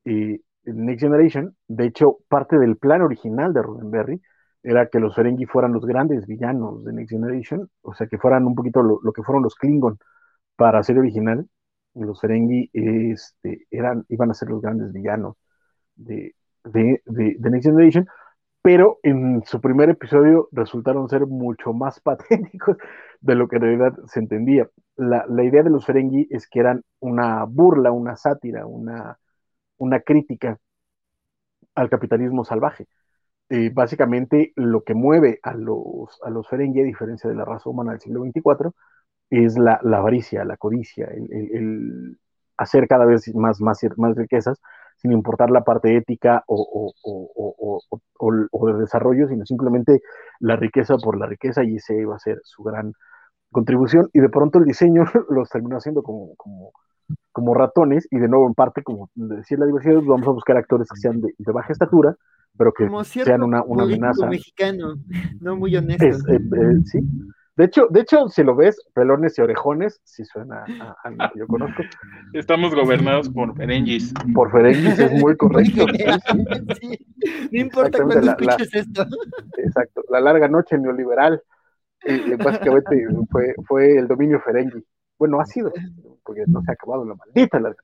eh, 0.04 0.40
Next 0.64 1.02
Generation. 1.02 1.56
De 1.66 1.86
hecho, 1.86 2.18
parte 2.28 2.58
del 2.58 2.76
plan 2.76 3.02
original 3.02 3.52
de 3.52 3.62
Roddenberry 3.62 4.22
era 4.62 4.88
que 4.88 5.00
los 5.00 5.14
Ferengi 5.14 5.46
fueran 5.46 5.72
los 5.72 5.84
grandes 5.84 6.26
villanos 6.26 6.84
de 6.84 6.92
Next 6.92 7.10
Generation, 7.10 7.68
o 7.82 7.94
sea, 7.94 8.06
que 8.06 8.18
fueran 8.18 8.46
un 8.46 8.54
poquito 8.54 8.82
lo, 8.82 9.12
que 9.12 9.22
fueron 9.22 9.42
los 9.42 9.54
Klingon 9.56 9.98
para 10.56 10.82
ser 10.82 10.98
original. 10.98 11.48
Los 11.94 12.20
Ferengi 12.20 12.70
este, 12.72 13.66
eran, 13.70 14.04
iban 14.08 14.30
a 14.30 14.34
ser 14.34 14.48
los 14.50 14.60
grandes 14.62 14.92
villanos 14.92 15.36
de, 15.96 16.34
de 16.64 17.00
Next 17.50 17.66
Generation 17.66 18.06
pero 18.68 18.98
en 19.02 19.42
su 19.46 19.62
primer 19.62 19.88
episodio 19.88 20.50
resultaron 20.52 21.08
ser 21.08 21.26
mucho 21.26 21.72
más 21.72 22.00
patéticos 22.04 22.76
de 23.18 23.34
lo 23.34 23.48
que 23.48 23.56
en 23.56 23.62
realidad 23.62 23.94
se 24.08 24.20
entendía. 24.20 24.68
La, 24.94 25.24
idea 25.42 25.62
de 25.62 25.70
los 25.70 25.86
Ferengi 25.86 26.28
es 26.28 26.46
que 26.46 26.60
eran 26.60 26.82
una 27.00 27.44
burla, 27.44 27.92
una 27.92 28.16
sátira, 28.16 28.66
una, 28.66 29.18
crítica 30.04 30.58
al 31.74 31.88
capitalismo 31.88 32.44
salvaje. 32.44 32.86
Eh, 33.48 33.70
básicamente 33.72 34.52
lo 34.54 34.84
que 34.84 34.92
mueve 34.92 35.40
a 35.42 35.54
los, 35.54 36.20
a 36.22 36.42
Ferengi, 36.50 36.82
a 36.82 36.84
diferencia 36.84 37.30
de 37.30 37.36
la 37.36 37.46
raza 37.46 37.70
humana 37.70 37.92
del 37.92 38.00
siglo 38.00 38.22
XXIV, 38.22 38.72
es 39.30 39.56
la, 39.56 39.80
avaricia, 39.96 40.44
la 40.44 40.58
codicia, 40.58 41.06
el, 41.06 42.18
hacer 42.58 42.86
cada 42.86 43.06
vez 43.06 43.34
más 43.34 43.70
riquezas 44.14 44.60
sin 45.00 45.12
importar 45.12 45.50
la 45.50 45.62
parte 45.62 45.96
ética 45.96 46.44
o, 46.46 46.92
de 48.66 48.78
desarrollo, 48.78 49.28
sino 49.28 49.46
simplemente 49.46 50.02
la 50.40 50.56
riqueza 50.56 50.96
por 50.96 51.18
la 51.18 51.26
riqueza 51.26 51.64
y 51.64 51.76
ese 51.76 52.00
iba 52.00 52.16
a 52.16 52.18
ser 52.18 52.40
su 52.44 52.62
gran 52.62 52.92
contribución. 53.50 54.08
Y 54.12 54.20
de 54.20 54.28
pronto 54.28 54.58
el 54.58 54.64
diseño 54.64 55.04
los 55.30 55.48
terminó 55.48 55.76
haciendo 55.76 56.02
como, 56.02 56.34
como, 56.36 56.72
como 57.32 57.54
ratones 57.54 58.06
y 58.10 58.18
de 58.18 58.28
nuevo 58.28 58.46
en 58.46 58.54
parte, 58.54 58.82
como 58.82 59.08
decía 59.14 59.58
la 59.58 59.66
diversidad, 59.66 60.02
vamos 60.02 60.26
a 60.28 60.32
buscar 60.32 60.56
actores 60.56 60.88
que 60.88 61.00
sean 61.00 61.20
de, 61.20 61.32
baja 61.52 61.72
estatura, 61.72 62.16
pero 62.56 62.72
que 62.72 62.88
sean 63.04 63.42
una, 63.42 63.62
una 63.62 63.84
amenaza. 63.84 64.26
mexicano, 64.26 64.96
no 65.40 65.56
muy 65.56 65.76
honesto. 65.76 66.04
Eh, 66.04 66.36
eh, 66.36 66.80
sí, 66.84 67.00
de 67.58 67.64
hecho, 67.64 67.88
de 67.90 68.02
hecho, 68.02 68.28
si 68.28 68.44
lo 68.44 68.54
ves, 68.54 68.80
pelones 68.94 69.36
y 69.36 69.42
orejones, 69.42 70.00
si 70.04 70.24
suena 70.24 70.64
a, 71.02 71.10
lo 71.10 71.28
que 71.32 71.40
yo 71.40 71.48
conozco. 71.48 71.82
Estamos 72.32 72.72
gobernados 72.72 73.28
por 73.30 73.52
Ferengis. 73.56 74.14
Por 74.32 74.52
Ferengis, 74.52 74.96
es 74.96 75.12
muy 75.20 75.36
correcto. 75.36 75.84
No 77.50 77.58
importa 77.58 77.98
cuándo 78.04 78.30
escuches 78.30 78.72
esto. 78.72 79.04
Exacto, 79.56 80.02
la 80.08 80.20
larga 80.20 80.46
noche 80.46 80.78
neoliberal, 80.78 81.42
básicamente 82.38 83.06
fue, 83.28 83.54
fue 83.66 83.96
el 83.98 84.06
dominio 84.06 84.40
Ferengi. 84.40 84.84
Bueno, 85.18 85.40
ha 85.40 85.44
sido, 85.44 85.72
porque 86.22 86.44
no 86.46 86.62
se 86.62 86.70
ha 86.70 86.74
acabado 86.74 87.04
la 87.04 87.16
maldita 87.16 87.58
larga. 87.58 87.82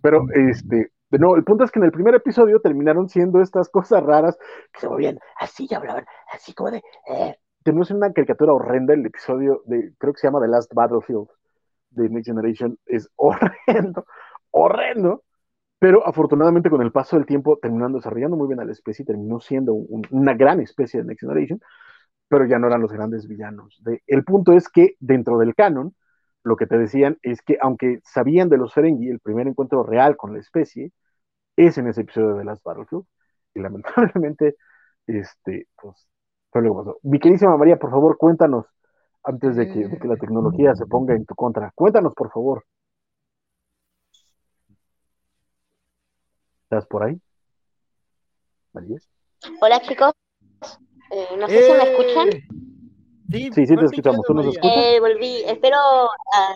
Pero, 0.00 0.26
este, 0.32 0.92
de 1.10 1.18
nuevo, 1.18 1.34
el 1.34 1.42
punto 1.42 1.64
es 1.64 1.72
que 1.72 1.80
en 1.80 1.86
el 1.86 1.92
primer 1.92 2.14
episodio 2.14 2.60
terminaron 2.60 3.08
siendo 3.08 3.40
estas 3.40 3.68
cosas 3.68 4.04
raras 4.04 4.38
que 4.72 4.80
se 4.80 4.88
movían 4.88 5.18
así 5.40 5.66
y 5.68 5.74
hablaban 5.74 6.06
así 6.32 6.54
como 6.54 6.70
de, 6.70 6.82
eh, 7.08 7.36
tenemos 7.66 7.90
una 7.90 8.12
caricatura 8.12 8.52
horrenda, 8.52 8.94
el 8.94 9.04
episodio 9.04 9.62
de, 9.66 9.92
creo 9.98 10.12
que 10.12 10.20
se 10.20 10.28
llama 10.28 10.40
The 10.40 10.46
Last 10.46 10.72
Battlefield 10.72 11.26
de 11.90 12.08
Next 12.08 12.28
Generation, 12.28 12.78
es 12.86 13.10
horrendo, 13.16 14.06
horrendo, 14.52 15.24
pero 15.80 16.06
afortunadamente 16.06 16.70
con 16.70 16.80
el 16.80 16.92
paso 16.92 17.16
del 17.16 17.26
tiempo 17.26 17.58
terminando 17.60 17.98
desarrollando 17.98 18.36
muy 18.36 18.46
bien 18.46 18.60
a 18.60 18.64
la 18.64 18.70
especie, 18.70 19.04
terminó 19.04 19.40
siendo 19.40 19.74
una 19.74 20.34
gran 20.34 20.60
especie 20.60 21.00
de 21.00 21.06
Next 21.06 21.22
Generation, 21.22 21.60
pero 22.28 22.46
ya 22.46 22.60
no 22.60 22.68
eran 22.68 22.82
los 22.82 22.92
grandes 22.92 23.26
villanos. 23.26 23.82
el 24.06 24.24
punto 24.24 24.52
es 24.52 24.68
que 24.68 24.94
dentro 25.00 25.36
del 25.38 25.56
canon, 25.56 25.96
lo 26.44 26.56
que 26.56 26.68
te 26.68 26.78
decían 26.78 27.18
es 27.22 27.42
que 27.42 27.58
aunque 27.60 27.98
sabían 28.04 28.48
de 28.48 28.58
los 28.58 28.74
Ferengi, 28.74 29.08
el 29.08 29.18
primer 29.18 29.48
encuentro 29.48 29.82
real 29.82 30.16
con 30.16 30.32
la 30.34 30.38
especie 30.38 30.92
es 31.56 31.78
en 31.78 31.88
ese 31.88 32.02
episodio 32.02 32.34
de 32.34 32.40
The 32.40 32.44
Last 32.44 32.64
Battlefield, 32.64 33.04
y 33.54 33.60
lamentablemente, 33.60 34.56
este, 35.08 35.68
pues 35.80 36.06
fue 36.50 36.62
lo 36.62 36.74
pasó. 36.74 36.98
Mi 37.02 37.18
queridísima 37.18 37.56
María, 37.56 37.76
por 37.76 37.90
favor, 37.90 38.16
cuéntanos, 38.16 38.66
antes 39.22 39.56
de 39.56 39.68
que, 39.68 40.06
la 40.06 40.16
tecnología 40.16 40.74
se 40.74 40.86
ponga 40.86 41.14
en 41.14 41.26
tu 41.26 41.34
contra, 41.34 41.72
cuéntanos, 41.74 42.14
por 42.14 42.30
favor. 42.30 42.64
¿Estás 46.64 46.86
por 46.86 47.04
ahí? 47.04 47.20
Hola, 49.60 49.80
chicos. 49.80 50.12
Eh, 51.10 51.28
no 51.38 51.46
sé 51.48 51.62
si 51.62 51.72
me 51.72 51.84
escuchan. 51.84 52.30
Sí, 53.30 53.50
sí, 53.66 53.76
te 53.76 53.84
escuchamos. 53.84 54.26
¿Tú 54.26 54.34
nos 54.34 54.46
escuchas? 54.46 54.76
Eh, 54.76 55.00
volví. 55.00 55.42
Espero. 55.46 55.78
Ah, 56.34 56.54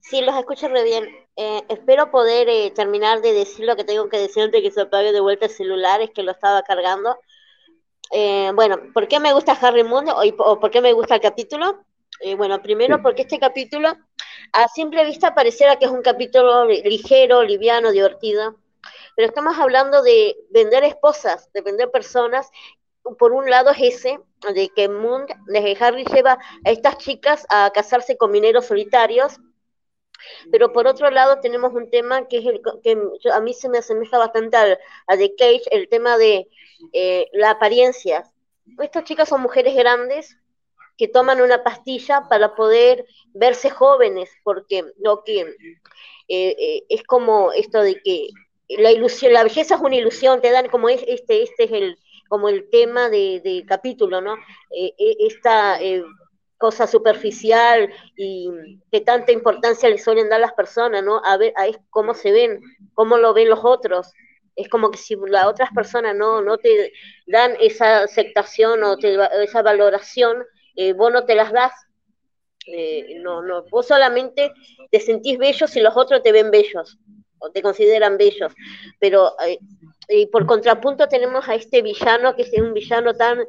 sí, 0.00 0.22
los 0.22 0.36
escucho 0.36 0.68
re 0.68 0.84
bien. 0.84 1.04
Eh, 1.36 1.62
espero 1.68 2.10
poder 2.10 2.72
terminar 2.74 3.20
de 3.20 3.32
decir 3.32 3.66
lo 3.66 3.76
que 3.76 3.84
tengo 3.84 4.08
que 4.08 4.18
decir 4.18 4.44
antes 4.44 4.62
de 4.62 4.68
que 4.68 4.72
se 4.72 4.82
apague 4.82 5.12
de 5.12 5.20
vuelta 5.20 5.46
el 5.46 5.50
celular, 5.50 6.00
es 6.00 6.10
que 6.10 6.22
lo 6.22 6.32
estaba 6.32 6.62
cargando. 6.62 7.16
Eh, 8.12 8.52
bueno, 8.54 8.78
¿por 8.94 9.08
qué 9.08 9.20
me 9.20 9.32
gusta 9.32 9.52
Harry 9.52 9.84
Moon 9.84 10.08
o, 10.08 10.22
o 10.38 10.60
por 10.60 10.70
qué 10.70 10.80
me 10.80 10.92
gusta 10.92 11.16
el 11.16 11.20
capítulo? 11.20 11.84
bueno, 12.38 12.62
primero 12.62 13.02
porque 13.02 13.22
este 13.22 13.38
capítulo 13.38 13.94
a 14.52 14.68
simple 14.68 15.04
vista 15.04 15.34
pareciera 15.34 15.76
que 15.76 15.84
es 15.86 15.90
un 15.90 16.02
capítulo 16.02 16.64
ligero, 16.64 17.42
liviano, 17.42 17.90
divertido, 17.92 18.56
pero 19.14 19.28
estamos 19.28 19.58
hablando 19.58 20.02
de 20.02 20.36
vender 20.50 20.84
esposas, 20.84 21.50
de 21.52 21.62
vender 21.62 21.90
personas. 21.90 22.50
Por 23.18 23.32
un 23.32 23.48
lado 23.48 23.70
es 23.70 23.80
ese, 23.80 24.18
de 24.52 24.68
que 24.70 24.88
Moon, 24.88 25.26
de 25.46 25.76
Harry 25.80 26.04
lleva 26.04 26.38
a 26.64 26.70
estas 26.70 26.98
chicas 26.98 27.46
a 27.48 27.70
casarse 27.70 28.16
con 28.16 28.30
mineros 28.30 28.66
solitarios, 28.66 29.38
pero 30.50 30.72
por 30.72 30.86
otro 30.86 31.10
lado 31.10 31.40
tenemos 31.40 31.72
un 31.72 31.90
tema 31.90 32.26
que 32.26 32.38
es 32.38 32.46
el 32.46 32.60
que 32.82 32.96
a 33.32 33.40
mí 33.40 33.54
se 33.54 33.68
me 33.68 33.78
asemeja 33.78 34.18
bastante 34.18 34.56
a, 34.56 34.78
a 35.06 35.16
The 35.16 35.34
Cage, 35.36 35.62
el 35.70 35.88
tema 35.88 36.16
de 36.18 36.48
eh, 36.92 37.28
la 37.32 37.50
apariencia. 37.50 38.24
Estas 38.80 39.04
chicas 39.04 39.28
son 39.28 39.42
mujeres 39.42 39.74
grandes 39.74 40.36
que 40.96 41.08
toman 41.08 41.40
una 41.40 41.62
pastilla 41.62 42.26
para 42.28 42.54
poder 42.54 43.06
verse 43.34 43.70
jóvenes, 43.70 44.30
porque 44.42 44.84
lo 44.98 45.22
que 45.24 45.40
eh, 45.40 45.46
eh, 46.28 46.82
es 46.88 47.02
como 47.04 47.52
esto 47.52 47.82
de 47.82 48.00
que 48.02 48.28
la 48.68 48.90
ilusión, 48.90 49.32
la 49.32 49.44
belleza 49.44 49.76
es 49.76 49.80
una 49.80 49.96
ilusión, 49.96 50.40
te 50.40 50.50
dan 50.50 50.68
como 50.68 50.88
es, 50.88 51.04
este, 51.06 51.42
este 51.42 51.64
es 51.64 51.72
el 51.72 51.98
como 52.28 52.48
el 52.48 52.68
tema 52.70 53.08
de, 53.08 53.64
capítulo, 53.68 54.20
¿no? 54.20 54.36
esta 54.72 55.78
cosa 56.58 56.86
superficial 56.86 57.92
y 58.16 58.50
que 58.90 59.00
tanta 59.00 59.32
importancia 59.32 59.88
le 59.88 59.98
suelen 59.98 60.28
dar 60.28 60.40
las 60.40 60.52
personas, 60.54 61.04
¿no? 61.04 61.20
A 61.24 61.36
ver, 61.36 61.52
a 61.56 61.66
cómo 61.90 62.14
se 62.14 62.32
ven, 62.32 62.60
cómo 62.94 63.18
lo 63.18 63.34
ven 63.34 63.48
los 63.48 63.60
otros. 63.62 64.12
Es 64.56 64.68
como 64.68 64.90
que 64.90 64.98
si 64.98 65.14
las 65.28 65.46
otras 65.46 65.70
personas 65.74 66.16
no, 66.16 66.42
no 66.42 66.58
te 66.58 66.92
dan 67.26 67.56
esa 67.60 68.02
aceptación 68.02 68.82
o 68.82 68.96
esa 68.98 69.62
valoración, 69.62 70.44
eh, 70.74 70.92
vos 70.92 71.12
no 71.12 71.24
te 71.24 71.34
las 71.34 71.52
das. 71.52 71.72
Eh, 72.66 73.20
no, 73.20 73.42
no, 73.42 73.64
vos 73.70 73.86
solamente 73.86 74.52
te 74.90 74.98
sentís 74.98 75.38
bello 75.38 75.68
si 75.68 75.80
los 75.80 75.96
otros 75.96 76.22
te 76.22 76.32
ven 76.32 76.50
bellos 76.50 76.98
o 77.38 77.50
te 77.50 77.62
consideran 77.62 78.16
bellos. 78.16 78.52
Pero 78.98 79.34
eh, 79.46 79.58
y 80.08 80.26
por 80.26 80.46
contrapunto 80.46 81.08
tenemos 81.08 81.48
a 81.48 81.54
este 81.54 81.82
villano, 81.82 82.34
que 82.34 82.42
es 82.42 82.52
un 82.58 82.72
villano 82.72 83.14
tan 83.14 83.40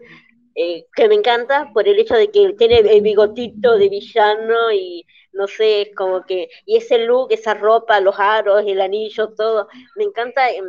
eh, 0.56 0.86
que 0.96 1.08
me 1.08 1.16
encanta 1.16 1.70
por 1.74 1.88
el 1.88 2.00
hecho 2.00 2.16
de 2.16 2.32
que 2.32 2.54
tiene 2.58 2.80
el 2.80 3.02
bigotito 3.02 3.78
de 3.78 3.90
villano 3.90 4.72
y 4.72 5.06
no 5.34 5.48
sé, 5.48 5.92
como 5.96 6.26
que, 6.26 6.50
y 6.66 6.78
ese 6.78 6.98
look, 7.06 7.32
esa 7.32 7.54
ropa, 7.54 8.00
los 8.00 8.20
aros, 8.20 8.64
el 8.66 8.82
anillo, 8.82 9.34
todo, 9.36 9.68
me 9.96 10.06
encanta 10.06 10.50
em, 10.50 10.66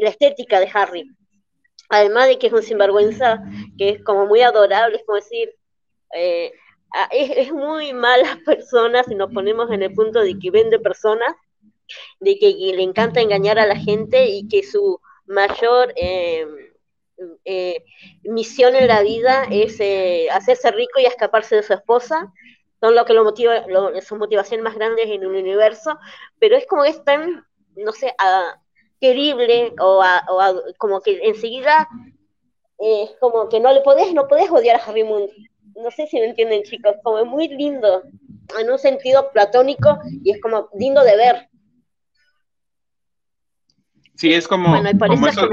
la 0.00 0.10
estética 0.10 0.60
de 0.60 0.70
Harry. 0.72 1.10
Además 1.88 2.28
de 2.28 2.38
que 2.38 2.46
es 2.46 2.52
un 2.52 2.62
sinvergüenza, 2.62 3.42
que 3.76 3.90
es 3.90 4.04
como 4.04 4.26
muy 4.26 4.40
adorable, 4.40 4.96
es 4.96 5.04
como 5.04 5.16
decir, 5.16 5.54
eh, 6.14 6.52
es, 7.10 7.52
muy 7.52 7.92
mala 7.92 8.38
persona 8.46 9.04
si 9.04 9.14
nos 9.14 9.32
ponemos 9.32 9.70
en 9.70 9.82
el 9.82 9.92
punto 9.92 10.20
de 10.20 10.38
que 10.38 10.50
vende 10.50 10.78
personas, 10.78 11.34
de 12.20 12.38
que, 12.38 12.50
le 12.52 12.82
encanta 12.82 13.20
engañar 13.20 13.58
a 13.58 13.66
la 13.66 13.76
gente 13.76 14.26
y 14.26 14.48
que 14.48 14.62
su 14.62 15.00
mayor... 15.26 15.92
Eh, 15.96 16.46
eh, 17.44 17.84
misión 18.24 18.74
en 18.74 18.88
la 18.88 19.02
vida 19.02 19.44
es 19.50 19.78
eh, 19.80 20.28
hacerse 20.30 20.70
rico 20.70 20.98
y 21.00 21.06
escaparse 21.06 21.56
de 21.56 21.62
su 21.62 21.72
esposa. 21.72 22.32
Son 22.80 22.94
lo 22.94 23.04
que 23.04 23.12
lo 23.12 23.24
motiva, 23.24 23.64
lo, 23.68 23.92
motivaciones 24.18 24.64
más 24.64 24.74
grandes 24.74 25.06
en 25.08 25.24
un 25.26 25.36
universo, 25.36 25.98
pero 26.38 26.56
es 26.56 26.66
como 26.66 26.84
es 26.84 27.04
tan, 27.04 27.46
no 27.76 27.92
sé, 27.92 28.12
querible 29.02 29.74
o, 29.80 30.02
como 30.78 31.00
que 31.00 31.18
enseguida 31.24 31.88
es 32.78 33.10
como 33.20 33.48
que 33.48 33.58
no 33.58 33.72
le 33.72 33.80
podés, 33.80 34.14
no 34.14 34.28
podés 34.28 34.48
odiar 34.50 34.80
a 34.80 34.84
Harry 34.84 35.02
Moon. 35.02 35.28
No 35.74 35.90
sé 35.90 36.06
si 36.06 36.18
me 36.18 36.26
entienden, 36.26 36.62
chicos, 36.62 36.94
como 37.02 37.18
es 37.18 37.26
muy 37.26 37.48
lindo, 37.48 38.02
en 38.58 38.70
un 38.70 38.78
sentido 38.78 39.30
platónico 39.32 39.98
y 40.22 40.30
es 40.30 40.40
como 40.40 40.68
lindo 40.78 41.02
de 41.02 41.16
ver. 41.16 41.48
Sí, 44.14 44.32
es 44.32 44.46
como, 44.46 44.68
bueno, 44.68 44.90
como 44.98 45.26
eso, 45.26 45.48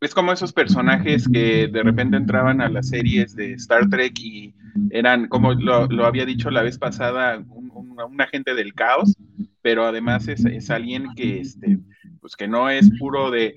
es 0.00 0.14
como 0.14 0.32
esos 0.32 0.52
personajes 0.52 1.28
que 1.28 1.68
de 1.68 1.82
repente 1.82 2.16
entraban 2.16 2.60
a 2.60 2.68
las 2.68 2.88
series 2.88 3.36
de 3.36 3.52
Star 3.54 3.88
Trek 3.90 4.18
y 4.18 4.54
eran, 4.90 5.28
como 5.28 5.52
lo, 5.52 6.04
había 6.04 6.24
dicho 6.24 6.50
la 6.50 6.62
vez 6.62 6.78
pasada, 6.78 7.44
un, 7.48 8.20
agente 8.20 8.54
del 8.54 8.72
caos, 8.74 9.16
pero 9.62 9.86
además 9.86 10.26
es, 10.28 10.70
alguien 10.70 11.14
que, 11.14 11.40
este, 11.40 11.78
pues 12.20 12.36
que 12.36 12.48
no 12.48 12.68
es 12.68 12.90
puro 12.98 13.30
de, 13.30 13.54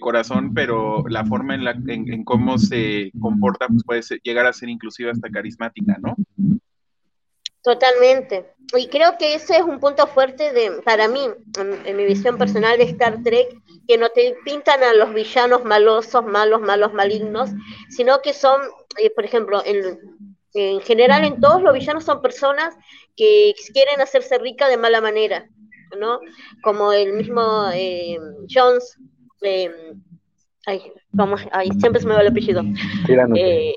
corazón, 0.00 0.54
pero 0.54 1.04
la 1.08 1.24
forma 1.24 1.54
en, 1.54 1.64
la, 1.64 1.72
en, 1.88 2.24
cómo 2.24 2.58
se 2.58 3.10
comporta 3.20 3.66
pues 3.66 3.84
puede 3.84 4.02
llegar 4.22 4.46
a 4.46 4.52
ser 4.52 4.68
inclusive 4.68 5.10
hasta 5.10 5.28
carismática, 5.28 5.98
¿no? 6.00 6.16
Totalmente. 7.62 8.46
Y 8.76 8.86
creo 8.88 9.18
que 9.18 9.34
ese 9.34 9.56
es 9.56 9.62
un 9.62 9.80
punto 9.80 10.06
fuerte 10.06 10.52
de, 10.52 10.80
para 10.82 11.08
mí, 11.08 11.20
en 11.84 11.96
mi 11.96 12.04
visión 12.04 12.38
personal 12.38 12.78
de 12.78 12.84
Star 12.84 13.22
Trek, 13.22 13.48
que 13.86 13.98
no 13.98 14.10
te 14.10 14.36
pintan 14.44 14.82
a 14.82 14.94
los 14.94 15.12
villanos 15.12 15.64
malosos, 15.64 16.24
malos, 16.24 16.60
malos, 16.60 16.92
malignos, 16.94 17.50
sino 17.88 18.20
que 18.22 18.32
son, 18.32 18.60
eh, 18.98 19.10
por 19.10 19.24
ejemplo, 19.24 19.62
en, 19.64 20.27
en, 20.54 20.80
general 20.80 21.24
en 21.24 21.40
todos 21.40 21.62
los 21.62 21.74
villanos 21.74 22.04
son 22.04 22.22
personas 22.22 22.76
que 23.16 23.54
quieren 23.72 24.00
hacerse 24.00 24.38
rica 24.38 24.68
de 24.68 24.76
mala 24.76 25.00
manera, 25.00 25.48
¿no? 25.98 26.20
Como 26.62 26.92
el 26.92 27.12
mismo 27.12 27.68
eh, 27.72 28.18
Jones, 28.48 28.96
eh, 29.42 29.70
ay, 30.66 30.82
ay, 31.52 31.68
siempre 31.78 32.00
se 32.00 32.06
me 32.06 32.14
va 32.14 32.20
el 32.20 32.28
apellido. 32.28 32.62
Eh, 33.36 33.74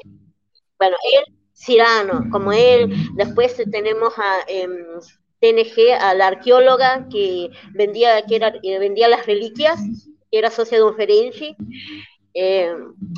bueno, 0.78 0.96
él, 1.14 1.36
Cirano, 1.54 2.26
como 2.32 2.52
él, 2.52 2.94
después 3.16 3.62
tenemos 3.72 4.18
a... 4.18 4.40
Em, 4.48 5.00
TNG 5.42 5.94
a 6.00 6.14
la 6.14 6.28
arqueóloga 6.28 7.08
que 7.10 7.50
vendía, 7.74 8.22
que 8.26 8.36
era, 8.36 8.54
vendía 8.62 9.10
las 9.10 9.26
reliquias, 9.26 9.82
que 10.32 10.38
era 10.38 10.52
socia 10.52 10.78
de 10.78 10.84
un 10.84 10.96
Ferengi. 10.96 11.56
Eh, 12.34 12.74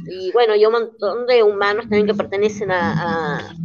y 0.07 0.31
bueno, 0.31 0.55
y 0.55 0.65
un 0.65 0.71
montón 0.71 1.27
de 1.27 1.43
humanos 1.43 1.83
también 1.83 2.07
que 2.07 2.13
pertenecen 2.13 2.71
a, 2.71 3.55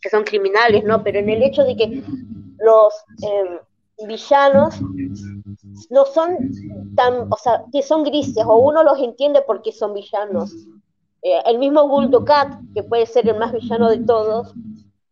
que 0.00 0.10
son 0.10 0.24
criminales, 0.24 0.84
¿no? 0.84 1.02
Pero 1.02 1.18
en 1.18 1.28
el 1.28 1.42
hecho 1.42 1.64
de 1.64 1.76
que 1.76 2.02
los 2.58 2.94
em, 3.22 3.58
villanos 4.06 4.80
no 5.90 6.04
son 6.06 6.36
tan, 6.94 7.32
o 7.32 7.36
sea, 7.36 7.64
que 7.72 7.82
son 7.82 8.04
grises, 8.04 8.44
o 8.46 8.58
uno 8.58 8.82
los 8.82 8.98
entiende 8.98 9.42
porque 9.46 9.72
son 9.72 9.94
villanos. 9.94 10.52
Eh, 11.22 11.40
el 11.46 11.58
mismo 11.58 11.88
Guldukat, 11.88 12.60
que 12.74 12.82
puede 12.82 13.06
ser 13.06 13.28
el 13.28 13.38
más 13.38 13.52
villano 13.52 13.90
de 13.90 13.98
todos, 13.98 14.54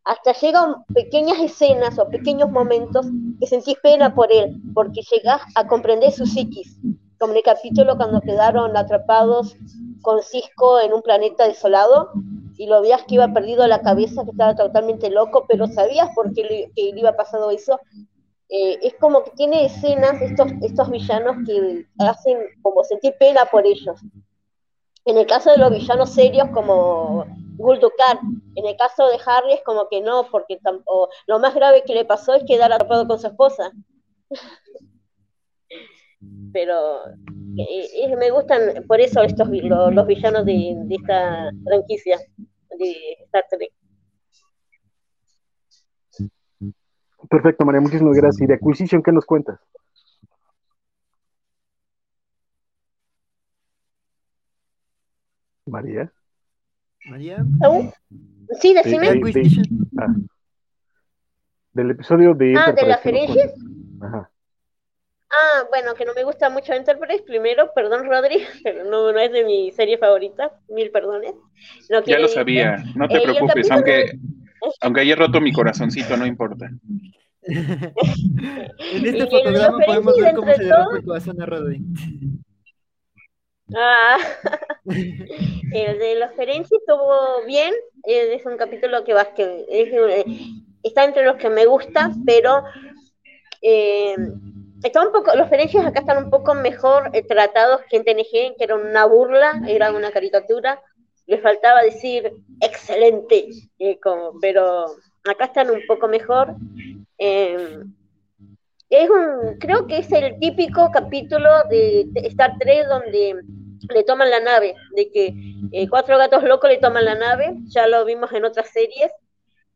hasta 0.05 0.33
llegan 0.35 0.85
pequeñas 0.95 1.41
escenas 1.41 1.99
o 1.99 2.09
pequeños 2.09 2.51
momentos 2.51 3.07
que 3.41 3.47
sentís 3.47 3.77
pena 3.83 4.15
por 4.15 4.33
él, 4.33 4.57
porque 4.73 5.01
llegás 5.11 5.43
a 5.57 5.67
comprender 5.67 6.13
su 6.13 6.27
psiquis, 6.27 6.79
como 7.19 7.35
el 7.35 7.43
capítulo 7.43 7.97
cuando 7.97 8.21
quedaron 8.21 8.77
atrapados 8.77 9.57
con 10.03 10.23
Cisco 10.23 10.81
en 10.81 10.93
un 10.93 11.03
planeta 11.03 11.47
desolado 11.47 12.11
y 12.57 12.67
lo 12.67 12.81
veías 12.83 13.05
que 13.05 13.17
iba 13.17 13.33
perdido 13.33 13.67
la 13.67 13.81
cabeza, 13.81 14.25
que 14.25 14.31
estaba 14.31 14.55
totalmente 14.55 15.11
loco, 15.11 15.45
pero 15.49 15.67
sabías 15.67 16.11
por 16.15 16.33
qué 16.33 16.43
le, 16.45 16.73
que 16.75 16.93
iba 16.97 17.13
pasado 17.13 17.51
eso. 17.51 17.81
Eh, 18.49 18.79
es 18.83 18.95
como 18.95 19.25
que 19.25 19.33
tiene 19.33 19.67
escenas 19.67 20.21
estos, 20.23 20.53
estos 20.63 20.91
villanos 20.91 21.37
que 21.47 21.87
hacen 21.99 22.39
como 22.63 22.85
sentir 22.85 23.15
pena 23.19 23.45
por 23.47 23.67
ellos. 23.67 24.01
En 25.05 25.19
el 25.19 25.27
caso 25.27 25.51
de 25.51 25.59
los 25.59 25.71
villanos 25.71 26.11
serios 26.11 26.49
como 26.51 27.27
Guldukat. 27.57 28.19
En 28.55 28.67
el 28.67 28.77
caso 28.77 29.07
de 29.09 29.19
Harry 29.27 29.55
es 29.55 29.63
como 29.63 29.89
que 29.89 30.01
no, 30.01 30.29
porque 30.31 30.59
lo 31.27 31.39
más 31.39 31.55
grave 31.55 31.85
que 31.85 31.95
le 31.95 32.05
pasó 32.05 32.35
es 32.35 32.45
quedar 32.45 32.73
atrapado 32.73 33.07
con 33.07 33.19
su 33.19 33.27
esposa. 33.27 33.73
Pero 36.53 37.07
eh, 37.59 38.17
me 38.17 38.31
gustan 38.31 38.85
por 38.87 39.01
eso 39.01 39.23
estos 39.23 39.49
los, 39.49 40.07
villanos 40.07 40.45
de, 40.45 40.77
esta 40.91 41.51
franquicia 41.65 42.19
de 42.79 42.97
Star 43.25 43.45
Trek. 43.51 43.73
Perfecto, 47.29 47.65
María, 47.65 47.81
muchísimas 47.81 48.17
gracias. 48.17 48.43
¿Y 48.43 48.47
de 48.47 48.55
Acquisition 48.55 49.03
qué 49.03 49.13
nos 49.13 49.25
cuentas? 49.25 49.59
María. 55.67 56.13
María. 57.07 57.45
Sí, 58.61 58.75
decime. 58.75 59.21
Ah. 59.99 60.15
Del 61.73 61.91
episodio 61.91 62.35
de... 62.35 62.55
Ah, 62.57 62.73
de 62.73 62.87
la 62.87 62.99
Ferengi. 62.99 63.41
Ajá. 64.01 64.31
Ah, 65.31 65.65
bueno, 65.71 65.95
que 65.95 66.05
no 66.05 66.15
me 66.15 66.23
gusta 66.23 66.51
mucho 66.51 66.73
Enterprise, 66.73 67.25
primero, 67.25 67.73
perdón 67.75 68.07
Rodri, 68.07 68.45
pero 68.63 68.85
no, 68.85 69.13
no 69.13 69.19
es 69.19 69.33
de 69.33 69.45
mi 69.45 69.73
serie 69.73 69.99
favorita, 69.99 70.53
mil 70.69 70.91
perdones. 70.91 71.35
ya 72.07 72.19
lo 72.19 72.29
sabía, 72.29 72.83
no 72.95 73.09
te 73.09 73.19
eh, 73.19 73.23
preocupes, 73.23 73.71
aunque, 73.71 74.13
aunque 74.81 75.01
haya 75.01 75.17
roto 75.17 75.41
mi 75.41 75.53
corazoncito, 75.53 76.17
no 76.17 76.27
importa. 76.27 76.71
en 77.47 79.07
este 79.07 79.27
fotograma 79.27 79.79
podemos 79.85 80.17
ver 80.17 80.35
cómo 80.35 80.53
se 80.53 80.65
derrota 80.65 80.97
el 80.97 81.05
corazón 81.05 81.43
a 81.43 81.47
Rodri. 81.47 81.81
Ah, 83.75 84.19
el 84.85 85.99
de 85.99 86.15
los 86.21 86.33
Ferenci 86.35 86.77
estuvo 86.77 87.45
bien, 87.47 87.73
es 88.05 88.47
un 88.47 88.57
capítulo 88.57 89.03
que, 89.03 89.13
va, 89.13 89.35
que 89.35 89.67
eh, 89.69 90.25
está 90.85 91.05
entre 91.05 91.25
los 91.25 91.35
que 91.37 91.51
me 91.51 91.67
gusta, 91.67 92.13
pero 92.25 92.63
eh, 93.61 94.15
está 94.83 95.05
un 95.05 95.13
poco, 95.13 95.35
los 95.35 95.49
Ferenci 95.49 95.79
acá 95.79 96.01
están 96.01 96.25
un 96.25 96.31
poco 96.31 96.55
mejor 96.55 97.11
eh, 97.13 97.23
tratados 97.23 97.83
que 97.89 97.97
en 97.97 98.05
TNG, 98.05 98.57
que 98.57 98.65
era 98.65 98.75
una 98.77 99.05
burla, 99.07 99.63
era 99.67 99.93
una 99.93 100.11
caricatura, 100.11 100.81
le 101.27 101.39
faltaba 101.39 101.83
decir 101.83 102.33
excelente, 102.61 103.49
como, 104.03 104.39
pero 104.41 104.87
acá 105.25 105.47
están 105.47 105.71
un 105.71 105.81
poco 105.89 106.07
mejor. 106.07 106.55
es 107.19 109.11
un, 109.11 109.59
creo 109.59 109.87
que 109.87 109.99
es 109.99 110.13
el 110.13 110.39
típico 110.39 110.91
capítulo 110.93 111.49
de 111.69 112.09
Star 112.15 112.57
Trek 112.59 112.87
donde 112.87 113.43
le 113.95 114.05
toman 114.05 114.31
la 114.31 114.41
nave, 114.41 114.75
de 114.95 115.11
que 115.11 115.35
eh, 115.73 115.89
cuatro 115.89 116.19
gatos 116.19 116.43
locos 116.43 116.71
le 116.71 116.79
toman 116.79 117.05
la 117.05 117.15
nave, 117.15 117.55
ya 117.67 117.87
lo 117.87 118.05
vimos 118.05 118.33
en 118.33 118.45
otras 118.45 118.71
series. 118.71 119.11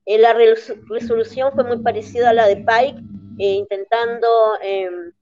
Eh, 0.06 0.18
la 0.18 0.32
resolución 0.32 1.52
fue 1.52 1.64
muy 1.64 1.78
parecida 1.78 2.30
a 2.30 2.34
la 2.34 2.46
de 2.46 2.56
Pike, 2.56 3.02
eh, 3.40 3.54
intentando 3.54 4.28
em, 4.62 5.12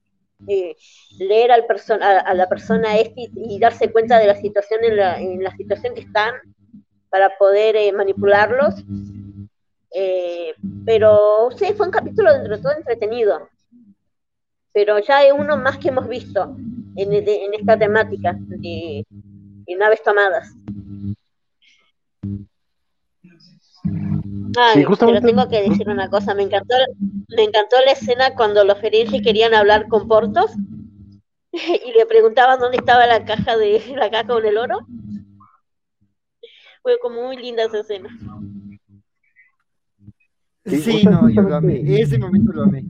leer 1.18 1.50
al 1.52 1.64
a, 2.00 2.34
la 2.34 2.48
persona 2.48 2.96
este 2.98 3.28
y, 3.34 3.58
darse 3.58 3.90
cuenta 3.92 4.18
de 4.18 4.26
la 4.26 4.36
situación 4.36 4.84
en 4.84 4.96
la, 4.96 5.20
en 5.20 5.42
la 5.42 5.54
situación 5.56 5.94
que 5.94 6.02
están 6.02 6.34
para 7.10 7.36
poder 7.38 7.92
manipularlos. 7.94 8.74
pero 10.84 11.50
sí, 11.56 11.72
fue 11.74 11.86
un 11.86 11.92
capítulo 11.92 12.32
dentro 12.32 12.56
de 12.56 12.62
todo 12.62 12.76
entretenido. 12.76 13.48
Pero 14.72 14.98
ya 14.98 15.24
es 15.24 15.32
uno 15.32 15.56
más 15.56 15.78
que 15.78 15.88
hemos 15.88 16.08
visto 16.08 16.56
en, 16.96 17.54
esta 17.54 17.78
temática 17.78 18.36
de, 18.38 19.04
naves 19.78 20.02
tomadas. 20.02 20.54
Pero 24.74 25.20
tengo 25.20 25.48
que 25.48 25.68
decir 25.68 25.88
una 25.88 26.08
cosa, 26.08 26.34
me 26.34 26.42
encantó, 26.42 26.74
me 27.28 27.44
encantó 27.44 27.76
la 27.84 27.92
escena 27.92 28.34
cuando 28.34 28.64
los 28.64 28.78
Ferengi 28.78 29.22
querían 29.22 29.54
hablar 29.54 29.88
con 29.88 30.08
Portos 30.08 30.52
y 31.52 31.92
le 31.92 32.06
preguntaban 32.06 32.58
dónde 32.58 32.78
estaba 32.78 33.06
la 33.06 33.24
caja 33.24 33.56
de 33.56 33.82
la 33.96 34.10
caja 34.10 34.26
con 34.26 34.44
el 34.44 34.58
oro. 34.58 34.78
Fue 36.82 36.98
como 37.00 37.22
muy 37.22 37.36
linda 37.36 37.64
esa 37.64 37.80
escena. 37.80 38.08
Sí, 40.64 41.04
no, 41.04 41.28
yo 41.28 41.42
lo 41.42 41.56
amé. 41.56 41.82
Ese 42.00 42.18
momento 42.18 42.52
lo 42.52 42.62
amé. 42.64 42.84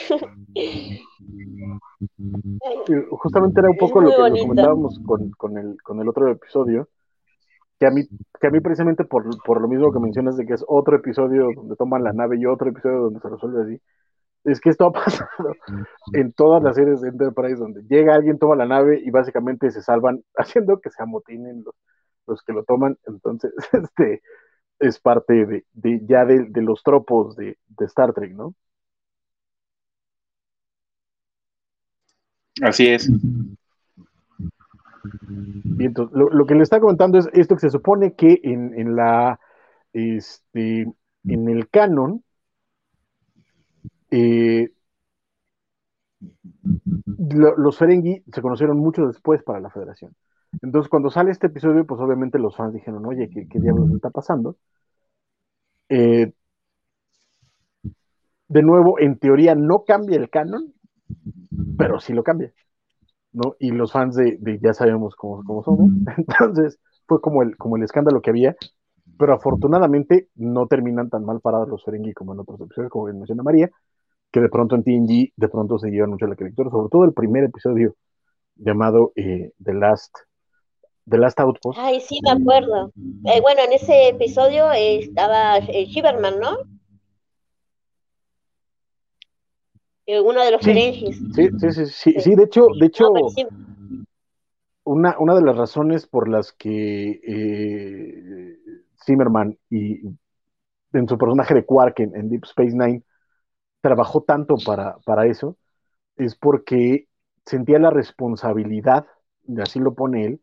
Justamente 3.10 3.60
era 3.60 3.70
un 3.70 3.76
poco 3.76 4.00
lo 4.00 4.10
que 4.10 4.30
nos 4.30 4.40
comentábamos 4.40 4.98
con, 5.04 5.30
con, 5.32 5.58
el, 5.58 5.82
con 5.82 6.00
el 6.00 6.08
otro 6.08 6.30
episodio, 6.30 6.88
que 7.80 7.86
a 7.86 7.90
mí, 7.90 8.06
que 8.40 8.46
a 8.46 8.50
mí 8.50 8.60
precisamente 8.60 9.04
por, 9.04 9.24
por 9.42 9.60
lo 9.60 9.66
mismo 9.66 9.90
que 9.92 9.98
mencionas 9.98 10.36
de 10.36 10.46
que 10.46 10.52
es 10.54 10.64
otro 10.68 10.96
episodio 10.96 11.48
donde 11.56 11.76
toman 11.76 12.04
la 12.04 12.12
nave 12.12 12.36
y 12.38 12.44
otro 12.46 12.68
episodio 12.68 12.98
donde 13.04 13.20
se 13.20 13.28
resuelve 13.30 13.62
así, 13.62 13.82
es 14.44 14.60
que 14.60 14.70
esto 14.70 14.86
ha 14.86 14.92
pasado 14.92 15.28
en 16.12 16.32
todas 16.34 16.62
las 16.62 16.76
series 16.76 17.00
de 17.00 17.08
Enterprise 17.08 17.56
donde 17.56 17.82
llega 17.88 18.14
alguien, 18.14 18.38
toma 18.38 18.54
la 18.56 18.66
nave 18.66 19.00
y 19.02 19.10
básicamente 19.10 19.70
se 19.70 19.82
salvan 19.82 20.22
haciendo 20.36 20.78
que 20.80 20.90
se 20.90 21.02
amotinen 21.02 21.64
los, 21.64 21.74
los 22.26 22.42
que 22.42 22.52
lo 22.52 22.64
toman, 22.64 22.98
entonces 23.06 23.52
este 23.72 24.22
es 24.78 25.00
parte 25.00 25.46
de, 25.46 25.64
de 25.72 26.00
ya 26.06 26.26
de, 26.26 26.46
de, 26.50 26.62
los 26.62 26.82
tropos 26.82 27.36
de, 27.36 27.58
de 27.68 27.84
Star 27.86 28.12
Trek, 28.12 28.32
¿no? 28.34 28.54
Así 32.62 32.88
es. 32.88 33.10
Lo, 36.12 36.46
que 36.46 36.54
le 36.54 36.62
está 36.62 36.80
comentando 36.80 37.18
es 37.18 37.28
esto 37.32 37.54
que 37.54 37.60
se 37.60 37.70
supone 37.70 38.14
que 38.14 38.40
en, 38.42 38.96
la 38.96 39.40
este, 39.92 40.86
en 41.24 41.48
el 41.48 41.68
canon 41.68 42.22
eh, 44.10 44.70
los 47.56 47.78
Ferengi 47.78 48.22
se 48.32 48.42
conocieron 48.42 48.78
mucho 48.78 49.06
después 49.06 49.42
para 49.42 49.60
la 49.60 49.70
Federación. 49.70 50.14
Entonces, 50.62 50.90
cuando 50.90 51.10
sale 51.10 51.30
este 51.30 51.46
episodio, 51.46 51.86
pues 51.86 52.00
obviamente 52.00 52.38
los 52.38 52.56
fans 52.56 52.74
dijeron, 52.74 53.06
oye, 53.06 53.30
¿qué, 53.30 53.46
qué 53.48 53.60
diablos 53.60 53.92
está 53.94 54.10
pasando? 54.10 54.56
Eh, 55.88 56.32
de 58.48 58.62
nuevo, 58.62 58.98
en 58.98 59.18
teoría 59.18 59.54
no 59.54 59.84
cambia 59.84 60.16
el 60.18 60.28
canon, 60.28 60.74
pero 61.78 62.00
sí 62.00 62.12
lo 62.12 62.24
cambia, 62.24 62.52
¿no? 63.32 63.56
Y 63.58 63.70
los 63.70 63.92
fans 63.92 64.16
de, 64.16 64.38
ya 64.62 64.74
sabemos 64.74 65.14
cómo, 65.16 65.42
cómo, 65.44 65.62
somos, 65.62 65.90
entonces 66.16 66.78
fue 67.06 67.20
como 67.20 67.42
el, 67.42 67.56
como 67.56 67.76
el 67.76 67.82
escándalo 67.82 68.20
que 68.20 68.30
había, 68.30 68.56
pero 69.18 69.34
afortunadamente 69.34 70.28
no 70.34 70.66
terminan 70.66 71.10
tan 71.10 71.24
mal 71.24 71.40
parados 71.40 71.68
los 71.68 71.84
Ferengi 71.84 72.12
como 72.12 72.32
en 72.32 72.40
otros 72.40 72.60
episodios, 72.60 72.90
como 72.90 73.06
menciona 73.06 73.42
María, 73.42 73.70
que 74.30 74.40
de 74.40 74.48
pronto 74.48 74.76
en 74.76 74.84
TNG 74.84 75.32
de 75.36 75.48
pronto 75.48 75.78
se 75.78 75.90
llevan 75.90 76.10
mucho 76.10 76.26
la 76.26 76.36
caricatura, 76.36 76.70
sobre 76.70 76.88
todo 76.88 77.04
el 77.04 77.12
primer 77.12 77.44
episodio 77.44 77.94
llamado 78.56 79.12
eh, 79.16 79.52
The 79.62 79.74
Last 79.74 80.14
The 81.08 81.18
Last 81.18 81.40
Outpost. 81.40 81.78
Ay, 81.80 82.00
sí, 82.00 82.20
me 82.22 82.30
acuerdo. 82.30 82.92
Eh, 83.24 83.40
bueno, 83.40 83.62
en 83.62 83.72
ese 83.72 84.10
episodio 84.10 84.70
estaba 84.72 85.58
eh, 85.58 85.86
Shiverman, 85.86 86.38
¿no? 86.38 86.56
Uno 90.18 90.42
de 90.42 90.50
los 90.50 90.62
sí, 90.62 90.72
Sí, 91.34 91.48
sí, 91.58 91.86
sí, 91.86 92.14
sí, 92.18 92.34
de 92.34 92.42
hecho, 92.44 92.66
de 92.78 92.86
hecho, 92.86 93.12
una, 94.84 95.16
una 95.18 95.34
de 95.34 95.42
las 95.42 95.56
razones 95.56 96.06
por 96.06 96.28
las 96.28 96.52
que 96.52 97.20
eh, 97.22 98.58
Zimmerman 99.04 99.58
y 99.68 100.00
en 100.92 101.08
su 101.08 101.16
personaje 101.16 101.54
de 101.54 101.64
Quark 101.64 102.00
en, 102.00 102.28
Deep 102.28 102.44
Space 102.44 102.76
Nine 102.76 103.04
trabajó 103.80 104.22
tanto 104.22 104.56
para, 104.64 104.98
para 105.04 105.26
eso, 105.26 105.56
es 106.16 106.34
porque 106.34 107.08
sentía 107.46 107.78
la 107.78 107.90
responsabilidad, 107.90 109.06
y 109.46 109.60
así 109.60 109.78
lo 109.78 109.94
pone 109.94 110.26
él, 110.26 110.40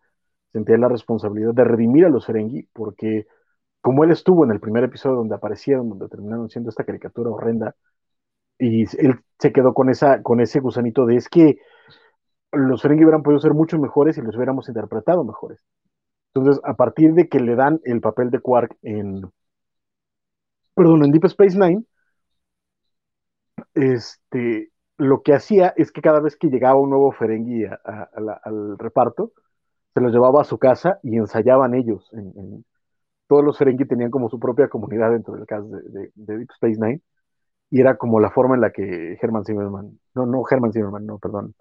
sentía 0.52 0.78
la 0.78 0.90
responsabilidad 0.90 1.54
de 1.54 1.64
redimir 1.64 2.06
a 2.06 2.10
los 2.10 2.26
Ferengi, 2.26 2.68
porque 2.74 3.28
como 3.82 4.04
él 4.04 4.12
estuvo 4.12 4.44
en 4.44 4.52
el 4.52 4.60
primer 4.60 4.84
episodio 4.84 5.18
donde 5.18 5.36
aparecieron, 5.36 5.90
donde 5.90 6.10
terminaron 6.10 6.50
siendo 6.50 6.70
esta 6.70 6.84
caricatura 6.84 7.30
horrenda, 7.30 7.76
y 8.60 8.84
él 8.98 9.20
se 9.40 9.52
quedó 9.52 9.74
con, 9.74 9.90
esa, 9.90 10.22
con 10.24 10.40
ese 10.42 10.60
gusanito 10.60 11.06
de 11.06 11.18
es 11.18 11.30
que 11.30 11.58
los 12.52 12.82
Ferengi 12.82 13.04
hubieran 13.04 13.24
podido 13.24 13.40
ser 13.40 13.54
mucho 13.54 13.78
mejores 13.78 14.18
y 14.18 14.22
los 14.22 14.36
hubiéramos 14.36 14.68
interpretado 14.68 15.24
mejores. 15.24 15.60
Entonces, 16.34 16.62
a 16.64 16.76
partir 16.76 17.14
de 17.14 17.28
que 17.28 17.40
le 17.40 17.56
dan 17.56 17.80
el 17.84 18.02
papel 18.02 18.30
de 18.32 18.40
Quark 18.40 18.78
en, 18.82 19.30
perdón, 20.76 21.04
en 21.06 21.12
Deep 21.12 21.26
Space 21.26 21.58
Nine, 21.58 21.84
este, 23.74 24.72
lo 24.98 25.22
que 25.22 25.34
hacía 25.34 25.74
es 25.76 25.92
que 25.92 26.02
cada 26.02 26.20
vez 26.20 26.36
que 26.36 26.48
llegaba 26.48 26.80
un 26.80 26.90
nuevo 26.90 27.12
Ferengi 27.12 27.66
al 27.66 28.78
reparto, 28.78 29.34
se 29.94 30.02
los 30.02 30.12
llevaba 30.12 30.42
a 30.42 30.46
su 30.46 30.58
casa 30.58 31.00
y 31.04 31.18
ensayaban 31.18 31.74
ellos. 31.74 32.10
todos 33.28 33.44
los 33.44 33.58
Ferengi 33.58 33.86
tenían 33.86 34.12
como 34.12 34.30
su 34.30 34.40
propia 34.40 34.70
comunidad 34.70 35.12
dentro 35.12 35.34
del 35.36 35.46
cast 35.46 35.68
de 35.68 36.12
Deep 36.16 36.52
Space 36.52 36.80
Nine 36.80 37.02
y 37.70 37.82
era 37.82 37.98
como 37.98 38.20
la 38.20 38.32
forma 38.32 38.56
en 38.56 38.62
la 38.62 38.72
que 38.72 39.18
Herman 39.22 39.46
Zimmerman, 39.46 40.00
no, 40.14 40.26
no 40.26 40.44
Herman 40.50 40.72
Zimmerman, 40.72 41.06
no, 41.06 41.20
perdón. 41.20 41.54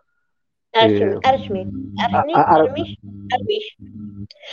Eh, 0.72 1.14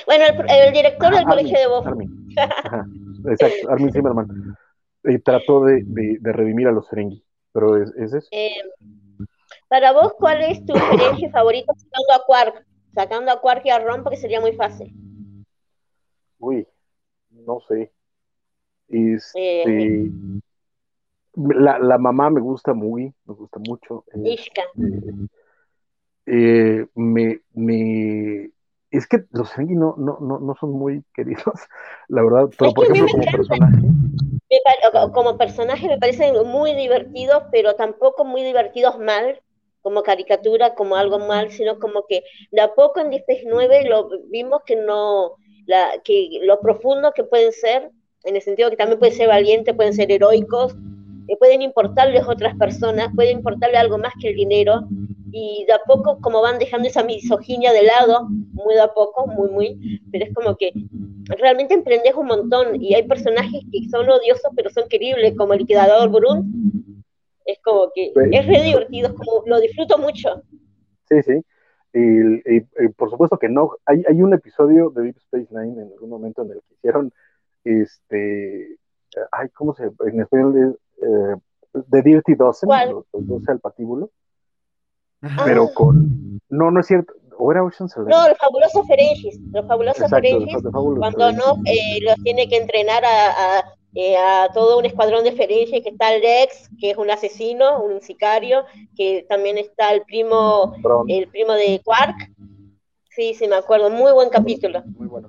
bueno, 0.05 0.25
el, 0.47 0.73
director 0.73 1.13
del 1.13 1.25
colegio 1.25 1.59
de 1.59 1.67
voz. 1.67 1.85
exacto, 3.29 3.69
Armin 3.69 3.91
Zimmerman. 3.91 4.57
Y 5.03 5.19
trató 5.19 5.65
de, 5.65 5.83
de, 5.85 6.31
redimir 6.31 6.67
a 6.67 6.71
los 6.71 6.89
Ferengi, 6.89 7.23
pero 7.51 7.81
es, 7.81 7.93
es 7.97 8.13
eso. 8.13 8.27
Eh, 8.31 8.55
para 9.67 9.91
vos, 9.91 10.13
¿cuál 10.17 10.41
es 10.43 10.65
tu 10.65 10.73
Ferengi 10.73 11.29
favorito 11.29 11.73
sacando 11.75 12.13
a 12.13 12.25
Quark? 12.25 12.65
Sacando 12.93 13.31
a 13.31 13.41
Quark 13.41 13.65
y 13.65 13.69
a 13.71 13.79
Ron 13.79 14.03
porque 14.03 14.17
sería 14.17 14.39
muy 14.39 14.53
fácil. 14.53 14.93
Uy, 16.39 16.65
no 17.31 17.59
sé. 17.67 17.91
Este, 18.87 19.63
eh, 19.63 20.11
la, 21.35 21.79
la, 21.79 21.97
mamá 21.97 22.29
me 22.29 22.41
gusta 22.41 22.73
muy, 22.73 23.13
me 23.25 23.33
gusta 23.33 23.59
mucho. 23.59 24.05
Ishka. 24.23 24.63
Eh, 24.77 25.27
eh, 26.25 26.87
me, 26.95 27.41
me 27.53 28.51
es 28.93 29.07
que 29.07 29.23
los 29.31 29.51
Ferengi 29.51 29.73
no, 29.73 29.95
no, 29.97 30.19
no, 30.21 30.39
no 30.39 30.55
son 30.59 30.71
muy 30.71 31.03
queridos, 31.15 31.43
la 32.07 32.23
verdad, 32.23 32.49
pero 32.57 32.71
por 32.73 32.85
ejemplo 32.85 33.07
como 33.11 33.31
personaje. 33.31 33.77
como 35.13 35.37
personaje 35.37 35.87
me 35.87 35.97
parecen 35.97 36.35
muy 36.47 36.75
divertidos, 36.75 37.43
pero 37.51 37.75
tampoco 37.75 38.23
muy 38.23 38.43
divertidos 38.43 38.99
mal, 38.99 39.41
como 39.81 40.03
caricatura, 40.03 40.75
como 40.75 40.95
algo 40.95 41.17
mal, 41.17 41.49
sino 41.51 41.79
como 41.79 42.05
que 42.07 42.23
de 42.51 42.61
a 42.61 42.73
poco 42.75 42.99
en 42.99 43.09
19 43.09 43.89
lo 43.89 44.09
vimos 44.29 44.61
que 44.63 44.75
no, 44.75 45.37
la, 45.65 45.99
que 46.03 46.39
lo 46.43 46.59
profundo 46.61 47.13
que 47.13 47.23
pueden 47.23 47.51
ser, 47.51 47.89
en 48.23 48.35
el 48.35 48.43
sentido 48.43 48.69
que 48.69 48.77
también 48.77 48.99
pueden 48.99 49.15
ser 49.15 49.27
valientes, 49.27 49.75
pueden 49.75 49.93
ser 49.93 50.11
heroicos, 50.11 50.75
eh, 51.27 51.37
pueden 51.37 51.61
importarles 51.61 52.27
otras 52.27 52.55
personas, 52.57 53.09
pueden 53.15 53.37
importarle 53.37 53.77
algo 53.77 53.97
más 53.97 54.13
que 54.19 54.29
el 54.29 54.35
dinero, 54.35 54.87
y 55.31 55.65
de 55.65 55.73
a 55.73 55.79
poco 55.85 56.19
como 56.21 56.41
van 56.41 56.59
dejando 56.59 56.87
esa 56.87 57.03
misoginia 57.03 57.71
de 57.73 57.83
lado, 57.83 58.27
muy 58.29 58.75
de 58.75 58.81
a 58.81 58.93
poco, 58.93 59.27
muy, 59.27 59.49
muy, 59.49 60.01
pero 60.11 60.25
es 60.25 60.33
como 60.33 60.55
que 60.55 60.71
realmente 61.39 61.73
emprendes 61.73 62.13
un 62.15 62.27
montón, 62.27 62.81
y 62.81 62.93
hay 62.93 63.07
personajes 63.07 63.63
que 63.71 63.89
son 63.89 64.09
odiosos 64.09 64.51
pero 64.55 64.69
son 64.69 64.87
queribles, 64.87 65.35
como 65.35 65.53
el 65.53 65.59
liquidador 65.59 66.09
Brun, 66.09 67.03
es 67.45 67.59
como 67.63 67.91
que 67.93 68.11
pues, 68.13 68.29
es 68.31 68.45
re 68.45 68.63
divertido, 68.63 69.07
es 69.09 69.13
como 69.13 69.43
lo 69.45 69.59
disfruto 69.59 69.97
mucho. 69.97 70.41
Sí, 71.09 71.21
sí. 71.23 71.41
Y, 71.95 72.89
por 72.97 73.11
supuesto 73.11 73.37
que 73.37 73.49
no, 73.49 73.71
hay, 73.85 74.03
hay 74.09 74.21
un 74.21 74.33
episodio 74.33 74.89
de 74.89 75.03
Deep 75.03 75.17
Space 75.17 75.47
Nine 75.51 75.79
en 75.79 75.91
algún 75.91 76.09
momento 76.09 76.41
en 76.41 76.51
el 76.51 76.57
que 76.57 76.73
hicieron 76.73 77.11
este 77.63 78.77
ay, 79.31 79.49
¿cómo 79.49 79.73
se 79.75 79.83
en 79.83 80.21
español 80.21 80.79
eh, 81.03 81.35
de 81.73 82.01
Dirty 82.01 82.35
Dozen, 82.35 82.69
los, 82.69 83.05
los 83.11 83.27
12 83.27 83.51
al 83.51 83.59
patíbulo, 83.59 84.09
pero 85.45 85.65
ah. 85.65 85.73
con, 85.73 86.39
no, 86.49 86.71
no 86.71 86.79
es 86.79 86.87
cierto, 86.87 87.13
o 87.37 87.51
era 87.51 87.63
Ocean's 87.63 87.95
Eleven. 87.95 88.11
No, 88.11 88.27
los 88.27 88.37
fabulosos 88.37 88.87
Ferengis, 88.87 89.39
los 89.51 89.67
fabulosos 89.67 90.09
Ferengis, 90.09 90.57
cuando 90.71 91.31
no 91.31 91.57
eh, 91.65 91.99
los 92.01 92.15
tiene 92.23 92.47
que 92.47 92.57
entrenar 92.57 93.03
a, 93.05 93.29
a, 93.29 93.63
eh, 93.95 94.17
a, 94.17 94.49
todo 94.53 94.77
un 94.77 94.85
escuadrón 94.85 95.23
de 95.23 95.31
Ferengis, 95.31 95.83
que 95.83 95.89
está 95.89 96.17
Lex, 96.17 96.69
que 96.79 96.91
es 96.91 96.97
un 96.97 97.09
asesino, 97.09 97.81
un 97.83 98.01
sicario, 98.01 98.65
que 98.95 99.25
también 99.27 99.57
está 99.57 99.93
el 99.93 100.03
primo, 100.03 100.73
el 101.07 101.27
primo 101.29 101.53
de 101.53 101.81
Quark, 101.83 102.15
sí, 103.09 103.33
sí 103.33 103.47
me 103.47 103.55
acuerdo, 103.55 103.89
muy 103.89 104.11
buen 104.11 104.29
capítulo. 104.29 104.83
Muy 104.97 105.07
bueno. 105.07 105.27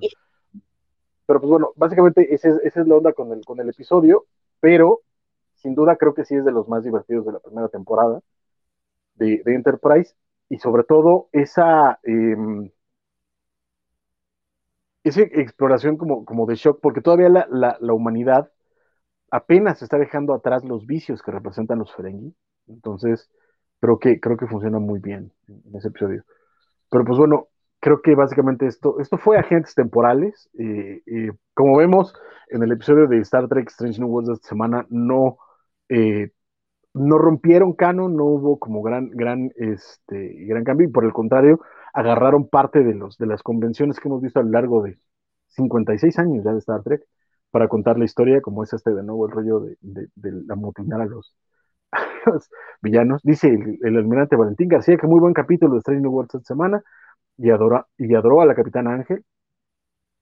Pero 1.27 1.39
pues 1.39 1.49
bueno, 1.49 1.71
básicamente 1.75 2.33
esa 2.33 2.49
es, 2.49 2.55
esa 2.63 2.81
es 2.81 2.87
la 2.87 2.95
onda 2.95 3.13
con 3.13 3.31
el, 3.31 3.43
con 3.43 3.59
el 3.59 3.69
episodio, 3.69 4.25
pero 4.59 5.01
sin 5.65 5.73
duda 5.73 5.95
creo 5.95 6.13
que 6.13 6.25
sí 6.25 6.35
es 6.35 6.45
de 6.45 6.51
los 6.51 6.67
más 6.67 6.83
divertidos 6.83 7.25
de 7.25 7.31
la 7.31 7.39
primera 7.39 7.69
temporada 7.69 8.21
de, 9.15 9.41
Enterprise 9.47 10.13
y 10.47 10.59
sobre 10.59 10.83
todo 10.83 11.27
esa, 11.31 11.99
em, 12.03 12.69
esa 15.03 15.21
exploración 15.21 15.97
como, 15.97 16.23
como 16.23 16.45
de 16.45 16.53
shock, 16.53 16.79
porque 16.81 17.01
todavía 17.01 17.29
la, 17.29 17.93
humanidad 17.93 18.51
apenas 19.31 19.81
está 19.81 19.97
dejando 19.97 20.35
atrás 20.35 20.63
los 20.63 20.85
vicios 20.85 21.23
que 21.23 21.31
representan 21.31 21.79
los 21.79 21.91
Ferengi, 21.95 22.35
entonces 22.67 23.31
creo 23.81 23.97
que, 23.97 24.19
creo 24.19 24.37
que 24.37 24.45
funciona 24.45 24.77
muy 24.77 24.99
bien 24.99 25.33
en 25.47 25.75
ese 25.75 25.87
episodio. 25.87 26.23
Pero 26.91 27.05
pues 27.05 27.17
bueno, 27.17 27.47
creo 27.79 28.03
que 28.03 28.13
básicamente 28.13 28.67
esto, 28.67 28.99
esto 28.99 29.17
fue 29.17 29.39
agentes 29.39 29.73
temporales. 29.73 30.47
Eh, 30.59 31.01
eh, 31.07 31.31
como 31.55 31.77
vemos 31.77 32.13
en 32.49 32.61
el 32.61 32.71
episodio 32.71 33.07
de 33.07 33.17
Star 33.21 33.47
Trek 33.47 33.67
Strange 33.69 33.99
New 33.99 34.09
Worlds 34.09 34.27
de 34.27 34.33
esta 34.35 34.49
semana, 34.49 34.85
no 34.89 35.39
eh, 35.89 36.31
no 36.93 37.17
rompieron 37.17 37.73
canon, 37.73 38.15
no 38.15 38.25
hubo 38.25 38.59
como 38.59 38.81
gran, 38.81 39.09
gran, 39.11 39.51
este, 39.57 40.33
gran 40.45 40.63
cambio, 40.63 40.87
y 40.87 40.91
por 40.91 41.05
el 41.05 41.13
contrario, 41.13 41.59
agarraron 41.93 42.47
parte 42.47 42.83
de, 42.83 42.95
los, 42.95 43.17
de 43.17 43.27
las 43.27 43.43
convenciones 43.43 43.99
que 43.99 44.07
hemos 44.07 44.21
visto 44.21 44.39
a 44.39 44.43
lo 44.43 44.49
largo 44.51 44.83
de 44.83 44.97
56 45.49 46.19
años 46.19 46.43
ya 46.43 46.53
de 46.53 46.59
Star 46.59 46.83
Trek 46.83 47.05
para 47.51 47.67
contar 47.67 47.97
la 47.97 48.05
historia, 48.05 48.41
como 48.41 48.63
es 48.63 48.73
este 48.73 48.93
de 48.93 49.03
nuevo 49.03 49.25
el 49.27 49.31
rollo 49.31 49.59
de, 49.61 49.77
de, 49.81 50.31
la 50.45 50.55
motinar 50.55 51.01
a 51.01 51.05
los, 51.05 51.33
villanos. 52.81 53.21
Dice 53.23 53.47
el, 53.81 53.97
almirante 53.97 54.35
Valentín 54.35 54.67
García 54.69 54.97
que 54.97 55.07
muy 55.07 55.19
buen 55.19 55.33
capítulo 55.33 55.73
de 55.73 55.79
Strange 55.79 56.01
New 56.01 56.11
Worlds 56.11 56.35
esta 56.35 56.47
semana 56.47 56.83
y, 57.37 57.49
adora, 57.51 57.87
y 57.97 58.13
adoró 58.15 58.41
a 58.41 58.45
la 58.45 58.55
capitana 58.55 58.93
Ángel, 58.93 59.23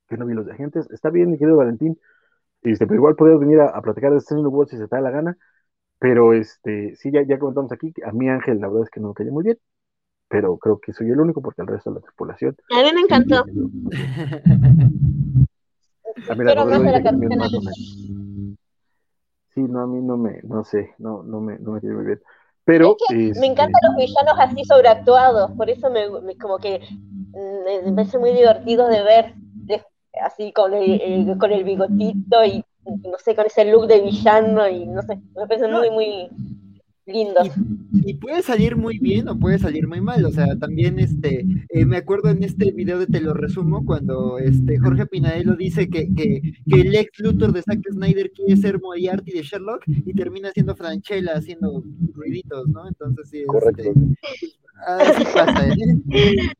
que 0.08 0.18
no 0.18 0.26
vi 0.26 0.34
los 0.34 0.46
de 0.46 0.54
agentes. 0.54 0.90
Está 0.92 1.10
bien, 1.10 1.32
mi 1.32 1.38
querido 1.38 1.58
Valentín, 1.58 1.98
este, 2.64 2.88
pero 2.88 3.00
igual 3.00 3.16
podemos 3.16 3.42
venir 3.42 3.60
a, 3.60 3.82
platicar 3.82 4.12
de 4.12 4.18
Strange 4.18 4.44
New 4.44 4.52
Worlds 4.52 4.72
si 4.72 4.78
se 4.78 4.88
te 4.88 4.96
da 4.96 5.02
la 5.02 5.12
gana. 5.12 5.38
Pero 6.00 6.34
este, 6.34 6.96
sí, 6.96 7.12
ya, 7.12 7.22
ya 7.24 7.38
comentamos 7.40 7.72
aquí, 7.72 7.94
a 8.06 8.12
mí 8.12 8.28
Ángel 8.28 8.60
la 8.60 8.68
verdad 8.68 8.84
es 8.84 8.90
que 8.90 9.00
no 9.00 9.10
me 9.10 9.14
cayó 9.14 9.32
muy 9.32 9.44
bien, 9.44 9.58
pero 10.28 10.58
creo 10.58 10.80
que 10.80 10.92
soy 10.92 11.10
el 11.10 11.20
único 11.20 11.42
porque 11.42 11.62
el 11.62 11.68
resto 11.68 11.92
de 11.92 11.96
la 11.96 12.02
tripulación. 12.02 12.58
A 12.72 12.84
mí 12.84 12.92
me 12.94 13.02
encantó. 13.02 13.40
a 13.40 13.46
mí 16.36 16.44
la 16.44 16.56
Sí, 19.54 19.62
no, 19.62 19.82
a 19.82 19.88
mí 19.88 20.02
no 20.02 20.18
me, 20.18 20.42
no 20.44 20.64
sé, 20.64 20.96
no, 20.98 21.22
no 21.24 21.40
me, 21.40 21.60
no 21.60 21.74
me 21.74 21.82
cayó 21.82 21.94
muy 21.94 22.06
bien. 22.06 22.22
Pero, 22.66 22.96
me 23.10 23.30
este 23.30 23.46
encantan 23.46 23.82
los 23.88 23.98
villanos 23.98 24.36
así 24.40 24.64
sobreactuados, 24.64 25.52
por 25.52 25.70
eso 25.70 25.90
me, 25.90 26.08
como 26.38 26.58
que 26.58 26.80
mm, 27.34 27.86
me 27.86 27.94
parece 27.94 28.18
muy 28.18 28.34
divertido 28.34 28.88
de 28.88 29.04
ver 29.04 29.36
así 30.22 30.52
con 30.52 30.74
el, 30.74 31.38
con 31.38 31.52
el 31.52 31.64
bigotito 31.64 32.44
y 32.46 32.64
no 32.86 33.18
sé, 33.24 33.36
con 33.36 33.46
ese 33.46 33.66
look 33.66 33.88
de 33.88 34.02
villano 34.02 34.68
y 34.68 34.86
no 34.86 35.02
sé, 35.02 35.20
me 35.36 35.48
parece 35.48 35.68
muy, 35.68 35.90
muy 35.90 36.30
lindo. 37.06 37.42
Y, 38.06 38.16
puede 38.16 38.42
salir 38.42 38.76
muy 38.76 39.00
bien 39.00 39.28
o 39.28 39.38
puede 39.38 39.60
salir 39.60 39.88
muy 39.88 40.02
mal, 40.02 40.26
o 40.26 40.32
sea, 40.32 40.58
también 40.58 41.00
este, 41.00 41.46
eh, 41.70 41.86
me 41.86 41.98
acuerdo 41.98 42.30
en 42.30 42.44
este 42.44 42.72
video 42.72 43.00
de 43.00 43.08
Te 43.08 43.22
lo 43.22 43.34
resumo, 43.34 43.86
cuando 43.86 44.38
este 44.40 44.78
Jorge 44.80 45.06
Pinadelo 45.06 45.56
dice 45.56 45.90
que, 45.90 46.14
que, 46.14 46.42
que 46.70 46.82
el 46.82 46.96
ex 46.96 47.20
Luthor 47.20 47.54
de 47.54 47.62
Zack 47.62 47.80
Snyder 47.92 48.32
quiere 48.32 48.58
ser 48.58 48.82
Moriarty 48.82 49.32
de 49.32 49.44
Sherlock 49.44 49.84
y 49.88 50.14
termina 50.14 50.52
siendo 50.52 50.76
Franchella 50.76 51.34
haciendo 51.36 51.84
ruiditos, 52.14 52.68
¿no? 52.70 52.88
Entonces 52.88 53.30
sí, 53.30 53.44
este, 53.68 53.94
así 54.86 55.24
pasa, 55.34 55.68
¿eh? 55.68 56.54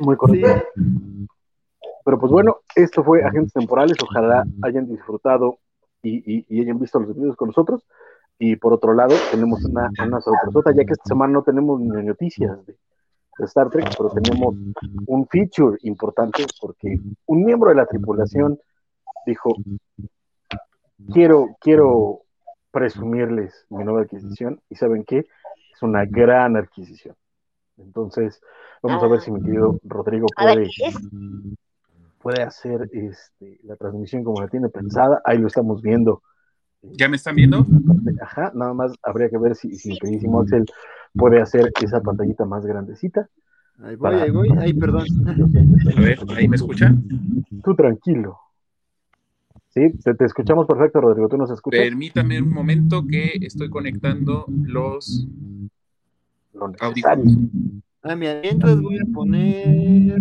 Muy 0.00 0.16
correcto. 0.16 0.48
Pero 2.04 2.18
pues 2.18 2.32
bueno, 2.32 2.58
esto 2.74 3.04
fue 3.04 3.22
Agentes 3.22 3.52
Temporales. 3.52 3.96
Ojalá 4.02 4.44
hayan 4.62 4.88
disfrutado 4.88 5.58
y, 6.02 6.60
hayan 6.60 6.78
visto 6.78 6.98
los 7.00 7.14
videos 7.14 7.36
con 7.36 7.48
nosotros. 7.48 7.84
Y 8.38 8.56
por 8.56 8.72
otro 8.72 8.94
lado, 8.94 9.14
tenemos 9.30 9.64
una, 9.64 9.90
una 10.06 10.20
sorpresa, 10.20 10.72
ya 10.74 10.84
que 10.84 10.92
esta 10.92 11.04
semana 11.04 11.32
no 11.32 11.42
tenemos 11.42 11.80
ni 11.80 12.04
noticias 12.04 12.64
de, 12.66 12.76
Star 13.44 13.70
Trek, 13.70 13.94
pero 13.96 14.10
tenemos 14.10 14.54
un 15.06 15.28
feature 15.28 15.78
importante 15.82 16.44
porque 16.60 16.98
un 17.26 17.44
miembro 17.44 17.70
de 17.70 17.76
la 17.76 17.86
tripulación 17.86 18.58
dijo, 19.26 19.54
quiero, 21.12 21.56
quiero 21.60 22.22
presumirles 22.70 23.66
mi 23.70 23.84
nueva 23.84 24.02
adquisición 24.02 24.60
y 24.68 24.74
¿saben 24.74 25.04
qué? 25.04 25.18
Es 25.18 25.82
una 25.82 26.04
gran 26.04 26.56
adquisición. 26.56 27.14
Entonces, 27.76 28.40
vamos 28.82 29.02
a 29.02 29.06
ver 29.08 29.20
si 29.20 29.30
mi 29.30 29.42
querido 29.42 29.78
Rodrigo 29.84 30.26
puede 30.36 30.68
puede 32.20 32.42
hacer 32.42 32.88
este, 32.92 33.58
la 33.62 33.76
transmisión 33.76 34.24
como 34.24 34.40
la 34.40 34.48
tiene 34.48 34.68
pensada. 34.68 35.22
Ahí 35.24 35.38
lo 35.38 35.46
estamos 35.46 35.80
viendo. 35.82 36.22
¿Ya 36.82 37.08
me 37.08 37.16
están 37.16 37.36
viendo? 37.36 37.66
Ajá, 38.20 38.52
nada 38.54 38.74
más 38.74 38.92
habría 39.02 39.28
que 39.28 39.38
ver 39.38 39.54
si, 39.54 39.74
si 39.76 39.90
mi 39.90 39.98
queridísimo 39.98 40.40
Axel 40.40 40.64
puede 41.14 41.40
hacer 41.40 41.72
esa 41.82 42.00
pantallita 42.00 42.44
más 42.44 42.64
grandecita. 42.64 43.28
Ahí 43.80 43.96
voy, 43.96 44.14
ahí 44.14 44.30
voy, 44.30 44.48
ahí 44.58 44.72
perdón. 44.74 45.06
A 45.96 46.00
ver, 46.00 46.18
¿ahí 46.36 46.48
me 46.48 46.56
escucha? 46.56 46.94
Tú 47.62 47.74
tranquilo. 47.74 48.38
Sí, 49.68 49.92
te, 50.02 50.24
escuchamos 50.24 50.66
perfecto, 50.66 51.00
Rodrigo. 51.00 51.28
¿Tú 51.28 51.36
nos 51.36 51.50
escuchas? 51.50 51.80
Permítame 51.80 52.42
un 52.42 52.52
momento 52.52 53.06
que 53.06 53.38
estoy 53.40 53.70
conectando 53.70 54.46
los 54.48 55.28
audífonos. 56.80 57.38
Ah, 58.02 58.14
mientras 58.14 58.80
voy 58.80 58.98
a 58.98 59.04
poner 59.12 60.18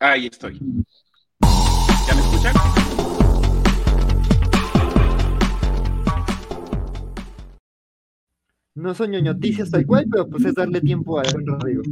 Ahí 0.00 0.26
estoy. 0.26 0.60
¿Ya 1.40 2.14
me 2.14 2.20
escuchan? 2.20 2.54
No 8.76 8.94
son 8.94 9.10
ñoñoticias 9.10 9.72
tal 9.72 9.84
cual, 9.84 10.06
pero 10.08 10.28
pues 10.28 10.44
es 10.44 10.54
darle 10.54 10.80
tiempo 10.80 11.18
a 11.18 11.24
Rodrigo. 11.24 11.82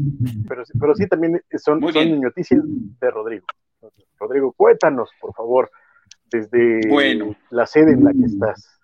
Pero, 0.49 0.63
pero 0.79 0.95
sí 0.95 1.09
también 1.09 1.43
son, 1.59 1.81
son 1.81 2.09
ñoñoticias 2.09 2.63
de 2.65 3.11
Rodrigo. 3.11 3.45
Rodrigo, 4.21 4.53
cuéntanos, 4.53 5.11
por 5.21 5.35
favor, 5.35 5.69
desde 6.31 6.81
la 7.51 7.67
sede 7.67 7.93
en 7.93 8.05
la 8.05 8.13
que 8.13 8.25
estás. 8.25 8.81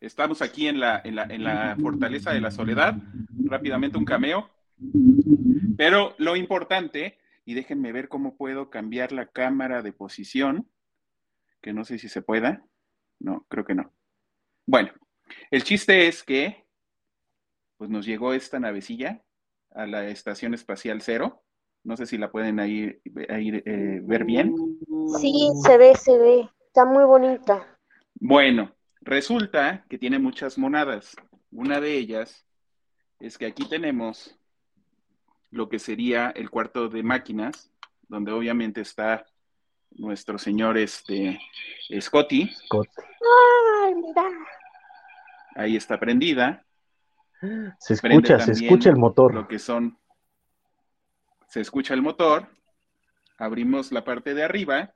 Estamos 0.00 0.42
aquí 0.42 0.68
en 0.68 0.80
la, 0.80 1.00
en 1.02 1.16
la, 1.16 1.22
en 1.24 1.44
la 1.44 1.76
Fortaleza 1.80 2.32
de 2.32 2.42
la 2.42 2.50
Soledad. 2.50 2.94
Rápidamente 3.46 3.96
un 3.96 4.04
cameo. 4.04 4.50
Pero 5.76 6.14
lo 6.18 6.36
importante 6.36 7.18
y 7.44 7.54
déjenme 7.54 7.92
ver 7.92 8.08
cómo 8.08 8.36
puedo 8.36 8.68
cambiar 8.68 9.12
la 9.12 9.26
cámara 9.26 9.82
de 9.82 9.92
posición, 9.92 10.68
que 11.62 11.72
no 11.72 11.84
sé 11.84 11.98
si 11.98 12.08
se 12.08 12.22
pueda. 12.22 12.64
No, 13.20 13.46
creo 13.48 13.64
que 13.64 13.74
no. 13.74 13.92
Bueno, 14.66 14.90
el 15.50 15.64
chiste 15.64 16.08
es 16.08 16.22
que 16.22 16.66
pues 17.78 17.88
nos 17.88 18.04
llegó 18.04 18.34
esta 18.34 18.60
navecilla 18.60 19.22
a 19.70 19.86
la 19.86 20.08
Estación 20.08 20.52
Espacial 20.52 21.00
Cero. 21.00 21.42
No 21.84 21.96
sé 21.96 22.06
si 22.06 22.18
la 22.18 22.30
pueden 22.30 22.60
ahí, 22.60 23.00
eh, 23.04 24.00
ver 24.02 24.24
bien. 24.24 24.54
Sí, 25.20 25.48
se 25.64 25.78
ve, 25.78 25.94
se 25.94 26.18
ve. 26.18 26.50
Está 26.66 26.84
muy 26.84 27.04
bonita. 27.04 27.78
Bueno, 28.14 28.74
resulta 29.00 29.86
que 29.88 29.96
tiene 29.96 30.18
muchas 30.18 30.58
monadas. 30.58 31.16
Una 31.50 31.80
de 31.80 31.96
ellas 31.96 32.44
es 33.20 33.38
que 33.38 33.46
aquí 33.46 33.68
tenemos 33.68 34.37
lo 35.50 35.68
que 35.68 35.78
sería 35.78 36.30
el 36.30 36.50
cuarto 36.50 36.88
de 36.88 37.02
máquinas, 37.02 37.70
donde 38.08 38.32
obviamente 38.32 38.80
está 38.80 39.26
nuestro 39.90 40.38
señor 40.38 40.76
este 40.78 41.40
Scotty. 42.00 42.50
Ay, 43.82 43.94
mira. 43.94 44.30
Ahí 45.54 45.76
está 45.76 45.98
prendida. 45.98 46.64
Se 47.78 47.94
escucha, 47.94 48.38
se 48.40 48.52
escucha 48.52 48.90
el 48.90 48.96
motor. 48.96 49.34
Lo 49.34 49.48
que 49.48 49.58
son. 49.58 49.98
Se 51.48 51.60
escucha 51.60 51.94
el 51.94 52.02
motor. 52.02 52.48
Abrimos 53.38 53.92
la 53.92 54.04
parte 54.04 54.34
de 54.34 54.42
arriba. 54.44 54.94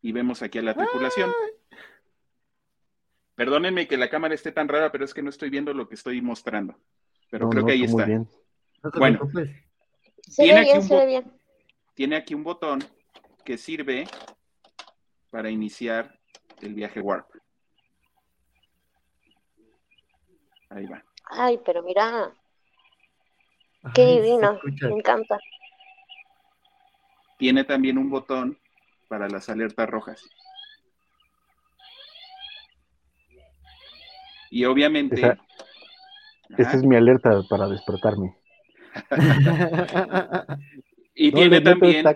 Y 0.00 0.12
vemos 0.12 0.42
aquí 0.42 0.58
a 0.58 0.62
la 0.62 0.74
tripulación. 0.74 1.32
Perdónenme 3.34 3.86
que 3.86 3.96
la 3.96 4.10
cámara 4.10 4.34
esté 4.34 4.52
tan 4.52 4.68
rara, 4.68 4.90
pero 4.90 5.04
es 5.04 5.14
que 5.14 5.22
no 5.22 5.30
estoy 5.30 5.50
viendo 5.50 5.72
lo 5.72 5.88
que 5.88 5.94
estoy 5.94 6.20
mostrando. 6.20 6.76
Pero 7.30 7.48
creo 7.48 7.64
que 7.64 7.72
ahí 7.72 7.84
está. 7.84 8.06
Bueno, 8.96 9.20
tiene, 10.36 10.60
aquí 10.60 10.78
un 10.78 11.38
tiene 11.94 12.16
aquí 12.16 12.34
un 12.34 12.44
botón 12.44 12.84
que 13.44 13.58
sirve 13.58 14.06
para 15.30 15.50
iniciar 15.50 16.18
el 16.60 16.74
viaje 16.74 17.00
Warp. 17.00 17.28
Ahí 20.70 20.86
va. 20.86 21.02
Ay, 21.30 21.58
pero 21.64 21.82
mira. 21.82 22.32
Qué 23.94 24.06
divino. 24.06 24.58
Me 24.82 24.90
encanta. 24.90 25.38
Tiene 27.38 27.64
también 27.64 27.98
un 27.98 28.10
botón 28.10 28.58
para 29.08 29.28
las 29.28 29.48
alertas 29.48 29.88
rojas. 29.88 30.28
Y 34.50 34.64
obviamente. 34.64 35.36
Esa, 36.56 36.76
es 36.76 36.82
mi 36.82 36.96
alerta 36.96 37.42
para 37.48 37.68
despertarme. 37.68 38.37
Y 41.14 41.32
tiene 41.32 41.60
también 41.60 42.06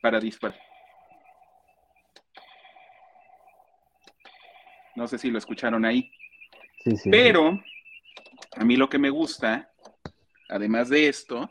para 0.00 0.20
disparar. 0.20 0.58
No 4.96 5.06
sé 5.06 5.18
si 5.18 5.30
lo 5.30 5.38
escucharon 5.38 5.84
ahí. 5.84 6.10
Pero 7.10 7.60
a 8.56 8.64
mí 8.64 8.76
lo 8.76 8.88
que 8.88 8.98
me 8.98 9.10
gusta, 9.10 9.70
además 10.48 10.88
de 10.88 11.08
esto, 11.08 11.50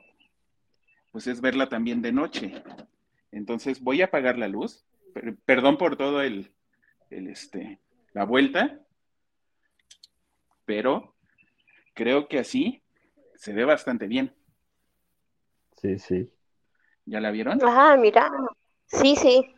pues 1.11 1.27
es 1.27 1.41
verla 1.41 1.69
también 1.69 2.01
de 2.01 2.11
noche. 2.11 2.63
Entonces 3.31 3.81
voy 3.81 4.01
a 4.01 4.05
apagar 4.05 4.37
la 4.37 4.47
luz. 4.47 4.85
Perdón 5.45 5.77
por 5.77 5.97
todo 5.97 6.21
el, 6.21 6.51
el 7.09 7.27
este, 7.27 7.79
la 8.13 8.25
vuelta, 8.25 8.79
pero 10.65 11.15
creo 11.95 12.27
que 12.27 12.39
así 12.39 12.83
se 13.39 13.53
ve 13.53 13.63
bastante 13.63 14.05
bien. 14.05 14.35
Sí, 15.77 15.97
sí. 15.97 16.29
¿Ya 17.05 17.21
la 17.21 17.31
vieron? 17.31 17.57
Ah, 17.63 17.95
mira. 17.97 18.29
Sí, 18.85 19.15
sí. 19.15 19.55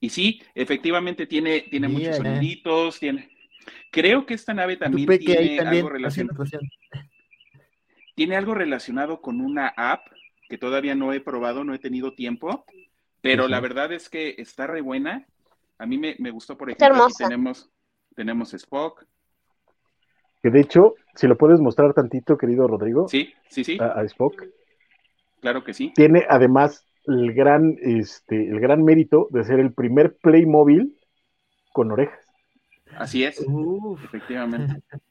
Y 0.00 0.08
sí, 0.08 0.42
efectivamente 0.54 1.26
tiene, 1.26 1.60
tiene 1.70 1.86
muchos 1.86 2.16
soniditos, 2.16 2.98
tiene, 2.98 3.30
Creo 3.90 4.24
que 4.24 4.32
esta 4.32 4.54
nave 4.54 4.78
también 4.78 5.06
tiene 5.18 5.58
algo 5.60 5.90
relacionado. 5.90 6.44
Tiene 8.14 8.36
algo 8.36 8.54
relacionado 8.54 9.20
con 9.20 9.42
una 9.42 9.68
app 9.76 10.06
que 10.48 10.56
todavía 10.56 10.94
no 10.94 11.12
he 11.12 11.20
probado, 11.20 11.62
no 11.62 11.74
he 11.74 11.78
tenido 11.78 12.14
tiempo, 12.14 12.64
pero 13.20 13.48
la 13.48 13.60
verdad 13.60 13.92
es 13.92 14.08
que 14.08 14.36
está 14.38 14.66
re 14.66 14.80
buena. 14.80 15.26
A 15.76 15.84
mí 15.84 15.98
me, 15.98 16.30
gustó, 16.30 16.56
por 16.56 16.70
ejemplo, 16.70 17.04
aquí 17.04 17.12
tenemos, 17.18 17.70
tenemos 18.16 18.54
Spock. 18.54 19.04
Que 20.42 20.50
de 20.50 20.60
hecho, 20.60 20.94
si 21.14 21.26
lo 21.26 21.36
puedes 21.36 21.60
mostrar 21.60 21.92
tantito, 21.94 22.38
querido 22.38 22.66
Rodrigo. 22.66 23.08
Sí, 23.08 23.32
sí, 23.48 23.64
sí. 23.64 23.78
A, 23.80 24.02
Spock. 24.04 24.44
Claro 25.40 25.64
que 25.64 25.74
sí. 25.74 25.92
Tiene 25.94 26.24
además 26.28 26.86
el 27.06 27.32
gran, 27.32 27.76
este, 27.80 28.48
el 28.48 28.60
gran 28.60 28.84
mérito 28.84 29.28
de 29.30 29.44
ser 29.44 29.60
el 29.60 29.72
primer 29.72 30.16
Playmobil 30.16 30.96
con 31.72 31.92
orejas. 31.92 32.20
Así 32.96 33.24
es, 33.24 33.44
efectivamente. 34.04 34.82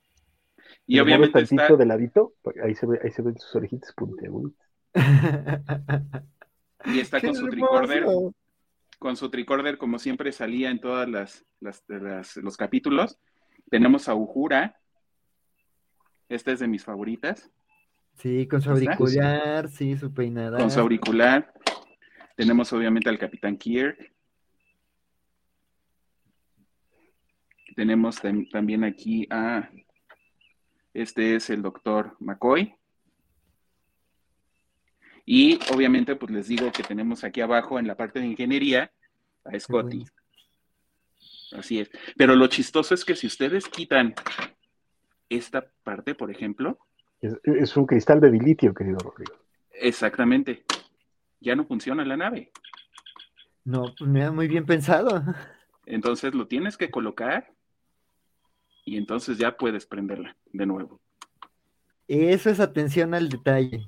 Y, 0.86 1.00
obviamente 1.00 1.40
está... 1.40 1.76
de 1.76 1.86
ladito, 1.86 2.34
pues, 2.42 2.58
ahí 2.64 2.74
se, 2.74 2.88
ve, 2.88 3.00
ahí 3.04 3.12
se 3.12 3.22
ven 3.22 3.38
sus 3.38 3.56
orejitas 3.56 3.94
puntiagudas. 3.94 4.54
y 6.86 7.00
está 7.00 7.22
con 7.22 7.36
su 7.36 7.48
tricorder, 7.48 8.06
con 8.98 9.16
su 9.16 9.30
tricorder 9.30 9.78
como 9.78 10.00
siempre 10.00 10.32
salía 10.32 10.72
en 10.72 10.80
todas 10.80 11.08
las, 11.08 11.46
los 12.38 12.58
capítulos. 12.58 13.20
Tenemos 13.70 14.10
a 14.10 14.16
Ujura, 14.16 14.80
esta 16.30 16.52
es 16.52 16.60
de 16.60 16.68
mis 16.68 16.84
favoritas. 16.84 17.50
Sí, 18.14 18.48
con 18.48 18.62
su 18.62 18.70
auricular, 18.70 19.70
sí, 19.70 19.98
su 19.98 20.14
peinada. 20.14 20.58
Con 20.58 20.70
su 20.70 20.80
auricular. 20.80 21.54
Tenemos 22.36 22.72
obviamente 22.72 23.10
al 23.10 23.18
Capitán 23.18 23.58
Kirk. 23.58 24.14
Tenemos 27.76 28.18
también 28.52 28.84
aquí 28.84 29.26
a, 29.30 29.70
este 30.94 31.36
es 31.36 31.50
el 31.50 31.62
doctor 31.62 32.16
McCoy. 32.20 32.76
Y 35.26 35.60
obviamente, 35.74 36.16
pues 36.16 36.32
les 36.32 36.48
digo 36.48 36.72
que 36.72 36.84
tenemos 36.84 37.24
aquí 37.24 37.40
abajo 37.40 37.80
en 37.80 37.88
la 37.88 37.96
parte 37.96 38.20
de 38.20 38.28
ingeniería 38.28 38.92
a 39.46 39.58
Scotty. 39.58 40.06
Así 41.52 41.80
es. 41.80 41.90
Pero 42.18 42.36
lo 42.36 42.48
chistoso 42.48 42.94
es 42.94 43.06
que 43.06 43.16
si 43.16 43.28
ustedes 43.28 43.68
quitan 43.70 44.14
esta 45.30 45.66
parte, 45.84 46.16
por 46.16 46.32
ejemplo. 46.32 46.78
Es, 47.22 47.76
un 47.76 47.86
cristal 47.86 48.20
de 48.22 48.32
dilitio, 48.32 48.74
querido 48.74 48.98
Rodrigo. 49.00 49.34
Exactamente. 49.72 50.64
Ya 51.40 51.56
no 51.56 51.66
funciona 51.66 52.04
la 52.06 52.18
nave. 52.18 52.52
No, 53.66 53.94
pues 53.98 54.10
me 54.10 54.22
da 54.22 54.32
muy 54.32 54.48
bien 54.48 54.66
pensado. 54.66 55.24
Entonces 55.86 56.34
lo 56.34 56.48
tienes 56.48 56.78
que 56.78 56.90
colocar 56.90 57.52
y 58.86 58.98
entonces 58.98 59.38
ya 59.38 59.58
puedes 59.58 59.86
prenderla 59.86 60.36
de 60.52 60.66
nuevo. 60.66 61.00
Eso 62.08 62.50
es 62.50 62.60
atención 62.60 63.14
al 63.14 63.30
detalle. 63.30 63.86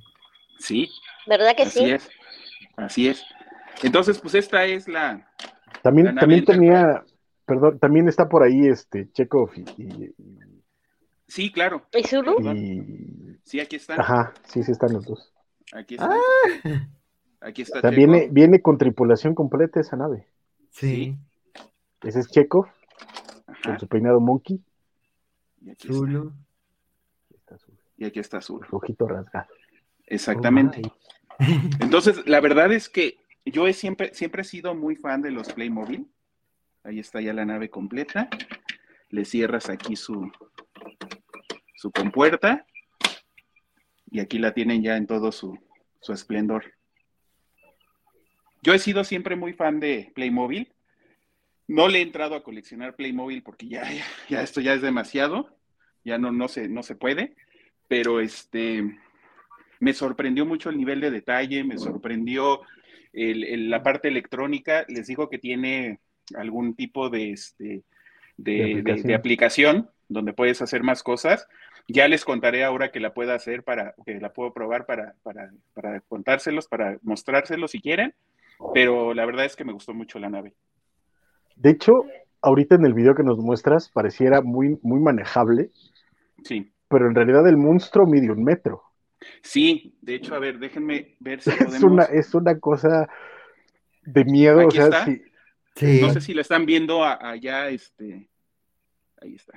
Sí. 0.59 0.89
¿Verdad 1.25 1.55
que 1.55 1.63
así 1.63 1.79
sí? 1.79 1.91
Es, 1.91 2.09
así 2.77 3.07
es. 3.07 3.23
Entonces, 3.83 4.19
pues 4.19 4.35
esta 4.35 4.65
es 4.65 4.87
la. 4.87 5.27
También, 5.81 6.15
también 6.15 6.45
tenía, 6.45 7.03
perdón, 7.45 7.79
también 7.79 8.07
está 8.07 8.29
por 8.29 8.43
ahí 8.43 8.67
este 8.67 9.11
Chekhov 9.11 9.51
y, 9.55 10.13
Sí, 11.31 11.49
claro. 11.49 11.87
¿Y 11.93 12.03
Zulu? 12.03 12.35
Sí, 13.45 13.61
aquí 13.61 13.77
están. 13.77 14.01
Ajá, 14.01 14.33
sí, 14.43 14.63
sí 14.63 14.73
están 14.73 14.91
los 14.91 15.05
dos. 15.05 15.33
Aquí 15.71 15.93
está. 15.93 16.09
Ah. 16.13 16.89
Aquí 17.39 17.61
está. 17.61 17.89
viene, 17.89 18.27
viene 18.29 18.61
con 18.61 18.77
tripulación 18.77 19.33
completa 19.33 19.79
esa 19.79 19.95
nave. 19.95 20.27
Sí. 20.71 21.15
Ese 22.03 22.19
es 22.19 22.27
Chekhov, 22.27 22.67
con 23.63 23.79
su 23.79 23.87
peinado 23.87 24.19
monkey. 24.19 24.61
Y 25.61 25.69
aquí 25.69 25.87
está. 25.87 27.61
Y 27.95 28.03
aquí 28.03 28.19
está 28.19 28.39
azul. 28.39 28.67
Ojito 28.69 29.07
rasgado. 29.07 29.47
Exactamente. 30.07 30.81
Entonces, 31.79 32.27
la 32.27 32.41
verdad 32.41 32.73
es 32.73 32.89
que 32.89 33.19
yo 33.45 33.67
he 33.67 33.73
siempre, 33.73 34.13
siempre 34.13 34.41
he 34.41 34.45
sido 34.45 34.75
muy 34.75 34.97
fan 34.97 35.21
de 35.21 35.31
los 35.31 35.53
Playmobil. 35.53 36.11
Ahí 36.83 36.99
está 36.99 37.21
ya 37.21 37.31
la 37.31 37.45
nave 37.45 37.69
completa. 37.69 38.27
Le 39.07 39.23
cierras 39.23 39.69
aquí 39.69 39.95
su, 39.95 40.29
su 41.81 41.91
compuerta. 41.91 42.67
Y 44.11 44.19
aquí 44.19 44.37
la 44.37 44.53
tienen 44.53 44.83
ya 44.83 44.97
en 44.97 45.07
todo 45.07 45.31
su, 45.31 45.57
su 45.99 46.13
esplendor. 46.13 46.73
Yo 48.61 48.75
he 48.75 48.79
sido 48.79 49.03
siempre 49.03 49.35
muy 49.35 49.53
fan 49.53 49.79
de 49.79 50.11
Playmobil. 50.13 50.71
No 51.67 51.87
le 51.87 51.99
he 51.99 52.01
entrado 52.01 52.35
a 52.35 52.43
coleccionar 52.43 52.95
Playmobil 52.95 53.41
porque 53.41 53.67
ya, 53.67 53.83
ya, 54.29 54.43
esto 54.43 54.61
ya 54.61 54.73
es 54.73 54.81
demasiado, 54.83 55.57
ya 56.03 56.19
no, 56.19 56.31
no, 56.31 56.47
se, 56.47 56.67
no 56.69 56.83
se 56.83 56.95
puede, 56.95 57.35
pero 57.87 58.19
este, 58.19 58.83
me 59.79 59.93
sorprendió 59.93 60.45
mucho 60.45 60.69
el 60.69 60.77
nivel 60.77 60.99
de 60.99 61.09
detalle, 61.09 61.63
me 61.63 61.77
sorprendió 61.77 62.61
la 63.13 63.81
parte 63.81 64.09
electrónica, 64.09 64.85
les 64.87 65.07
digo 65.07 65.29
que 65.29 65.39
tiene 65.39 65.99
algún 66.35 66.75
tipo 66.75 67.09
de, 67.09 67.31
este, 67.31 67.83
de, 68.37 69.15
aplicación. 69.15 69.89
donde 70.09 70.33
puedes 70.33 70.61
hacer 70.61 70.83
más 70.83 71.03
cosas. 71.03 71.47
Ya 71.91 72.07
les 72.07 72.23
contaré 72.23 72.63
ahora 72.63 72.91
que 72.91 72.99
la 72.99 73.13
pueda 73.13 73.33
hacer 73.35 73.63
para, 73.63 73.95
que 74.05 74.19
la 74.19 74.31
puedo 74.31 74.53
probar 74.53 74.85
para, 74.85 75.15
para, 75.23 75.51
para 75.73 75.99
contárselos, 76.01 76.67
para 76.67 76.97
mostrárselos 77.01 77.71
si 77.71 77.81
quieren, 77.81 78.13
pero 78.73 79.13
la 79.13 79.25
verdad 79.25 79.45
es 79.45 79.55
que 79.55 79.65
me 79.65 79.73
gustó 79.73 79.93
mucho 79.93 80.19
la 80.19 80.29
nave. 80.29 80.53
De 81.55 81.71
hecho, 81.71 82.05
ahorita 82.41 82.75
en 82.75 82.85
el 82.85 82.93
video 82.93 83.15
que 83.15 83.23
nos 83.23 83.37
muestras 83.37 83.89
pareciera 83.89 84.41
muy, 84.41 84.79
muy 84.81 84.99
manejable. 84.99 85.71
Sí. 86.43 86.71
Pero 86.87 87.07
en 87.07 87.15
realidad 87.15 87.47
el 87.47 87.57
monstruo 87.57 88.05
mide 88.05 88.31
un 88.31 88.43
metro. 88.43 88.83
Sí, 89.41 89.95
de 90.01 90.15
hecho, 90.15 90.35
a 90.35 90.39
ver, 90.39 90.59
déjenme 90.59 91.15
ver 91.19 91.41
si 91.41 91.51
podemos... 91.51 91.75
Es 91.75 91.83
una, 91.83 92.03
es 92.05 92.33
una 92.33 92.59
cosa 92.59 93.09
de 94.03 94.25
miedo, 94.25 94.67
o 94.67 94.71
sea, 94.71 95.05
sí. 95.05 95.21
No 96.01 96.11
sé 96.11 96.21
si 96.21 96.33
lo 96.33 96.41
están 96.41 96.65
viendo 96.65 97.03
allá, 97.03 97.69
este... 97.69 98.29
Ahí 99.21 99.35
está. 99.35 99.53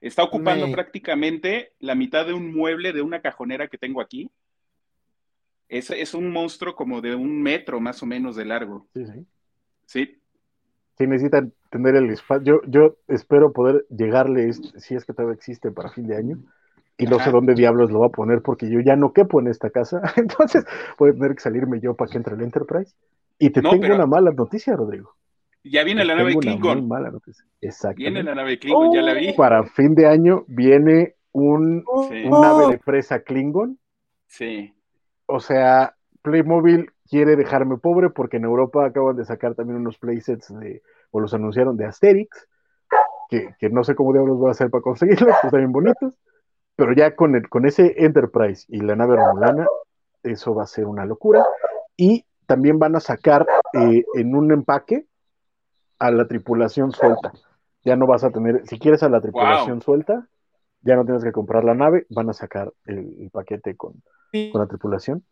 Está 0.00 0.22
ocupando 0.22 0.70
prácticamente 0.70 1.72
la 1.80 1.94
mitad 1.94 2.26
de 2.26 2.32
un 2.32 2.54
mueble 2.54 2.92
de 2.92 3.02
una 3.02 3.20
cajonera 3.20 3.68
que 3.68 3.78
tengo 3.78 4.00
aquí. 4.00 4.30
Es, 5.68 5.90
es 5.90 6.14
un 6.14 6.30
monstruo 6.30 6.74
como 6.74 7.00
de 7.00 7.14
un 7.14 7.42
metro 7.42 7.80
más 7.80 8.02
o 8.02 8.06
menos 8.06 8.36
de 8.36 8.44
largo. 8.44 8.86
Sí, 8.94 9.04
sí. 9.06 9.26
Sí. 9.86 10.18
Sí, 10.98 11.06
necesitan 11.06 11.52
tener 11.70 11.94
el 11.94 12.10
espacio. 12.10 12.42
Yo, 12.42 12.60
yo 12.66 12.96
espero 13.06 13.52
poder 13.52 13.86
llegarle, 13.88 14.52
si 14.52 14.96
es 14.96 15.04
que 15.04 15.12
todavía 15.12 15.36
existe 15.36 15.70
para 15.70 15.90
fin 15.90 16.08
de 16.08 16.16
año, 16.16 16.38
y 16.96 17.06
no 17.06 17.20
sé 17.20 17.30
dónde 17.30 17.54
diablos 17.54 17.92
lo 17.92 18.00
va 18.00 18.06
a 18.06 18.10
poner 18.10 18.42
porque 18.42 18.68
yo 18.68 18.80
ya 18.80 18.96
no 18.96 19.12
quepo 19.12 19.40
en 19.40 19.46
esta 19.46 19.70
casa, 19.70 20.02
entonces 20.16 20.64
voy 20.98 21.10
a 21.10 21.12
tener 21.12 21.36
que 21.36 21.40
salirme 21.40 21.80
yo 21.80 21.94
para 21.94 22.10
que 22.10 22.16
entre 22.16 22.34
el 22.34 22.42
Enterprise. 22.42 22.92
Y 23.38 23.50
te 23.50 23.62
tengo 23.62 23.94
una 23.94 24.06
mala 24.06 24.32
noticia, 24.32 24.74
Rodrigo. 24.74 25.14
Ya 25.64 25.84
viene 25.84 26.04
la 26.04 26.14
nave 26.14 26.36
Klingon. 26.36 26.88
Mala. 26.88 27.12
Viene 27.96 28.22
la 28.22 28.34
nave 28.34 28.58
Klingon, 28.58 28.94
ya 28.94 29.02
la 29.02 29.14
vi. 29.14 29.32
Para 29.32 29.64
fin 29.64 29.94
de 29.94 30.06
año 30.06 30.44
viene 30.46 31.16
un, 31.32 31.84
nave 32.30 32.68
de 32.72 32.78
presa 32.78 33.20
Klingon. 33.20 33.78
Sí. 34.26 34.74
O 35.26 35.40
sea, 35.40 35.94
Playmobil 36.22 36.90
quiere 37.08 37.36
dejarme 37.36 37.78
pobre 37.78 38.10
porque 38.10 38.38
en 38.38 38.44
Europa 38.44 38.86
acaban 38.86 39.16
de 39.16 39.24
sacar 39.24 39.54
también 39.54 39.80
unos 39.80 39.98
playsets 39.98 40.54
de, 40.58 40.82
o 41.10 41.20
los 41.20 41.34
anunciaron 41.34 41.76
de 41.76 41.86
Asterix, 41.86 42.48
que, 43.28 43.54
que 43.58 43.70
no 43.70 43.84
sé 43.84 43.94
cómo 43.94 44.12
diablos 44.12 44.38
voy 44.38 44.48
a 44.48 44.52
hacer 44.52 44.70
para 44.70 44.82
conseguirlos, 44.82 45.36
pues 45.40 45.50
también 45.50 45.72
bonitos 45.72 46.18
pero 46.78 46.92
ya 46.92 47.16
con, 47.16 47.34
el, 47.34 47.48
con 47.48 47.66
ese 47.66 47.92
Enterprise 48.04 48.64
y 48.68 48.78
la 48.78 48.94
nave 48.94 49.16
romulana, 49.16 49.66
eso 50.22 50.54
va 50.54 50.62
a 50.62 50.66
ser 50.66 50.86
una 50.86 51.04
locura. 51.04 51.44
Y 51.96 52.24
también 52.46 52.78
van 52.78 52.94
a 52.94 53.00
sacar 53.00 53.48
eh, 53.72 54.04
en 54.14 54.36
un 54.36 54.52
empaque 54.52 55.06
a 55.98 56.10
la 56.10 56.26
tripulación 56.26 56.92
suelta. 56.92 57.32
Ya 57.84 57.96
no 57.96 58.06
vas 58.06 58.24
a 58.24 58.30
tener, 58.30 58.66
si 58.66 58.78
quieres 58.78 59.02
a 59.02 59.08
la 59.08 59.20
tripulación 59.20 59.80
suelta, 59.82 60.28
ya 60.82 60.96
no 60.96 61.04
tienes 61.04 61.24
que 61.24 61.32
comprar 61.32 61.64
la 61.64 61.74
nave, 61.74 62.06
van 62.10 62.28
a 62.30 62.32
sacar 62.32 62.72
el, 62.84 63.30
paquete 63.32 63.76
con, 63.76 63.94
con, 64.52 64.60
la 64.60 64.66
tripulación. 64.66 65.24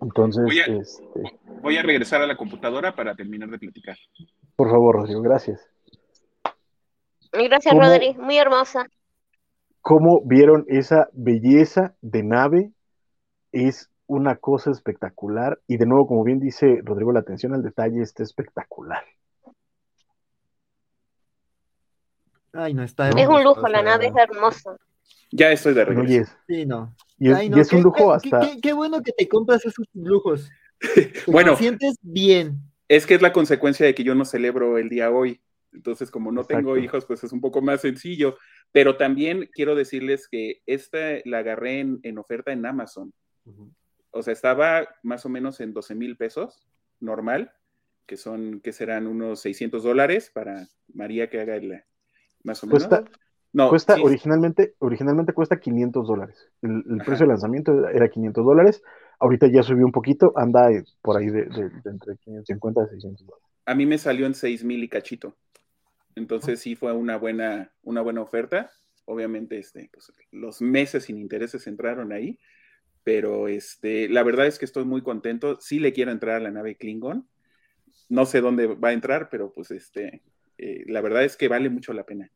Entonces, 0.00 0.44
voy 0.44 0.60
a, 0.60 0.80
este, 0.80 1.38
voy 1.60 1.76
a 1.76 1.82
regresar 1.82 2.22
a 2.22 2.26
la 2.26 2.36
computadora 2.36 2.94
para 2.94 3.14
terminar 3.14 3.50
de 3.50 3.58
platicar. 3.58 3.96
Por 4.56 4.70
favor, 4.70 4.96
Rodrigo, 4.96 5.22
gracias. 5.22 5.68
Gracias, 7.32 7.74
Rodri, 7.74 8.14
muy 8.14 8.38
hermosa 8.38 8.88
cómo 9.88 10.20
vieron 10.22 10.66
esa 10.68 11.08
belleza 11.12 11.94
de 12.02 12.22
nave. 12.22 12.72
Es 13.52 13.88
una 14.06 14.36
cosa 14.36 14.70
espectacular. 14.70 15.60
Y 15.66 15.78
de 15.78 15.86
nuevo, 15.86 16.06
como 16.06 16.24
bien 16.24 16.40
dice 16.40 16.66
Rodrigo, 16.84 17.10
la 17.10 17.20
atención 17.20 17.54
al 17.54 17.62
detalle 17.62 18.02
está 18.02 18.22
espectacular. 18.22 19.02
Ay, 22.52 22.74
no 22.74 22.82
está. 22.82 23.10
Es 23.10 23.28
un 23.28 23.42
lujo, 23.42 23.68
la 23.68 23.82
nave 23.82 24.06
es 24.06 24.16
hermosa. 24.16 24.76
Ya 25.30 25.52
estoy 25.52 25.74
de 25.74 25.84
regreso. 25.84 26.32
Sí, 26.46 26.64
no. 26.64 26.94
Y 27.18 27.30
es, 27.30 27.72
un 27.72 27.82
lujo 27.82 28.12
hasta. 28.12 28.40
Qué, 28.62 28.72
bueno 28.72 29.02
que 29.02 29.12
te 29.12 29.28
compras 29.28 29.64
esos 29.64 29.86
lujos. 29.92 30.50
bueno. 31.26 31.52
Te 31.52 31.58
sientes 31.58 31.96
bien. 32.00 32.60
Es 32.88 33.06
que 33.06 33.14
es 33.14 33.22
la 33.22 33.32
consecuencia 33.32 33.84
de 33.84 33.94
que 33.94 34.04
yo 34.04 34.14
no 34.14 34.24
celebro 34.24 34.78
el 34.78 34.88
día 34.88 35.10
hoy. 35.10 35.40
Entonces, 35.72 36.10
como 36.10 36.32
no 36.32 36.44
tengo 36.44 36.78
hijos, 36.78 37.04
pues 37.04 37.22
es 37.24 37.32
un 37.32 37.42
poco 37.42 37.60
más 37.60 37.82
sencillo. 37.82 38.38
Pero 38.72 38.96
también 38.96 39.50
quiero 39.52 39.74
decirles 39.74 40.28
que 40.28 40.62
esta 40.64 41.18
la 41.24 41.38
agarré 41.38 41.80
en, 41.80 42.18
oferta 42.18 42.52
en 42.52 42.64
Amazon. 42.64 43.12
O 44.10 44.22
sea, 44.22 44.32
estaba 44.32 44.88
más 45.02 45.26
o 45.26 45.28
menos 45.28 45.60
en 45.60 45.74
12 45.74 45.94
mil 45.94 46.16
pesos, 46.16 46.66
normal, 47.00 47.52
que 48.06 48.16
son, 48.16 48.60
que 48.60 48.72
serán 48.72 49.06
unos 49.06 49.40
600 49.40 49.82
dólares 49.82 50.30
para 50.32 50.66
María 50.94 51.28
que 51.28 51.40
haga 51.40 51.56
el, 51.56 51.82
más 52.48 52.64
o 52.64 52.66
menos. 52.66 52.86
Cuesta, 52.86 53.04
no, 53.52 53.68
cuesta 53.68 53.96
originalmente, 54.02 54.74
originalmente 54.78 55.32
cuesta 55.32 55.60
500 55.60 56.06
dólares. 56.06 56.50
El, 56.62 56.82
precio 56.98 57.26
de 57.26 57.28
lanzamiento 57.28 57.88
era 57.88 58.08
500 58.08 58.44
dólares. 58.44 58.82
Ahorita 59.20 59.46
ya 59.46 59.62
subió 59.62 59.86
un 59.86 59.92
poquito, 59.92 60.32
anda 60.36 60.68
por 61.00 61.16
ahí 61.16 61.26
de, 61.26 61.44
de 61.46 61.70
entre 61.84 62.16
550 62.16 62.82
y 62.82 62.88
600 62.90 63.26
dólares. 63.26 63.48
A 63.66 63.74
mí 63.74 63.86
me 63.86 63.98
salió 63.98 64.26
en 64.26 64.34
6 64.34 64.64
mil 64.64 64.82
y 64.82 64.88
cachito. 64.88 65.36
Entonces 66.18 66.60
sí 66.60 66.74
fue 66.74 66.92
una 66.92 67.16
buena, 67.16 67.72
una 67.82 68.00
buena 68.00 68.20
oferta. 68.20 68.70
Obviamente, 69.04 69.58
este, 69.58 69.88
pues, 69.92 70.12
los 70.32 70.60
meses 70.60 71.04
sin 71.04 71.18
intereses 71.18 71.66
entraron 71.66 72.12
ahí, 72.12 72.38
pero 73.04 73.48
este, 73.48 74.08
la 74.08 74.22
verdad 74.22 74.46
es 74.46 74.58
que 74.58 74.64
estoy 74.64 74.84
muy 74.84 75.02
contento. 75.02 75.58
Sí 75.60 75.78
le 75.78 75.92
quiero 75.92 76.10
entrar 76.10 76.36
a 76.36 76.40
la 76.40 76.50
nave 76.50 76.76
Klingon. 76.76 77.26
No 78.08 78.26
sé 78.26 78.40
dónde 78.40 78.66
va 78.66 78.88
a 78.88 78.92
entrar, 78.92 79.28
pero 79.30 79.52
pues 79.52 79.70
este, 79.70 80.22
eh, 80.58 80.84
la 80.86 81.00
verdad 81.00 81.24
es 81.24 81.36
que 81.36 81.48
vale 81.48 81.70
mucho 81.70 81.92
la 81.92 82.04
pena. 82.04 82.30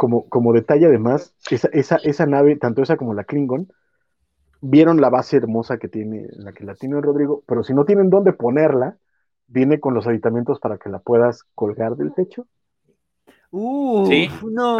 Como, 0.00 0.30
como 0.30 0.54
detalle 0.54 0.86
además, 0.86 1.34
esa, 1.50 1.68
esa, 1.74 1.96
esa 1.96 2.24
nave, 2.24 2.56
tanto 2.56 2.82
esa 2.82 2.96
como 2.96 3.12
la 3.12 3.24
Klingon, 3.24 3.70
vieron 4.62 4.98
la 4.98 5.10
base 5.10 5.36
hermosa 5.36 5.76
que 5.76 5.88
tiene, 5.88 6.26
la 6.38 6.54
que 6.54 6.64
la 6.64 6.74
tiene 6.74 6.98
Rodrigo, 7.02 7.44
pero 7.46 7.62
si 7.62 7.74
no 7.74 7.84
tienen 7.84 8.08
dónde 8.08 8.32
ponerla, 8.32 8.96
viene 9.46 9.78
con 9.78 9.92
los 9.92 10.06
aditamentos 10.06 10.58
para 10.58 10.78
que 10.78 10.88
la 10.88 11.00
puedas 11.00 11.42
colgar 11.54 11.96
del 11.96 12.14
techo. 12.14 12.46
Uh, 13.50 14.06
sí. 14.06 14.30
no, 14.50 14.78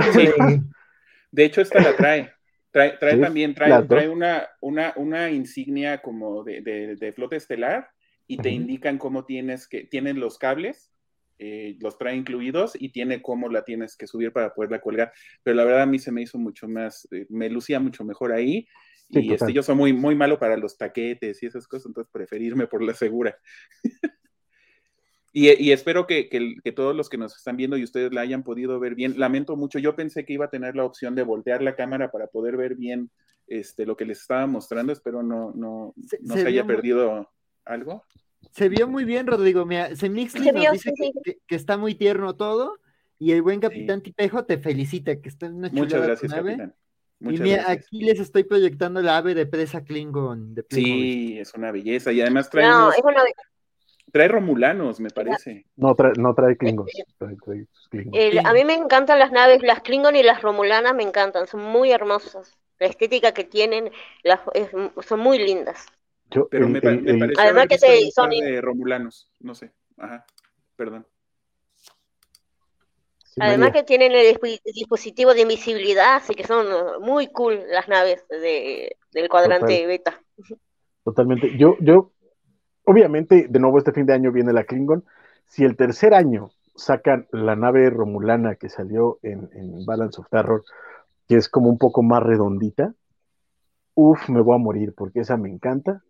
De 1.31 1.45
hecho, 1.45 1.61
esta 1.61 1.83
la 1.83 1.95
trae. 1.95 2.33
Trae, 2.71 2.97
también, 2.99 3.55
trae, 3.55 3.83
trae 3.83 4.09
una, 4.09 4.49
una, 4.63 4.95
una, 4.97 5.31
insignia 5.31 6.01
como 6.01 6.45
de, 6.45 6.63
de, 6.63 7.13
flota 7.13 7.37
estelar 7.37 7.91
y 8.27 8.39
te 8.39 8.49
indican 8.49 8.97
cómo 8.97 9.27
tienes 9.27 9.69
que, 9.69 9.85
tienen 9.85 10.19
los 10.19 10.39
cables, 10.39 10.91
eh, 11.43 11.75
los 11.81 11.97
trae 11.97 12.15
incluidos 12.17 12.73
y 12.78 12.91
tiene 12.91 13.23
cómo 13.23 13.49
la 13.49 13.65
tienes 13.65 13.97
que 13.97 14.07
subir 14.07 14.31
para 14.31 14.52
poderla 14.52 14.83
colgar. 14.83 15.10
Pero 15.43 15.57
la 15.57 15.65
verdad 15.65 15.83
a 15.83 15.86
mí 15.86 15.99
se 15.99 16.12
me 16.12 16.20
hizo 16.20 16.36
mucho 16.36 16.69
más, 16.69 17.09
eh, 17.10 17.25
me 17.31 17.49
lucía 17.49 17.81
mucho 17.81 18.05
mejor 18.05 18.31
ahí. 18.31 18.69
y 19.09 19.33
este, 19.33 19.51
yo 19.52 19.62
soy 19.62 19.75
muy, 19.75 19.93
muy 19.94 20.15
malo 20.15 20.39
para 20.39 20.59
los 20.59 20.77
taquetes 20.77 21.43
y 21.43 21.47
esas 21.47 21.67
cosas, 21.67 21.86
entonces 21.86 22.12
preferirme 22.12 22.67
por 22.67 22.83
la 22.83 22.93
segura. 22.93 23.36
Y, 25.33 25.70
espero 25.70 26.09
que, 26.09 26.28
todos 26.75 26.97
los 26.97 27.09
que 27.09 27.17
nos 27.17 27.36
están 27.36 27.57
viendo 27.57 27.77
y 27.77 27.85
ustedes 27.85 28.12
la 28.12 28.23
hayan 28.23 28.43
podido 28.43 28.81
ver 28.81 28.97
bien. 28.97 29.17
Lamento 29.17 29.57
mucho, 29.57 29.78
yo 29.78 29.94
pensé 29.94 30.25
que 30.25 30.33
iba 30.33 30.47
a 30.47 30.51
tener 30.51 30.75
la 30.75 30.85
opción 30.85 31.15
de 31.15 31.23
voltear 31.23 31.62
la 31.62 31.77
cámara 31.77 32.10
para 32.10 32.27
poder 32.27 32.57
ver 32.57 32.75
bien 32.75 33.12
este, 33.47 33.86
lo 33.86 33.97
que 33.97 34.07
les 34.07 34.20
estaba 34.20 34.49
mostrando. 34.49 34.93
Espero 34.93 35.23
no, 35.23 35.52
no, 35.55 35.94
se, 36.25 36.49
haya 36.49 36.67
perdido 36.67 37.31
algo. 37.65 38.05
Se 38.51 38.69
vio 38.69 38.89
muy 38.89 39.05
bien, 39.05 39.27
Rodrigo. 39.27 39.65
Mira, 39.65 39.95
Semixli 39.95 40.51
nos 40.53 40.73
dice 40.73 40.93
que, 41.47 41.55
está 41.55 41.77
muy 41.77 41.95
tierno 41.95 42.35
todo 42.35 42.79
y 43.19 43.33
el 43.33 43.43
buen 43.43 43.61
Capitán 43.61 44.03
Tipejo 44.03 44.45
te 44.45 44.59
felicita, 44.59 45.20
que 45.20 45.29
está 45.29 45.47
en 45.47 45.57
una 45.57 45.69
Muchas 45.70 46.03
gracias, 46.03 46.33
Capitán. 46.33 46.75
y 47.20 47.39
mira, 47.39 47.70
aquí 47.70 48.03
les 48.03 48.19
estoy 48.19 48.45
proyectando 48.45 49.03
la 49.03 49.19
ave 49.19 49.35
de 49.35 49.47
presa 49.47 49.85
Klingon. 49.85 50.55
De 50.55 50.65
sí, 50.69 51.39
es 51.39 51.55
una 51.55 51.70
belleza 51.70 52.12
y 52.12 52.20
además 52.20 52.51
trae 52.51 52.67
no, 52.67 52.91
es 52.91 53.03
una... 53.03 53.23
Trae 54.12 54.27
romulanos, 54.27 54.99
me 54.99 55.11
parece. 55.11 55.67
No, 55.77 55.95
trae, 55.95 56.12
no 56.17 56.35
trae 56.35 56.57
Klingon. 56.57 56.89
a 58.45 58.53
mí 58.53 58.65
me 58.65 58.75
encantan 58.75 59.20
las 59.20 59.31
naves, 59.31 59.62
las 59.62 59.83
Klingon 59.83 60.17
y 60.17 60.25
las 60.25 60.43
romulanas 60.43 60.95
me 60.95 61.05
encantan, 61.05 61.47
son 61.47 61.62
muy 61.62 61.93
hermosas. 61.93 62.59
La 62.81 62.87
estética 62.87 63.33
que 63.33 63.45
tienen 63.45 63.93
las, 64.25 64.41
son 65.07 65.20
muy 65.20 65.39
lindas. 65.39 65.87
Pero 66.50 66.68
me, 66.68 66.81
parece 66.81 67.34
Además 67.39 67.67
que 67.68 68.10
son 68.10 68.31
de 68.31 68.60
romulanos, 68.60 69.31
no 69.41 69.55
sé. 69.55 69.73
Ajá, 69.97 70.25
perdón. 70.76 71.07
Además 73.39 73.73
que 73.73 73.84
tienen 73.84 74.12
el 74.12 74.36
dispositivo 74.75 75.34
de 75.34 75.42
invisibilidad, 75.42 76.17
así 76.17 76.34
que 76.34 76.47
son 76.47 77.00
muy 77.02 77.28
cool 77.28 77.60
las 77.70 77.89
naves 77.89 78.26
de, 78.28 78.97
del 79.12 79.28
cuadrante 79.28 79.86
beta. 79.86 80.20
Totalmente. 81.05 81.57
Yo, 81.57 81.76
yo 81.81 82.12
obviamente, 82.84 83.47
de 83.49 83.59
nuevo, 83.59 83.78
este 83.78 83.92
fin 83.92 84.07
de 84.07 84.15
año 84.15 84.33
viene 84.33 84.52
la 84.52 84.65
Klingon. 84.65 85.05
Si 85.47 85.65
el 85.65 85.76
tercer 85.76 86.15
año 86.15 86.50
sacan 86.75 87.26
la 87.31 87.57
nave 87.57 87.91
romulana 87.91 88.57
que 88.57 88.68
salió 88.68 89.18
en, 89.23 89.49
Balance 89.86 90.20
of 90.20 90.28
Terror, 90.28 90.65
que 91.28 91.36
es 91.36 91.49
como 91.49 91.68
un 91.68 91.78
poco 91.78 92.02
más 92.02 92.23
redondita, 92.23 92.94
uff, 93.94 94.28
me 94.28 94.41
voy 94.41 94.57
a 94.57 94.59
morir 94.59 94.94
porque 94.97 95.20
esa 95.20 95.36
me 95.36 95.49
encanta. 95.49 96.02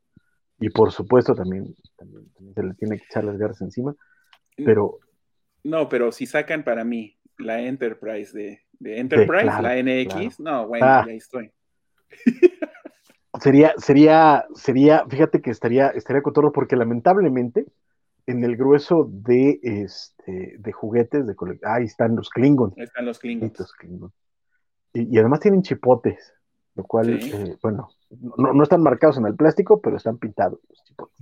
Y 0.61 0.71
por 0.71 0.93
supuesto 0.93 1.35
también, 1.35 1.75
se 2.55 2.63
le 2.63 2.75
tiene 2.75 2.99
que 2.99 3.05
echar 3.05 3.25
las 3.25 3.39
garras 3.39 3.61
encima. 3.61 3.95
Pero. 4.57 4.99
No, 5.65 5.89
pero 5.89 6.13
si 6.13 6.27
sacan 6.27 6.65
para 6.65 6.85
mí 6.85 7.19
la 7.39 7.61
Enterprise 7.61 8.37
de, 8.37 8.61
Enterprise, 8.99 9.47
la 9.47 9.83
NX, 9.83 10.41
no, 10.41 10.69
bueno, 10.69 10.87
ah. 10.87 11.05
ya 11.07 11.13
estoy. 11.13 11.53
Sería, 13.41 13.73
sería, 13.79 14.45
sería, 14.55 15.07
fíjate 15.09 15.41
que 15.41 15.51
estaría, 15.51 15.89
estaría 15.89 16.21
cotorro 16.21 16.53
porque 16.53 16.77
lamentablemente 16.77 17.65
en 18.27 18.45
el 18.45 18.57
grueso 18.57 19.09
de 19.11 19.61
este 19.63 20.57
de 20.59 20.73
juguetes 20.73 21.27
de 21.27 21.35
ahí 21.65 21.85
están 21.85 22.17
los 22.17 22.29
Klingons. 22.29 22.77
Ahí 22.77 22.85
están 22.85 23.07
los 23.07 23.19
Klingons. 23.19 24.13
Y, 24.93 25.19
además 25.19 25.41
tienen 25.41 25.63
chipotes. 25.63 26.35
Lo 26.81 26.85
cual, 26.85 27.11
eh, 27.11 27.57
bueno, 27.63 27.91
no, 28.37 28.63
están 28.63 28.83
marcados 28.83 29.19
en 29.19 29.27
el 29.27 29.37
plástico, 29.37 29.81
pero 29.81 29.97
están 29.97 30.19
pintados. 30.19 30.61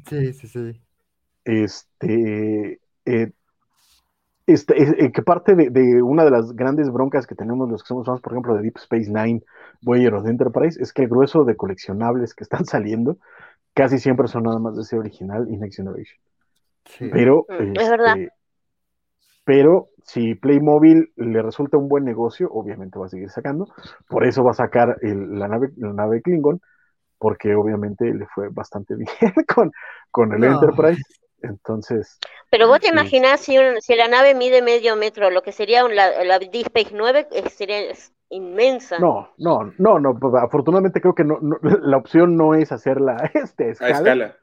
Sí, 0.08 0.32
sí, 0.32 0.46
sí. 0.46 0.80
Este, 1.44 2.80
eh, 3.04 3.32
este 4.46 5.04
eh, 5.04 5.12
que 5.12 5.22
parte 5.22 5.54
de, 5.54 6.02
una 6.02 6.24
de 6.24 6.30
las 6.30 6.54
grandes 6.54 6.90
broncas 6.90 7.26
que 7.26 7.34
tenemos 7.34 7.68
los 7.68 7.82
que 7.82 7.88
somos 7.88 8.06
fans, 8.06 8.20
por 8.20 8.32
ejemplo, 8.32 8.54
de 8.54 8.62
Deep 8.62 8.76
Space 8.76 9.10
Nine, 9.10 9.42
Voyager 9.82 10.14
o 10.14 10.22
de 10.22 10.30
Enterprise, 10.30 10.80
es 10.80 10.92
que 10.92 11.02
el 11.02 11.08
grueso 11.08 11.44
de 11.44 11.56
coleccionables 11.56 12.34
que 12.34 12.44
están 12.44 12.64
saliendo 12.64 13.18
casi 13.74 13.98
siempre 13.98 14.28
son 14.28 14.44
nada 14.44 14.58
más 14.58 14.76
de 14.76 14.82
ese 14.82 14.96
original 14.96 15.46
y 15.50 15.56
Next 15.56 15.76
Generation. 15.76 16.18
Pero, 16.98 17.46
mm, 17.48 17.78
es 17.78 17.90
verdad. 17.90 18.16
Pero 19.48 19.88
si 20.02 20.34
Playmobil 20.34 21.10
le 21.16 21.40
resulta 21.40 21.78
un 21.78 21.88
buen 21.88 22.04
negocio, 22.04 22.50
obviamente 22.52 22.98
va 22.98 23.06
a 23.06 23.08
seguir 23.08 23.30
sacando. 23.30 23.66
Por 24.06 24.26
eso 24.26 24.44
va 24.44 24.50
a 24.50 24.54
sacar 24.54 24.98
la, 25.00 25.48
nave, 25.48 25.70
la 25.78 25.94
nave 25.94 26.20
Klingon, 26.20 26.60
porque 27.16 27.54
obviamente 27.54 28.12
le 28.12 28.26
fue 28.26 28.50
bastante 28.50 28.94
bien 28.96 29.08
con, 29.54 29.72
con 30.10 30.34
el 30.34 30.44
Enterprise. 30.44 31.00
Entonces. 31.40 32.18
Pero 32.50 32.68
vos 32.68 32.80
te 32.80 32.88
imaginás 32.88 33.40
si, 33.40 33.56
si 33.80 33.96
la 33.96 34.06
nave 34.06 34.34
mide 34.34 34.60
medio 34.60 34.96
metro, 34.96 35.30
lo 35.30 35.40
que 35.40 35.52
sería 35.52 35.82
la, 35.88 36.24
la 36.24 36.38
Deep 36.38 36.66
Space 36.66 36.94
9 36.94 37.28
sería 37.48 37.94
inmensa. 38.28 38.98
No, 38.98 39.30
no, 39.38 39.72
no, 39.78 39.98
no. 39.98 40.18
Afortunadamente 40.42 41.00
creo 41.00 41.14
que 41.14 41.24
no, 41.24 41.38
la 41.62 41.96
opción 41.96 42.36
no 42.36 42.54
es 42.54 42.70
hacerla 42.70 43.16
este, 43.32 43.70
escala. 43.70 43.94
A 43.94 43.98
escala. 43.98 44.36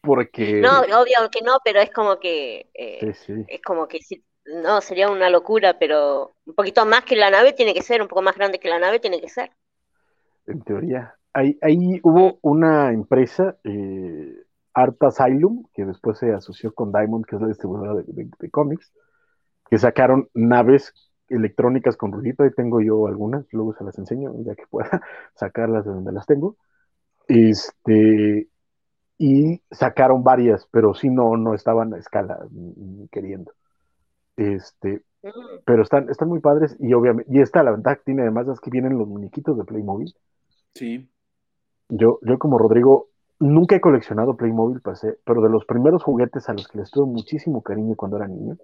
Porque... 0.00 0.60
No, 0.60 0.80
obvio 0.80 1.28
que 1.30 1.42
no, 1.42 1.58
pero 1.64 1.80
es 1.80 1.90
como 1.90 2.18
que... 2.18 2.70
Eh, 2.74 3.12
es 3.48 3.62
como 3.62 3.86
que 3.86 4.00
sí, 4.00 4.24
no, 4.46 4.80
sería 4.80 5.10
una 5.10 5.30
locura, 5.30 5.78
pero 5.78 6.34
un 6.44 6.54
poquito 6.54 6.84
más 6.86 7.04
que 7.04 7.16
la 7.16 7.30
nave 7.30 7.52
tiene 7.52 7.74
que 7.74 7.82
ser, 7.82 8.02
un 8.02 8.08
poco 8.08 8.22
más 8.22 8.36
grande 8.36 8.58
que 8.58 8.68
la 8.68 8.78
nave 8.78 8.98
tiene 8.98 9.20
que 9.20 9.28
ser. 9.28 9.50
En 10.46 10.62
teoría. 10.62 11.14
Ahí, 11.32 11.58
ahí 11.62 12.00
hubo 12.02 12.38
una 12.42 12.92
empresa, 12.92 13.56
eh, 13.64 14.34
Art 14.74 15.02
Asylum, 15.02 15.64
que 15.72 15.84
después 15.84 16.18
se 16.18 16.32
asoció 16.32 16.72
con 16.74 16.92
Diamond, 16.92 17.24
que 17.24 17.36
es 17.36 17.42
la 17.42 17.48
distribuidora 17.48 18.02
de, 18.06 18.50
cómics, 18.50 18.92
que 19.68 19.78
sacaron 19.78 20.28
naves 20.34 20.92
electrónicas 21.28 21.96
con 21.96 22.10
ruidito, 22.10 22.42
ahí 22.42 22.50
tengo 22.56 22.80
yo 22.80 23.06
algunas, 23.06 23.46
luego 23.52 23.74
se 23.74 23.84
las 23.84 23.96
enseño, 23.98 24.32
ya 24.44 24.56
que 24.56 24.66
pueda 24.68 25.00
sacarlas 25.34 25.84
de 25.84 25.92
donde 25.92 26.12
las 26.12 26.26
tengo. 26.26 26.56
Este, 27.28 28.48
y 29.22 29.60
sacaron 29.70 30.24
varias, 30.24 30.66
pero 30.70 30.94
sí 30.94 31.10
no, 31.10 31.36
no 31.36 31.52
estaban 31.52 31.92
a 31.92 31.98
escala 31.98 32.38
ni, 32.50 33.06
queriendo. 33.08 33.52
Este, 34.34 35.02
mm. 35.22 35.28
pero 35.66 35.82
están, 35.82 36.08
están 36.08 36.30
muy 36.30 36.40
padres 36.40 36.74
y 36.80 36.94
obviamente, 36.94 37.30
y 37.30 37.42
esta 37.42 37.62
la 37.62 37.72
ventaja 37.72 37.96
que 37.96 38.04
tiene 38.04 38.22
además 38.22 38.48
es 38.48 38.58
que 38.60 38.70
vienen 38.70 38.96
los 38.96 39.06
muñequitos 39.06 39.58
de 39.58 39.64
Playmobil. 39.64 40.14
Sí. 40.74 41.06
Yo, 41.90 42.18
yo 42.22 42.38
como 42.38 42.56
Rodrigo 42.56 43.08
nunca 43.38 43.76
he 43.76 43.82
coleccionado 43.82 44.38
Playmobil, 44.38 44.80
pasé, 44.80 45.18
pero 45.26 45.42
de 45.42 45.50
los 45.50 45.66
primeros 45.66 46.02
juguetes 46.02 46.48
a 46.48 46.54
los 46.54 46.66
que 46.66 46.78
les 46.78 46.90
tuve 46.90 47.04
muchísimo 47.04 47.62
cariño 47.62 47.96
cuando 47.96 48.16
era 48.16 48.26
niño, 48.26 48.56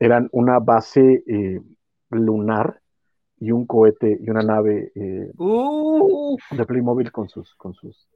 eran 0.00 0.28
una 0.32 0.58
base 0.58 1.22
eh, 1.28 1.60
lunar 2.10 2.80
y 3.38 3.52
un 3.52 3.66
cohete 3.66 4.18
y 4.20 4.28
una 4.28 4.42
nave 4.42 4.90
eh, 4.96 5.30
uh. 5.38 6.36
de 6.50 6.66
Playmobil 6.66 7.12
con 7.12 7.28
sus, 7.28 7.54
con 7.54 7.72
sus 7.74 8.08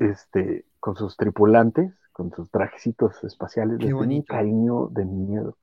este, 0.00 0.64
con 0.80 0.96
sus 0.96 1.16
tripulantes, 1.16 1.92
con 2.12 2.32
sus 2.32 2.50
trajecitos 2.50 3.22
espaciales, 3.24 3.78
Qué 3.78 3.92
un 3.92 4.22
cariño 4.22 4.88
de 4.88 5.04
miedo. 5.04 5.56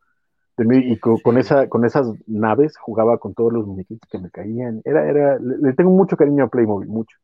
De 0.57 0.77
y 0.77 0.97
con, 0.99 1.37
esa, 1.37 1.69
con 1.69 1.85
esas 1.85 2.07
naves 2.27 2.77
jugaba 2.77 3.17
con 3.17 3.33
todos 3.33 3.51
los 3.51 3.65
muñequitos 3.65 4.07
que 4.09 4.19
me 4.19 4.29
caían. 4.29 4.81
Era, 4.83 5.09
era, 5.09 5.39
le, 5.39 5.73
tengo 5.73 5.89
mucho 5.91 6.17
cariño 6.17 6.43
a 6.43 6.49
Playmobil, 6.49 6.89
mucho. 6.89 7.17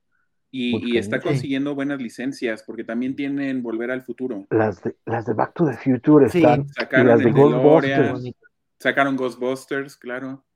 Y, 0.50 0.98
está 0.98 1.22
consiguiendo 1.22 1.76
buenas 1.76 2.02
licencias, 2.02 2.64
porque 2.64 2.84
también 2.84 3.16
tienen 3.16 3.62
Volver 3.62 3.92
al 3.92 4.02
Futuro. 4.02 4.48
Las 4.50 4.82
de, 4.82 4.96
las 5.06 5.26
de 5.26 5.34
Back 5.34 5.54
to 5.54 5.66
the 5.66 5.74
Future 5.74 6.26
están. 6.26 6.68
Sacaron 6.70 7.08
las 7.08 7.20
de 7.20 7.32
Ghostbusters. 7.32 8.32
Sacaron 8.80 9.18
Ghostbusters, 9.18 9.98
claro. 9.98 10.47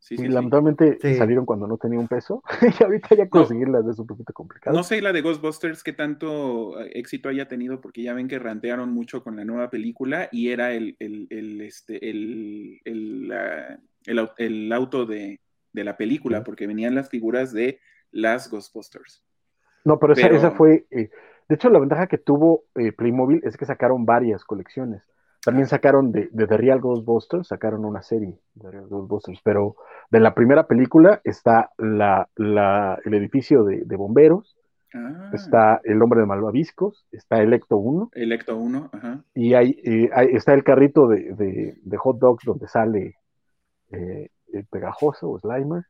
Sí, 0.00 0.16
lamentablemente 0.28 0.98
salieron 1.16 1.44
cuando 1.44 1.66
no 1.66 1.76
tenía 1.76 1.98
un 1.98 2.08
peso 2.08 2.42
y 2.80 2.82
ahorita 2.82 3.16
ya 3.16 3.28
conseguirlas 3.28 3.86
es 3.86 3.98
un 3.98 4.06
poquito 4.06 4.32
complicado. 4.32 4.76
No 4.76 4.82
sé 4.82 5.02
la 5.02 5.12
de 5.12 5.22
Ghostbusters 5.22 5.82
qué 5.82 5.92
tanto 5.92 6.80
eh, 6.80 6.92
éxito 6.94 7.28
haya 7.28 7.48
tenido 7.48 7.80
porque 7.80 8.02
ya 8.02 8.14
ven 8.14 8.28
que 8.28 8.38
rantearon 8.38 8.92
mucho 8.92 9.22
con 9.22 9.36
la 9.36 9.44
nueva 9.44 9.70
película 9.70 10.28
y 10.30 10.50
era 10.50 10.72
el, 10.72 10.96
el, 11.00 11.60
este, 11.60 12.08
el, 12.08 12.80
el, 12.84 14.72
auto 14.72 15.04
de, 15.04 15.40
la 15.72 15.96
película 15.96 16.44
porque 16.44 16.66
venían 16.66 16.94
las 16.94 17.08
figuras 17.08 17.52
de 17.52 17.80
las 18.12 18.50
Ghostbusters. 18.50 19.24
No, 19.84 19.98
pero, 19.98 20.14
Esa, 20.14 20.52
fue... 20.52 20.86
Eh, 20.90 21.10
de 21.48 21.54
hecho, 21.54 21.70
la 21.70 21.78
ventaja 21.78 22.06
que 22.06 22.18
tuvo 22.18 22.64
eh, 22.74 22.92
Playmobil 22.92 23.40
es 23.42 23.56
que 23.56 23.64
sacaron 23.64 24.04
varias 24.04 24.44
colecciones. 24.44 25.02
También 25.44 25.66
sacaron 25.66 26.10
de, 26.12 26.28
de, 26.32 26.46
The 26.46 26.56
Real 26.56 26.80
Ghostbusters, 26.80 27.48
sacaron 27.48 27.84
una 27.84 28.02
serie 28.02 28.38
de 28.54 28.70
Real 28.70 28.88
Ghostbusters, 28.88 29.40
pero 29.42 29.76
de 30.10 30.20
la 30.20 30.34
primera 30.34 30.66
película 30.66 31.20
está 31.24 31.70
la, 31.78 32.28
la, 32.36 32.98
el 33.04 33.14
edificio 33.14 33.64
de, 33.64 33.82
de 33.84 33.96
bomberos, 33.96 34.56
ah. 34.94 35.30
está 35.32 35.80
el 35.84 36.02
hombre 36.02 36.20
de 36.20 36.26
malvaviscos, 36.26 37.06
está 37.12 37.40
Electo 37.40 37.76
1. 37.76 38.10
Electo 38.14 38.56
1, 38.56 38.90
ajá. 38.92 39.24
Y 39.34 39.54
hay, 39.54 39.80
está 40.32 40.54
el 40.54 40.64
carrito 40.64 41.06
de, 41.06 41.76
de, 41.82 41.96
hot 41.96 42.18
dogs 42.18 42.44
donde 42.44 42.66
sale 42.66 43.16
eh, 43.90 44.30
el 44.52 44.66
pegajoso 44.66 45.30
o 45.30 45.38
Slimer. 45.38 45.84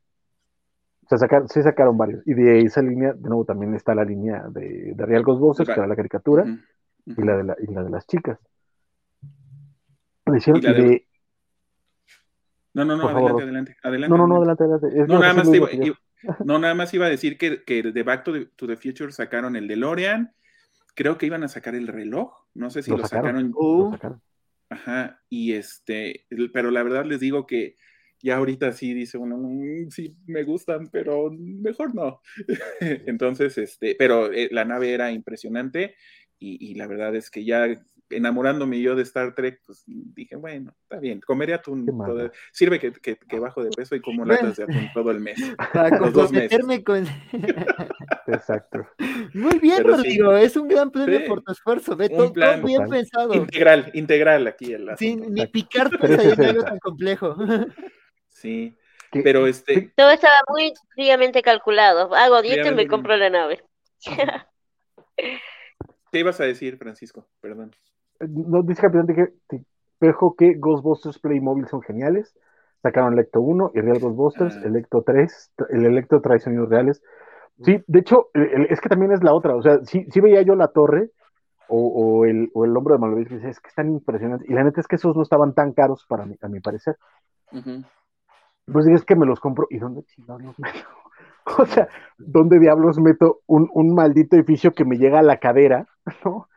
O 1.04 1.08
sea, 1.08 1.16
sacaron, 1.16 1.48
sí 1.48 1.62
sacaron 1.62 1.96
varios. 1.96 2.26
Y 2.26 2.34
de 2.34 2.60
esa 2.60 2.82
línea, 2.82 3.14
de 3.14 3.28
nuevo, 3.28 3.46
también 3.46 3.74
está 3.74 3.94
la 3.94 4.04
línea 4.04 4.44
de, 4.50 4.92
de 4.94 5.06
Real 5.06 5.22
Ghostbusters, 5.22 5.70
que 5.70 5.80
era 5.80 5.86
la 5.86 5.96
caricatura, 5.96 6.44
Y, 7.06 7.22
la 7.22 7.38
de 7.38 7.44
la, 7.44 7.56
y 7.66 7.72
la 7.72 7.82
de 7.82 7.88
las 7.88 8.06
chicas. 8.06 8.38
No, 12.74 12.84
no, 12.84 12.96
no, 12.96 13.08
adelante, 13.08 13.42
adelante, 13.42 13.76
adelante, 13.82 14.08
No, 14.08 14.16
no, 14.18 14.26
no, 14.26 14.36
adelante, 14.36 14.64
adelante. 14.64 15.12
no, 15.12 15.18
nada 15.18 15.34
más 15.34 15.52
iba, 15.52 15.68
no, 16.44 16.58
nada 16.58 16.74
más 16.74 16.94
iba 16.94 17.06
a 17.06 17.10
decir 17.10 17.38
que, 17.38 17.64
que 17.64 17.82
de 17.82 18.02
Back 18.02 18.24
to 18.24 18.66
the, 18.66 18.76
Future 18.76 19.10
sacaron 19.12 19.56
el 19.56 19.66
DeLorean. 19.66 20.32
Creo 20.94 21.16
que 21.16 21.26
iban 21.26 21.44
a 21.44 21.48
sacar 21.48 21.74
el 21.74 21.86
reloj. 21.86 22.32
No 22.54 22.70
sé 22.70 22.82
si 22.82 22.90
lo, 22.90 22.98
sacaron. 23.06 23.52
Uh. 23.54 23.92
sacaron. 23.92 24.22
Ajá, 24.70 25.22
y 25.30 25.54
este, 25.54 26.26
pero 26.52 26.70
la 26.70 26.82
verdad 26.82 27.06
les 27.06 27.20
digo 27.20 27.46
que 27.46 27.76
ya 28.20 28.36
ahorita 28.36 28.72
sí 28.72 28.92
dice 28.92 29.16
uno, 29.16 29.38
mm, 29.38 29.90
sí 29.90 30.16
me 30.26 30.42
gustan, 30.42 30.88
pero 30.88 31.30
mejor 31.30 31.94
no. 31.94 32.20
Entonces, 32.80 33.56
este, 33.56 33.96
pero 33.98 34.30
eh, 34.32 34.48
la 34.50 34.64
nave 34.64 34.92
era 34.92 35.10
impresionante 35.10 35.94
y, 36.38 36.70
y, 36.70 36.74
la 36.74 36.86
verdad 36.86 37.16
es 37.16 37.30
que 37.30 37.44
ya 37.44 37.66
enamorándome 38.10 38.80
yo 38.80 38.94
de 38.94 39.02
Star 39.02 39.34
Trek, 39.34 39.60
pues 39.66 39.84
dije, 39.86 40.36
bueno, 40.36 40.74
está 40.82 40.98
bien, 40.98 41.20
comeré 41.20 41.54
atún. 41.54 41.86
Todo, 41.86 42.30
sirve 42.52 42.78
que, 42.78 42.92
que, 42.92 43.16
que, 43.16 43.38
bajo 43.38 43.62
de 43.62 43.70
peso 43.70 43.94
y 43.94 44.00
como 44.00 44.24
latas 44.24 44.56
de 44.56 44.64
atún 44.64 44.90
todo 44.94 45.10
el 45.10 45.20
mes. 45.20 45.38
Para 45.72 45.98
comprometerme 45.98 46.82
con. 46.82 47.06
Exacto. 48.26 48.86
Muy 49.34 49.58
bien, 49.58 49.84
Rodrigo, 49.84 50.36
es 50.36 50.56
un 50.56 50.68
gran 50.68 50.90
premio 50.90 51.24
por 51.26 51.42
tu 51.42 51.52
esfuerzo. 51.52 51.96
Ve 51.96 52.08
todo, 52.08 52.32
bien 52.62 52.88
pensado. 52.88 53.34
Integral, 53.34 53.90
integral 53.94 54.46
aquí 54.46 54.72
el 54.72 54.90
Sin 54.96 55.32
ni 55.32 55.46
picar 55.46 55.90
en 56.02 56.44
algo 56.44 56.62
tan 56.62 56.78
complejo. 56.78 57.36
Sí. 58.28 58.76
Pero 59.10 59.46
este. 59.46 59.92
Todo 59.96 60.10
estaba 60.10 60.36
muy 60.48 60.72
fríamente 60.94 61.42
calculado. 61.42 62.14
Hago 62.14 62.42
dieta 62.42 62.68
y 62.68 62.74
me 62.74 62.86
compro 62.86 63.16
la 63.16 63.30
nave. 63.30 63.64
¿Qué 65.16 66.18
ibas 66.18 66.40
a 66.40 66.44
decir, 66.44 66.76
Francisco? 66.76 67.26
Perdón 67.40 67.72
no 68.20 68.62
dice 68.62 68.82
Capitán 68.82 69.06
que 69.06 69.32
dijo 70.00 70.34
que 70.36 70.54
Ghostbusters 70.54 71.18
Playmobil 71.18 71.66
son 71.68 71.82
geniales. 71.82 72.34
Sacaron 72.82 73.12
Electo 73.12 73.40
1 73.40 73.72
y 73.74 73.80
Real 73.80 73.98
Ghostbusters, 73.98 74.56
ah. 74.56 74.66
Electo 74.66 75.02
3, 75.02 75.52
el 75.70 75.84
Electro 75.84 76.20
trae 76.20 76.38
sonidos 76.38 76.68
reales. 76.68 77.02
Sí, 77.64 77.82
de 77.88 77.98
hecho, 77.98 78.28
es 78.34 78.80
que 78.80 78.88
también 78.88 79.10
es 79.10 79.24
la 79.24 79.34
otra, 79.34 79.56
o 79.56 79.62
sea, 79.62 79.80
sí, 79.84 80.06
sí 80.10 80.20
veía 80.20 80.42
yo 80.42 80.54
la 80.54 80.68
torre 80.68 81.10
o, 81.68 82.24
el, 82.24 82.50
o 82.54 82.64
el 82.64 82.76
hombro 82.76 82.94
de 82.94 83.00
Malvich, 83.00 83.32
es 83.32 83.60
que 83.60 83.68
están 83.68 83.90
impresionantes. 83.90 84.48
Y 84.48 84.54
la 84.54 84.64
neta 84.64 84.80
es 84.80 84.86
que 84.86 84.96
esos 84.96 85.16
no 85.16 85.22
estaban 85.22 85.54
tan 85.54 85.72
caros 85.72 86.06
para 86.08 86.24
mí, 86.24 86.36
a 86.40 86.48
mi 86.48 86.60
parecer. 86.60 86.96
Pues 88.72 88.86
es 88.86 89.04
que 89.04 89.16
me 89.16 89.26
los 89.26 89.40
compro, 89.40 89.66
¿y 89.70 89.78
dónde 89.78 90.04
chingados 90.04 90.42
los 90.42 90.58
meto? 90.58 90.78
o 91.58 91.66
sea, 91.66 91.88
¿dónde 92.16 92.58
diablos 92.58 92.98
meto 92.98 93.40
un, 93.46 93.68
un, 93.72 93.94
maldito 93.94 94.36
edificio 94.36 94.72
que 94.72 94.84
me 94.84 94.96
llega 94.96 95.18
a 95.18 95.22
la 95.22 95.38
cadera? 95.38 95.86
¿no? 96.24 96.48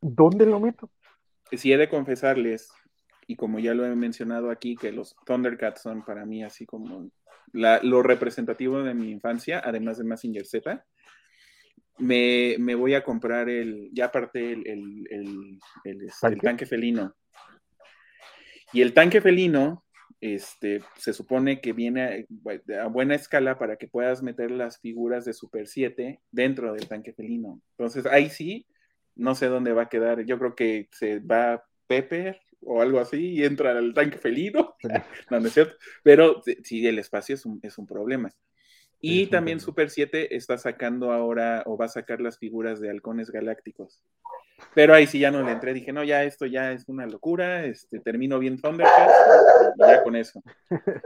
¿Dónde 0.00 0.46
lo 0.46 0.60
meto? 0.60 0.90
Si 1.52 1.72
he 1.72 1.76
de 1.76 1.88
confesarles, 1.88 2.70
y 3.26 3.36
como 3.36 3.58
ya 3.58 3.74
lo 3.74 3.84
he 3.84 3.94
mencionado 3.94 4.50
aquí, 4.50 4.76
que 4.76 4.92
los 4.92 5.16
Thundercats 5.26 5.82
son 5.82 6.04
para 6.04 6.24
mí 6.24 6.42
así 6.42 6.66
como 6.66 7.10
lo 7.52 8.02
representativo 8.02 8.82
de 8.82 8.94
mi 8.94 9.10
infancia, 9.10 9.62
además 9.64 9.98
de 9.98 10.04
Massinger 10.04 10.46
Z, 10.46 10.84
me, 11.98 12.56
me 12.58 12.74
voy 12.74 12.94
a 12.94 13.02
comprar 13.02 13.48
el, 13.48 13.90
ya 13.92 14.06
aparte 14.06 14.52
el, 14.52 14.66
el, 14.66 15.58
el, 15.84 16.02
este, 16.02 16.36
tanque 16.36 16.66
felino. 16.66 17.14
Y 18.72 18.82
el 18.82 18.92
tanque 18.92 19.20
felino 19.20 19.84
este, 20.20 20.82
se 20.96 21.12
supone 21.12 21.60
que 21.60 21.72
viene 21.72 22.26
a, 22.80 22.86
buena 22.86 23.14
escala 23.14 23.58
para 23.58 23.76
que 23.76 23.88
puedas 23.88 24.22
meter 24.22 24.50
las 24.50 24.78
figuras 24.80 25.24
de 25.24 25.32
Super 25.32 25.66
7 25.66 26.20
dentro 26.30 26.72
del 26.72 26.86
tanque 26.86 27.12
felino. 27.12 27.60
Entonces, 27.76 28.06
ahí 28.06 28.30
sí, 28.30 28.66
no 29.18 29.34
sé 29.34 29.46
dónde 29.46 29.72
va 29.72 29.82
a 29.82 29.88
quedar. 29.88 30.24
Yo 30.24 30.38
creo 30.38 30.54
que 30.54 30.88
se 30.92 31.18
va 31.18 31.64
Pepper 31.86 32.40
o 32.62 32.80
algo 32.80 32.98
así 32.98 33.34
y 33.34 33.44
entra 33.44 33.72
al 33.72 33.92
tanque 33.92 34.18
felino. 34.18 34.76
no, 35.30 35.40
no 35.40 35.46
es 35.46 35.52
cierto. 35.52 35.76
Pero 36.02 36.42
sí, 36.64 36.86
el 36.86 36.98
espacio 36.98 37.34
es 37.34 37.44
un, 37.44 37.60
es 37.62 37.76
un 37.76 37.86
problema. 37.86 38.30
Y 39.00 39.26
también 39.26 39.60
Super 39.60 39.90
7 39.90 40.34
está 40.34 40.58
sacando 40.58 41.12
ahora, 41.12 41.62
o 41.66 41.76
va 41.76 41.84
a 41.84 41.88
sacar 41.88 42.20
las 42.20 42.38
figuras 42.38 42.80
de 42.80 42.90
halcones 42.90 43.30
galácticos. 43.30 44.02
Pero 44.74 44.92
ahí 44.92 45.06
sí 45.06 45.20
ya 45.20 45.30
no 45.30 45.42
le 45.44 45.52
entré, 45.52 45.72
dije, 45.72 45.92
no, 45.92 46.02
ya 46.02 46.24
esto 46.24 46.46
ya 46.46 46.72
es 46.72 46.88
una 46.88 47.06
locura, 47.06 47.64
este, 47.64 48.00
termino 48.00 48.40
bien 48.40 48.60
Thundercats 48.60 49.14
y 49.76 49.80
ya 49.80 50.02
con 50.02 50.16
eso. 50.16 50.42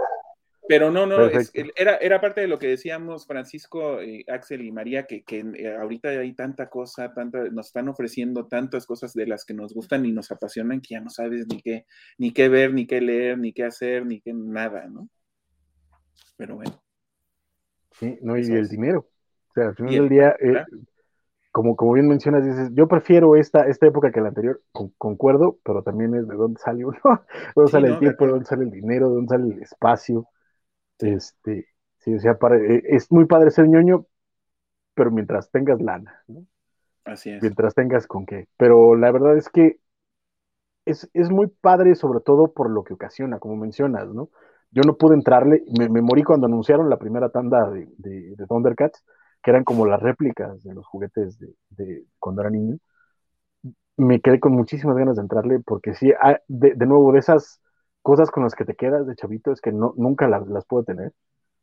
Pero 0.73 0.91
no, 0.91 1.05
no, 1.05 1.28
era, 1.76 1.97
era 1.99 2.18
parte 2.18 2.41
de 2.41 2.49
lo 2.49 2.59
que 2.59 2.68
decíamos 2.68 3.26
Francisco, 3.26 4.01
eh, 4.01 4.25
Axel 4.26 4.62
y 4.62 4.73
María, 4.73 5.07
que, 5.07 5.23
que 5.23 5.41
eh, 5.41 5.76
ahorita 5.76 6.09
hay 6.09 6.33
tanta 6.33 6.70
cosa, 6.70 7.12
tanta, 7.12 7.44
nos 7.51 7.67
están 7.67 7.91
ofreciendo 7.91 8.47
tantas 8.47 8.86
cosas 8.86 9.12
de 9.12 9.26
las 9.26 9.44
que 9.44 9.52
nos 9.52 9.75
gustan 9.75 10.07
y 10.07 10.12
nos 10.12 10.31
apasionan 10.31 10.81
que 10.81 10.94
ya 10.94 11.01
no 11.02 11.10
sabes 11.10 11.47
ni 11.47 11.60
qué, 11.60 11.84
ni 12.17 12.33
qué 12.33 12.49
ver, 12.49 12.73
ni 12.73 12.86
qué 12.86 13.02
leer, 13.02 13.36
ni 13.36 13.52
qué 13.52 13.65
hacer, 13.65 14.07
ni 14.07 14.23
qué 14.23 14.33
nada, 14.33 14.86
¿no? 14.89 15.10
Pero 16.39 16.57
bueno. 16.57 16.83
Sí, 17.91 18.18
no, 18.23 18.39
y 18.39 18.41
el 18.41 18.67
dinero. 18.67 19.10
O 19.51 19.52
sea, 19.52 19.68
al 19.68 19.76
final 19.76 19.92
del 19.92 20.09
día, 20.09 20.34
eh, 20.41 20.65
como, 21.51 21.76
como 21.76 21.92
bien 21.92 22.09
mencionas, 22.09 22.47
dices, 22.47 22.70
yo 22.73 22.89
prefiero 22.89 23.36
esta, 23.36 23.67
esta 23.67 23.86
época 23.86 24.10
que 24.10 24.23
la 24.23 24.28
anterior, 24.28 24.62
concuerdo, 24.97 25.59
pero 25.67 25.83
también 25.83 26.15
es 26.15 26.26
de 26.26 26.34
dónde 26.34 26.59
sale 26.60 26.86
uno, 26.86 26.99
de 27.05 27.20
dónde 27.57 27.70
sale 27.70 27.89
el 27.89 27.99
tiempo, 27.99 28.25
de 28.25 28.31
dónde 28.31 28.47
sale 28.47 28.65
el 28.65 28.70
dinero, 28.70 29.10
de 29.10 29.15
dónde 29.17 29.28
sale 29.28 29.55
el 29.55 29.62
espacio. 29.62 30.26
Este, 31.02 31.66
sí, 31.98 32.14
o 32.14 32.20
sea, 32.20 32.32
eh, 32.32 32.82
es 32.86 33.10
muy 33.10 33.26
padre 33.26 33.50
ser 33.50 33.68
ñoño, 33.68 34.06
pero 34.94 35.10
mientras 35.10 35.50
tengas 35.50 35.81
lana, 35.81 36.22
¿no? 36.28 36.47
Así 37.05 37.31
es. 37.31 37.42
Mientras 37.42 37.74
tengas 37.74 38.06
con 38.06 38.26
qué. 38.26 38.48
Pero 38.56 38.97
la 38.97 39.10
verdad 39.10 39.36
es 39.36 39.48
que 39.48 39.78
es, 40.84 41.08
es 41.14 41.31
muy 41.31 41.48
padre, 41.48 41.94
sobre 41.94 42.20
todo 42.20 42.52
por 42.52 42.70
lo 42.70 42.84
que 42.84 42.94
ocasiona, 42.94 43.39
como 43.39 43.56
mencionas, 43.56 44.08
¿no? 44.08 44.31
Yo 44.70 44.82
no 44.86 44.97
pude 44.97 45.14
entrarle, 45.14 45.64
me, 45.78 45.89
me 45.89 46.00
morí 46.00 46.22
cuando 46.22 46.47
anunciaron 46.47 46.89
la 46.89 46.98
primera 46.98 47.28
tanda 47.28 47.68
de, 47.70 47.89
de, 47.98 48.34
de 48.36 48.47
Thundercats, 48.47 49.05
que 49.42 49.50
eran 49.50 49.64
como 49.64 49.86
las 49.86 50.00
réplicas 50.00 50.62
de 50.62 50.74
los 50.74 50.86
juguetes 50.86 51.39
de, 51.70 52.05
cuando 52.18 52.42
era 52.42 52.50
niño, 52.50 52.78
me 53.97 54.20
quedé 54.20 54.40
con 54.40 54.52
muchísimas 54.52 54.97
ganas 54.97 55.16
de 55.16 55.22
entrarle 55.22 55.60
porque 55.60 55.94
sí, 55.94 56.12
ah, 56.20 56.39
de, 56.48 56.74
nuevo, 56.86 57.12
de 57.12 57.18
esas 57.18 57.60
cosas 58.02 58.31
con 58.31 58.42
las 58.42 58.55
que 58.55 58.64
te 58.64 58.74
quedas 58.74 59.06
de 59.06 59.14
chavito 59.14 59.52
es 59.52 59.60
que 59.60 59.72
no, 59.72 59.94
nunca 59.97 60.28
las, 60.28 60.47
las 60.48 60.64
puedo 60.66 60.84
tener. 60.84 61.12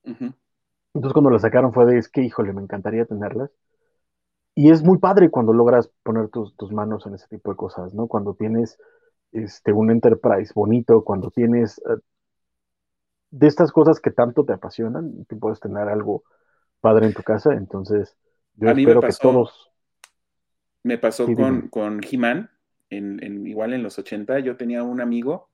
Entonces 0.04 1.14
cuando 1.14 1.30
las 1.30 1.44
sacaron 1.44 1.74
fue 1.74 1.86
de, 1.86 1.98
es 1.98 2.10
que, 2.10 2.22
híjole, 2.22 2.54
me 2.54 2.62
encantaría 2.62 3.06
tenerlas. 3.06 3.52
Y 4.56 4.72
es 4.72 4.84
muy 4.84 4.98
padre 4.98 5.30
cuando 5.30 5.54
logras 5.54 5.90
poner 6.04 6.30
tus, 6.30 6.56
tus 6.56 6.72
manos 6.72 7.06
en 7.06 7.14
ese 7.14 7.28
tipo 7.28 7.52
de 7.52 7.58
cosas, 7.58 7.94
¿no? 7.94 8.08
Cuando 8.08 8.34
tienes 8.34 8.78
este, 9.32 9.72
un 9.72 9.92
Enterprise 9.92 10.52
bonito, 10.54 11.04
cuando 11.04 11.30
tienes 11.30 11.78
eh, 11.80 12.02
de 13.32 13.48
estas 13.48 13.72
cosas 13.72 14.00
que 14.00 14.12
tanto 14.12 14.44
te 14.44 14.54
apasionan, 14.54 15.26
tú 15.26 15.40
puedes 15.40 15.60
tener 15.60 15.88
algo 15.88 16.24
padre 16.82 17.06
en 17.08 17.14
tu 17.14 17.24
casa, 17.24 17.54
entonces 17.54 18.18
yo 18.56 18.70
espero 18.70 19.02
que 19.02 19.14
todos... 19.22 19.72
Me 20.82 20.98
pasó 20.98 21.26
con, 21.34 21.68
con 21.68 22.02
He-Man, 22.10 22.50
en, 22.90 23.46
igual 23.46 23.74
en 23.74 23.84
los 23.84 24.00
80, 24.00 24.40
yo 24.40 24.58
tenía 24.58 24.84
un 24.84 25.02
amigo, 25.02 25.49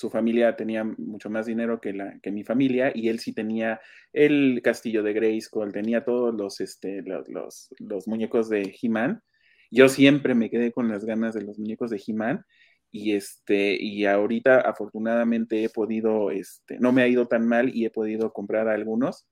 su 0.00 0.10
familia 0.10 0.56
tenía 0.56 0.84
mucho 0.84 1.30
más 1.30 1.46
dinero 1.46 1.80
que, 1.80 1.92
la, 1.92 2.18
que 2.20 2.32
mi 2.32 2.44
familia, 2.44 2.92
y 2.94 3.08
él 3.08 3.18
sí 3.20 3.32
tenía 3.32 3.80
el 4.12 4.60
castillo 4.62 5.02
de 5.02 5.12
Grayskull, 5.12 5.72
tenía 5.72 6.04
todos 6.04 6.34
los, 6.34 6.60
este, 6.60 7.02
los, 7.02 7.68
los, 7.78 8.08
muñecos 8.08 8.48
de 8.48 8.74
He-Man. 8.80 9.22
Yo 9.70 9.88
siempre 9.88 10.34
me 10.34 10.50
quedé 10.50 10.72
con 10.72 10.88
las 10.88 11.04
ganas 11.04 11.34
de 11.34 11.42
los 11.42 11.58
muñecos 11.58 11.90
de 11.90 12.02
He-Man, 12.04 12.44
y 12.92 13.12
este 13.14 13.76
y 13.80 14.06
ahorita 14.06 14.60
afortunadamente 14.62 15.62
he 15.62 15.68
podido 15.68 16.32
este 16.32 16.80
no 16.80 16.90
me 16.90 17.02
ha 17.02 17.06
ido 17.06 17.28
tan 17.28 17.46
mal 17.46 17.70
y 17.72 17.84
he 17.84 17.90
podido 17.90 18.32
comprar 18.32 18.66
algunos 18.66 19.28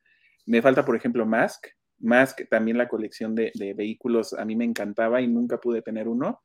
me 0.49 0.63
falta, 0.63 0.85
por 0.85 0.97
ejemplo, 0.97 1.27
Mask. 1.27 1.67
Mask, 1.99 2.41
también 2.49 2.79
la 2.79 2.89
colección 2.89 3.35
de, 3.35 3.53
vehículos, 3.77 4.33
a 4.33 4.47
mí 4.47 4.57
me 4.57 4.65
encantaba 4.65 5.21
y 5.21 5.29
nunca 5.29 5.59
pude 5.61 5.83
tener 5.83 6.09
uno. 6.09 6.41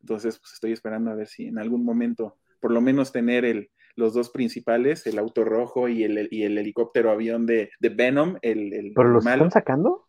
Entonces, 0.00 0.38
pues 0.38 0.52
estoy 0.52 0.70
esperando 0.70 1.10
a 1.10 1.16
ver 1.16 1.26
si 1.26 1.46
en 1.46 1.58
algún 1.58 1.84
momento, 1.84 2.38
por 2.60 2.70
lo 2.70 2.80
menos 2.80 3.12
tener 3.12 3.44
el, 3.44 3.70
los 3.96 4.14
dos 4.14 4.30
principales, 4.30 5.06
el 5.06 5.18
auto 5.18 5.44
rojo 5.44 5.88
y 5.88 6.04
el, 6.04 6.28
y 6.30 6.44
el 6.44 6.56
helicóptero 6.58 7.10
avión 7.10 7.46
de, 7.46 7.70
Venom, 7.80 8.36
el, 8.42 8.92
¿Pero 8.94 9.08
los 9.08 9.26
están 9.26 9.50
sacando? 9.50 10.06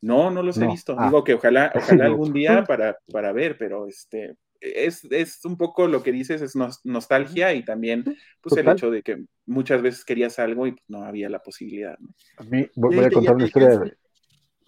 No, 0.00 0.30
no 0.30 0.42
los 0.42 0.58
he 0.58 0.66
visto. 0.66 0.94
Ah. 0.98 1.06
Digo 1.06 1.24
que 1.24 1.34
ojalá, 1.34 1.72
ojalá 1.74 2.06
algún 2.06 2.32
día 2.32 2.64
para, 2.64 2.96
para 3.12 3.32
ver, 3.32 3.56
pero 3.58 3.86
este, 3.86 4.36
es, 4.60 5.04
es, 5.10 5.44
un 5.44 5.56
poco 5.56 5.86
lo 5.86 6.02
que 6.02 6.12
dices, 6.12 6.42
es 6.42 6.54
nostalgia 6.84 7.54
y 7.54 7.64
también 7.64 8.04
pues 8.42 8.56
el 8.56 8.68
hecho 8.68 8.90
de 8.90 9.02
que 9.02 9.24
muchas 9.46 9.82
veces 9.82 10.04
querías 10.04 10.38
algo 10.38 10.66
y 10.66 10.76
no 10.88 11.04
había 11.04 11.28
la 11.28 11.40
posibilidad. 11.40 11.96
A 12.38 12.44
mí 12.44 12.68
voy, 12.74 12.98
a 12.98 13.10
contar 13.10 13.34
una 13.34 13.46
historia 13.46 13.78
de, 13.78 13.96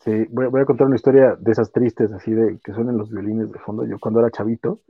sí, 0.04 0.26
voy, 0.30 0.60
a 0.60 0.64
contar 0.64 0.86
una 0.86 0.96
historia 0.96 1.36
de 1.38 1.52
esas 1.52 1.70
tristes, 1.72 2.12
así 2.12 2.32
de 2.32 2.58
que 2.62 2.72
suenan 2.72 2.96
los 2.96 3.10
violines 3.10 3.50
de 3.50 3.58
fondo. 3.58 3.86
Yo 3.86 3.98
cuando 3.98 4.20
era 4.20 4.30
chavito, 4.30 4.82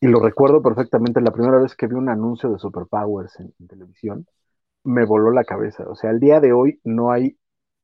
y 0.00 0.08
lo 0.08 0.20
recuerdo 0.20 0.62
perfectamente, 0.62 1.20
la 1.20 1.32
primera 1.32 1.58
vez 1.58 1.74
que 1.74 1.86
vi 1.86 1.94
un 1.94 2.08
anuncio 2.08 2.50
de 2.50 2.58
Superpowers 2.58 3.40
en, 3.40 3.52
en 3.58 3.68
televisión, 3.68 4.26
me 4.84 5.04
voló 5.06 5.32
la 5.32 5.44
cabeza. 5.44 5.84
O 5.88 5.94
sea, 5.96 6.10
al 6.10 6.20
día 6.20 6.40
de 6.40 6.52
hoy 6.52 6.80
no 6.84 7.12
hay 7.12 7.38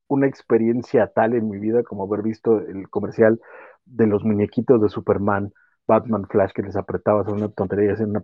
una 0.09 0.27
experiencia 0.27 1.09
tal 1.09 1.35
en 1.35 1.49
mi 1.49 1.59
vida 1.59 1.83
como 1.83 2.05
haber 2.05 2.23
visto 2.23 2.61
el 2.61 2.89
comercial 2.91 3.41
de 3.85 4.07
los 4.07 4.25
muñequitos 4.25 4.81
de 4.83 4.89
Superman 4.89 5.53
Batman 5.87 6.27
Flash 6.29 6.53
que 6.53 6.63
les 6.63 6.77
apretaba 6.77 7.23
hacer 7.23 7.35
una 7.35 7.49
tontería 7.51 7.93
hacer 7.93 8.07
una 8.07 8.23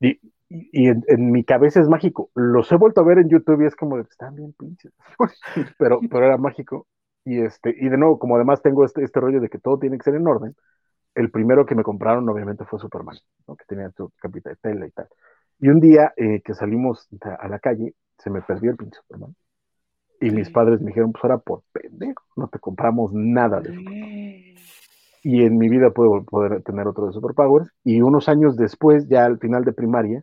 Y, 0.00 0.20
y 0.48 0.88
en, 0.88 1.04
mi 1.30 1.44
cabeza 1.44 1.80
es 1.80 1.88
mágico. 1.88 2.30
Los 2.34 2.70
he 2.72 2.76
vuelto 2.76 3.00
a 3.00 3.04
ver 3.04 3.18
en 3.18 3.28
YouTube 3.28 3.62
y 3.62 3.66
es 3.66 3.76
como, 3.76 3.98
están 3.98 4.34
bien 4.34 4.52
pinches. 4.54 4.92
pero, 5.78 6.00
pero 6.10 6.26
era 6.26 6.36
mágico. 6.38 6.86
Y, 7.24 7.40
este, 7.40 7.74
y 7.78 7.88
de 7.88 7.98
nuevo, 7.98 8.18
como 8.18 8.36
además 8.36 8.62
tengo 8.62 8.84
este, 8.84 9.04
este 9.04 9.20
rollo 9.20 9.40
de 9.40 9.48
que 9.50 9.58
todo 9.58 9.78
tiene 9.78 9.98
que 9.98 10.04
ser 10.04 10.14
en 10.14 10.26
orden, 10.26 10.56
el 11.14 11.30
primero 11.30 11.66
que 11.66 11.74
me 11.74 11.82
compraron 11.82 12.28
obviamente 12.28 12.64
fue 12.64 12.78
Superman, 12.78 13.16
que 13.46 13.64
tenía 13.66 13.90
su 13.90 14.10
capita 14.20 14.50
de 14.50 14.56
tela 14.56 14.86
y 14.86 14.90
tal. 14.90 15.08
Y 15.58 15.68
un 15.68 15.80
día 15.80 16.12
eh, 16.16 16.40
que 16.42 16.54
salimos 16.54 17.08
a 17.38 17.48
la 17.48 17.58
calle, 17.58 17.94
se 18.18 18.30
me 18.30 18.42
perdió 18.42 18.70
el 18.70 18.76
pinche 18.76 18.98
Superman. 19.00 19.34
Y 20.20 20.30
mis 20.30 20.50
padres 20.50 20.80
me 20.80 20.88
dijeron, 20.88 21.12
pues 21.12 21.24
ahora 21.24 21.38
por 21.38 21.62
pendejo, 21.72 22.22
no 22.36 22.48
te 22.48 22.58
compramos 22.58 23.12
nada 23.12 23.60
de 23.60 23.70
eso 23.70 23.80
y 25.22 25.42
en 25.42 25.58
mi 25.58 25.68
vida 25.68 25.90
puedo 25.90 26.24
poder 26.24 26.62
tener 26.62 26.86
otro 26.86 27.06
de 27.06 27.12
Superpowers. 27.12 27.70
Y 27.84 28.00
unos 28.00 28.28
años 28.28 28.56
después, 28.56 29.08
ya 29.08 29.24
al 29.24 29.38
final 29.38 29.64
de 29.64 29.72
primaria, 29.72 30.22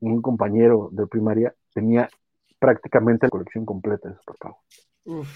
un 0.00 0.20
compañero 0.20 0.90
de 0.92 1.06
primaria 1.06 1.54
tenía 1.72 2.08
prácticamente 2.58 3.26
la 3.26 3.30
colección 3.30 3.64
completa 3.64 4.08
de 4.08 4.16
Superpowers. 4.16 5.34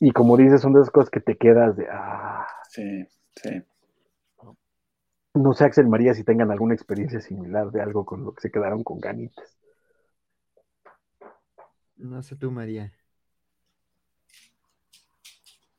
Y 0.00 0.10
como 0.10 0.36
dices, 0.36 0.60
son 0.60 0.74
de 0.74 0.80
esas 0.80 0.90
cosas 0.90 1.10
que 1.10 1.20
te 1.20 1.36
quedas 1.36 1.76
de, 1.76 1.86
ah. 1.90 2.46
Sí, 2.68 3.06
sí. 3.36 3.62
No 5.34 5.52
sé, 5.52 5.64
Axel 5.64 5.88
María, 5.88 6.14
si 6.14 6.22
tengan 6.22 6.52
alguna 6.52 6.74
experiencia 6.74 7.20
similar 7.20 7.72
de 7.72 7.82
algo 7.82 8.04
con 8.04 8.24
lo 8.24 8.32
que 8.32 8.42
se 8.42 8.52
quedaron 8.52 8.84
con 8.84 9.00
ganitas. 9.00 9.58
No 11.96 12.22
sé 12.22 12.36
tú, 12.36 12.52
María. 12.52 12.92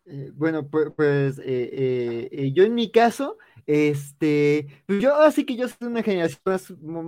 Eh, 0.05 0.31
bueno, 0.35 0.67
pues, 0.67 1.39
eh, 1.39 2.29
eh, 2.31 2.51
yo 2.53 2.63
en 2.63 2.75
mi 2.75 2.91
caso, 2.91 3.37
este, 3.65 4.67
pues 4.85 5.01
yo 5.01 5.15
así 5.15 5.45
que 5.45 5.55
yo 5.55 5.67
soy 5.67 5.87
una 5.87 6.03
generación 6.03 6.41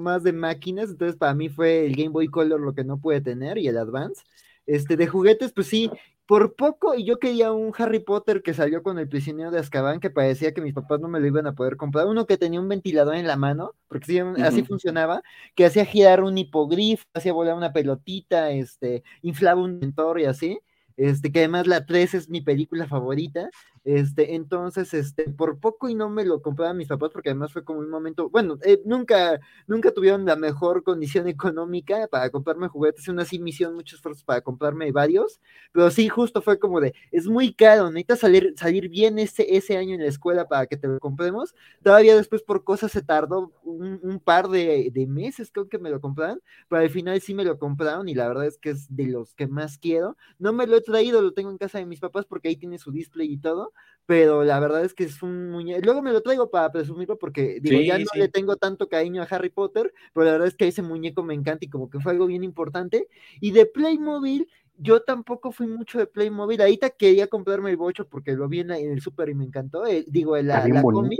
más, 0.01 0.23
de 0.23 0.33
máquinas, 0.33 0.89
entonces 0.89 1.15
para 1.15 1.35
mí 1.35 1.49
fue 1.49 1.85
el 1.85 1.95
Game 1.95 2.09
Boy 2.09 2.27
Color 2.27 2.59
lo 2.59 2.73
que 2.73 2.83
no 2.83 2.99
pude 2.99 3.21
tener 3.21 3.57
y 3.57 3.67
el 3.67 3.77
Advance. 3.77 4.23
Este, 4.65 4.97
de 4.97 5.07
juguetes, 5.07 5.53
pues 5.53 5.67
sí, 5.67 5.91
por 6.27 6.55
poco, 6.55 6.95
y 6.95 7.05
yo 7.05 7.19
quería 7.19 7.51
un 7.51 7.73
Harry 7.77 7.99
Potter 7.99 8.41
que 8.43 8.53
salió 8.53 8.83
con 8.83 8.99
el 8.99 9.07
prisionero 9.09 9.51
de 9.51 9.59
Azkaban, 9.59 9.99
que 9.99 10.09
parecía 10.09 10.53
que 10.53 10.61
mis 10.61 10.73
papás 10.73 10.99
no 10.99 11.07
me 11.07 11.19
lo 11.19 11.27
iban 11.27 11.47
a 11.47 11.53
poder 11.53 11.77
comprar. 11.77 12.07
Uno 12.07 12.27
que 12.27 12.37
tenía 12.37 12.59
un 12.61 12.67
ventilador 12.67 13.15
en 13.15 13.27
la 13.27 13.37
mano, 13.37 13.73
porque 13.87 14.05
sí, 14.05 14.19
así 14.19 14.63
funcionaba, 14.63 15.23
que 15.55 15.65
hacía 15.65 15.85
girar 15.85 16.23
un 16.23 16.37
hipogrifo, 16.37 17.05
hacía 17.13 17.33
volar 17.33 17.55
una 17.55 17.73
pelotita, 17.73 18.51
este, 18.51 19.03
inflaba 19.21 19.61
un 19.61 19.79
mentor 19.79 20.19
y 20.19 20.25
así 20.25 20.59
este, 20.97 21.31
que 21.31 21.39
además 21.39 21.67
la 21.67 21.85
3 21.85 22.15
es 22.15 22.29
mi 22.29 22.41
película 22.41 22.87
favorita, 22.87 23.49
Este, 23.87 24.35
entonces, 24.35 24.93
este, 24.93 25.29
por 25.29 25.61
poco 25.61 25.87
y 25.87 25.95
no 25.95 26.09
me 26.09 26.25
lo 26.25 26.41
compraban 26.41 26.75
mis 26.75 26.89
papás, 26.89 27.09
porque 27.13 27.29
además 27.29 27.53
fue 27.53 27.63
como 27.63 27.79
un 27.79 27.89
momento, 27.89 28.29
bueno, 28.29 28.57
eh, 28.65 28.81
nunca, 28.83 29.39
nunca 29.65 29.93
tuvieron 29.93 30.25
la 30.25 30.35
mejor 30.35 30.83
condición 30.83 31.25
económica 31.29 32.05
para 32.11 32.29
comprarme 32.29 32.67
juguetes, 32.67 33.07
una 33.07 33.21
así 33.21 33.39
muchos 33.39 33.93
esfuerzos 33.99 34.25
para 34.25 34.41
comprarme 34.41 34.91
varios, 34.91 35.39
pero 35.71 35.89
sí, 35.89 36.09
justo 36.09 36.41
fue 36.41 36.59
como 36.59 36.81
de, 36.81 36.93
es 37.13 37.27
muy 37.27 37.53
caro, 37.53 37.89
necesitas 37.89 38.19
salir, 38.19 38.53
salir 38.57 38.89
bien 38.89 39.19
ese, 39.19 39.55
ese 39.55 39.77
año 39.77 39.95
en 39.95 40.01
la 40.01 40.07
escuela 40.07 40.49
para 40.49 40.65
que 40.67 40.75
te 40.75 40.89
lo 40.89 40.99
compremos. 40.99 41.55
Todavía 41.81 42.17
después 42.17 42.43
por 42.43 42.65
cosas 42.65 42.91
se 42.91 43.01
tardó 43.01 43.53
un, 43.63 44.19
par 44.19 44.49
de, 44.49 44.89
de, 44.93 45.07
meses, 45.07 45.49
creo 45.49 45.69
que 45.69 45.79
me 45.79 45.89
lo 45.89 46.01
compraron, 46.01 46.41
pero 46.67 46.81
al 46.81 46.89
final 46.89 47.21
sí 47.21 47.33
me 47.33 47.45
lo 47.45 47.57
compraron 47.57 48.09
y 48.09 48.15
la 48.15 48.27
verdad 48.27 48.47
es 48.47 48.57
que 48.57 48.71
es 48.71 48.93
de 48.93 49.07
los 49.07 49.33
que 49.33 49.47
más 49.47 49.77
quiero. 49.77 50.17
No 50.39 50.51
me 50.51 50.67
lo 50.67 50.75
he 50.75 50.81
traído, 50.81 51.21
lo 51.21 51.31
tengo 51.31 51.51
en 51.51 51.57
casa 51.57 51.77
de 51.77 51.85
mis 51.85 52.01
papás 52.01 52.25
porque 52.25 52.49
ahí 52.49 52.57
tiene 52.57 52.77
su 52.79 52.91
display 52.91 53.31
y 53.31 53.37
todo, 53.37 53.71
pero 54.07 54.45
la 54.45 54.59
verdad 54.59 54.85
es 54.85 54.93
que 54.93 55.03
es 55.03 55.21
un 55.21 55.51
muñeco. 55.51 55.81
Luego 55.83 56.01
me 56.01 56.13
lo 56.13 56.21
traigo 56.21 56.49
para 56.49 56.71
presumirlo 56.71 57.19
porque 57.19 57.59
digo, 57.61 57.81
ya 57.81 57.99
no 57.99 58.05
le 58.15 58.29
tengo 58.29 58.55
tanto 58.55 58.87
cariño 58.87 59.21
a 59.21 59.25
Harry 59.25 59.49
Potter, 59.49 59.93
pero 60.13 60.25
la 60.25 60.31
verdad 60.31 60.47
es 60.47 60.55
que 60.55 60.67
ese 60.67 60.81
muñeco 60.81 61.23
me 61.23 61.33
encanta 61.33 61.65
y 61.65 61.69
como 61.69 61.89
que 61.89 61.99
fue 61.99 62.13
algo 62.13 62.25
bien 62.25 62.43
importante. 62.43 63.09
Y 63.41 63.51
de 63.51 63.65
Playmobil, 63.65 64.47
yo 64.77 65.01
tampoco 65.01 65.51
fui 65.51 65.67
mucho 65.67 65.99
de 65.99 66.07
Playmobil. 66.07 66.61
Ahorita 66.61 66.89
quería 66.91 67.27
comprarme 67.27 67.69
el 67.69 67.75
bocho 67.75 68.07
porque 68.07 68.31
lo 68.31 68.47
vi 68.47 68.61
en, 68.61 68.71
el 68.71 69.01
súper 69.01 69.27
y 69.27 69.35
me 69.35 69.43
encantó. 69.43 69.85
Eh, 69.85 70.05
digo, 70.07 70.37
la, 70.37 70.65
la, 70.65 70.81
combi, 70.81 71.19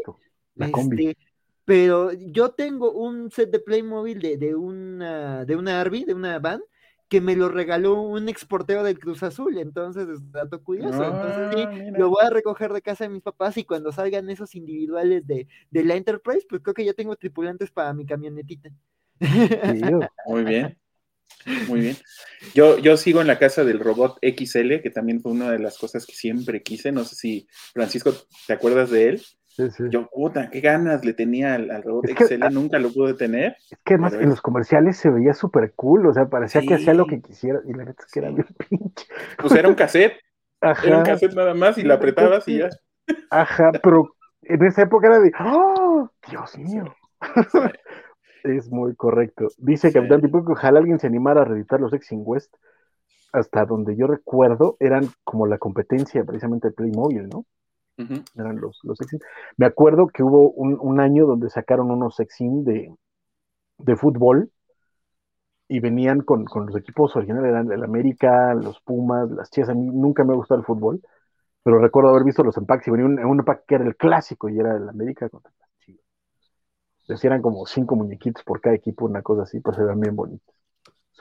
la 0.55 0.71
combi. 0.71 1.07
Este, 1.07 1.17
pero 1.65 2.13
yo 2.13 2.51
tengo 2.51 2.93
un 2.93 3.29
set 3.29 3.51
de 3.51 3.59
Playmobil 3.59 4.21
de, 4.21 4.37
de 4.37 4.55
una 4.55 5.43
de 5.43 5.57
una 5.57 5.81
Arby, 5.81 6.05
de 6.05 6.13
una 6.13 6.39
van, 6.39 6.61
que 7.09 7.21
me 7.21 7.35
lo 7.35 7.49
regaló 7.49 8.01
un 8.01 8.27
exporteo 8.27 8.83
del 8.83 8.99
Cruz 8.99 9.23
Azul, 9.23 9.57
entonces 9.57 10.07
es 10.09 10.31
dato 10.31 10.61
curioso. 10.61 11.03
entonces 11.03 11.49
sí, 11.53 11.61
ah, 11.61 11.97
lo 11.97 12.09
voy 12.09 12.25
a 12.25 12.29
recoger 12.29 12.73
de 12.73 12.81
casa 12.81 13.05
de 13.05 13.09
mis 13.09 13.21
papás 13.21 13.57
y 13.57 13.63
cuando 13.63 13.91
salgan 13.91 14.29
esos 14.29 14.55
individuales 14.55 15.25
de, 15.25 15.47
de 15.71 15.83
la 15.83 15.95
Enterprise, 15.95 16.45
pues 16.49 16.61
creo 16.61 16.73
que 16.73 16.85
ya 16.85 16.93
tengo 16.93 17.15
tripulantes 17.15 17.71
para 17.71 17.93
mi 17.93 18.05
camionetita. 18.05 18.69
Muy 20.25 20.43
bien. 20.43 20.77
Muy 21.67 21.81
bien. 21.81 21.97
Yo, 22.53 22.77
yo 22.77 22.97
sigo 22.97 23.19
en 23.21 23.27
la 23.27 23.39
casa 23.39 23.63
del 23.63 23.79
robot 23.79 24.19
XL, 24.21 24.81
que 24.81 24.91
también 24.91 25.21
fue 25.21 25.31
una 25.31 25.51
de 25.51 25.59
las 25.59 25.77
cosas 25.77 26.05
que 26.05 26.13
siempre 26.13 26.61
quise. 26.61 26.91
No 26.91 27.03
sé 27.03 27.15
si, 27.15 27.47
Francisco, 27.73 28.13
¿te 28.45 28.53
acuerdas 28.53 28.89
de 28.89 29.09
él? 29.09 29.25
Yo, 29.89 30.07
puta, 30.09 30.49
qué 30.51 30.61
ganas 30.61 31.03
le 31.03 31.13
tenía 31.13 31.55
al, 31.55 31.81
robot 31.81 32.05
XL, 32.09 32.43
ah, 32.43 32.49
nunca 32.49 32.77
lo 32.77 32.91
pude 32.91 33.15
tener. 33.15 33.55
Es 33.71 33.79
que 33.83 33.95
además 33.95 34.13
en 34.13 34.29
los 34.29 34.41
comerciales 34.41 34.97
se 34.97 35.09
veía 35.09 35.33
súper 35.33 35.73
cool, 35.75 36.05
o 36.05 36.13
sea, 36.13 36.27
parecía 36.27 36.61
que 36.61 36.75
hacía 36.75 36.93
lo 36.93 37.07
que 37.07 37.21
quisiera, 37.21 37.59
y 37.65 37.73
la 37.73 37.85
neta 37.85 38.03
es 38.05 38.11
que 38.11 38.19
era 38.19 38.29
bien 38.29 38.47
pinche. 38.69 39.05
Pues 39.37 39.53
era 39.53 39.67
un 39.67 39.75
cassette, 39.75 40.13
era 40.61 40.97
un 40.99 41.03
cassette 41.03 41.33
nada 41.33 41.55
más, 41.55 41.77
y 41.77 41.83
lo 41.83 41.95
apretabas 41.95 42.47
y 42.47 42.59
ya. 42.59 42.69
Ajá, 43.31 43.71
pero 43.81 44.15
en 44.43 44.63
esa 44.63 44.83
época 44.83 45.07
era 45.07 45.19
de, 45.19 45.31
¡oh, 45.39 46.09
Dios 46.29 46.57
mío! 46.57 46.95
es 48.43 48.69
muy 48.69 48.95
correcto. 48.95 49.47
Dice 49.57 49.91
Capitán 49.91 50.21
Tipo 50.21 50.45
que 50.45 50.51
ojalá 50.51 50.79
alguien 50.79 50.99
se 50.99 51.07
animara 51.07 51.41
a 51.41 51.45
reeditar 51.45 51.81
los 51.81 51.93
X 51.93 52.09
West, 52.13 52.53
hasta 53.33 53.65
donde 53.65 53.95
yo 53.95 54.07
recuerdo, 54.07 54.77
eran 54.79 55.09
como 55.23 55.47
la 55.47 55.57
competencia 55.57 56.23
precisamente 56.23 56.69
de 56.69 56.73
Playmobil, 56.73 57.27
¿no? 57.27 57.45
Eran 58.35 58.61
los, 58.61 58.80
los 58.84 59.00
Me 59.58 59.66
acuerdo 59.66 60.08
que 60.08 60.22
hubo 60.22 60.51
un, 60.51 61.00
año 61.00 61.26
donde 61.26 61.50
sacaron 61.50 61.90
unos 61.90 62.16
sexin 62.16 62.64
de, 62.64 62.93
de 63.80 63.95
fútbol 63.95 64.51
y 65.67 65.80
venían 65.80 66.22
con, 66.22 66.45
los 66.45 66.76
equipos 66.76 67.16
originales, 67.16 67.50
eran 67.50 67.72
el 67.72 67.84
América, 67.84 68.53
los 68.53 68.80
Pumas, 68.82 69.30
las 69.32 69.50
Chivas. 69.50 69.69
A 69.69 69.74
mí 69.74 69.85
nunca 69.85 70.24
me 70.24 70.34
ha 70.34 70.35
gustado 70.35 70.59
el 70.59 70.66
fútbol, 70.66 71.01
pero 71.64 71.80
recuerdo 71.80 72.11
haber 72.11 72.24
visto 72.24 72.43
los 72.43 72.56
empaques 72.58 72.88
y 72.88 72.92
venía 72.92 73.06
un, 73.06 73.19
un 73.19 73.40
empaque 73.40 73.64
que 73.67 73.76
era 73.76 73.85
el 73.85 73.95
clásico 73.95 74.48
y 74.48 74.59
era 74.59 74.77
el 74.77 74.88
América 74.88 75.27
contra 75.30 75.51
las 75.59 75.69
Chivas. 75.80 76.06
Entonces 77.01 77.26
eran 77.26 77.42
como 77.42 77.66
cinco 77.66 77.95
muñequitos 77.95 78.43
por 78.43 78.61
cada 78.61 78.76
equipo, 78.76 79.06
una 79.06 79.24
cosa 79.24 79.43
así, 79.43 79.59
pues 79.59 79.77
eran 79.80 80.00
bien 80.00 80.16
bonitos, 80.16 80.56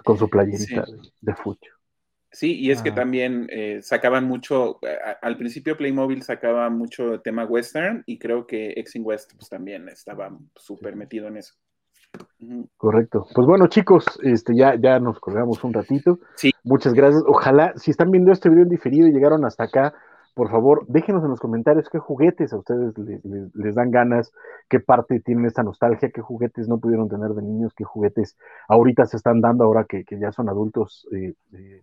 con 0.05 0.19
su 0.19 0.29
playerita 0.29 0.83
de, 0.83 0.99
de 1.21 1.35
fútbol. 1.35 1.59
Sí, 2.37 2.55
y 2.61 2.71
es 2.71 2.83
que 2.83 2.93
también 2.93 3.47
eh, 3.51 3.81
sacaban 3.81 4.25
mucho, 4.25 4.79
al 5.23 5.39
principio 5.39 5.75
Playmobil 5.75 6.23
sacaba 6.23 6.69
mucho 6.69 7.23
tema 7.23 7.47
western 7.47 8.03
y 8.05 8.19
creo 8.19 8.47
que 8.47 8.73
Exing 8.73 9.07
West 9.07 9.33
pues, 9.39 9.49
también 9.49 9.89
estaba 9.89 10.29
súper 10.55 10.97
metido 10.97 11.29
en 11.29 11.39
eso. 11.39 11.55
Correcto. 12.77 13.25
Pues 13.35 13.47
bueno, 13.47 13.69
chicos, 13.69 14.05
este 14.23 14.55
ya, 14.55 14.75
ya 14.75 15.01
nos 15.01 15.19
colgamos 15.19 15.65
un 15.65 15.73
ratito. 15.73 16.19
Sí. 16.35 16.53
Muchas 16.63 16.93
gracias. 16.93 17.23
Ojalá, 17.27 17.73
si 17.77 17.91
están 17.91 18.11
viendo 18.11 18.31
este 18.33 18.51
video 18.51 18.65
en 18.65 18.69
diferido 18.69 19.09
y 19.09 19.13
llegaron 19.13 19.47
hasta 19.47 19.65
acá, 19.65 19.95
por 20.35 20.51
favor, 20.51 20.85
déjenos 20.89 21.25
en 21.25 21.31
los 21.31 21.41
comentarios 21.41 21.89
qué 21.89 21.99
juguetes 21.99 22.53
a 22.53 22.59
ustedes 22.59 22.93
les, 23.55 23.75
dan 23.75 23.91
ganas, 23.91 24.31
qué 24.69 24.79
parte 24.79 25.21
tienen 25.21 25.47
esta 25.47 25.63
nostalgia, 25.63 26.11
qué 26.11 26.21
juguetes 26.21 26.69
no 26.69 26.81
pudieron 26.81 27.09
tener 27.09 27.31
de 27.31 27.41
niños, 27.41 27.73
qué 27.75 27.85
juguetes 27.85 28.37
ahorita 28.69 29.07
se 29.07 29.17
están 29.17 29.41
dando 29.41 29.65
ahora 29.65 29.87
que, 29.89 30.05
ya 30.21 30.33
son 30.33 30.51
adultos. 30.51 31.09
Eh, 31.13 31.33
eh, 31.55 31.83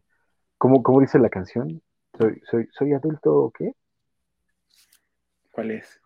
¿Cómo, 0.64 1.02
dice 1.02 1.20
la 1.20 1.30
canción? 1.30 1.82
¿Soy, 2.18 2.42
soy, 2.50 2.70
soy 2.72 2.94
adulto 2.94 3.36
o 3.36 3.52
qué? 3.52 3.74
¿Cuál 5.52 5.72
es? 5.72 6.00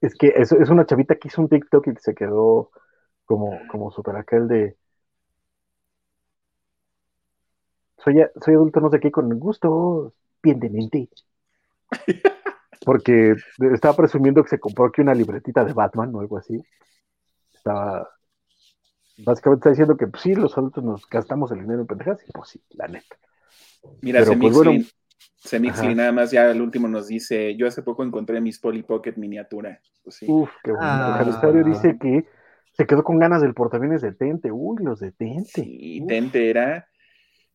Es 0.00 0.14
que 0.14 0.28
es, 0.28 0.50
es 0.52 0.70
una 0.70 0.86
chavita 0.86 1.16
que 1.16 1.28
hizo 1.28 1.42
un 1.42 1.50
TikTok 1.50 1.88
y 1.88 1.96
se 1.96 2.14
quedó 2.14 2.70
como, 3.26 3.60
como 3.68 3.90
super 3.90 4.16
aquel 4.16 4.48
de. 4.48 4.78
Soy, 8.02 8.24
soy 8.42 8.54
adulto, 8.54 8.80
no 8.80 8.88
sé 8.88 8.98
qué, 8.98 9.10
con 9.10 9.28
gusto, 9.38 10.14
bien 10.42 10.58
de 10.58 10.70
mente. 10.70 11.10
Porque 12.86 13.34
estaba 13.74 13.94
presumiendo 13.94 14.42
que 14.42 14.48
se 14.48 14.58
compró 14.58 14.86
aquí 14.86 15.02
una 15.02 15.12
libretita 15.12 15.66
de 15.66 15.74
Batman 15.74 16.14
o 16.14 16.20
algo 16.20 16.38
así. 16.38 16.62
Estaba. 17.52 18.08
Básicamente 19.18 19.60
está 19.60 19.68
diciendo 19.68 19.98
que 19.98 20.06
pues, 20.06 20.22
sí, 20.22 20.34
los 20.34 20.56
adultos 20.56 20.82
nos 20.82 21.06
gastamos 21.10 21.52
el 21.52 21.60
dinero 21.60 21.82
en 21.82 21.86
pendejas, 21.86 22.26
y 22.26 22.32
pues 22.32 22.48
sí, 22.48 22.62
la 22.70 22.88
neta. 22.88 23.18
Mira, 24.00 24.24
Semixly, 25.42 25.86
pues, 25.86 25.96
nada 25.96 26.12
más 26.12 26.30
ya 26.30 26.50
el 26.50 26.60
último 26.60 26.86
nos 26.86 27.08
dice, 27.08 27.56
yo 27.56 27.66
hace 27.66 27.82
poco 27.82 28.04
encontré 28.04 28.40
mis 28.40 28.58
Polly 28.58 28.82
Pocket 28.82 29.14
miniatura. 29.16 29.80
Pues 30.04 30.22
Uf, 30.26 30.50
qué 30.62 30.70
bueno. 30.70 30.86
Ah. 30.86 31.52
dice 31.64 31.96
que 31.98 32.26
se 32.72 32.86
quedó 32.86 33.02
con 33.02 33.18
ganas 33.18 33.40
del 33.40 33.54
portaaviones 33.54 34.02
de 34.02 34.12
Tente. 34.12 34.52
Uy, 34.52 34.82
los 34.82 35.00
de 35.00 35.12
Tente. 35.12 35.50
Sí, 35.62 36.04
Tente 36.06 36.50
era, 36.50 36.88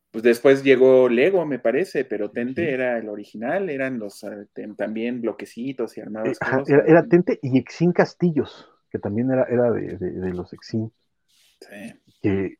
pues 0.09 0.23
después 0.23 0.63
llegó 0.63 1.09
Lego, 1.09 1.45
me 1.45 1.59
parece, 1.59 2.05
pero 2.05 2.31
Tente 2.31 2.73
era 2.73 2.97
el 2.97 3.07
original, 3.07 3.69
eran 3.69 3.99
los 3.99 4.23
eh, 4.23 4.47
también 4.75 5.21
bloquecitos 5.21 5.95
y 5.97 6.01
armados. 6.01 6.37
Eh, 6.67 6.83
era, 6.87 7.05
Tente 7.05 7.39
y 7.41 7.57
Exin 7.59 7.91
Castillos, 7.91 8.67
que 8.89 8.97
también 8.97 9.31
era, 9.31 9.43
era 9.43 9.71
de, 9.71 9.97
de, 9.97 10.33
los 10.33 10.53
Exin. 10.53 10.91
Sí. 11.61 11.93
Que, 12.21 12.57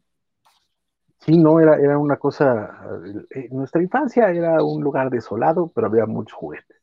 Sí, 1.26 1.40
no, 1.40 1.60
era, 1.60 1.78
era 1.78 1.98
una 1.98 2.18
cosa, 2.18 2.80
eh, 3.32 3.48
nuestra 3.50 3.82
infancia 3.82 4.30
era 4.30 4.64
un 4.64 4.84
lugar 4.84 5.10
desolado, 5.10 5.72
pero 5.74 5.88
había 5.88 6.06
muchos 6.06 6.38
juguetes. 6.38 6.78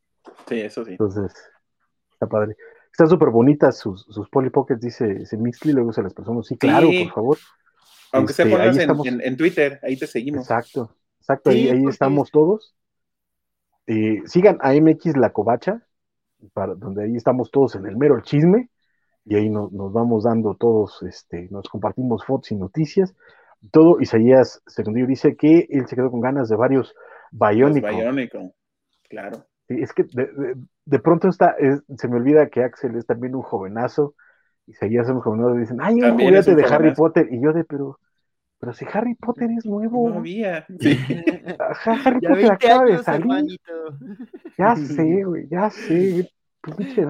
Sí, 0.49 0.61
eso 0.61 0.85
sí. 0.85 0.93
Entonces, 0.93 1.33
está 2.13 2.27
padre. 2.27 2.57
Están 2.91 3.09
súper 3.09 3.31
bonitas 3.31 3.79
sus, 3.79 4.03
sus 4.03 4.29
Polly 4.29 4.51
Pockets, 4.51 4.81
dice, 4.81 5.15
dice 5.15 5.37
Mixly, 5.37 5.73
luego 5.73 5.93
se 5.93 6.03
las 6.03 6.13
personas, 6.13 6.45
sí, 6.47 6.57
claro, 6.57 6.89
por 6.89 7.15
favor. 7.15 7.39
Aunque 8.11 8.33
se 8.33 8.45
pongas 8.45 8.77
en, 8.77 9.21
en, 9.21 9.37
Twitter, 9.37 9.79
ahí 9.81 9.97
te 9.97 10.09
seguimos. 10.09 10.43
Exacto, 10.43 10.97
exacto, 11.21 11.51
ahí, 11.51 11.69
ahí 11.69 11.85
estamos 11.87 12.33
todos. 12.33 12.75
Eh, 13.87 14.23
sigan 14.27 14.59
a 14.61 14.75
MX 14.75 15.17
La 15.19 15.33
Covacha, 15.33 15.87
para, 16.53 16.75
donde 16.75 17.05
ahí 17.05 17.15
estamos 17.15 17.53
todos 17.53 17.77
en 17.77 17.87
el 17.87 17.97
mero 17.97 18.21
chisme, 18.23 18.71
y 19.25 19.37
ahí 19.37 19.49
nos, 19.49 19.71
nos 19.71 19.93
vamos 19.93 20.25
dando 20.25 20.57
todos, 20.57 21.01
este, 21.05 21.47
nos 21.53 21.69
compartimos 21.69 22.25
fotos 22.25 22.51
y 22.51 22.57
noticias 22.57 23.15
todo 23.71 24.01
Isaías 24.01 24.63
Secundario 24.67 25.07
dice 25.07 25.37
que 25.37 25.67
él 25.71 25.87
se 25.87 25.95
quedó 25.95 26.11
con 26.11 26.21
ganas 26.21 26.49
de 26.49 26.57
varios 26.57 26.95
Bionicle. 27.31 27.91
Bionicle, 27.91 28.53
claro. 29.09 29.47
es 29.69 29.93
que 29.93 30.05
de, 30.05 30.99
pronto 30.99 31.29
está, 31.29 31.57
se 31.97 32.09
me 32.09 32.17
olvida 32.17 32.49
que 32.49 32.63
Axel 32.63 32.97
es 32.97 33.07
también 33.07 33.35
un 33.35 33.43
jovenazo. 33.43 34.15
Isaías 34.67 35.07
es 35.07 35.15
un 35.15 35.21
jovenazo 35.21 35.57
y 35.57 35.61
dicen, 35.61 35.79
ay, 35.81 36.03
un 36.03 36.19
juguete 36.19 36.55
de 36.55 36.65
Harry 36.65 36.95
Potter. 36.95 37.29
Y 37.31 37.43
yo 37.43 37.53
de, 37.53 37.65
pero, 37.65 37.99
pero 38.59 38.73
si 38.73 38.85
Harry 38.93 39.15
Potter 39.15 39.51
es 39.51 39.65
nuevo. 39.65 40.11
No 40.11 40.19
había. 40.19 40.67
Harry 42.05 42.21
Potter 42.21 42.53
acaba 42.53 42.85
de 42.85 42.99
salir. 42.99 43.61
Ya 44.59 44.77
sé, 44.77 45.25
güey, 45.25 45.49
ya 45.49 45.71
sé. 45.71 46.31
Pinche 46.61 47.05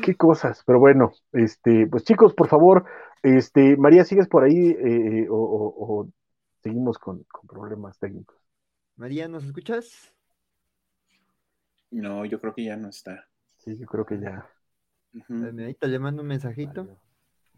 Qué 0.00 0.14
cosas, 0.14 0.62
pero 0.64 0.80
bueno, 0.80 1.12
este, 1.32 1.86
pues 1.86 2.04
chicos, 2.04 2.32
por 2.32 2.48
favor, 2.48 2.86
este, 3.22 3.76
María, 3.76 4.04
¿sigues 4.04 4.26
por 4.26 4.42
ahí 4.42 4.70
eh, 4.70 5.26
o, 5.28 6.08
seguimos 6.62 6.98
con, 6.98 7.26
problemas 7.46 7.98
técnicos? 7.98 8.36
María, 8.96 9.28
¿nos 9.28 9.44
escuchas? 9.44 10.14
No, 11.90 12.24
yo 12.24 12.40
creo 12.40 12.54
que 12.54 12.64
ya 12.64 12.76
no 12.76 12.88
está. 12.88 13.28
Sí, 13.58 13.76
yo 13.78 13.86
creo 13.86 14.06
que 14.06 14.18
ya. 14.18 14.48
Ahí 15.28 15.74
te 15.74 15.88
le 15.88 15.98
mando 15.98 16.22
un 16.22 16.28
mensajito. 16.28 16.88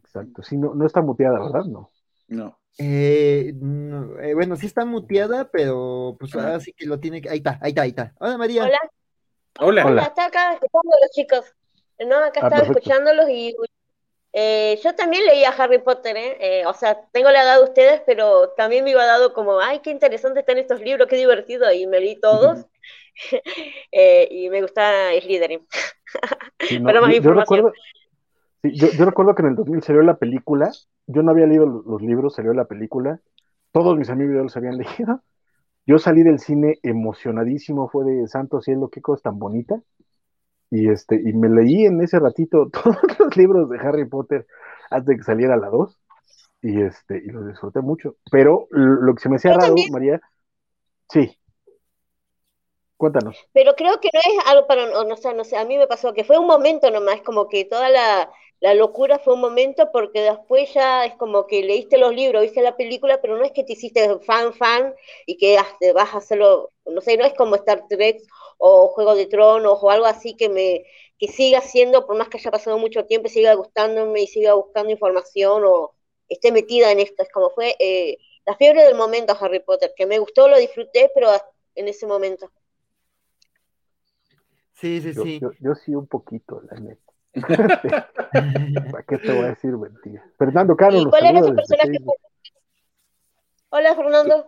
Exacto. 0.02 0.42
Sí, 0.42 0.56
no, 0.56 0.74
no 0.74 0.86
está 0.86 1.02
muteada, 1.02 1.38
¿verdad? 1.38 1.64
No. 1.66 1.90
No. 2.26 2.58
Eh, 2.78 3.54
eh, 4.20 4.34
bueno, 4.34 4.56
sí 4.56 4.66
está 4.66 4.84
muteada, 4.84 5.50
pero 5.50 6.16
pues 6.18 6.34
ahora 6.34 6.58
sí 6.58 6.72
que 6.72 6.86
lo 6.86 6.98
tiene 6.98 7.22
que. 7.22 7.30
Ahí 7.30 7.38
está, 7.38 7.58
ahí 7.62 7.70
está, 7.70 7.82
ahí 7.82 7.90
está. 7.90 8.14
Hola 8.18 8.38
María. 8.38 8.64
Hola. 8.64 8.78
Hola. 9.60 9.86
Hola, 9.86 10.02
estaba 10.02 10.26
acá 10.28 10.52
escuchándolos, 10.54 11.10
chicos. 11.12 11.54
No, 11.98 12.16
acá 12.18 12.40
ah, 12.42 12.48
estaba 12.48 12.62
escuchándolos 12.62 13.28
y 13.28 13.54
eh, 14.36 14.80
yo 14.82 14.94
también 14.96 15.24
leía 15.26 15.50
Harry 15.50 15.78
Potter, 15.78 16.16
¿eh? 16.16 16.36
¿eh? 16.40 16.66
O 16.66 16.74
sea, 16.74 17.00
tengo 17.12 17.30
la 17.30 17.44
edad 17.44 17.58
de 17.58 17.64
ustedes, 17.64 18.02
pero 18.04 18.48
también 18.56 18.82
me 18.82 18.90
iba 18.90 19.06
dado 19.06 19.32
como, 19.32 19.60
ay, 19.60 19.78
qué 19.78 19.90
interesante 19.90 20.40
están 20.40 20.58
estos 20.58 20.80
libros, 20.80 21.06
qué 21.06 21.16
divertido, 21.16 21.70
y 21.72 21.86
me 21.86 22.00
leí 22.00 22.18
todos. 22.20 22.66
eh, 23.92 24.28
y 24.28 24.50
me 24.50 24.60
gusta 24.60 25.10
Slytherin. 25.20 25.64
pero 26.84 27.00
más 27.00 27.14
información. 27.14 27.72
Yo 28.64 29.04
recuerdo, 29.04 29.34
que 29.34 29.42
en 29.42 29.48
el 29.48 29.54
2000 29.56 29.82
salió 29.82 30.02
la 30.02 30.16
película, 30.16 30.72
yo 31.06 31.22
no 31.22 31.30
había 31.30 31.46
leído 31.46 31.66
los 31.66 32.02
libros, 32.02 32.34
salió 32.34 32.54
la 32.54 32.64
película, 32.64 33.20
todos 33.72 33.96
mis 33.96 34.08
amigos 34.08 34.34
ya 34.34 34.42
los 34.42 34.56
habían 34.56 34.78
leído. 34.78 35.22
Yo 35.86 35.98
salí 35.98 36.22
del 36.22 36.40
cine 36.40 36.78
emocionadísimo, 36.82 37.88
fue 37.88 38.04
de 38.04 38.26
santo 38.26 38.60
cielo, 38.62 38.88
qué 38.88 39.00
cosa 39.00 39.24
tan 39.24 39.38
bonita. 39.38 39.80
Y, 40.70 40.88
este, 40.88 41.16
y 41.16 41.32
me 41.32 41.48
leí 41.48 41.86
en 41.86 42.02
ese 42.02 42.18
ratito 42.18 42.68
todos 42.72 42.96
los 43.18 43.36
libros 43.36 43.68
de 43.70 43.78
Harry 43.78 44.06
Potter 44.06 44.46
antes 44.90 45.06
de 45.06 45.16
que 45.16 45.22
saliera 45.22 45.56
la 45.56 45.68
2. 45.68 45.98
Y, 46.62 46.80
este, 46.80 47.18
y 47.18 47.28
los 47.28 47.46
disfruté 47.46 47.80
mucho. 47.80 48.16
Pero 48.30 48.66
lo 48.70 49.14
que 49.14 49.20
se 49.20 49.28
me 49.28 49.36
hacía 49.36 49.52
raro, 49.54 49.74
María, 49.90 50.20
sí. 51.10 51.38
Cuéntanos. 52.96 53.36
Pero 53.52 53.74
creo 53.76 54.00
que 54.00 54.08
no 54.12 54.20
es 54.20 54.46
algo 54.46 54.66
para, 54.66 54.86
no, 54.86 55.16
sé, 55.16 55.34
no 55.34 55.44
sé, 55.44 55.56
a 55.58 55.64
mí 55.64 55.76
me 55.76 55.86
pasó 55.86 56.14
que 56.14 56.24
fue 56.24 56.38
un 56.38 56.46
momento 56.46 56.90
nomás, 56.90 57.20
como 57.20 57.48
que 57.48 57.66
toda 57.66 57.90
la, 57.90 58.30
la 58.64 58.72
locura 58.72 59.18
fue 59.18 59.34
un 59.34 59.42
momento 59.42 59.92
porque 59.92 60.22
después 60.22 60.72
ya 60.72 61.04
es 61.04 61.14
como 61.16 61.46
que 61.46 61.62
leíste 61.62 61.98
los 61.98 62.14
libros, 62.14 62.40
viste 62.40 62.62
la 62.62 62.78
película, 62.78 63.20
pero 63.20 63.36
no 63.36 63.44
es 63.44 63.52
que 63.52 63.62
te 63.62 63.74
hiciste 63.74 64.18
fan, 64.20 64.54
fan 64.54 64.94
y 65.26 65.36
que 65.36 65.58
vas 65.92 66.14
a 66.14 66.16
hacerlo, 66.16 66.70
no 66.86 67.02
sé, 67.02 67.18
no 67.18 67.26
es 67.26 67.34
como 67.34 67.56
Star 67.56 67.86
Trek 67.90 68.22
o 68.56 68.88
Juego 68.88 69.16
de 69.16 69.26
Tronos 69.26 69.80
o 69.82 69.90
algo 69.90 70.06
así 70.06 70.34
que 70.34 70.48
me 70.48 70.86
que 71.18 71.28
siga 71.28 71.60
siendo, 71.60 72.06
por 72.06 72.16
más 72.16 72.30
que 72.30 72.38
haya 72.38 72.50
pasado 72.50 72.78
mucho 72.78 73.04
tiempo, 73.04 73.28
siga 73.28 73.52
gustándome 73.52 74.22
y 74.22 74.26
siga 74.26 74.54
buscando 74.54 74.90
información 74.90 75.62
o 75.66 75.92
esté 76.30 76.50
metida 76.50 76.90
en 76.90 77.00
esto. 77.00 77.22
Es 77.22 77.28
como 77.30 77.50
fue 77.50 77.76
eh, 77.78 78.16
la 78.46 78.56
fiebre 78.56 78.82
del 78.84 78.94
momento 78.94 79.36
Harry 79.38 79.60
Potter, 79.60 79.92
que 79.94 80.06
me 80.06 80.18
gustó, 80.18 80.48
lo 80.48 80.56
disfruté, 80.56 81.10
pero 81.14 81.28
en 81.74 81.88
ese 81.88 82.06
momento. 82.06 82.50
Sí, 84.72 85.02
sí, 85.02 85.12
sí. 85.12 85.38
Yo, 85.60 85.74
sí 85.74 85.94
un 85.94 86.06
poquito, 86.06 86.62
la 86.70 86.80
neta. 86.80 87.13
¿Para 88.92 89.02
qué 89.06 89.18
te 89.18 89.32
voy 89.32 89.44
a 89.44 89.48
decir 89.48 89.76
mentira? 89.76 90.24
Fernando 90.38 90.76
Caro. 90.76 91.10
cuál 91.10 91.26
era 91.26 91.40
ese 91.40 91.52
personaje? 91.52 91.98
Hola, 93.70 93.94
Fernando. 93.96 94.46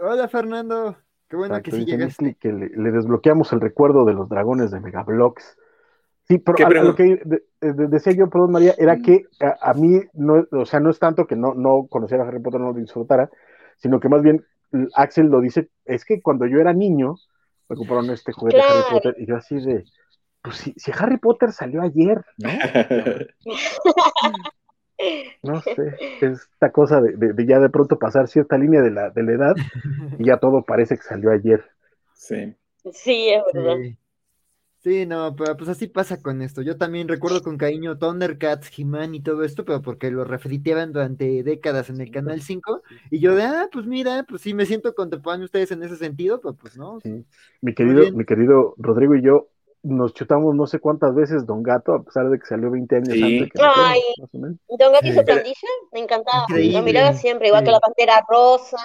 Hola, 0.00 0.28
Fernando. 0.28 0.96
Qué 1.28 1.36
bueno 1.36 1.62
que 1.62 1.70
sí 1.70 1.84
llegaste. 1.84 2.34
Que 2.34 2.52
le, 2.52 2.90
desbloqueamos 2.90 3.52
el 3.52 3.60
recuerdo 3.60 4.04
de 4.04 4.14
los 4.14 4.28
dragones 4.28 4.70
de 4.70 4.80
Megablocks. 4.80 5.56
Sí, 6.24 6.38
pero 6.38 6.82
lo 6.82 6.94
que 6.94 7.22
decía 7.60 8.12
yo, 8.12 8.28
perdón 8.28 8.52
María, 8.52 8.74
era 8.76 8.96
mm. 8.96 9.02
que 9.02 9.24
a, 9.40 9.72
mí, 9.74 10.00
no, 10.12 10.46
o 10.50 10.66
sea, 10.66 10.78
no 10.80 10.90
es 10.90 10.98
tanto 10.98 11.26
que 11.26 11.36
no, 11.36 11.54
no 11.54 11.86
conociera 11.88 12.24
a 12.24 12.28
Harry 12.28 12.40
Potter, 12.40 12.60
no 12.60 12.72
lo 12.72 12.74
disfrutara, 12.74 13.30
sino 13.78 13.98
que 13.98 14.10
más 14.10 14.22
bien 14.22 14.44
Axel 14.94 15.28
lo 15.28 15.40
dice, 15.40 15.70
es 15.86 16.04
que 16.04 16.20
cuando 16.20 16.46
yo 16.46 16.58
era 16.60 16.74
niño, 16.74 17.14
me 17.70 17.76
compraron 17.76 18.10
este 18.10 18.32
juguete 18.32 18.58
de 18.58 18.62
Harry 18.62 18.90
Potter, 18.90 19.14
y 19.18 19.26
yo 19.26 19.36
así 19.36 19.56
de, 19.56 19.84
pues 20.42 20.56
si, 20.56 20.74
si 20.76 20.90
Harry 20.96 21.18
Potter 21.18 21.52
salió 21.52 21.82
ayer, 21.82 22.24
¿no? 22.38 22.48
No 25.42 25.60
sé, 25.60 25.72
esta 26.20 26.72
cosa 26.72 27.00
de, 27.00 27.46
ya 27.46 27.60
de 27.60 27.70
pronto 27.70 27.98
pasar 27.98 28.26
cierta 28.26 28.58
línea 28.58 28.82
de 28.82 28.90
la, 28.90 29.10
de 29.10 29.22
la 29.22 29.32
edad 29.32 29.56
y 30.18 30.26
ya 30.26 30.38
todo 30.38 30.64
parece 30.64 30.96
que 30.96 31.02
salió 31.02 31.30
ayer. 31.30 31.64
Sí. 32.14 32.54
Sí, 32.92 33.28
es 33.28 33.42
verdad. 33.54 33.76
Sí. 34.80 35.06
no, 35.06 35.36
pero 35.36 35.56
pues 35.56 35.68
así 35.68 35.86
pasa 35.86 36.20
con 36.20 36.42
esto. 36.42 36.62
Yo 36.62 36.76
también 36.76 37.06
recuerdo 37.06 37.42
con 37.42 37.58
cariño 37.58 37.98
Thundercats, 37.98 38.76
He-Man 38.76 39.14
y 39.14 39.22
todo 39.22 39.44
esto, 39.44 39.64
pero 39.64 39.82
porque 39.82 40.10
lo 40.10 40.24
refriteaban 40.24 40.92
durante 40.92 41.44
décadas 41.44 41.90
en 41.90 42.00
el 42.00 42.10
Canal 42.10 42.40
5. 42.40 42.82
Y 43.10 43.20
yo 43.20 43.36
de, 43.36 43.44
ah, 43.44 43.68
pues 43.70 43.86
mira, 43.86 44.24
pues 44.28 44.42
sí 44.42 44.52
me 44.52 44.66
siento 44.66 44.94
contemporáneo 44.94 45.44
ustedes 45.44 45.70
en 45.70 45.82
ese 45.84 45.96
sentido, 45.96 46.40
pero 46.40 46.54
pues 46.54 46.76
no. 46.76 46.98
Mi 47.60 47.74
querido, 47.74 48.10
mi 48.12 48.24
querido 48.24 48.74
Rodrigo 48.78 49.14
y 49.14 49.22
yo 49.22 49.48
nos 49.88 50.14
chutamos 50.14 50.54
no 50.54 50.66
sé 50.66 50.78
cuántas 50.78 51.14
veces 51.14 51.46
Don 51.46 51.62
Gato, 51.62 51.94
a 51.94 52.02
pesar 52.02 52.28
de 52.28 52.38
que 52.38 52.46
salió 52.46 52.70
20 52.70 52.96
años 52.96 53.08
antes. 53.08 53.52
Que 53.52 53.62
Ay, 53.62 54.00
Don 54.78 54.92
Gato 54.92 55.06
hizo 55.06 55.24
pandilla, 55.24 55.68
me 55.92 56.00
encantaba. 56.00 56.46
Lo 56.48 56.82
miraba 56.82 57.12
siempre, 57.14 57.48
igual 57.48 57.64
que 57.64 57.70
la 57.70 57.80
Pantera 57.80 58.24
Rosa. 58.28 58.76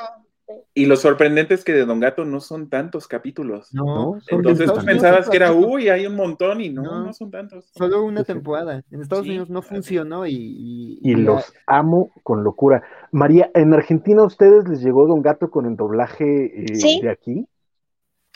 Y 0.74 0.86
lo 0.88 0.98
sorprendente 0.98 1.54
es 1.54 1.64
que 1.64 1.72
de 1.72 1.86
Don 1.86 2.00
Gato 2.00 2.26
no 2.26 2.40
son 2.40 2.70
tantos 2.70 3.08
capítulos. 3.08 3.74
No, 3.74 4.20
entonces 4.28 4.72
tú 4.72 4.84
pensabas 4.86 5.30
que 5.30 5.38
era, 5.38 5.54
uy, 5.54 5.90
hay 5.90 6.06
un 6.06 6.16
montón 6.16 6.62
y 6.62 6.70
no, 6.70 7.06
no, 7.06 7.14
son 7.14 7.32
tantos. 7.32 7.72
Solo 7.76 8.04
una 8.04 8.24
temporada. 8.24 8.84
En 8.92 9.02
Estados 9.02 9.26
Unidos 9.26 9.50
no 9.50 9.62
funcionó 9.62 10.28
y. 10.28 11.00
Y, 11.02 11.16
los 11.16 11.54
amo 11.66 12.12
con 12.24 12.44
locura. 12.44 12.84
María, 13.12 13.50
¿en 13.54 13.74
Argentina 13.74 14.22
a 14.22 14.26
ustedes 14.26 14.68
les 14.68 14.84
llegó 14.84 15.08
Don 15.08 15.22
Gato 15.22 15.50
con 15.50 15.66
el 15.66 15.76
doblaje 15.76 16.66
eh, 16.66 17.02
de 17.02 17.10
aquí? 17.10 17.48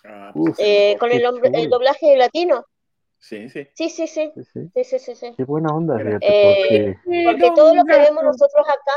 Ah, 0.07 0.31
pues 0.33 0.55
eh, 0.59 0.95
con 0.99 1.11
el, 1.11 1.23
el, 1.53 1.69
doblaje 1.69 2.15
latino. 2.15 2.65
Sí, 3.19 3.49
sí. 3.49 3.67
Sí, 3.73 3.89
sí, 3.89 4.07
sí. 4.07 4.31
sí, 4.53 4.83
sí, 4.83 5.15
sí, 5.15 5.33
Qué 5.35 5.43
buena 5.43 5.69
onda, 5.75 5.97
eh, 6.21 6.95
porque... 7.25 7.51
todo 7.55 7.75
lo 7.75 7.83
que 7.83 7.97
vemos 7.97 8.23
nosotros 8.23 8.65
acá 8.67 8.93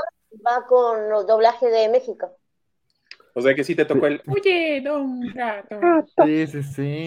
va 0.47 0.67
con 0.67 1.09
los 1.09 1.27
doblajes 1.27 1.73
de 1.73 1.89
México. 1.89 2.37
O 3.35 3.41
sea 3.41 3.55
que 3.55 3.65
sí 3.65 3.75
te 3.75 3.85
tocó 3.85 4.07
el 4.07 4.21
Oye, 4.29 4.81
don 4.83 5.21
gato. 5.35 5.77
Sí, 6.25 6.47
sí, 6.47 6.63
sí. 6.63 7.07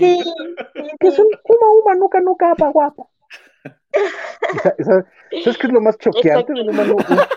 Que 1.00 1.08
es 1.08 1.20
un 1.20 1.28
uma, 1.44 1.72
uma, 1.82 1.96
nuca, 1.96 2.20
nuca, 2.20 2.52
apa, 2.52 2.70
guapa. 2.70 3.04
¿Sabes 5.44 5.58
qué 5.58 5.68
es 5.68 5.74
lo 5.74 5.82
más 5.82 5.98
choqueante 5.98 6.54
del 6.54 6.70
uma, 6.70 6.84
nuca? 6.84 7.28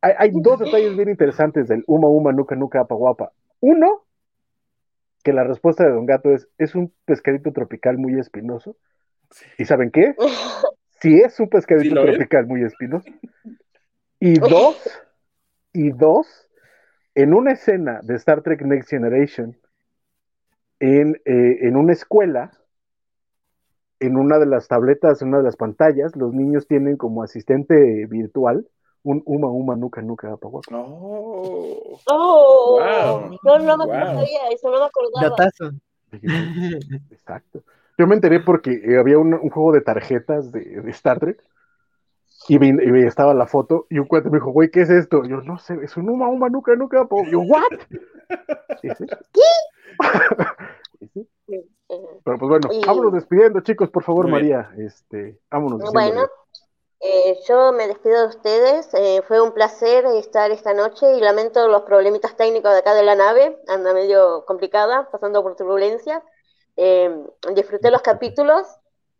Hay, 0.00 0.14
hay 0.18 0.30
dos 0.34 0.58
detalles 0.58 0.96
bien 0.96 1.08
interesantes 1.08 1.68
del 1.68 1.82
uma, 1.86 2.08
uma, 2.08 2.32
nuca, 2.32 2.54
nuca, 2.54 2.80
apa, 2.80 2.94
guapa. 2.94 3.32
Uno, 3.60 4.03
que 5.24 5.32
la 5.32 5.42
respuesta 5.42 5.84
de 5.84 5.90
Don 5.90 6.06
Gato 6.06 6.32
es, 6.32 6.46
es 6.58 6.74
un 6.74 6.92
pescadito 7.06 7.52
tropical 7.52 7.98
muy 7.98 8.18
espinoso. 8.20 8.76
¿Y 9.58 9.64
saben 9.64 9.90
qué? 9.90 10.14
Sí 11.00 11.20
es 11.20 11.38
un 11.38 11.50
pescadito 11.50 12.02
tropical 12.02 12.46
muy 12.46 12.62
espinoso. 12.62 13.10
Y 14.20 14.38
dos, 14.38 15.02
y 15.74 15.90
dos, 15.90 16.48
en 17.14 17.34
una 17.34 17.52
escena 17.52 18.00
de 18.02 18.14
Star 18.14 18.40
Trek 18.40 18.62
Next 18.62 18.88
Generation, 18.88 19.54
en, 20.80 21.20
eh, 21.26 21.58
en 21.60 21.76
una 21.76 21.92
escuela, 21.92 22.52
en 24.00 24.16
una 24.16 24.38
de 24.38 24.46
las 24.46 24.66
tabletas, 24.66 25.20
en 25.20 25.28
una 25.28 25.38
de 25.38 25.44
las 25.44 25.56
pantallas, 25.56 26.16
los 26.16 26.32
niños 26.32 26.66
tienen 26.66 26.96
como 26.96 27.22
asistente 27.22 28.06
virtual 28.06 28.66
un 29.04 29.22
Uma 29.26 29.48
Uma 29.48 29.76
Nuca 29.76 30.02
Nuca 30.02 30.36
Oh, 30.42 32.00
oh 32.06 32.80
wow. 32.80 33.38
no, 33.42 33.58
no 33.58 33.76
me 33.76 33.86
sabía, 33.86 34.48
eso 34.52 34.70
no 34.70 34.80
me 34.80 34.86
acordaba. 34.86 35.28
Datazo. 35.28 35.72
Exacto. 37.10 37.62
Yo 37.96 38.06
me 38.06 38.14
enteré 38.16 38.40
porque 38.40 38.72
eh, 38.72 38.98
había 38.98 39.18
un, 39.18 39.34
un 39.34 39.50
juego 39.50 39.72
de 39.72 39.82
tarjetas 39.82 40.50
de, 40.50 40.80
de 40.82 40.90
Star 40.90 41.20
Trek 41.20 41.42
y, 42.48 42.58
vi, 42.58 42.70
y, 42.70 43.06
estaba 43.06 43.34
la 43.34 43.46
foto 43.46 43.86
y 43.88 43.98
un 43.98 44.06
cuate 44.06 44.30
me 44.30 44.38
dijo, 44.38 44.50
güey, 44.50 44.70
¿qué 44.70 44.82
es 44.82 44.90
esto? 44.90 45.24
yo, 45.24 45.42
no 45.42 45.58
sé, 45.58 45.78
es 45.82 45.96
un 45.96 46.08
Uma 46.08 46.28
Uma 46.28 46.48
Nuca 46.48 46.74
Nuca. 46.74 47.06
Yo, 47.30 47.40
¿what? 47.40 47.62
¿Qué? 48.82 48.92
Pero 52.24 52.38
pues 52.38 52.48
bueno, 52.48 52.68
vámonos 52.86 53.12
despidiendo, 53.12 53.60
chicos, 53.60 53.90
por 53.90 54.02
favor, 54.02 54.28
María. 54.28 54.70
Este, 54.78 55.38
vámonos. 55.50 55.92
Bueno. 55.92 56.22
Eh, 57.06 57.38
yo 57.46 57.70
me 57.72 57.86
despido 57.86 58.22
de 58.22 58.28
ustedes. 58.28 58.88
Eh, 58.94 59.20
fue 59.28 59.38
un 59.40 59.52
placer 59.52 60.06
estar 60.06 60.50
esta 60.50 60.72
noche 60.72 61.16
y 61.16 61.20
lamento 61.20 61.68
los 61.68 61.82
problemitas 61.82 62.34
técnicos 62.36 62.72
de 62.72 62.78
acá 62.78 62.94
de 62.94 63.02
la 63.02 63.14
nave. 63.14 63.60
Anda 63.68 63.92
medio 63.92 64.44
complicada, 64.46 65.10
pasando 65.10 65.42
por 65.42 65.54
turbulencia. 65.54 66.22
Eh, 66.76 67.10
disfruté 67.54 67.90
los 67.90 68.00
capítulos 68.00 68.66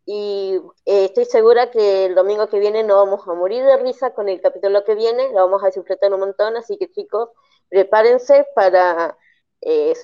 y 0.03 0.59
estoy 0.85 1.25
segura 1.25 1.69
que 1.69 2.05
el 2.05 2.15
domingo 2.15 2.49
que 2.49 2.59
viene 2.59 2.83
no 2.83 2.97
vamos 2.97 3.27
a 3.27 3.33
morir 3.35 3.63
de 3.63 3.77
risa 3.77 4.13
con 4.15 4.29
el 4.29 4.41
capítulo 4.41 4.83
que 4.83 4.95
viene. 4.95 5.29
Lo 5.29 5.35
vamos 5.45 5.63
a 5.63 5.67
disfrutar 5.67 6.11
un 6.11 6.21
montón. 6.21 6.57
Así 6.57 6.77
que 6.77 6.89
chicos, 6.89 7.29
prepárense 7.69 8.47
para 8.55 9.15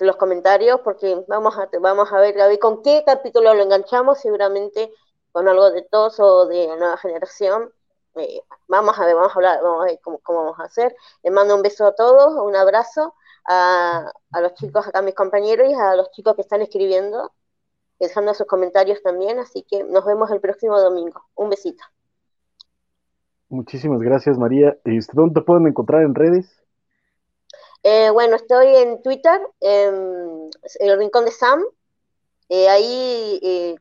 los 0.00 0.16
comentarios 0.16 0.80
porque 0.82 1.24
vamos 1.28 1.56
a, 1.58 1.68
vamos 1.80 2.12
a 2.12 2.20
ver, 2.20 2.40
a 2.40 2.46
ver 2.48 2.58
con 2.60 2.82
qué 2.82 3.02
capítulo 3.04 3.54
lo 3.54 3.62
enganchamos. 3.64 4.20
Seguramente 4.20 4.92
con 5.32 5.48
algo 5.48 5.70
de 5.70 5.82
tos 5.82 6.20
o 6.20 6.46
de 6.46 6.66
nueva 6.68 6.96
generación. 6.98 7.72
Eh, 8.16 8.42
vamos 8.68 8.98
a 8.98 9.06
ver, 9.06 9.14
vamos 9.14 9.32
a 9.32 9.34
hablar, 9.34 9.62
vamos 9.62 9.82
a 9.82 9.86
ver 9.86 10.00
cómo, 10.02 10.20
vamos 10.26 10.60
a 10.60 10.64
hacer. 10.64 10.94
Les 11.22 11.32
mando 11.32 11.56
un 11.56 11.62
beso 11.62 11.86
a 11.86 11.94
todos, 11.94 12.34
un 12.34 12.54
abrazo 12.54 13.14
a, 13.46 14.12
los 14.40 14.54
chicos 14.54 14.86
acá, 14.86 15.02
mis 15.02 15.14
compañeros, 15.14 15.68
y 15.68 15.74
a 15.74 15.96
los 15.96 16.10
chicos 16.12 16.34
que 16.36 16.42
están 16.42 16.60
escribiendo, 16.60 17.32
dejando 17.98 18.34
sus 18.34 18.46
comentarios 18.46 19.02
también. 19.02 19.38
Así 19.38 19.62
que 19.62 19.82
nos 19.84 20.04
vemos 20.04 20.30
el 20.30 20.40
próximo 20.40 20.78
domingo. 20.78 21.24
Un 21.34 21.48
besito. 21.48 21.82
Muchísimas 23.48 24.00
gracias, 24.00 24.38
María. 24.38 24.76
Este, 24.84 25.12
¿Dónde 25.14 25.40
te 25.40 25.44
pueden 25.44 25.66
encontrar 25.66 26.02
en 26.02 26.14
redes? 26.14 26.62
Eh, 27.82 28.10
bueno, 28.10 28.36
estoy 28.36 28.76
en 28.76 29.02
Twitter, 29.02 29.40
en 29.60 30.50
el 30.78 30.98
Rincón 30.98 31.24
de 31.24 31.32
Sam, 31.32 31.64
Eh, 32.48 32.68
ahí 32.68 33.40
eh, 33.42 33.76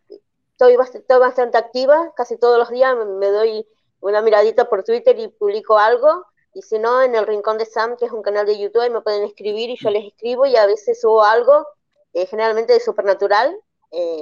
estoy, 0.61 0.77
bastante, 0.77 1.17
bastante 1.17 1.57
activa, 1.57 2.13
casi 2.15 2.37
todos 2.37 2.59
los 2.59 2.69
días 2.69 2.95
me 2.95 3.27
doy 3.27 3.65
una 3.99 4.21
miradita 4.21 4.69
por 4.69 4.83
Twitter 4.83 5.17
y 5.17 5.27
publico 5.27 5.79
algo. 5.79 6.25
Y 6.53 6.61
si 6.61 6.77
no, 6.77 7.01
en 7.01 7.15
el 7.15 7.25
Rincón 7.25 7.57
de 7.57 7.65
Sam, 7.65 7.95
que 7.97 8.05
es 8.05 8.11
un 8.11 8.21
canal 8.21 8.45
de 8.45 8.59
YouTube, 8.59 8.91
me 8.91 9.01
pueden 9.01 9.23
escribir 9.23 9.71
y 9.71 9.77
yo 9.77 9.89
les 9.89 10.05
escribo 10.05 10.45
y 10.45 10.55
a 10.57 10.67
veces 10.67 11.01
subo 11.01 11.23
algo, 11.23 11.65
generalmente 12.13 12.73
de 12.73 12.79
Supernatural. 12.79 13.57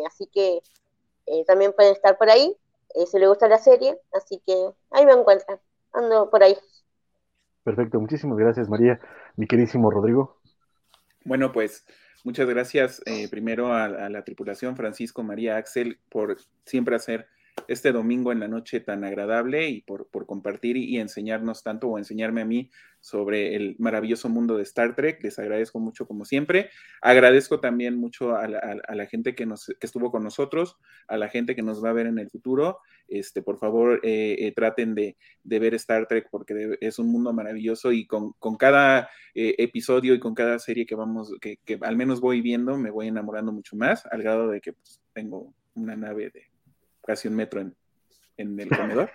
así 0.08 0.28
que 0.28 0.62
también 1.46 1.74
pueden 1.74 1.92
estar 1.92 2.18
por 2.18 2.30
ahí, 2.30 2.56
si 3.06 3.20
les 3.20 3.28
gusta 3.28 3.50
la 3.50 3.58
serie. 3.58 4.00
Así 4.14 4.42
que 4.46 4.70
ahí 4.92 5.06
me 5.06 5.14
encuentran, 5.14 5.60
ando 5.92 6.30
por 6.30 6.44
ahí. 6.44 6.58
Perfecto, 7.64 8.00
muchísimas 8.00 8.38
gracias 8.38 8.70
María. 8.70 9.00
Mi 9.36 9.46
queridísimo 9.46 9.92
Rodrigo. 9.92 10.38
Bueno, 11.26 11.52
pues 11.52 11.86
muchas 12.24 12.48
gracias 12.48 13.02
eh, 13.06 13.28
primero 13.30 13.74
a, 13.74 13.88
la 14.10 14.24
tripulación 14.24 14.76
Francisco, 14.76 15.24
María, 15.24 15.58
Axel, 15.58 16.00
por 16.10 16.38
siempre 16.66 16.96
hacer 16.96 17.28
este 17.68 17.92
domingo 17.92 18.32
en 18.32 18.40
la 18.40 18.48
noche 18.48 18.80
tan 18.80 19.04
agradable 19.04 19.70
y 19.70 19.82
por, 19.82 20.08
compartir 20.26 20.78
y, 20.78 20.98
enseñarnos 20.98 21.64
tanto 21.64 21.88
o 21.88 21.98
enseñarme 21.98 22.42
a 22.42 22.46
mí 22.46 22.70
sobre 23.02 23.56
el 23.56 23.76
maravilloso 23.80 24.30
mundo 24.30 24.58
de 24.58 24.64
Star 24.64 24.96
Trek. 24.96 25.24
Les 25.24 25.40
agradezco 25.40 25.80
mucho 25.80 26.08
como 26.08 26.26
siempre. 26.26 26.70
Agradezco 27.02 27.60
también 27.60 27.98
mucho 27.98 28.36
a 28.36 28.48
la, 28.48 29.06
gente 29.06 29.36
que, 29.36 29.46
nos, 29.46 29.74
estuvo 29.82 30.12
con 30.12 30.24
nosotros, 30.24 30.78
a 31.08 31.18
la 31.18 31.30
gente 31.30 31.56
que 31.56 31.62
nos 31.62 31.84
va 31.84 31.90
a 31.90 31.94
ver 31.94 32.08
en 32.08 32.20
el 32.20 32.30
futuro. 32.30 32.80
Este, 33.08 33.42
por 33.42 33.58
favor, 33.58 34.00
eh, 34.04 34.36
eh, 34.40 34.52
traten 34.52 34.96
de, 34.96 35.18
ver 35.44 35.74
Star 35.76 36.08
Trek 36.08 36.28
porque 36.30 36.78
es 36.82 37.00
un 37.00 37.12
mundo 37.12 37.34
maravilloso 37.34 37.92
y 37.92 38.06
con, 38.06 38.34
cada 38.58 39.10
eh, 39.34 39.56
episodio 39.58 40.14
y 40.14 40.20
con 40.20 40.36
cada 40.36 40.60
serie 40.60 40.86
que 40.86 40.96
vamos, 40.96 41.34
que, 41.42 41.60
al 41.82 41.98
menos 41.98 42.22
voy 42.22 42.42
viendo, 42.42 42.78
me 42.78 42.92
voy 42.92 43.08
enamorando 43.08 43.52
mucho 43.52 43.76
más, 43.76 44.06
al 44.06 44.22
grado 44.22 44.50
de 44.50 44.62
que 44.62 44.74
pues, 44.74 45.02
tengo 45.14 45.54
una 45.76 45.96
nave 45.96 46.30
de 46.30 46.49
casi 47.10 47.28
un 47.28 47.36
metro 47.36 47.60
en, 48.38 48.60
el 48.60 48.70
comedor. 48.70 49.10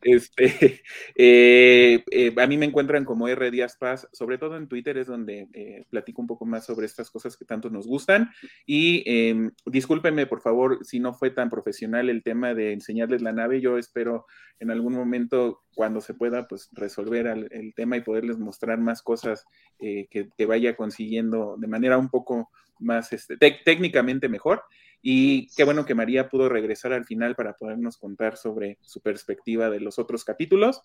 este, 0.00 0.80
eh, 1.14 2.02
eh, 2.10 2.34
a 2.34 2.46
mí 2.46 2.56
me 2.56 2.64
encuentran 2.64 3.04
como 3.04 3.28
R 3.28 3.50
Díaz 3.50 3.76
Paz, 3.76 4.08
sobre 4.10 4.38
todo 4.38 4.56
en 4.56 4.68
Twitter 4.68 4.96
es 4.96 5.06
donde 5.06 5.46
eh, 5.52 5.84
platico 5.90 6.22
un 6.22 6.26
poco 6.26 6.46
más 6.46 6.64
sobre 6.64 6.86
estas 6.86 7.10
cosas 7.10 7.36
que 7.36 7.44
tanto 7.44 7.68
nos 7.68 7.86
gustan. 7.86 8.30
Y 8.64 9.02
em, 9.04 9.50
discúlpenme, 9.66 10.24
por 10.24 10.40
favor, 10.40 10.78
si 10.82 10.98
no 10.98 11.12
fue 11.12 11.30
tan 11.30 11.50
profesional 11.50 12.08
el 12.08 12.22
tema 12.22 12.54
de 12.54 12.72
enseñarles 12.72 13.20
la 13.20 13.34
nave. 13.34 13.60
Yo 13.60 13.76
espero 13.76 14.24
en 14.58 14.70
algún 14.70 14.94
momento, 14.94 15.60
cuando 15.74 16.00
se 16.00 16.14
pueda, 16.14 16.48
pues 16.48 16.70
resolver 16.72 17.26
el, 17.26 17.74
tema 17.74 17.98
y 17.98 18.00
poderles 18.00 18.38
mostrar 18.38 18.78
más 18.78 19.02
cosas 19.02 19.44
que, 19.78 20.46
vaya 20.46 20.74
consiguiendo 20.74 21.56
de 21.58 21.66
manera 21.66 21.98
un 21.98 22.08
poco 22.08 22.50
más 22.78 23.12
este, 23.12 23.36
técnicamente 23.36 24.30
mejor. 24.30 24.62
Y 25.08 25.46
qué 25.54 25.62
bueno 25.62 25.84
que 25.84 25.94
María 25.94 26.28
pudo 26.28 26.48
regresar 26.48 26.92
al 26.92 27.04
final 27.04 27.36
para 27.36 27.52
podernos 27.52 27.96
contar 27.96 28.36
sobre 28.36 28.76
su 28.80 29.00
perspectiva 29.00 29.70
de 29.70 29.78
los 29.78 30.00
otros 30.00 30.24
capítulos. 30.24 30.82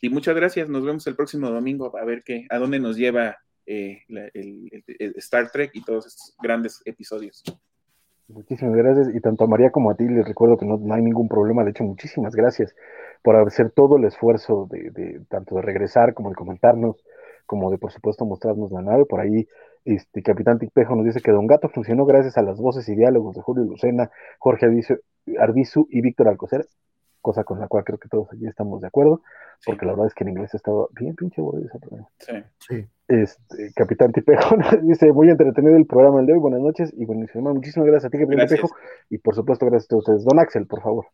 Y 0.00 0.10
muchas 0.10 0.36
gracias, 0.36 0.68
nos 0.68 0.84
vemos 0.84 1.04
el 1.08 1.16
próximo 1.16 1.50
domingo 1.50 1.90
a 1.98 2.04
ver 2.04 2.22
qué, 2.22 2.46
a 2.50 2.58
dónde 2.58 2.78
nos 2.78 2.96
lleva 2.96 3.36
eh, 3.66 4.02
el, 4.32 4.70
Star 5.16 5.50
Trek 5.50 5.72
y 5.74 5.82
todos 5.82 6.06
estos 6.06 6.36
grandes 6.40 6.82
episodios. 6.84 7.42
Muchísimas 8.28 8.76
gracias 8.76 9.12
y 9.12 9.18
tanto 9.18 9.42
a 9.42 9.48
María 9.48 9.72
como 9.72 9.90
a 9.90 9.96
ti 9.96 10.06
les 10.06 10.24
recuerdo 10.24 10.56
que 10.56 10.66
no, 10.66 10.78
hay 10.94 11.02
ningún 11.02 11.28
problema, 11.28 11.64
de 11.64 11.70
hecho 11.70 11.82
muchísimas 11.82 12.36
gracias 12.36 12.76
por 13.22 13.34
hacer 13.34 13.72
todo 13.72 13.96
el 13.96 14.04
esfuerzo 14.04 14.68
de 14.70 15.20
tanto 15.28 15.56
de 15.56 15.62
regresar 15.62 16.14
como 16.14 16.28
de 16.28 16.36
comentarnos, 16.36 17.04
como 17.44 17.72
de 17.72 17.78
por 17.78 17.90
supuesto 17.90 18.24
mostrarnos 18.24 18.70
la 18.70 18.82
nave, 18.82 19.04
por 19.04 19.18
ahí 19.18 19.48
este, 19.84 20.22
Capitán 20.22 20.58
Tipejo 20.58 20.96
nos 20.96 21.04
dice 21.04 21.20
que 21.20 21.30
Don 21.30 21.46
Gato 21.46 21.68
funcionó 21.68 22.06
gracias 22.06 22.38
a 22.38 22.42
las 22.42 22.58
voces 22.58 22.88
y 22.88 22.94
diálogos 22.94 23.36
de 23.36 23.42
Julio 23.42 23.64
Lucena, 23.64 24.10
Jorge 24.38 24.66
Arbizu, 25.38 25.86
y 25.90 26.00
Víctor 26.00 26.28
Alcocer, 26.28 26.66
cosa 27.20 27.44
con 27.44 27.60
la 27.60 27.68
cual 27.68 27.84
creo 27.84 27.98
que 27.98 28.08
todos 28.08 28.30
allí 28.32 28.46
estamos 28.46 28.80
de 28.80 28.88
acuerdo, 28.88 29.22
porque 29.64 29.86
la 29.86 29.92
verdad 29.92 30.06
es 30.06 30.14
que 30.14 30.24
en 30.24 30.30
inglés 30.30 30.54
ha 30.54 30.56
estado 30.56 30.88
bien 30.98 31.14
pinche 31.14 31.40
aburrido 31.40 31.68
ese 31.68 31.78
programa. 31.78 32.08
Sí. 32.18 32.86
Este, 33.08 33.72
Capitán 33.74 34.12
Tipejo 34.12 34.56
nos 34.56 34.82
dice, 34.82 35.12
muy 35.12 35.28
entretenido 35.28 35.76
el 35.76 35.86
programa 35.86 36.20
el 36.20 36.26
de 36.26 36.32
hoy, 36.32 36.38
buenas 36.38 36.60
noches 36.60 36.92
y 36.96 37.04
buenísimo. 37.04 37.52
Muchísimas 37.52 37.86
gracias 37.86 38.06
a 38.06 38.10
ti, 38.10 38.18
Capitán 38.18 38.46
Tipejo, 38.46 38.68
y 39.10 39.18
por 39.18 39.34
supuesto 39.34 39.66
gracias 39.66 39.92
a 39.92 39.96
ustedes. 39.96 40.24
Don 40.24 40.38
Axel, 40.38 40.66
por 40.66 40.82
favor. 40.82 41.06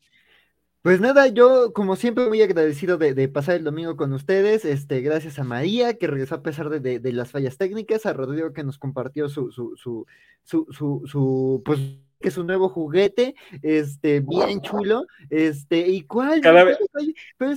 Pues 0.82 0.98
nada, 0.98 1.26
yo 1.26 1.74
como 1.74 1.94
siempre 1.94 2.26
muy 2.26 2.40
agradecido 2.40 2.96
de, 2.96 3.28
pasar 3.28 3.56
el 3.56 3.64
domingo 3.64 3.96
con 3.96 4.14
ustedes, 4.14 4.64
este, 4.64 5.02
gracias 5.02 5.38
a 5.38 5.44
María 5.44 5.98
que 5.98 6.06
regresó 6.06 6.36
a 6.36 6.42
pesar 6.42 6.70
de, 6.70 7.12
las 7.12 7.30
fallas 7.30 7.58
técnicas, 7.58 8.06
a 8.06 8.14
Rodrigo 8.14 8.54
que 8.54 8.64
nos 8.64 8.78
compartió 8.78 9.28
su, 9.28 9.52
su, 9.52 9.76
su, 9.76 10.06
su, 10.42 10.66
su, 10.70 11.02
su 11.06 11.62
pues 11.66 11.80
que 12.18 12.28
es 12.28 12.38
un 12.38 12.46
nuevo 12.46 12.68
juguete, 12.70 13.34
este, 13.62 14.20
bien 14.20 14.60
chulo, 14.62 15.04
este, 15.28 15.88
y 15.88 16.02
cuál, 16.02 16.40
cada 16.40 16.64
vez, 16.64 16.78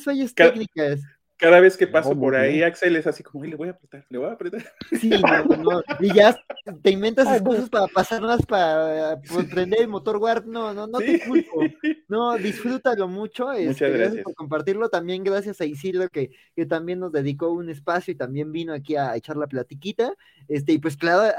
fallas 0.04 0.34
técnicas? 0.34 1.02
Cada 1.38 1.60
vez 1.60 1.76
que 1.76 1.88
paso 1.88 2.18
por 2.18 2.36
ahí, 2.36 2.64
Axel 2.64 2.96
es 2.96 3.08
así 3.08 3.24
como, 3.24 3.44
le 3.44 3.56
voy 3.56 3.68
a 3.68 3.72
apretar, 3.72 4.06
le 4.10 4.18
voy 4.18 4.30
a 4.30 4.34
apretar. 4.34 4.64
Sí, 5.00 5.10
no, 5.10 5.58
no, 5.58 5.84
y 6.00 6.14
ya 6.14 6.40
te 6.82 6.92
inventas 6.92 7.28
excusas 7.32 7.70
para 7.70 7.88
pasarlas 7.88 8.46
para 8.46 9.20
pues, 9.22 9.48
prender 9.48 9.82
el 9.82 9.88
motor 9.88 10.20
guard, 10.20 10.46
no, 10.46 10.74
no, 10.74 10.88
no 10.88 11.00
te 11.00 11.20
culpo, 11.20 11.62
no, 12.08 12.38
disfrútalo 12.38 13.08
mucho, 13.08 13.48
Muchas 13.48 13.60
este, 13.60 13.90
gracias. 13.90 14.24
por 14.24 14.36
compartirlo, 14.36 14.90
también 14.90 15.24
gracias 15.24 15.60
a 15.60 15.66
Isidro 15.66 16.08
que, 16.10 16.32
que 16.56 16.66
también 16.66 17.00
nos 17.00 17.12
dedicó 17.12 17.50
un 17.50 17.70
espacio 17.70 18.14
y 18.14 18.16
también 18.16 18.52
vino 18.52 18.74
aquí 18.74 18.96
a 18.96 19.16
echar 19.16 19.36
la 19.36 19.48
platiquita, 19.48 20.14
este, 20.48 20.74
y 20.74 20.78
pues 20.78 20.96
claro, 20.96 21.34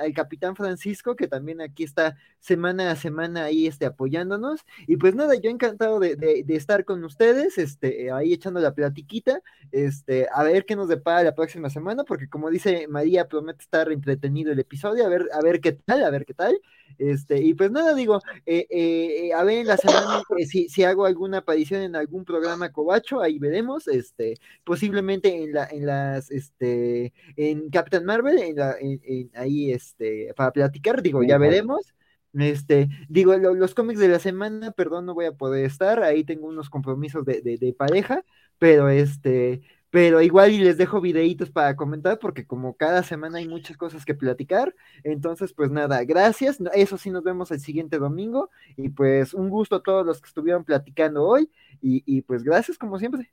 al 0.00 0.12
capitán 0.12 0.56
Francisco, 0.56 1.16
que 1.16 1.28
también 1.28 1.60
aquí 1.60 1.84
está 1.84 2.16
semana 2.40 2.90
a 2.90 2.96
semana 2.96 3.44
ahí 3.44 3.66
este, 3.66 3.86
apoyándonos, 3.86 4.64
y 4.86 4.96
pues 4.96 5.14
nada, 5.14 5.34
yo 5.34 5.50
encantado 5.50 6.00
de, 6.00 6.16
de, 6.16 6.42
de 6.44 6.56
estar 6.56 6.84
con 6.84 7.04
ustedes, 7.04 7.58
este, 7.58 8.10
ahí 8.10 8.32
echando 8.32 8.60
la 8.60 8.74
platiquita, 8.74 9.35
este, 9.72 10.28
a 10.32 10.42
ver 10.42 10.64
qué 10.64 10.76
nos 10.76 10.88
depara 10.88 11.22
la 11.22 11.34
próxima 11.34 11.70
semana, 11.70 12.04
porque 12.04 12.28
como 12.28 12.50
dice 12.50 12.86
María, 12.88 13.28
promete 13.28 13.62
estar 13.62 13.90
entretenido 13.90 14.52
el 14.52 14.58
episodio, 14.58 15.04
a 15.04 15.08
ver, 15.08 15.28
a 15.32 15.40
ver 15.42 15.60
qué 15.60 15.72
tal, 15.72 16.04
a 16.04 16.10
ver 16.10 16.24
qué 16.24 16.34
tal. 16.34 16.60
Este, 16.98 17.42
y 17.42 17.54
pues 17.54 17.70
nada, 17.70 17.94
digo, 17.94 18.20
eh, 18.46 18.66
eh, 18.70 19.32
a 19.34 19.44
ver 19.44 19.58
en 19.58 19.66
la 19.66 19.76
semana 19.76 20.22
eh, 20.38 20.46
si, 20.46 20.68
si, 20.68 20.82
hago 20.84 21.04
alguna 21.04 21.38
aparición 21.38 21.82
en 21.82 21.94
algún 21.96 22.24
programa 22.24 22.72
cobacho, 22.72 23.20
ahí 23.20 23.38
veremos, 23.38 23.86
este, 23.88 24.38
posiblemente 24.64 25.42
en 25.44 25.52
la, 25.52 25.66
en 25.66 25.86
las, 25.86 26.30
este, 26.30 27.12
en 27.36 27.68
Captain 27.70 28.04
Marvel, 28.04 28.38
en 28.38 28.56
la, 28.56 28.76
en, 28.80 29.30
ahí, 29.34 29.72
este, 29.72 30.32
para 30.36 30.52
platicar, 30.52 31.02
digo, 31.02 31.22
ya 31.22 31.38
veremos. 31.38 31.92
Este, 32.38 32.88
digo, 33.08 33.34
los 33.36 33.74
cómics 33.74 33.98
de 33.98 34.08
la 34.08 34.18
semana, 34.18 34.70
perdón, 34.72 35.06
no 35.06 35.14
voy 35.14 35.24
a 35.24 35.32
poder 35.32 35.64
estar, 35.64 36.02
ahí 36.02 36.22
tengo 36.22 36.46
unos 36.48 36.68
compromisos 36.68 37.24
de, 37.24 37.40
de, 37.40 37.72
pareja, 37.72 38.24
pero 38.58 38.88
este, 38.88 39.62
pero 39.90 40.20
igual 40.20 40.52
y 40.52 40.58
les 40.58 40.76
dejo 40.76 41.00
videitos 41.00 41.50
para 41.50 41.74
comentar, 41.74 42.18
porque 42.18 42.46
como 42.46 42.74
cada 42.74 43.02
semana 43.02 43.38
hay 43.38 43.48
muchas 43.48 43.76
cosas 43.76 44.04
que 44.04 44.14
platicar, 44.14 44.74
entonces 45.04 45.52
pues 45.54 45.70
nada, 45.70 46.04
gracias, 46.04 46.58
eso 46.74 46.98
sí 46.98 47.10
nos 47.10 47.24
vemos 47.24 47.50
el 47.50 47.60
siguiente 47.60 47.98
domingo, 47.98 48.50
y 48.76 48.90
pues 48.90 49.32
un 49.32 49.48
gusto 49.48 49.76
a 49.76 49.82
todos 49.82 50.04
los 50.04 50.20
que 50.20 50.28
estuvieron 50.28 50.64
platicando 50.64 51.26
hoy, 51.26 51.50
y, 51.80 52.20
pues 52.22 52.42
gracias 52.42 52.78
como 52.78 52.98
siempre. 52.98 53.30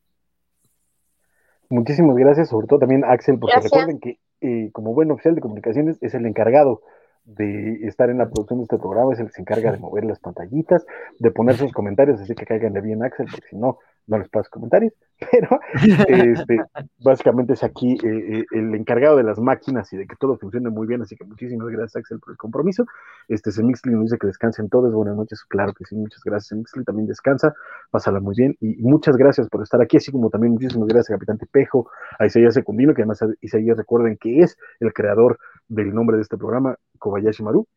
Muchísimas 1.69 2.15
gracias, 2.15 2.49
sobre 2.49 2.67
todo 2.67 2.79
también 2.79 3.03
Axel, 3.03 3.39
porque 3.39 3.59
recuerden 3.59 3.99
que 3.99 4.19
eh, 4.41 4.69
como 4.71 4.93
buen 4.93 5.11
oficial 5.11 5.35
de 5.35 5.41
comunicaciones 5.41 5.97
es 6.01 6.13
el 6.13 6.25
encargado 6.25 6.81
de 7.25 7.85
estar 7.87 8.09
en 8.09 8.17
la 8.17 8.29
producción 8.29 8.59
de 8.59 8.63
este 8.63 8.77
programa, 8.77 9.13
es 9.13 9.19
el 9.19 9.27
que 9.27 9.33
se 9.33 9.41
encarga 9.41 9.71
de 9.71 9.79
mover 9.79 10.05
las 10.05 10.19
pantallitas, 10.19 10.85
de 11.19 11.31
poner 11.31 11.55
sus 11.55 11.71
comentarios, 11.71 12.21
así 12.21 12.35
que 12.35 12.45
caigan 12.45 12.73
de 12.73 12.81
bien 12.81 13.03
Axel, 13.03 13.27
porque 13.31 13.47
si 13.49 13.55
no, 13.55 13.79
no 14.07 14.17
les 14.17 14.29
paso 14.29 14.49
comentarios, 14.51 14.93
pero 15.31 15.59
este, 16.07 16.59
básicamente 16.99 17.53
es 17.53 17.63
aquí 17.63 17.93
eh, 18.03 18.39
eh, 18.39 18.45
el 18.51 18.75
encargado 18.75 19.17
de 19.17 19.23
las 19.23 19.39
máquinas 19.39 19.91
y 19.93 19.97
de 19.97 20.07
que 20.07 20.15
todo 20.17 20.37
funcione 20.37 20.69
muy 20.69 20.87
bien, 20.87 21.01
así 21.01 21.15
que 21.15 21.23
muchísimas 21.23 21.67
gracias 21.69 21.95
Axel 21.97 22.19
por 22.19 22.31
el 22.31 22.37
compromiso. 22.37 22.85
Este 23.27 23.51
Semixli 23.51 23.93
nos 23.93 24.03
dice 24.03 24.17
que 24.17 24.27
descansen 24.27 24.69
todos, 24.69 24.93
buenas 24.93 25.15
noches, 25.15 25.43
claro 25.45 25.73
que 25.73 25.85
sí, 25.85 25.95
muchas 25.95 26.21
gracias 26.23 26.49
Semixli, 26.49 26.83
también 26.83 27.07
descansa, 27.07 27.53
pásala 27.91 28.19
muy 28.19 28.35
bien 28.35 28.57
y 28.59 28.81
muchas 28.83 29.15
gracias 29.15 29.47
por 29.49 29.63
estar 29.63 29.81
aquí, 29.81 29.97
así 29.97 30.11
como 30.11 30.29
también 30.29 30.53
muchísimas 30.53 30.87
gracias 30.87 31.11
a 31.11 31.15
Capitán 31.15 31.37
Tepejo, 31.37 31.89
a 32.19 32.25
Isaías 32.25 32.53
Secundino, 32.53 32.93
que 32.93 33.03
además 33.03 33.23
Isaías 33.41 33.77
recuerden 33.77 34.17
que 34.17 34.41
es 34.41 34.57
el 34.79 34.93
creador 34.93 35.39
del 35.67 35.93
nombre 35.93 36.17
de 36.17 36.23
este 36.23 36.37
programa, 36.37 36.75
Kobayashi 36.99 37.43
Maru. 37.43 37.67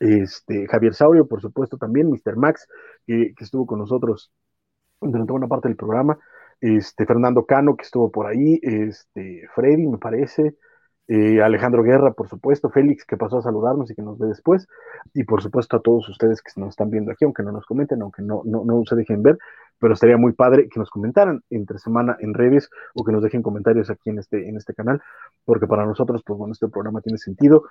Este, 0.00 0.68
Javier 0.68 0.94
Saurio, 0.94 1.26
por 1.26 1.40
supuesto, 1.40 1.76
también, 1.76 2.08
Mr. 2.08 2.36
Max, 2.36 2.68
que 3.04 3.34
estuvo 3.40 3.66
con 3.66 3.80
nosotros 3.80 4.30
durante 5.00 5.32
buena 5.32 5.48
parte 5.48 5.68
del 5.68 5.76
programa. 5.76 6.18
Este, 6.60 7.06
Fernando 7.06 7.46
Cano, 7.46 7.76
que 7.76 7.84
estuvo 7.84 8.10
por 8.10 8.26
ahí, 8.26 8.58
este, 8.62 9.46
Freddy, 9.54 9.86
me 9.86 9.98
parece, 9.98 10.56
eh, 11.06 11.40
Alejandro 11.40 11.82
Guerra, 11.82 12.12
por 12.12 12.28
supuesto, 12.28 12.68
Félix, 12.68 13.04
que 13.04 13.16
pasó 13.16 13.38
a 13.38 13.42
saludarnos 13.42 13.90
y 13.90 13.94
que 13.94 14.02
nos 14.02 14.18
ve 14.18 14.28
después, 14.28 14.66
y 15.14 15.24
por 15.24 15.42
supuesto 15.42 15.76
a 15.76 15.80
todos 15.80 16.08
ustedes 16.08 16.42
que 16.42 16.60
nos 16.60 16.70
están 16.70 16.90
viendo 16.90 17.12
aquí, 17.12 17.24
aunque 17.24 17.42
no 17.42 17.52
nos 17.52 17.64
comenten, 17.64 18.02
aunque 18.02 18.22
no, 18.22 18.42
no, 18.44 18.64
no 18.64 18.82
se 18.84 18.96
dejen 18.96 19.22
ver, 19.22 19.38
pero 19.78 19.94
estaría 19.94 20.16
muy 20.16 20.32
padre 20.32 20.68
que 20.68 20.80
nos 20.80 20.90
comentaran 20.90 21.42
entre 21.48 21.78
semana 21.78 22.16
en 22.20 22.34
redes 22.34 22.68
o 22.94 23.04
que 23.04 23.12
nos 23.12 23.22
dejen 23.22 23.42
comentarios 23.42 23.88
aquí 23.90 24.10
en 24.10 24.18
este, 24.18 24.48
en 24.48 24.56
este 24.56 24.74
canal, 24.74 25.00
porque 25.44 25.66
para 25.66 25.86
nosotros, 25.86 26.22
pues 26.26 26.38
bueno, 26.38 26.52
este 26.52 26.68
programa 26.68 27.00
tiene 27.00 27.18
sentido 27.18 27.64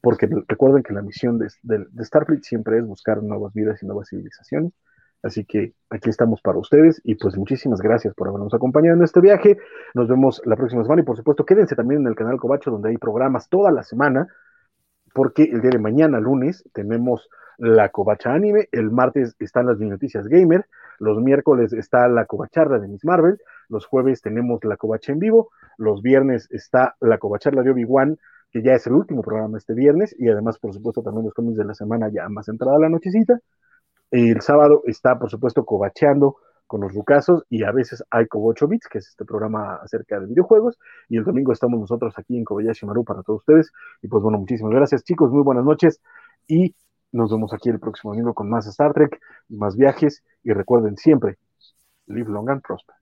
porque 0.00 0.28
recuerden 0.46 0.82
que 0.82 0.92
la 0.92 1.00
misión 1.00 1.38
de, 1.38 1.48
de 1.62 2.04
Starfleet 2.04 2.42
siempre 2.42 2.78
es 2.78 2.86
buscar 2.86 3.22
nuevas 3.22 3.54
vidas 3.54 3.82
y 3.82 3.86
nuevas 3.86 4.08
civilizaciones. 4.10 4.72
Así 5.24 5.44
que 5.44 5.72
aquí 5.88 6.10
estamos 6.10 6.42
para 6.42 6.58
ustedes 6.58 7.00
y 7.02 7.14
pues 7.14 7.36
muchísimas 7.36 7.80
gracias 7.80 8.14
por 8.14 8.28
habernos 8.28 8.52
acompañado 8.52 8.96
en 8.96 9.02
este 9.02 9.20
viaje. 9.20 9.56
Nos 9.94 10.06
vemos 10.06 10.42
la 10.44 10.54
próxima 10.54 10.82
semana 10.82 11.00
y 11.00 11.04
por 11.04 11.16
supuesto 11.16 11.44
quédense 11.44 11.74
también 11.74 12.02
en 12.02 12.08
el 12.08 12.14
canal 12.14 12.36
Cobacho 12.36 12.70
donde 12.70 12.90
hay 12.90 12.98
programas 12.98 13.48
toda 13.48 13.72
la 13.72 13.82
semana 13.82 14.28
porque 15.14 15.44
el 15.44 15.62
día 15.62 15.70
de 15.70 15.78
mañana, 15.78 16.20
lunes, 16.20 16.64
tenemos 16.74 17.28
la 17.56 17.88
Covacha 17.88 18.34
Anime, 18.34 18.68
el 18.72 18.90
martes 18.90 19.36
están 19.38 19.66
las 19.66 19.78
noticias 19.78 20.26
gamer, 20.26 20.66
los 20.98 21.22
miércoles 21.22 21.72
está 21.72 22.08
la 22.08 22.26
Covacharla 22.26 22.80
de 22.80 22.88
Miss 22.88 23.04
Marvel, 23.04 23.38
los 23.68 23.86
jueves 23.86 24.20
tenemos 24.20 24.62
la 24.64 24.76
Covacha 24.76 25.12
en 25.12 25.20
vivo, 25.20 25.50
los 25.78 26.02
viernes 26.02 26.48
está 26.50 26.96
la 27.00 27.18
Covacharla 27.18 27.62
de 27.62 27.70
Obi-Wan, 27.70 28.18
que 28.50 28.62
ya 28.62 28.72
es 28.72 28.86
el 28.88 28.94
último 28.94 29.22
programa 29.22 29.56
este 29.56 29.72
viernes, 29.72 30.14
y 30.18 30.28
además, 30.28 30.58
por 30.58 30.74
supuesto, 30.74 31.02
también 31.02 31.24
los 31.24 31.34
cómics 31.34 31.58
de 31.58 31.64
la 31.64 31.74
semana 31.74 32.10
ya 32.12 32.28
más 32.28 32.48
entrada 32.48 32.78
la 32.78 32.88
nochecita. 32.88 33.38
El 34.16 34.42
sábado 34.42 34.82
está, 34.86 35.18
por 35.18 35.28
supuesto, 35.28 35.64
covacheando 35.64 36.36
con 36.68 36.82
los 36.82 36.94
rucasos 36.94 37.42
y 37.50 37.64
a 37.64 37.72
veces 37.72 38.04
hay 38.12 38.28
Cobo 38.28 38.54
Bits, 38.68 38.86
que 38.86 38.98
es 38.98 39.08
este 39.08 39.24
programa 39.24 39.74
acerca 39.82 40.20
de 40.20 40.26
videojuegos, 40.26 40.78
y 41.08 41.16
el 41.16 41.24
domingo 41.24 41.50
estamos 41.50 41.80
nosotros 41.80 42.14
aquí 42.16 42.36
en 42.36 42.44
Kobayashi 42.44 42.86
Maru 42.86 43.04
para 43.04 43.24
todos 43.24 43.40
ustedes. 43.40 43.72
Y 44.02 44.06
pues 44.06 44.22
bueno, 44.22 44.38
muchísimas 44.38 44.72
gracias 44.72 45.02
chicos, 45.02 45.32
muy 45.32 45.42
buenas 45.42 45.64
noches 45.64 46.00
y 46.46 46.76
nos 47.10 47.32
vemos 47.32 47.52
aquí 47.52 47.70
el 47.70 47.80
próximo 47.80 48.12
domingo 48.12 48.34
con 48.34 48.48
más 48.48 48.68
Star 48.68 48.92
Trek 48.94 49.20
más 49.48 49.76
viajes 49.76 50.22
y 50.44 50.52
recuerden 50.52 50.96
siempre, 50.96 51.38
live 52.06 52.30
long 52.30 52.48
and 52.50 52.62
prosper. 52.62 52.94